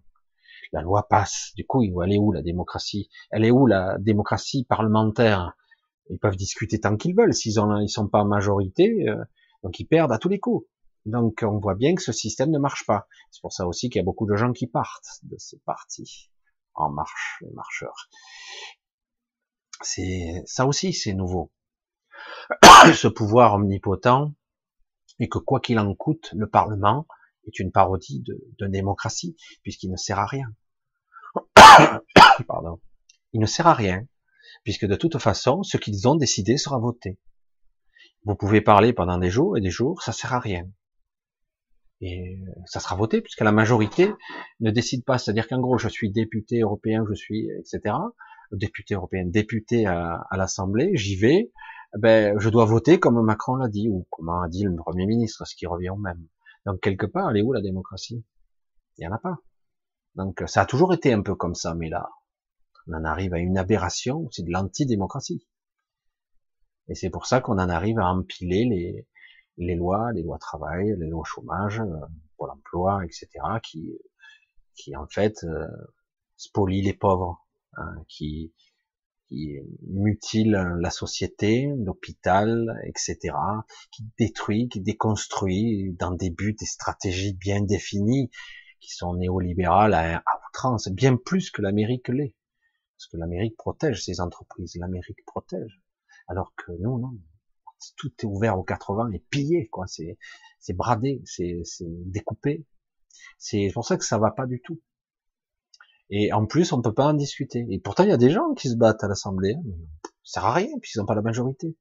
La 0.72 0.82
loi 0.82 1.06
passe. 1.08 1.52
Du 1.56 1.64
coup, 1.64 1.82
elle 2.02 2.12
est 2.12 2.18
où 2.18 2.32
la 2.32 2.42
démocratie? 2.42 3.08
Elle 3.30 3.44
est 3.44 3.52
où 3.52 3.66
la 3.66 3.98
démocratie 3.98 4.64
parlementaire? 4.64 5.56
Ils 6.10 6.18
peuvent 6.18 6.36
discuter 6.36 6.80
tant 6.80 6.96
qu'ils 6.96 7.16
veulent. 7.16 7.34
S'ils 7.34 7.60
ont, 7.60 7.78
ils 7.78 7.88
sont 7.88 8.08
pas 8.08 8.24
majorité, 8.24 9.08
euh, 9.08 9.24
donc 9.62 9.78
ils 9.80 9.86
perdent 9.86 10.12
à 10.12 10.18
tous 10.18 10.28
les 10.28 10.38
coups. 10.38 10.66
Donc 11.06 11.44
on 11.46 11.58
voit 11.58 11.76
bien 11.76 11.94
que 11.94 12.02
ce 12.02 12.12
système 12.12 12.50
ne 12.50 12.58
marche 12.58 12.84
pas. 12.84 13.06
C'est 13.30 13.40
pour 13.40 13.52
ça 13.52 13.66
aussi 13.66 13.88
qu'il 13.88 14.00
y 14.00 14.02
a 14.02 14.04
beaucoup 14.04 14.26
de 14.26 14.34
gens 14.34 14.52
qui 14.52 14.66
partent 14.66 15.20
de 15.22 15.36
ces 15.38 15.58
partis 15.60 16.30
en 16.74 16.90
marche, 16.90 17.38
les 17.42 17.52
marcheurs. 17.52 18.10
C'est 19.82 20.42
ça 20.46 20.66
aussi, 20.66 20.92
c'est 20.92 21.14
nouveau. 21.14 21.52
ce 22.94 23.06
pouvoir 23.06 23.54
omnipotent, 23.54 24.32
et 25.20 25.28
que 25.28 25.38
quoi 25.38 25.60
qu'il 25.60 25.78
en 25.78 25.94
coûte, 25.94 26.30
le 26.34 26.48
Parlement 26.48 27.06
est 27.46 27.60
une 27.60 27.70
parodie 27.70 28.20
de, 28.22 28.38
de 28.58 28.66
démocratie, 28.66 29.36
puisqu'il 29.62 29.92
ne 29.92 29.96
sert 29.96 30.18
à 30.18 30.26
rien. 30.26 30.48
Pardon. 32.48 32.80
Il 33.32 33.40
ne 33.40 33.46
sert 33.46 33.68
à 33.68 33.74
rien, 33.74 34.06
puisque 34.64 34.86
de 34.86 34.96
toute 34.96 35.18
façon, 35.18 35.62
ce 35.62 35.76
qu'ils 35.76 36.08
ont 36.08 36.16
décidé 36.16 36.56
sera 36.56 36.78
voté. 36.78 37.20
Vous 38.24 38.34
pouvez 38.34 38.60
parler 38.60 38.92
pendant 38.92 39.18
des 39.18 39.30
jours 39.30 39.56
et 39.56 39.60
des 39.60 39.70
jours, 39.70 40.02
ça 40.02 40.12
sert 40.12 40.32
à 40.32 40.40
rien. 40.40 40.68
Et 42.00 42.38
ça 42.66 42.80
sera 42.80 42.94
voté, 42.94 43.22
puisque 43.22 43.40
la 43.40 43.52
majorité 43.52 44.12
ne 44.60 44.70
décide 44.70 45.04
pas. 45.04 45.18
C'est-à-dire 45.18 45.48
qu'en 45.48 45.60
gros, 45.60 45.78
je 45.78 45.88
suis 45.88 46.10
député 46.10 46.60
européen, 46.60 47.04
je 47.08 47.14
suis, 47.14 47.48
etc. 47.58 47.96
Député 48.52 48.94
européen, 48.94 49.24
député 49.26 49.86
à, 49.86 50.26
l'Assemblée, 50.32 50.90
j'y 50.94 51.16
vais, 51.16 51.50
ben, 51.98 52.38
je 52.38 52.50
dois 52.50 52.66
voter 52.66 53.00
comme 53.00 53.20
Macron 53.24 53.56
l'a 53.56 53.68
dit, 53.68 53.88
ou 53.88 54.06
comme 54.10 54.28
a 54.28 54.48
dit 54.48 54.64
le 54.64 54.76
Premier 54.76 55.06
ministre, 55.06 55.46
ce 55.46 55.56
qui 55.56 55.66
revient 55.66 55.90
au 55.90 55.96
même. 55.96 56.26
Donc, 56.66 56.80
quelque 56.80 57.06
part, 57.06 57.30
elle 57.30 57.38
est 57.38 57.42
où 57.42 57.52
la 57.52 57.62
démocratie? 57.62 58.24
Il 58.98 59.02
n'y 59.02 59.08
en 59.08 59.14
a 59.14 59.18
pas. 59.18 59.38
Donc, 60.16 60.42
ça 60.46 60.62
a 60.62 60.66
toujours 60.66 60.92
été 60.92 61.12
un 61.12 61.22
peu 61.22 61.34
comme 61.34 61.54
ça, 61.54 61.74
mais 61.74 61.88
là, 61.88 62.08
on 62.86 62.94
en 62.94 63.04
arrive 63.04 63.34
à 63.34 63.38
une 63.38 63.58
aberration, 63.58 64.28
c'est 64.30 64.44
de 64.44 64.50
l'antidémocratie. 64.50 65.46
Et 66.88 66.94
c'est 66.94 67.10
pour 67.10 67.26
ça 67.26 67.40
qu'on 67.40 67.54
en 67.58 67.68
arrive 67.68 67.98
à 67.98 68.06
empiler 68.06 68.64
les, 68.64 69.06
les 69.58 69.74
lois, 69.74 70.12
les 70.12 70.22
lois 70.22 70.38
travail, 70.38 70.94
les 70.98 71.06
lois 71.06 71.24
chômage, 71.24 71.80
euh, 71.80 72.00
pour 72.36 72.46
l'emploi, 72.46 73.04
etc., 73.04 73.28
qui, 73.62 73.98
qui 74.74 74.94
en 74.96 75.06
fait 75.06 75.44
euh, 75.44 75.66
spolient 76.36 76.82
les 76.82 76.92
pauvres, 76.92 77.46
hein, 77.76 77.94
qui, 78.08 78.52
qui 79.28 79.58
mutile 79.88 80.52
la 80.80 80.90
société, 80.90 81.72
l'hôpital, 81.78 82.80
etc., 82.84 83.34
qui 83.90 84.04
détruit, 84.18 84.68
qui 84.68 84.80
déconstruit 84.80 85.94
dans 85.98 86.12
des 86.12 86.30
buts, 86.30 86.56
des 86.58 86.66
stratégies 86.66 87.34
bien 87.34 87.62
définies, 87.62 88.30
qui 88.80 88.90
sont 88.94 89.14
néolibérales 89.14 89.94
à, 89.94 90.22
outrance, 90.48 90.88
bien 90.88 91.16
plus 91.16 91.50
que 91.50 91.62
l'Amérique 91.62 92.08
l'est. 92.08 92.34
Parce 92.96 93.08
que 93.08 93.16
l'Amérique 93.16 93.56
protège 93.56 94.02
ses 94.02 94.20
entreprises, 94.20 94.76
l'Amérique 94.76 95.24
protège. 95.26 95.80
Alors 96.28 96.54
que 96.56 96.72
nous, 96.72 96.98
non. 96.98 97.18
Tout 97.96 98.12
est 98.22 98.26
ouvert 98.26 98.58
aux 98.58 98.64
80 98.64 99.10
et 99.12 99.18
pillé, 99.30 99.68
quoi. 99.68 99.86
C'est, 99.86 100.18
c'est 100.60 100.74
bradé, 100.74 101.22
c'est, 101.24 101.60
c'est 101.64 101.86
découpé. 101.88 102.64
C'est 103.38 103.70
pour 103.72 103.84
ça 103.84 103.96
que 103.96 104.04
ça 104.04 104.18
va 104.18 104.30
pas 104.30 104.46
du 104.46 104.60
tout. 104.60 104.80
Et 106.10 106.32
en 106.32 106.46
plus, 106.46 106.72
on 106.72 106.82
peut 106.82 106.94
pas 106.94 107.06
en 107.06 107.14
discuter. 107.14 107.66
Et 107.70 107.78
pourtant, 107.78 108.04
il 108.04 108.10
y 108.10 108.12
a 108.12 108.16
des 108.16 108.30
gens 108.30 108.54
qui 108.54 108.68
se 108.68 108.76
battent 108.76 109.02
à 109.02 109.08
l'Assemblée. 109.08 109.54
Hein, 109.54 109.62
ça 110.22 110.40
sert 110.40 110.44
à 110.44 110.52
rien, 110.54 110.78
puisqu'ils 110.80 110.98
n'ont 111.00 111.06
pas 111.06 111.14
la 111.14 111.22
majorité. 111.22 111.76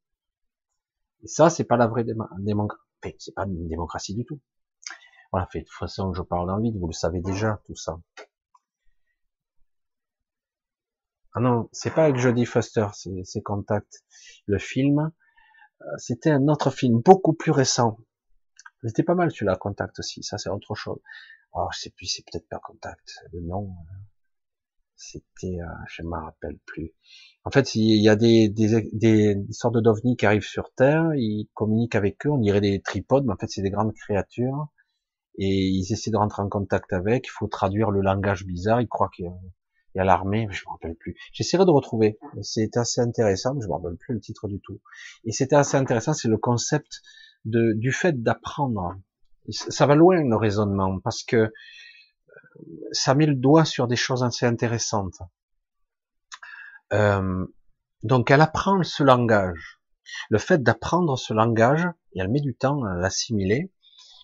Et 1.23 1.27
ça, 1.27 1.49
c'est 1.49 1.63
pas 1.63 1.77
la 1.77 1.87
vraie 1.87 2.05
démocratie. 2.39 2.81
C'est 3.19 3.35
pas 3.35 3.45
une 3.45 3.67
démocratie 3.67 4.15
du 4.15 4.25
tout. 4.25 4.39
Voilà, 5.31 5.47
de 5.53 5.59
toute 5.59 5.69
façon, 5.69 6.13
je 6.13 6.21
parle 6.21 6.55
le 6.55 6.63
vide, 6.63 6.77
vous 6.79 6.87
le 6.87 6.93
savez 6.93 7.21
déjà, 7.21 7.61
tout 7.65 7.75
ça. 7.75 7.99
Ah 11.33 11.41
non, 11.41 11.67
c'est 11.73 11.93
pas 11.93 12.05
avec 12.05 12.15
Jodie 12.15 12.45
Foster, 12.45 12.87
c'est 12.93 13.41
Contact. 13.41 14.05
Le 14.45 14.57
film, 14.57 15.11
c'était 15.97 16.31
un 16.31 16.47
autre 16.47 16.71
film, 16.71 16.99
beaucoup 16.99 17.33
plus 17.33 17.51
récent. 17.51 17.97
C'était 18.83 19.03
pas 19.03 19.15
mal 19.15 19.31
celui-là, 19.31 19.55
Contact 19.55 19.99
aussi, 19.99 20.23
ça 20.23 20.37
c'est 20.37 20.49
autre 20.49 20.75
chose. 20.75 20.99
Alors, 21.53 21.71
je 21.73 21.79
sais 21.79 21.89
plus, 21.89 22.05
c'est 22.05 22.23
peut-être 22.23 22.47
pas 22.49 22.59
Contact, 22.59 23.19
le 23.31 23.41
nom. 23.41 23.69
Euh, 23.69 23.95
c'était, 24.95 25.57
euh, 25.59 25.65
je 25.87 26.03
ne 26.03 26.07
me 26.07 26.17
rappelle 26.17 26.57
plus. 26.65 26.93
En 27.43 27.51
fait, 27.51 27.75
il 27.75 28.01
y 28.01 28.09
a 28.09 28.15
des, 28.15 28.49
des, 28.49 28.89
des, 28.93 29.37
sortes 29.51 29.77
d'ovnis 29.77 30.17
qui 30.17 30.25
arrivent 30.25 30.43
sur 30.43 30.73
Terre, 30.73 31.13
ils 31.15 31.49
communiquent 31.53 31.95
avec 31.95 32.25
eux, 32.25 32.29
on 32.31 32.37
dirait 32.37 32.61
des 32.61 32.81
tripodes, 32.81 33.25
mais 33.25 33.33
en 33.33 33.37
fait 33.37 33.47
c'est 33.47 33.61
des 33.61 33.69
grandes 33.69 33.93
créatures, 33.93 34.67
et 35.37 35.47
ils 35.47 35.91
essaient 35.91 36.11
de 36.11 36.17
rentrer 36.17 36.41
en 36.41 36.49
contact 36.49 36.93
avec, 36.93 37.27
il 37.27 37.31
faut 37.31 37.47
traduire 37.47 37.91
le 37.91 38.01
langage 38.01 38.45
bizarre, 38.45 38.81
ils 38.81 38.87
croient 38.87 39.11
qu'il 39.95 39.99
y 39.99 40.01
a 40.01 40.05
l'armée, 40.05 40.49
je 40.51 40.65
me 40.65 40.71
rappelle 40.71 40.95
plus. 40.95 41.15
J'essaierai 41.31 41.63
de 41.63 41.71
retrouver. 41.71 42.19
C'est 42.41 42.75
assez 42.75 42.99
intéressant, 42.99 43.55
mais 43.55 43.61
je 43.61 43.67
me 43.67 43.73
rappelle 43.73 43.95
plus 43.95 44.13
le 44.13 44.19
titre 44.19 44.49
du 44.49 44.59
tout. 44.59 44.81
Et 45.23 45.31
c'était 45.31 45.55
assez 45.55 45.77
intéressant, 45.77 46.13
c'est 46.13 46.27
le 46.27 46.37
concept 46.37 47.01
de, 47.45 47.71
du 47.71 47.93
fait 47.93 48.21
d'apprendre. 48.21 48.95
Ça 49.49 49.85
va 49.85 49.95
loin 49.95 50.21
le 50.21 50.35
raisonnement, 50.35 50.99
parce 50.99 51.23
que 51.23 51.53
ça 52.91 53.15
met 53.15 53.25
le 53.25 53.35
doigt 53.35 53.63
sur 53.63 53.87
des 53.87 53.95
choses 53.95 54.21
assez 54.21 54.45
intéressantes. 54.45 55.19
Euh, 56.91 57.45
donc 58.03 58.31
elle 58.31 58.41
apprend 58.41 58.83
ce 58.83 59.01
langage. 59.01 59.79
Le 60.29 60.39
fait 60.39 60.61
d'apprendre 60.61 61.17
ce 61.17 61.33
langage, 61.33 61.87
et 62.13 62.19
elle 62.19 62.29
met 62.29 62.41
du 62.41 62.53
temps 62.53 62.83
à 62.83 62.95
l'assimiler, 62.95 63.71
il 63.71 63.74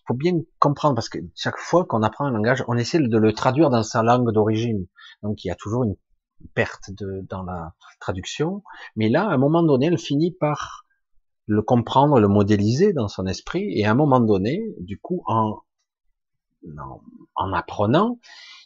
faut 0.08 0.14
bien 0.14 0.34
comprendre, 0.60 0.96
parce 0.96 1.10
que 1.10 1.20
chaque 1.36 1.58
fois 1.58 1.86
qu'on 1.86 2.04
apprend 2.04 2.26
un 2.26 2.32
langage, 2.32 2.64
on 2.68 2.78
essaie 2.78 3.00
de 3.00 3.18
le 3.18 3.34
traduire 3.34 3.70
dans 3.70 3.84
sa 3.84 4.04
langue 4.04 4.32
d'origine. 4.32 4.88
Donc 5.24 5.44
il 5.44 5.48
y 5.48 5.52
a 5.52 5.56
toujours 5.56 5.84
une 5.84 5.96
perte 6.54 6.92
de, 6.92 7.26
dans 7.30 7.44
la 7.44 7.74
traduction. 8.00 8.64
Mais 8.96 9.10
là, 9.10 9.24
à 9.24 9.34
un 9.34 9.38
moment 9.38 9.64
donné, 9.64 9.88
elle 9.88 9.98
finit 9.98 10.32
par 10.32 10.86
le 11.46 11.62
comprendre, 11.62 12.20
le 12.20 12.28
modéliser 12.28 12.94
dans 12.94 13.08
son 13.08 13.26
esprit, 13.26 13.78
et 13.78 13.86
à 13.86 13.92
un 13.92 13.96
moment 13.96 14.20
donné, 14.20 14.62
du 14.80 15.00
coup, 15.00 15.24
en, 15.28 15.60
en, 17.36 17.54
apprenant, 17.54 18.20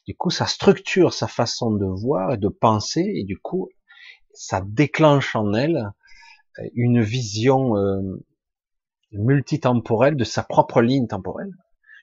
du 0.08 0.16
coup, 0.16 0.30
ça 0.30 0.46
structure 0.46 1.14
sa 1.14 1.28
façon 1.28 1.72
de 1.72 1.86
voir 1.86 2.34
et 2.34 2.38
de 2.38 2.50
penser, 2.50 3.12
et 3.16 3.24
du 3.24 3.38
coup, 3.40 3.70
ça 4.34 4.62
déclenche 4.62 5.36
en 5.36 5.54
elle 5.54 5.92
euh, 6.60 6.64
une 6.74 7.02
vision 7.02 7.78
euh, 7.78 8.02
multitemporelle 9.18 10.16
de 10.16 10.24
sa 10.24 10.44
propre 10.44 10.82
ligne 10.82 11.08
temporelle. 11.08 11.54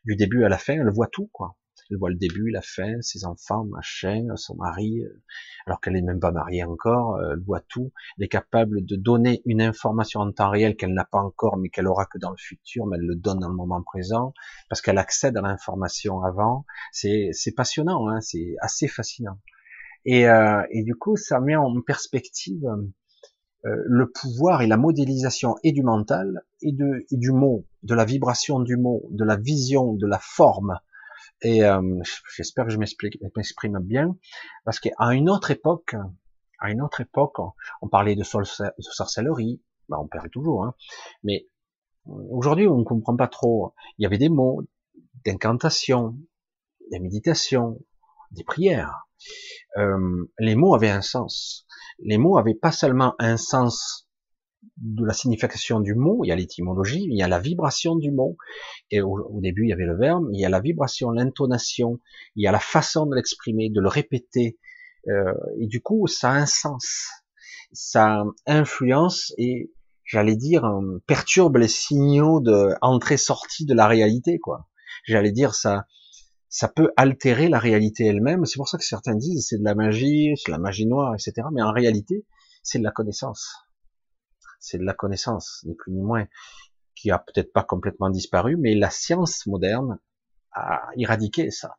Du 0.04 0.16
début 0.16 0.44
à 0.44 0.48
la 0.48 0.58
fin, 0.58 0.74
elle 0.74 0.90
voit 0.90 1.08
tout, 1.10 1.28
quoi. 1.32 1.56
Elle 1.90 1.98
voit 1.98 2.10
le 2.10 2.16
début, 2.16 2.50
la 2.50 2.62
fin, 2.62 3.00
ses 3.02 3.26
enfants, 3.26 3.64
machin, 3.64 4.26
son 4.36 4.56
mari, 4.56 5.00
euh, 5.02 5.22
alors 5.66 5.80
qu'elle 5.80 5.92
n'est 5.92 6.02
même 6.02 6.20
pas 6.20 6.30
mariée 6.30 6.64
encore, 6.64 7.16
euh, 7.16 7.34
elle 7.34 7.44
voit 7.44 7.60
tout. 7.60 7.92
Elle 8.16 8.24
est 8.24 8.28
capable 8.28 8.84
de 8.84 8.96
donner 8.96 9.42
une 9.44 9.60
information 9.60 10.20
en 10.20 10.32
temps 10.32 10.48
réel 10.48 10.74
qu'elle 10.76 10.94
n'a 10.94 11.04
pas 11.04 11.18
encore, 11.18 11.58
mais 11.58 11.68
qu'elle 11.68 11.86
aura 11.86 12.06
que 12.06 12.18
dans 12.18 12.30
le 12.30 12.36
futur, 12.38 12.86
mais 12.86 12.96
elle 12.96 13.06
le 13.06 13.16
donne 13.16 13.40
dans 13.40 13.48
le 13.48 13.54
moment 13.54 13.82
présent, 13.82 14.32
parce 14.70 14.80
qu'elle 14.80 14.98
accède 14.98 15.36
à 15.36 15.42
l'information 15.42 16.22
avant. 16.22 16.64
C'est 16.92 17.32
passionnant, 17.54 18.08
hein, 18.08 18.20
c'est 18.20 18.54
assez 18.60 18.88
fascinant. 18.88 19.38
Et, 20.04 20.28
euh, 20.28 20.62
et 20.70 20.82
du 20.82 20.94
coup, 20.94 21.16
ça 21.16 21.40
met 21.40 21.56
en 21.56 21.80
perspective 21.80 22.64
euh, 22.64 22.82
le 23.64 24.10
pouvoir 24.10 24.62
et 24.62 24.66
la 24.66 24.76
modélisation 24.76 25.54
et 25.62 25.72
du 25.72 25.82
mental 25.82 26.42
et, 26.62 26.72
de, 26.72 27.06
et 27.10 27.16
du 27.16 27.30
mot, 27.30 27.64
de 27.82 27.94
la 27.94 28.04
vibration 28.04 28.58
du 28.60 28.76
mot, 28.76 29.04
de 29.10 29.24
la 29.24 29.36
vision, 29.36 29.94
de 29.94 30.06
la 30.06 30.18
forme. 30.18 30.78
Et 31.42 31.64
euh, 31.64 32.00
j'espère 32.36 32.66
que 32.66 32.70
je 32.70 32.78
m'exprime 32.78 33.78
bien, 33.80 34.16
parce 34.64 34.78
qu'à 34.78 34.92
une 35.12 35.28
autre 35.28 35.50
époque, 35.50 35.96
à 36.58 36.70
une 36.70 36.80
autre 36.80 37.00
époque, 37.00 37.38
on 37.80 37.88
parlait 37.88 38.14
de, 38.14 38.22
sorcellerie, 38.22 39.60
ben 39.88 39.98
on 39.98 40.06
perd 40.06 40.30
toujours, 40.30 40.64
hein, 40.64 40.74
mais 41.24 41.48
aujourd'hui 42.06 42.68
on 42.68 42.78
ne 42.78 42.84
comprend 42.84 43.16
pas 43.16 43.26
trop. 43.26 43.74
Il 43.98 44.04
y 44.04 44.06
avait 44.06 44.18
des 44.18 44.28
mots, 44.28 44.62
d'incantation, 45.24 46.16
des 46.92 47.00
méditations, 47.00 47.80
des 48.30 48.44
prières. 48.44 49.08
Euh, 49.76 50.30
les 50.38 50.54
mots 50.54 50.74
avaient 50.74 50.90
un 50.90 51.02
sens 51.02 51.66
les 51.98 52.18
mots 52.18 52.38
avaient 52.38 52.54
pas 52.54 52.72
seulement 52.72 53.14
un 53.18 53.36
sens 53.36 54.08
de 54.76 55.04
la 55.04 55.12
signification 55.12 55.80
du 55.80 55.94
mot, 55.94 56.24
il 56.24 56.28
y 56.28 56.32
a 56.32 56.36
l'étymologie, 56.36 57.04
il 57.04 57.16
y 57.16 57.22
a 57.22 57.28
la 57.28 57.40
vibration 57.40 57.96
du 57.96 58.10
mot, 58.10 58.36
et 58.90 59.00
au, 59.00 59.40
début 59.40 59.64
il 59.64 59.70
y 59.70 59.72
avait 59.72 59.84
le 59.84 59.96
verbe, 59.96 60.28
il 60.32 60.40
y 60.40 60.44
a 60.44 60.48
la 60.48 60.60
vibration, 60.60 61.10
l'intonation, 61.10 61.98
il 62.36 62.44
y 62.44 62.46
a 62.46 62.52
la 62.52 62.60
façon 62.60 63.06
de 63.06 63.14
l'exprimer, 63.14 63.70
de 63.70 63.80
le 63.80 63.88
répéter, 63.88 64.58
euh, 65.08 65.34
et 65.60 65.66
du 65.66 65.80
coup 65.82 66.06
ça 66.06 66.30
a 66.30 66.34
un 66.34 66.46
sens, 66.46 67.08
ça 67.72 68.24
influence 68.46 69.32
et 69.36 69.72
j'allais 70.04 70.36
dire 70.36 70.64
perturbe 71.06 71.56
les 71.56 71.68
signaux 71.68 72.40
de 72.40 72.74
entrée-sortie 72.82 73.66
de 73.66 73.74
la 73.74 73.86
réalité, 73.86 74.38
quoi. 74.38 74.68
J'allais 75.04 75.32
dire 75.32 75.54
ça, 75.54 75.86
ça 76.52 76.68
peut 76.68 76.92
altérer 76.98 77.48
la 77.48 77.58
réalité 77.58 78.04
elle-même. 78.04 78.44
C'est 78.44 78.58
pour 78.58 78.68
ça 78.68 78.76
que 78.76 78.84
certains 78.84 79.14
disent 79.14 79.46
c'est 79.48 79.56
de 79.56 79.64
la 79.64 79.74
magie, 79.74 80.34
c'est 80.36 80.50
de 80.50 80.52
la 80.52 80.58
magie 80.58 80.84
noire, 80.84 81.14
etc. 81.14 81.48
Mais 81.50 81.62
en 81.62 81.72
réalité, 81.72 82.26
c'est 82.62 82.78
de 82.78 82.84
la 82.84 82.90
connaissance. 82.90 83.56
C'est 84.60 84.76
de 84.76 84.84
la 84.84 84.92
connaissance, 84.92 85.62
ni 85.64 85.74
plus 85.74 85.92
ni 85.92 86.02
moins, 86.02 86.26
qui 86.94 87.10
a 87.10 87.18
peut-être 87.18 87.54
pas 87.54 87.64
complètement 87.64 88.10
disparu, 88.10 88.58
mais 88.58 88.74
la 88.74 88.90
science 88.90 89.46
moderne 89.46 89.98
a 90.52 90.90
éradiqué 90.98 91.50
ça. 91.50 91.78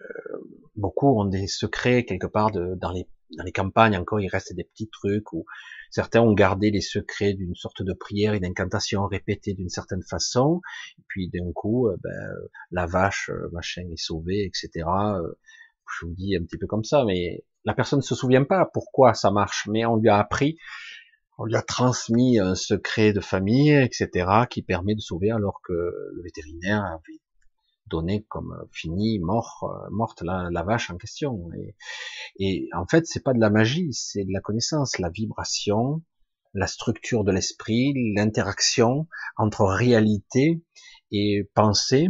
Euh, 0.00 0.38
beaucoup 0.76 1.20
ont 1.20 1.24
des 1.24 1.48
secrets 1.48 2.04
quelque 2.04 2.28
part 2.28 2.52
de, 2.52 2.76
dans 2.76 2.92
les 2.92 3.08
dans 3.36 3.42
les 3.42 3.52
campagnes 3.52 3.96
encore 3.96 4.20
il 4.20 4.28
reste 4.28 4.54
des 4.54 4.64
petits 4.64 4.90
trucs 4.90 5.32
où 5.32 5.46
Certains 5.94 6.22
ont 6.22 6.32
gardé 6.32 6.72
les 6.72 6.80
secrets 6.80 7.34
d'une 7.34 7.54
sorte 7.54 7.80
de 7.80 7.92
prière 7.92 8.34
et 8.34 8.40
d'incantation 8.40 9.06
répétée 9.06 9.54
d'une 9.54 9.68
certaine 9.68 10.02
façon. 10.02 10.60
Et 10.98 11.02
puis 11.06 11.28
d'un 11.28 11.52
coup, 11.54 11.86
euh, 11.86 11.96
ben, 12.02 12.34
la 12.72 12.86
vache, 12.86 13.30
euh, 13.30 13.48
machin 13.52 13.82
est 13.92 14.02
sauvée, 14.02 14.44
etc. 14.44 14.88
Euh, 14.88 15.38
je 16.00 16.06
vous 16.06 16.12
dis 16.12 16.34
un 16.34 16.42
petit 16.42 16.58
peu 16.58 16.66
comme 16.66 16.82
ça, 16.82 17.04
mais 17.04 17.44
la 17.64 17.74
personne 17.74 18.00
ne 18.00 18.02
se 18.02 18.16
souvient 18.16 18.42
pas 18.42 18.68
pourquoi 18.74 19.14
ça 19.14 19.30
marche, 19.30 19.68
mais 19.70 19.86
on 19.86 19.94
lui 19.94 20.08
a 20.08 20.18
appris, 20.18 20.58
on 21.38 21.44
lui 21.44 21.54
a 21.54 21.62
transmis 21.62 22.40
un 22.40 22.56
secret 22.56 23.12
de 23.12 23.20
famille, 23.20 23.70
etc., 23.70 24.48
qui 24.50 24.62
permet 24.62 24.96
de 24.96 25.00
sauver 25.00 25.30
alors 25.30 25.60
que 25.62 25.72
le 25.72 26.22
vétérinaire 26.24 26.82
avait 26.82 27.20
donné 27.86 28.24
comme 28.28 28.66
fini, 28.72 29.18
mort, 29.18 29.70
morte 29.90 30.22
la, 30.22 30.62
vache 30.62 30.90
en 30.90 30.96
question. 30.96 31.50
Et, 31.52 31.76
et 32.38 32.68
en 32.74 32.86
fait, 32.86 33.06
c'est 33.06 33.22
pas 33.22 33.34
de 33.34 33.40
la 33.40 33.50
magie, 33.50 33.92
c'est 33.92 34.24
de 34.24 34.32
la 34.32 34.40
connaissance, 34.40 34.98
la 34.98 35.10
vibration, 35.10 36.02
la 36.54 36.66
structure 36.66 37.24
de 37.24 37.32
l'esprit, 37.32 37.92
l'interaction 38.14 39.08
entre 39.36 39.64
réalité 39.64 40.62
et 41.10 41.50
pensée, 41.54 42.08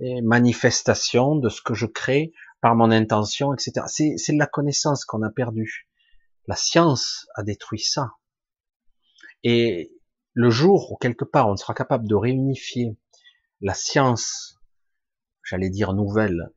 et 0.00 0.20
manifestation 0.22 1.36
de 1.36 1.48
ce 1.48 1.60
que 1.62 1.74
je 1.74 1.86
crée 1.86 2.32
par 2.60 2.76
mon 2.76 2.90
intention, 2.90 3.52
etc. 3.54 3.86
C'est 4.16 4.32
de 4.32 4.38
la 4.38 4.46
connaissance 4.46 5.04
qu'on 5.04 5.22
a 5.22 5.30
perdue. 5.30 5.88
La 6.46 6.56
science 6.56 7.26
a 7.34 7.42
détruit 7.42 7.80
ça. 7.80 8.12
Et 9.42 9.92
le 10.34 10.50
jour 10.50 10.92
où 10.92 10.96
quelque 10.96 11.24
part 11.24 11.48
on 11.48 11.56
sera 11.56 11.74
capable 11.74 12.08
de 12.08 12.14
réunifier 12.14 12.96
la 13.60 13.74
science 13.74 14.57
j'allais 15.48 15.70
dire 15.70 15.94
nouvelle, 15.94 16.50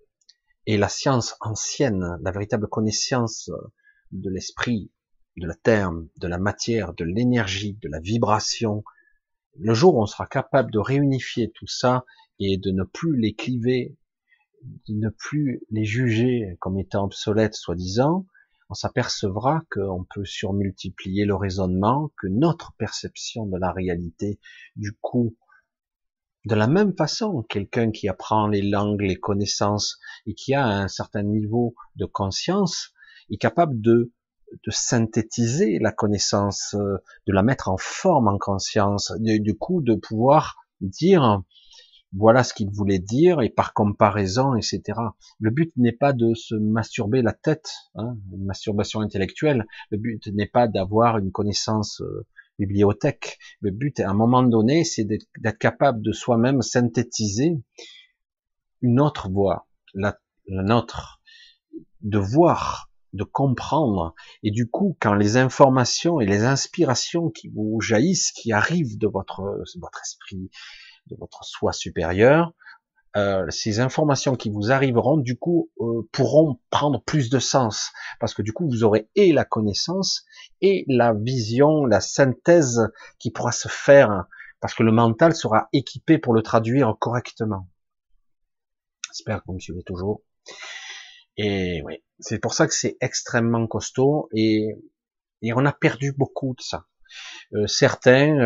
et 0.66 0.78
la 0.78 0.90
science 0.90 1.36
ancienne, 1.40 2.18
la 2.22 2.32
véritable 2.32 2.68
connaissance 2.68 3.50
de 4.11 4.30
l'esprit, 4.30 4.92
de 5.38 5.48
la 5.48 5.56
terre, 5.56 5.92
de 6.18 6.28
la 6.28 6.38
matière, 6.38 6.94
de 6.94 7.06
l'énergie, 7.06 7.78
de 7.82 7.88
la 7.88 8.02
vibration, 8.02 8.84
le 9.58 9.74
jour 9.74 9.95
où 9.95 10.02
on 10.02 10.06
sera 10.06 10.28
capable 10.28 10.72
de 10.72 10.80
réunifier 10.80 11.52
tout 11.52 11.68
ça 11.68 12.03
et 12.40 12.58
de 12.58 12.72
ne 12.72 12.84
plus 12.84 13.18
les 13.18 13.34
cliver, 13.34 13.98
de 14.64 14.94
ne 14.94 15.10
plus 15.10 15.61
les 15.70 15.86
juger 15.86 16.58
comme 16.60 16.78
étant 16.78 17.06
obsolètes 17.06 17.56
soi-disant, 17.56 18.26
on 18.70 18.74
s'apercevra 18.74 19.64
qu'on 19.72 20.06
peut 20.14 20.26
surmultiplier 20.26 21.26
le 21.26 21.36
raisonnement, 21.36 22.11
que 22.18 22.28
notre 22.28 22.74
perception 22.78 23.45
de 23.45 23.58
la 23.58 23.72
réalité, 23.72 24.40
du 24.76 24.94
coup, 25.02 25.36
de 26.45 26.56
la 26.56 26.68
même 26.68 26.95
façon, 26.95 27.44
quelqu'un 27.48 27.92
qui 27.92 28.10
apprend 28.10 28.48
les 28.48 28.61
langues, 28.61 29.02
les 29.02 29.16
connaissances 29.16 30.00
et 30.26 30.34
qui 30.34 30.53
a 30.53 30.66
un 30.66 30.88
certain 30.88 31.24
niveau 31.24 31.76
de 31.95 32.06
conscience 32.06 32.94
est 33.30 33.38
capable 33.38 33.80
de, 33.80 34.11
de 34.66 34.72
synthétiser 34.72 35.78
la 35.80 35.92
connaissance, 35.92 36.76
euh, 36.76 36.98
de 37.28 37.34
la 37.34 37.44
mettre 37.44 37.70
en 37.70 37.78
forme 37.78 38.28
en 38.28 38.38
conscience, 38.38 39.14
du 39.20 39.56
coup 39.56 39.82
de 39.82 39.95
pouvoir 39.95 40.56
dire 40.82 41.44
voilà 42.14 42.44
ce 42.44 42.53
qu'il 42.53 42.70
voulait 42.70 43.00
dire 43.00 43.42
et 43.42 43.50
par 43.50 43.74
comparaison, 43.74 44.56
etc. 44.56 44.82
Le 45.40 45.50
but 45.50 45.72
n'est 45.78 45.94
pas 45.94 46.11
de 46.11 46.34
se 46.34 46.56
masturber 46.56 47.22
la 47.22 47.32
tête, 47.32 47.72
hein, 47.95 48.18
une 48.34 48.44
masturbation 48.45 49.00
intellectuelle. 49.00 49.66
Le 49.92 49.98
but 49.98 50.28
n'est 50.28 50.48
pas 50.48 50.68
d'avoir 50.68 51.18
une 51.20 51.32
connaissance 51.32 52.02
euh, 52.02 52.26
bibliothèque. 52.60 53.40
Le 53.60 53.72
but, 53.72 54.00
à 54.00 54.10
un 54.10 54.14
moment 54.14 54.44
donné, 54.44 54.84
c'est 54.84 55.06
d'être 55.06 55.58
capable 55.60 56.02
de 56.02 56.12
soi-même 56.12 56.62
synthétiser 56.62 57.58
une 58.82 59.00
autre 59.00 59.30
voix, 59.30 59.68
la, 59.94 60.18
nôtre, 60.48 61.22
de 62.02 62.18
voir, 62.18 62.92
de 63.14 63.24
comprendre. 63.24 64.16
Et 64.44 64.52
du 64.52 64.70
coup, 64.70 64.98
quand 65.00 65.14
les 65.14 65.38
informations 65.38 66.20
et 66.20 66.26
les 66.26 66.44
inspirations 66.44 67.30
qui 67.30 67.50
vous 67.50 67.80
jaillissent, 67.80 68.32
qui 68.32 68.52
arrivent 68.52 68.98
de 68.98 69.08
votre, 69.08 69.64
votre 69.78 70.02
esprit, 70.02 70.50
de 71.08 71.16
votre 71.20 71.44
soi 71.44 71.74
supérieur, 71.74 72.54
euh, 73.17 73.45
ces 73.49 73.81
informations 73.81 74.35
qui 74.35 74.49
vous 74.49 74.72
arriveront, 74.72 75.17
du 75.17 75.38
coup, 75.38 75.69
euh, 75.81 76.07
pourront 76.14 76.59
prendre 76.69 77.03
plus 77.03 77.30
de 77.30 77.40
sens, 77.40 77.91
parce 78.19 78.33
que 78.33 78.41
du 78.41 78.53
coup, 78.53 78.67
vous 78.69 78.83
aurez 78.83 79.09
et 79.15 79.33
la 79.33 79.43
connaissance 79.43 80.23
et 80.61 80.85
la 80.88 81.14
vision, 81.14 81.85
la 81.85 81.99
synthèse 81.99 82.90
qui 83.19 83.31
pourra 83.31 83.51
se 83.51 83.67
faire, 83.67 84.25
parce 84.61 84.73
que 84.73 84.83
le 84.83 84.93
mental 84.93 85.35
sera 85.35 85.67
équipé 85.73 86.17
pour 86.19 86.33
le 86.33 86.41
traduire 86.41 86.95
correctement. 86.99 87.67
J'espère 89.07 89.40
que 89.40 89.48
vous 89.48 89.56
me 89.56 89.59
suivez 89.59 89.83
toujours. 89.83 90.22
Et 91.35 91.81
oui, 91.83 92.03
c'est 92.19 92.40
pour 92.40 92.53
ça 92.53 92.65
que 92.65 92.73
c'est 92.73 92.95
extrêmement 93.01 93.67
costaud 93.67 94.30
et, 94.33 94.69
et 95.41 95.53
on 95.53 95.65
a 95.65 95.73
perdu 95.73 96.14
beaucoup 96.14 96.56
de 96.57 96.61
ça. 96.61 96.85
Euh, 97.53 97.67
certains, 97.67 98.38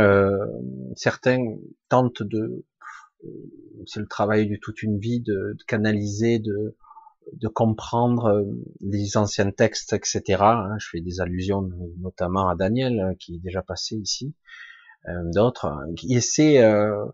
certains 0.96 1.56
tentent 1.88 2.24
de 2.24 2.66
c'est 3.88 4.00
le 4.00 4.08
travail 4.08 4.48
de 4.48 4.56
toute 4.56 4.84
une 4.84 5.00
vie 5.00 5.22
de, 5.22 5.56
canaliser, 5.68 6.40
de, 6.40 6.76
de 7.34 7.48
comprendre 7.48 8.26
euh, 8.26 8.44
les 8.82 9.18
anciens 9.18 9.52
textes, 9.52 9.94
etc. 9.94 10.24
Hein. 10.42 10.78
Je 10.80 10.90
fais 10.90 11.02
des 11.02 11.22
allusions 11.22 11.70
notamment 12.00 12.50
à 12.50 12.56
Daniel 12.56 13.00
hein, 13.00 13.16
qui 13.20 13.36
est 13.36 13.40
déjà 13.40 13.62
passé 13.62 13.96
ici, 13.96 14.34
euh, 15.08 15.32
d'autres. 15.34 15.74
Et 16.10 16.22
c'est 16.22 16.64
euh, 16.64 17.06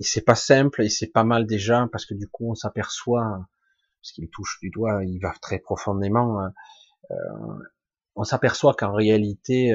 c'est 0.00 0.24
pas 0.24 0.34
simple 0.34 0.82
et 0.82 0.88
c'est 0.88 1.06
pas 1.06 1.24
mal 1.24 1.46
déjà 1.46 1.88
parce 1.90 2.06
que 2.06 2.14
du 2.14 2.28
coup 2.28 2.50
on 2.50 2.54
s'aperçoit, 2.54 3.46
parce 4.00 4.12
qu'il 4.12 4.28
touche 4.28 4.58
du 4.60 4.70
doigt, 4.70 5.04
il 5.04 5.18
va 5.20 5.32
très 5.40 5.58
profondément. 5.58 6.40
Euh, 7.10 7.14
on 8.14 8.24
s'aperçoit 8.24 8.74
qu'en 8.74 8.92
réalité, 8.92 9.74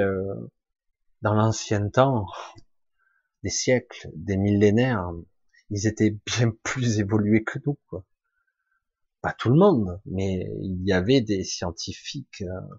dans 1.22 1.36
l'ancien 1.36 1.90
temps, 1.90 2.26
des 3.44 3.50
siècles, 3.50 4.10
des 4.16 4.38
millénaires, 4.38 5.12
ils 5.72 5.88
étaient 5.88 6.16
bien 6.26 6.52
plus 6.64 7.00
évolués 7.00 7.44
que 7.44 7.60
nous. 7.66 7.78
Quoi. 7.88 8.06
Pas 9.22 9.34
tout 9.34 9.50
le 9.50 9.58
monde, 9.58 10.00
mais 10.06 10.48
il 10.62 10.84
y 10.86 10.94
avait 10.94 11.22
des 11.22 11.44
scientifiques 11.44 12.44
euh, 12.44 12.76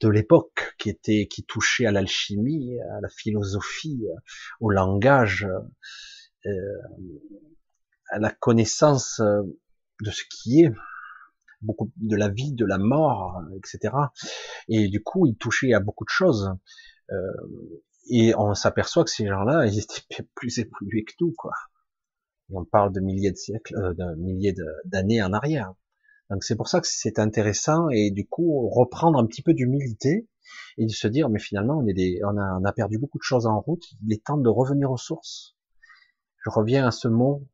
de 0.00 0.08
l'époque 0.08 0.74
qui 0.78 0.90
étaient 0.90 1.28
qui 1.28 1.44
touchaient 1.44 1.86
à 1.86 1.92
l'alchimie, 1.92 2.78
à 2.80 3.00
la 3.00 3.08
philosophie, 3.08 4.04
au 4.60 4.70
langage, 4.70 5.46
euh, 6.46 6.78
à 8.10 8.18
la 8.18 8.30
connaissance 8.30 9.20
euh, 9.20 9.42
de 10.02 10.10
ce 10.10 10.22
qui 10.30 10.62
est, 10.62 10.72
beaucoup 11.60 11.90
de 11.96 12.16
la 12.16 12.28
vie, 12.28 12.52
de 12.52 12.64
la 12.64 12.78
mort, 12.78 13.42
etc. 13.56 13.94
Et 14.68 14.88
du 14.88 15.02
coup, 15.02 15.26
il 15.26 15.36
touchait 15.36 15.72
à 15.74 15.80
beaucoup 15.80 16.04
de 16.04 16.10
choses. 16.10 16.50
Euh, 17.10 17.32
et 18.10 18.34
on 18.36 18.54
s'aperçoit 18.54 19.04
que 19.04 19.10
ces 19.10 19.26
gens-là, 19.26 19.66
ils 19.66 19.78
étaient 19.78 20.02
plus 20.34 20.58
évolués 20.58 21.04
que 21.04 21.12
nous, 21.20 21.32
quoi. 21.36 21.52
on 22.50 22.64
parle 22.64 22.92
de 22.92 23.00
milliers 23.00 23.30
de 23.30 23.36
siècles, 23.36 23.76
euh, 23.76 23.94
de 23.94 24.14
milliers 24.16 24.54
d'années 24.84 25.22
en 25.22 25.32
arrière. 25.32 25.72
Donc 26.30 26.44
c'est 26.44 26.56
pour 26.56 26.68
ça 26.68 26.80
que 26.80 26.86
c'est 26.86 27.18
intéressant 27.18 27.88
et 27.88 28.10
du 28.10 28.26
coup 28.26 28.68
reprendre 28.68 29.18
un 29.18 29.26
petit 29.26 29.42
peu 29.42 29.54
d'humilité 29.54 30.28
et 30.76 30.84
de 30.84 30.90
se 30.90 31.08
dire 31.08 31.30
mais 31.30 31.38
finalement 31.38 31.78
on 31.78 32.36
a, 32.36 32.58
on 32.60 32.64
a 32.64 32.72
perdu 32.72 32.98
beaucoup 32.98 33.18
de 33.18 33.22
choses 33.22 33.46
en 33.46 33.60
route. 33.60 33.84
Il 34.04 34.12
est 34.12 34.24
temps 34.24 34.36
de 34.36 34.48
revenir 34.48 34.90
aux 34.90 34.98
sources. 34.98 35.56
Je 36.44 36.50
reviens 36.50 36.86
à 36.86 36.90
ce 36.90 37.08
mot, 37.08 37.46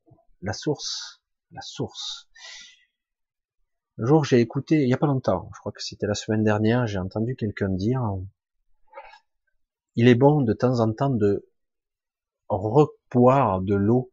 la 0.43 0.53
source, 0.53 1.23
la 1.53 1.61
source. 1.61 2.29
Un 3.99 4.07
jour 4.07 4.25
j'ai 4.25 4.41
écouté, 4.41 4.83
il 4.83 4.89
y 4.89 4.95
a 4.95 4.99
pas 4.99 5.07
longtemps, 5.07 5.49
je 5.55 5.61
crois 5.61 5.71
que 5.71 5.83
c'était 5.83 6.09
la 6.09 6.15
semaine 6.15 6.43
dernière, 6.43 6.89
j'ai 6.89 6.99
entendu 6.99 7.37
quelqu'un 7.37 7.69
dire 7.69 8.03
il 9.97 10.09
est 10.09 10.15
bon 10.15 10.43
de 10.43 10.53
temps 10.53 10.81
en 10.81 10.93
temps 10.93 11.11
de 11.11 11.49
repoire 12.49 13.61
de 13.61 13.75
l'eau, 13.75 14.13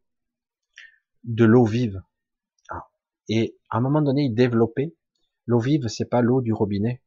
de 1.23 1.45
l'eau 1.45 1.65
vive. 1.65 2.01
Ah. 2.69 2.89
Et 3.27 3.57
à 3.69 3.77
un 3.77 3.81
moment 3.81 4.01
donné, 4.01 4.23
il 4.23 4.33
développait 4.33 4.95
l'eau 5.47 5.59
vive, 5.59 5.87
c'est 5.87 6.05
pas 6.05 6.21
l'eau 6.21 6.41
du 6.41 6.53
robinet. 6.53 7.03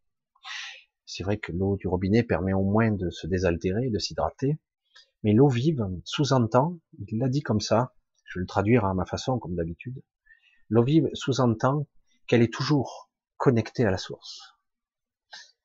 C'est 1.07 1.23
vrai 1.23 1.39
que 1.39 1.53
l'eau 1.53 1.77
du 1.77 1.87
robinet 1.87 2.25
permet 2.25 2.53
au 2.53 2.65
moins 2.65 2.91
de 2.91 3.11
se 3.11 3.27
désaltérer, 3.27 3.91
de 3.91 3.99
s'hydrater. 3.99 4.59
Mais 5.23 5.33
l'eau 5.33 5.49
vive 5.49 5.87
sous-entend, 6.05 6.79
il 6.99 7.19
l'a 7.19 7.29
dit 7.29 7.43
comme 7.43 7.61
ça, 7.61 7.95
je 8.25 8.39
vais 8.39 8.43
le 8.43 8.47
traduire 8.47 8.85
à 8.85 8.95
ma 8.95 9.07
façon, 9.07 9.39
comme 9.39 9.55
d'habitude. 9.55 10.03
L'eau 10.69 10.83
vive 10.83 11.09
sous-entend 11.15 11.87
qu'elle 12.27 12.43
est 12.43 12.53
toujours 12.53 13.11
connectée 13.37 13.85
à 13.85 13.91
la 13.91 13.99
source. 13.99 14.57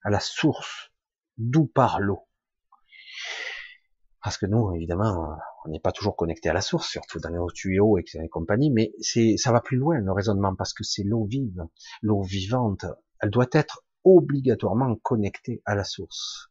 À 0.04 0.10
la 0.10 0.20
source 0.20 0.92
d'où 1.38 1.66
part 1.66 2.00
l'eau. 2.00 2.29
Parce 4.22 4.38
que 4.38 4.46
nous, 4.46 4.74
évidemment, 4.76 5.38
on 5.66 5.70
n'est 5.70 5.80
pas 5.80 5.92
toujours 5.92 6.16
connecté 6.16 6.50
à 6.50 6.54
la 6.54 6.62
source, 6.62 6.90
surtout 6.90 7.20
dans 7.20 7.30
les 7.30 7.54
tuyaux 7.54 7.98
et 7.98 8.30
compagnie, 8.30 8.70
mais 8.70 8.92
c'est, 9.00 9.38
ça 9.38 9.52
va 9.52 9.62
plus 9.62 9.78
loin, 9.78 10.00
le 10.00 10.12
raisonnement, 10.12 10.56
parce 10.56 10.74
que 10.74 10.84
c'est 10.84 11.04
l'eau 11.04 11.26
vive, 11.26 11.66
l'eau 12.02 12.22
vivante. 12.22 12.86
Elle 13.22 13.30
doit 13.30 13.48
être 13.54 13.86
obligatoirement 14.04 14.96
connectée 14.98 15.62
à 15.66 15.76
la 15.76 15.84
source. 15.84 16.50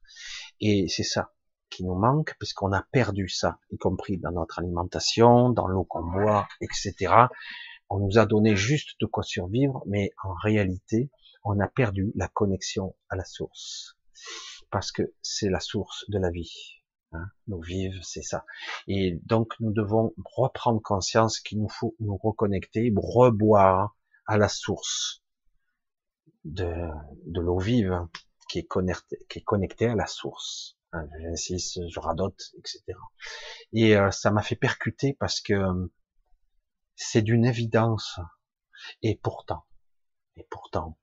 Et 0.61 0.89
c'est 0.89 1.03
ça 1.03 1.33
qui 1.71 1.85
nous 1.85 1.95
manque, 1.95 2.35
puisqu'on 2.39 2.73
a 2.73 2.83
perdu 2.83 3.29
ça, 3.29 3.59
y 3.71 3.77
compris 3.77 4.19
dans 4.19 4.33
notre 4.33 4.59
alimentation, 4.59 5.51
dans 5.51 5.67
l'eau 5.67 5.85
qu'on 5.85 6.05
boit, 6.05 6.49
etc. 6.63 7.13
On 7.91 7.99
nous 7.99 8.19
a 8.19 8.27
donné 8.27 8.57
juste 8.57 8.97
de 9.01 9.07
quoi 9.07 9.23
survivre, 9.23 9.83
mais 9.87 10.11
en 10.23 10.33
réalité, 10.35 11.11
on 11.45 11.61
a 11.61 11.69
perdu 11.69 12.13
la 12.15 12.29
connexion 12.29 12.95
à 13.11 13.17
la 13.17 13.25
source. 13.25 13.97
Parce 14.71 14.93
que 14.93 15.15
c'est 15.23 15.51
la 15.51 15.61
source 15.61 16.05
de 16.09 16.19
la 16.19 16.31
vie. 16.31 16.78
Hein, 17.13 17.27
nous 17.47 17.61
vivre, 17.61 17.99
c'est 18.03 18.23
ça. 18.23 18.45
Et 18.87 19.19
donc 19.25 19.55
nous 19.61 19.73
devons 19.73 20.13
reprendre 20.25 20.83
conscience 20.83 21.41
qu'il 21.41 21.59
nous 21.61 21.69
faut 21.69 21.97
nous 22.01 22.17
reconnecter, 22.17 22.93
reboire 22.95 23.97
à 24.27 24.37
la 24.37 24.49
source 24.49 25.23
de, 26.45 26.71
de 27.27 27.41
l'eau 27.41 27.59
vive 27.59 28.07
qui 28.49 28.59
est, 28.61 28.67
connectée, 28.67 29.19
qui 29.29 29.39
est 29.39 29.43
connectée 29.43 29.87
à 29.87 29.95
la 29.95 30.07
source. 30.07 30.77
Hein, 30.93 31.09
J'insiste, 31.21 31.81
je 31.89 32.01
radote, 32.01 32.41
etc. 32.59 32.83
Et 33.73 33.97
euh, 33.97 34.11
ça 34.11 34.31
m'a 34.31 34.43
fait 34.43 34.57
percuter 34.57 35.15
parce 35.19 35.41
que 35.41 35.91
c'est 36.95 37.23
d'une 37.23 37.45
évidence. 37.45 38.21
Et 39.03 39.17
pourtant, 39.17 39.65
et 40.37 40.47
pourtant, 40.51 40.99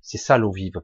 c'est 0.00 0.18
ça 0.18 0.38
l'eau 0.38 0.52
vive. 0.52 0.74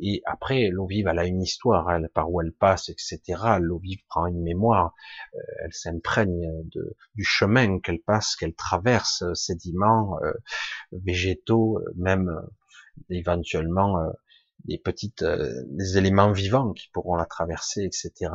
Et 0.00 0.22
après, 0.26 0.68
l'eau 0.68 0.86
vive, 0.86 1.06
elle 1.06 1.18
a 1.18 1.24
une 1.24 1.42
histoire, 1.42 1.90
elle, 1.90 2.10
par 2.12 2.30
où 2.30 2.40
elle 2.42 2.52
passe, 2.52 2.88
etc. 2.88 3.20
L'eau 3.60 3.78
vive 3.78 4.00
prend 4.08 4.26
une 4.26 4.42
mémoire, 4.42 4.94
euh, 5.34 5.38
elle 5.64 5.72
s'imprègne 5.72 6.46
du 7.14 7.24
chemin 7.24 7.80
qu'elle 7.80 8.02
passe, 8.02 8.36
qu'elle 8.36 8.54
traverse, 8.54 9.22
euh, 9.22 9.34
sédiments, 9.34 10.18
euh, 10.22 10.32
végétaux, 10.92 11.80
même 11.96 12.30
éventuellement 13.10 13.96
des 14.64 14.78
petites, 14.78 15.24
des 15.24 15.98
éléments 15.98 16.32
vivants 16.32 16.72
qui 16.72 16.88
pourront 16.92 17.16
la 17.16 17.26
traverser, 17.26 17.82
etc. 17.84 18.32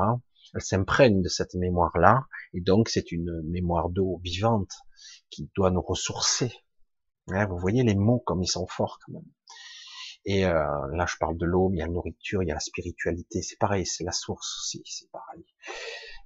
Elle 0.54 0.62
s'imprègne 0.62 1.22
de 1.22 1.30
cette 1.30 1.56
mémoire-là, 1.56 2.26
et 2.54 2.62
donc 2.62 2.90
c'est 2.90 3.12
une 3.12 3.42
mémoire 3.44 3.90
d'eau 3.90 4.20
vivante 4.24 4.72
qui 5.30 5.50
doit 5.56 5.72
nous 5.72 5.82
ressourcer. 5.82 6.52
vous 7.28 7.58
voyez 7.58 7.84
les 7.84 7.96
mots 7.96 8.20
comme 8.20 8.42
ils 8.44 8.48
sont 8.48 8.68
forts 8.68 9.00
quand 9.06 9.14
même. 9.14 9.26
Et 10.26 10.46
euh, 10.46 10.54
là, 10.94 11.06
je 11.08 11.18
parle 11.18 11.38
de 11.38 11.46
l'eau, 11.46 11.72
il 11.74 11.80
y 11.80 11.82
a 11.82 11.88
la 11.88 11.92
nourriture, 11.92 12.44
il 12.44 12.48
y 12.48 12.52
a 12.52 12.56
la 12.56 12.60
spiritualité, 12.60 13.42
c'est 13.42 13.58
pareil, 13.58 13.86
c'est 13.86 14.04
la 14.04 14.12
source 14.12 14.60
aussi, 14.60 14.84
c'est 14.86 15.10
pareil. 15.12 15.44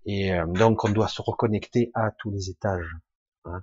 Et 0.06 0.34
euh, 0.34 0.46
donc, 0.48 0.84
on 0.84 0.90
doit 0.90 1.08
se 1.08 1.22
reconnecter 1.22 1.92
à 1.94 2.12
tous 2.12 2.30
les 2.30 2.50
étages. 2.50 2.92
Hein. 3.46 3.62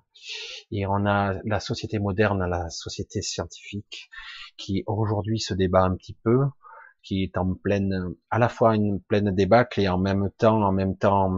Et 0.71 0.87
on 0.87 1.07
a 1.07 1.35
la 1.45 1.61
société 1.61 1.99
moderne, 1.99 2.45
la 2.49 2.71
société 2.71 3.21
scientifique, 3.21 4.09
qui 4.57 4.85
aujourd'hui 4.87 5.39
se 5.39 5.55
débat 5.55 5.83
un 5.83 5.97
petit 5.97 6.17
peu, 6.25 6.39
qui 7.03 7.25
est 7.25 7.37
en 7.37 7.55
pleine, 7.55 8.15
à 8.31 8.39
la 8.39 8.49
fois 8.49 8.75
une 8.75 9.01
pleine 9.01 9.35
débâcle 9.35 9.81
et 9.81 9.89
en 9.89 9.99
même 9.99 10.31
temps, 10.39 10.63
en 10.63 10.73
même 10.73 10.97
temps, 10.97 11.37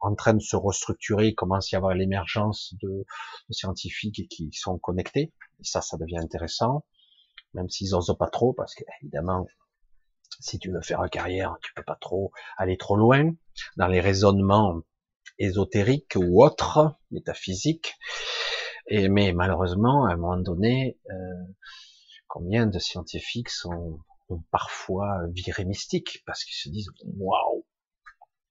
en 0.00 0.14
train 0.14 0.34
de 0.34 0.40
se 0.40 0.56
restructurer. 0.56 1.28
Il 1.28 1.34
commence 1.34 1.72
à 1.72 1.76
y 1.76 1.78
avoir 1.78 1.94
l'émergence 1.94 2.74
de, 2.82 2.88
de 2.88 3.52
scientifiques 3.52 4.28
qui 4.28 4.50
sont 4.52 4.78
connectés. 4.78 5.32
Et 5.60 5.64
ça, 5.64 5.82
ça 5.82 5.98
devient 5.98 6.18
intéressant 6.18 6.84
même 7.54 7.68
s'ils 7.68 7.94
osent 7.94 8.16
pas 8.18 8.28
trop, 8.28 8.52
parce 8.52 8.74
que 8.74 8.84
évidemment, 9.02 9.46
si 10.40 10.58
tu 10.58 10.70
veux 10.70 10.82
faire 10.82 11.02
une 11.02 11.10
carrière, 11.10 11.56
tu 11.62 11.72
peux 11.74 11.82
pas 11.82 11.96
trop 12.00 12.32
aller 12.56 12.76
trop 12.76 12.96
loin 12.96 13.32
dans 13.76 13.86
les 13.86 14.00
raisonnements 14.00 14.80
ésotériques 15.38 16.16
ou 16.16 16.44
autres, 16.44 16.96
métaphysiques. 17.10 17.94
Mais 18.90 19.32
malheureusement, 19.32 20.04
à 20.06 20.12
un 20.12 20.16
moment 20.16 20.36
donné, 20.36 20.98
euh, 21.10 21.14
combien 22.28 22.66
de 22.66 22.78
scientifiques 22.78 23.48
sont 23.48 24.00
ont 24.30 24.42
parfois 24.50 25.26
viré 25.28 25.64
mystique 25.64 26.22
parce 26.26 26.44
qu'ils 26.44 26.56
se 26.56 26.68
disent 26.68 26.90
waouh. 27.04 27.64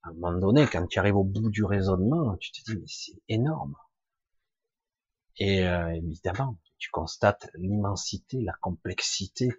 À 0.03 0.09
un 0.09 0.13
moment 0.13 0.37
donné, 0.37 0.67
quand 0.67 0.85
tu 0.87 0.99
arrives 0.99 1.15
au 1.15 1.23
bout 1.23 1.49
du 1.49 1.63
raisonnement, 1.63 2.35
tu 2.37 2.51
te 2.51 2.61
dis 2.65 2.77
mais 2.77 2.87
c'est 2.87 3.21
énorme. 3.29 3.75
Et 5.37 5.65
euh, 5.67 5.93
évidemment, 5.93 6.57
tu 6.77 6.89
constates 6.91 7.49
l'immensité, 7.55 8.41
la 8.41 8.53
complexité 8.61 9.49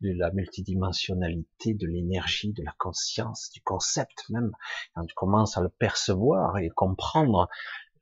de 0.00 0.12
la 0.12 0.30
multidimensionnalité, 0.32 1.74
de 1.74 1.86
l'énergie, 1.86 2.52
de 2.52 2.62
la 2.62 2.74
conscience, 2.78 3.50
du 3.52 3.62
concept 3.62 4.28
même. 4.30 4.52
Quand 4.94 5.06
tu 5.06 5.14
commences 5.14 5.56
à 5.56 5.62
le 5.62 5.68
percevoir 5.68 6.58
et 6.58 6.68
comprendre 6.70 7.48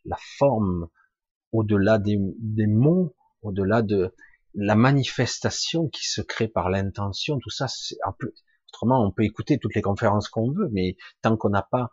la 0.05 0.17
forme 0.39 0.89
au-delà 1.53 1.99
des, 1.99 2.17
mots, 2.67 3.15
au-delà 3.43 3.83
de 3.83 4.15
la 4.55 4.75
manifestation 4.75 5.89
qui 5.89 6.05
se 6.05 6.23
crée 6.23 6.49
par 6.49 6.71
l'intention, 6.71 7.39
tout 7.39 7.51
ça, 7.51 7.69
c'est 7.69 7.99
un 8.05 8.13
peu, 8.19 8.33
autrement, 8.71 9.05
on 9.05 9.13
peut 9.13 9.25
écouter 9.25 9.59
toutes 9.59 9.75
les 9.75 9.83
conférences 9.83 10.29
qu'on 10.29 10.51
veut, 10.51 10.69
mais 10.73 10.97
tant 11.23 11.37
qu'on 11.37 11.51
n'a 11.51 11.63
pas 11.63 11.91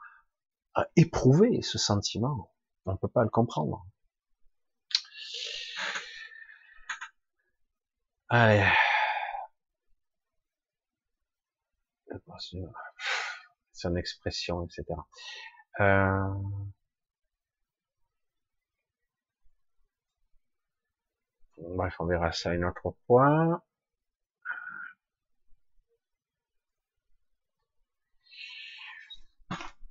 éprouvé 0.95 1.61
ce 1.61 1.77
sentiment, 1.77 2.51
on 2.85 2.93
ne 2.93 2.97
peut 2.97 3.07
pas 3.07 3.23
le 3.23 3.29
comprendre. 3.29 3.85
Allez. 8.29 8.63
Son 13.73 13.95
expression, 13.95 14.63
etc. 14.65 14.83
Euh... 15.79 16.33
Bref, 21.57 21.95
on 21.99 22.05
verra 22.05 22.31
ça 22.31 22.53
une 22.53 22.65
autre 22.65 22.95
fois. 23.05 23.61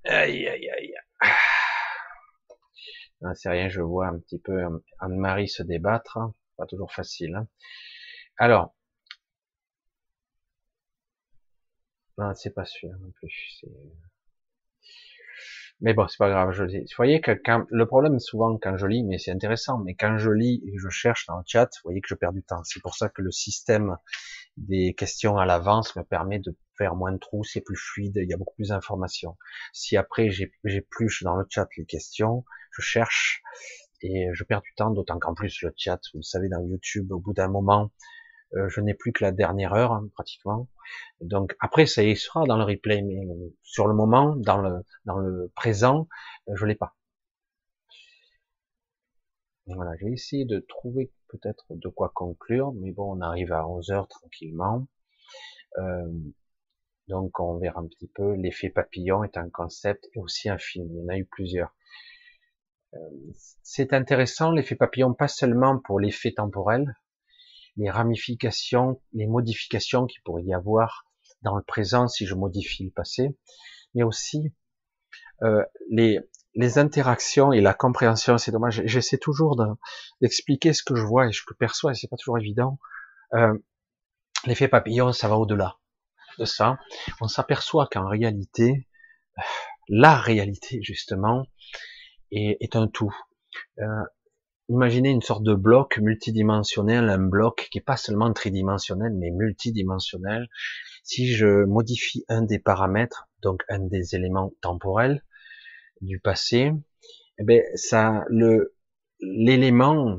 Aïe, 0.04 0.48
aïe, 0.48 0.70
aïe. 0.70 0.94
C'est 3.34 3.48
rien, 3.50 3.68
je 3.68 3.80
vois 3.80 4.08
un 4.08 4.18
petit 4.18 4.38
peu 4.38 4.64
Anne-Marie 5.00 5.48
se 5.48 5.62
débattre. 5.62 6.18
Pas 6.56 6.66
toujours 6.66 6.92
facile. 6.92 7.34
Hein. 7.34 7.46
Alors, 8.38 8.74
non, 12.18 12.34
c'est 12.34 12.50
pas 12.54 12.64
sûr 12.64 12.90
non 12.98 13.10
plus. 13.12 13.62
Mais 15.80 15.92
bon, 15.92 16.08
c'est 16.08 16.16
pas 16.16 16.30
grave. 16.30 16.52
Je. 16.52 16.64
Vous 16.64 16.86
voyez 16.96 17.20
que 17.20 17.32
quand 17.32 17.66
le 17.70 17.86
problème 17.86 18.18
souvent 18.18 18.56
quand 18.58 18.76
je 18.78 18.86
lis, 18.86 19.04
mais 19.04 19.18
c'est 19.18 19.30
intéressant, 19.30 19.78
mais 19.78 19.94
quand 19.94 20.16
je 20.16 20.30
lis 20.30 20.62
et 20.66 20.78
je 20.78 20.88
cherche 20.88 21.26
dans 21.26 21.36
le 21.36 21.42
chat, 21.46 21.64
vous 21.64 21.80
voyez 21.84 22.00
que 22.00 22.08
je 22.08 22.14
perds 22.14 22.32
du 22.32 22.42
temps. 22.42 22.62
C'est 22.64 22.80
pour 22.80 22.94
ça 22.94 23.08
que 23.10 23.20
le 23.20 23.30
système 23.30 23.96
des 24.56 24.94
questions 24.94 25.36
à 25.36 25.44
l'avance 25.44 25.94
me 25.96 26.02
permet 26.02 26.38
de 26.38 26.56
faire 26.78 26.94
moins 26.94 27.12
de 27.12 27.18
trous, 27.18 27.44
c'est 27.44 27.60
plus 27.60 27.76
fluide, 27.76 28.16
il 28.16 28.28
y 28.28 28.32
a 28.32 28.38
beaucoup 28.38 28.54
plus 28.54 28.68
d'informations. 28.68 29.36
Si 29.74 29.96
après 29.98 30.30
j'épluche 30.64 31.22
dans 31.22 31.36
le 31.36 31.44
chat 31.48 31.68
les 31.76 31.84
questions, 31.84 32.44
je 32.72 32.80
cherche 32.80 33.42
et 34.02 34.28
je 34.32 34.44
perds 34.44 34.62
du 34.62 34.74
temps, 34.76 34.90
d'autant 34.90 35.18
qu'en 35.18 35.34
plus 35.34 35.62
le 35.62 35.72
chat, 35.76 36.00
vous 36.12 36.20
le 36.20 36.22
savez, 36.22 36.48
dans 36.48 36.60
YouTube, 36.60 37.12
au 37.12 37.18
bout 37.18 37.32
d'un 37.32 37.48
moment, 37.48 37.90
euh, 38.54 38.68
je 38.68 38.80
n'ai 38.80 38.94
plus 38.94 39.12
que 39.12 39.24
la 39.24 39.32
dernière 39.32 39.74
heure 39.74 39.92
hein, 39.92 40.08
pratiquement. 40.14 40.68
Donc 41.20 41.56
après, 41.60 41.86
ça 41.86 42.02
y 42.02 42.16
sera 42.16 42.44
dans 42.46 42.56
le 42.56 42.64
replay, 42.64 43.02
mais 43.02 43.26
sur 43.62 43.86
le 43.88 43.94
moment, 43.94 44.36
dans 44.36 44.58
le 44.58 44.84
dans 45.04 45.18
le 45.18 45.50
présent, 45.54 46.08
je 46.52 46.64
l'ai 46.64 46.76
pas. 46.76 46.94
Voilà, 49.66 49.92
j'ai 50.00 50.12
essayé 50.12 50.44
de 50.44 50.60
trouver 50.60 51.10
peut-être 51.28 51.66
de 51.70 51.88
quoi 51.88 52.10
conclure, 52.14 52.72
mais 52.74 52.92
bon, 52.92 53.16
on 53.16 53.20
arrive 53.20 53.52
à 53.52 53.66
11 53.66 53.90
heures 53.90 54.08
tranquillement. 54.08 54.86
Euh, 55.78 56.08
donc 57.08 57.40
on 57.40 57.58
verra 57.58 57.80
un 57.80 57.86
petit 57.86 58.08
peu. 58.08 58.34
L'effet 58.34 58.70
papillon 58.70 59.24
est 59.24 59.36
un 59.36 59.50
concept 59.50 60.08
et 60.14 60.20
aussi 60.20 60.48
un 60.48 60.58
film. 60.58 60.88
Il 60.90 60.98
y 60.98 61.04
en 61.04 61.08
a 61.08 61.18
eu 61.18 61.24
plusieurs. 61.24 61.74
Euh, 62.94 62.98
c'est 63.62 63.92
intéressant 63.92 64.52
l'effet 64.52 64.76
papillon, 64.76 65.14
pas 65.14 65.28
seulement 65.28 65.78
pour 65.80 66.00
l'effet 66.00 66.32
temporel, 66.32 66.96
les 67.76 67.90
ramifications, 67.90 69.00
les 69.12 69.26
modifications 69.26 70.06
qu'il 70.06 70.22
pourrait 70.22 70.44
y 70.44 70.54
avoir 70.54 71.04
dans 71.42 71.56
le 71.56 71.62
présent 71.62 72.08
si 72.08 72.26
je 72.26 72.34
modifie 72.34 72.84
le 72.84 72.90
passé, 72.90 73.36
mais 73.94 74.02
aussi 74.02 74.52
euh, 75.42 75.62
les, 75.90 76.20
les 76.54 76.78
interactions 76.78 77.52
et 77.52 77.60
la 77.60 77.74
compréhension, 77.74 78.38
c'est 78.38 78.50
dommage. 78.50 78.82
J'essaie 78.86 79.18
toujours 79.18 79.56
d'expliquer 80.20 80.72
ce 80.72 80.82
que 80.82 80.96
je 80.96 81.02
vois 81.02 81.26
et 81.26 81.32
ce 81.32 81.42
que 81.42 81.52
je 81.54 81.58
perçois, 81.58 81.92
et 81.92 81.94
c'est 81.94 82.08
pas 82.08 82.16
toujours 82.16 82.38
évident. 82.38 82.78
Euh, 83.34 83.54
L'effet 84.44 84.68
papillon, 84.68 85.12
ça 85.12 85.28
va 85.28 85.36
au-delà 85.36 85.78
de 86.38 86.44
ça. 86.44 86.78
On 87.20 87.26
s'aperçoit 87.26 87.88
qu'en 87.90 88.06
réalité, 88.06 88.86
la 89.88 90.16
réalité 90.16 90.80
justement 90.82 91.46
est, 92.30 92.56
est 92.60 92.76
un 92.76 92.86
tout. 92.86 93.14
Euh, 93.78 94.04
imaginez 94.68 95.10
une 95.10 95.22
sorte 95.22 95.42
de 95.42 95.54
bloc 95.54 95.98
multidimensionnel, 95.98 97.08
un 97.08 97.18
bloc 97.18 97.68
qui 97.70 97.78
est 97.78 97.84
pas 97.84 97.96
seulement 97.96 98.32
tridimensionnel, 98.32 99.12
mais 99.14 99.30
multidimensionnel. 99.30 100.48
Si 101.04 101.32
je 101.32 101.64
modifie 101.64 102.24
un 102.28 102.42
des 102.42 102.58
paramètres, 102.58 103.28
donc 103.42 103.62
un 103.68 103.80
des 103.80 104.14
éléments 104.14 104.52
temporels, 104.60 105.22
du 106.00 106.20
passé, 106.20 106.72
eh 107.38 107.62
ça, 107.74 108.24
le 108.28 108.74
l'élément, 109.20 110.18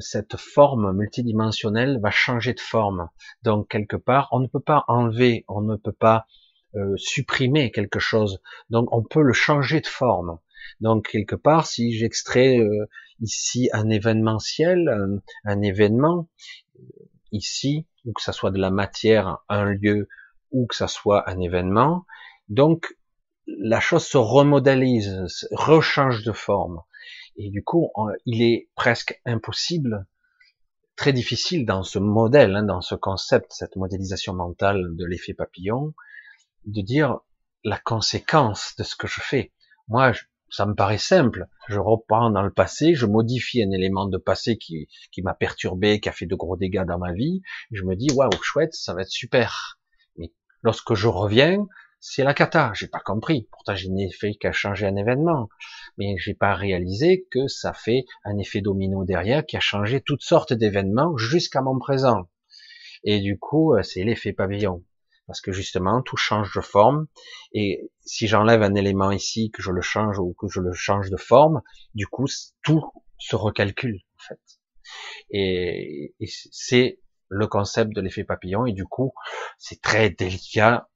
cette 0.00 0.36
forme 0.36 0.92
multidimensionnelle 0.92 2.00
va 2.00 2.10
changer 2.10 2.54
de 2.54 2.60
forme. 2.60 3.08
Donc 3.42 3.68
quelque 3.68 3.96
part, 3.96 4.28
on 4.32 4.40
ne 4.40 4.46
peut 4.46 4.60
pas 4.60 4.84
enlever, 4.88 5.44
on 5.48 5.60
ne 5.60 5.76
peut 5.76 5.92
pas 5.92 6.26
euh, 6.74 6.96
supprimer 6.96 7.70
quelque 7.70 7.98
chose. 7.98 8.40
Donc 8.70 8.88
on 8.92 9.02
peut 9.02 9.22
le 9.22 9.32
changer 9.32 9.80
de 9.80 9.86
forme. 9.86 10.38
Donc 10.80 11.08
quelque 11.08 11.36
part, 11.36 11.66
si 11.66 11.92
j'extrais 11.92 12.58
euh, 12.58 12.88
ici 13.20 13.68
un 13.72 13.88
événementiel, 13.88 14.88
un, 14.88 15.20
un 15.44 15.62
événement 15.62 16.28
ici, 17.32 17.86
ou 18.04 18.12
que 18.12 18.22
ça 18.22 18.32
soit 18.32 18.50
de 18.50 18.58
la 18.58 18.70
matière, 18.70 19.38
un 19.48 19.64
lieu, 19.64 20.08
ou 20.50 20.66
que 20.66 20.74
ça 20.74 20.88
soit 20.88 21.28
un 21.28 21.40
événement, 21.40 22.06
donc 22.48 22.96
la 23.46 23.80
chose 23.80 24.04
se 24.04 24.18
remodélise, 24.18 25.26
rechange 25.52 26.22
de 26.24 26.32
forme. 26.32 26.82
Et 27.36 27.50
du 27.50 27.62
coup, 27.62 27.90
il 28.26 28.42
est 28.42 28.68
presque 28.74 29.20
impossible, 29.24 30.06
très 30.96 31.12
difficile 31.12 31.64
dans 31.64 31.82
ce 31.82 31.98
modèle, 31.98 32.56
hein, 32.56 32.64
dans 32.64 32.80
ce 32.80 32.94
concept, 32.94 33.52
cette 33.52 33.76
modélisation 33.76 34.34
mentale 34.34 34.96
de 34.96 35.04
l'effet 35.06 35.34
papillon, 35.34 35.94
de 36.66 36.82
dire 36.82 37.20
la 37.64 37.78
conséquence 37.78 38.74
de 38.78 38.82
ce 38.82 38.96
que 38.96 39.06
je 39.06 39.20
fais. 39.20 39.52
Moi, 39.86 40.12
ça 40.50 40.66
me 40.66 40.74
paraît 40.74 40.98
simple. 40.98 41.46
Je 41.68 41.78
reprends 41.78 42.30
dans 42.30 42.42
le 42.42 42.52
passé, 42.52 42.94
je 42.94 43.06
modifie 43.06 43.62
un 43.62 43.70
élément 43.70 44.06
de 44.06 44.18
passé 44.18 44.56
qui, 44.56 44.88
qui 45.12 45.22
m'a 45.22 45.34
perturbé, 45.34 46.00
qui 46.00 46.08
a 46.08 46.12
fait 46.12 46.26
de 46.26 46.34
gros 46.34 46.56
dégâts 46.56 46.84
dans 46.84 46.98
ma 46.98 47.12
vie. 47.12 47.42
Je 47.70 47.82
me 47.84 47.96
dis, 47.96 48.08
waouh, 48.14 48.30
chouette, 48.42 48.74
ça 48.74 48.94
va 48.94 49.02
être 49.02 49.10
super. 49.10 49.78
Mais 50.16 50.32
lorsque 50.62 50.94
je 50.94 51.08
reviens, 51.08 51.66
c'est 52.00 52.24
la 52.24 52.34
cata. 52.34 52.72
J'ai 52.74 52.88
pas 52.88 53.00
compris. 53.00 53.48
Pourtant, 53.50 53.74
je 53.74 53.88
n'ai 53.88 54.10
fait 54.10 54.34
qu'à 54.34 54.52
changer 54.52 54.86
un 54.86 54.96
événement, 54.96 55.48
mais 55.96 56.16
j'ai 56.18 56.34
pas 56.34 56.54
réalisé 56.54 57.26
que 57.30 57.48
ça 57.48 57.72
fait 57.72 58.04
un 58.24 58.38
effet 58.38 58.60
domino 58.60 59.04
derrière 59.04 59.44
qui 59.44 59.56
a 59.56 59.60
changé 59.60 60.00
toutes 60.00 60.22
sortes 60.22 60.52
d'événements 60.52 61.16
jusqu'à 61.16 61.60
mon 61.60 61.78
présent. 61.78 62.28
Et 63.04 63.20
du 63.20 63.38
coup, 63.38 63.74
euh, 63.74 63.82
c'est 63.82 64.04
l'effet 64.04 64.32
pavillon. 64.32 64.84
Parce 65.28 65.40
que 65.40 65.52
justement, 65.52 66.02
tout 66.02 66.16
change 66.16 66.52
de 66.54 66.60
forme. 66.60 67.06
Et 67.52 67.92
si 68.00 68.26
j'enlève 68.26 68.62
un 68.62 68.74
élément 68.74 69.12
ici, 69.12 69.50
que 69.52 69.62
je 69.62 69.70
le 69.70 69.82
change 69.82 70.18
ou 70.18 70.34
que 70.34 70.48
je 70.48 70.60
le 70.60 70.72
change 70.72 71.10
de 71.10 71.16
forme, 71.16 71.62
du 71.94 72.06
coup, 72.06 72.26
tout 72.62 72.82
se 73.18 73.36
recalcule, 73.36 74.00
en 74.16 74.22
fait. 74.26 74.40
Et, 75.30 76.14
c'est 76.50 76.98
le 77.28 77.46
concept 77.46 77.94
de 77.94 78.00
l'effet 78.00 78.24
papillon. 78.24 78.66
Et 78.66 78.72
du 78.72 78.84
coup, 78.84 79.12
c'est 79.58 79.80
très 79.80 80.10
délicat 80.10 80.88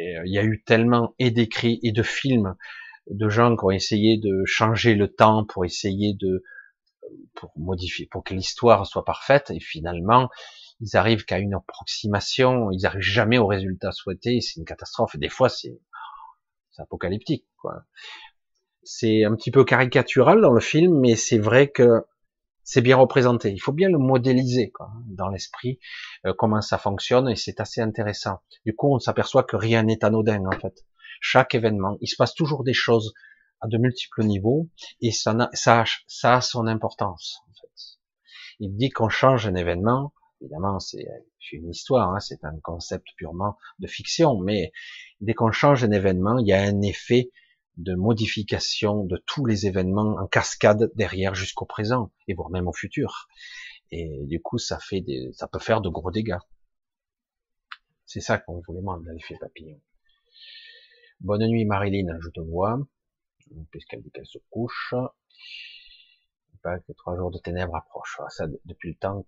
euh, 0.00 0.22
il 0.24 0.32
y 0.32 0.38
a 0.38 0.44
eu 0.44 0.62
tellement 0.64 1.14
et 1.18 1.30
d'écrits 1.30 1.80
et 1.82 1.92
de 1.92 2.02
films 2.02 2.54
de 3.10 3.28
gens 3.28 3.56
qui 3.56 3.64
ont 3.64 3.70
essayé 3.70 4.16
de 4.18 4.44
changer 4.44 4.94
le 4.94 5.12
temps 5.12 5.44
pour 5.44 5.64
essayer 5.64 6.14
de 6.14 6.44
pour 7.34 7.52
modifier, 7.56 8.06
pour 8.06 8.22
que 8.22 8.34
l'histoire 8.34 8.86
soit 8.86 9.04
parfaite, 9.04 9.50
et 9.50 9.60
finalement, 9.60 10.28
ils 10.80 10.96
arrivent 10.96 11.24
qu'à 11.24 11.38
une 11.38 11.54
approximation, 11.54 12.70
ils 12.70 12.82
n'arrivent 12.82 13.00
jamais 13.00 13.38
au 13.38 13.46
résultat 13.46 13.92
souhaité, 13.92 14.40
c'est 14.40 14.58
une 14.58 14.64
catastrophe, 14.64 15.16
des 15.16 15.28
fois 15.28 15.48
c'est 15.48 15.78
apocalyptique. 16.78 17.44
C'est 18.84 19.24
un 19.24 19.34
petit 19.34 19.50
peu 19.50 19.64
caricatural 19.64 20.40
dans 20.40 20.52
le 20.52 20.60
film, 20.60 21.00
mais 21.00 21.16
c'est 21.16 21.38
vrai 21.38 21.68
que 21.68 22.04
c'est 22.62 22.82
bien 22.82 22.96
représenté. 22.96 23.50
Il 23.50 23.58
faut 23.58 23.72
bien 23.72 23.88
le 23.88 23.98
modéliser 23.98 24.70
quoi, 24.70 24.90
dans 25.06 25.28
l'esprit, 25.28 25.78
euh, 26.26 26.34
comment 26.36 26.60
ça 26.60 26.78
fonctionne, 26.78 27.28
et 27.28 27.36
c'est 27.36 27.60
assez 27.60 27.80
intéressant. 27.80 28.40
Du 28.64 28.76
coup, 28.76 28.94
on 28.94 28.98
s'aperçoit 28.98 29.42
que 29.42 29.56
rien 29.56 29.82
n'est 29.82 30.04
anodin 30.04 30.44
en 30.46 30.58
fait. 30.58 30.84
Chaque 31.20 31.54
événement, 31.54 31.96
il 32.00 32.06
se 32.06 32.16
passe 32.16 32.34
toujours 32.34 32.62
des 32.62 32.74
choses 32.74 33.12
à 33.60 33.66
de 33.66 33.76
multiples 33.76 34.22
niveaux, 34.22 34.68
et 35.00 35.10
ça, 35.10 35.48
ça, 35.52 35.84
ça 36.06 36.36
a 36.36 36.40
son 36.40 36.66
importance. 36.66 37.40
En 37.48 37.52
fait. 37.60 37.98
Il 38.60 38.76
dit 38.76 38.90
qu'on 38.90 39.08
change 39.08 39.46
un 39.46 39.54
événement, 39.54 40.12
évidemment 40.40 40.78
c'est 40.80 41.06
une 41.52 41.70
histoire, 41.70 42.10
hein, 42.14 42.20
c'est 42.20 42.44
un 42.44 42.58
concept 42.60 43.06
purement 43.16 43.56
de 43.78 43.86
fiction, 43.86 44.38
mais 44.38 44.72
dès 45.20 45.34
qu'on 45.34 45.50
change 45.50 45.84
un 45.84 45.90
événement, 45.90 46.38
il 46.38 46.46
y 46.46 46.52
a 46.52 46.62
un 46.62 46.80
effet 46.82 47.30
de 47.76 47.94
modification 47.94 49.04
de 49.04 49.22
tous 49.26 49.46
les 49.46 49.66
événements 49.66 50.16
en 50.18 50.26
cascade 50.26 50.90
derrière 50.96 51.34
jusqu'au 51.34 51.64
présent 51.64 52.12
et 52.26 52.34
voire 52.34 52.50
même 52.50 52.66
au 52.66 52.72
futur. 52.72 53.28
Et 53.90 54.26
du 54.26 54.42
coup, 54.42 54.58
ça 54.58 54.78
fait 54.80 55.00
des, 55.00 55.30
ça 55.32 55.46
peut 55.46 55.60
faire 55.60 55.80
de 55.80 55.88
gros 55.88 56.10
dégâts. 56.10 56.38
C'est 58.04 58.20
ça 58.20 58.38
qu'on 58.38 58.60
voulait 58.60 58.82
dans 58.82 58.98
l'effet 59.12 59.36
papillon. 59.40 59.80
Bonne 61.20 61.46
nuit 61.46 61.64
Marilyn, 61.64 62.18
je 62.20 62.30
te 62.30 62.40
vois, 62.40 62.78
puisqu'elle 63.70 64.02
dit 64.02 64.10
qu'elle 64.10 64.26
se 64.26 64.38
couche. 64.50 64.94
Pas 66.62 66.80
que 66.80 66.92
trois 66.92 67.16
jours 67.16 67.30
de 67.30 67.38
ténèbres 67.38 67.76
approchent. 67.76 68.20
Ça, 68.30 68.46
depuis 68.64 68.90
le 68.90 68.96
temps 68.96 69.22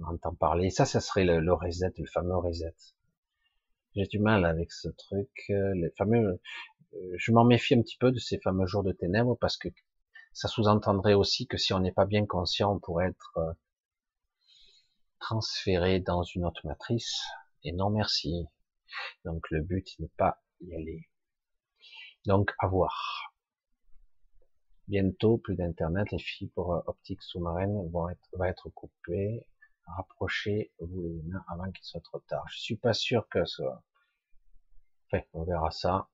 qu'on 0.00 0.14
entend 0.14 0.34
parler. 0.34 0.70
Ça, 0.70 0.84
ça 0.84 1.00
serait 1.00 1.24
le, 1.24 1.40
le 1.40 1.52
reset, 1.52 1.92
le 1.98 2.06
fameux 2.06 2.36
reset. 2.36 2.74
J'ai 3.94 4.06
du 4.06 4.18
mal 4.18 4.44
avec 4.44 4.72
ce 4.72 4.88
truc, 4.88 5.30
euh, 5.50 5.74
les 5.74 5.90
fameux, 5.98 6.40
euh, 6.94 7.14
je 7.16 7.32
m'en 7.32 7.44
méfie 7.44 7.74
un 7.74 7.82
petit 7.82 7.96
peu 7.96 8.12
de 8.12 8.18
ces 8.18 8.38
fameux 8.38 8.66
jours 8.66 8.84
de 8.84 8.92
ténèbres 8.92 9.36
parce 9.40 9.56
que 9.56 9.68
ça 10.32 10.46
sous-entendrait 10.46 11.14
aussi 11.14 11.48
que 11.48 11.56
si 11.56 11.72
on 11.72 11.80
n'est 11.80 11.92
pas 11.92 12.06
bien 12.06 12.24
conscient, 12.24 12.72
on 12.72 12.78
pourrait 12.78 13.08
être 13.08 13.38
euh, 13.38 13.52
transféré 15.18 15.98
dans 15.98 16.22
une 16.22 16.44
autre 16.44 16.66
matrice. 16.66 17.20
Et 17.64 17.72
non 17.72 17.90
merci. 17.90 18.46
Donc 19.24 19.50
le 19.50 19.60
but 19.60 19.86
n'est 19.98 20.10
pas 20.16 20.40
y 20.60 20.74
aller. 20.74 21.08
Donc 22.26 22.52
à 22.60 22.68
voir. 22.68 23.34
Bientôt, 24.86 25.38
plus 25.38 25.56
d'internet, 25.56 26.10
les 26.10 26.18
fibres 26.18 26.82
optiques 26.86 27.22
sous-marines 27.22 27.88
vont 27.90 28.08
être, 28.08 28.28
vont 28.32 28.44
être 28.44 28.68
coupées. 28.70 29.46
Rapprochez-vous 29.86 31.02
les 31.02 31.22
mains 31.22 31.44
avant 31.48 31.70
qu'il 31.70 31.84
soit 31.84 32.00
trop 32.00 32.20
tard. 32.20 32.44
Je 32.48 32.60
suis 32.60 32.76
pas 32.76 32.92
sûr 32.92 33.28
que 33.28 33.44
ce 33.44 33.56
soit. 33.56 33.82
Enfin, 35.12 35.24
on 35.32 35.44
verra 35.44 35.70
ça. 35.70 36.08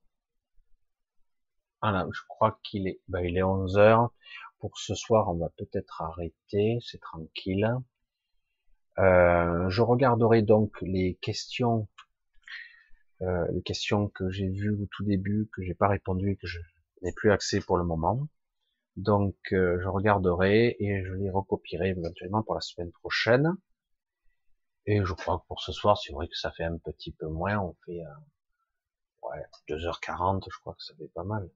Voilà, 1.83 2.07
je 2.11 2.21
crois 2.29 2.59
qu'il 2.63 2.89
est, 2.89 3.01
ben, 3.09 3.21
il 3.21 3.37
est 3.37 3.43
11 3.43 3.77
heures. 3.77 4.11
Pour 4.59 4.79
ce 4.79 4.95
soir, 4.95 5.29
on 5.29 5.37
va 5.37 5.51
peut-être 5.51 6.03
arrêter, 6.03 6.79
c'est 6.81 7.01
tranquille. 7.01 7.69
Euh, 8.99 9.69
je 9.69 9.83
regarderai 9.83 10.41
donc 10.41 10.81
les 10.81 11.19
questions, 11.21 11.87
euh, 13.21 13.47
les 13.53 13.63
questions 13.63 14.09
que 14.09 14.31
j'ai 14.31 14.49
vues 14.49 14.71
au 14.71 14.87
tout 14.91 15.05
début, 15.05 15.51
que 15.53 15.63
j'ai 15.63 15.75
pas 15.75 15.89
répondu 15.89 16.31
et 16.33 16.37
que 16.37 16.47
je 16.47 16.59
n'ai 17.03 17.13
plus 17.13 17.31
accès 17.31 17.61
pour 17.61 17.77
le 17.77 17.85
moment. 17.85 18.27
Donc, 18.97 19.37
euh, 19.53 19.79
je 19.83 19.89
regarderai 19.89 20.77
et 20.79 21.05
je 21.05 21.13
les 21.15 21.31
recopierai 21.31 21.91
éventuellement 21.91 22.43
pour 22.43 22.55
la 22.55 22.61
semaine 22.61 22.93
prochaine. 22.93 23.55
Et 24.87 25.05
je 25.05 25.13
crois 25.13 25.39
que 25.39 25.47
pour 25.49 25.61
ce 25.61 25.73
soir, 25.73 25.99
c'est 25.99 26.13
vrai 26.13 26.29
que 26.29 26.37
ça 26.37 26.53
fait 26.53 26.65
un 26.65 26.79
petit 26.79 27.13
peu 27.13 27.27
moins. 27.29 27.59
On 27.59 27.77
fait 27.85 28.01
ouais, 29.23 29.45
2h40, 29.69 30.45
je 30.51 30.59
crois 30.61 30.75
que 30.75 30.83
ça 30.83 30.95
fait 30.97 31.11
pas 31.15 31.25
mal. 31.25 31.49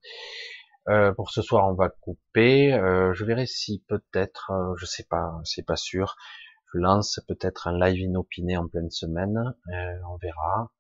Euh, 0.89 1.13
pour 1.13 1.31
ce 1.31 1.43
soir, 1.43 1.69
on 1.69 1.75
va 1.75 1.89
couper. 1.89 2.73
Euh, 2.73 3.13
je 3.15 3.25
verrai 3.25 3.47
si 3.47 3.85
peut-être, 3.87 4.51
euh, 4.51 4.75
je 4.77 4.87
sais 4.87 5.05
pas, 5.05 5.41
c'est 5.45 5.65
pas 5.65 5.77
sûr. 5.77 6.17
Je 6.73 6.79
lance 6.79 7.21
peut-être 7.29 7.69
un 7.69 7.79
live 7.79 8.01
inopiné 8.01 8.57
en 8.57 8.67
pleine 8.69 8.91
semaine. 8.91 9.55
on 10.09 10.17
verra 10.17 10.71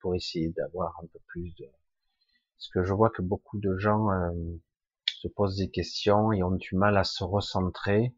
pour 0.00 0.14
essayer 0.14 0.50
d'avoir 0.50 0.94
un 1.02 1.06
peu 1.06 1.18
plus 1.26 1.52
de. 1.58 1.66
Parce 2.56 2.68
que 2.72 2.82
je 2.84 2.92
vois 2.92 3.10
que 3.10 3.22
beaucoup 3.22 3.58
de 3.58 3.76
gens 3.78 4.08
se 5.18 5.28
posent 5.28 5.56
des 5.56 5.70
questions 5.70 6.32
et 6.32 6.42
ont 6.42 6.52
du 6.52 6.76
mal 6.76 6.96
à 6.96 7.04
se 7.04 7.24
recentrer, 7.24 8.14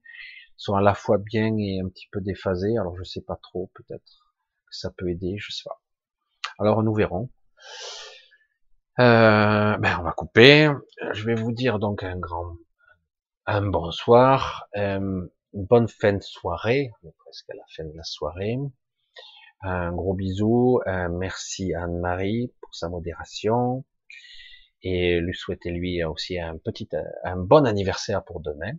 sont 0.57 0.75
à 0.75 0.83
la 0.83 0.95
fois 0.95 1.19
bien 1.19 1.57
et 1.57 1.81
un 1.81 1.89
petit 1.89 2.09
peu 2.13 2.21
déphasés. 2.21 2.77
Alors 2.77 2.97
je 2.97 3.05
sais 3.05 3.23
pas 3.23 3.37
trop, 3.37 3.71
peut-être 3.75 4.35
que 4.67 4.77
ça 4.77 4.91
peut 4.91 5.09
aider, 5.09 5.37
je 5.39 5.51
sais 5.51 5.63
pas. 5.65 5.81
Alors 6.59 6.83
nous 6.83 6.95
verrons. 6.95 7.31
Euh, 8.99 9.77
ben 9.79 9.97
on 9.99 10.03
va 10.03 10.13
couper. 10.13 10.71
Je 11.13 11.25
vais 11.25 11.35
vous 11.35 11.53
dire 11.53 11.79
donc 11.79 12.03
un 12.03 12.19
grand, 12.19 12.57
un 13.47 13.63
bonsoir, 13.63 14.67
euh, 14.77 15.27
une 15.55 15.65
bonne 15.65 15.89
fin 15.89 16.13
de 16.13 16.23
soirée. 16.23 16.91
On 17.03 17.09
est 17.09 17.17
presque 17.17 17.49
à 17.49 17.55
la 17.55 17.65
fin 17.75 17.85
de 17.85 17.97
la 17.97 18.05
soirée. 18.05 18.59
Un 19.63 19.93
gros 19.93 20.15
bisou. 20.15 20.81
Euh, 20.87 21.09
merci 21.09 21.73
Anne-Marie 21.75 22.53
pour 22.61 22.75
sa 22.75 22.91
modération 22.91 23.85
et 24.83 25.21
lui 25.21 25.35
souhaiter 25.35 25.71
lui 25.71 26.03
aussi 26.05 26.39
un 26.39 26.57
petit, 26.59 26.89
un 27.25 27.37
bon 27.37 27.67
anniversaire 27.67 28.25
pour 28.25 28.41
demain. 28.41 28.73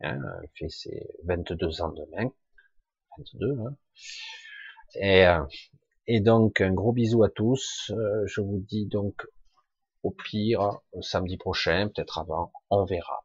Hein, 0.00 0.18
elle 0.42 0.48
fait 0.54 0.68
ses 0.68 1.08
22 1.24 1.82
ans 1.82 1.92
demain. 1.92 2.30
22, 3.18 3.58
hein. 3.60 3.76
Et, 4.94 5.26
euh, 5.26 5.44
et 6.06 6.20
donc 6.20 6.60
un 6.60 6.72
gros 6.72 6.92
bisou 6.92 7.22
à 7.22 7.30
tous. 7.30 7.90
Euh, 7.94 8.26
je 8.26 8.40
vous 8.40 8.58
dis 8.68 8.86
donc 8.86 9.26
au 10.02 10.10
pire 10.10 10.80
samedi 11.00 11.36
prochain, 11.36 11.88
peut-être 11.94 12.18
avant, 12.18 12.52
on 12.70 12.84
verra. 12.84 13.24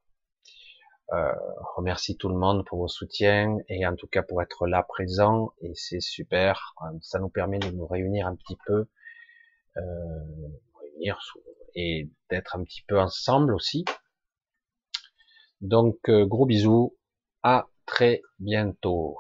Euh, 1.13 1.31
remercie 1.77 2.17
tout 2.17 2.27
le 2.27 2.35
monde 2.35 2.65
pour 2.65 2.79
vos 2.79 2.89
soutiens 2.89 3.57
et 3.69 3.87
en 3.87 3.95
tout 3.95 4.07
cas 4.07 4.23
pour 4.23 4.41
être 4.41 4.67
là 4.67 4.83
présent 4.83 5.53
et 5.61 5.71
c'est 5.73 6.01
super. 6.01 6.75
Ça 7.01 7.19
nous 7.19 7.29
permet 7.29 7.59
de 7.59 7.71
nous 7.71 7.87
réunir 7.87 8.27
un 8.27 8.35
petit 8.35 8.57
peu, 8.65 8.87
euh, 9.77 9.81
réunir 10.81 11.17
et 11.77 12.09
d'être 12.29 12.57
un 12.57 12.63
petit 12.63 12.81
peu 12.87 12.99
ensemble 12.99 13.53
aussi. 13.53 13.85
Donc, 15.61 16.09
euh, 16.09 16.25
gros 16.25 16.45
bisous, 16.47 16.97
à 17.43 17.67
très 17.85 18.21
bientôt. 18.39 19.17